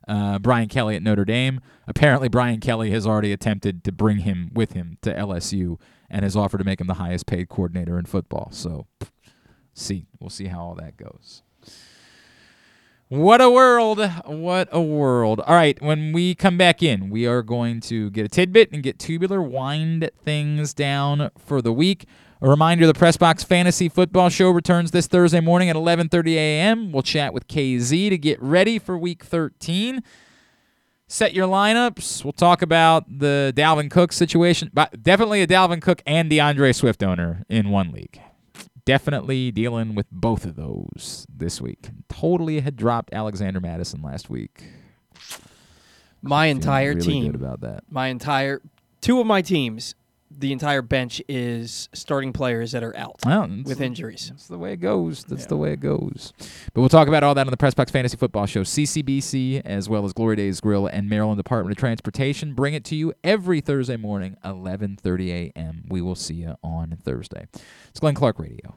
uh, 0.06 0.38
Brian 0.38 0.68
Kelly 0.68 0.96
at 0.96 1.02
Notre 1.02 1.24
Dame. 1.24 1.60
Apparently, 1.86 2.28
Brian 2.28 2.60
Kelly 2.60 2.90
has 2.90 3.06
already 3.06 3.32
attempted 3.32 3.84
to 3.84 3.92
bring 3.92 4.18
him 4.18 4.50
with 4.54 4.72
him 4.72 4.98
to 5.02 5.12
LSU 5.14 5.78
and 6.08 6.22
has 6.22 6.36
offered 6.36 6.58
to 6.58 6.64
make 6.64 6.80
him 6.80 6.86
the 6.86 6.94
highest 6.94 7.26
paid 7.26 7.48
coordinator 7.48 7.98
in 7.98 8.04
football. 8.04 8.48
So, 8.52 8.86
see, 9.74 10.06
we'll 10.20 10.30
see 10.30 10.46
how 10.46 10.60
all 10.60 10.74
that 10.76 10.96
goes. 10.96 11.42
What 13.08 13.40
a 13.40 13.48
world. 13.48 14.00
What 14.24 14.68
a 14.72 14.80
world. 14.80 15.38
All 15.40 15.54
right, 15.54 15.80
when 15.80 16.12
we 16.12 16.34
come 16.34 16.58
back 16.58 16.82
in, 16.82 17.08
we 17.08 17.24
are 17.24 17.40
going 17.40 17.80
to 17.82 18.10
get 18.10 18.26
a 18.26 18.28
tidbit 18.28 18.72
and 18.72 18.82
get 18.82 18.98
tubular, 18.98 19.40
wind 19.40 20.10
things 20.24 20.74
down 20.74 21.30
for 21.38 21.62
the 21.62 21.72
week. 21.72 22.06
A 22.42 22.48
reminder: 22.48 22.86
the 22.86 22.92
Pressbox 22.92 23.44
Fantasy 23.44 23.88
Football 23.88 24.28
Show 24.28 24.50
returns 24.50 24.90
this 24.90 25.06
Thursday 25.06 25.40
morning 25.40 25.70
at 25.70 25.76
11:30 25.76 26.34
a.m. 26.34 26.92
We'll 26.92 27.02
chat 27.02 27.32
with 27.32 27.48
KZ 27.48 28.10
to 28.10 28.18
get 28.18 28.40
ready 28.42 28.78
for 28.78 28.98
Week 28.98 29.24
13. 29.24 30.02
Set 31.08 31.32
your 31.32 31.46
lineups. 31.46 32.24
We'll 32.24 32.32
talk 32.32 32.60
about 32.62 33.04
the 33.18 33.54
Dalvin 33.56 33.90
Cook 33.90 34.12
situation. 34.12 34.70
But 34.74 35.02
definitely 35.02 35.40
a 35.40 35.46
Dalvin 35.46 35.80
Cook 35.80 36.02
and 36.04 36.28
D'Andre 36.28 36.72
Swift 36.72 37.02
owner 37.02 37.44
in 37.48 37.70
one 37.70 37.90
league. 37.90 38.20
Definitely 38.84 39.50
dealing 39.50 39.94
with 39.94 40.06
both 40.10 40.44
of 40.44 40.56
those 40.56 41.26
this 41.34 41.60
week. 41.60 41.88
Totally 42.08 42.60
had 42.60 42.76
dropped 42.76 43.14
Alexander 43.14 43.60
Mattison 43.60 44.02
last 44.02 44.28
week. 44.28 44.64
My 46.22 46.46
entire 46.46 46.90
really 46.90 47.00
team. 47.00 47.26
good 47.26 47.34
about 47.34 47.60
that. 47.60 47.84
My 47.88 48.08
entire 48.08 48.60
two 49.00 49.20
of 49.20 49.26
my 49.26 49.42
teams, 49.42 49.94
the 50.38 50.52
entire 50.52 50.82
bench 50.82 51.22
is 51.28 51.88
starting 51.92 52.32
players 52.32 52.72
that 52.72 52.82
are 52.84 52.96
out 52.96 53.16
Well, 53.24 53.48
with 53.64 53.80
injuries. 53.80 54.28
That's 54.30 54.48
the 54.48 54.58
way 54.58 54.72
it 54.72 54.78
goes. 54.78 55.24
That's 55.24 55.46
the 55.46 55.56
way 55.56 55.72
it 55.72 55.80
goes. 55.80 56.32
But 56.74 56.80
we'll 56.82 56.88
talk 56.90 57.08
about 57.08 57.22
all 57.22 57.34
that 57.34 57.46
on 57.46 57.50
the 57.50 57.56
Press 57.56 57.74
Box 57.74 57.90
Fantasy 57.90 58.16
Football 58.16 58.46
Show. 58.46 58.62
CCBC, 58.62 59.62
as 59.64 59.88
well 59.88 60.04
as 60.04 60.12
Glory 60.12 60.36
Days 60.36 60.60
Grill 60.60 60.86
and 60.86 61.08
Maryland 61.08 61.38
Department 61.38 61.72
of 61.72 61.78
Transportation, 61.78 62.54
bring 62.54 62.74
it 62.74 62.84
to 62.84 62.96
you 62.96 63.14
every 63.24 63.60
Thursday 63.60 63.96
morning, 63.96 64.36
11:30 64.44 65.30
a.m. 65.56 65.84
We 65.88 66.00
will 66.02 66.14
see 66.14 66.34
you 66.34 66.56
on 66.62 66.96
Thursday. 67.02 67.46
It's 67.88 68.00
Glenn 68.00 68.14
Clark 68.14 68.38
Radio. 68.38 68.76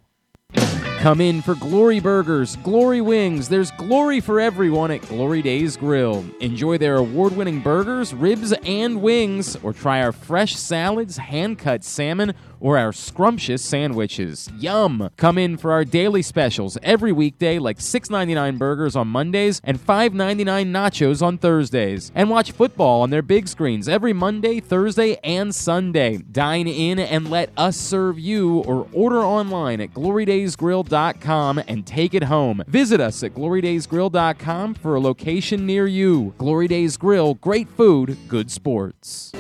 Come 1.00 1.22
in 1.22 1.42
for 1.42 1.56
Glory 1.56 2.02
Burgers, 2.02 2.58
Glory 2.58 3.00
Wings. 3.00 3.48
There's 3.48 3.72
glory 3.72 4.20
for 4.20 4.38
everyone 4.38 4.92
at 4.92 5.02
Glory 5.04 5.42
Days 5.42 5.78
Grill. 5.78 6.26
Enjoy 6.42 6.78
their 6.78 6.98
award 6.98 7.38
winning 7.38 7.62
burgers, 7.62 8.14
ribs, 8.14 8.52
and 8.52 9.02
wings, 9.02 9.56
or 9.64 9.72
try 9.72 10.02
our 10.02 10.12
fresh 10.12 10.58
salads, 10.58 11.16
hand 11.16 11.58
cut 11.58 11.86
salmon, 11.86 12.34
or 12.60 12.78
our 12.78 12.92
scrumptious 12.94 13.64
sandwiches. 13.64 14.50
Yum! 14.58 15.10
Come 15.18 15.38
in 15.38 15.58
for 15.58 15.72
our 15.72 15.86
daily 15.86 16.22
specials 16.22 16.78
every 16.84 17.12
weekday, 17.12 17.60
like 17.60 17.80
$6.99 17.80 18.58
burgers 18.58 18.96
on 18.96 19.08
Mondays 19.08 19.62
and 19.64 19.80
$5.99 19.80 20.72
nachos 20.72 21.22
on 21.22 21.38
Thursdays. 21.38 22.12
And 22.16 22.30
watch 22.30 22.52
football 22.52 23.02
on 23.02 23.10
their 23.10 23.22
big 23.22 23.48
screens 23.48 23.88
every 23.88 24.14
Monday, 24.14 24.60
Thursday, 24.60 25.18
and 25.24 25.54
Sunday. 25.54 26.18
Dine 26.18 26.68
in 26.68 27.00
and 27.00 27.30
let 27.30 27.52
us 27.58 27.78
serve 27.78 28.20
you, 28.20 28.60
or 28.60 28.88
order 28.94 29.20
online 29.20 29.82
at 29.82 29.94
glorydaysgrill.com 29.94 31.62
and 31.68 31.86
take 31.86 32.14
it 32.14 32.24
home. 32.24 32.64
Visit 32.68 33.00
us 33.02 33.24
at 33.24 33.34
glorydaysgrill.com 33.34 34.74
for 34.76 34.96
a 34.96 35.00
location 35.00 35.66
near 35.66 35.88
you. 35.88 36.34
Glory 36.38 36.68
Days 36.68 36.98
Grill, 36.98 37.36
great 37.36 37.70
food, 37.70 38.18
good 38.28 38.52
sports. 38.52 39.32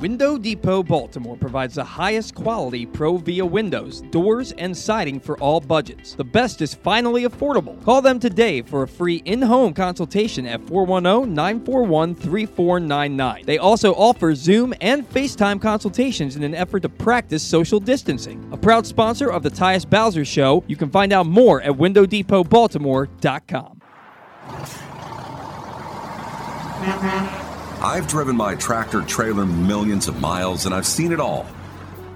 Window 0.00 0.38
Depot 0.38 0.82
Baltimore 0.82 1.36
provides 1.36 1.74
the 1.74 1.84
highest 1.84 2.34
quality 2.34 2.86
ProVia 2.86 3.48
windows, 3.48 4.00
doors, 4.10 4.52
and 4.52 4.74
siding 4.74 5.20
for 5.20 5.38
all 5.40 5.60
budgets. 5.60 6.14
The 6.14 6.24
best 6.24 6.62
is 6.62 6.72
finally 6.72 7.24
affordable. 7.24 7.84
Call 7.84 8.00
them 8.00 8.18
today 8.18 8.62
for 8.62 8.82
a 8.82 8.88
free 8.88 9.16
in 9.26 9.42
home 9.42 9.74
consultation 9.74 10.46
at 10.46 10.66
410 10.68 11.34
941 11.34 12.14
3499. 12.14 13.44
They 13.44 13.58
also 13.58 13.92
offer 13.92 14.34
Zoom 14.34 14.72
and 14.80 15.06
FaceTime 15.06 15.60
consultations 15.60 16.34
in 16.34 16.44
an 16.44 16.54
effort 16.54 16.80
to 16.80 16.88
practice 16.88 17.42
social 17.42 17.78
distancing. 17.78 18.48
A 18.52 18.56
proud 18.56 18.86
sponsor 18.86 19.30
of 19.30 19.42
the 19.42 19.50
Tyus 19.50 19.88
Bowser 19.88 20.24
Show, 20.24 20.64
you 20.66 20.76
can 20.76 20.88
find 20.88 21.12
out 21.12 21.26
more 21.26 21.60
at 21.60 21.72
WindowDepotBaltimore.com. 21.72 23.76
I've 27.82 28.06
driven 28.06 28.36
my 28.36 28.56
tractor 28.56 29.00
trailer 29.00 29.46
millions 29.46 30.06
of 30.06 30.20
miles 30.20 30.66
and 30.66 30.74
I've 30.74 30.86
seen 30.86 31.12
it 31.12 31.20
all. 31.20 31.46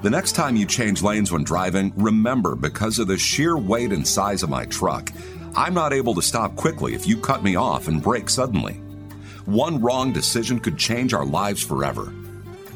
The 0.02 0.10
next 0.10 0.32
time 0.32 0.56
you 0.56 0.66
change 0.66 1.02
lanes 1.02 1.32
when 1.32 1.42
driving, 1.42 1.90
remember 1.96 2.54
because 2.54 2.98
of 2.98 3.06
the 3.06 3.16
sheer 3.16 3.56
weight 3.56 3.90
and 3.90 4.06
size 4.06 4.42
of 4.42 4.50
my 4.50 4.66
truck, 4.66 5.10
I'm 5.56 5.72
not 5.72 5.94
able 5.94 6.14
to 6.16 6.22
stop 6.22 6.54
quickly 6.54 6.92
if 6.94 7.06
you 7.06 7.16
cut 7.16 7.42
me 7.42 7.56
off 7.56 7.88
and 7.88 8.02
brake 8.02 8.28
suddenly. 8.28 8.74
One 9.46 9.80
wrong 9.80 10.12
decision 10.12 10.60
could 10.60 10.76
change 10.76 11.14
our 11.14 11.24
lives 11.24 11.62
forever. 11.62 12.12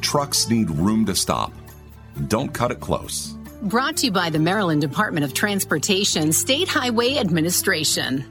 Trucks 0.01 0.49
need 0.49 0.71
room 0.71 1.05
to 1.07 1.15
stop. 1.15 1.53
Don't 2.29 2.55
cut 2.55 2.71
it 2.71 2.81
close. 2.81 3.35
Brought 3.65 3.99
to 3.99 4.07
you 4.07 4.13
by 4.13 4.31
the 4.31 4.39
Maryland 4.39 4.81
Department 4.81 5.25
of 5.25 5.35
Transportation 5.35 6.33
State 6.33 6.69
Highway 6.69 7.19
Administration. 7.19 8.25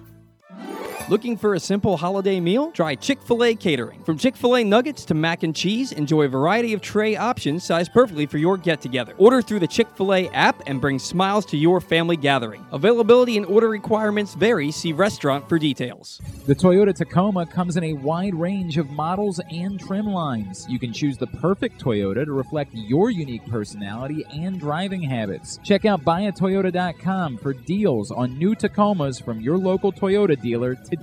Looking 1.09 1.37
for 1.37 1.53
a 1.53 1.59
simple 1.61 1.95
holiday 1.95 2.41
meal? 2.41 2.69
Try 2.73 2.95
Chick 2.95 3.21
fil 3.21 3.41
A 3.45 3.55
catering. 3.55 4.03
From 4.03 4.17
Chick 4.17 4.35
fil 4.35 4.57
A 4.57 4.63
nuggets 4.65 5.05
to 5.05 5.13
mac 5.13 5.43
and 5.43 5.55
cheese, 5.55 5.93
enjoy 5.93 6.23
a 6.23 6.27
variety 6.27 6.73
of 6.73 6.81
tray 6.81 7.15
options 7.15 7.63
sized 7.63 7.93
perfectly 7.93 8.25
for 8.25 8.37
your 8.37 8.57
get 8.57 8.81
together. 8.81 9.13
Order 9.17 9.41
through 9.41 9.59
the 9.59 9.67
Chick 9.67 9.87
fil 9.95 10.13
A 10.13 10.27
app 10.31 10.61
and 10.67 10.81
bring 10.81 10.99
smiles 10.99 11.45
to 11.45 11.55
your 11.55 11.79
family 11.79 12.17
gathering. 12.17 12.65
Availability 12.73 13.37
and 13.37 13.45
order 13.45 13.69
requirements 13.69 14.35
vary. 14.35 14.69
See 14.69 14.91
restaurant 14.91 15.47
for 15.47 15.57
details. 15.57 16.19
The 16.45 16.53
Toyota 16.53 16.93
Tacoma 16.93 17.45
comes 17.45 17.77
in 17.77 17.85
a 17.85 17.93
wide 17.93 18.35
range 18.35 18.77
of 18.77 18.89
models 18.89 19.39
and 19.49 19.79
trim 19.79 20.07
lines. 20.07 20.65
You 20.67 20.77
can 20.77 20.91
choose 20.91 21.17
the 21.17 21.27
perfect 21.27 21.81
Toyota 21.81 22.25
to 22.25 22.33
reflect 22.33 22.73
your 22.73 23.11
unique 23.11 23.45
personality 23.47 24.25
and 24.33 24.59
driving 24.59 25.03
habits. 25.03 25.57
Check 25.63 25.85
out 25.85 26.03
buyatoyota.com 26.03 27.37
for 27.37 27.53
deals 27.53 28.11
on 28.11 28.37
new 28.37 28.55
Tacomas 28.55 29.23
from 29.23 29.39
your 29.39 29.57
local 29.57 29.93
Toyota 29.93 30.39
dealer 30.41 30.75
today. 30.75 30.96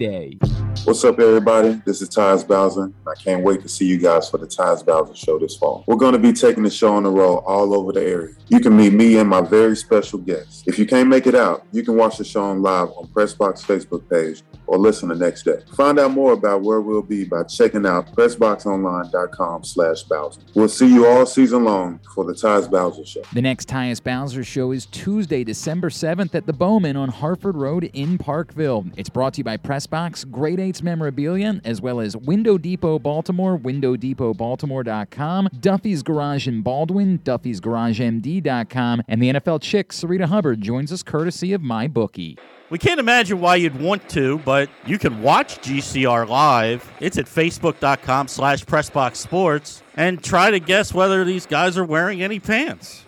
What's 0.85 1.05
up, 1.05 1.21
everybody? 1.21 1.81
This 1.87 2.03
is 2.03 2.09
Tyus 2.11 2.47
Bowser. 2.47 2.91
I 3.07 3.15
can't 3.23 3.43
wait 3.45 3.63
to 3.63 3.69
see 3.69 3.87
you 3.87 3.97
guys 3.97 4.29
for 4.29 4.39
the 4.39 4.47
Tyus 4.47 4.85
Bowser 4.85 5.15
Show 5.15 5.39
this 5.39 5.57
fall. 5.57 5.85
We're 5.87 5.97
going 5.97 6.13
to 6.15 6.19
be 6.19 6.33
taking 6.33 6.63
the 6.63 6.71
show 6.71 6.95
on 6.95 7.05
the 7.05 7.11
road 7.11 7.39
all 7.47 7.73
over 7.73 7.93
the 7.93 8.03
area. 8.03 8.35
You 8.49 8.61
can 8.61 8.77
meet 8.77 8.93
me 8.93 9.17
and 9.19 9.31
my 9.31 9.41
very 9.41 9.77
special 9.77 10.19
guests. 10.19 10.65
If 10.67 10.79
you 10.79 10.85
can't 10.87 11.09
make 11.09 11.27
it 11.27 11.35
out, 11.35 11.67
you 11.73 11.83
can 11.85 11.97
watch 11.97 12.19
the 12.19 12.25
show 12.25 12.43
on 12.43 12.61
live 12.61 12.89
on 12.91 13.07
Pressbox 13.07 13.65
Facebook 13.65 14.09
page 14.11 14.43
or 14.67 14.79
listen 14.79 15.09
the 15.09 15.15
next 15.15 15.45
day. 15.45 15.63
Find 15.77 15.99
out 15.99 16.11
more 16.11 16.33
about 16.33 16.63
where 16.63 16.81
we'll 16.81 17.03
be 17.03 17.25
by 17.25 17.45
checking 17.45 17.87
out 17.87 18.15
PressBoxOnline.com 18.15 19.65
slash 19.65 20.03
Bowser. 20.05 20.41
We'll 20.55 20.69
see 20.69 20.93
you 20.93 21.07
all 21.07 21.25
season 21.27 21.65
long 21.65 22.01
for 22.15 22.25
the 22.25 22.33
Tyus 22.33 22.71
Bowser 22.71 23.05
Show. 23.05 23.23
The 23.33 23.43
next 23.43 23.69
Tyus 23.69 24.03
Bowser 24.03 24.45
show 24.45 24.73
is 24.73 24.87
Tuesday, 24.87 25.45
December 25.45 25.89
7th 25.89 26.35
at 26.35 26.47
the 26.47 26.53
Bowman 26.53 26.97
on 26.97 27.09
Harford 27.09 27.57
Road 27.57 27.91
in 27.93 28.19
Parkville. 28.19 28.87
It's 28.97 29.09
brought 29.09 29.35
to 29.35 29.39
you 29.39 29.45
by 29.45 29.57
Pressbox, 29.85 30.31
Great 30.31 30.59
Eights 30.59 30.83
Memorabilia, 30.83 31.61
as 31.65 31.81
well 31.81 32.01
as 32.01 32.17
Window 32.17 32.59
Depot 32.59 32.99
Baltimore, 32.99 33.59
WindowDepotBaltimore.com, 33.59 35.49
Duffy's 35.61 36.03
Garage 36.03 36.49
in 36.49 36.63
Baldwin, 36.63 37.19
Duffy'sGarageMD.com, 37.21 39.03
and 39.09 39.23
the 39.23 39.33
NFL 39.33 39.63
chick, 39.63 39.91
Sarita 39.91 40.27
Hubbard, 40.27 40.61
joins 40.61 40.93
us 40.93 41.03
courtesy 41.03 41.53
of 41.53 41.61
MyBookie. 41.61 42.39
We 42.71 42.79
can't 42.79 42.99
imagine 42.99 43.41
why 43.41 43.57
you'd 43.57 43.79
want 43.79 44.09
to, 44.11 44.39
but 44.39 44.71
you 44.87 44.99
can 44.99 45.23
watch 45.23 45.59
GCR 45.59 46.27
live. 46.27 46.91
It's 47.01 47.19
at 47.19 47.27
facebook.com 47.27 48.29
slash 48.29 48.65
pressboxsports 48.65 49.83
and 49.97 50.23
try 50.23 50.51
to 50.51 50.59
guess 50.59 50.95
whether 50.95 51.25
these 51.25 51.47
guys 51.47 51.77
are 51.77 51.85
wearing 51.85 52.23
any 52.23 52.41
pants. 52.41 53.04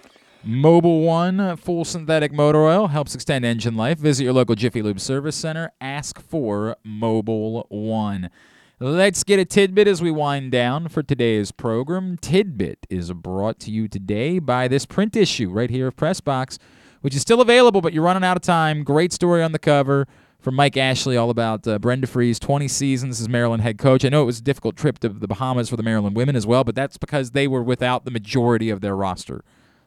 Mobil 0.46 1.02
One 1.02 1.56
full 1.56 1.84
synthetic 1.84 2.32
motor 2.32 2.64
oil 2.64 2.86
helps 2.86 3.16
extend 3.16 3.44
engine 3.44 3.74
life. 3.74 3.98
Visit 3.98 4.22
your 4.22 4.32
local 4.32 4.54
Jiffy 4.54 4.80
Lube 4.80 5.00
service 5.00 5.34
center. 5.34 5.72
Ask 5.80 6.20
for 6.20 6.76
Mobil 6.86 7.68
One. 7.68 8.30
Let's 8.78 9.24
get 9.24 9.40
a 9.40 9.44
tidbit 9.44 9.88
as 9.88 10.00
we 10.00 10.12
wind 10.12 10.52
down 10.52 10.86
for 10.86 11.02
today's 11.02 11.50
program. 11.50 12.16
Tidbit 12.18 12.86
is 12.88 13.12
brought 13.12 13.58
to 13.60 13.72
you 13.72 13.88
today 13.88 14.38
by 14.38 14.68
this 14.68 14.86
print 14.86 15.16
issue 15.16 15.50
right 15.50 15.68
here 15.68 15.88
of 15.88 15.96
Pressbox, 15.96 16.58
which 17.00 17.16
is 17.16 17.22
still 17.22 17.40
available, 17.40 17.80
but 17.80 17.92
you're 17.92 18.04
running 18.04 18.22
out 18.22 18.36
of 18.36 18.42
time. 18.44 18.84
Great 18.84 19.12
story 19.12 19.42
on 19.42 19.50
the 19.50 19.58
cover 19.58 20.06
from 20.38 20.54
Mike 20.54 20.76
Ashley, 20.76 21.16
all 21.16 21.30
about 21.30 21.66
uh, 21.66 21.80
Brenda 21.80 22.06
Frese, 22.06 22.38
20 22.38 22.68
seasons 22.68 23.20
as 23.20 23.28
Maryland 23.28 23.64
head 23.64 23.78
coach. 23.78 24.04
I 24.04 24.10
know 24.10 24.22
it 24.22 24.26
was 24.26 24.38
a 24.38 24.44
difficult 24.44 24.76
trip 24.76 25.00
to 25.00 25.08
the 25.08 25.26
Bahamas 25.26 25.70
for 25.70 25.76
the 25.76 25.82
Maryland 25.82 26.14
women 26.14 26.36
as 26.36 26.46
well, 26.46 26.62
but 26.62 26.76
that's 26.76 26.98
because 26.98 27.32
they 27.32 27.48
were 27.48 27.64
without 27.64 28.04
the 28.04 28.12
majority 28.12 28.70
of 28.70 28.80
their 28.80 28.94
roster. 28.94 29.42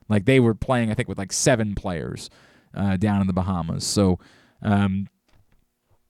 Like 0.09 0.25
they 0.25 0.39
were 0.39 0.55
playing, 0.55 0.91
I 0.91 0.95
think, 0.95 1.07
with 1.07 1.17
like 1.17 1.31
seven 1.31 1.75
players 1.75 2.29
uh, 2.73 2.97
down 2.97 3.21
in 3.21 3.27
the 3.27 3.33
Bahamas. 3.33 3.85
So 3.85 4.19
um, 4.61 5.07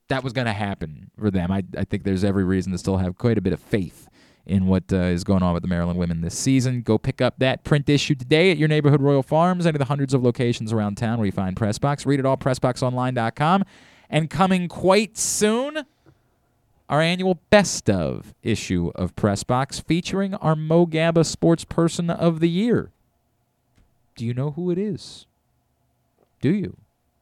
that 0.08 0.24
was 0.24 0.34
going 0.34 0.48
to 0.48 0.54
happen 0.54 1.12
for 1.18 1.30
them. 1.30 1.52
I, 1.52 1.64
I 1.78 1.84
think 1.84 2.04
there's 2.04 2.24
every 2.24 2.44
reason 2.44 2.72
to 2.72 2.78
still 2.78 2.98
have 2.98 3.18
quite 3.18 3.38
a 3.38 3.42
bit 3.42 3.54
of 3.54 3.60
faith 3.60 4.08
in 4.46 4.66
what 4.66 4.92
uh, 4.92 4.98
is 4.98 5.24
going 5.24 5.44
on 5.44 5.54
with 5.54 5.62
the 5.62 5.68
Maryland 5.70 6.00
women 6.00 6.22
this 6.22 6.38
season. 6.38 6.82
Go 6.82 6.98
pick 6.98 7.22
up 7.22 7.36
that 7.38 7.64
print 7.64 7.88
issue 7.88 8.16
today 8.16 8.52
at 8.52 8.58
your 8.58 8.68
neighborhood 8.68 9.02
Royal 9.02 9.22
Farms, 9.22 9.66
any 9.66 9.76
of 9.76 9.80
the 9.80 9.86
hundreds 9.86 10.14
of 10.14 10.24
locations 10.24 10.74
around 10.74 10.96
town 10.96 11.20
where 11.20 11.28
you 11.28 11.32
find 11.32 11.56
Pressbox. 11.56 12.06
Read 12.06 12.20
it 12.20 12.26
all, 12.26 12.38
PressBoxOnline.com. 12.38 13.64
And 14.10 14.30
coming 14.30 14.68
quite 14.68 15.18
soon, 15.18 15.84
our 16.90 17.00
annual 17.00 17.40
Best 17.52 17.90
of 17.90 18.34
issue 18.42 18.92
of 18.96 19.16
Pressbox 19.16 19.86
featuring 19.86 20.34
our 20.36 20.56
Mo 20.56 20.88
Gaba 20.88 21.24
Sports 21.24 21.64
Person 21.64 22.10
of 22.10 22.40
the 22.40 22.50
Year. 22.50 22.92
Do 24.20 24.26
you 24.26 24.34
know 24.34 24.52
who 24.52 24.70
it 24.70 24.78
is? 24.78 25.26
Do 26.41 26.50
you? 26.50 26.76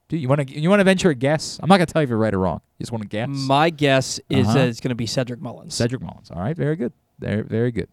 Do 0.08 0.16
you 0.16 0.26
want 0.26 0.48
to 0.48 0.58
you 0.60 0.68
want 0.68 0.80
to 0.80 0.84
venture 0.84 1.10
a 1.10 1.14
guess? 1.14 1.60
I'm 1.62 1.68
not 1.68 1.76
going 1.76 1.86
to 1.86 1.92
tell 1.92 2.02
you 2.02 2.04
if 2.04 2.08
you're 2.08 2.18
right 2.18 2.34
or 2.34 2.40
wrong. 2.40 2.60
You 2.76 2.82
just 2.82 2.90
want 2.90 3.02
to 3.02 3.08
guess. 3.08 3.28
My 3.28 3.70
guess 3.70 4.18
is 4.28 4.46
Uh-huh. 4.48 4.54
that 4.58 4.68
it's 4.68 4.80
going 4.80 4.88
to 4.88 4.96
be 4.96 5.06
Cedric 5.06 5.40
Mullins. 5.40 5.74
Cedric 5.76 6.02
Mullins. 6.02 6.28
All 6.32 6.40
right, 6.40 6.56
very 6.56 6.74
good. 6.74 6.92
Very 7.20 7.42
very 7.42 7.70
good. 7.70 7.86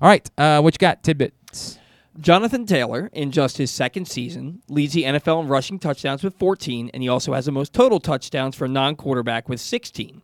All 0.00 0.08
right, 0.08 0.30
uh, 0.38 0.60
what 0.60 0.72
you 0.72 0.78
got? 0.78 1.02
Tidbits. 1.02 1.80
Jonathan 2.20 2.64
Taylor, 2.64 3.10
in 3.12 3.32
just 3.32 3.58
his 3.58 3.72
second 3.72 4.06
season, 4.06 4.62
leads 4.68 4.92
the 4.92 5.02
NFL 5.02 5.42
in 5.42 5.48
rushing 5.48 5.80
touchdowns 5.80 6.22
with 6.22 6.36
14, 6.38 6.92
and 6.94 7.02
he 7.02 7.08
also 7.08 7.32
has 7.32 7.46
the 7.46 7.50
most 7.50 7.72
total 7.72 7.98
touchdowns 7.98 8.54
for 8.54 8.66
a 8.66 8.68
non 8.68 8.94
quarterback 8.94 9.48
with 9.48 9.60
16. 9.60 10.22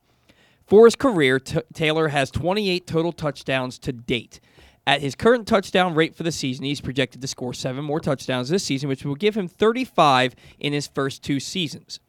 For 0.68 0.84
his 0.84 0.94
career, 0.94 1.40
T- 1.40 1.58
Taylor 1.74 2.06
has 2.08 2.30
28 2.30 2.86
total 2.86 3.10
touchdowns 3.10 3.76
to 3.80 3.92
date. 3.92 4.38
At 4.86 5.00
his 5.00 5.14
current 5.14 5.46
touchdown 5.46 5.94
rate 5.94 6.14
for 6.14 6.22
the 6.22 6.32
season, 6.32 6.64
he's 6.64 6.80
projected 6.80 7.20
to 7.20 7.28
score 7.28 7.54
seven 7.54 7.84
more 7.84 8.00
touchdowns 8.00 8.48
this 8.48 8.64
season, 8.64 8.88
which 8.88 9.04
will 9.04 9.14
give 9.14 9.36
him 9.36 9.46
35 9.46 10.34
in 10.58 10.72
his 10.72 10.86
first 10.86 11.22
two 11.22 11.38
seasons. 11.38 12.00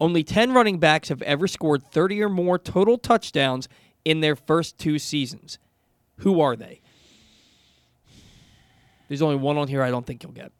Only 0.00 0.22
10 0.22 0.52
running 0.52 0.78
backs 0.78 1.08
have 1.08 1.22
ever 1.22 1.46
scored 1.46 1.82
30 1.82 2.22
or 2.22 2.28
more 2.28 2.58
total 2.58 2.98
touchdowns 2.98 3.68
in 4.04 4.20
their 4.20 4.36
first 4.36 4.78
two 4.78 4.98
seasons. 4.98 5.58
Who 6.18 6.40
are 6.40 6.54
they? 6.56 6.80
There's 9.08 9.22
only 9.22 9.36
one 9.36 9.56
on 9.56 9.68
here 9.68 9.82
I 9.82 9.90
don't 9.90 10.06
think 10.06 10.22
you'll 10.22 10.32
get. 10.32 10.52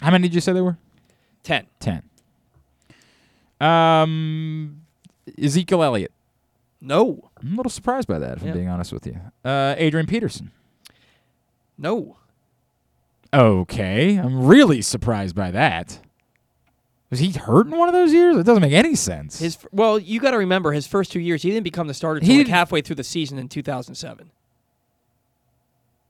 How 0.00 0.10
many 0.10 0.28
did 0.28 0.34
you 0.34 0.40
say 0.40 0.52
there 0.52 0.64
were? 0.64 0.78
10. 1.42 1.66
10. 1.80 2.02
Um, 3.60 4.82
Ezekiel 5.40 5.82
Elliott. 5.82 6.12
No. 6.80 7.27
I'm 7.42 7.52
a 7.52 7.56
little 7.56 7.70
surprised 7.70 8.08
by 8.08 8.18
that, 8.18 8.38
if 8.38 8.42
Yeah. 8.42 8.50
I'm 8.50 8.54
being 8.56 8.68
honest 8.68 8.92
with 8.92 9.06
you. 9.06 9.18
Uh, 9.44 9.74
Adrian 9.78 10.06
Peterson. 10.06 10.50
No. 11.76 12.16
Okay, 13.32 14.16
I'm 14.16 14.46
really 14.46 14.80
surprised 14.82 15.34
by 15.36 15.50
that. 15.50 16.00
Was 17.10 17.20
he 17.20 17.30
hurt 17.30 17.66
in 17.66 17.76
one 17.76 17.88
of 17.88 17.94
those 17.94 18.12
years? 18.12 18.36
It 18.36 18.44
doesn't 18.44 18.60
make 18.62 18.72
any 18.72 18.94
sense. 18.94 19.38
His 19.38 19.56
f- 19.56 19.66
well, 19.72 19.98
you 19.98 20.20
got 20.20 20.32
to 20.32 20.38
remember 20.38 20.72
his 20.72 20.86
first 20.86 21.12
two 21.12 21.20
years, 21.20 21.42
he 21.42 21.50
didn't 21.50 21.64
become 21.64 21.86
the 21.86 21.94
starter 21.94 22.20
He 22.20 22.24
until 22.26 22.36
like 22.36 22.46
didn't- 22.46 22.54
halfway 22.54 22.80
through 22.82 22.96
the 22.96 23.04
season 23.04 23.38
in 23.38 23.48
2007. 23.48 24.30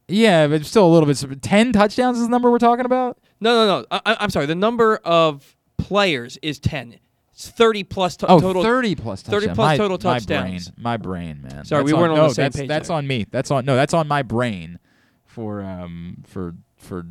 yeah, 0.08 0.46
but 0.46 0.64
still 0.64 0.86
a 0.86 0.92
little 0.92 1.06
bit. 1.06 1.16
sur- 1.16 1.34
Ten 1.36 1.72
touchdowns 1.72 2.18
is 2.18 2.24
the 2.24 2.30
number 2.30 2.50
we're 2.50 2.58
talking 2.58 2.84
about. 2.86 3.18
No, 3.40 3.54
no, 3.66 3.80
no. 3.80 3.86
I, 3.90 4.00
I- 4.12 4.16
I'm 4.20 4.30
sorry. 4.30 4.46
The 4.46 4.54
number 4.54 4.96
of 5.04 5.56
players 5.76 6.38
is 6.42 6.58
10. 6.58 6.96
It's 7.38 7.48
30 7.50 7.84
plus 7.84 8.16
to- 8.16 8.26
Oh, 8.26 8.40
total. 8.40 8.64
30 8.64 8.96
plus 8.96 9.22
30 9.22 9.46
touchdowns. 9.46 9.56
plus 9.56 9.66
my, 9.68 9.76
total 9.76 9.98
my 10.10 10.18
brain, 10.18 10.60
my 10.76 10.96
brain, 10.96 11.40
man. 11.42 11.64
Sorry, 11.64 11.84
That's 11.84 11.92
we 11.92 11.96
weren't 11.96 12.10
on 12.10 12.18
no, 12.18 12.28
the 12.28 12.34
same 12.34 12.42
that's, 12.46 12.56
page 12.56 12.66
That's 12.68 12.88
there. 12.88 12.96
on 12.96 13.06
me. 13.06 13.26
That's 13.30 13.52
on 13.52 13.64
no. 13.64 13.76
That's 13.76 13.94
on 13.94 14.08
my 14.08 14.22
brain 14.22 14.80
for 15.24 15.62
um 15.62 16.24
for 16.26 16.56
for 16.78 17.06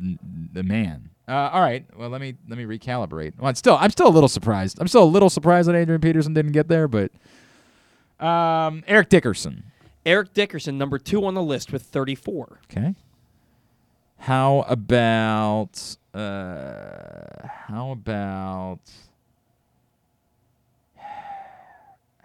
the 0.52 0.62
man. 0.62 1.08
Uh, 1.26 1.48
all 1.50 1.62
right. 1.62 1.86
Well, 1.96 2.10
let 2.10 2.20
me 2.20 2.34
let 2.46 2.58
me 2.58 2.64
recalibrate. 2.66 3.38
Well, 3.38 3.48
it's 3.48 3.58
still 3.58 3.78
I'm 3.80 3.88
still 3.88 4.06
a 4.06 4.10
little 4.10 4.28
surprised. 4.28 4.78
I'm 4.82 4.86
still 4.88 5.02
a 5.02 5.06
little 5.06 5.30
surprised 5.30 5.66
that 5.70 5.74
Adrian 5.74 6.02
Peterson 6.02 6.34
didn't 6.34 6.52
get 6.52 6.68
there, 6.68 6.88
but 6.88 7.10
um 8.20 8.84
Eric 8.86 9.08
Dickerson. 9.08 9.64
Eric 10.04 10.34
Dickerson, 10.34 10.76
number 10.76 10.98
two 10.98 11.24
on 11.24 11.32
the 11.32 11.42
list 11.42 11.72
with 11.72 11.84
34. 11.84 12.60
Okay. 12.70 12.94
How 14.18 14.66
about 14.68 15.96
uh 16.12 17.46
how 17.68 17.92
about 17.92 18.80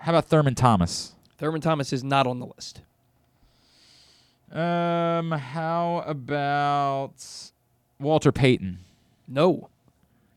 how 0.04 0.12
about 0.12 0.26
Thurman 0.26 0.54
Thomas? 0.54 1.14
Thurman 1.38 1.62
Thomas 1.62 1.94
is 1.94 2.04
not 2.04 2.28
on 2.28 2.40
the 2.40 2.46
list. 2.46 2.82
Um 4.52 5.32
how 5.32 6.04
about 6.06 7.14
Walter 8.00 8.32
Payton? 8.32 8.80
No. 9.28 9.70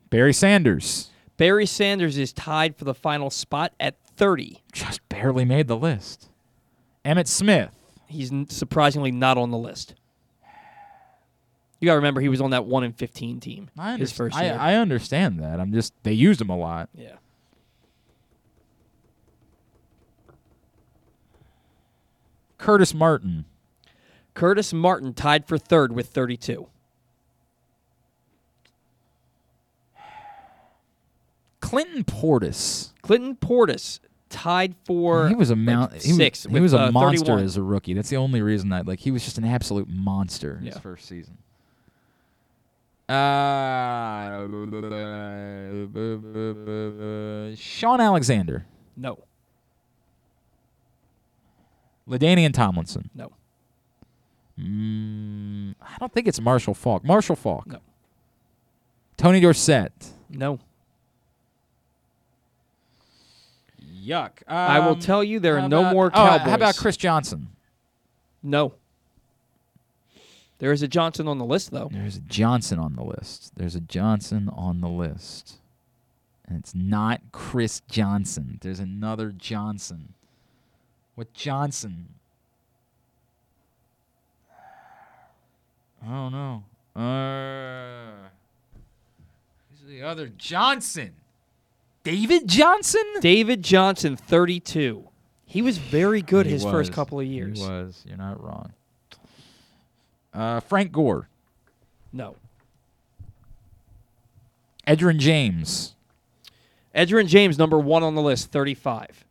Barry 0.09 0.33
Sanders. 0.33 1.11
Barry 1.37 1.67
Sanders 1.67 2.17
is 2.17 2.33
tied 2.33 2.77
for 2.77 2.85
the 2.85 2.95
final 2.95 3.29
spot 3.29 3.73
at 3.81 3.97
30. 4.17 4.63
Just 4.73 5.07
barely 5.09 5.45
made 5.45 5.69
the 5.69 5.77
list. 5.77 6.29
Emmitt 7.05 7.27
Smith. 7.27 7.71
He's 8.07 8.33
surprisingly 8.49 9.11
not 9.11 9.37
on 9.37 9.51
the 9.51 9.59
list. 9.59 9.95
You 11.81 11.87
got 11.87 11.93
to 11.93 11.97
remember 11.97 12.21
he 12.21 12.29
was 12.29 12.41
on 12.41 12.51
that 12.51 12.65
1 12.65 12.85
in 12.85 12.93
15 12.93 13.41
team 13.41 13.69
I, 13.77 13.97
his 13.97 14.13
first 14.13 14.37
I. 14.37 14.49
I 14.49 14.75
understand 14.77 15.41
that. 15.41 15.61
I'm 15.61 15.73
just 15.73 15.93
they 16.05 16.13
used 16.13 16.41
him 16.41 16.51
a 16.51 16.57
lot. 16.57 16.89
yeah. 16.95 17.17
Curtis 22.59 22.95
Martin. 22.95 23.45
Curtis 24.35 24.73
Martin 24.73 25.15
tied 25.15 25.47
for 25.47 25.59
third 25.59 25.93
with 25.93 26.09
32. 26.09 26.69
Clinton 31.61 32.05
Portis. 32.05 32.93
Clinton 33.03 33.37
Portis 33.37 33.99
tied 34.29 34.75
for 34.85 35.29
he 35.29 35.35
was 35.35 35.51
a 35.51 35.55
like, 35.55 35.65
mount. 35.65 35.93
he 35.93 36.13
was, 36.13 36.17
six. 36.17 36.45
he 36.45 36.61
was 36.61 36.73
a 36.73 36.81
uh, 36.83 36.91
monster 36.93 37.27
31. 37.27 37.45
as 37.45 37.57
a 37.57 37.63
rookie. 37.63 37.95
That's 37.95 38.09
the 38.11 38.17
only 38.17 38.43
reason 38.43 38.69
that 38.71 38.87
like. 38.87 39.01
He 39.01 39.11
was 39.11 39.25
just 39.25 39.39
an 39.39 39.45
absolute 39.45 39.89
monster 39.89 40.59
his 40.59 40.79
first 40.79 41.07
season. 41.07 41.39
Uh, 43.09 44.47
Shaun 47.57 48.01
Alexander, 48.01 48.67
No, 48.97 49.19
LaDainian 52.09 52.53
Tomlinson. 52.53 53.11
no, 53.15 53.33
Mm, 54.59 55.75
I 55.83 55.99
don't 55.99 56.11
think 56.13 56.27
it's 56.27 56.41
Marshall 56.41 56.73
Faulk. 56.73 57.05
Marshall 57.05 57.37
Faulk. 57.37 57.67
No. 57.67 57.81
Tony 59.19 59.39
Dorsett. 59.41 59.93
no. 60.31 60.59
Yuck. 64.03 64.43
I 64.49 64.79
will 64.81 64.93
Um, 64.95 65.01
tell 65.01 65.23
you 65.25 65.41
there 65.41 65.59
are 65.59 65.69
no 65.69 65.81
about- 65.81 65.93
more 65.93 66.07
oh, 66.07 66.11
Cowboys. 66.11 66.49
how 66.49 66.55
about 66.55 66.77
Chris 66.77 66.97
Johnson? 66.97 67.49
No. 68.43 68.75
There 70.59 70.73
is 70.73 70.81
a 70.83 70.89
Johnson 70.89 71.29
on 71.29 71.39
the 71.39 71.45
list, 71.45 71.71
though. 71.71 71.89
There's 71.93 72.17
a 72.17 72.21
Johnson 72.21 72.79
on 72.79 72.95
the 72.97 73.05
list. 73.05 73.53
There's 73.57 73.75
a 73.75 73.81
Johnson 73.81 74.49
on 74.49 74.81
the 74.81 74.89
list. 74.89 75.57
And 76.49 76.59
it's 76.59 76.75
not 76.75 77.21
Chris 77.33 77.81
Johnson. 77.91 78.59
There's 78.63 78.79
another 78.81 79.33
Johnson. 79.33 80.15
What 81.17 81.33
Johnson? 81.33 82.09
I 86.07 86.09
don't 86.09 86.33
know. 86.33 86.63
Uh, 86.95 88.29
who's 89.71 89.89
the 89.89 90.03
other 90.03 90.29
Johnson? 90.29 91.15
David 92.05 92.47
Johnson? 92.47 93.03
David 93.21 93.63
Johnson, 93.65 94.15
32. 94.17 95.09
He 95.47 95.63
was 95.63 95.79
very 95.79 96.23
good 96.23 96.47
He 96.47 96.53
his 96.53 96.63
first 96.63 96.93
couple 96.93 97.19
of 97.19 97.27
years. 97.27 97.59
He 97.59 97.67
was. 97.67 98.05
You're 98.07 98.19
not 98.19 98.41
wrong. 98.43 98.73
Uh, 100.33 100.61
Frank 100.61 100.93
Gore. 100.93 101.29
No. 102.13 102.37
Edgerrin 104.87 105.19
James. 105.19 105.95
Edgerrin 106.95 107.27
James, 107.27 107.59
number 107.59 107.79
one 107.79 108.03
on 108.03 108.15
the 108.15 108.23
list, 108.23 108.53
35. 108.53 109.26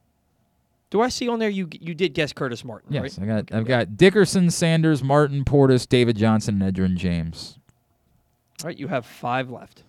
Do 0.91 1.01
I 1.01 1.09
see 1.09 1.27
on 1.27 1.39
there 1.39 1.49
you 1.49 1.67
you 1.71 1.93
did 1.95 2.13
guess 2.13 2.31
Curtis 2.31 2.63
Martin, 2.63 2.93
Yes, 2.93 3.17
right? 3.17 3.27
I 3.29 3.41
got 3.41 3.53
I've 3.53 3.65
got 3.65 3.97
Dickerson, 3.97 4.49
Sanders, 4.51 5.03
Martin, 5.03 5.43
Portis, 5.43 5.87
David 5.89 6.15
Johnson, 6.15 6.61
and 6.61 6.73
Edgerrin 6.75 6.95
James. 6.95 7.57
All 8.63 8.67
right, 8.69 8.77
you 8.77 8.87
have 8.87 9.05
five 9.05 9.49
left. 9.49 9.83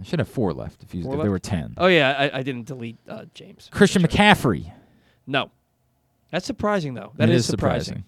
I 0.00 0.02
should 0.02 0.18
have 0.18 0.28
four 0.28 0.52
left 0.54 0.82
if, 0.82 0.94
you, 0.94 1.02
Four 1.02 1.12
if 1.12 1.18
left? 1.18 1.24
there 1.24 1.30
were 1.30 1.38
ten. 1.38 1.74
Oh 1.76 1.86
yeah, 1.86 2.16
I, 2.32 2.38
I 2.38 2.42
didn't 2.42 2.66
delete 2.66 2.96
uh, 3.08 3.26
James. 3.34 3.68
Christian 3.70 4.02
McCaffrey. 4.02 4.72
No, 5.26 5.50
that's 6.30 6.46
surprising 6.46 6.94
though. 6.94 7.12
That 7.16 7.28
is 7.28 7.40
is 7.40 7.46
surprising. 7.46 8.04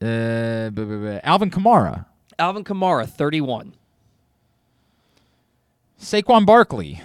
Uh, 0.00 0.70
bu- 0.70 0.86
bu- 0.86 1.20
Alvin 1.24 1.50
Kamara. 1.50 2.06
Alvin 2.38 2.62
Kamara, 2.62 3.06
thirty-one. 3.08 3.74
Saquon 6.00 6.46
Barkley. 6.46 7.02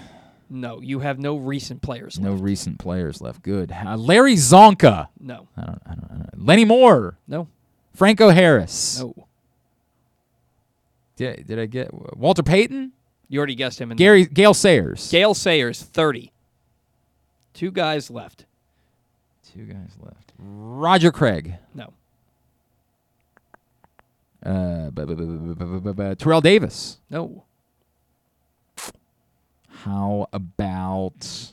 No, 0.53 0.81
you 0.81 0.99
have 0.99 1.17
no 1.17 1.35
recent 1.35 1.81
players. 1.81 2.19
No 2.19 2.31
left. 2.33 2.43
recent 2.43 2.77
players 2.77 3.21
left. 3.21 3.41
Good. 3.41 3.71
Uh, 3.71 3.97
Larry 3.97 4.35
Csonka. 4.35 5.07
No. 5.19 5.47
I 5.57 5.65
don't, 5.65 5.81
I 5.83 5.95
don't, 5.95 6.11
I 6.11 6.15
don't. 6.15 6.45
Lenny 6.45 6.63
Moore. 6.63 7.17
No. 7.27 7.47
Franco 7.95 8.29
Harris. 8.29 8.99
No. 8.99 9.27
Did, 11.15 11.47
did 11.47 11.57
I 11.57 11.65
get 11.65 11.91
Walter 12.15 12.43
Payton? 12.43 12.91
You 13.29 13.39
already 13.39 13.55
guessed 13.55 13.81
him. 13.81 13.89
Gary 13.95 14.25
that. 14.25 14.33
Gale 14.35 14.53
Sayers. 14.53 15.09
Gale 15.09 15.33
Sayers, 15.33 15.81
thirty. 15.81 16.31
Two 17.55 17.71
guys 17.71 18.11
left. 18.11 18.45
Two 19.55 19.65
guys 19.65 19.97
left. 20.03 20.33
Roger 20.37 21.11
Craig. 21.11 21.55
No. 21.73 21.93
Uh, 24.45 24.91
Terrell 26.15 26.41
Davis. 26.41 26.99
No. 27.09 27.43
How 29.83 30.27
about 30.31 31.51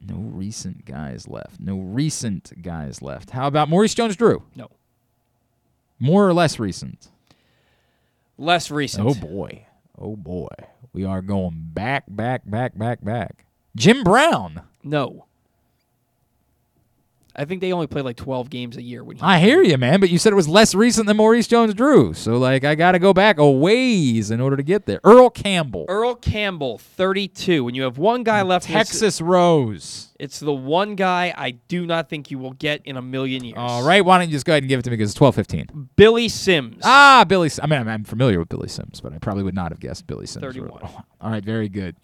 no 0.00 0.16
recent 0.16 0.86
guys 0.86 1.28
left? 1.28 1.60
No 1.60 1.78
recent 1.78 2.62
guys 2.62 3.02
left. 3.02 3.30
How 3.30 3.46
about 3.46 3.68
Maurice 3.68 3.92
Jones-Drew? 3.92 4.44
No. 4.56 4.70
More 5.98 6.26
or 6.26 6.32
less 6.32 6.58
recent? 6.58 7.08
Less 8.38 8.70
recent. 8.70 9.06
Oh 9.06 9.12
boy. 9.12 9.66
Oh 9.98 10.16
boy. 10.16 10.48
We 10.94 11.04
are 11.04 11.20
going 11.20 11.68
back, 11.74 12.04
back, 12.08 12.48
back, 12.48 12.78
back, 12.78 13.04
back. 13.04 13.44
Jim 13.76 14.02
Brown. 14.02 14.62
No. 14.82 15.26
I 17.38 17.44
think 17.44 17.60
they 17.60 17.72
only 17.72 17.86
play 17.86 18.02
like 18.02 18.16
twelve 18.16 18.50
games 18.50 18.76
a 18.76 18.82
year. 18.82 19.04
When 19.04 19.16
he 19.16 19.22
I 19.22 19.38
hear 19.38 19.62
you, 19.62 19.78
man, 19.78 20.00
but 20.00 20.10
you 20.10 20.18
said 20.18 20.32
it 20.32 20.36
was 20.36 20.48
less 20.48 20.74
recent 20.74 21.06
than 21.06 21.16
Maurice 21.16 21.46
Jones-Drew. 21.46 22.12
So 22.14 22.36
like 22.36 22.64
I 22.64 22.74
got 22.74 22.92
to 22.92 22.98
go 22.98 23.14
back 23.14 23.38
a 23.38 23.48
ways 23.50 24.30
in 24.30 24.40
order 24.40 24.56
to 24.56 24.62
get 24.62 24.86
there. 24.86 25.00
Earl 25.04 25.30
Campbell. 25.30 25.86
Earl 25.88 26.16
Campbell, 26.16 26.78
thirty-two. 26.78 27.64
When 27.64 27.74
you 27.74 27.82
have 27.84 27.96
one 27.96 28.24
guy 28.24 28.42
left, 28.42 28.66
Texas 28.66 29.20
Rose. 29.20 30.08
it's 30.18 30.40
the 30.40 30.52
one 30.52 30.96
guy 30.96 31.32
I 31.36 31.52
do 31.52 31.86
not 31.86 32.08
think 32.08 32.30
you 32.30 32.38
will 32.38 32.54
get 32.54 32.82
in 32.84 32.96
a 32.96 33.02
million 33.02 33.44
years. 33.44 33.56
All 33.56 33.84
right, 33.86 34.04
why 34.04 34.18
don't 34.18 34.28
you 34.28 34.32
just 34.32 34.44
go 34.44 34.52
ahead 34.52 34.64
and 34.64 34.68
give 34.68 34.80
it 34.80 34.82
to 34.82 34.90
me 34.90 34.96
because 34.96 35.10
it's 35.12 35.20
12-15. 35.20 35.88
Billy 35.96 36.28
Sims. 36.28 36.82
Ah, 36.84 37.24
Billy. 37.26 37.50
I 37.62 37.66
mean, 37.66 37.80
I'm, 37.80 37.88
I'm 37.88 38.04
familiar 38.04 38.38
with 38.40 38.48
Billy 38.48 38.68
Sims, 38.68 39.00
but 39.00 39.12
I 39.12 39.18
probably 39.18 39.44
would 39.44 39.54
not 39.54 39.70
have 39.70 39.80
guessed 39.80 40.06
Billy 40.06 40.26
Sims. 40.26 40.42
31. 40.42 40.82
All 41.20 41.30
right, 41.30 41.44
very 41.44 41.68
good. 41.68 41.94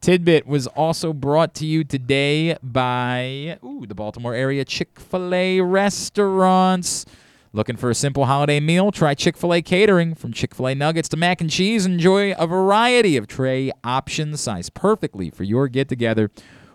Tidbit 0.00 0.46
was 0.46 0.68
also 0.68 1.12
brought 1.12 1.54
to 1.54 1.66
you 1.66 1.82
today 1.82 2.56
by 2.62 3.58
ooh, 3.64 3.84
the 3.86 3.96
Baltimore 3.96 4.32
area 4.32 4.64
Chick 4.64 5.00
fil 5.00 5.34
A 5.34 5.60
restaurants. 5.60 7.04
Looking 7.52 7.76
for 7.76 7.90
a 7.90 7.94
simple 7.94 8.26
holiday 8.26 8.60
meal? 8.60 8.92
Try 8.92 9.14
Chick 9.14 9.36
fil 9.36 9.54
A 9.54 9.60
catering. 9.60 10.14
From 10.14 10.32
Chick 10.32 10.54
fil 10.54 10.68
A 10.68 10.74
nuggets 10.74 11.08
to 11.08 11.16
mac 11.16 11.40
and 11.40 11.50
cheese, 11.50 11.84
enjoy 11.84 12.32
a 12.34 12.46
variety 12.46 13.16
of 13.16 13.26
tray 13.26 13.72
options 13.82 14.40
sized 14.40 14.72
perfectly 14.72 15.30
for 15.30 15.42
your 15.42 15.66
get 15.66 15.88
together. 15.88 16.30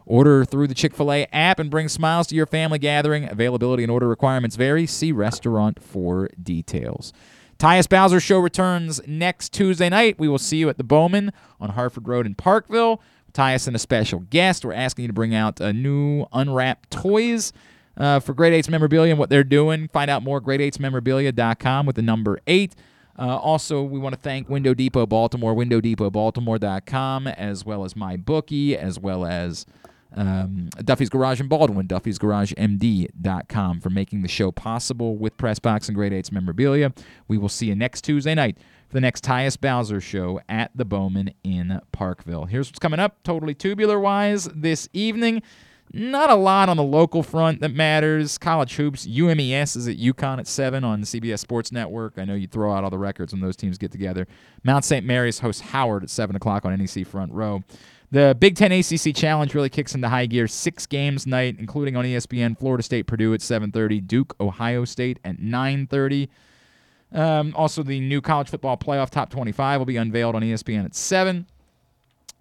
Order 0.06 0.44
through 0.44 0.68
the 0.68 0.74
Chick 0.74 0.94
fil 0.94 1.14
A 1.14 1.26
app 1.32 1.60
and 1.60 1.72
bring 1.72 1.88
smiles 1.88 2.28
to 2.28 2.36
your 2.36 2.46
family 2.46 2.78
gathering. 2.78 3.24
Availability 3.30 3.84
and 3.84 3.92
order 3.92 4.10
requirements 4.10 4.58
vary. 4.58 4.86
See 4.86 5.14
restaurant 5.14 5.82
for 5.82 6.30
details. 6.42 7.14
Tyus 7.58 7.88
Bowser 7.88 8.20
Show 8.20 8.40
returns 8.40 9.00
next 9.08 9.54
Tuesday 9.54 9.88
night. 9.88 10.20
We 10.20 10.28
will 10.28 10.38
see 10.38 10.58
you 10.58 10.68
at 10.68 10.78
the 10.78 10.84
Bowman 10.84 11.32
on 11.62 11.70
Harford 11.70 12.08
Road 12.08 12.26
in 12.26 12.36
Parkville. 12.36 13.02
Tyus 13.34 13.68
and 13.68 13.76
a 13.76 13.80
special 13.80 14.20
guest. 14.30 14.64
We're 14.64 14.74
asking 14.74 15.04
you 15.04 15.08
to 15.08 15.14
bring 15.14 15.34
out 15.34 15.60
uh, 15.60 15.72
new 15.72 16.26
unwrapped 16.32 16.92
toys 16.92 17.54
uh, 17.98 18.20
for 18.20 18.34
Great 18.34 18.54
8's 18.54 18.70
memorabilia 18.70 19.12
and 19.12 19.20
what 19.20 19.30
they're 19.30 19.44
doing. 19.44 19.88
Find 19.90 20.10
out 20.10 20.24
more 20.24 20.38
at 20.38 20.44
great8smemorabilia.com 20.44 21.86
with 21.86 21.96
the 21.96 22.02
number 22.02 22.40
8. 22.48 22.76
Uh, 23.18 23.38
also, 23.38 23.84
we 23.84 24.00
want 24.00 24.16
to 24.16 24.22
thank 24.22 24.50
Window 24.50 24.74
Depot 24.74 25.06
Baltimore, 25.06 25.54
windowdepotbaltimore.com, 25.54 27.28
as 27.28 27.64
well 27.64 27.84
as 27.84 27.94
MyBookie, 27.94 28.76
as 28.76 29.00
well 29.00 29.24
as 29.26 29.68
um, 30.16 30.70
Duffy's 30.78 31.10
Garage 31.10 31.40
in 31.40 31.48
Baldwin, 31.48 31.88
duffysgaragemd.com 31.88 33.82
for 33.82 33.90
making 33.90 34.22
the 34.24 34.28
show 34.28 34.52
possible 34.52 35.16
with 35.16 35.38
Pressbox 35.38 35.88
and 35.88 35.96
Great 35.96 36.12
8's 36.12 36.32
memorabilia. 36.32 36.92
We 37.28 37.38
will 37.38 37.50
see 37.50 37.68
you 37.68 37.76
next 37.76 38.02
Tuesday 38.04 38.34
night 38.34 38.58
the 38.94 39.02
next 39.02 39.24
Tyus 39.24 39.60
Bowser 39.60 40.00
show 40.00 40.40
at 40.48 40.72
the 40.76 40.86
Bowman 40.86 41.34
in 41.44 41.82
Parkville. 41.92 42.46
Here's 42.46 42.70
what's 42.70 42.80
coming 42.80 43.00
up, 43.00 43.22
totally 43.24 43.56
tubular 43.56 44.00
wise, 44.00 44.46
this 44.56 44.88
evening. 44.94 45.42
Not 45.92 46.30
a 46.30 46.36
lot 46.36 46.70
on 46.70 46.78
the 46.78 46.84
local 46.84 47.22
front 47.22 47.60
that 47.62 47.70
matters. 47.70 48.38
College 48.38 48.76
hoops, 48.76 49.06
UMES 49.06 49.76
is 49.76 49.88
at 49.88 49.98
UConn 49.98 50.40
at 50.40 50.48
7 50.48 50.84
on 50.84 51.02
CBS 51.02 51.40
Sports 51.40 51.72
Network. 51.72 52.14
I 52.18 52.26
know 52.26 52.36
you 52.36 52.48
throw 52.48 52.72
out 52.72 52.84
all 52.84 52.90
the 52.90 52.98
records 52.98 53.34
when 53.34 53.42
those 53.42 53.56
teams 53.56 53.78
get 53.78 53.92
together. 53.92 54.28
Mount 54.64 54.86
St. 54.86 55.06
Mary's 55.06 55.40
hosts 55.40 55.62
Howard 55.62 56.04
at 56.04 56.10
7 56.10 56.36
o'clock 56.36 56.66
on 56.66 56.76
NEC 56.76 57.06
Front 57.06 57.32
Row. 57.32 57.64
The 58.12 58.36
Big 58.40 58.56
Ten 58.56 58.72
ACC 58.72 59.16
Challenge 59.16 59.54
really 59.56 59.70
kicks 59.70 59.96
into 59.96 60.08
high 60.08 60.28
gear. 60.28 60.48
Six 60.48 60.86
games 60.86 61.26
night, 61.26 61.58
including 61.58 61.96
on 61.96 62.06
ESPN. 62.06 62.58
Florida 62.58 62.84
State, 62.84 63.08
Purdue 63.08 63.34
at 63.34 63.42
7:30. 63.42 64.06
Duke, 64.06 64.36
Ohio 64.40 64.86
State 64.86 65.20
at 65.24 65.40
9:30. 65.40 66.30
Um, 67.14 67.54
also, 67.56 67.84
the 67.84 68.00
new 68.00 68.22
college 68.22 68.50
football 68.50 68.78
playoff 68.78 69.10
top 69.10 69.30
25 69.30 69.80
will 69.80 69.86
be 69.86 69.98
unveiled 69.98 70.36
on 70.36 70.42
ESPN 70.42 70.86
at 70.86 70.96
7. 70.96 71.46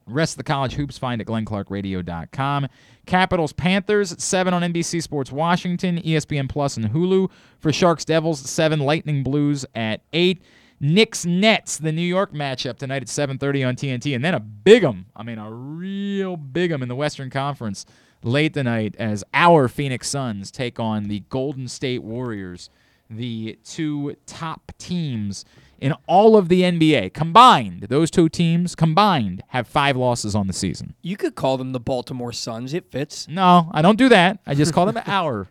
Rest 0.07 0.33
of 0.33 0.39
the 0.39 0.45
college 0.45 0.75
hoops 0.75 0.99
find 0.99 1.21
at 1.21 1.27
glennclarkradio.com. 1.27 2.69
Capitals 3.07 3.53
Panthers 3.53 4.21
7 4.23 4.53
on 4.55 4.63
NBC 4.63 5.03
Sports 5.03 5.31
Washington, 5.31 6.01
ESPN 6.01 6.49
Plus, 6.49 6.77
and 6.77 6.91
Hulu. 6.91 7.31
For 7.61 7.73
Sharks 7.73 8.05
Devils 8.05 8.41
7, 8.41 8.81
Lightning 8.81 9.23
Blues 9.23 9.65
at 9.75 10.01
8. 10.13 10.43
Knicks 10.81 11.25
Nets, 11.25 11.79
the 11.79 11.93
New 11.93 12.03
York 12.03 12.33
matchup 12.33 12.77
tonight 12.77 13.03
at 13.03 13.09
7:30 13.09 13.63
on 13.63 13.77
TNT, 13.77 14.17
and 14.17 14.25
then 14.25 14.35
a 14.35 14.41
big 14.41 14.83
'em. 14.83 15.07
I 15.15 15.23
mean, 15.23 15.39
a 15.39 15.49
real 15.49 16.37
big 16.37 16.73
'em 16.73 16.83
in 16.83 16.89
the 16.89 16.97
Western 16.97 17.31
Conference 17.31 17.87
late 18.25 18.55
tonight 18.55 18.97
as 18.99 19.23
our 19.33 19.69
Phoenix 19.69 20.09
Suns 20.09 20.51
take 20.51 20.81
on 20.81 21.05
the 21.05 21.21
Golden 21.29 21.69
State 21.69 22.03
Warriors, 22.03 22.69
the 23.17 23.59
two 23.65 24.17
top 24.27 24.73
teams 24.79 25.45
in 25.81 25.93
all 26.07 26.37
of 26.37 26.49
the 26.49 26.63
NBA 26.63 27.13
combined. 27.13 27.83
Those 27.89 28.11
two 28.11 28.29
teams 28.29 28.75
combined 28.75 29.43
have 29.49 29.67
five 29.67 29.97
losses 29.97 30.35
on 30.35 30.47
the 30.47 30.53
season. 30.53 30.95
You 31.03 31.17
could 31.17 31.35
call 31.35 31.57
them 31.57 31.73
the 31.73 31.81
Baltimore 31.81 32.33
Suns. 32.33 32.73
It 32.73 32.91
fits. 32.91 33.27
No, 33.29 33.69
I 33.73 33.83
don't 33.83 33.99
do 33.99 34.09
that. 34.09 34.39
I 34.47 34.55
just 34.55 34.73
call 34.73 34.87
them 34.87 35.03
our 35.07 35.49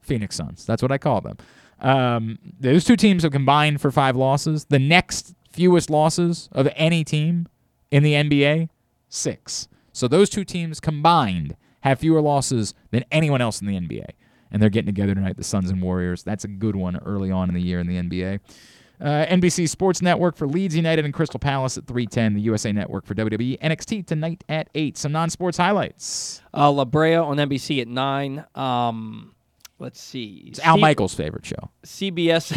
Phoenix 0.00 0.36
Suns. 0.36 0.64
That's 0.64 0.82
what 0.82 0.90
I 0.90 0.98
call 0.98 1.20
them. 1.20 1.36
Um, 1.80 2.38
those 2.58 2.84
two 2.84 2.96
teams 2.96 3.22
have 3.22 3.32
combined 3.32 3.80
for 3.82 3.90
five 3.90 4.16
losses. 4.16 4.64
The 4.64 4.78
next 4.78 5.34
fewest 5.50 5.90
losses 5.90 6.48
of 6.52 6.68
any 6.74 7.04
team 7.04 7.46
in 7.90 8.02
the 8.02 8.14
NBA, 8.14 8.70
six. 9.10 9.68
So 9.92 10.08
those 10.08 10.30
two 10.30 10.44
teams 10.44 10.80
combined 10.80 11.56
have 11.80 11.98
fewer 12.00 12.20
losses 12.20 12.74
than 12.90 13.04
anyone 13.12 13.40
else 13.40 13.60
in 13.60 13.66
the 13.66 13.78
NBA. 13.78 14.06
And 14.50 14.62
they're 14.62 14.70
getting 14.70 14.86
together 14.86 15.14
tonight, 15.14 15.36
the 15.36 15.44
Suns 15.44 15.70
and 15.70 15.82
Warriors. 15.82 16.22
That's 16.22 16.44
a 16.44 16.48
good 16.48 16.76
one 16.76 16.96
early 17.04 17.30
on 17.30 17.48
in 17.48 17.54
the 17.54 17.60
year 17.62 17.80
in 17.80 17.86
the 17.86 17.96
NBA. 18.00 18.40
Uh, 18.98 19.26
NBC 19.26 19.68
Sports 19.68 20.00
Network 20.00 20.36
for 20.36 20.46
Leeds 20.46 20.74
United 20.74 21.04
and 21.04 21.12
Crystal 21.12 21.38
Palace 21.38 21.76
at 21.76 21.86
310. 21.86 22.34
The 22.34 22.40
USA 22.42 22.72
Network 22.72 23.04
for 23.04 23.14
WWE. 23.14 23.58
NXT 23.60 24.06
tonight 24.06 24.42
at 24.48 24.70
8. 24.74 24.96
Some 24.96 25.12
non-sports 25.12 25.58
highlights. 25.58 26.40
Uh, 26.54 26.70
La 26.70 26.84
Brea 26.86 27.16
on 27.16 27.36
NBC 27.36 27.82
at 27.82 27.88
nine. 27.88 28.44
Um, 28.54 29.34
let's 29.78 30.00
see. 30.00 30.44
It's 30.48 30.60
Al 30.60 30.78
Michaels' 30.78 31.12
favorite 31.12 31.44
show. 31.44 31.70
CBS, 31.84 32.48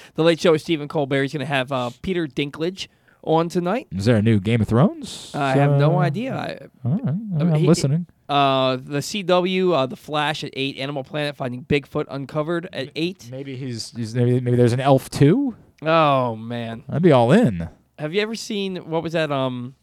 the 0.16 0.22
Late 0.22 0.38
Show 0.40 0.52
with 0.52 0.60
Stephen 0.60 0.86
Colbert. 0.88 1.22
He's 1.22 1.32
going 1.32 1.40
to 1.40 1.46
have 1.46 1.72
uh, 1.72 1.90
Peter 2.02 2.26
Dinklage 2.26 2.88
on 3.22 3.48
tonight. 3.48 3.86
Is 3.92 4.04
there 4.04 4.16
a 4.16 4.22
new 4.22 4.38
Game 4.38 4.60
of 4.60 4.68
Thrones? 4.68 5.30
I 5.34 5.52
have 5.52 5.78
no 5.78 5.94
Uh, 5.94 6.02
idea. 6.02 6.34
I, 6.34 6.86
All 6.86 6.92
right, 6.96 7.08
I 7.08 7.10
mean, 7.12 7.40
I'm 7.40 7.54
he- 7.54 7.66
listening. 7.66 8.06
Uh, 8.28 8.76
the 8.76 8.98
CW, 8.98 9.72
uh, 9.72 9.86
The 9.86 9.96
Flash 9.96 10.42
at 10.44 10.50
eight. 10.54 10.76
Animal 10.78 11.04
Planet 11.04 11.36
finding 11.36 11.64
Bigfoot 11.64 12.06
uncovered 12.10 12.68
at 12.72 12.90
eight. 12.96 13.28
Maybe 13.30 13.56
he's, 13.56 13.92
he's 13.92 14.14
maybe, 14.14 14.40
maybe 14.40 14.56
there's 14.56 14.72
an 14.72 14.80
Elf 14.80 15.08
too. 15.10 15.56
Oh 15.82 16.34
man, 16.36 16.82
I'd 16.88 17.02
be 17.02 17.12
all 17.12 17.30
in. 17.32 17.68
have 17.98 18.12
you 18.14 18.20
ever 18.22 18.34
seen 18.34 18.76
what 18.90 19.02
was 19.02 19.12
that? 19.12 19.30
Um, 19.30 19.74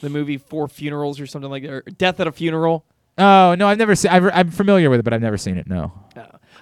the 0.00 0.10
movie 0.10 0.36
Four 0.36 0.68
Funerals 0.68 1.18
or 1.20 1.26
something 1.26 1.50
like 1.50 1.62
that, 1.62 1.70
or 1.70 1.80
Death 1.82 2.20
at 2.20 2.26
a 2.26 2.32
Funeral. 2.32 2.84
Oh 3.16 3.54
no, 3.58 3.66
I've 3.68 3.78
never 3.78 3.94
seen. 3.94 4.10
I've, 4.10 4.28
I'm 4.32 4.50
familiar 4.50 4.90
with 4.90 5.00
it, 5.00 5.02
but 5.04 5.12
I've 5.12 5.22
never 5.22 5.38
seen 5.38 5.56
it. 5.56 5.66
No. 5.66 5.92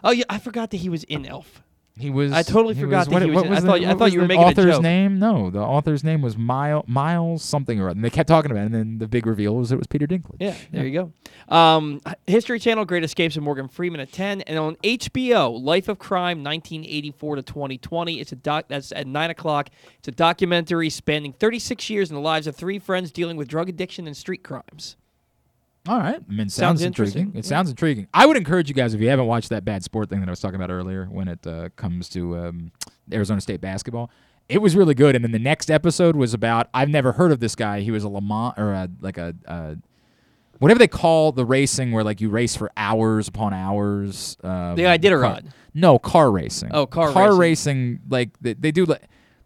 Oh 0.05 0.10
yeah, 0.10 0.24
I 0.28 0.38
forgot 0.38 0.70
that 0.70 0.76
he 0.78 0.88
was 0.88 1.05
in 1.05 1.26
Elf. 1.26 1.62
He 1.99 2.10
was. 2.10 2.31
I 2.31 2.42
totally 2.42 2.75
he 2.75 2.83
forgot 2.83 2.99
was, 2.99 3.07
that 3.07 3.12
what, 3.15 3.23
he 3.23 3.28
was 3.31 3.34
what 3.36 3.44
in- 3.47 3.50
was 3.50 3.58
I 3.58 3.60
the, 3.62 3.66
thought- 3.66 3.83
I 3.84 3.94
thought 3.94 4.12
you 4.12 4.18
were 4.20 4.25
the 4.25 4.28
making 4.28 4.44
a 4.44 4.47
author's 4.49 4.75
joke. 4.75 4.83
name. 4.83 5.18
No, 5.18 5.49
the 5.49 5.60
author's 5.60 6.05
name 6.05 6.20
was 6.20 6.36
Miles 6.36 6.84
Miles 6.86 7.42
something 7.42 7.81
or 7.81 7.84
other. 7.89 7.92
And 7.97 8.05
they 8.05 8.10
kept 8.10 8.28
talking 8.28 8.50
about 8.50 8.62
it, 8.62 8.66
and 8.66 8.75
then 8.75 8.99
the 8.99 9.08
big 9.08 9.26
reveal 9.26 9.57
was 9.57 9.73
it 9.73 9.78
was 9.78 9.86
Peter 9.86 10.07
Dinklage. 10.07 10.36
Yeah, 10.39 10.55
there 10.73 10.86
you 10.86 11.10
go. 11.49 11.55
Um, 11.57 12.02
History 12.26 12.58
Channel, 12.58 12.84
Great 12.84 13.02
Escapes 13.05 13.36
of 13.39 13.42
Morgan 13.44 13.68
Freeman 13.68 14.00
at 14.00 14.12
10. 14.12 14.42
And 14.42 14.58
on 14.58 14.76
HBO, 14.76 15.58
Life 15.62 15.89
of 15.89 15.99
Crime, 15.99 16.44
1984 16.44 17.36
to 17.36 17.42
2020. 17.42 18.20
It's 18.20 18.33
a 18.33 18.36
doc 18.36 18.66
that's 18.68 18.92
at 18.92 19.07
9 19.07 19.31
o'clock. 19.31 19.70
It's 19.99 20.08
a 20.08 20.12
documentary 20.12 20.91
spanning 20.91 21.33
36 21.33 21.89
years 21.89 22.10
in 22.10 22.15
the 22.15 22.20
lives 22.20 22.47
of 22.47 22.57
three 22.57 22.78
friends 22.78 23.10
dealing 23.10 23.36
with 23.39 23.49
drug 23.49 23.68
addiction 23.70 24.07
and 24.07 24.16
street 24.16 24.42
crimes. 24.42 24.97
All 25.89 25.98
right. 25.98 26.16
I 26.16 26.32
mean, 26.32 26.48
Sounds 26.48 26.55
sounds, 26.55 26.82
intriguing. 26.82 27.23
interesting, 27.23 27.28
It 27.39 27.44
yeah. 27.44 27.48
sounds 27.48 27.70
intriguing. 27.70 28.08
I 28.15 28.26
would 28.26 28.36
encourage 28.36 28.68
you 28.68 28.74
guys 28.74 28.94
if 28.94 29.00
you 29.00 29.08
haven't 29.08 29.26
watched 29.26 29.50
that 29.50 29.65
bad 29.65 29.84
sport 29.84 30.08
thing 30.10 30.20
that 30.20 30.28
I 30.28 30.32
was 30.32 30.40
talking 30.40 30.56
about 30.56 30.70
earlier 30.70 31.06
when 31.06 31.28
it 31.28 31.47
uh, 31.47 31.68
comes 31.76 32.08
to 32.10 32.36
um, 32.39 32.73
Arizona 33.12 33.40
State 33.40 33.60
basketball. 33.60 34.10
It 34.48 34.58
was 34.62 34.76
really 34.76 34.94
good. 34.94 35.15
And 35.16 35.24
then 35.24 35.32
the 35.32 35.39
next 35.39 35.70
episode 35.70 36.15
was 36.16 36.32
about 36.34 36.68
I've 36.74 36.89
never 36.89 37.12
heard 37.12 37.32
of 37.32 37.40
this 37.40 37.55
guy. 37.55 37.81
He 37.81 37.90
was 37.90 38.05
a 38.05 38.08
Le 38.08 38.20
Mans 38.20 38.55
or 38.56 38.73
a, 38.73 38.89
like 39.00 39.18
a, 39.18 39.34
a 39.47 39.76
whatever 40.58 40.78
they 40.78 40.89
call 40.89 41.32
the 41.32 41.44
racing 41.44 41.92
where 41.92 42.05
like 42.05 42.20
you 42.20 42.31
race 42.31 42.55
for 42.56 42.70
hours 42.76 43.28
upon 43.28 43.52
hours. 43.52 44.36
Um, 44.44 44.76
The 44.76 44.82
Iditarod. 44.82 45.20
car- 45.42 45.50
No, 45.74 45.98
car 45.98 46.31
racing. 46.31 46.70
Oh, 46.73 46.86
car 46.86 47.12
car 47.12 47.31
racing. 47.36 47.39
racing. 47.39 48.00
Like 48.08 48.31
they, 48.40 48.55
they 48.55 48.70
do. 48.73 48.84
Like, 48.86 49.02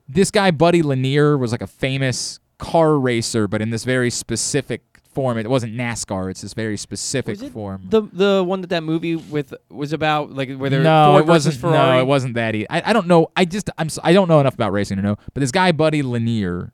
this 0.08 0.30
guy 0.30 0.50
Buddy 0.50 0.82
Lanier 0.82 1.38
was 1.38 1.52
like 1.52 1.62
a 1.62 1.66
famous 1.66 2.40
car 2.58 2.98
racer, 2.98 3.48
but 3.48 3.62
in 3.62 3.70
this 3.70 3.84
very 3.84 4.10
specific 4.10 4.82
form. 5.12 5.38
It 5.38 5.48
wasn't 5.48 5.74
NASCAR. 5.74 6.30
It's 6.30 6.40
this 6.40 6.54
very 6.54 6.76
specific 6.76 7.38
form. 7.52 7.86
The 7.88 8.02
the 8.12 8.44
one 8.46 8.60
that 8.60 8.68
that 8.70 8.82
movie 8.82 9.16
with 9.16 9.54
was 9.68 9.92
about 9.92 10.32
like 10.32 10.54
where 10.56 10.70
they're 10.70 10.82
no, 10.82 11.12
Ford 11.12 11.22
it 11.24 11.26
wasn't. 11.28 11.56
Ferrari. 11.56 11.96
No, 11.96 12.00
it 12.00 12.06
wasn't 12.06 12.34
that. 12.34 12.54
I 12.54 12.66
I 12.84 12.92
don't 12.92 13.06
know. 13.06 13.30
I 13.36 13.44
just 13.44 13.70
I'm 13.78 13.88
I 14.02 14.12
don't 14.12 14.28
know 14.28 14.40
enough 14.40 14.54
about 14.54 14.72
racing 14.72 14.96
to 14.96 15.02
know. 15.02 15.16
But 15.34 15.40
this 15.40 15.50
guy 15.50 15.72
Buddy 15.72 16.02
Lanier 16.02 16.72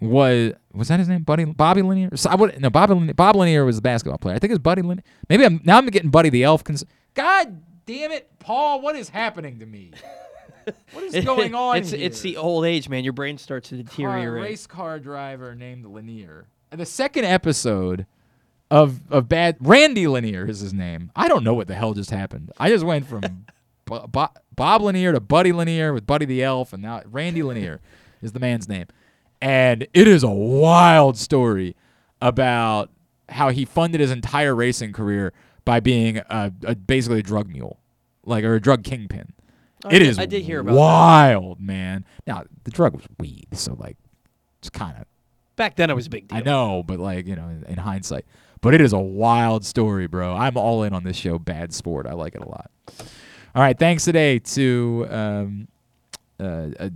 was 0.00 0.52
was 0.72 0.88
that 0.88 0.98
his 0.98 1.08
name? 1.08 1.22
Buddy 1.22 1.44
Bobby 1.44 1.82
Lanier. 1.82 2.16
So 2.16 2.30
I 2.30 2.34
would 2.34 2.60
no 2.60 2.70
Bobby 2.70 2.94
Lanier, 2.94 3.14
Bob 3.14 3.36
Lanier 3.36 3.64
was 3.64 3.76
the 3.76 3.82
basketball 3.82 4.18
player. 4.18 4.36
I 4.36 4.38
think 4.38 4.52
it's 4.52 4.62
Buddy 4.62 4.82
Lanier. 4.82 5.02
Maybe 5.28 5.44
I'm 5.44 5.60
now 5.64 5.78
I'm 5.78 5.86
getting 5.86 6.10
Buddy 6.10 6.28
the 6.30 6.44
Elf. 6.44 6.64
Cons- 6.64 6.84
God 7.14 7.62
damn 7.86 8.12
it, 8.12 8.30
Paul! 8.38 8.80
What 8.80 8.94
is 8.94 9.08
happening 9.08 9.58
to 9.60 9.66
me? 9.66 9.92
What 10.92 11.02
is 11.04 11.24
going 11.24 11.54
on 11.54 11.78
it's 11.78 11.92
here? 11.92 12.04
it's 12.04 12.20
the 12.20 12.36
old 12.36 12.66
age, 12.66 12.90
man. 12.90 13.02
Your 13.02 13.14
brain 13.14 13.38
starts 13.38 13.70
to 13.70 13.76
car, 13.76 13.84
deteriorate. 13.84 14.42
race 14.42 14.66
car 14.66 14.98
driver 14.98 15.54
named 15.54 15.86
Lanier. 15.86 16.46
The 16.70 16.86
second 16.86 17.24
episode 17.24 18.06
of 18.70 19.00
of 19.10 19.28
bad 19.28 19.56
Randy 19.60 20.06
Lanier 20.06 20.46
is 20.48 20.60
his 20.60 20.74
name. 20.74 21.10
I 21.16 21.28
don't 21.28 21.42
know 21.44 21.54
what 21.54 21.68
the 21.68 21.74
hell 21.74 21.94
just 21.94 22.10
happened. 22.10 22.52
I 22.58 22.68
just 22.68 22.84
went 22.84 23.06
from 23.06 23.22
Bo- 23.86 24.06
Bo- 24.06 24.28
Bob 24.54 24.82
Lanier 24.82 25.12
to 25.12 25.20
Buddy 25.20 25.52
Lanier 25.52 25.92
with 25.92 26.06
Buddy 26.06 26.26
the 26.26 26.42
Elf, 26.42 26.72
and 26.72 26.82
now 26.82 27.02
Randy 27.06 27.42
Lanier 27.42 27.80
is 28.22 28.32
the 28.32 28.40
man's 28.40 28.68
name. 28.68 28.86
And 29.40 29.86
it 29.94 30.08
is 30.08 30.22
a 30.22 30.28
wild 30.30 31.16
story 31.16 31.76
about 32.20 32.90
how 33.28 33.50
he 33.50 33.64
funded 33.64 34.00
his 34.00 34.10
entire 34.10 34.54
racing 34.54 34.92
career 34.92 35.32
by 35.64 35.80
being 35.80 36.18
a, 36.18 36.52
a 36.64 36.74
basically 36.74 37.20
a 37.20 37.22
drug 37.22 37.48
mule, 37.48 37.78
like 38.24 38.44
or 38.44 38.56
a 38.56 38.60
drug 38.60 38.84
kingpin. 38.84 39.32
Oh, 39.84 39.90
I 39.90 39.94
it 39.94 40.02
is 40.02 40.18
I 40.18 40.26
did 40.26 40.42
hear 40.42 40.60
about 40.60 40.72
that. 40.72 40.78
wild, 40.78 41.60
man. 41.60 42.04
Now 42.26 42.44
the 42.64 42.70
drug 42.72 42.94
was 42.94 43.04
weed, 43.18 43.46
so 43.52 43.74
like 43.78 43.96
it's 44.58 44.70
kind 44.70 44.96
of 44.98 45.04
Back 45.58 45.74
then, 45.74 45.90
it 45.90 45.94
was 45.94 46.06
a 46.06 46.10
big 46.10 46.28
deal. 46.28 46.38
I 46.38 46.40
know, 46.40 46.82
but 46.86 47.00
like 47.00 47.26
you 47.26 47.36
know, 47.36 47.48
in, 47.48 47.64
in 47.64 47.76
hindsight, 47.78 48.24
but 48.60 48.74
it 48.74 48.80
is 48.80 48.92
a 48.92 48.98
wild 48.98 49.66
story, 49.66 50.06
bro. 50.06 50.34
I'm 50.34 50.56
all 50.56 50.84
in 50.84 50.94
on 50.94 51.02
this 51.02 51.16
show. 51.16 51.38
Bad 51.38 51.74
sport. 51.74 52.06
I 52.06 52.14
like 52.14 52.34
it 52.36 52.40
a 52.40 52.48
lot. 52.48 52.70
All 53.54 53.62
right, 53.62 53.76
thanks 53.76 54.04
today 54.04 54.38
to 54.38 55.06
um, 55.10 55.68
uh, 56.40 56.68
uh, 56.78 56.90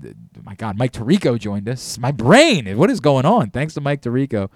my 0.44 0.54
God, 0.54 0.78
Mike 0.78 0.92
Tirico 0.92 1.36
joined 1.38 1.68
us. 1.68 1.98
My 1.98 2.12
brain, 2.12 2.76
what 2.78 2.88
is 2.88 3.00
going 3.00 3.26
on? 3.26 3.50
Thanks 3.50 3.74
to 3.74 3.80
Mike 3.80 4.00
Tirico. 4.00 4.48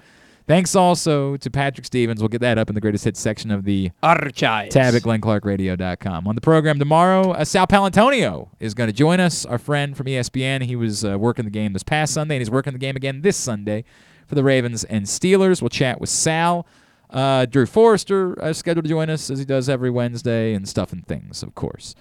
Thanks 0.46 0.76
also 0.76 1.36
to 1.38 1.50
Patrick 1.50 1.84
Stevens. 1.86 2.20
We'll 2.20 2.28
get 2.28 2.40
that 2.42 2.56
up 2.56 2.68
in 2.68 2.76
the 2.76 2.80
greatest 2.80 3.04
hits 3.04 3.18
section 3.18 3.50
of 3.50 3.64
the 3.64 3.90
Archives. 4.00 4.72
tab 4.72 4.94
at 4.94 5.02
glennclarkradio.com. 5.02 6.28
On 6.28 6.34
the 6.36 6.40
program 6.40 6.78
tomorrow, 6.78 7.32
uh, 7.32 7.44
Sal 7.44 7.66
Paolantonio 7.66 8.48
is 8.60 8.72
going 8.72 8.88
to 8.88 8.92
join 8.92 9.18
us, 9.18 9.44
our 9.44 9.58
friend 9.58 9.96
from 9.96 10.06
ESPN. 10.06 10.62
He 10.62 10.76
was 10.76 11.04
uh, 11.04 11.18
working 11.18 11.46
the 11.46 11.50
game 11.50 11.72
this 11.72 11.82
past 11.82 12.14
Sunday, 12.14 12.36
and 12.36 12.40
he's 12.40 12.50
working 12.50 12.72
the 12.74 12.78
game 12.78 12.94
again 12.94 13.22
this 13.22 13.36
Sunday 13.36 13.84
for 14.28 14.36
the 14.36 14.44
Ravens 14.44 14.84
and 14.84 15.04
Steelers. 15.06 15.60
We'll 15.60 15.68
chat 15.68 16.00
with 16.00 16.10
Sal. 16.10 16.64
Uh, 17.10 17.46
Drew 17.46 17.66
Forrester 17.66 18.40
uh, 18.40 18.52
scheduled 18.52 18.84
to 18.84 18.88
join 18.88 19.10
us 19.10 19.30
as 19.30 19.40
he 19.40 19.44
does 19.44 19.68
every 19.68 19.90
Wednesday, 19.90 20.54
and 20.54 20.68
stuff 20.68 20.92
and 20.92 21.04
things, 21.06 21.42
of 21.42 21.56
course. 21.56 21.96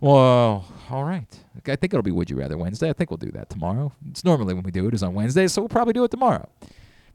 Well, 0.00 0.64
all 0.90 1.04
right. 1.04 1.26
I 1.66 1.76
think 1.76 1.92
it'll 1.92 2.02
be 2.02 2.10
Would 2.10 2.30
You 2.30 2.36
Rather 2.38 2.56
Wednesday. 2.56 2.88
I 2.88 2.94
think 2.94 3.10
we'll 3.10 3.18
do 3.18 3.30
that 3.32 3.50
tomorrow. 3.50 3.92
It's 4.10 4.24
normally 4.24 4.54
when 4.54 4.62
we 4.62 4.70
do 4.70 4.88
it 4.88 4.94
is 4.94 5.02
on 5.02 5.12
Wednesday, 5.14 5.46
so 5.46 5.60
we'll 5.60 5.68
probably 5.68 5.92
do 5.92 6.04
it 6.04 6.10
tomorrow. 6.10 6.48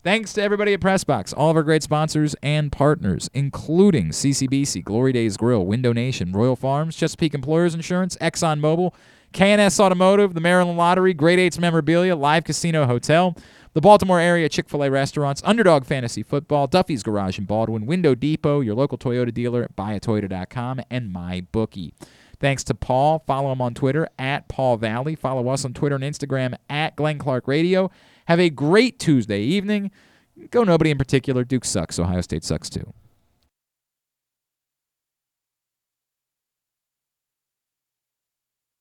Thanks 0.03 0.31
to 0.33 0.41
everybody 0.41 0.73
at 0.73 0.79
Pressbox, 0.79 1.33
all 1.35 1.49
of 1.49 1.57
our 1.57 1.63
great 1.63 1.83
sponsors 1.83 2.35
and 2.41 2.71
partners, 2.71 3.29
including 3.33 4.09
CCBC, 4.09 4.83
Glory 4.83 5.11
Days 5.11 5.35
Grill, 5.35 5.65
Window 5.65 5.91
Nation, 5.91 6.31
Royal 6.31 6.55
Farms, 6.55 6.95
Chesapeake 6.95 7.33
Employers 7.33 7.73
Insurance, 7.75 8.15
ExxonMobil, 8.21 8.93
KNS 9.33 9.79
Automotive, 9.79 10.33
the 10.33 10.39
Maryland 10.39 10.77
Lottery, 10.77 11.13
Great 11.13 11.39
Eights 11.39 11.59
Memorabilia, 11.59 12.15
Live 12.15 12.45
Casino 12.45 12.85
Hotel, 12.85 13.35
the 13.73 13.81
Baltimore 13.81 14.19
area 14.19 14.47
Chick 14.47 14.69
fil 14.69 14.83
A 14.83 14.89
restaurants, 14.89 15.41
Underdog 15.43 15.83
Fantasy 15.83 16.23
Football, 16.23 16.67
Duffy's 16.67 17.03
Garage 17.03 17.37
in 17.37 17.45
Baldwin, 17.45 17.85
Window 17.85 18.15
Depot, 18.15 18.61
your 18.61 18.75
local 18.75 18.97
Toyota 18.97 19.33
dealer 19.33 19.63
at 19.63 19.75
buyatoyota.com, 19.75 20.81
and 20.89 21.13
MyBookie. 21.13 21.91
Thanks 22.39 22.63
to 22.65 22.75
Paul. 22.75 23.23
Follow 23.27 23.51
him 23.51 23.61
on 23.61 23.73
Twitter 23.73 24.07
at 24.17 24.47
Paul 24.47 24.77
Valley. 24.77 25.15
Follow 25.15 25.49
us 25.49 25.65
on 25.65 25.73
Twitter 25.73 25.95
and 25.95 26.03
Instagram 26.03 26.55
at 26.69 26.95
Glenn 26.95 27.17
Clark 27.17 27.47
Radio. 27.47 27.91
Have 28.27 28.39
a 28.39 28.49
great 28.49 28.99
Tuesday 28.99 29.41
evening. 29.41 29.91
Go 30.51 30.63
nobody 30.63 30.91
in 30.91 30.97
particular. 30.97 31.43
Duke 31.43 31.65
sucks. 31.65 31.97
Ohio 31.97 32.21
State 32.21 32.43
sucks 32.43 32.69
too. 32.69 32.93